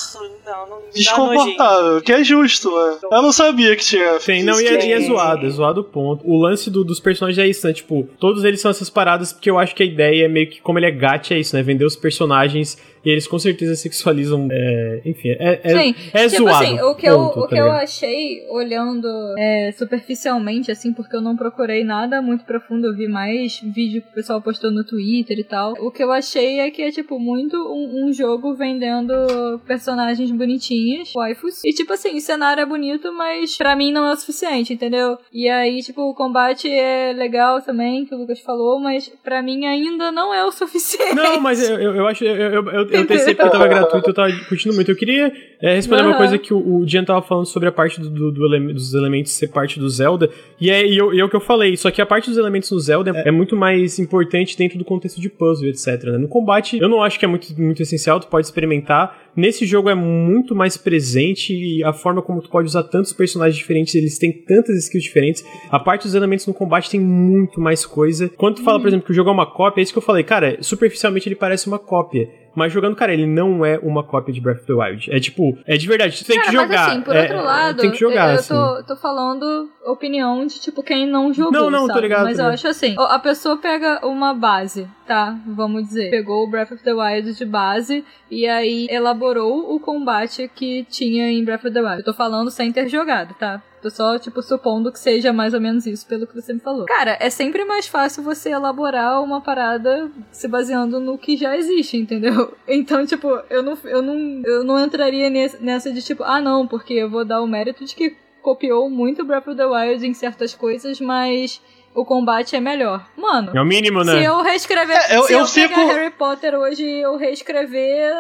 não, 0.47 0.69
não 0.69 0.77
me. 0.87 0.93
Desconfortável, 0.95 2.01
que 2.01 2.13
é 2.13 2.23
justo, 2.23 2.71
né? 2.71 2.99
Eu 3.11 3.23
não 3.23 3.33
sabia 3.33 3.75
que 3.75 3.85
tinha. 3.85 4.19
Tem, 4.21 4.45
não, 4.45 4.61
e 4.61 4.67
é, 4.67 4.87
e 4.87 4.93
é 4.93 5.01
Sim. 5.01 5.07
zoado, 5.09 5.45
é 5.47 5.51
zoado 5.51 5.81
o 5.81 5.85
ponto. 5.85 6.23
O 6.25 6.41
lance 6.41 6.71
do- 6.71 6.85
dos 6.85 7.01
personagens 7.01 7.45
é 7.45 7.49
isso, 7.49 7.67
né? 7.67 7.73
Tipo, 7.73 8.09
todos 8.21 8.45
eles 8.45 8.61
são 8.61 8.71
essas 8.71 8.89
paradas, 8.89 9.33
porque 9.33 9.51
eu 9.51 9.59
acho 9.59 9.75
que 9.75 9.83
a 9.83 9.87
ideia 9.87 10.27
é 10.27 10.29
meio 10.29 10.49
que, 10.49 10.61
como 10.61 10.79
ele 10.79 10.87
é 10.87 10.91
gacha, 10.93 11.35
é 11.35 11.39
isso, 11.41 11.57
né? 11.57 11.63
Vender 11.63 11.85
os 11.85 11.97
personagens 11.97 12.79
e 13.07 13.11
eles 13.11 13.29
com 13.29 13.39
certeza 13.39 13.77
sexualizam. 13.77 14.49
é, 14.51 15.01
enfim, 15.05 15.29
é, 15.29 15.61
é, 15.63 15.79
Sim, 15.79 15.95
é 16.13 16.29
tipo 16.29 16.43
zoado. 16.43 16.65
assim, 16.65 16.81
o 16.81 16.95
que, 16.97 17.07
eu, 17.07 17.17
ponto, 17.17 17.39
o 17.39 17.43
tá 17.43 17.49
que 17.49 17.61
eu 17.61 17.71
achei, 17.71 18.45
olhando 18.51 19.07
é, 19.39 19.71
superficialmente, 19.79 20.73
assim, 20.73 20.93
porque 20.93 21.15
eu 21.15 21.21
não 21.21 21.37
procurei 21.37 21.85
nada 21.85 22.21
muito 22.21 22.45
profundo, 22.45 22.89
eu 22.89 22.97
vi 22.97 23.07
mais 23.07 23.61
vídeo 23.61 24.03
que 24.03 24.09
o 24.09 24.15
pessoal 24.15 24.43
postou 24.43 24.73
no 24.73 24.83
Twitter 24.83 25.39
e 25.39 25.45
tal. 25.45 25.75
O 25.79 25.93
que 25.93 26.03
eu 26.03 26.11
achei 26.11 26.59
é 26.59 26.69
que 26.69 26.83
é, 26.83 26.91
tipo, 26.91 27.21
muito 27.21 27.57
um, 27.57 28.07
um 28.07 28.13
jogo 28.13 28.55
vendendo 28.55 29.61
personagens 29.67 30.29
bonitinhos, 30.33 31.13
waifus. 31.15 31.63
E 31.65 31.73
tipo 31.73 31.93
assim, 31.93 32.17
o 32.17 32.21
cenário 32.21 32.61
é 32.61 32.67
bonito, 32.67 33.13
mas 33.13 33.57
pra 33.57 33.77
mim 33.77 33.93
não 33.93 34.05
é 34.05 34.13
o 34.13 34.17
suficiente, 34.17 34.73
entendeu? 34.73 35.17
E 35.33 35.49
aí, 35.49 35.81
tipo, 35.81 36.03
o 36.03 36.15
combate 36.15 36.69
é 36.69 37.13
legal 37.13 37.63
também, 37.63 38.05
que 38.05 38.15
o 38.17 38.19
Lucas 38.19 38.41
falou, 38.41 38.81
mas 38.81 39.13
pra 39.23 39.43
mim 39.43 39.65
ainda 39.65 40.11
não 40.11 40.35
é 40.35 40.45
o 40.45 40.51
suficiente. 40.53 41.15
Não, 41.15 41.41
mas 41.41 41.63
eu, 41.63 41.79
eu, 41.79 41.95
eu 41.95 42.07
acho. 42.09 42.25
Eu, 42.25 42.35
eu, 42.35 42.71
eu, 42.71 42.96
eu 42.97 43.07
testei 43.07 43.35
porque 43.35 43.51
tava 43.53 43.67
gratuito, 43.69 44.11
eu 44.11 44.15
tava 44.15 44.33
curtindo 44.49 44.75
muito. 44.75 44.91
Eu 44.91 44.97
queria 44.97 45.33
é, 45.61 45.75
responder 45.75 46.03
uma 46.03 46.11
Aham. 46.11 46.19
coisa 46.19 46.39
que 46.39 46.53
o, 46.55 46.79
o 46.79 46.87
Jean 46.89 47.05
tava 47.05 47.23
falando 47.23 47.47
sobre 47.47 47.69
a 47.69 47.73
parte 47.73 48.01
do, 48.01 48.09
do- 48.11 48.33
do 48.33 48.55
ele- 48.55 48.73
dos 48.73 48.95
elementos 48.95 49.33
ser 49.33 49.49
parte 49.49 49.79
do 49.79 49.89
Zelda. 49.89 50.29
E 50.61 50.71
é, 50.71 50.87
e, 50.87 50.97
eu- 50.97 51.13
e 51.15 51.21
é 51.21 51.25
o 51.25 51.29
que 51.29 51.37
eu 51.37 51.41
falei, 51.41 51.77
só 51.77 51.91
que 51.91 52.01
a 52.03 52.07
parte 52.07 52.29
dos 52.29 52.39
elementos 52.39 52.71
no 52.71 52.79
Zelda 52.81 53.11
é, 53.15 53.29
é 53.29 53.31
muito 53.31 53.57
mais 53.57 53.99
importante 53.99 54.57
dentro 54.57 54.79
do 54.79 54.85
contexto 54.85 55.21
de 55.21 55.29
puzzle, 55.29 55.69
etc. 55.69 56.05
né? 56.05 56.19
No 56.19 56.29
combate, 56.29 56.79
eu 56.81 56.89
não 56.89 57.03
acho 57.03 57.19
que 57.19 57.25
é 57.25 57.29
muito, 57.29 57.49
muito 57.61 57.83
essencial, 57.83 58.19
tu 58.21 58.27
pode 58.29 58.47
experimentar. 58.47 59.26
Nesse 59.37 59.67
jogo 59.67 59.91
é 59.91 59.95
muito 59.95 60.55
mais 60.55 60.77
presente 60.77 61.55
e 61.55 61.85
a 61.85 61.93
forma 61.93 62.23
como 62.23 62.41
tu 62.41 62.49
pode 62.49 62.67
usar 62.67 62.85
tantos 62.85 63.13
personagens 63.13 63.57
diferentes, 63.57 63.95
eles 63.95 64.19
têm 64.19 64.33
tantas 64.33 64.77
skills 64.79 65.05
diferentes. 65.05 65.45
A 65.71 65.79
parte 65.79 66.05
dos 66.05 66.15
elementos 66.15 66.47
no 66.47 66.55
combate 66.55 66.91
tem 66.91 67.01
muito 67.01 67.61
mais 67.61 67.85
coisa. 67.85 68.31
Quando 68.37 68.57
tu 68.57 68.63
fala, 68.63 68.81
por 68.81 68.89
exemplo, 68.89 69.05
que 69.07 69.13
o 69.13 69.15
jogo 69.15 69.29
é 69.31 69.33
uma 69.33 69.47
cópia, 69.47 69.81
é 69.81 69.83
isso 69.83 69.93
que 69.93 69.99
eu 69.99 70.03
falei, 70.03 70.25
cara, 70.25 70.57
superficialmente 70.63 71.29
ele 71.29 71.37
parece 71.37 71.67
uma 71.67 71.79
cópia. 71.79 72.29
Mas 72.55 72.73
jogando, 72.73 72.97
cara, 72.97 73.13
ele 73.13 73.27
não 73.27 73.67
é 73.67 73.79
uma 73.83 74.03
cópia 74.03 74.33
de 74.33 74.41
Breath 74.41 74.61
of 74.61 74.67
the 74.67 74.73
Wild. 74.73 75.11
É 75.13 75.21
tipo, 75.21 75.59
é 75.67 75.77
de 75.77 75.87
verdade, 75.87 76.17
tu 76.17 76.25
tem 76.25 76.39
que 76.39 76.47
Cara, 76.47 76.53
jogar. 76.57 76.69
Mas 76.69 76.89
assim, 76.93 77.03
por 77.03 77.15
É, 77.15 77.23
outro 77.23 77.45
lado, 77.45 77.81
tem 77.83 77.91
que 77.91 77.99
jogar, 78.01 78.33
eu 78.33 78.39
assim. 78.39 78.55
tô, 78.55 78.83
tô 78.85 78.97
falando 78.97 79.69
opinião 79.91 80.47
de, 80.47 80.61
tipo, 80.61 80.83
quem 80.83 81.07
não 81.07 81.33
jogou, 81.33 81.53
Não, 81.53 81.71
não, 81.71 81.81
tô 81.83 81.87
sabe? 81.89 82.01
ligado, 82.03 82.25
Mas 82.25 82.37
tô 82.39 82.43
eu 82.45 82.49
acho 82.49 82.69
assim, 82.69 82.95
a 82.99 83.19
pessoa 83.19 83.57
pega 83.57 84.07
uma 84.07 84.35
base, 84.35 84.89
tá? 85.07 85.39
Vamos 85.47 85.85
dizer, 85.89 86.11
pegou 86.11 86.45
o 86.45 86.51
Breath 86.51 86.73
of 86.73 86.83
the 86.83 86.93
Wild 86.93 87.33
de 87.35 87.45
base 87.45 88.05
e 88.31 88.47
aí 88.47 88.87
elaborou 88.91 89.75
o 89.75 89.79
combate 89.81 90.51
que 90.55 90.85
tinha 90.91 91.31
em 91.31 91.45
Breath 91.45 91.65
of 91.65 91.71
the 91.73 91.81
Wild. 91.81 91.99
Eu 91.99 92.05
tô 92.05 92.15
falando 92.15 92.51
sem 92.51 92.73
ter 92.73 92.89
jogado, 92.89 93.35
tá? 93.35 93.63
Tô 93.83 93.91
só, 93.91 94.19
tipo, 94.19 94.43
supondo 94.43 94.91
que 94.91 94.99
seja 94.99 95.33
mais 95.33 95.55
ou 95.55 95.61
menos 95.61 95.87
isso, 95.87 96.05
pelo 96.09 96.27
que 96.27 96.35
você 96.35 96.53
me 96.53 96.59
falou. 96.59 96.87
Cara, 96.87 97.17
é 97.21 97.31
sempre 97.31 97.65
mais 97.65 97.87
fácil 97.87 98.23
você 98.23 98.51
elaborar 98.51 99.23
uma 99.23 99.41
parada 99.41 100.11
se 100.33 100.49
baseando 100.49 100.99
no 100.99 101.17
que 101.17 101.37
já 101.37 101.57
existe, 101.57 101.97
entendeu? 101.97 102.53
Então, 102.67 103.07
tipo, 103.07 103.29
eu 103.49 103.63
não, 103.63 103.79
eu 103.85 104.03
não, 104.03 104.43
eu 104.45 104.65
não 104.65 104.85
entraria 104.85 105.31
nesse- 105.31 105.63
nessa 105.63 105.93
de 105.93 106.03
tipo, 106.03 106.25
ah, 106.25 106.41
não, 106.41 106.67
porque 106.67 106.95
eu 106.95 107.09
vou 107.09 107.25
dar 107.25 107.41
o 107.41 107.47
mérito 107.47 107.85
de 107.85 107.95
que 107.95 108.17
copiou 108.51 108.89
muito 108.89 109.25
Breath 109.25 109.49
of 109.49 109.57
the 109.57 109.67
Wild 109.67 110.07
em 110.07 110.15
certas 110.15 110.55
coisas, 110.55 111.01
mas 111.01 111.61
o 111.93 112.05
combate 112.05 112.55
é 112.55 112.61
melhor. 112.61 113.05
Mano, 113.17 113.51
É 113.57 113.61
o 113.61 113.65
mínimo, 113.65 114.05
se 114.05 114.07
né? 114.15 114.23
eu 114.25 114.41
reescrever, 114.41 114.97
É, 115.11 115.17
eu- 115.19 115.23
se 115.25 115.33
eu 115.33 115.39
eu, 115.41 115.47
fico- 115.47 115.75
pegar 115.75 115.93
Harry 115.95 116.11
Potter 116.13 116.55
hoje 116.55 116.85
e 116.85 117.01
eu 117.03 117.17
reescrever, 117.17 118.13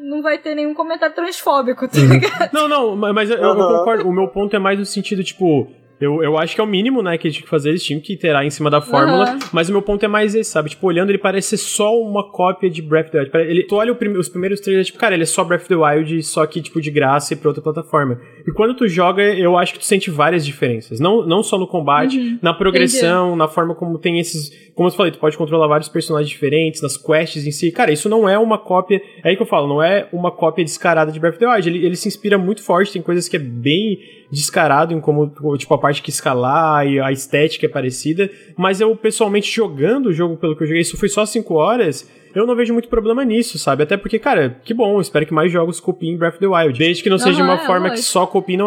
não 0.00 0.22
vai 0.22 0.38
ter 0.38 0.54
nenhum 0.54 0.72
comentário 0.72 1.12
transfóbico, 1.14 1.88
tá 1.88 1.98
Uhum. 1.98 2.08
ligado? 2.12 2.52
Não, 2.52 2.68
não, 2.68 2.94
ma- 2.94 3.12
mas 3.12 3.28
eu, 3.28 3.38
eu 3.38 3.50
Aham. 3.50 3.78
concordo. 3.78 4.08
O 4.08 4.12
meu 4.12 4.28
ponto 4.28 4.54
é 4.54 4.58
mais 4.60 4.78
no 4.78 4.84
sentido, 4.86 5.24
tipo. 5.24 5.66
Eu, 6.04 6.22
eu 6.22 6.38
acho 6.38 6.54
que 6.54 6.60
é 6.60 6.64
o 6.64 6.66
mínimo, 6.66 7.02
né, 7.02 7.16
que 7.16 7.26
eles 7.26 7.34
tinham 7.36 7.44
que 7.44 7.50
fazer, 7.50 7.70
eles 7.70 7.82
tinham 7.84 8.00
que 8.00 8.12
iterar 8.14 8.44
em 8.44 8.50
cima 8.50 8.68
da 8.70 8.80
fórmula, 8.80 9.24
Aham. 9.24 9.38
mas 9.52 9.68
o 9.68 9.72
meu 9.72 9.82
ponto 9.82 10.04
é 10.04 10.08
mais 10.08 10.34
esse, 10.34 10.50
sabe? 10.50 10.70
Tipo, 10.70 10.86
olhando, 10.86 11.10
ele 11.10 11.18
parece 11.18 11.50
ser 11.50 11.56
só 11.58 11.96
uma 12.00 12.30
cópia 12.30 12.68
de 12.70 12.82
Breath 12.82 13.06
of 13.06 13.12
the 13.12 13.38
Wild. 13.38 13.50
Ele, 13.50 13.62
tu 13.64 13.76
olha 13.76 13.94
prim- 13.94 14.16
os 14.16 14.28
primeiros 14.28 14.60
trailers, 14.60 14.86
tipo, 14.88 14.98
cara, 14.98 15.14
ele 15.14 15.22
é 15.22 15.26
só 15.26 15.44
Breath 15.44 15.62
of 15.62 15.68
the 15.68 15.76
Wild, 15.76 16.22
só 16.22 16.44
que, 16.46 16.60
tipo, 16.60 16.80
de 16.80 16.90
graça 16.90 17.32
e 17.32 17.36
pra 17.36 17.48
outra 17.48 17.62
plataforma. 17.62 18.20
E 18.46 18.50
quando 18.52 18.74
tu 18.74 18.88
joga, 18.88 19.22
eu 19.22 19.56
acho 19.56 19.72
que 19.74 19.78
tu 19.78 19.84
sente 19.84 20.10
várias 20.10 20.44
diferenças. 20.44 20.98
Não, 21.00 21.26
não 21.26 21.42
só 21.42 21.56
no 21.58 21.66
combate, 21.66 22.18
Uhum. 22.18 22.38
na 22.42 22.52
progressão, 22.54 23.36
na 23.36 23.46
forma 23.48 23.74
como 23.74 23.98
tem 23.98 24.18
esses. 24.18 24.50
Como 24.74 24.88
eu 24.88 24.92
falei, 24.92 25.12
tu 25.12 25.18
pode 25.18 25.36
controlar 25.36 25.66
vários 25.66 25.88
personagens 25.88 26.28
diferentes, 26.30 26.80
nas 26.82 26.96
quests 26.96 27.46
em 27.46 27.50
si. 27.52 27.70
Cara, 27.70 27.92
isso 27.92 28.08
não 28.08 28.28
é 28.28 28.38
uma 28.38 28.58
cópia. 28.58 29.00
É 29.22 29.28
aí 29.30 29.36
que 29.36 29.42
eu 29.42 29.46
falo, 29.46 29.68
não 29.68 29.82
é 29.82 30.08
uma 30.12 30.30
cópia 30.30 30.64
descarada 30.64 31.12
de 31.12 31.20
Breath 31.20 31.34
of 31.34 31.40
the 31.40 31.46
Wild. 31.54 31.68
Ele, 31.68 31.84
ele 31.86 31.96
se 31.96 32.08
inspira 32.08 32.38
muito 32.38 32.62
forte, 32.62 32.92
tem 32.92 33.02
coisas 33.02 33.28
que 33.28 33.36
é 33.36 33.38
bem 33.38 33.98
descarado 34.32 34.94
em 34.94 35.00
como, 35.00 35.30
tipo, 35.58 35.74
a 35.74 35.78
parte 35.78 36.00
que 36.00 36.08
escalar 36.08 36.86
e 36.86 36.98
a 36.98 37.12
estética 37.12 37.66
é 37.66 37.68
parecida. 37.68 38.30
Mas 38.56 38.80
eu, 38.80 38.96
pessoalmente, 38.96 39.54
jogando 39.54 40.06
o 40.06 40.12
jogo 40.12 40.38
pelo 40.38 40.56
que 40.56 40.62
eu 40.62 40.66
joguei, 40.66 40.80
isso 40.80 40.96
foi 40.96 41.08
só 41.10 41.26
5 41.26 41.54
horas. 41.54 42.10
Eu 42.34 42.46
não 42.46 42.56
vejo 42.56 42.72
muito 42.72 42.88
problema 42.88 43.24
nisso, 43.26 43.58
sabe? 43.58 43.82
Até 43.82 43.94
porque, 43.98 44.18
cara, 44.18 44.58
que 44.64 44.72
bom, 44.72 44.98
espero 45.02 45.26
que 45.26 45.34
mais 45.34 45.52
jogos 45.52 45.78
copiem 45.78 46.16
Breath 46.16 46.36
of 46.36 46.40
the 46.40 46.46
Wild. 46.46 46.78
Desde 46.78 47.02
que 47.02 47.10
não 47.10 47.18
seja 47.18 47.36
de 47.36 47.42
uma 47.42 47.56
é 47.56 47.66
forma 47.66 47.90
que 47.90 47.96
lógico. 47.96 48.08
só 48.08 48.26
copiem. 48.26 48.58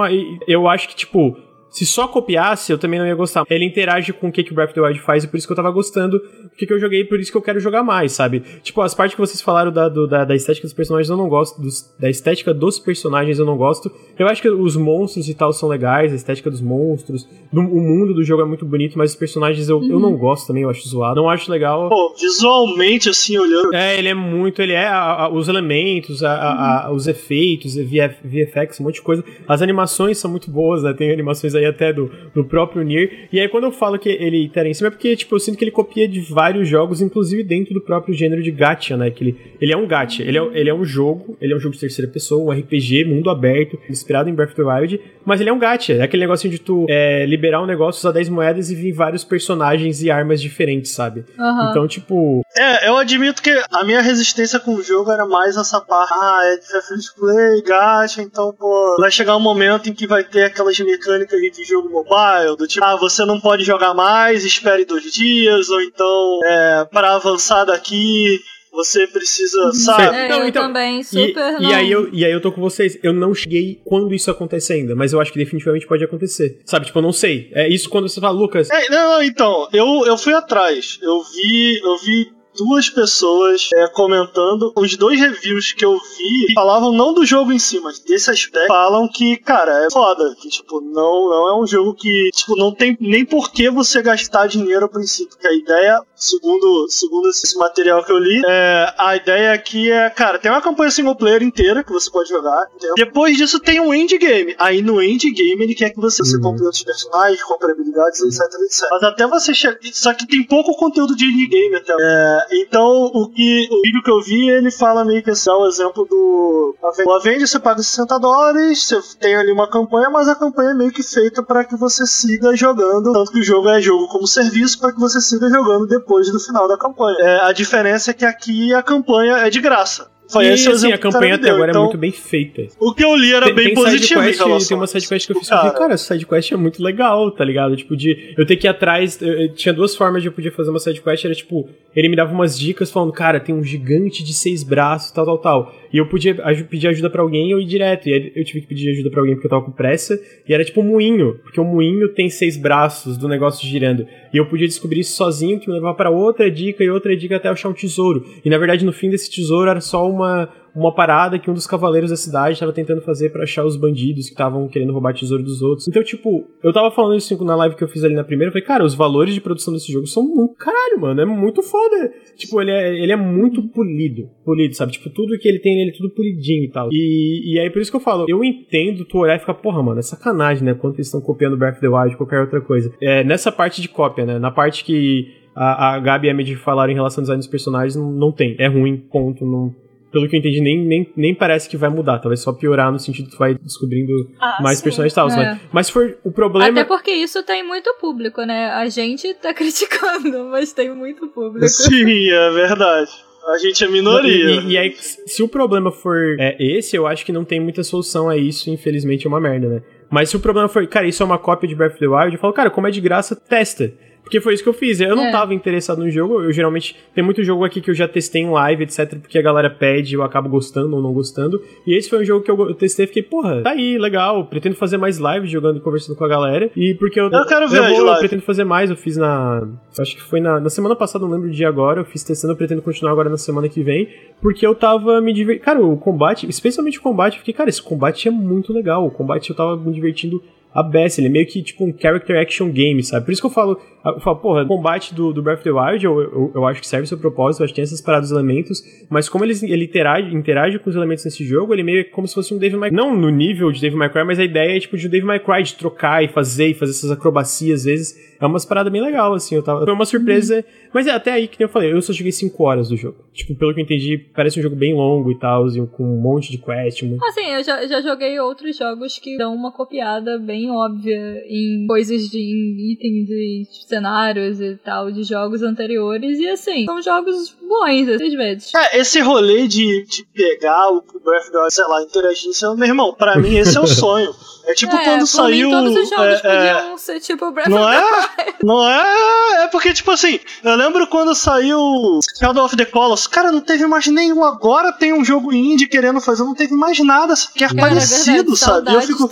Eu 0.47 0.69
acho 0.69 0.87
que, 0.87 0.95
tipo, 0.95 1.35
se 1.75 1.85
só 1.85 2.07
copiasse, 2.07 2.71
eu 2.71 2.77
também 2.77 2.99
não 2.99 3.05
ia 3.07 3.15
gostar. 3.15 3.43
Ele 3.49 3.65
interage 3.65 4.13
com 4.13 4.29
o 4.29 4.31
que, 4.31 4.43
que 4.43 4.51
o 4.51 4.55
Breath 4.55 4.69
of 4.69 4.75
the 4.75 4.81
Wild 4.87 4.99
faz, 5.01 5.23
e 5.23 5.27
por 5.27 5.37
isso 5.37 5.45
que 5.45 5.51
eu 5.51 5.57
tava 5.57 5.71
gostando, 5.71 6.19
porque 6.49 6.65
que 6.65 6.71
eu 6.73 6.79
joguei, 6.79 7.03
por 7.03 7.19
isso 7.19 7.31
que 7.31 7.37
eu 7.37 7.41
quero 7.41 7.59
jogar 7.59 7.83
mais, 7.83 8.13
sabe? 8.13 8.41
Tipo, 8.63 8.81
as 8.81 8.93
partes 8.95 9.13
que 9.15 9.19
vocês 9.21 9.41
falaram 9.41 9.71
da, 9.71 9.89
do- 9.89 10.07
da, 10.07 10.23
da 10.23 10.33
estética 10.35 10.65
dos 10.65 10.73
personagens 10.73 11.09
eu 11.09 11.17
não 11.17 11.27
gosto, 11.27 11.61
dos- 11.61 11.93
da 11.99 12.09
estética 12.09 12.53
dos 12.53 12.79
personagens 12.79 13.39
eu 13.39 13.45
não 13.45 13.57
gosto. 13.57 13.91
Eu 14.17 14.27
acho 14.27 14.41
que 14.41 14.49
os 14.49 14.77
monstros 14.77 15.27
e 15.27 15.33
tal 15.33 15.51
são 15.51 15.67
legais, 15.67 16.13
a 16.13 16.15
estética 16.15 16.49
dos 16.49 16.61
monstros, 16.61 17.27
do- 17.51 17.59
o 17.61 17.81
mundo 17.81 18.13
do 18.13 18.23
jogo 18.23 18.41
é 18.41 18.45
muito 18.45 18.65
bonito, 18.65 18.97
mas 18.97 19.11
os 19.11 19.17
personagens 19.17 19.67
eu, 19.67 19.83
eu 19.83 19.99
não 19.99 20.15
gosto 20.15 20.47
também, 20.47 20.63
eu 20.63 20.69
acho 20.69 20.87
zoado, 20.87 21.15
não 21.21 21.29
acho 21.29 21.51
legal. 21.51 21.89
Pô, 21.89 22.15
visualmente, 22.17 23.09
assim, 23.09 23.37
olhando. 23.37 23.73
É, 23.73 23.97
ele 23.97 24.07
é 24.07 24.13
muito, 24.13 24.61
ele 24.61 24.73
é 24.73 24.85
a- 24.87 25.23
a- 25.25 25.29
os 25.29 25.47
elementos, 25.47 26.23
a- 26.23 26.31
a- 26.33 26.85
a- 26.87 26.91
os 26.91 27.07
efeitos, 27.07 27.75
VF, 27.75 28.15
VFX, 28.23 28.79
um 28.79 28.83
monte 28.85 28.95
de 28.95 29.01
coisa. 29.01 29.23
As 29.47 29.61
animações 29.61 30.17
são 30.17 30.29
muito 30.29 30.49
boas, 30.49 30.83
né? 30.83 30.93
Tem 30.93 31.11
animações 31.11 31.55
aí 31.65 31.69
até 31.71 31.91
do, 31.91 32.11
do 32.33 32.43
próprio 32.45 32.83
Nier. 32.83 33.27
E 33.31 33.39
aí 33.39 33.47
quando 33.49 33.65
eu 33.65 33.71
falo 33.71 33.97
que 33.99 34.09
ele 34.09 34.45
itera 34.45 34.67
em 34.67 34.73
cima 34.73 34.87
é 34.87 34.91
porque, 34.91 35.15
tipo, 35.15 35.35
eu 35.35 35.39
sinto 35.39 35.57
que 35.57 35.63
ele 35.63 35.71
copia 35.71 36.07
de 36.07 36.19
vários 36.21 36.67
jogos, 36.67 37.01
inclusive 37.01 37.43
dentro 37.43 37.73
do 37.73 37.81
próprio 37.81 38.13
gênero 38.13 38.41
de 38.41 38.51
gacha, 38.51 38.95
né? 38.95 39.09
Que 39.09 39.23
ele, 39.23 39.37
ele 39.59 39.73
é 39.73 39.77
um 39.77 39.87
gacha, 39.87 40.23
ele 40.23 40.37
é, 40.37 40.41
ele 40.53 40.69
é 40.69 40.73
um 40.73 40.85
jogo, 40.85 41.37
ele 41.41 41.53
é 41.53 41.55
um 41.55 41.59
jogo 41.59 41.73
de 41.73 41.81
terceira 41.81 42.09
pessoa, 42.09 42.53
um 42.53 42.57
RPG, 42.57 43.05
mundo 43.05 43.29
aberto, 43.29 43.77
inspirado 43.89 44.29
em 44.29 44.33
Breath 44.33 44.49
of 44.49 44.55
the 44.55 44.63
Wild, 44.63 45.01
mas 45.25 45.41
ele 45.41 45.49
é 45.49 45.53
um 45.53 45.59
gacha, 45.59 45.93
é 45.93 46.01
aquele 46.01 46.21
negocinho 46.23 46.51
de 46.51 46.59
tu 46.59 46.85
é, 46.89 47.25
liberar 47.25 47.61
um 47.61 47.65
negócio, 47.65 47.99
usar 47.99 48.11
10 48.11 48.29
moedas 48.29 48.69
e 48.69 48.75
vir 48.75 48.93
vários 48.93 49.23
personagens 49.23 50.01
e 50.01 50.11
armas 50.11 50.41
diferentes, 50.41 50.91
sabe? 50.91 51.25
Aham. 51.37 51.71
Então, 51.71 51.87
tipo, 51.87 52.41
É, 52.57 52.87
eu 52.87 52.97
admito 52.97 53.41
que 53.41 53.49
a 53.71 53.83
minha 53.83 54.01
resistência 54.01 54.59
com 54.59 54.75
o 54.75 54.83
jogo 54.83 55.11
era 55.11 55.25
mais 55.25 55.57
essa 55.57 55.81
parte. 55.81 56.13
Ah, 56.13 56.41
é 56.45 56.81
free 56.81 56.99
to 56.99 57.19
play, 57.19 57.61
gacha, 57.63 58.21
então, 58.21 58.53
pô, 58.53 58.95
vai 58.99 59.11
chegar 59.11 59.35
um 59.35 59.39
momento 59.39 59.89
em 59.89 59.93
que 59.93 60.07
vai 60.07 60.23
ter 60.23 60.43
aquelas 60.43 60.79
mecânicas 60.79 61.39
de 61.39 61.51
jogo 61.63 61.89
mobile, 61.89 62.57
do 62.57 62.67
tipo, 62.67 62.83
ah, 62.83 62.95
você 62.95 63.25
não 63.25 63.39
pode 63.39 63.63
jogar 63.63 63.93
mais, 63.93 64.43
espere 64.43 64.85
dois 64.85 65.11
dias, 65.13 65.69
ou 65.69 65.81
então, 65.81 66.39
é, 66.43 66.85
para 66.91 67.15
avançar 67.15 67.65
daqui, 67.65 68.39
você 68.75 69.07
precisa, 69.07 69.71
sabe? 69.71 70.17
É, 70.17 70.27
Não, 70.27 70.39
eu 70.41 70.47
então, 70.49 70.63
também, 70.63 70.99
E, 70.99 71.03
super 71.03 71.55
e 71.59 71.63
não. 71.63 71.73
aí 71.73 71.89
eu, 71.89 72.13
e 72.13 72.25
aí 72.25 72.31
eu 72.31 72.41
tô 72.41 72.51
com 72.51 72.59
vocês. 72.59 72.99
Eu 73.01 73.13
não 73.13 73.33
cheguei 73.33 73.81
quando 73.85 74.13
isso 74.13 74.29
acontece 74.29 74.73
ainda, 74.73 74.93
mas 74.95 75.13
eu 75.13 75.21
acho 75.21 75.31
que 75.31 75.39
definitivamente 75.39 75.87
pode 75.87 76.03
acontecer. 76.03 76.61
Sabe, 76.65 76.85
tipo, 76.85 76.97
eu 76.99 77.03
não 77.03 77.13
sei. 77.13 77.49
É 77.53 77.69
isso 77.69 77.89
quando 77.89 78.09
você 78.09 78.19
fala, 78.19 78.37
Lucas. 78.37 78.69
É, 78.69 78.89
não, 78.89 79.13
não, 79.13 79.23
então, 79.23 79.69
eu, 79.71 80.05
eu 80.05 80.17
fui 80.17 80.33
atrás. 80.33 80.99
Eu 81.01 81.23
vi, 81.23 81.79
eu 81.79 81.97
vi 81.99 82.34
duas 82.57 82.89
pessoas 82.89 83.69
é, 83.73 83.87
comentando. 83.89 84.71
Os 84.75 84.95
dois 84.97 85.19
reviews 85.19 85.71
que 85.73 85.85
eu 85.85 85.93
vi 85.93 86.53
falavam 86.53 86.91
não 86.91 87.13
do 87.13 87.25
jogo 87.25 87.51
em 87.51 87.59
si, 87.59 87.79
mas 87.79 87.99
desse 87.99 88.29
aspecto. 88.31 88.67
Falam 88.67 89.07
que, 89.07 89.37
cara, 89.37 89.85
é 89.85 89.91
foda. 89.91 90.35
Que, 90.39 90.49
tipo, 90.49 90.81
não, 90.81 91.29
não 91.29 91.47
é 91.49 91.61
um 91.61 91.67
jogo 91.67 91.93
que, 91.93 92.29
tipo, 92.33 92.55
não 92.55 92.73
tem 92.73 92.97
nem 92.99 93.25
por 93.25 93.51
que 93.51 93.69
você 93.69 94.01
gastar 94.01 94.47
dinheiro 94.47 94.85
a 94.85 94.89
princípio. 94.89 95.37
Que 95.37 95.47
a 95.47 95.53
ideia, 95.53 96.01
segundo, 96.15 96.87
segundo 96.89 97.29
esse 97.29 97.57
material 97.57 98.03
que 98.03 98.11
eu 98.11 98.17
li, 98.17 98.41
é, 98.45 98.93
a 98.97 99.15
ideia 99.15 99.53
aqui 99.53 99.91
é, 99.91 100.09
cara, 100.09 100.39
tem 100.39 100.51
uma 100.51 100.61
campanha 100.61 100.91
single 100.91 101.15
player 101.15 101.43
inteira 101.43 101.83
que 101.83 101.91
você 101.91 102.09
pode 102.09 102.29
jogar. 102.29 102.67
entendeu? 102.75 102.95
Depois 102.95 103.37
disso 103.37 103.59
tem 103.59 103.79
um 103.79 103.93
endgame. 103.93 104.55
Aí 104.57 104.81
no 104.81 105.01
endgame 105.01 105.63
ele 105.63 105.75
quer 105.75 105.89
que 105.89 105.99
você, 105.99 106.23
você 106.23 106.35
Uhum. 106.37 106.41
compre 106.41 106.63
outros 106.65 106.83
personagens, 106.83 107.41
compre 107.43 107.71
habilidades, 107.71 108.19
etc, 108.21 108.41
etc. 108.65 108.87
Mas 108.91 109.03
até 109.03 109.27
você 109.27 109.53
chegar. 109.53 109.77
Só 109.93 110.13
que 110.13 110.27
tem 110.27 110.43
pouco 110.43 110.75
conteúdo 110.75 111.15
de 111.15 111.25
endgame 111.25 111.75
até. 111.75 111.93
É, 111.99 112.44
então, 112.51 113.11
o, 113.13 113.29
que, 113.29 113.67
o 113.71 113.81
vídeo 113.81 114.03
que 114.03 114.11
eu 114.11 114.21
vi, 114.21 114.49
ele 114.49 114.71
fala 114.71 115.05
meio 115.05 115.23
que 115.23 115.31
assim, 115.31 115.45
dá 115.45 115.57
um 115.57 115.67
exemplo 115.67 116.05
do. 116.05 116.75
O 117.05 117.11
Avenge, 117.11 117.47
você 117.47 117.59
paga 117.59 117.81
60 117.81 118.19
dólares, 118.19 118.87
você 118.87 119.17
tem 119.19 119.35
ali 119.35 119.51
uma 119.51 119.69
campanha, 119.69 120.09
mas 120.09 120.27
a 120.27 120.35
campanha 120.35 120.71
é 120.71 120.73
meio 120.73 120.91
que 120.91 121.03
feita 121.03 121.41
para 121.43 121.63
que 121.63 121.75
você 121.75 122.05
siga 122.05 122.55
jogando. 122.55 123.13
Tanto 123.13 123.31
que 123.31 123.39
o 123.39 123.43
jogo 123.43 123.69
é 123.69 123.81
jogo 123.81 124.07
como 124.07 124.27
serviço, 124.27 124.79
para 124.79 124.91
que 124.91 124.99
você 124.99 125.19
siga 125.19 125.49
jogando 125.49 125.87
depois 125.87 126.31
do 126.31 126.39
final 126.39 126.67
da 126.67 126.77
campanha. 126.77 127.17
É, 127.19 127.39
a 127.41 127.51
diferença 127.51 128.11
é 128.11 128.13
que 128.13 128.25
aqui 128.25 128.73
a 128.73 128.83
campanha 128.83 129.37
é 129.37 129.49
de 129.49 129.59
graça. 129.59 130.14
Foi 130.31 130.45
e 130.45 130.49
esse 130.49 130.67
assim, 130.69 130.91
a 130.91 130.97
campanha 130.97 131.35
até 131.35 131.49
agora 131.49 131.71
Então, 131.71 131.81
é 131.83 131.85
muito 131.85 131.97
bem 131.97 132.11
feita. 132.11 132.67
O 132.79 132.93
que 132.93 133.03
eu 133.03 133.15
li 133.15 133.33
era 133.33 133.45
Tem, 133.45 133.53
bem 133.55 133.65
tem 133.65 133.73
positivo 133.75 134.21
sidequest- 134.21 134.63
em 134.63 134.67
Tem 134.67 134.77
uma 134.77 134.87
sidequest 134.87 135.25
que 135.27 135.31
eu 135.33 135.39
fiz 135.39 135.49
Cara, 135.49 135.61
falei, 135.61 135.77
cara, 135.77 135.93
essa 135.93 136.13
sidequest 136.13 136.51
é 136.51 136.55
muito 136.55 136.81
legal, 136.83 137.29
tá 137.31 137.43
ligado? 137.45 137.75
Tipo, 137.75 137.95
de 137.95 138.33
eu 138.37 138.45
ter 138.45 138.55
que 138.55 138.65
ir 138.67 138.69
atrás. 138.69 139.21
eu- 139.21 139.27
eu 139.41 139.53
tinha 139.53 139.73
duas 139.73 139.95
formas 139.95 140.21
de 140.21 140.29
eu 140.29 140.31
podia 140.31 140.51
fazer 140.51 140.69
uma 140.71 140.79
sidequest, 140.79 141.25
era 141.25 141.35
tipo, 141.35 141.69
ele 141.95 142.09
me 142.09 142.15
dava 142.15 142.33
umas 142.33 142.57
dicas 142.57 142.89
falando, 142.91 143.11
cara, 143.13 143.39
tem 143.39 143.53
um 143.53 143.63
gigante 143.63 144.23
de 144.23 144.33
seis 144.33 144.63
braços, 144.63 145.11
tal, 145.11 145.25
tal, 145.25 145.37
tal. 145.37 145.75
E 145.95 145.97
eu 145.97 146.05
podia 146.05 146.35
pedir 146.69 146.89
ajuda 146.89 147.09
pra 147.09 147.21
alguém 147.21 147.51
eu 147.51 147.57
ir 147.57 147.63
direto. 147.63 148.09
E 148.09 148.33
eu 148.35 148.43
tive 148.43 148.59
que 148.59 148.67
pedir 148.67 148.89
ajuda 148.89 149.09
pra 149.09 149.21
alguém 149.21 149.33
porque 149.33 149.47
eu 149.47 149.49
tava 149.49 149.63
com 149.63 149.71
pressa. 149.71 150.19
E 150.45 150.53
era 150.53 150.61
tipo 150.61 150.81
um 150.81 150.83
moinho, 150.83 151.39
porque 151.41 151.57
o 151.57 151.63
moinho 151.63 152.09
tem 152.09 152.29
seis 152.29 152.57
braços 152.57 153.17
do 153.17 153.29
negócio 153.29 153.65
girando. 153.65 154.05
E 154.33 154.35
eu 154.35 154.45
podia 154.45 154.67
descobrir 154.67 154.99
isso 154.99 155.15
sozinho, 155.15 155.57
que 155.57 155.69
me 155.69 155.73
levava 155.75 155.95
pra 155.95 156.09
outra 156.09 156.51
dica 156.51 156.83
e 156.83 156.89
outra 156.89 157.15
dica 157.15 157.37
até 157.37 157.47
achar 157.47 157.69
um 157.69 157.73
tesouro. 157.73 158.25
E 158.43 158.49
na 158.49 158.57
verdade, 158.57 158.83
no 158.83 158.91
fim 158.91 159.09
desse 159.09 159.31
tesouro 159.31 159.69
era 159.69 159.79
só 159.79 160.05
um 160.05 160.15
uma, 160.15 160.49
uma 160.75 160.93
parada 160.93 161.39
que 161.39 161.49
um 161.49 161.53
dos 161.53 161.65
cavaleiros 161.65 162.09
da 162.09 162.17
cidade 162.17 162.53
estava 162.53 162.73
tentando 162.73 163.01
fazer 163.01 163.29
para 163.29 163.43
achar 163.43 163.63
os 163.63 163.77
bandidos 163.77 164.25
que 164.25 164.33
estavam 164.33 164.67
querendo 164.67 164.91
roubar 164.91 165.13
tesouro 165.13 165.41
dos 165.41 165.61
outros. 165.61 165.87
Então, 165.87 166.03
tipo, 166.03 166.45
eu 166.61 166.73
tava 166.73 166.91
falando 166.91 167.17
isso 167.17 167.43
na 167.43 167.55
live 167.55 167.75
que 167.75 167.83
eu 167.83 167.87
fiz 167.87 168.03
ali 168.03 168.13
na 168.13 168.23
primeira, 168.23 168.49
eu 168.49 168.53
falei, 168.53 168.67
cara, 168.67 168.83
os 168.83 168.93
valores 168.93 169.33
de 169.33 169.41
produção 169.41 169.73
desse 169.73 169.91
jogo 169.91 170.05
são 170.05 170.23
muito 170.23 170.55
caralho, 170.55 170.99
mano, 170.99 171.21
é 171.21 171.25
muito 171.25 171.63
foda. 171.63 172.11
Tipo, 172.35 172.61
ele 172.61 172.71
é, 172.71 172.93
ele 173.01 173.11
é 173.11 173.15
muito 173.15 173.63
polido, 173.69 174.29
polido, 174.43 174.75
sabe? 174.75 174.91
Tipo, 174.91 175.09
tudo 175.09 175.37
que 175.39 175.47
ele 175.47 175.59
tem, 175.59 175.81
ele 175.81 175.91
é 175.91 175.93
tudo 175.93 176.09
polidinho 176.09 176.65
e 176.65 176.69
tal. 176.69 176.89
E, 176.91 177.53
e 177.53 177.59
aí, 177.59 177.69
por 177.69 177.81
isso 177.81 177.89
que 177.89 177.97
eu 177.97 178.01
falo, 178.01 178.25
eu 178.27 178.43
entendo 178.43 179.05
tu 179.05 179.19
olhar 179.19 179.37
e 179.37 179.39
ficar, 179.39 179.53
porra, 179.53 179.81
mano, 179.81 179.99
é 179.99 180.03
sacanagem, 180.03 180.63
né? 180.63 180.73
Quanto 180.73 180.95
eles 180.95 181.07
estão 181.07 181.21
copiando 181.21 181.57
Breath 181.57 181.75
of 181.75 181.81
the 181.81 181.87
Wild, 181.87 182.17
qualquer 182.17 182.41
outra 182.41 182.59
coisa. 182.59 182.91
É, 183.01 183.23
nessa 183.23 183.51
parte 183.51 183.81
de 183.81 183.87
cópia, 183.87 184.25
né? 184.25 184.39
Na 184.39 184.51
parte 184.51 184.83
que 184.83 185.27
a, 185.55 185.95
a 185.95 185.99
Gabi 185.99 186.27
e 186.27 186.29
a 186.29 186.33
Mid 186.33 186.53
falaram 186.55 186.91
em 186.91 186.95
relação 186.95 187.21
ao 187.21 187.23
design 187.23 187.39
dos 187.39 187.47
personagens, 187.47 187.95
não, 187.95 188.11
não 188.11 188.31
tem. 188.31 188.55
É 188.59 188.67
ruim, 188.67 188.97
ponto. 188.97 189.45
Não, 189.45 189.73
pelo 190.15 190.29
que 190.29 190.37
eu 190.37 190.39
entendi, 190.39 190.61
nem, 190.61 190.79
nem, 190.79 191.13
nem 191.13 191.35
parece 191.35 191.67
que 191.67 191.75
vai 191.75 191.89
mudar. 191.89 192.19
Talvez 192.19 192.39
só 192.39 192.53
piorar 192.53 192.89
no 192.89 192.97
sentido 192.97 193.25
que 193.25 193.31
tu 193.31 193.37
vai 193.37 193.53
descobrindo 193.53 194.13
Ah, 194.39 194.59
mais 194.61 194.77
sim. 194.77 194.85
personagens 194.85 195.11
e 195.11 195.15
tal. 195.15 195.29
É. 195.29 195.35
Mas, 195.35 195.59
mas 195.73 195.87
se 195.87 195.91
for 195.91 196.17
o 196.23 196.31
problema. 196.31 196.69
Até 196.69 196.85
porque 196.85 197.11
isso 197.11 197.43
tem 197.43 197.67
muito 197.67 197.93
público, 197.99 198.41
né? 198.43 198.67
A 198.69 198.87
gente 198.87 199.33
tá 199.33 199.51
criticando, 199.53 200.45
mas 200.45 200.71
tem 200.71 200.89
muito 200.95 201.27
público. 201.27 201.67
Sim, 201.67 202.29
é 202.31 202.49
verdade. 202.51 203.11
A 203.45 203.57
gente 203.57 203.83
é 203.83 203.89
minoria. 203.89 204.51
E, 204.61 204.67
e 204.69 204.77
aí, 204.77 204.95
se 204.95 205.43
o 205.43 205.49
problema 205.49 205.91
for 205.91 206.37
é, 206.39 206.55
esse, 206.57 206.95
eu 206.95 207.05
acho 207.05 207.25
que 207.25 207.33
não 207.33 207.43
tem 207.43 207.59
muita 207.59 207.83
solução 207.83 208.29
a 208.29 208.37
isso, 208.37 208.69
infelizmente 208.69 209.27
é 209.27 209.29
uma 209.29 209.41
merda, 209.41 209.67
né? 209.67 209.81
Mas 210.09 210.29
se 210.29 210.37
o 210.37 210.39
problema 210.39 210.69
for, 210.69 210.87
cara, 210.87 211.05
isso 211.05 211.21
é 211.21 211.25
uma 211.25 211.37
cópia 211.37 211.67
de 211.67 211.75
Breath 211.75 211.95
of 211.95 211.99
the 211.99 212.07
Wild, 212.07 212.35
eu 212.35 212.39
falo, 212.39 212.53
cara, 212.53 212.69
como 212.69 212.87
é 212.87 212.91
de 212.91 213.01
graça, 213.01 213.35
testa. 213.35 213.93
Porque 214.25 214.41
foi 214.41 214.55
isso 214.55 214.63
que 214.63 214.67
eu 214.67 214.73
fiz. 214.73 214.99
Eu 214.99 215.15
não 215.15 215.27
É. 215.27 215.31
tava 215.31 215.53
interessado 215.53 215.99
no 215.99 216.09
jogo. 216.09 216.41
Eu 216.41 216.51
geralmente. 216.51 216.95
Tem 217.13 217.23
muito 217.23 217.43
jogo 217.43 217.63
aqui 217.63 217.79
que 217.79 217.89
eu 217.91 217.93
já 217.95 218.07
testei 218.07 218.41
em 218.41 218.49
live, 218.49 218.83
etc. 218.83 219.17
Porque 219.19 219.37
a 219.37 219.41
galera 219.41 219.69
pede, 219.69 220.15
eu 220.15 220.23
acabo 220.23 220.49
gostando 220.49 220.95
ou 220.95 221.01
não 221.01 221.13
gostando. 221.13 221.61
E 221.85 221.95
esse 221.95 222.09
foi 222.09 222.19
um 222.21 222.25
jogo 222.25 222.43
que 222.43 222.49
eu, 222.49 222.59
eu 222.69 222.73
testei 222.73 223.05
e 223.05 223.07
fiquei, 223.07 223.21
porra, 223.23 223.61
tá 223.61 223.69
aí, 223.69 223.97
legal. 223.99 224.45
Pretendo 224.45 224.75
fazer 224.75 224.97
mais 224.97 225.17
lives 225.19 225.49
jogando 225.51 225.77
e 225.77 225.79
conversando 225.79 226.15
com 226.17 226.25
a 226.25 226.27
galera. 226.27 226.71
E 226.75 226.95
porque 226.95 227.19
eu. 227.19 227.29
Eu 227.29 227.45
quero 227.45 227.69
ver 227.69 227.77
eu, 227.77 227.95
vou, 227.95 228.07
eu 228.07 228.17
pretendo 228.19 228.41
fazer 228.41 228.63
mais. 228.63 228.89
Eu 228.89 228.97
fiz 228.97 229.15
na. 229.15 229.67
Acho 229.97 230.15
que 230.15 230.23
foi 230.23 230.41
na, 230.41 230.59
na 230.59 230.69
semana 230.71 230.95
passada, 230.95 231.23
não 231.23 231.31
lembro 231.31 231.47
o 231.47 231.51
dia 231.51 231.67
agora. 231.69 232.01
Eu 232.01 232.05
fiz 232.05 232.23
testando, 232.23 232.53
eu 232.53 232.57
pretendo 232.57 232.81
continuar 232.81 233.11
agora 233.11 233.29
na 233.29 233.37
semana 233.37 233.69
que 233.69 233.83
vem. 233.83 234.09
Porque 234.41 234.65
eu 234.65 234.73
tava 234.73 235.21
me 235.21 235.31
divertindo. 235.33 235.63
Cara, 235.65 235.81
o 235.85 235.95
combate, 235.97 236.49
especialmente 236.49 236.97
o 236.97 237.01
combate, 237.01 237.33
eu 237.33 237.39
fiquei, 237.39 237.53
cara, 237.53 237.69
esse 237.69 237.81
combate 237.81 238.27
é 238.27 238.31
muito 238.31 238.73
legal. 238.73 239.05
O 239.05 239.11
combate 239.11 239.51
eu 239.51 239.55
tava 239.55 239.77
me 239.77 239.93
divertindo 239.93 240.41
a 240.75 240.83
beça. 240.83 241.21
Ele 241.21 241.27
é 241.27 241.31
meio 241.31 241.47
que 241.47 241.63
tipo 241.63 241.85
um 241.85 241.93
character 241.97 242.37
action 242.37 242.69
game, 242.69 243.01
sabe? 243.01 243.25
Por 243.25 243.31
isso 243.31 243.41
que 243.41 243.47
eu 243.47 243.51
falo, 243.51 243.79
eu 244.05 244.19
falo 244.19 244.35
porra, 244.37 244.63
o 244.63 244.67
combate 244.67 245.15
do, 245.15 245.31
do 245.31 245.41
Breath 245.41 245.59
of 245.59 245.63
the 245.63 245.71
Wild 245.71 246.03
eu, 246.03 246.21
eu, 246.21 246.51
eu 246.53 246.67
acho 246.67 246.81
que 246.81 246.87
serve 246.87 247.07
seu 247.07 247.17
propósito, 247.17 247.61
eu 247.61 247.63
acho 247.63 247.73
que 247.73 247.77
tem 247.77 247.83
essas 247.83 248.01
paradas 248.01 248.29
elementos, 248.29 248.83
mas 249.09 249.29
como 249.29 249.45
eles, 249.45 249.63
ele 249.63 249.85
interage, 249.85 250.35
interage 250.35 250.77
com 250.77 250.89
os 250.89 250.95
elementos 250.95 251.23
nesse 251.23 251.45
jogo, 251.45 251.73
ele 251.73 251.83
meio 251.83 252.01
é 252.01 252.03
como 252.03 252.27
se 252.27 252.33
fosse 252.33 252.53
um 252.53 252.59
May 252.59 252.89
Cry. 252.89 252.91
Não 252.91 253.15
no 253.15 253.29
nível 253.29 253.71
de 253.71 253.79
Devil 253.79 253.97
May 253.97 254.09
Cry, 254.09 254.25
mas 254.25 254.37
a 254.37 254.43
ideia 254.43 254.75
é 254.75 254.79
tipo 254.79 254.97
de 254.97 255.07
Devil 255.07 255.27
May 255.27 255.39
Cry, 255.39 255.63
de 255.63 255.75
trocar 255.75 256.21
e 256.23 256.27
fazer, 256.27 256.67
e 256.67 256.73
fazer 256.73 256.91
essas 256.91 257.09
acrobacias 257.09 257.81
às 257.81 257.85
vezes. 257.85 258.35
É 258.39 258.45
umas 258.45 258.65
paradas 258.65 258.91
bem 258.91 259.01
legal, 259.01 259.33
assim. 259.33 259.55
Eu 259.55 259.63
tava, 259.63 259.85
foi 259.85 259.93
uma 259.93 260.05
surpresa. 260.05 260.63
Mas 260.95 261.07
é 261.07 261.11
até 261.11 261.33
aí 261.33 261.45
que 261.45 261.59
nem 261.59 261.65
eu 261.65 261.69
falei, 261.69 261.91
eu 261.91 262.01
só 262.01 262.13
joguei 262.13 262.31
5 262.31 262.63
horas 262.63 262.87
do 262.87 262.95
jogo. 262.95 263.17
Tipo, 263.33 263.53
pelo 263.53 263.73
que 263.73 263.81
eu 263.81 263.83
entendi, 263.83 264.17
parece 264.33 264.57
um 264.57 264.63
jogo 264.63 264.77
bem 264.77 264.93
longo 264.93 265.29
e 265.29 265.37
tal, 265.37 265.65
com 265.91 266.05
um 266.05 266.21
monte 266.21 266.49
de 266.49 266.57
quest. 266.57 267.03
Um... 267.03 267.17
Assim, 267.21 267.47
eu 267.47 267.61
já, 267.61 267.85
já 267.85 268.01
joguei 268.01 268.39
outros 268.39 268.77
jogos 268.77 269.19
que 269.19 269.37
dão 269.37 269.53
uma 269.53 269.73
copiada 269.73 270.39
bem 270.39 270.71
óbvia 270.71 271.43
em 271.49 271.85
coisas 271.85 272.29
de 272.29 272.39
em 272.39 272.93
itens 272.93 273.29
e 273.29 273.67
cenários 273.85 274.61
e 274.61 274.77
tal 274.77 275.11
de 275.11 275.23
jogos 275.23 275.61
anteriores. 275.63 276.39
E 276.39 276.47
assim, 276.47 276.85
são 276.85 277.01
jogos 277.01 277.53
bons, 277.61 278.07
às 278.07 278.33
vezes. 278.33 278.73
É, 278.73 278.97
esse 278.97 279.19
rolê 279.19 279.67
de, 279.67 280.05
de 280.05 280.25
pegar 280.33 280.91
o 280.91 281.01
Breath 281.01 281.41
of 281.41 281.51
the 281.51 281.57
Wild, 281.57 281.73
sei 281.73 281.85
lá, 281.87 282.03
interagir, 282.03 282.51
é- 282.63 282.75
meu 282.77 282.87
irmão, 282.87 283.13
pra 283.13 283.37
mim 283.37 283.57
esse 283.57 283.77
é 283.77 283.81
o 283.81 283.85
sonho. 283.87 284.33
É 284.67 284.73
tipo 284.73 284.95
É, 284.95 285.03
quando 285.03 285.27
saiu. 285.27 285.69
Mim, 285.69 285.75
todos 285.75 285.95
os 285.95 286.09
jogos 286.09 286.43
é, 286.43 286.47
é, 286.47 286.73
podiam 286.73 286.97
ser 286.97 287.19
tipo 287.19 287.51
Breath 287.51 287.69
Não 287.69 287.83
of 287.83 288.35
the 288.37 288.43
é? 288.43 288.53
Não 288.63 288.89
é? 288.89 289.63
É 289.63 289.67
porque, 289.67 289.93
tipo 289.93 290.09
assim, 290.11 290.39
eu 290.63 290.75
lembro 290.75 290.84
quando 291.07 291.35
saiu 291.35 292.19
Shadow 292.39 292.65
of 292.65 292.75
the 292.75 292.85
Colossus. 292.85 293.27
Cara, 293.27 293.51
não 293.51 293.61
teve 293.61 293.85
mais 293.85 294.07
nenhum. 294.07 294.43
Agora 294.43 294.91
tem 294.91 295.13
um 295.13 295.23
jogo 295.23 295.53
indie 295.53 295.87
querendo 295.87 296.19
fazer, 296.21 296.43
não 296.43 296.55
teve 296.55 296.73
mais 296.75 296.99
nada 296.99 297.35
sequer 297.35 297.69
Cara, 297.73 297.79
é 297.79 297.89
parecido, 297.89 298.55
verdade, 298.55 298.57
sabe? 298.57 298.93
Eu 298.93 299.01
fico. 299.01 299.29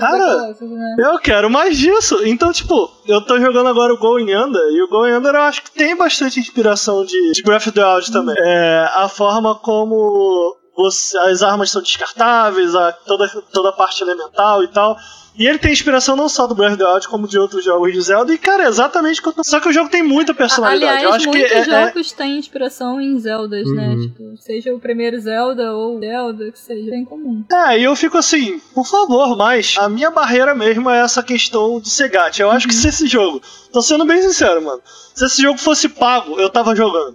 Cara, 0.00 0.18
Colossus, 0.18 0.70
né? 0.70 0.96
Eu 0.98 1.18
quero 1.18 1.50
mais 1.50 1.76
disso. 1.76 2.20
Então, 2.24 2.52
tipo, 2.52 2.90
eu 3.06 3.20
tô 3.20 3.38
jogando 3.40 3.68
agora 3.68 3.92
o 3.92 3.98
Going 3.98 4.34
Under, 4.34 4.62
e 4.72 4.82
o 4.82 4.88
Going 4.88 5.12
Under 5.12 5.34
eu 5.34 5.42
acho 5.42 5.62
que 5.62 5.70
tem 5.70 5.96
bastante 5.96 6.40
inspiração 6.40 7.04
de, 7.04 7.32
de 7.32 7.42
Breath 7.42 7.66
of 7.66 7.72
the 7.72 7.84
Wild 7.84 8.12
também. 8.12 8.34
É, 8.38 8.90
a 8.94 9.08
forma 9.08 9.54
como 9.54 10.56
você- 10.76 11.16
as 11.18 11.42
armas 11.42 11.70
são 11.70 11.82
descartáveis, 11.82 12.74
a, 12.74 12.92
toda, 12.92 13.28
toda 13.52 13.68
a 13.70 13.72
parte 13.72 14.02
elemental 14.02 14.62
e 14.62 14.68
tal. 14.68 14.96
E 15.38 15.46
ele 15.46 15.58
tem 15.58 15.70
inspiração 15.70 16.16
não 16.16 16.30
só 16.30 16.46
do 16.46 16.54
Breath 16.54 16.72
of 16.72 16.78
the 16.82 16.90
Wild, 16.90 17.08
como 17.08 17.28
de 17.28 17.38
outros 17.38 17.62
jogos 17.62 17.92
de 17.92 18.00
Zelda. 18.00 18.32
E, 18.32 18.38
cara, 18.38 18.64
é 18.64 18.68
exatamente 18.68 19.20
que 19.20 19.28
eu 19.28 19.34
tô... 19.34 19.44
Só 19.44 19.60
que 19.60 19.68
o 19.68 19.72
jogo 19.72 19.90
tem 19.90 20.02
muita 20.02 20.32
personalidade. 20.32 20.84
Aliás, 20.90 21.02
eu 21.02 21.12
acho 21.12 21.30
que 21.30 21.36
muitos 21.38 21.52
é, 21.52 21.58
é- 21.58 21.64
jogos 21.86 22.12
têm 22.12 22.38
inspiração 22.38 22.98
em 22.98 23.18
Zeldas, 23.18 23.70
né? 23.70 23.88
Uhum. 23.88 24.00
Tipo, 24.00 24.36
seja 24.38 24.74
o 24.74 24.80
primeiro 24.80 25.20
Zelda 25.20 25.74
ou 25.74 26.00
Zelda, 26.00 26.50
que 26.50 26.58
seja, 26.58 26.90
é 26.94 27.04
comum. 27.04 27.44
É, 27.52 27.78
e 27.78 27.84
eu 27.84 27.94
fico 27.94 28.16
assim, 28.16 28.58
por 28.74 28.86
favor, 28.86 29.36
mas 29.36 29.74
a 29.78 29.90
minha 29.90 30.10
barreira 30.10 30.54
mesmo 30.54 30.88
é 30.88 31.00
essa 31.00 31.22
questão 31.22 31.78
de 31.80 31.90
ser 31.90 32.08
gacha. 32.08 32.42
Eu 32.42 32.50
acho 32.50 32.66
que 32.66 32.74
se 32.74 32.88
esse 32.88 33.06
jogo, 33.06 33.42
tô 33.70 33.82
sendo 33.82 34.06
bem 34.06 34.22
sincero, 34.22 34.62
mano, 34.64 34.80
se 35.14 35.22
esse 35.22 35.42
jogo 35.42 35.58
fosse 35.58 35.86
pago, 35.90 36.40
eu 36.40 36.48
tava 36.48 36.74
jogando. 36.74 37.14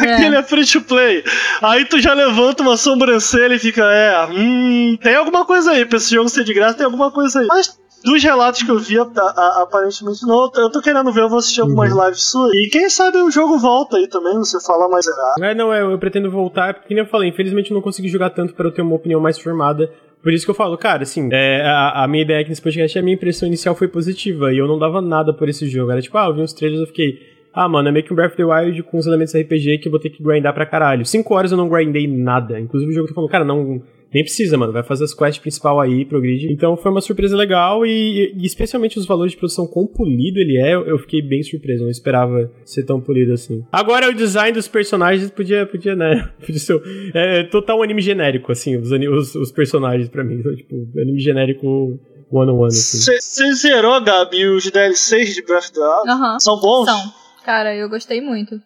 É. 0.00 0.26
ele 0.26 0.36
é 0.36 0.42
free 0.42 0.64
to 0.66 0.80
play. 0.82 1.22
Aí 1.62 1.84
tu 1.84 2.00
já 2.00 2.12
levanta 2.14 2.62
uma 2.62 2.76
sobrancelha 2.76 3.54
e 3.54 3.58
fica, 3.58 3.82
é, 3.84 4.26
hum, 4.30 4.96
tem 5.02 5.14
alguma 5.14 5.44
coisa 5.44 5.72
aí, 5.72 5.84
pra 5.84 5.96
esse 5.98 6.14
jogo 6.14 6.28
ser 6.28 6.44
de 6.44 6.52
graça, 6.54 6.76
tem 6.76 6.86
alguma 6.86 7.10
coisa 7.10 7.40
aí. 7.40 7.46
Mas 7.46 7.78
dos 8.04 8.22
relatos 8.22 8.62
que 8.62 8.70
eu 8.70 8.78
vi, 8.78 8.98
a- 8.98 9.02
a- 9.02 9.62
aparentemente 9.62 10.22
não. 10.26 10.44
Eu 10.44 10.48
tô- 10.48 10.60
Eu 10.62 10.70
tô 10.72 10.80
querendo 10.80 11.12
ver, 11.12 11.20
eu 11.22 11.28
vou 11.28 11.38
assistir 11.38 11.60
algumas 11.60 11.92
lives 11.92 12.22
suas. 12.22 12.52
E 12.54 12.68
quem 12.70 12.88
sabe 12.88 13.18
o 13.18 13.30
jogo 13.30 13.58
volta 13.58 13.96
aí 13.98 14.08
também, 14.08 14.34
você 14.38 14.58
fala 14.64 14.88
mais 14.88 15.06
errado. 15.06 15.42
É, 15.44 15.54
não, 15.54 15.72
é, 15.72 15.82
eu 15.82 15.98
pretendo 15.98 16.30
voltar, 16.30 16.74
porque 16.74 16.94
nem 16.94 17.04
eu 17.04 17.10
falei, 17.10 17.28
infelizmente 17.28 17.70
eu 17.70 17.74
não 17.74 17.82
consegui 17.82 18.08
jogar 18.08 18.30
tanto 18.30 18.54
para 18.54 18.66
eu 18.66 18.72
ter 18.72 18.82
uma 18.82 18.96
opinião 18.96 19.20
mais 19.20 19.38
formada. 19.38 19.90
Por 20.22 20.32
isso 20.32 20.44
que 20.44 20.50
eu 20.50 20.54
falo, 20.54 20.76
cara, 20.76 21.02
assim, 21.02 21.28
é, 21.32 21.62
a, 21.62 22.04
a 22.04 22.08
minha 22.08 22.22
ideia 22.22 22.40
aqui 22.40 22.50
nesse 22.50 22.60
podcast, 22.60 22.98
a 22.98 23.02
minha 23.02 23.14
impressão 23.14 23.46
inicial 23.48 23.74
foi 23.74 23.88
positiva, 23.88 24.52
e 24.52 24.58
eu 24.58 24.66
não 24.68 24.78
dava 24.78 25.00
nada 25.00 25.32
por 25.32 25.48
esse 25.48 25.66
jogo. 25.66 25.90
Era 25.92 26.02
tipo, 26.02 26.16
ah, 26.18 26.26
eu 26.26 26.34
vi 26.34 26.42
uns 26.42 26.52
trailers 26.52 26.80
e 26.80 26.82
eu 26.84 26.86
fiquei, 26.88 27.18
ah, 27.52 27.68
mano, 27.68 27.88
é 27.88 27.92
meio 27.92 28.04
que 28.04 28.12
um 28.12 28.16
Breath 28.16 28.32
of 28.32 28.36
the 28.36 28.44
Wild 28.44 28.82
com 28.84 28.98
os 28.98 29.06
elementos 29.06 29.34
RPG 29.34 29.78
que 29.78 29.88
eu 29.88 29.90
vou 29.90 30.00
ter 30.00 30.10
que 30.10 30.22
grindar 30.22 30.54
pra 30.54 30.64
caralho. 30.64 31.04
Cinco 31.04 31.34
horas 31.34 31.50
eu 31.50 31.56
não 31.56 31.68
grindei 31.68 32.06
nada. 32.06 32.60
Inclusive 32.60 32.90
o 32.90 32.94
jogo 32.94 33.08
tá 33.08 33.14
falando, 33.14 33.30
cara, 33.30 33.44
não. 33.44 33.82
Nem 34.12 34.24
precisa, 34.24 34.56
mano. 34.56 34.72
Vai 34.72 34.82
fazer 34.82 35.04
as 35.04 35.14
quests 35.14 35.38
principal 35.38 35.80
aí, 35.80 36.04
progride. 36.04 36.52
Então 36.52 36.76
foi 36.76 36.90
uma 36.90 37.00
surpresa 37.00 37.36
legal 37.36 37.86
e, 37.86 38.32
e 38.36 38.44
especialmente 38.44 38.98
os 38.98 39.06
valores 39.06 39.32
de 39.32 39.38
produção 39.38 39.68
quão 39.68 39.86
polido 39.86 40.38
ele 40.38 40.58
é, 40.58 40.74
eu, 40.74 40.98
fiquei 40.98 41.22
bem 41.22 41.42
surpreso. 41.42 41.84
Não 41.84 41.90
esperava 41.90 42.50
ser 42.64 42.84
tão 42.84 43.00
polido 43.00 43.32
assim. 43.32 43.64
Agora 43.70 44.08
o 44.08 44.14
design 44.14 44.52
dos 44.52 44.66
personagens 44.66 45.30
podia, 45.30 45.64
podia 45.64 45.94
né? 45.94 46.28
Podia 46.40 46.58
ser 46.58 46.80
é, 47.14 47.44
total 47.44 47.82
anime 47.82 48.02
genérico, 48.02 48.50
assim, 48.50 48.76
os, 48.76 48.90
os, 48.90 49.34
os 49.34 49.52
personagens 49.52 50.08
pra 50.08 50.24
mim. 50.24 50.36
Então, 50.36 50.54
tipo, 50.56 50.88
anime 50.96 51.20
genérico 51.20 51.98
one 52.30 52.50
on 52.50 52.58
one, 52.58 52.68
assim. 52.68 52.98
Você 52.98 53.52
zerou, 53.54 54.00
Gabi, 54.00 54.46
os 54.46 54.68
DLCs 54.70 55.34
de 55.34 55.42
Breath 55.42 55.64
of 55.64 55.72
the 55.72 55.80
Wild? 55.80 56.10
Aham. 56.10 56.40
São 56.40 56.58
bons? 56.60 56.86
São. 56.86 57.19
Cara, 57.44 57.74
eu 57.74 57.88
gostei 57.88 58.20
muito. 58.20 58.60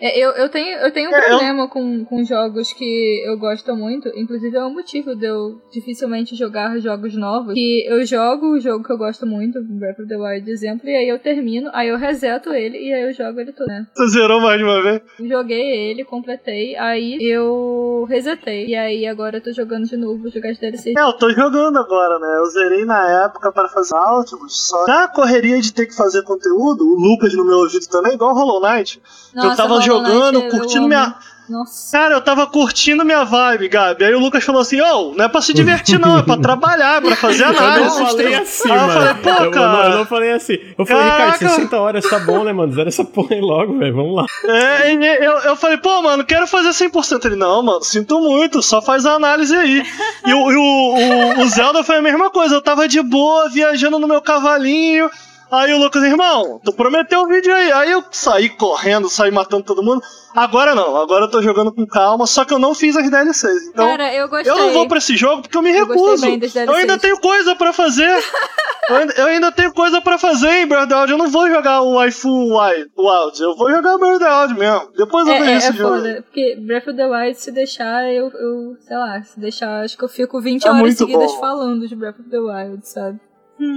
É. 0.00 0.18
Eu, 0.24 0.30
eu 0.32 0.48
tenho, 0.48 0.76
eu 0.78 0.92
tenho 0.92 1.10
um 1.10 1.14
É, 1.14 1.18
eu- 1.18 1.24
problema 1.28 1.68
com, 1.68 2.04
com 2.04 2.24
jogos 2.24 2.72
que 2.72 3.24
eu 3.26 3.38
gosto 3.38 3.74
muito. 3.74 4.08
Inclusive, 4.16 4.56
é 4.56 4.64
um 4.64 4.72
motivo 4.74 5.14
de 5.16 5.26
eu 5.26 5.60
dificilmente 5.72 6.34
jogar 6.36 6.78
jogos 6.78 7.14
novos. 7.14 7.54
Que 7.54 7.84
eu 7.88 8.04
jogo 8.04 8.52
o 8.54 8.60
jogo 8.60 8.84
que 8.84 8.92
eu 8.92 8.98
gosto 8.98 9.26
muito, 9.26 9.60
Breath 9.62 9.98
of 10.00 10.08
the 10.08 10.16
Wild, 10.16 10.50
exemplo, 10.50 10.88
e 10.88 10.94
aí 10.94 11.08
eu 11.08 11.18
termino, 11.18 11.70
aí 11.72 11.88
eu 11.88 11.96
reseto 11.96 12.52
ele 12.52 12.78
e 12.78 12.92
aí 12.92 13.02
eu 13.02 13.12
jogo 13.12 13.40
ele 13.40 13.52
todo, 13.52 13.66
né? 13.68 13.86
Você 13.94 14.08
zerou 14.18 14.40
mais 14.40 14.58
de 14.58 14.64
uma 14.64 14.82
vez? 14.82 15.02
Joguei 15.20 15.90
ele, 15.90 16.04
completei, 16.04 16.76
aí 16.76 17.18
eu 17.20 18.06
resetei. 18.08 18.66
E 18.66 18.74
aí 18.74 19.06
agora 19.06 19.38
eu 19.38 19.42
tô 19.42 19.52
jogando 19.52 19.86
de 19.86 19.96
novo, 19.96 20.22
vou 20.22 20.30
jogar 20.30 20.52
de 20.52 20.60
DLC. 20.60 20.92
É, 20.96 21.02
eu 21.02 21.12
tô 21.14 21.30
jogando 21.30 21.78
agora, 21.78 22.18
né? 22.18 22.38
Eu 22.38 22.46
zerei 22.46 22.84
na 22.84 23.24
época 23.24 23.50
para 23.52 23.68
fazer 23.68 23.94
Ultimate, 23.94 24.52
só 24.52 24.86
na 24.86 25.08
correria 25.08 25.60
de 25.60 25.72
ter 25.72 25.86
que 25.86 25.94
fazer 25.96 26.22
conteúdo, 26.22 26.84
o 26.84 26.94
Lucas 27.00 27.34
no 27.34 27.44
meu 27.44 27.58
ouvido 27.58 27.86
também, 27.88 28.16
igual 28.18 28.34
Hollow 28.34 28.60
Knight. 28.60 29.00
que 29.32 29.38
eu 29.46 29.56
tava 29.56 29.68
Hollow 29.68 29.82
jogando, 29.82 30.40
Knight, 30.40 30.44
eu 30.54 30.58
curtindo 30.58 30.80
amo. 30.80 30.88
minha. 30.88 31.14
Nossa. 31.48 31.96
Cara, 31.96 32.12
eu 32.14 32.20
tava 32.20 32.46
curtindo 32.46 33.06
minha 33.06 33.24
vibe, 33.24 33.68
Gabi. 33.70 34.04
Aí 34.04 34.14
o 34.14 34.18
Lucas 34.18 34.44
falou 34.44 34.60
assim: 34.60 34.78
Ô, 34.82 35.14
não 35.14 35.24
é 35.24 35.28
pra 35.28 35.40
se 35.40 35.54
divertir, 35.54 35.98
não, 35.98 36.18
é 36.18 36.22
pra 36.22 36.36
trabalhar, 36.42 36.98
é 36.98 37.00
pra 37.00 37.16
fazer 37.16 37.44
Eu 37.44 37.52
não 37.54 37.58
análise. 37.58 37.96
falei 38.04 38.34
assim, 38.34 38.70
Aí 38.70 38.76
eu 38.78 38.86
mano. 38.86 38.92
falei, 39.00 39.14
pô, 39.14 39.30
eu, 39.30 39.34
eu 39.36 39.44
não, 39.44 39.50
cara. 39.52 39.88
eu 39.90 39.98
não 39.98 40.04
falei 40.04 40.32
assim. 40.32 40.58
Eu 40.76 40.84
falei, 40.84 41.02
Caraca. 41.10 41.32
Ricardo, 41.32 41.54
60 41.54 41.76
horas 41.80 42.04
tá 42.06 42.18
bom, 42.18 42.44
né, 42.44 42.52
mano? 42.52 42.70
Zera 42.74 42.88
essa 42.90 43.02
porra 43.02 43.34
aí 43.34 43.40
logo, 43.40 43.78
velho. 43.78 43.94
Vamos 43.96 44.14
lá. 44.16 44.26
É, 44.44 44.92
eu, 44.92 45.32
eu 45.38 45.56
falei, 45.56 45.78
pô, 45.78 46.02
mano, 46.02 46.22
quero 46.22 46.46
fazer 46.46 46.68
100%. 46.68 47.24
Ele, 47.24 47.36
não, 47.36 47.62
mano, 47.62 47.82
sinto 47.82 48.20
muito, 48.20 48.60
só 48.62 48.82
faz 48.82 49.06
a 49.06 49.12
análise 49.14 49.56
aí. 49.56 49.82
E, 50.26 50.34
o, 50.34 50.52
e 50.52 50.54
o, 50.56 50.60
o, 50.60 51.40
o 51.44 51.48
Zelda 51.48 51.82
foi 51.82 51.96
a 51.96 52.02
mesma 52.02 52.28
coisa, 52.28 52.56
eu 52.56 52.60
tava 52.60 52.86
de 52.86 53.00
boa, 53.00 53.48
viajando 53.48 53.98
no 53.98 54.06
meu 54.06 54.20
cavalinho. 54.20 55.08
Aí 55.50 55.72
o 55.72 55.78
Lucas, 55.78 56.02
irmão, 56.02 56.60
tu 56.62 56.72
prometeu 56.72 57.20
o 57.22 57.26
vídeo 57.26 57.54
aí. 57.54 57.72
Aí 57.72 57.90
eu 57.90 58.04
saí 58.10 58.48
correndo, 58.50 59.08
saí 59.08 59.30
matando 59.30 59.62
todo 59.64 59.82
mundo. 59.82 60.02
Agora 60.36 60.74
não, 60.74 60.94
agora 60.96 61.24
eu 61.24 61.30
tô 61.30 61.40
jogando 61.40 61.72
com 61.72 61.86
calma, 61.86 62.26
só 62.26 62.44
que 62.44 62.52
eu 62.52 62.58
não 62.58 62.74
fiz 62.74 62.94
as 62.96 63.10
DLCs. 63.10 63.68
Então, 63.68 63.86
Cara, 63.88 64.14
eu 64.14 64.28
gostei. 64.28 64.52
eu 64.52 64.56
não 64.58 64.72
vou 64.72 64.86
pra 64.86 64.98
esse 64.98 65.16
jogo 65.16 65.40
porque 65.42 65.56
eu 65.56 65.62
me 65.62 65.70
Eu 65.70 65.86
recuso. 65.86 66.38
das 66.38 66.54
Eu 66.54 66.74
ainda 66.74 66.98
tenho 66.98 67.18
coisa 67.18 67.56
pra 67.56 67.72
fazer. 67.72 68.06
eu, 68.90 68.96
ainda, 68.96 69.12
eu 69.14 69.26
ainda 69.26 69.50
tenho 69.50 69.72
coisa 69.72 70.00
pra 70.02 70.18
fazer 70.18 70.50
em 70.50 70.66
Breath 70.66 70.82
of 70.82 70.88
the 70.90 70.96
Wild. 70.96 71.12
Eu 71.12 71.18
não 71.18 71.30
vou 71.30 71.48
jogar 71.48 71.80
o 71.80 71.94
Waifu 71.94 72.28
Wild. 72.28 73.42
Eu 73.42 73.56
vou 73.56 73.70
jogar 73.70 73.96
Breath 73.96 74.16
of 74.16 74.18
the 74.24 74.40
Wild 74.40 74.54
mesmo. 74.58 74.92
Depois 74.96 75.26
eu 75.26 75.32
É, 75.32 75.38
vejo 75.38 75.50
é, 75.50 75.56
esse 75.56 75.68
é 75.68 75.72
jogo. 75.72 75.94
foda, 75.96 76.22
porque 76.26 76.56
Breath 76.60 76.88
of 76.88 76.96
the 76.96 77.06
Wild, 77.06 77.40
se 77.40 77.50
deixar, 77.50 78.04
eu, 78.12 78.26
eu, 78.30 78.76
sei 78.80 78.96
lá, 78.98 79.22
se 79.22 79.40
deixar, 79.40 79.82
acho 79.82 79.96
que 79.96 80.04
eu 80.04 80.08
fico 80.10 80.40
20 80.42 80.66
É 80.66 80.70
horas 80.70 80.94
seguidas 80.98 81.32
bom. 81.32 81.40
falando 81.40 81.88
de 81.88 81.96
Breath 81.96 82.20
of 82.20 82.28
the 82.28 82.38
Wild, 82.38 82.86
sabe? 82.86 83.18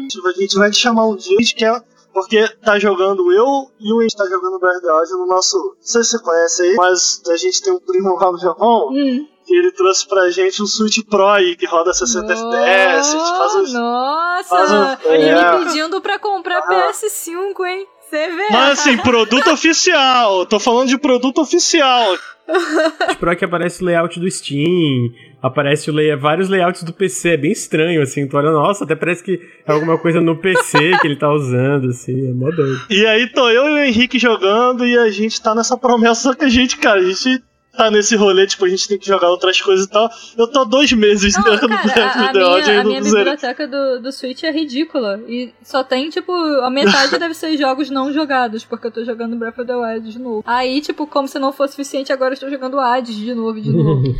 Tipo, 0.09 0.27
A 0.27 0.31
gente 0.33 0.55
vai 0.57 0.69
te 0.71 0.77
chamar 0.77 1.07
um 1.07 1.15
dia, 1.15 1.35
a 1.37 1.41
gente 1.41 1.55
quer. 1.55 1.83
Porque 2.13 2.45
tá 2.65 2.77
jogando 2.77 3.31
eu 3.31 3.71
e 3.79 3.93
o 3.93 4.01
Enzo 4.03 4.17
tá 4.17 4.25
jogando 4.25 4.59
Breath 4.59 4.77
of 4.77 4.85
the 4.85 4.91
Wild 4.93 5.11
no 5.13 5.27
nosso. 5.27 5.57
Não 5.57 5.75
sei 5.79 6.03
se 6.03 6.09
você 6.11 6.19
conhece 6.19 6.61
aí, 6.61 6.75
mas 6.75 7.21
a 7.29 7.37
gente 7.37 7.61
tem 7.61 7.71
um 7.73 7.79
primo 7.79 8.15
lá 8.19 8.31
no 8.33 8.37
Japão 8.37 8.89
Hum. 8.91 9.25
que 9.47 9.55
ele 9.55 9.71
trouxe 9.71 10.05
pra 10.09 10.29
gente 10.29 10.61
um 10.61 10.65
Switch 10.67 10.97
Pro 11.09 11.25
aí 11.27 11.55
que 11.55 11.65
roda 11.65 11.93
60 11.93 12.25
FPS. 12.33 13.15
A 13.15 13.17
gente 13.17 13.37
faz 13.37 13.55
uns. 13.55 13.73
Nossa! 13.73 14.49
faz 14.49 15.05
Ele 15.05 15.23
é. 15.29 15.51
me 15.59 15.65
pedindo 15.65 16.01
pra 16.01 16.19
comprar 16.19 16.61
PS5, 16.63 17.65
hein? 17.65 17.87
Você 18.09 18.27
vê? 18.27 18.47
Mas 18.51 18.79
assim, 18.79 18.97
produto 18.97 19.47
oficial. 19.53 20.45
Tô 20.45 20.59
falando 20.59 20.89
de 20.89 20.97
produto 20.97 21.39
oficial. 21.41 22.13
Pro 23.21 23.37
que 23.37 23.45
aparece 23.45 23.81
o 23.81 23.85
layout 23.85 24.19
do 24.19 24.29
Steam, 24.29 25.13
aparece 25.41 25.91
vários 26.19 26.49
layouts 26.49 26.83
do 26.83 26.93
PC, 26.93 27.29
é 27.29 27.37
bem 27.37 27.51
estranho, 27.51 28.01
assim, 28.01 28.27
tu 28.27 28.37
olha, 28.37 28.51
nossa, 28.51 28.83
até 28.83 28.95
parece 28.95 29.23
que 29.23 29.41
é 29.65 29.71
alguma 29.71 29.97
coisa 29.97 30.21
no 30.21 30.35
PC 30.35 30.97
que 31.01 31.07
ele 31.07 31.15
tá 31.15 31.31
usando, 31.31 31.89
assim, 31.89 32.29
é 32.29 32.33
mó 32.33 32.49
doido. 32.51 32.79
E 32.89 33.05
aí 33.05 33.27
tô 33.27 33.49
eu 33.49 33.67
e 33.67 33.71
o 33.71 33.77
Henrique 33.77 34.19
jogando 34.19 34.85
e 34.85 34.97
a 34.97 35.09
gente 35.09 35.41
tá 35.41 35.55
nessa 35.55 35.77
promessa, 35.77 36.35
que 36.35 36.45
a 36.45 36.49
gente, 36.49 36.77
cara, 36.77 36.99
a 36.99 37.05
gente 37.05 37.41
tá 37.75 37.89
nesse 37.89 38.15
rolê, 38.15 38.45
tipo, 38.45 38.65
a 38.65 38.69
gente 38.69 38.87
tem 38.87 38.97
que 38.97 39.07
jogar 39.07 39.29
outras 39.29 39.59
coisas 39.61 39.85
e 39.85 39.89
tal. 39.89 40.09
Eu 40.37 40.47
tô 40.47 40.61
há 40.61 40.63
dois 40.63 40.91
meses 40.91 41.35
Não, 41.35 41.43
dentro 41.43 41.69
cara, 41.69 42.27
do 42.27 42.33
the 42.33 42.45
Wild 42.45 42.61
e 42.61 42.71
minha, 42.71 42.81
a 42.81 42.83
minha 42.83 43.01
não 43.01 43.11
biblioteca 43.11 43.67
do, 43.67 43.99
do 44.01 44.11
Switch 44.11 44.43
é 44.43 44.51
ridícula. 44.51 45.21
E 45.27 45.53
só 45.63 45.83
tem, 45.83 46.09
tipo, 46.09 46.31
a 46.33 46.69
metade 46.69 47.17
deve 47.19 47.33
ser 47.33 47.57
jogos 47.57 47.89
não 47.89 48.11
jogados, 48.13 48.65
porque 48.65 48.87
eu 48.87 48.91
tô 48.91 49.03
jogando 49.03 49.35
Breath 49.35 49.59
of 49.59 49.67
the 49.67 49.75
Wild 49.75 50.11
de 50.11 50.19
novo. 50.19 50.43
Aí, 50.45 50.81
tipo, 50.81 51.07
como 51.07 51.27
se 51.27 51.39
não 51.39 51.53
fosse 51.53 51.73
suficiente, 51.73 52.11
agora 52.11 52.31
eu 52.31 52.35
estou 52.35 52.49
jogando 52.49 52.79
Hades 52.79 53.15
de 53.15 53.33
novo 53.33 53.59
de 53.59 53.71
novo. 53.71 54.01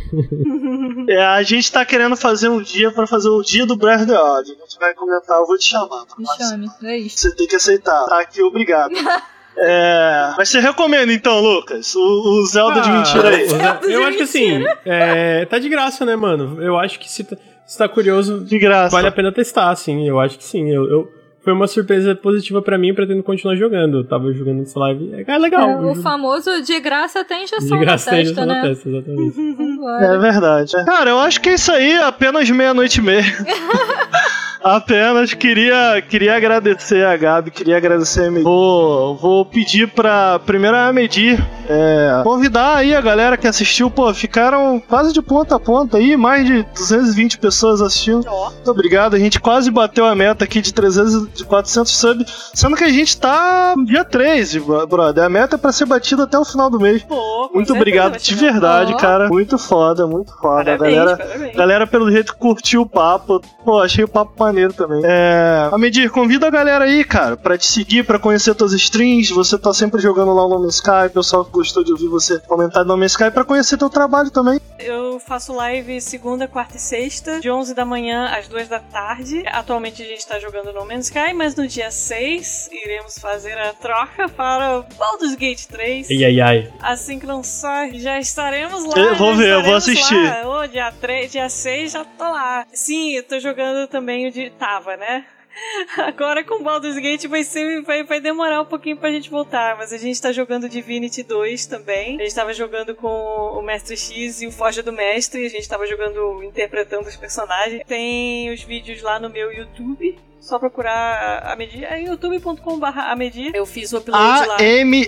É, 1.08 1.24
a 1.24 1.42
gente 1.42 1.70
tá 1.70 1.84
querendo 1.84 2.16
fazer 2.16 2.48
um 2.48 2.62
dia 2.62 2.90
pra 2.92 3.06
fazer 3.06 3.28
o 3.28 3.42
dia 3.42 3.66
do 3.66 3.76
Breath 3.76 4.02
of 4.02 4.06
the 4.06 4.12
Wild. 4.12 4.52
A 4.52 4.64
gente 4.64 4.78
vai 4.78 4.94
comentar, 4.94 5.38
eu 5.38 5.46
vou 5.46 5.58
te 5.58 5.64
chamar. 5.64 6.04
Me 6.16 6.24
mas 6.24 6.36
chame, 6.36 6.70
é 6.84 6.98
isso. 6.98 7.18
Você 7.18 7.34
tem 7.34 7.46
que 7.46 7.56
aceitar. 7.56 8.06
Tá 8.06 8.20
aqui, 8.20 8.40
obrigado. 8.42 8.92
É, 9.56 10.32
mas 10.38 10.48
você 10.48 10.60
recomenda 10.60 11.12
então, 11.12 11.40
Lucas, 11.40 11.94
o, 11.94 12.00
o 12.00 12.46
Zelda 12.46 12.80
de 12.80 12.88
Ah, 12.90 12.92
mentira 12.98 13.28
aí. 13.28 13.48
Zelda- 13.48 13.80
Eu 13.86 14.04
acho 14.04 14.16
que 14.16 14.22
assim, 14.22 14.64
é, 14.84 15.44
tá 15.44 15.58
de 15.58 15.68
graça, 15.68 16.04
né, 16.06 16.16
mano? 16.16 16.62
Eu 16.62 16.78
acho 16.78 16.98
que 16.98 17.10
se 17.10 17.22
tá, 17.24 17.36
se 17.66 17.76
tá 17.78 17.88
curioso, 17.88 18.40
De 18.40 18.58
graça. 18.58 18.94
vale 18.96 19.08
a 19.08 19.12
pena 19.12 19.30
testar, 19.30 19.70
assim, 19.70 20.08
eu 20.08 20.18
acho 20.20 20.38
que 20.38 20.44
sim. 20.44 20.70
Eu, 20.70 20.88
eu- 20.90 21.12
foi 21.44 21.52
uma 21.52 21.66
surpresa 21.66 22.14
positiva 22.14 22.62
pra 22.62 22.78
mim 22.78 22.94
pretendo 22.94 23.20
continuar 23.22 23.56
jogando. 23.56 23.98
Eu 23.98 24.04
tava 24.06 24.32
jogando 24.32 24.60
nessa 24.60 24.78
live, 24.78 25.12
é 25.26 25.38
legal. 25.38 25.68
É, 25.70 25.76
o 25.90 25.94
famoso 25.96 26.62
de 26.62 26.78
graça 26.78 27.24
tem 27.24 27.42
injeção 27.42 27.78
de 27.78 27.84
graça 27.84 28.10
na 28.12 28.16
tem 28.16 28.26
testa, 28.26 28.46
né? 28.46 28.62
testa, 28.62 28.88
exatamente. 28.88 29.36
É 30.00 30.18
verdade. 30.18 30.72
Cara, 30.86 31.10
eu 31.10 31.18
acho 31.18 31.40
que 31.40 31.48
é 31.48 31.54
isso 31.54 31.72
aí, 31.72 31.94
apenas 31.98 32.48
meia-noite 32.48 33.00
e 33.00 33.02
meia. 33.02 33.24
apenas 34.62 35.34
queria, 35.34 36.02
queria 36.02 36.36
agradecer 36.36 37.04
a 37.04 37.16
Gabi, 37.16 37.50
queria 37.50 37.76
agradecer 37.76 38.26
a 38.26 38.30
Medir. 38.30 38.44
Vou, 38.44 39.16
vou 39.16 39.44
pedir 39.44 39.88
pra 39.88 40.38
primeiro 40.40 40.76
a 40.76 40.92
Medir 40.92 41.42
é, 41.68 42.20
convidar 42.22 42.76
aí 42.76 42.94
a 42.94 43.00
galera 43.00 43.36
que 43.36 43.46
assistiu. 43.46 43.90
Pô, 43.90 44.12
ficaram 44.12 44.82
quase 44.88 45.12
de 45.12 45.22
ponta 45.22 45.56
a 45.56 45.60
ponta 45.60 45.96
aí, 45.96 46.16
mais 46.16 46.46
de 46.46 46.62
220 46.74 47.38
pessoas 47.38 47.80
assistindo. 47.80 48.24
Muito 48.28 48.70
obrigado, 48.70 49.14
a 49.14 49.18
gente 49.18 49.40
quase 49.40 49.70
bateu 49.70 50.04
a 50.04 50.14
meta 50.14 50.44
aqui 50.44 50.60
de 50.60 50.72
300, 50.72 51.32
de 51.32 51.44
400 51.44 51.92
subs, 51.92 52.50
sendo 52.54 52.76
que 52.76 52.84
a 52.84 52.88
gente 52.88 53.16
tá 53.16 53.74
no 53.76 53.84
dia 53.84 54.04
3, 54.04 54.56
brother. 54.88 55.24
A 55.24 55.28
meta 55.28 55.56
é 55.56 55.58
pra 55.58 55.72
ser 55.72 55.86
batida 55.86 56.24
até 56.24 56.38
o 56.38 56.44
final 56.44 56.68
do 56.70 56.78
mês. 56.80 57.02
Pô, 57.02 57.50
Muito 57.54 57.72
obrigado 57.74 58.18
de 58.18 58.34
verdade, 58.34 58.96
cara. 58.96 59.28
Muito 59.28 59.58
foda, 59.58 60.06
muito 60.06 60.32
foda. 60.36 60.64
Parabéns, 60.64 60.94
galera, 60.94 61.16
parabéns. 61.16 61.56
galera, 61.56 61.86
pelo 61.86 62.10
jeito, 62.10 62.36
curtiu 62.36 62.82
o 62.82 62.86
papo. 62.86 63.40
Pô, 63.64 63.80
achei 63.80 64.04
o 64.04 64.08
papo 64.08 64.32
maneiro 64.52 64.72
também. 64.72 65.02
É. 65.04 65.68
Amedir, 65.72 66.10
convida 66.10 66.46
a 66.46 66.50
galera 66.50 66.84
aí, 66.84 67.02
cara, 67.04 67.36
pra 67.36 67.56
te 67.56 67.66
seguir, 67.66 68.04
pra 68.04 68.18
conhecer 68.18 68.54
tuas 68.54 68.72
streams. 68.72 69.32
Você 69.32 69.58
tá 69.58 69.72
sempre 69.72 70.00
jogando 70.00 70.32
lá 70.32 70.42
no 70.42 70.50
No 70.50 70.60
Man's 70.60 70.74
Sky. 70.76 71.06
O 71.06 71.10
pessoal 71.10 71.44
que 71.44 71.50
gostou 71.50 71.82
de 71.82 71.92
ouvir 71.92 72.08
você 72.08 72.38
comentar 72.40 72.84
no 72.84 72.96
Man's 72.96 73.12
Sky 73.12 73.30
pra 73.30 73.44
conhecer 73.44 73.78
teu 73.78 73.88
trabalho 73.88 74.30
também. 74.30 74.60
Eu 74.78 75.18
faço 75.20 75.52
live 75.52 76.00
segunda, 76.00 76.46
quarta 76.46 76.76
e 76.76 76.80
sexta, 76.80 77.40
de 77.40 77.50
11 77.50 77.74
da 77.74 77.84
manhã 77.84 78.26
às 78.26 78.48
2 78.48 78.68
da 78.68 78.80
tarde. 78.80 79.42
Atualmente 79.46 80.02
a 80.02 80.06
gente 80.06 80.26
tá 80.26 80.38
jogando 80.38 80.72
No 80.72 80.84
Man's 80.86 81.06
Sky, 81.06 81.32
mas 81.34 81.54
no 81.56 81.66
dia 81.66 81.90
6 81.90 82.68
iremos 82.72 83.18
fazer 83.18 83.56
a 83.58 83.72
troca 83.72 84.28
para 84.28 84.78
o 84.78 84.84
Baldur's 84.98 85.34
Gate 85.34 85.66
3. 85.66 86.08
Ai, 86.10 86.24
ai, 86.24 86.40
ai. 86.40 86.72
Assim 86.80 87.18
que 87.18 87.26
lançar, 87.26 87.90
já 87.94 88.18
estaremos 88.18 88.84
lá. 88.84 88.98
Eu 88.98 89.16
vou 89.16 89.34
ver, 89.34 89.50
eu 89.50 89.62
vou 89.62 89.74
assistir. 89.74 90.14
Lá. 90.14 90.62
Ô, 90.62 90.66
dia 90.66 90.92
3, 91.00 91.30
dia 91.30 91.48
6 91.48 91.92
já 91.92 92.04
tô 92.04 92.24
lá. 92.24 92.66
Sim, 92.72 93.12
eu 93.12 93.22
tô 93.22 93.38
jogando 93.38 93.86
também 93.86 94.28
o 94.28 94.32
de. 94.32 94.41
Tava, 94.50 94.96
né? 94.96 95.24
Agora 95.98 96.42
com 96.44 96.56
o 96.56 96.62
Baldur's 96.62 96.96
Gate 96.96 97.26
vai, 97.26 97.44
ser, 97.44 97.82
vai, 97.82 98.02
vai 98.04 98.20
demorar 98.20 98.60
um 98.62 98.64
pouquinho 98.64 98.96
pra 98.96 99.10
gente 99.10 99.30
voltar, 99.30 99.76
mas 99.76 99.92
a 99.92 99.98
gente 99.98 100.20
tá 100.20 100.32
jogando 100.32 100.68
Divinity 100.68 101.22
2 101.22 101.66
também. 101.66 102.20
A 102.20 102.24
gente 102.24 102.34
tava 102.34 102.52
jogando 102.52 102.94
com 102.94 103.08
o 103.08 103.62
Mestre 103.62 103.96
X 103.96 104.42
e 104.42 104.46
o 104.46 104.52
Forja 104.52 104.82
do 104.82 104.92
Mestre, 104.92 105.46
a 105.46 105.50
gente 105.50 105.68
tava 105.68 105.86
jogando, 105.86 106.42
interpretando 106.42 107.06
os 107.06 107.16
personagens. 107.16 107.82
Tem 107.86 108.50
os 108.52 108.62
vídeos 108.62 109.02
lá 109.02 109.18
no 109.20 109.30
meu 109.30 109.52
YouTube. 109.52 110.18
Só 110.40 110.58
procurar 110.58 111.40
a 111.44 111.54
medir. 111.54 111.84
É 111.84 112.00
youtube.com.br 112.00 112.86
a 112.86 113.14
medir. 113.14 113.54
Eu 113.54 113.64
fiz 113.64 113.92
o 113.92 113.98
upload 113.98 114.48
lá. 114.48 114.56
A-M-E-D-Y-R. 114.56 115.06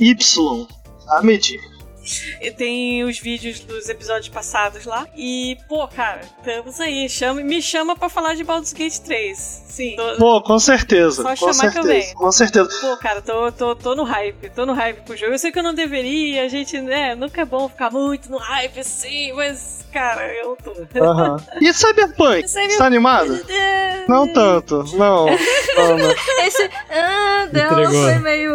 Y. 0.00 0.66
Amedir. 1.08 1.77
E 2.40 2.50
Tem 2.50 3.04
os 3.04 3.18
vídeos 3.18 3.60
dos 3.60 3.88
episódios 3.88 4.28
passados 4.28 4.84
lá. 4.84 5.06
E, 5.16 5.56
pô, 5.68 5.86
cara, 5.88 6.20
estamos 6.38 6.80
aí. 6.80 7.08
Chama, 7.08 7.40
me 7.42 7.60
chama 7.62 7.96
pra 7.96 8.08
falar 8.08 8.34
de 8.34 8.44
Baldur's 8.44 8.72
Gate 8.72 8.98
3. 8.98 9.62
Sim. 9.68 9.94
Tô, 9.96 10.16
Pô, 10.16 10.42
com 10.42 10.58
certeza. 10.58 11.22
Só 11.22 11.28
com 11.30 11.36
chamar 11.52 11.72
que 11.72 11.78
eu 11.78 11.82
certeza. 11.84 11.88
venho. 12.06 12.14
Com 12.16 12.32
certeza. 12.32 12.68
Pô, 12.80 12.96
cara, 12.96 13.22
tô, 13.22 13.52
tô, 13.52 13.76
tô 13.76 13.94
no 13.94 14.02
hype, 14.02 14.50
tô 14.50 14.66
no 14.66 14.72
hype 14.72 15.02
pro 15.04 15.16
jogo. 15.16 15.32
Eu 15.32 15.38
sei 15.38 15.52
que 15.52 15.58
eu 15.58 15.62
não 15.62 15.74
deveria, 15.74 16.42
a 16.44 16.48
gente, 16.48 16.80
né, 16.80 17.14
nunca 17.14 17.42
é 17.42 17.44
bom 17.44 17.68
ficar 17.68 17.90
muito 17.90 18.28
no 18.30 18.38
hype 18.38 18.80
assim, 18.80 19.32
mas, 19.34 19.84
cara, 19.92 20.26
eu 20.34 20.56
tô. 20.56 20.72
E 21.60 21.72
Cyberpunk? 21.72 22.48
Cyber- 22.48 22.76
Tá 22.78 22.86
animado? 22.86 23.40
Não 24.08 24.32
tanto. 24.32 24.84
Não. 24.96 25.26
não, 25.26 25.98
não. 25.98 26.14
Esse 26.44 26.70
ah, 26.90 27.46
dela 27.52 27.82
Entregou. 27.82 28.02
foi 28.04 28.18
meio. 28.18 28.52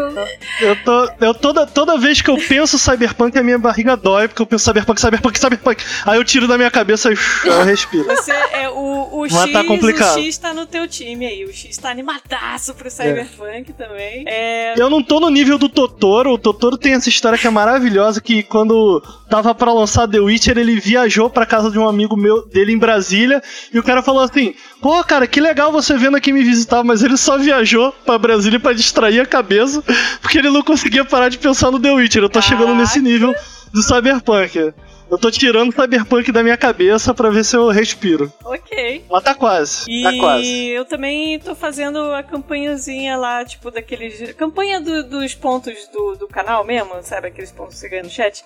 Eu 0.62 0.84
tô. 0.84 1.10
Eu 1.22 1.34
toda, 1.34 1.66
toda 1.68 1.98
vez 1.98 2.22
que 2.22 2.30
eu 2.30 2.38
penso 2.38 2.78
Cyberpunk, 2.80 3.38
a 3.44 3.46
minha 3.46 3.60
barriga 3.60 3.96
dói, 3.96 4.28
porque 4.28 4.42
eu 4.42 4.46
penso 4.46 4.64
Cyberpunk, 4.66 5.00
Cyberpunk, 5.00 5.38
Cyberpunk. 5.38 5.84
Aí 6.06 6.18
eu 6.18 6.24
tiro 6.24 6.48
da 6.48 6.58
minha 6.58 6.72
cabeça 6.72 7.12
e 7.12 7.18
eu 7.46 7.64
respiro. 7.64 8.06
Você 8.06 8.32
é 8.32 8.70
o, 8.70 9.10
o 9.12 9.22
Mas 9.22 9.34
X, 9.34 9.52
tá 9.52 9.64
complicado. 9.64 10.18
o 10.18 10.24
X 10.24 10.38
tá 10.38 10.54
no 10.54 10.66
teu 10.66 10.88
time 10.88 11.26
aí. 11.26 11.46
O 11.46 11.54
X 11.54 11.78
tá 11.78 11.90
animadaço 11.90 12.74
pro 12.74 12.90
Cyberpunk 12.90 13.74
também. 13.74 14.24
É. 14.28 14.74
Eu 14.78 14.90
não 14.90 15.04
tô 15.04 15.20
no 15.20 15.30
nível 15.30 15.58
do 15.58 15.70
Totoro. 15.70 16.32
O 16.32 16.38
Totoro 16.38 16.78
tem 16.78 16.94
essa 16.94 17.10
história 17.10 17.38
que 17.38 17.46
é 17.46 17.50
maravilhosa, 17.50 18.22
que 18.22 18.42
quando 18.44 19.04
tava 19.30 19.54
pra 19.54 19.74
lançar 19.74 20.08
The 20.08 20.20
Witcher, 20.20 20.58
ele 20.58 20.80
viajou 20.80 21.30
pra 21.30 21.46
casa 21.46 21.70
de 21.70 21.78
um 21.78 21.88
amigo 21.88 22.16
meu 22.16 22.46
dele 22.48 22.72
em 22.72 22.78
Brasília, 22.78 23.42
e 23.74 23.80
o 23.80 23.84
cara 23.84 24.02
falou 24.02 24.22
assim: 24.22 24.54
"Pô, 24.82 25.04
cara, 25.04 25.28
que 25.28 25.42
legal 25.42 25.72
você 25.72 25.98
vendo 25.98 26.16
aqui 26.16 26.32
me 26.32 26.44
visitar", 26.44 26.84
mas 26.84 27.04
ele 27.04 27.18
só 27.18 27.38
viajou 27.38 27.92
pra 28.06 28.18
Brasília 28.18 28.60
pra 28.60 28.74
distrair 28.74 29.20
a 29.20 29.26
cabeça, 29.26 29.84
porque 30.22 30.38
ele 30.38 30.50
não 30.50 30.62
conseguia 30.62 31.04
parar 31.04 31.30
de 31.30 31.38
pensar 31.38 31.72
no 31.72 31.80
The 31.80 31.92
Witcher. 31.92 32.24
Eu 32.24 32.30
tô 32.30 32.42
chegando 32.42 32.68
Caraca. 32.68 32.82
nesse 32.82 33.00
nível 33.00 33.33
do 33.74 33.82
Cyberpunk. 33.82 34.74
Eu 35.10 35.18
tô 35.18 35.30
tirando 35.30 35.70
o 35.70 35.74
Cyberpunk 35.82 36.32
da 36.32 36.42
minha 36.42 36.58
cabeça 36.58 37.14
pra 37.14 37.30
ver 37.30 37.44
se 37.44 37.56
eu 37.56 37.68
respiro. 37.70 38.32
Ok. 38.44 39.06
Mas 39.12 39.24
tá 39.24 39.36
quase. 39.36 39.86
E 39.92 40.02
Tá 40.04 40.14
quase. 40.18 40.68
eu 40.70 40.86
também 40.86 41.38
tô 41.40 41.54
fazendo 41.54 42.00
a 42.14 42.24
campanhazinha 42.24 43.16
lá, 43.18 43.44
tipo, 43.46 43.70
daqueles. 43.70 44.34
Campanha 44.34 44.80
do- 44.82 45.04
dos 45.04 45.36
pontos 45.36 45.74
do, 45.94 46.16
do 46.16 46.28
canal 46.28 46.64
mesmo, 46.64 46.92
sabe? 47.04 47.28
Aqueles 47.28 47.52
pontos 47.52 47.76
que 47.76 47.82
você 47.82 47.90
ganha 47.90 48.04
no 48.04 48.10
chat. 48.10 48.44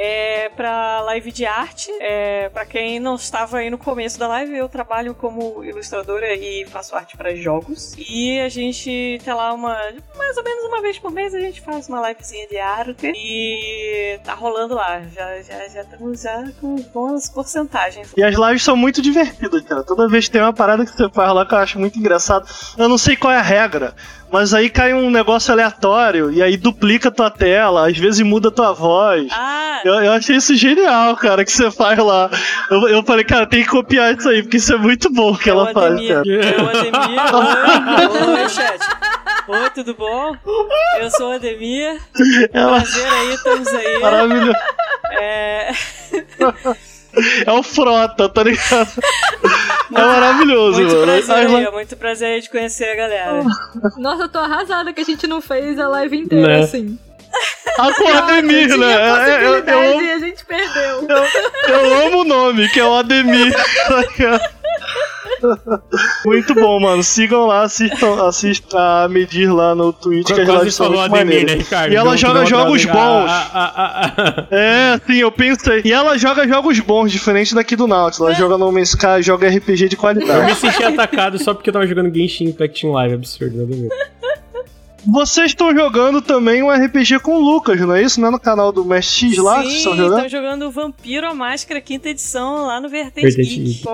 É 0.00 0.48
pra 0.50 1.00
live 1.00 1.32
de 1.32 1.44
arte. 1.44 1.90
É, 2.00 2.48
pra 2.50 2.64
quem 2.64 3.00
não 3.00 3.16
estava 3.16 3.58
aí 3.58 3.68
no 3.68 3.78
começo 3.78 4.18
da 4.18 4.28
live, 4.28 4.56
eu 4.56 4.68
trabalho 4.68 5.14
como 5.14 5.64
ilustradora 5.64 6.34
e 6.34 6.64
faço 6.66 6.94
arte 6.94 7.16
para 7.16 7.34
jogos. 7.34 7.94
E 7.98 8.38
a 8.40 8.48
gente 8.48 9.20
tá 9.24 9.34
lá 9.34 9.52
uma. 9.52 9.76
Mais 10.16 10.36
ou 10.36 10.44
menos 10.44 10.64
uma 10.64 10.80
vez 10.80 10.98
por 10.98 11.10
mês 11.10 11.34
a 11.34 11.40
gente 11.40 11.60
faz 11.60 11.88
uma 11.88 12.08
livezinha 12.08 12.46
de 12.48 12.58
arte. 12.58 13.12
E 13.14 14.20
tá 14.24 14.34
rolando 14.34 14.74
lá. 14.74 15.02
Já 15.14 15.36
estamos 15.38 15.72
já, 15.72 15.82
estamos 15.82 15.98
estamos 15.98 16.22
já 16.22 16.52
com 16.60 16.76
boas 16.94 17.28
porcentagens. 17.28 18.12
E 18.16 18.22
as 18.22 18.36
lives 18.36 18.62
são 18.62 18.76
muito 18.76 19.02
divertidas, 19.02 19.62
cara. 19.62 19.82
Toda 19.82 20.08
vez 20.08 20.26
que 20.26 20.32
tem 20.32 20.42
uma 20.42 20.52
parada 20.52 20.84
que 20.84 20.92
você 20.92 21.08
faz 21.10 21.32
lá 21.32 21.44
que 21.44 21.54
eu 21.54 21.58
acho 21.58 21.78
muito 21.78 21.98
engraçado. 21.98 22.48
Eu 22.76 22.88
não 22.88 22.98
sei 22.98 23.16
qual 23.16 23.32
é 23.32 23.38
a 23.38 23.42
regra, 23.42 23.94
mas 24.30 24.54
aí 24.54 24.70
cai 24.70 24.94
um 24.94 25.10
negócio 25.10 25.52
aleatório 25.52 26.30
e 26.30 26.42
aí 26.42 26.56
duplica 26.56 27.10
tua 27.10 27.30
tela, 27.30 27.88
às 27.88 27.96
vezes 27.96 28.20
muda 28.20 28.50
tua 28.50 28.72
voz. 28.72 29.28
Ah, 29.32 29.80
Eu, 29.88 29.94
eu 30.04 30.12
achei 30.12 30.36
isso 30.36 30.54
genial, 30.54 31.16
cara, 31.16 31.44
que 31.44 31.50
você 31.52 31.70
faz 31.70 31.98
lá. 31.98 32.30
Eu, 32.70 32.88
eu 32.88 33.02
falei, 33.02 33.24
cara, 33.24 33.46
tem 33.46 33.62
que 33.62 33.68
copiar 33.68 34.16
isso 34.16 34.28
aí, 34.28 34.42
porque 34.42 34.56
isso 34.58 34.72
é 34.72 34.76
muito 34.76 35.10
bom 35.12 35.34
que 35.36 35.48
é 35.50 35.54
o 35.54 35.60
ela 35.60 35.72
faz, 35.72 35.92
Ademir. 35.94 36.14
cara. 36.14 36.24
É 36.28 36.62
o 36.62 36.68
Ademir. 36.68 38.28
Oi, 38.36 38.42
oi, 38.42 38.48
chat. 38.48 38.80
Oi, 39.48 39.70
tudo 39.74 39.94
bom? 39.94 40.36
Eu 41.00 41.10
sou 41.10 41.30
o 41.30 41.34
Ademir. 41.34 41.98
Ela 42.52 42.76
Prazer 42.80 43.06
aí, 43.12 43.34
estamos 43.34 43.68
aí. 43.68 43.98
maravilhoso. 43.98 44.58
É, 45.20 45.70
É 47.46 47.52
o 47.52 47.62
Frota, 47.62 48.28
tá 48.28 48.42
ligado? 48.42 48.88
É 49.90 50.00
maravilhoso, 50.00 50.78
muito 50.80 50.94
mano. 50.94 51.06
prazer 51.06 51.34
aí, 51.34 51.46
li- 51.64 51.70
muito 51.70 51.96
prazer 51.96 52.28
aí 52.34 52.40
de 52.42 52.50
conhecer 52.50 52.90
a 52.92 52.94
galera. 52.96 53.42
Nossa, 53.96 54.24
eu 54.24 54.28
tô 54.28 54.38
arrasada 54.38 54.92
que 54.92 55.00
a 55.00 55.04
gente 55.04 55.26
não 55.26 55.40
fez 55.40 55.78
a 55.78 55.88
live 55.88 56.16
inteira, 56.18 56.46
Né? 56.58 56.60
assim. 56.60 56.98
Ah, 57.78 57.92
com 57.96 58.04
o 58.04 58.16
Ademir, 58.16 58.66
Tinha 58.66 58.76
né? 58.76 58.92
É, 58.92 58.96
é, 58.96 59.46
Eu, 59.46 59.54
eu, 59.54 59.62
possibilidade 59.62 59.92
amo- 59.92 60.02
e 60.02 60.10
a 60.12 60.18
gente 60.18 60.44
perdeu. 60.44 61.06
eu, 61.68 61.74
eu 61.74 62.06
amo 62.06 62.20
o 62.20 62.24
nome, 62.24 62.68
que 62.68 62.80
é 62.80 62.84
o 62.84 62.94
Ademir. 62.94 63.52
tá? 63.54 64.40
Muito 66.24 66.52
bom, 66.54 66.80
mano. 66.80 67.02
Sigam 67.02 67.46
lá, 67.46 67.62
assistam, 67.62 68.26
assistam 68.26 68.76
a 68.78 69.08
medir 69.08 69.52
lá 69.52 69.74
no 69.74 69.92
Twitch, 69.92 70.26
que 70.26 70.32
as 70.32 70.38
Quase 70.46 70.58
lives 70.58 70.74
são 70.74 70.86
falou 70.86 71.00
muito 71.02 71.14
Ademir, 71.14 71.46
né. 71.46 71.54
Ricardo? 71.54 71.92
E 71.92 71.96
ela 71.96 72.10
Deu- 72.10 72.18
joga 72.18 72.40
uma 72.40 72.46
jogos 72.46 72.84
bons. 72.84 72.94
Ah, 73.30 73.50
ah, 73.54 73.72
ah, 73.76 74.12
ah. 74.18 74.46
É, 74.50 75.00
sim, 75.06 75.18
eu 75.18 75.30
pensei. 75.30 75.82
E 75.84 75.92
ela 75.92 76.18
joga 76.18 76.46
jogos 76.48 76.80
bons, 76.80 77.12
diferente 77.12 77.54
daqui 77.54 77.76
do 77.76 77.86
Nautilus. 77.86 78.20
Ela 78.30 78.34
joga 78.38 78.58
no 78.58 78.72
Man's 78.72 78.88
Sky, 78.90 79.22
joga 79.22 79.48
RPG 79.48 79.88
de 79.88 79.94
Eu 79.94 80.00
qualidade. 80.00 80.46
me 80.46 80.54
senti 80.56 80.82
atacado 80.82 81.38
só 81.42 81.54
porque 81.54 81.70
eu 81.70 81.72
tava 81.74 81.86
jogando 81.86 82.12
Genshin 82.12 82.46
Impact 82.46 82.86
em 82.86 82.90
live, 82.92 83.14
absurdo, 83.14 83.62
a 83.62 83.66
ver. 83.66 83.88
Vocês 85.06 85.52
estão 85.52 85.74
jogando 85.74 86.20
também 86.20 86.62
um 86.62 86.70
RPG 86.70 87.20
com 87.20 87.36
o 87.36 87.40
Lucas, 87.40 87.80
não 87.80 87.94
é 87.94 88.02
isso? 88.02 88.20
Não 88.20 88.28
é 88.28 88.30
no 88.32 88.40
canal 88.40 88.72
do 88.72 88.84
Mestre 88.84 89.28
X 89.30 89.38
lá 89.38 89.62
Sim, 89.62 89.76
estão 89.76 89.96
jogando? 89.96 90.28
jogando 90.28 90.70
Vampiro 90.70 91.26
a 91.26 91.34
Máscara, 91.34 91.80
quinta 91.80 92.08
edição, 92.08 92.66
lá 92.66 92.80
no 92.80 92.88
Vertente 92.88 93.26
Vertente 93.26 93.60
Geek. 93.60 93.84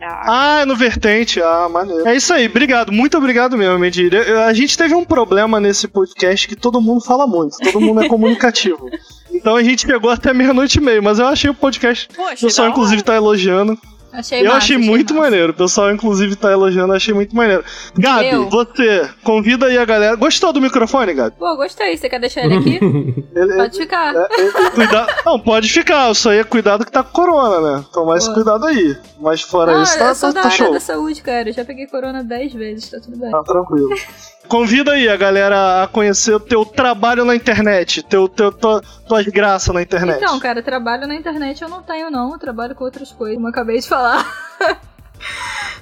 Ah, 0.00 0.22
Ah, 0.26 0.60
é 0.60 0.64
no 0.64 0.76
Vertente. 0.76 1.42
Ah, 1.42 1.68
maneiro. 1.68 2.06
É 2.06 2.14
isso 2.14 2.32
aí, 2.32 2.46
obrigado. 2.46 2.92
Muito 2.92 3.16
obrigado 3.18 3.56
mesmo, 3.58 3.78
Medir. 3.78 4.14
A 4.46 4.52
gente 4.52 4.78
teve 4.78 4.94
um 4.94 5.04
problema 5.04 5.58
nesse 5.60 5.88
podcast 5.88 6.46
que 6.48 6.56
todo 6.56 6.80
mundo 6.80 7.00
fala 7.04 7.26
muito, 7.26 7.56
todo 7.58 7.80
mundo 7.80 8.02
é 8.02 8.08
comunicativo. 8.08 8.88
Então 9.34 9.56
a 9.56 9.62
gente 9.62 9.86
chegou 9.86 10.10
até 10.10 10.34
meia-noite 10.34 10.76
e 10.76 10.80
meia, 10.82 11.00
mas 11.00 11.18
eu 11.18 11.26
achei 11.26 11.48
o 11.48 11.54
podcast. 11.54 12.06
Poxa, 12.14 12.34
O 12.34 12.48
pessoal, 12.48 12.68
inclusive, 12.68 13.02
tá 13.02 13.16
elogiando. 13.16 13.78
Achei 14.12 14.40
eu 14.40 14.44
massa, 14.46 14.56
achei 14.58 14.76
muito 14.78 15.14
massa. 15.14 15.24
maneiro. 15.30 15.52
O 15.52 15.54
pessoal, 15.56 15.90
inclusive, 15.90 16.36
tá 16.36 16.52
elogiando, 16.52 16.92
achei 16.92 17.14
muito 17.14 17.34
maneiro. 17.34 17.64
Gabi, 17.96 18.28
Eu? 18.28 18.48
você, 18.50 19.08
convida 19.24 19.66
aí 19.66 19.78
a 19.78 19.84
galera. 19.84 20.16
Gostou 20.16 20.52
do 20.52 20.60
microfone, 20.60 21.14
Gabi? 21.14 21.34
Pô, 21.38 21.56
gostei. 21.56 21.96
Você 21.96 22.08
quer 22.08 22.20
deixar 22.20 22.44
ele 22.44 22.56
aqui? 22.56 22.78
Ele- 23.34 23.54
Pode 23.56 23.78
ficar. 23.78 24.14
É, 24.14 24.18
é, 24.20 24.70
cuida- 24.70 25.06
Não, 25.24 25.40
pode 25.40 25.68
ficar. 25.72 26.10
Isso 26.12 26.28
aí 26.28 26.38
é 26.38 26.44
cuidado 26.44 26.84
que 26.84 26.92
tá 26.92 27.02
com 27.02 27.10
corona, 27.12 27.60
né? 27.78 27.84
Tomar 27.92 28.18
esse 28.18 28.28
Pô. 28.28 28.34
cuidado 28.34 28.66
aí. 28.66 28.96
Mas 29.20 29.40
fora 29.40 29.78
Ah, 29.78 29.82
isso, 29.82 29.98
tá, 29.98 30.08
eu 30.08 30.14
sou 30.14 30.28
tá, 30.32 30.34
da 30.34 30.40
tá 30.42 30.48
área 30.48 30.58
show. 30.58 30.72
da 30.72 30.80
saúde, 30.80 31.22
cara. 31.22 31.48
Eu 31.48 31.52
já 31.54 31.64
peguei 31.64 31.86
corona 31.86 32.22
10 32.22 32.52
vezes, 32.52 32.90
tá 32.90 32.98
tudo 33.00 33.18
bem. 33.18 33.30
Tá 33.30 33.42
tranquilo. 33.42 33.88
Convida 34.48 34.92
aí 34.92 35.08
a 35.08 35.16
galera 35.16 35.82
a 35.82 35.86
conhecer 35.88 36.34
o 36.34 36.40
teu 36.40 36.64
trabalho 36.64 37.24
na 37.24 37.34
internet, 37.34 38.02
teu, 38.02 38.28
teu, 38.28 38.52
tua- 38.52 38.82
tuas 39.08 39.26
graças 39.26 39.74
na 39.74 39.80
internet. 39.82 40.22
Então, 40.22 40.38
cara, 40.38 40.62
trabalho 40.62 41.06
na 41.06 41.14
internet 41.14 41.62
eu 41.62 41.68
não 41.68 41.82
tenho, 41.82 42.10
não. 42.10 42.32
Eu 42.32 42.38
trabalho 42.38 42.74
com 42.74 42.84
outras 42.84 43.10
coisas, 43.12 43.36
como 43.36 43.46
eu 43.46 43.50
acabei 43.50 43.78
de 43.80 43.88
falar. 43.88 44.26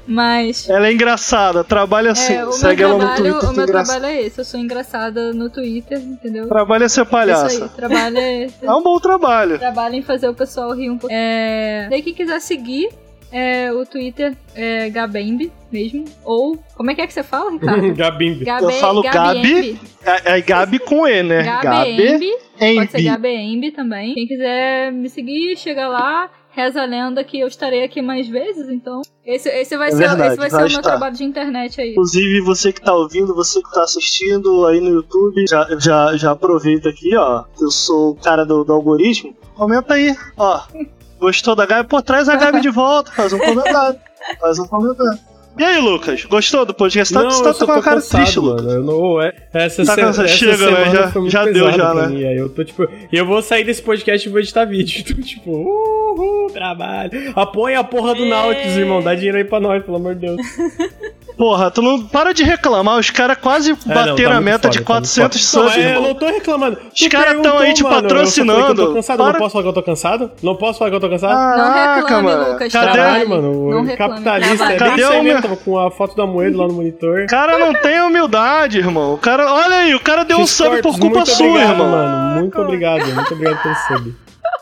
Mas. 0.07 0.69
Ela 0.69 0.89
é 0.89 0.93
engraçada, 0.93 1.63
trabalha 1.63 2.13
assim. 2.13 2.33
é, 2.35 2.51
segue 2.53 2.83
meu 2.85 2.89
ela 2.91 2.99
no 2.99 3.05
trabalho, 3.15 3.33
Twitter. 3.33 3.51
o 3.51 3.53
meu 3.55 3.67
trabalho 3.67 4.07
é 4.07 4.23
esse. 4.23 4.39
Eu 4.39 4.45
sou 4.45 4.59
engraçada 4.61 5.33
no 5.33 5.49
Twitter, 5.51 5.99
entendeu? 5.99 6.49
Trabalho 6.49 6.85
é 6.85 6.89
ser 6.89 6.93
Isso 6.93 7.01
aí, 7.01 7.07
palhaça. 7.07 7.69
trabalho 7.69 8.19
é 8.19 8.45
esse. 8.45 8.65
É 8.65 8.73
um 8.73 8.83
bom 8.83 8.99
trabalho. 8.99 9.59
Trabalho 9.59 9.95
em 9.95 10.03
fazer 10.03 10.29
o 10.29 10.35
pessoal 10.35 10.73
rir 10.75 10.91
um 10.91 10.99
pouco. 10.99 11.15
É... 11.15 11.87
Daí 11.91 12.03
quem 12.03 12.15
quiser 12.15 12.41
seguir, 12.41 12.89
é, 13.33 13.73
o 13.73 13.85
Twitter 13.87 14.37
é 14.55 14.89
Gabembe 14.91 15.53
mesmo. 15.71 16.05
Ou. 16.25 16.59
Como 16.77 16.91
é 16.91 16.95
que 16.95 17.01
é 17.01 17.07
que 17.07 17.13
você 17.13 17.23
fala, 17.23 17.51
Ricardo? 17.53 17.93
Gabimbi. 17.95 18.45
Gabe, 18.45 18.65
Eu 18.65 18.71
falo 18.73 19.03
Gabi, 19.03 19.79
É, 20.05 20.39
é 20.39 20.41
Gabi 20.41 20.79
com 20.79 21.07
E, 21.07 21.23
né? 21.23 21.43
Gabembe. 21.43 22.33
Pode 22.59 22.91
ser. 22.91 23.03
Gabembe 23.03 23.71
também. 23.71 24.15
Quem 24.15 24.27
quiser 24.27 24.93
me 24.93 25.09
seguir, 25.09 25.57
chega 25.57 25.89
lá. 25.89 26.29
Reza 26.53 26.83
a 26.83 26.85
lenda 26.85 27.23
que 27.23 27.39
eu 27.39 27.47
estarei 27.47 27.85
aqui 27.85 28.03
mais 28.03 28.27
vezes, 28.29 28.69
então. 28.69 29.03
Esse, 29.25 29.49
esse 29.49 29.77
vai 29.77 29.89
É 29.89 29.93
ser, 29.93 29.99
verdade, 29.99 30.29
esse 30.31 30.37
vai 30.37 30.51
vai 30.51 30.61
ser 30.61 30.67
o 30.67 30.73
meu 30.73 30.83
trabalho 30.83 31.15
de 31.15 31.23
internet 31.23 31.81
aí. 31.81 31.93
Inclusive, 31.93 32.41
você 32.41 32.73
que 32.73 32.81
tá 32.81 32.93
ouvindo, 32.93 33.33
você 33.33 33.63
que 33.63 33.73
tá 33.73 33.85
assistindo 33.85 34.67
aí 34.67 34.81
no 34.81 34.89
YouTube, 34.89 35.47
já, 35.49 35.69
já, 35.79 36.17
já 36.17 36.33
aproveita 36.33 36.89
aqui, 36.89 37.15
ó. 37.17 37.45
que 37.57 37.65
Eu 37.65 37.71
sou 37.71 38.11
o 38.11 38.15
cara 38.17 38.45
do, 38.45 38.65
do 38.65 38.73
algoritmo. 38.73 39.33
Comenta 39.55 39.95
aí, 39.95 40.13
ó. 40.37 40.61
Gostou 41.21 41.55
da 41.55 41.67
Gabi? 41.67 41.89
Pô, 41.89 42.01
traz 42.03 42.29
a 42.29 42.37
Gabi 42.37 42.61
de 42.61 42.71
volta, 42.71 43.13
faz 43.13 43.33
um 43.33 43.39
comentário. 43.39 43.99
Faz 44.41 44.59
um 44.59 44.67
comentário. 44.67 45.19
E 45.59 45.65
aí, 45.65 45.79
Lucas? 45.81 46.25
Gostou 46.25 46.65
do 46.65 46.73
podcast? 46.73 47.13
Tá, 47.13 47.23
não, 47.23 47.31
você 47.31 47.43
tá 47.43 47.53
com 47.67 47.73
a 47.73 47.77
tô 47.77 47.83
cara 47.83 47.97
cansado, 47.97 48.21
triste, 48.23 48.39
Lucas. 48.39 48.65
Eu 48.67 48.83
não, 48.83 49.21
é, 49.21 49.35
essa, 49.53 49.85
Tá 49.85 49.95
se- 49.95 50.01
cansado? 50.01 50.25
essa 50.27 50.29
Chega, 50.37 50.53
né? 50.53 50.57
semana 50.77 50.91
Já- 50.95 51.11
foi 51.11 51.21
muito 51.21 51.33
já 51.33 51.45
deu, 51.45 51.73
já, 51.73 51.91
pra 51.91 51.95
né? 51.95 52.07
mim. 52.07 52.25
Aí 52.25 52.37
eu 52.39 52.49
tô 52.49 52.65
tipo, 52.65 52.89
e 53.13 53.17
eu 53.17 53.27
vou 53.27 53.43
sair 53.43 53.65
desse 53.65 53.83
podcast 53.83 54.27
e 54.27 54.31
vou 54.31 54.41
editar 54.41 54.65
vídeo. 54.65 55.05
Então, 55.11 55.23
tipo, 55.23 55.51
uhul, 55.51 56.51
trabalho. 56.53 57.11
Apoia 57.37 57.81
a 57.81 57.85
porra 57.85 58.15
do 58.15 58.25
É. 58.25 58.29
Nautilus, 58.29 58.77
irmão. 58.77 59.03
Dá 59.03 59.15
dinheiro 59.15 59.37
aí 59.39 59.45
pra 59.45 59.61
nós, 59.61 59.85
pelo 59.85 59.97
amor 59.97 60.15
de 60.15 60.21
Deus. 60.29 60.41
Porra, 61.41 61.71
tu 61.71 61.81
não 61.81 62.03
para 62.03 62.35
de 62.35 62.45
reclamar. 62.45 62.99
Os 62.99 63.09
caras 63.09 63.39
quase 63.41 63.71
É, 63.71 63.75
não, 63.87 63.95
bateram 63.95 64.33
tá 64.33 64.37
a 64.37 64.41
meta 64.43 64.69
foda, 64.69 64.79
de 64.79 64.85
tá 64.85 64.93
muito 64.93 65.05
400 65.09 65.51
foda. 65.51 65.69
subs, 65.71 65.77
Não, 65.83 65.91
é, 65.91 65.97
eu 65.97 66.03
não 66.03 66.15
tô 66.15 66.27
reclamando. 66.27 66.79
Os 66.95 67.09
caras 67.09 67.43
tão 67.43 67.59
aí 67.59 67.73
te 67.73 67.83
patrocinando. 67.83 68.83
Eu 68.83 68.89
tô 68.89 68.95
cansado. 68.95 69.17
Para- 69.17 69.33
Não 69.33 69.39
posso 69.39 69.53
falar 69.53 69.63
que 69.63 69.69
eu 69.69 69.73
tô 69.73 69.83
cansado? 69.83 70.31
Não 70.43 70.57
posso 70.57 70.79
falar 70.79 70.91
que 70.91 70.97
eu 70.97 71.01
tô 71.01 71.09
cansado? 71.09 71.33
Não 71.33 71.73
Caraca, 71.73 71.95
reclame, 71.95 72.23
mano. 72.25 72.53
Lucas. 72.53 72.73
Cadê? 72.73 72.85
trabalhe. 72.93 72.97
Caralho, 73.11 73.29
mano. 73.31 73.71
Não 73.71 73.83
reclame, 73.85 73.97
capitalista 74.23 74.65
é 74.73 74.77
Cadê 74.77 75.05
o 75.07 75.23
meu- 75.23 75.41
Tava 75.41 75.57
com 75.57 75.79
a 75.79 75.91
foto 75.91 76.15
da 76.15 76.27
moeda 76.27 76.59
lá 76.59 76.67
no 76.69 76.75
monitor. 76.75 77.23
O 77.23 77.27
cara 77.27 77.59
não 77.59 77.73
tem 77.73 78.03
humildade, 78.03 78.77
irmão. 78.79 79.15
O 79.15 79.19
cara, 79.19 79.51
olha 79.51 79.77
aí, 79.77 79.95
o 79.95 80.01
cara 80.01 80.25
deu 80.27 80.39
um 80.41 80.47
sub 80.47 80.83
por 80.83 80.93
culpa 80.99 81.21
muito 81.21 81.31
sua, 81.31 81.47
obrigado, 81.47 81.71
irmão. 81.71 81.91
mano. 81.91 82.41
Muito 82.41 82.61
obrigado. 82.61 83.07
Muito 83.15 83.33
obrigado 83.33 83.63
pelo 83.63 83.75
sub. 83.77 84.15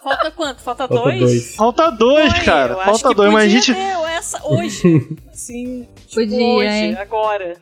Falta 0.04 0.30
quanto? 0.30 0.62
Falta, 0.62 0.86
Falta 0.88 1.02
dois? 1.04 1.18
dois. 1.20 1.54
Falta 1.56 1.90
dois, 1.90 2.32
Oi, 2.32 2.40
cara. 2.40 2.76
Falta 2.76 3.12
dois, 3.12 3.32
mas 3.32 3.44
a 3.44 3.48
gente. 3.48 3.74
ter 3.74 3.96
essa 4.18 4.40
hoje. 4.46 5.08
Assim, 5.32 5.86
tipo, 6.06 6.14
Podia, 6.22 6.46
hoje, 6.46 6.68
hein? 6.68 6.94
agora. 6.96 7.56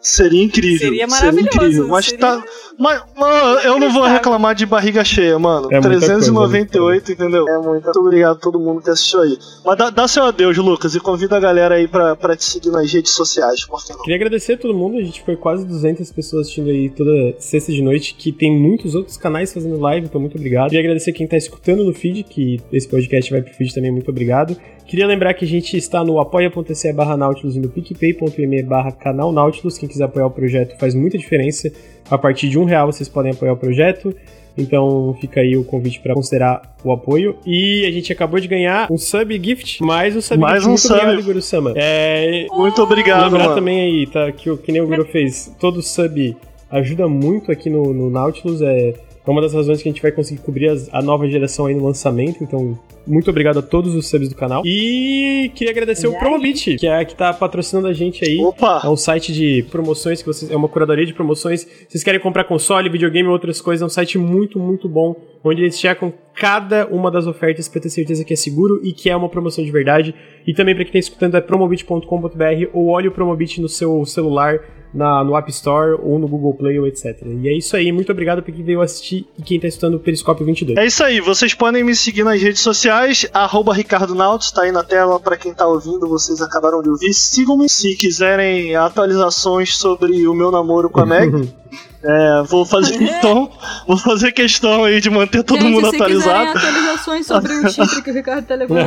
Seria 0.00 0.42
incrível. 0.42 0.78
Seria 0.88 1.06
maravilhoso, 1.06 1.46
incrível. 1.56 1.86
Mas 1.88 2.06
seria- 2.06 2.18
tá. 2.18 2.44
Mas, 2.76 3.02
mano, 3.16 3.60
eu 3.60 3.78
não 3.78 3.92
vou 3.92 4.02
reclamar 4.02 4.52
de 4.52 4.66
barriga 4.66 5.04
cheia, 5.04 5.38
mano. 5.38 5.68
É 5.70 5.74
muita 5.78 5.90
coisa, 5.90 6.06
398, 6.06 7.12
entendeu? 7.12 7.48
É 7.48 7.56
muito. 7.58 7.84
Muito 7.84 8.00
obrigado 8.00 8.32
a 8.36 8.40
todo 8.40 8.58
mundo 8.58 8.82
que 8.82 8.90
assistiu 8.90 9.20
aí. 9.20 9.38
Mas 9.64 9.78
dá, 9.78 9.90
dá 9.90 10.08
seu 10.08 10.24
adeus, 10.24 10.56
Lucas, 10.58 10.96
e 10.96 10.98
convida 11.00 11.36
a 11.36 11.40
galera 11.40 11.76
aí 11.76 11.86
pra, 11.86 12.16
pra 12.16 12.34
te 12.36 12.44
seguir 12.44 12.70
nas 12.70 12.92
redes 12.92 13.12
sociais, 13.12 13.64
por 13.64 13.80
não? 13.88 13.98
Queria 13.98 14.16
agradecer 14.16 14.54
a 14.54 14.58
todo 14.58 14.74
mundo, 14.74 14.98
a 14.98 15.02
gente 15.02 15.22
foi 15.22 15.36
quase 15.36 15.64
200 15.64 16.10
pessoas 16.10 16.42
assistindo 16.46 16.68
aí 16.70 16.90
toda 16.90 17.36
sexta 17.38 17.70
de 17.70 17.80
noite, 17.82 18.14
que 18.18 18.32
tem 18.32 18.50
muitos 18.58 18.96
outros 18.96 19.16
canais 19.16 19.52
fazendo 19.52 19.78
live, 19.78 20.06
então 20.06 20.20
muito 20.20 20.36
obrigado. 20.36 20.70
Queria 20.70 20.80
agradecer 20.80 21.12
quem 21.12 21.28
tá 21.28 21.36
escutando 21.36 21.84
no 21.84 21.94
feed, 21.94 22.24
que 22.24 22.60
esse 22.72 22.88
podcast 22.88 23.30
vai 23.30 23.40
pro 23.40 23.54
feed 23.54 23.72
também, 23.72 23.92
muito 23.92 24.10
obrigado. 24.10 24.56
Queria 24.86 25.06
lembrar 25.06 25.32
que 25.34 25.44
a 25.44 25.48
gente 25.48 25.76
está 25.76 26.04
no 26.04 26.20
apoia.se 26.20 26.92
barra 26.92 27.16
Nautilus 27.16 27.56
e 27.56 27.60
no 27.60 27.68
picpay.me 27.68 28.62
barra 28.62 28.92
canal 28.92 29.32
Nautilus, 29.32 29.78
quem 29.78 29.88
quiser 29.88 30.04
apoiar 30.04 30.26
o 30.26 30.30
projeto 30.30 30.78
faz 30.78 30.94
muita 30.94 31.16
diferença. 31.16 31.72
A 32.10 32.18
partir 32.18 32.48
de 32.50 32.58
um 32.58 32.64
real 32.64 32.92
vocês 32.92 33.08
podem 33.08 33.32
apoiar 33.32 33.52
o 33.54 33.56
projeto. 33.56 34.14
Então 34.58 35.16
fica 35.18 35.40
aí 35.40 35.56
o 35.56 35.64
convite 35.64 35.98
para 36.00 36.12
considerar 36.12 36.76
o 36.84 36.92
apoio. 36.92 37.36
E 37.46 37.86
a 37.86 37.90
gente 37.90 38.12
acabou 38.12 38.38
de 38.38 38.46
ganhar 38.46 38.86
um 38.90 38.98
sub 38.98 39.40
gift, 39.42 39.82
mais 39.82 40.14
um 40.14 40.20
sub 40.20 40.38
Mais 40.38 40.62
gift. 40.62 40.66
um 40.66 40.68
Muito 40.72 40.80
sub. 40.82 40.94
obrigado, 41.00 41.24
Guru 41.24 41.40
Sama. 41.42 41.72
É, 41.74 42.46
Muito 42.50 42.82
obrigado, 42.82 43.24
Lembrar 43.24 43.44
mano. 43.44 43.54
também 43.54 43.80
aí, 43.80 44.06
tá? 44.06 44.30
Que, 44.30 44.50
o- 44.50 44.58
que 44.58 44.70
nem 44.70 44.82
o 44.82 44.86
Guru 44.86 45.06
fez. 45.10 45.54
Todo 45.58 45.80
sub 45.80 46.36
ajuda 46.70 47.08
muito 47.08 47.50
aqui 47.50 47.70
no, 47.70 47.94
no 47.94 48.10
Nautilus. 48.10 48.60
É, 48.60 48.92
é 49.26 49.30
uma 49.30 49.40
das 49.40 49.54
razões 49.54 49.82
que 49.82 49.88
a 49.88 49.92
gente 49.92 50.02
vai 50.02 50.10
conseguir 50.12 50.40
cobrir 50.42 50.68
as- 50.68 50.88
a 50.92 51.00
nova 51.00 51.28
geração 51.28 51.66
aí 51.66 51.74
no 51.74 51.84
lançamento. 51.84 52.42
Então, 52.42 52.78
muito 53.06 53.30
obrigado 53.30 53.58
a 53.58 53.62
todos 53.62 53.94
os 53.94 54.08
subs 54.08 54.28
do 54.28 54.34
canal. 54.34 54.62
E 54.66 55.50
queria 55.54 55.70
agradecer 55.72 56.06
o 56.06 56.18
Promobit, 56.18 56.76
que 56.76 56.86
é 56.86 56.98
a 57.00 57.04
que 57.04 57.14
tá 57.14 57.32
patrocinando 57.32 57.86
a 57.88 57.92
gente 57.92 58.24
aí. 58.28 58.38
É 58.38 58.42
Opa! 58.44 58.88
um 58.88 58.96
site 58.96 59.32
de 59.32 59.64
promoções 59.70 60.20
que 60.20 60.26
vocês. 60.26 60.50
É 60.50 60.56
uma 60.56 60.68
curadoria 60.68 61.06
de 61.06 61.14
promoções. 61.14 61.66
Vocês 61.88 62.02
querem 62.04 62.20
comprar 62.20 62.44
console, 62.44 62.88
videogame 62.88 63.28
e 63.28 63.30
outras 63.32 63.60
coisas. 63.60 63.82
É 63.82 63.86
um 63.86 63.88
site 63.88 64.18
muito, 64.18 64.58
muito 64.58 64.88
bom. 64.88 65.14
Onde 65.44 65.62
eles 65.62 65.78
checam 65.78 66.12
cada 66.34 66.86
uma 66.86 67.10
das 67.10 67.26
ofertas 67.26 67.68
pra 67.68 67.80
ter 67.80 67.90
certeza 67.90 68.24
que 68.24 68.32
é 68.32 68.36
seguro 68.36 68.80
e 68.84 68.92
que 68.92 69.10
é 69.10 69.16
uma 69.16 69.28
promoção 69.28 69.64
de 69.64 69.70
verdade. 69.72 70.14
E 70.46 70.54
também 70.54 70.74
pra 70.74 70.84
quem 70.84 70.92
tá 70.92 70.98
escutando 70.98 71.36
é 71.36 71.40
promobit.com.br 71.40 72.68
ou 72.72 72.86
olhe 72.88 73.08
o 73.08 73.12
Promobit 73.12 73.60
no 73.60 73.68
seu 73.68 74.04
celular, 74.04 74.60
na, 74.92 75.24
no 75.24 75.36
App 75.36 75.50
Store 75.50 75.98
ou 76.02 76.18
no 76.18 76.28
Google 76.28 76.54
Play 76.54 76.78
ou 76.78 76.86
etc. 76.86 77.22
E 77.24 77.48
é 77.48 77.56
isso 77.56 77.76
aí, 77.76 77.90
muito 77.90 78.12
obrigado 78.12 78.42
pra 78.42 78.52
quem 78.52 78.64
veio 78.64 78.80
assistir 78.80 79.26
e 79.38 79.42
quem 79.42 79.58
tá 79.58 79.66
escutando 79.66 79.94
o 79.94 80.00
Periscópio 80.00 80.44
22. 80.44 80.78
É 80.78 80.86
isso 80.86 81.02
aí, 81.02 81.20
vocês 81.20 81.54
podem 81.54 81.82
me 81.82 81.94
seguir 81.94 82.24
nas 82.24 82.40
redes 82.40 82.60
sociais, 82.60 83.26
arroba 83.32 83.72
Ricardo 83.72 84.14
Nautis, 84.14 84.50
tá 84.50 84.62
aí 84.62 84.72
na 84.72 84.82
tela 84.82 85.18
pra 85.18 85.36
quem 85.36 85.54
tá 85.54 85.66
ouvindo, 85.66 86.08
vocês 86.08 86.40
acabaram 86.42 86.82
de 86.82 86.90
ouvir. 86.90 87.12
Sigam-me 87.14 87.68
se 87.68 87.96
quiserem 87.96 88.76
atualizações 88.76 89.76
sobre 89.76 90.26
o 90.26 90.34
meu 90.34 90.50
namoro 90.50 90.90
com 90.90 91.00
a 91.00 91.06
Meg. 91.06 91.52
É, 92.04 92.42
vou 92.48 92.66
fazer 92.66 92.98
questão, 92.98 93.48
vou 93.86 93.96
fazer 93.96 94.32
questão 94.32 94.82
aí 94.82 95.00
de 95.00 95.08
manter 95.08 95.44
todo 95.44 95.60
Gente, 95.60 95.72
mundo 95.72 95.88
se 95.88 95.96
quiserem 95.96 96.48
atualizado. 96.48 96.58
atualizações 96.58 97.26
sobre 97.26 97.52
o 97.52 97.70
chifre 97.70 98.02
que 98.02 98.10
o 98.10 98.14
Ricardo 98.14 98.44
tá 98.44 98.56
levando 98.56 98.84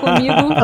comigo, 0.00 0.54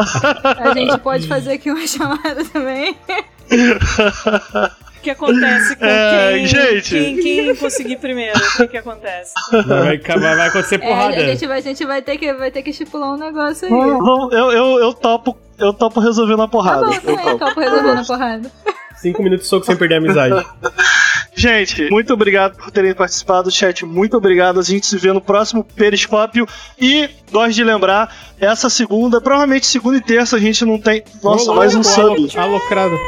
a 0.61 0.75
gente 0.75 0.97
pode 0.99 1.27
fazer 1.27 1.55
aqui 1.55 1.73
uma 1.73 1.87
chamada 1.89 2.45
também. 2.53 2.97
O 3.51 5.01
que 5.01 5.11
acontece 5.11 5.77
com 5.77 5.85
É, 5.87 6.33
quem, 6.35 6.47
gente. 6.47 6.91
quem, 6.91 7.17
quem 7.19 7.55
conseguir 7.57 7.97
primeiro? 7.99 8.37
O 8.39 8.57
que, 8.57 8.67
que 8.69 8.77
acontece? 8.79 9.33
Vai, 9.53 9.99
vai- 9.99 10.19
vai 10.37 10.49
acontecer 10.49 10.75
É, 10.77 10.79
porrada. 10.79 11.17
a, 11.17 11.21
gente 11.21 11.47
vai, 11.47 11.59
a 11.59 11.63
gente 11.63 11.85
vai 11.87 12.03
ter 12.03 12.19
que, 12.19 12.33
vai 12.35 12.51
ter 12.51 12.63
que 12.63 12.71
estipular 12.71 13.15
um 13.15 13.17
negócio 13.17 13.67
aí. 13.67 13.73
Eu, 13.73 14.53
eu, 14.53 14.79
eu 14.81 14.93
topo, 14.93 15.37
eu 15.59 15.73
topo 15.73 16.01
resolver 16.01 16.37
na 16.37 16.45
Tá 16.45 16.49
porrada. 16.49 16.87
bom, 16.87 16.93
eu 16.95 17.01
topo. 17.17 17.39
topo 17.39 17.61
resolvendo 17.61 18.01
a 18.01 18.05
porrada. 18.05 18.53
Cinco 18.97 19.23
minutos 19.23 19.45
de 19.45 19.51
soco 19.51 19.65
sem 19.65 19.77
perder 19.77 19.95
a 19.95 19.99
amizade. 19.99 20.47
Gente, 21.37 21.89
muito 21.89 22.13
obrigado 22.13 22.57
por 22.57 22.73
terem 22.73 22.93
participado, 22.93 23.49
chat. 23.49 23.87
Muito 23.87 24.17
obrigado. 24.17 24.59
A 24.59 24.63
gente 24.65 24.85
se 24.89 24.99
vê 24.99 25.13
no 25.13 25.21
próximo 25.21 25.63
Periscópio. 25.63 26.45
E 26.81 27.09
gosto 27.31 27.53
de 27.53 27.63
lembrar, 27.63 28.13
essa 28.41 28.69
segunda, 28.69 29.21
provavelmente 29.21 29.65
segunda 29.65 29.99
e 29.99 30.01
terça 30.01 30.35
a 30.35 30.41
gente 30.41 30.65
não 30.65 30.81
tem. 30.81 31.05
Nossa, 31.23 31.53
Ô, 31.53 31.55
mais 31.55 31.77
um 31.77 31.83
sub. 31.85 32.29
Alocrado. 32.37 32.99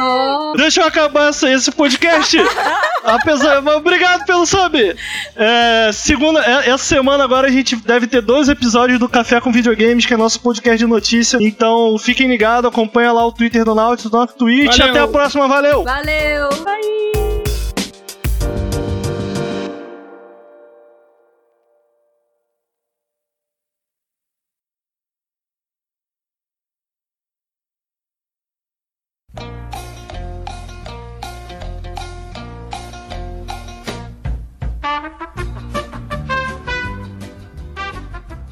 Oh, 0.00 0.52
Deixa 0.56 0.80
eu 0.80 0.86
acabar 0.86 1.30
esse 1.30 1.70
podcast. 1.72 2.36
Apesar, 3.04 3.66
obrigado 3.76 4.24
pelo 4.26 4.44
sub. 4.44 4.96
É, 5.36 5.90
segunda, 5.92 6.40
é- 6.40 6.70
essa 6.70 6.84
semana 6.84 7.24
agora 7.24 7.48
a 7.48 7.50
gente 7.50 7.76
deve 7.76 8.06
ter 8.06 8.20
dois 8.20 8.48
episódios 8.48 8.98
do 8.98 9.08
Café 9.08 9.40
com 9.40 9.52
Videogames, 9.52 10.04
que 10.04 10.14
é 10.14 10.16
nosso 10.16 10.40
podcast 10.40 10.78
de 10.78 10.86
notícia. 10.86 11.38
Então 11.40 11.96
fiquem 11.98 12.28
ligados, 12.28 12.70
acompanha 12.70 13.12
lá 13.12 13.26
o 13.26 13.32
Twitter 13.32 13.64
do 13.64 13.74
Nautilus, 13.74 14.12
o 14.12 14.16
nosso 14.16 14.34
Twitch. 14.34 14.76
Valeu. 14.76 14.90
Até 14.90 15.00
a 15.00 15.08
próxima, 15.08 15.48
valeu! 15.48 15.84
valeu! 15.84 17.27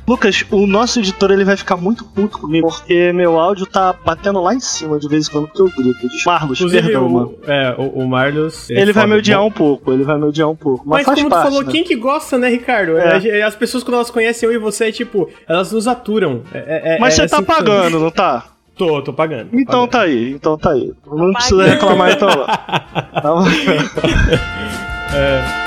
Lucas, 0.07 0.45
o 0.53 0.67
nosso 0.69 1.01
editor 1.01 1.33
ele 1.33 1.45
vai 1.45 1.57
ficar 1.57 1.77
muito 1.77 2.05
puto 2.05 2.39
comigo, 2.39 2.69
porque 2.69 3.13
meu 3.13 3.39
áudio 3.41 3.67
tá 3.67 3.93
batendo 3.93 4.41
lá 4.41 4.55
em 4.55 4.61
cima 4.61 5.01
de 5.01 5.09
vez 5.09 5.27
em 5.27 5.33
quando 5.33 5.49
porque 5.49 5.63
eu 5.63 5.67
grito. 5.71 6.07
Marlos, 6.25 6.61
Inclusive, 6.61 6.83
perdão, 6.85 7.09
mano. 7.09 7.35
o, 7.45 7.51
é, 7.51 7.75
o, 7.77 7.83
o 8.05 8.09
Marlos. 8.09 8.71
é 8.71 8.81
Ele 8.81 8.93
vai 8.93 9.07
me 9.07 9.15
odiar 9.17 9.41
Bom, 9.41 9.47
um 9.47 9.51
pouco, 9.51 9.93
ele 9.93 10.05
vai 10.05 10.17
me 10.17 10.25
odiar 10.27 10.49
um 10.49 10.55
pouco. 10.55 10.85
Mas, 10.87 10.99
Mas 10.99 11.07
faz 11.07 11.19
como 11.19 11.31
parte, 11.31 11.43
tu 11.43 11.51
falou, 11.51 11.65
né? 11.65 11.73
quem 11.73 11.83
que 11.83 11.97
gosta, 11.97 12.39
né, 12.39 12.49
Ricardo? 12.49 12.97
É. 12.97 13.43
As 13.43 13.57
pessoas, 13.57 13.83
quando 13.83 13.95
elas 13.97 14.11
conhecem 14.11 14.49
eu 14.49 14.55
e 14.55 14.59
você, 14.59 14.93
tipo, 14.93 15.29
elas 15.49 15.73
nos 15.73 15.89
aturam. 15.89 16.43
É- 16.55 16.95
é- 16.95 16.99
Mas 17.01 17.15
é 17.15 17.17
você 17.17 17.23
assim 17.23 17.45
tá 17.45 17.53
que 17.55 17.59
funciona. 17.61 17.81
pagando, 17.81 17.99
não 18.01 18.11
tá? 18.13 18.45
Tô, 18.77 19.03
tô 19.03 19.13
pagando. 19.13 19.51
tô 19.51 19.59
Então 19.59 19.89
pagando. 19.89 19.91
tá 19.91 20.01
aí, 20.03 20.31
então 20.33 20.57
tá 20.59 20.71
aí. 20.71 20.93
Não 21.07 21.33
Tá 21.33 21.39
precisa 21.39 21.65
reclamar 21.65 22.13
então. 22.13 22.29
Tá 23.17 23.35
bom? 23.35 23.45
É. 25.15 25.66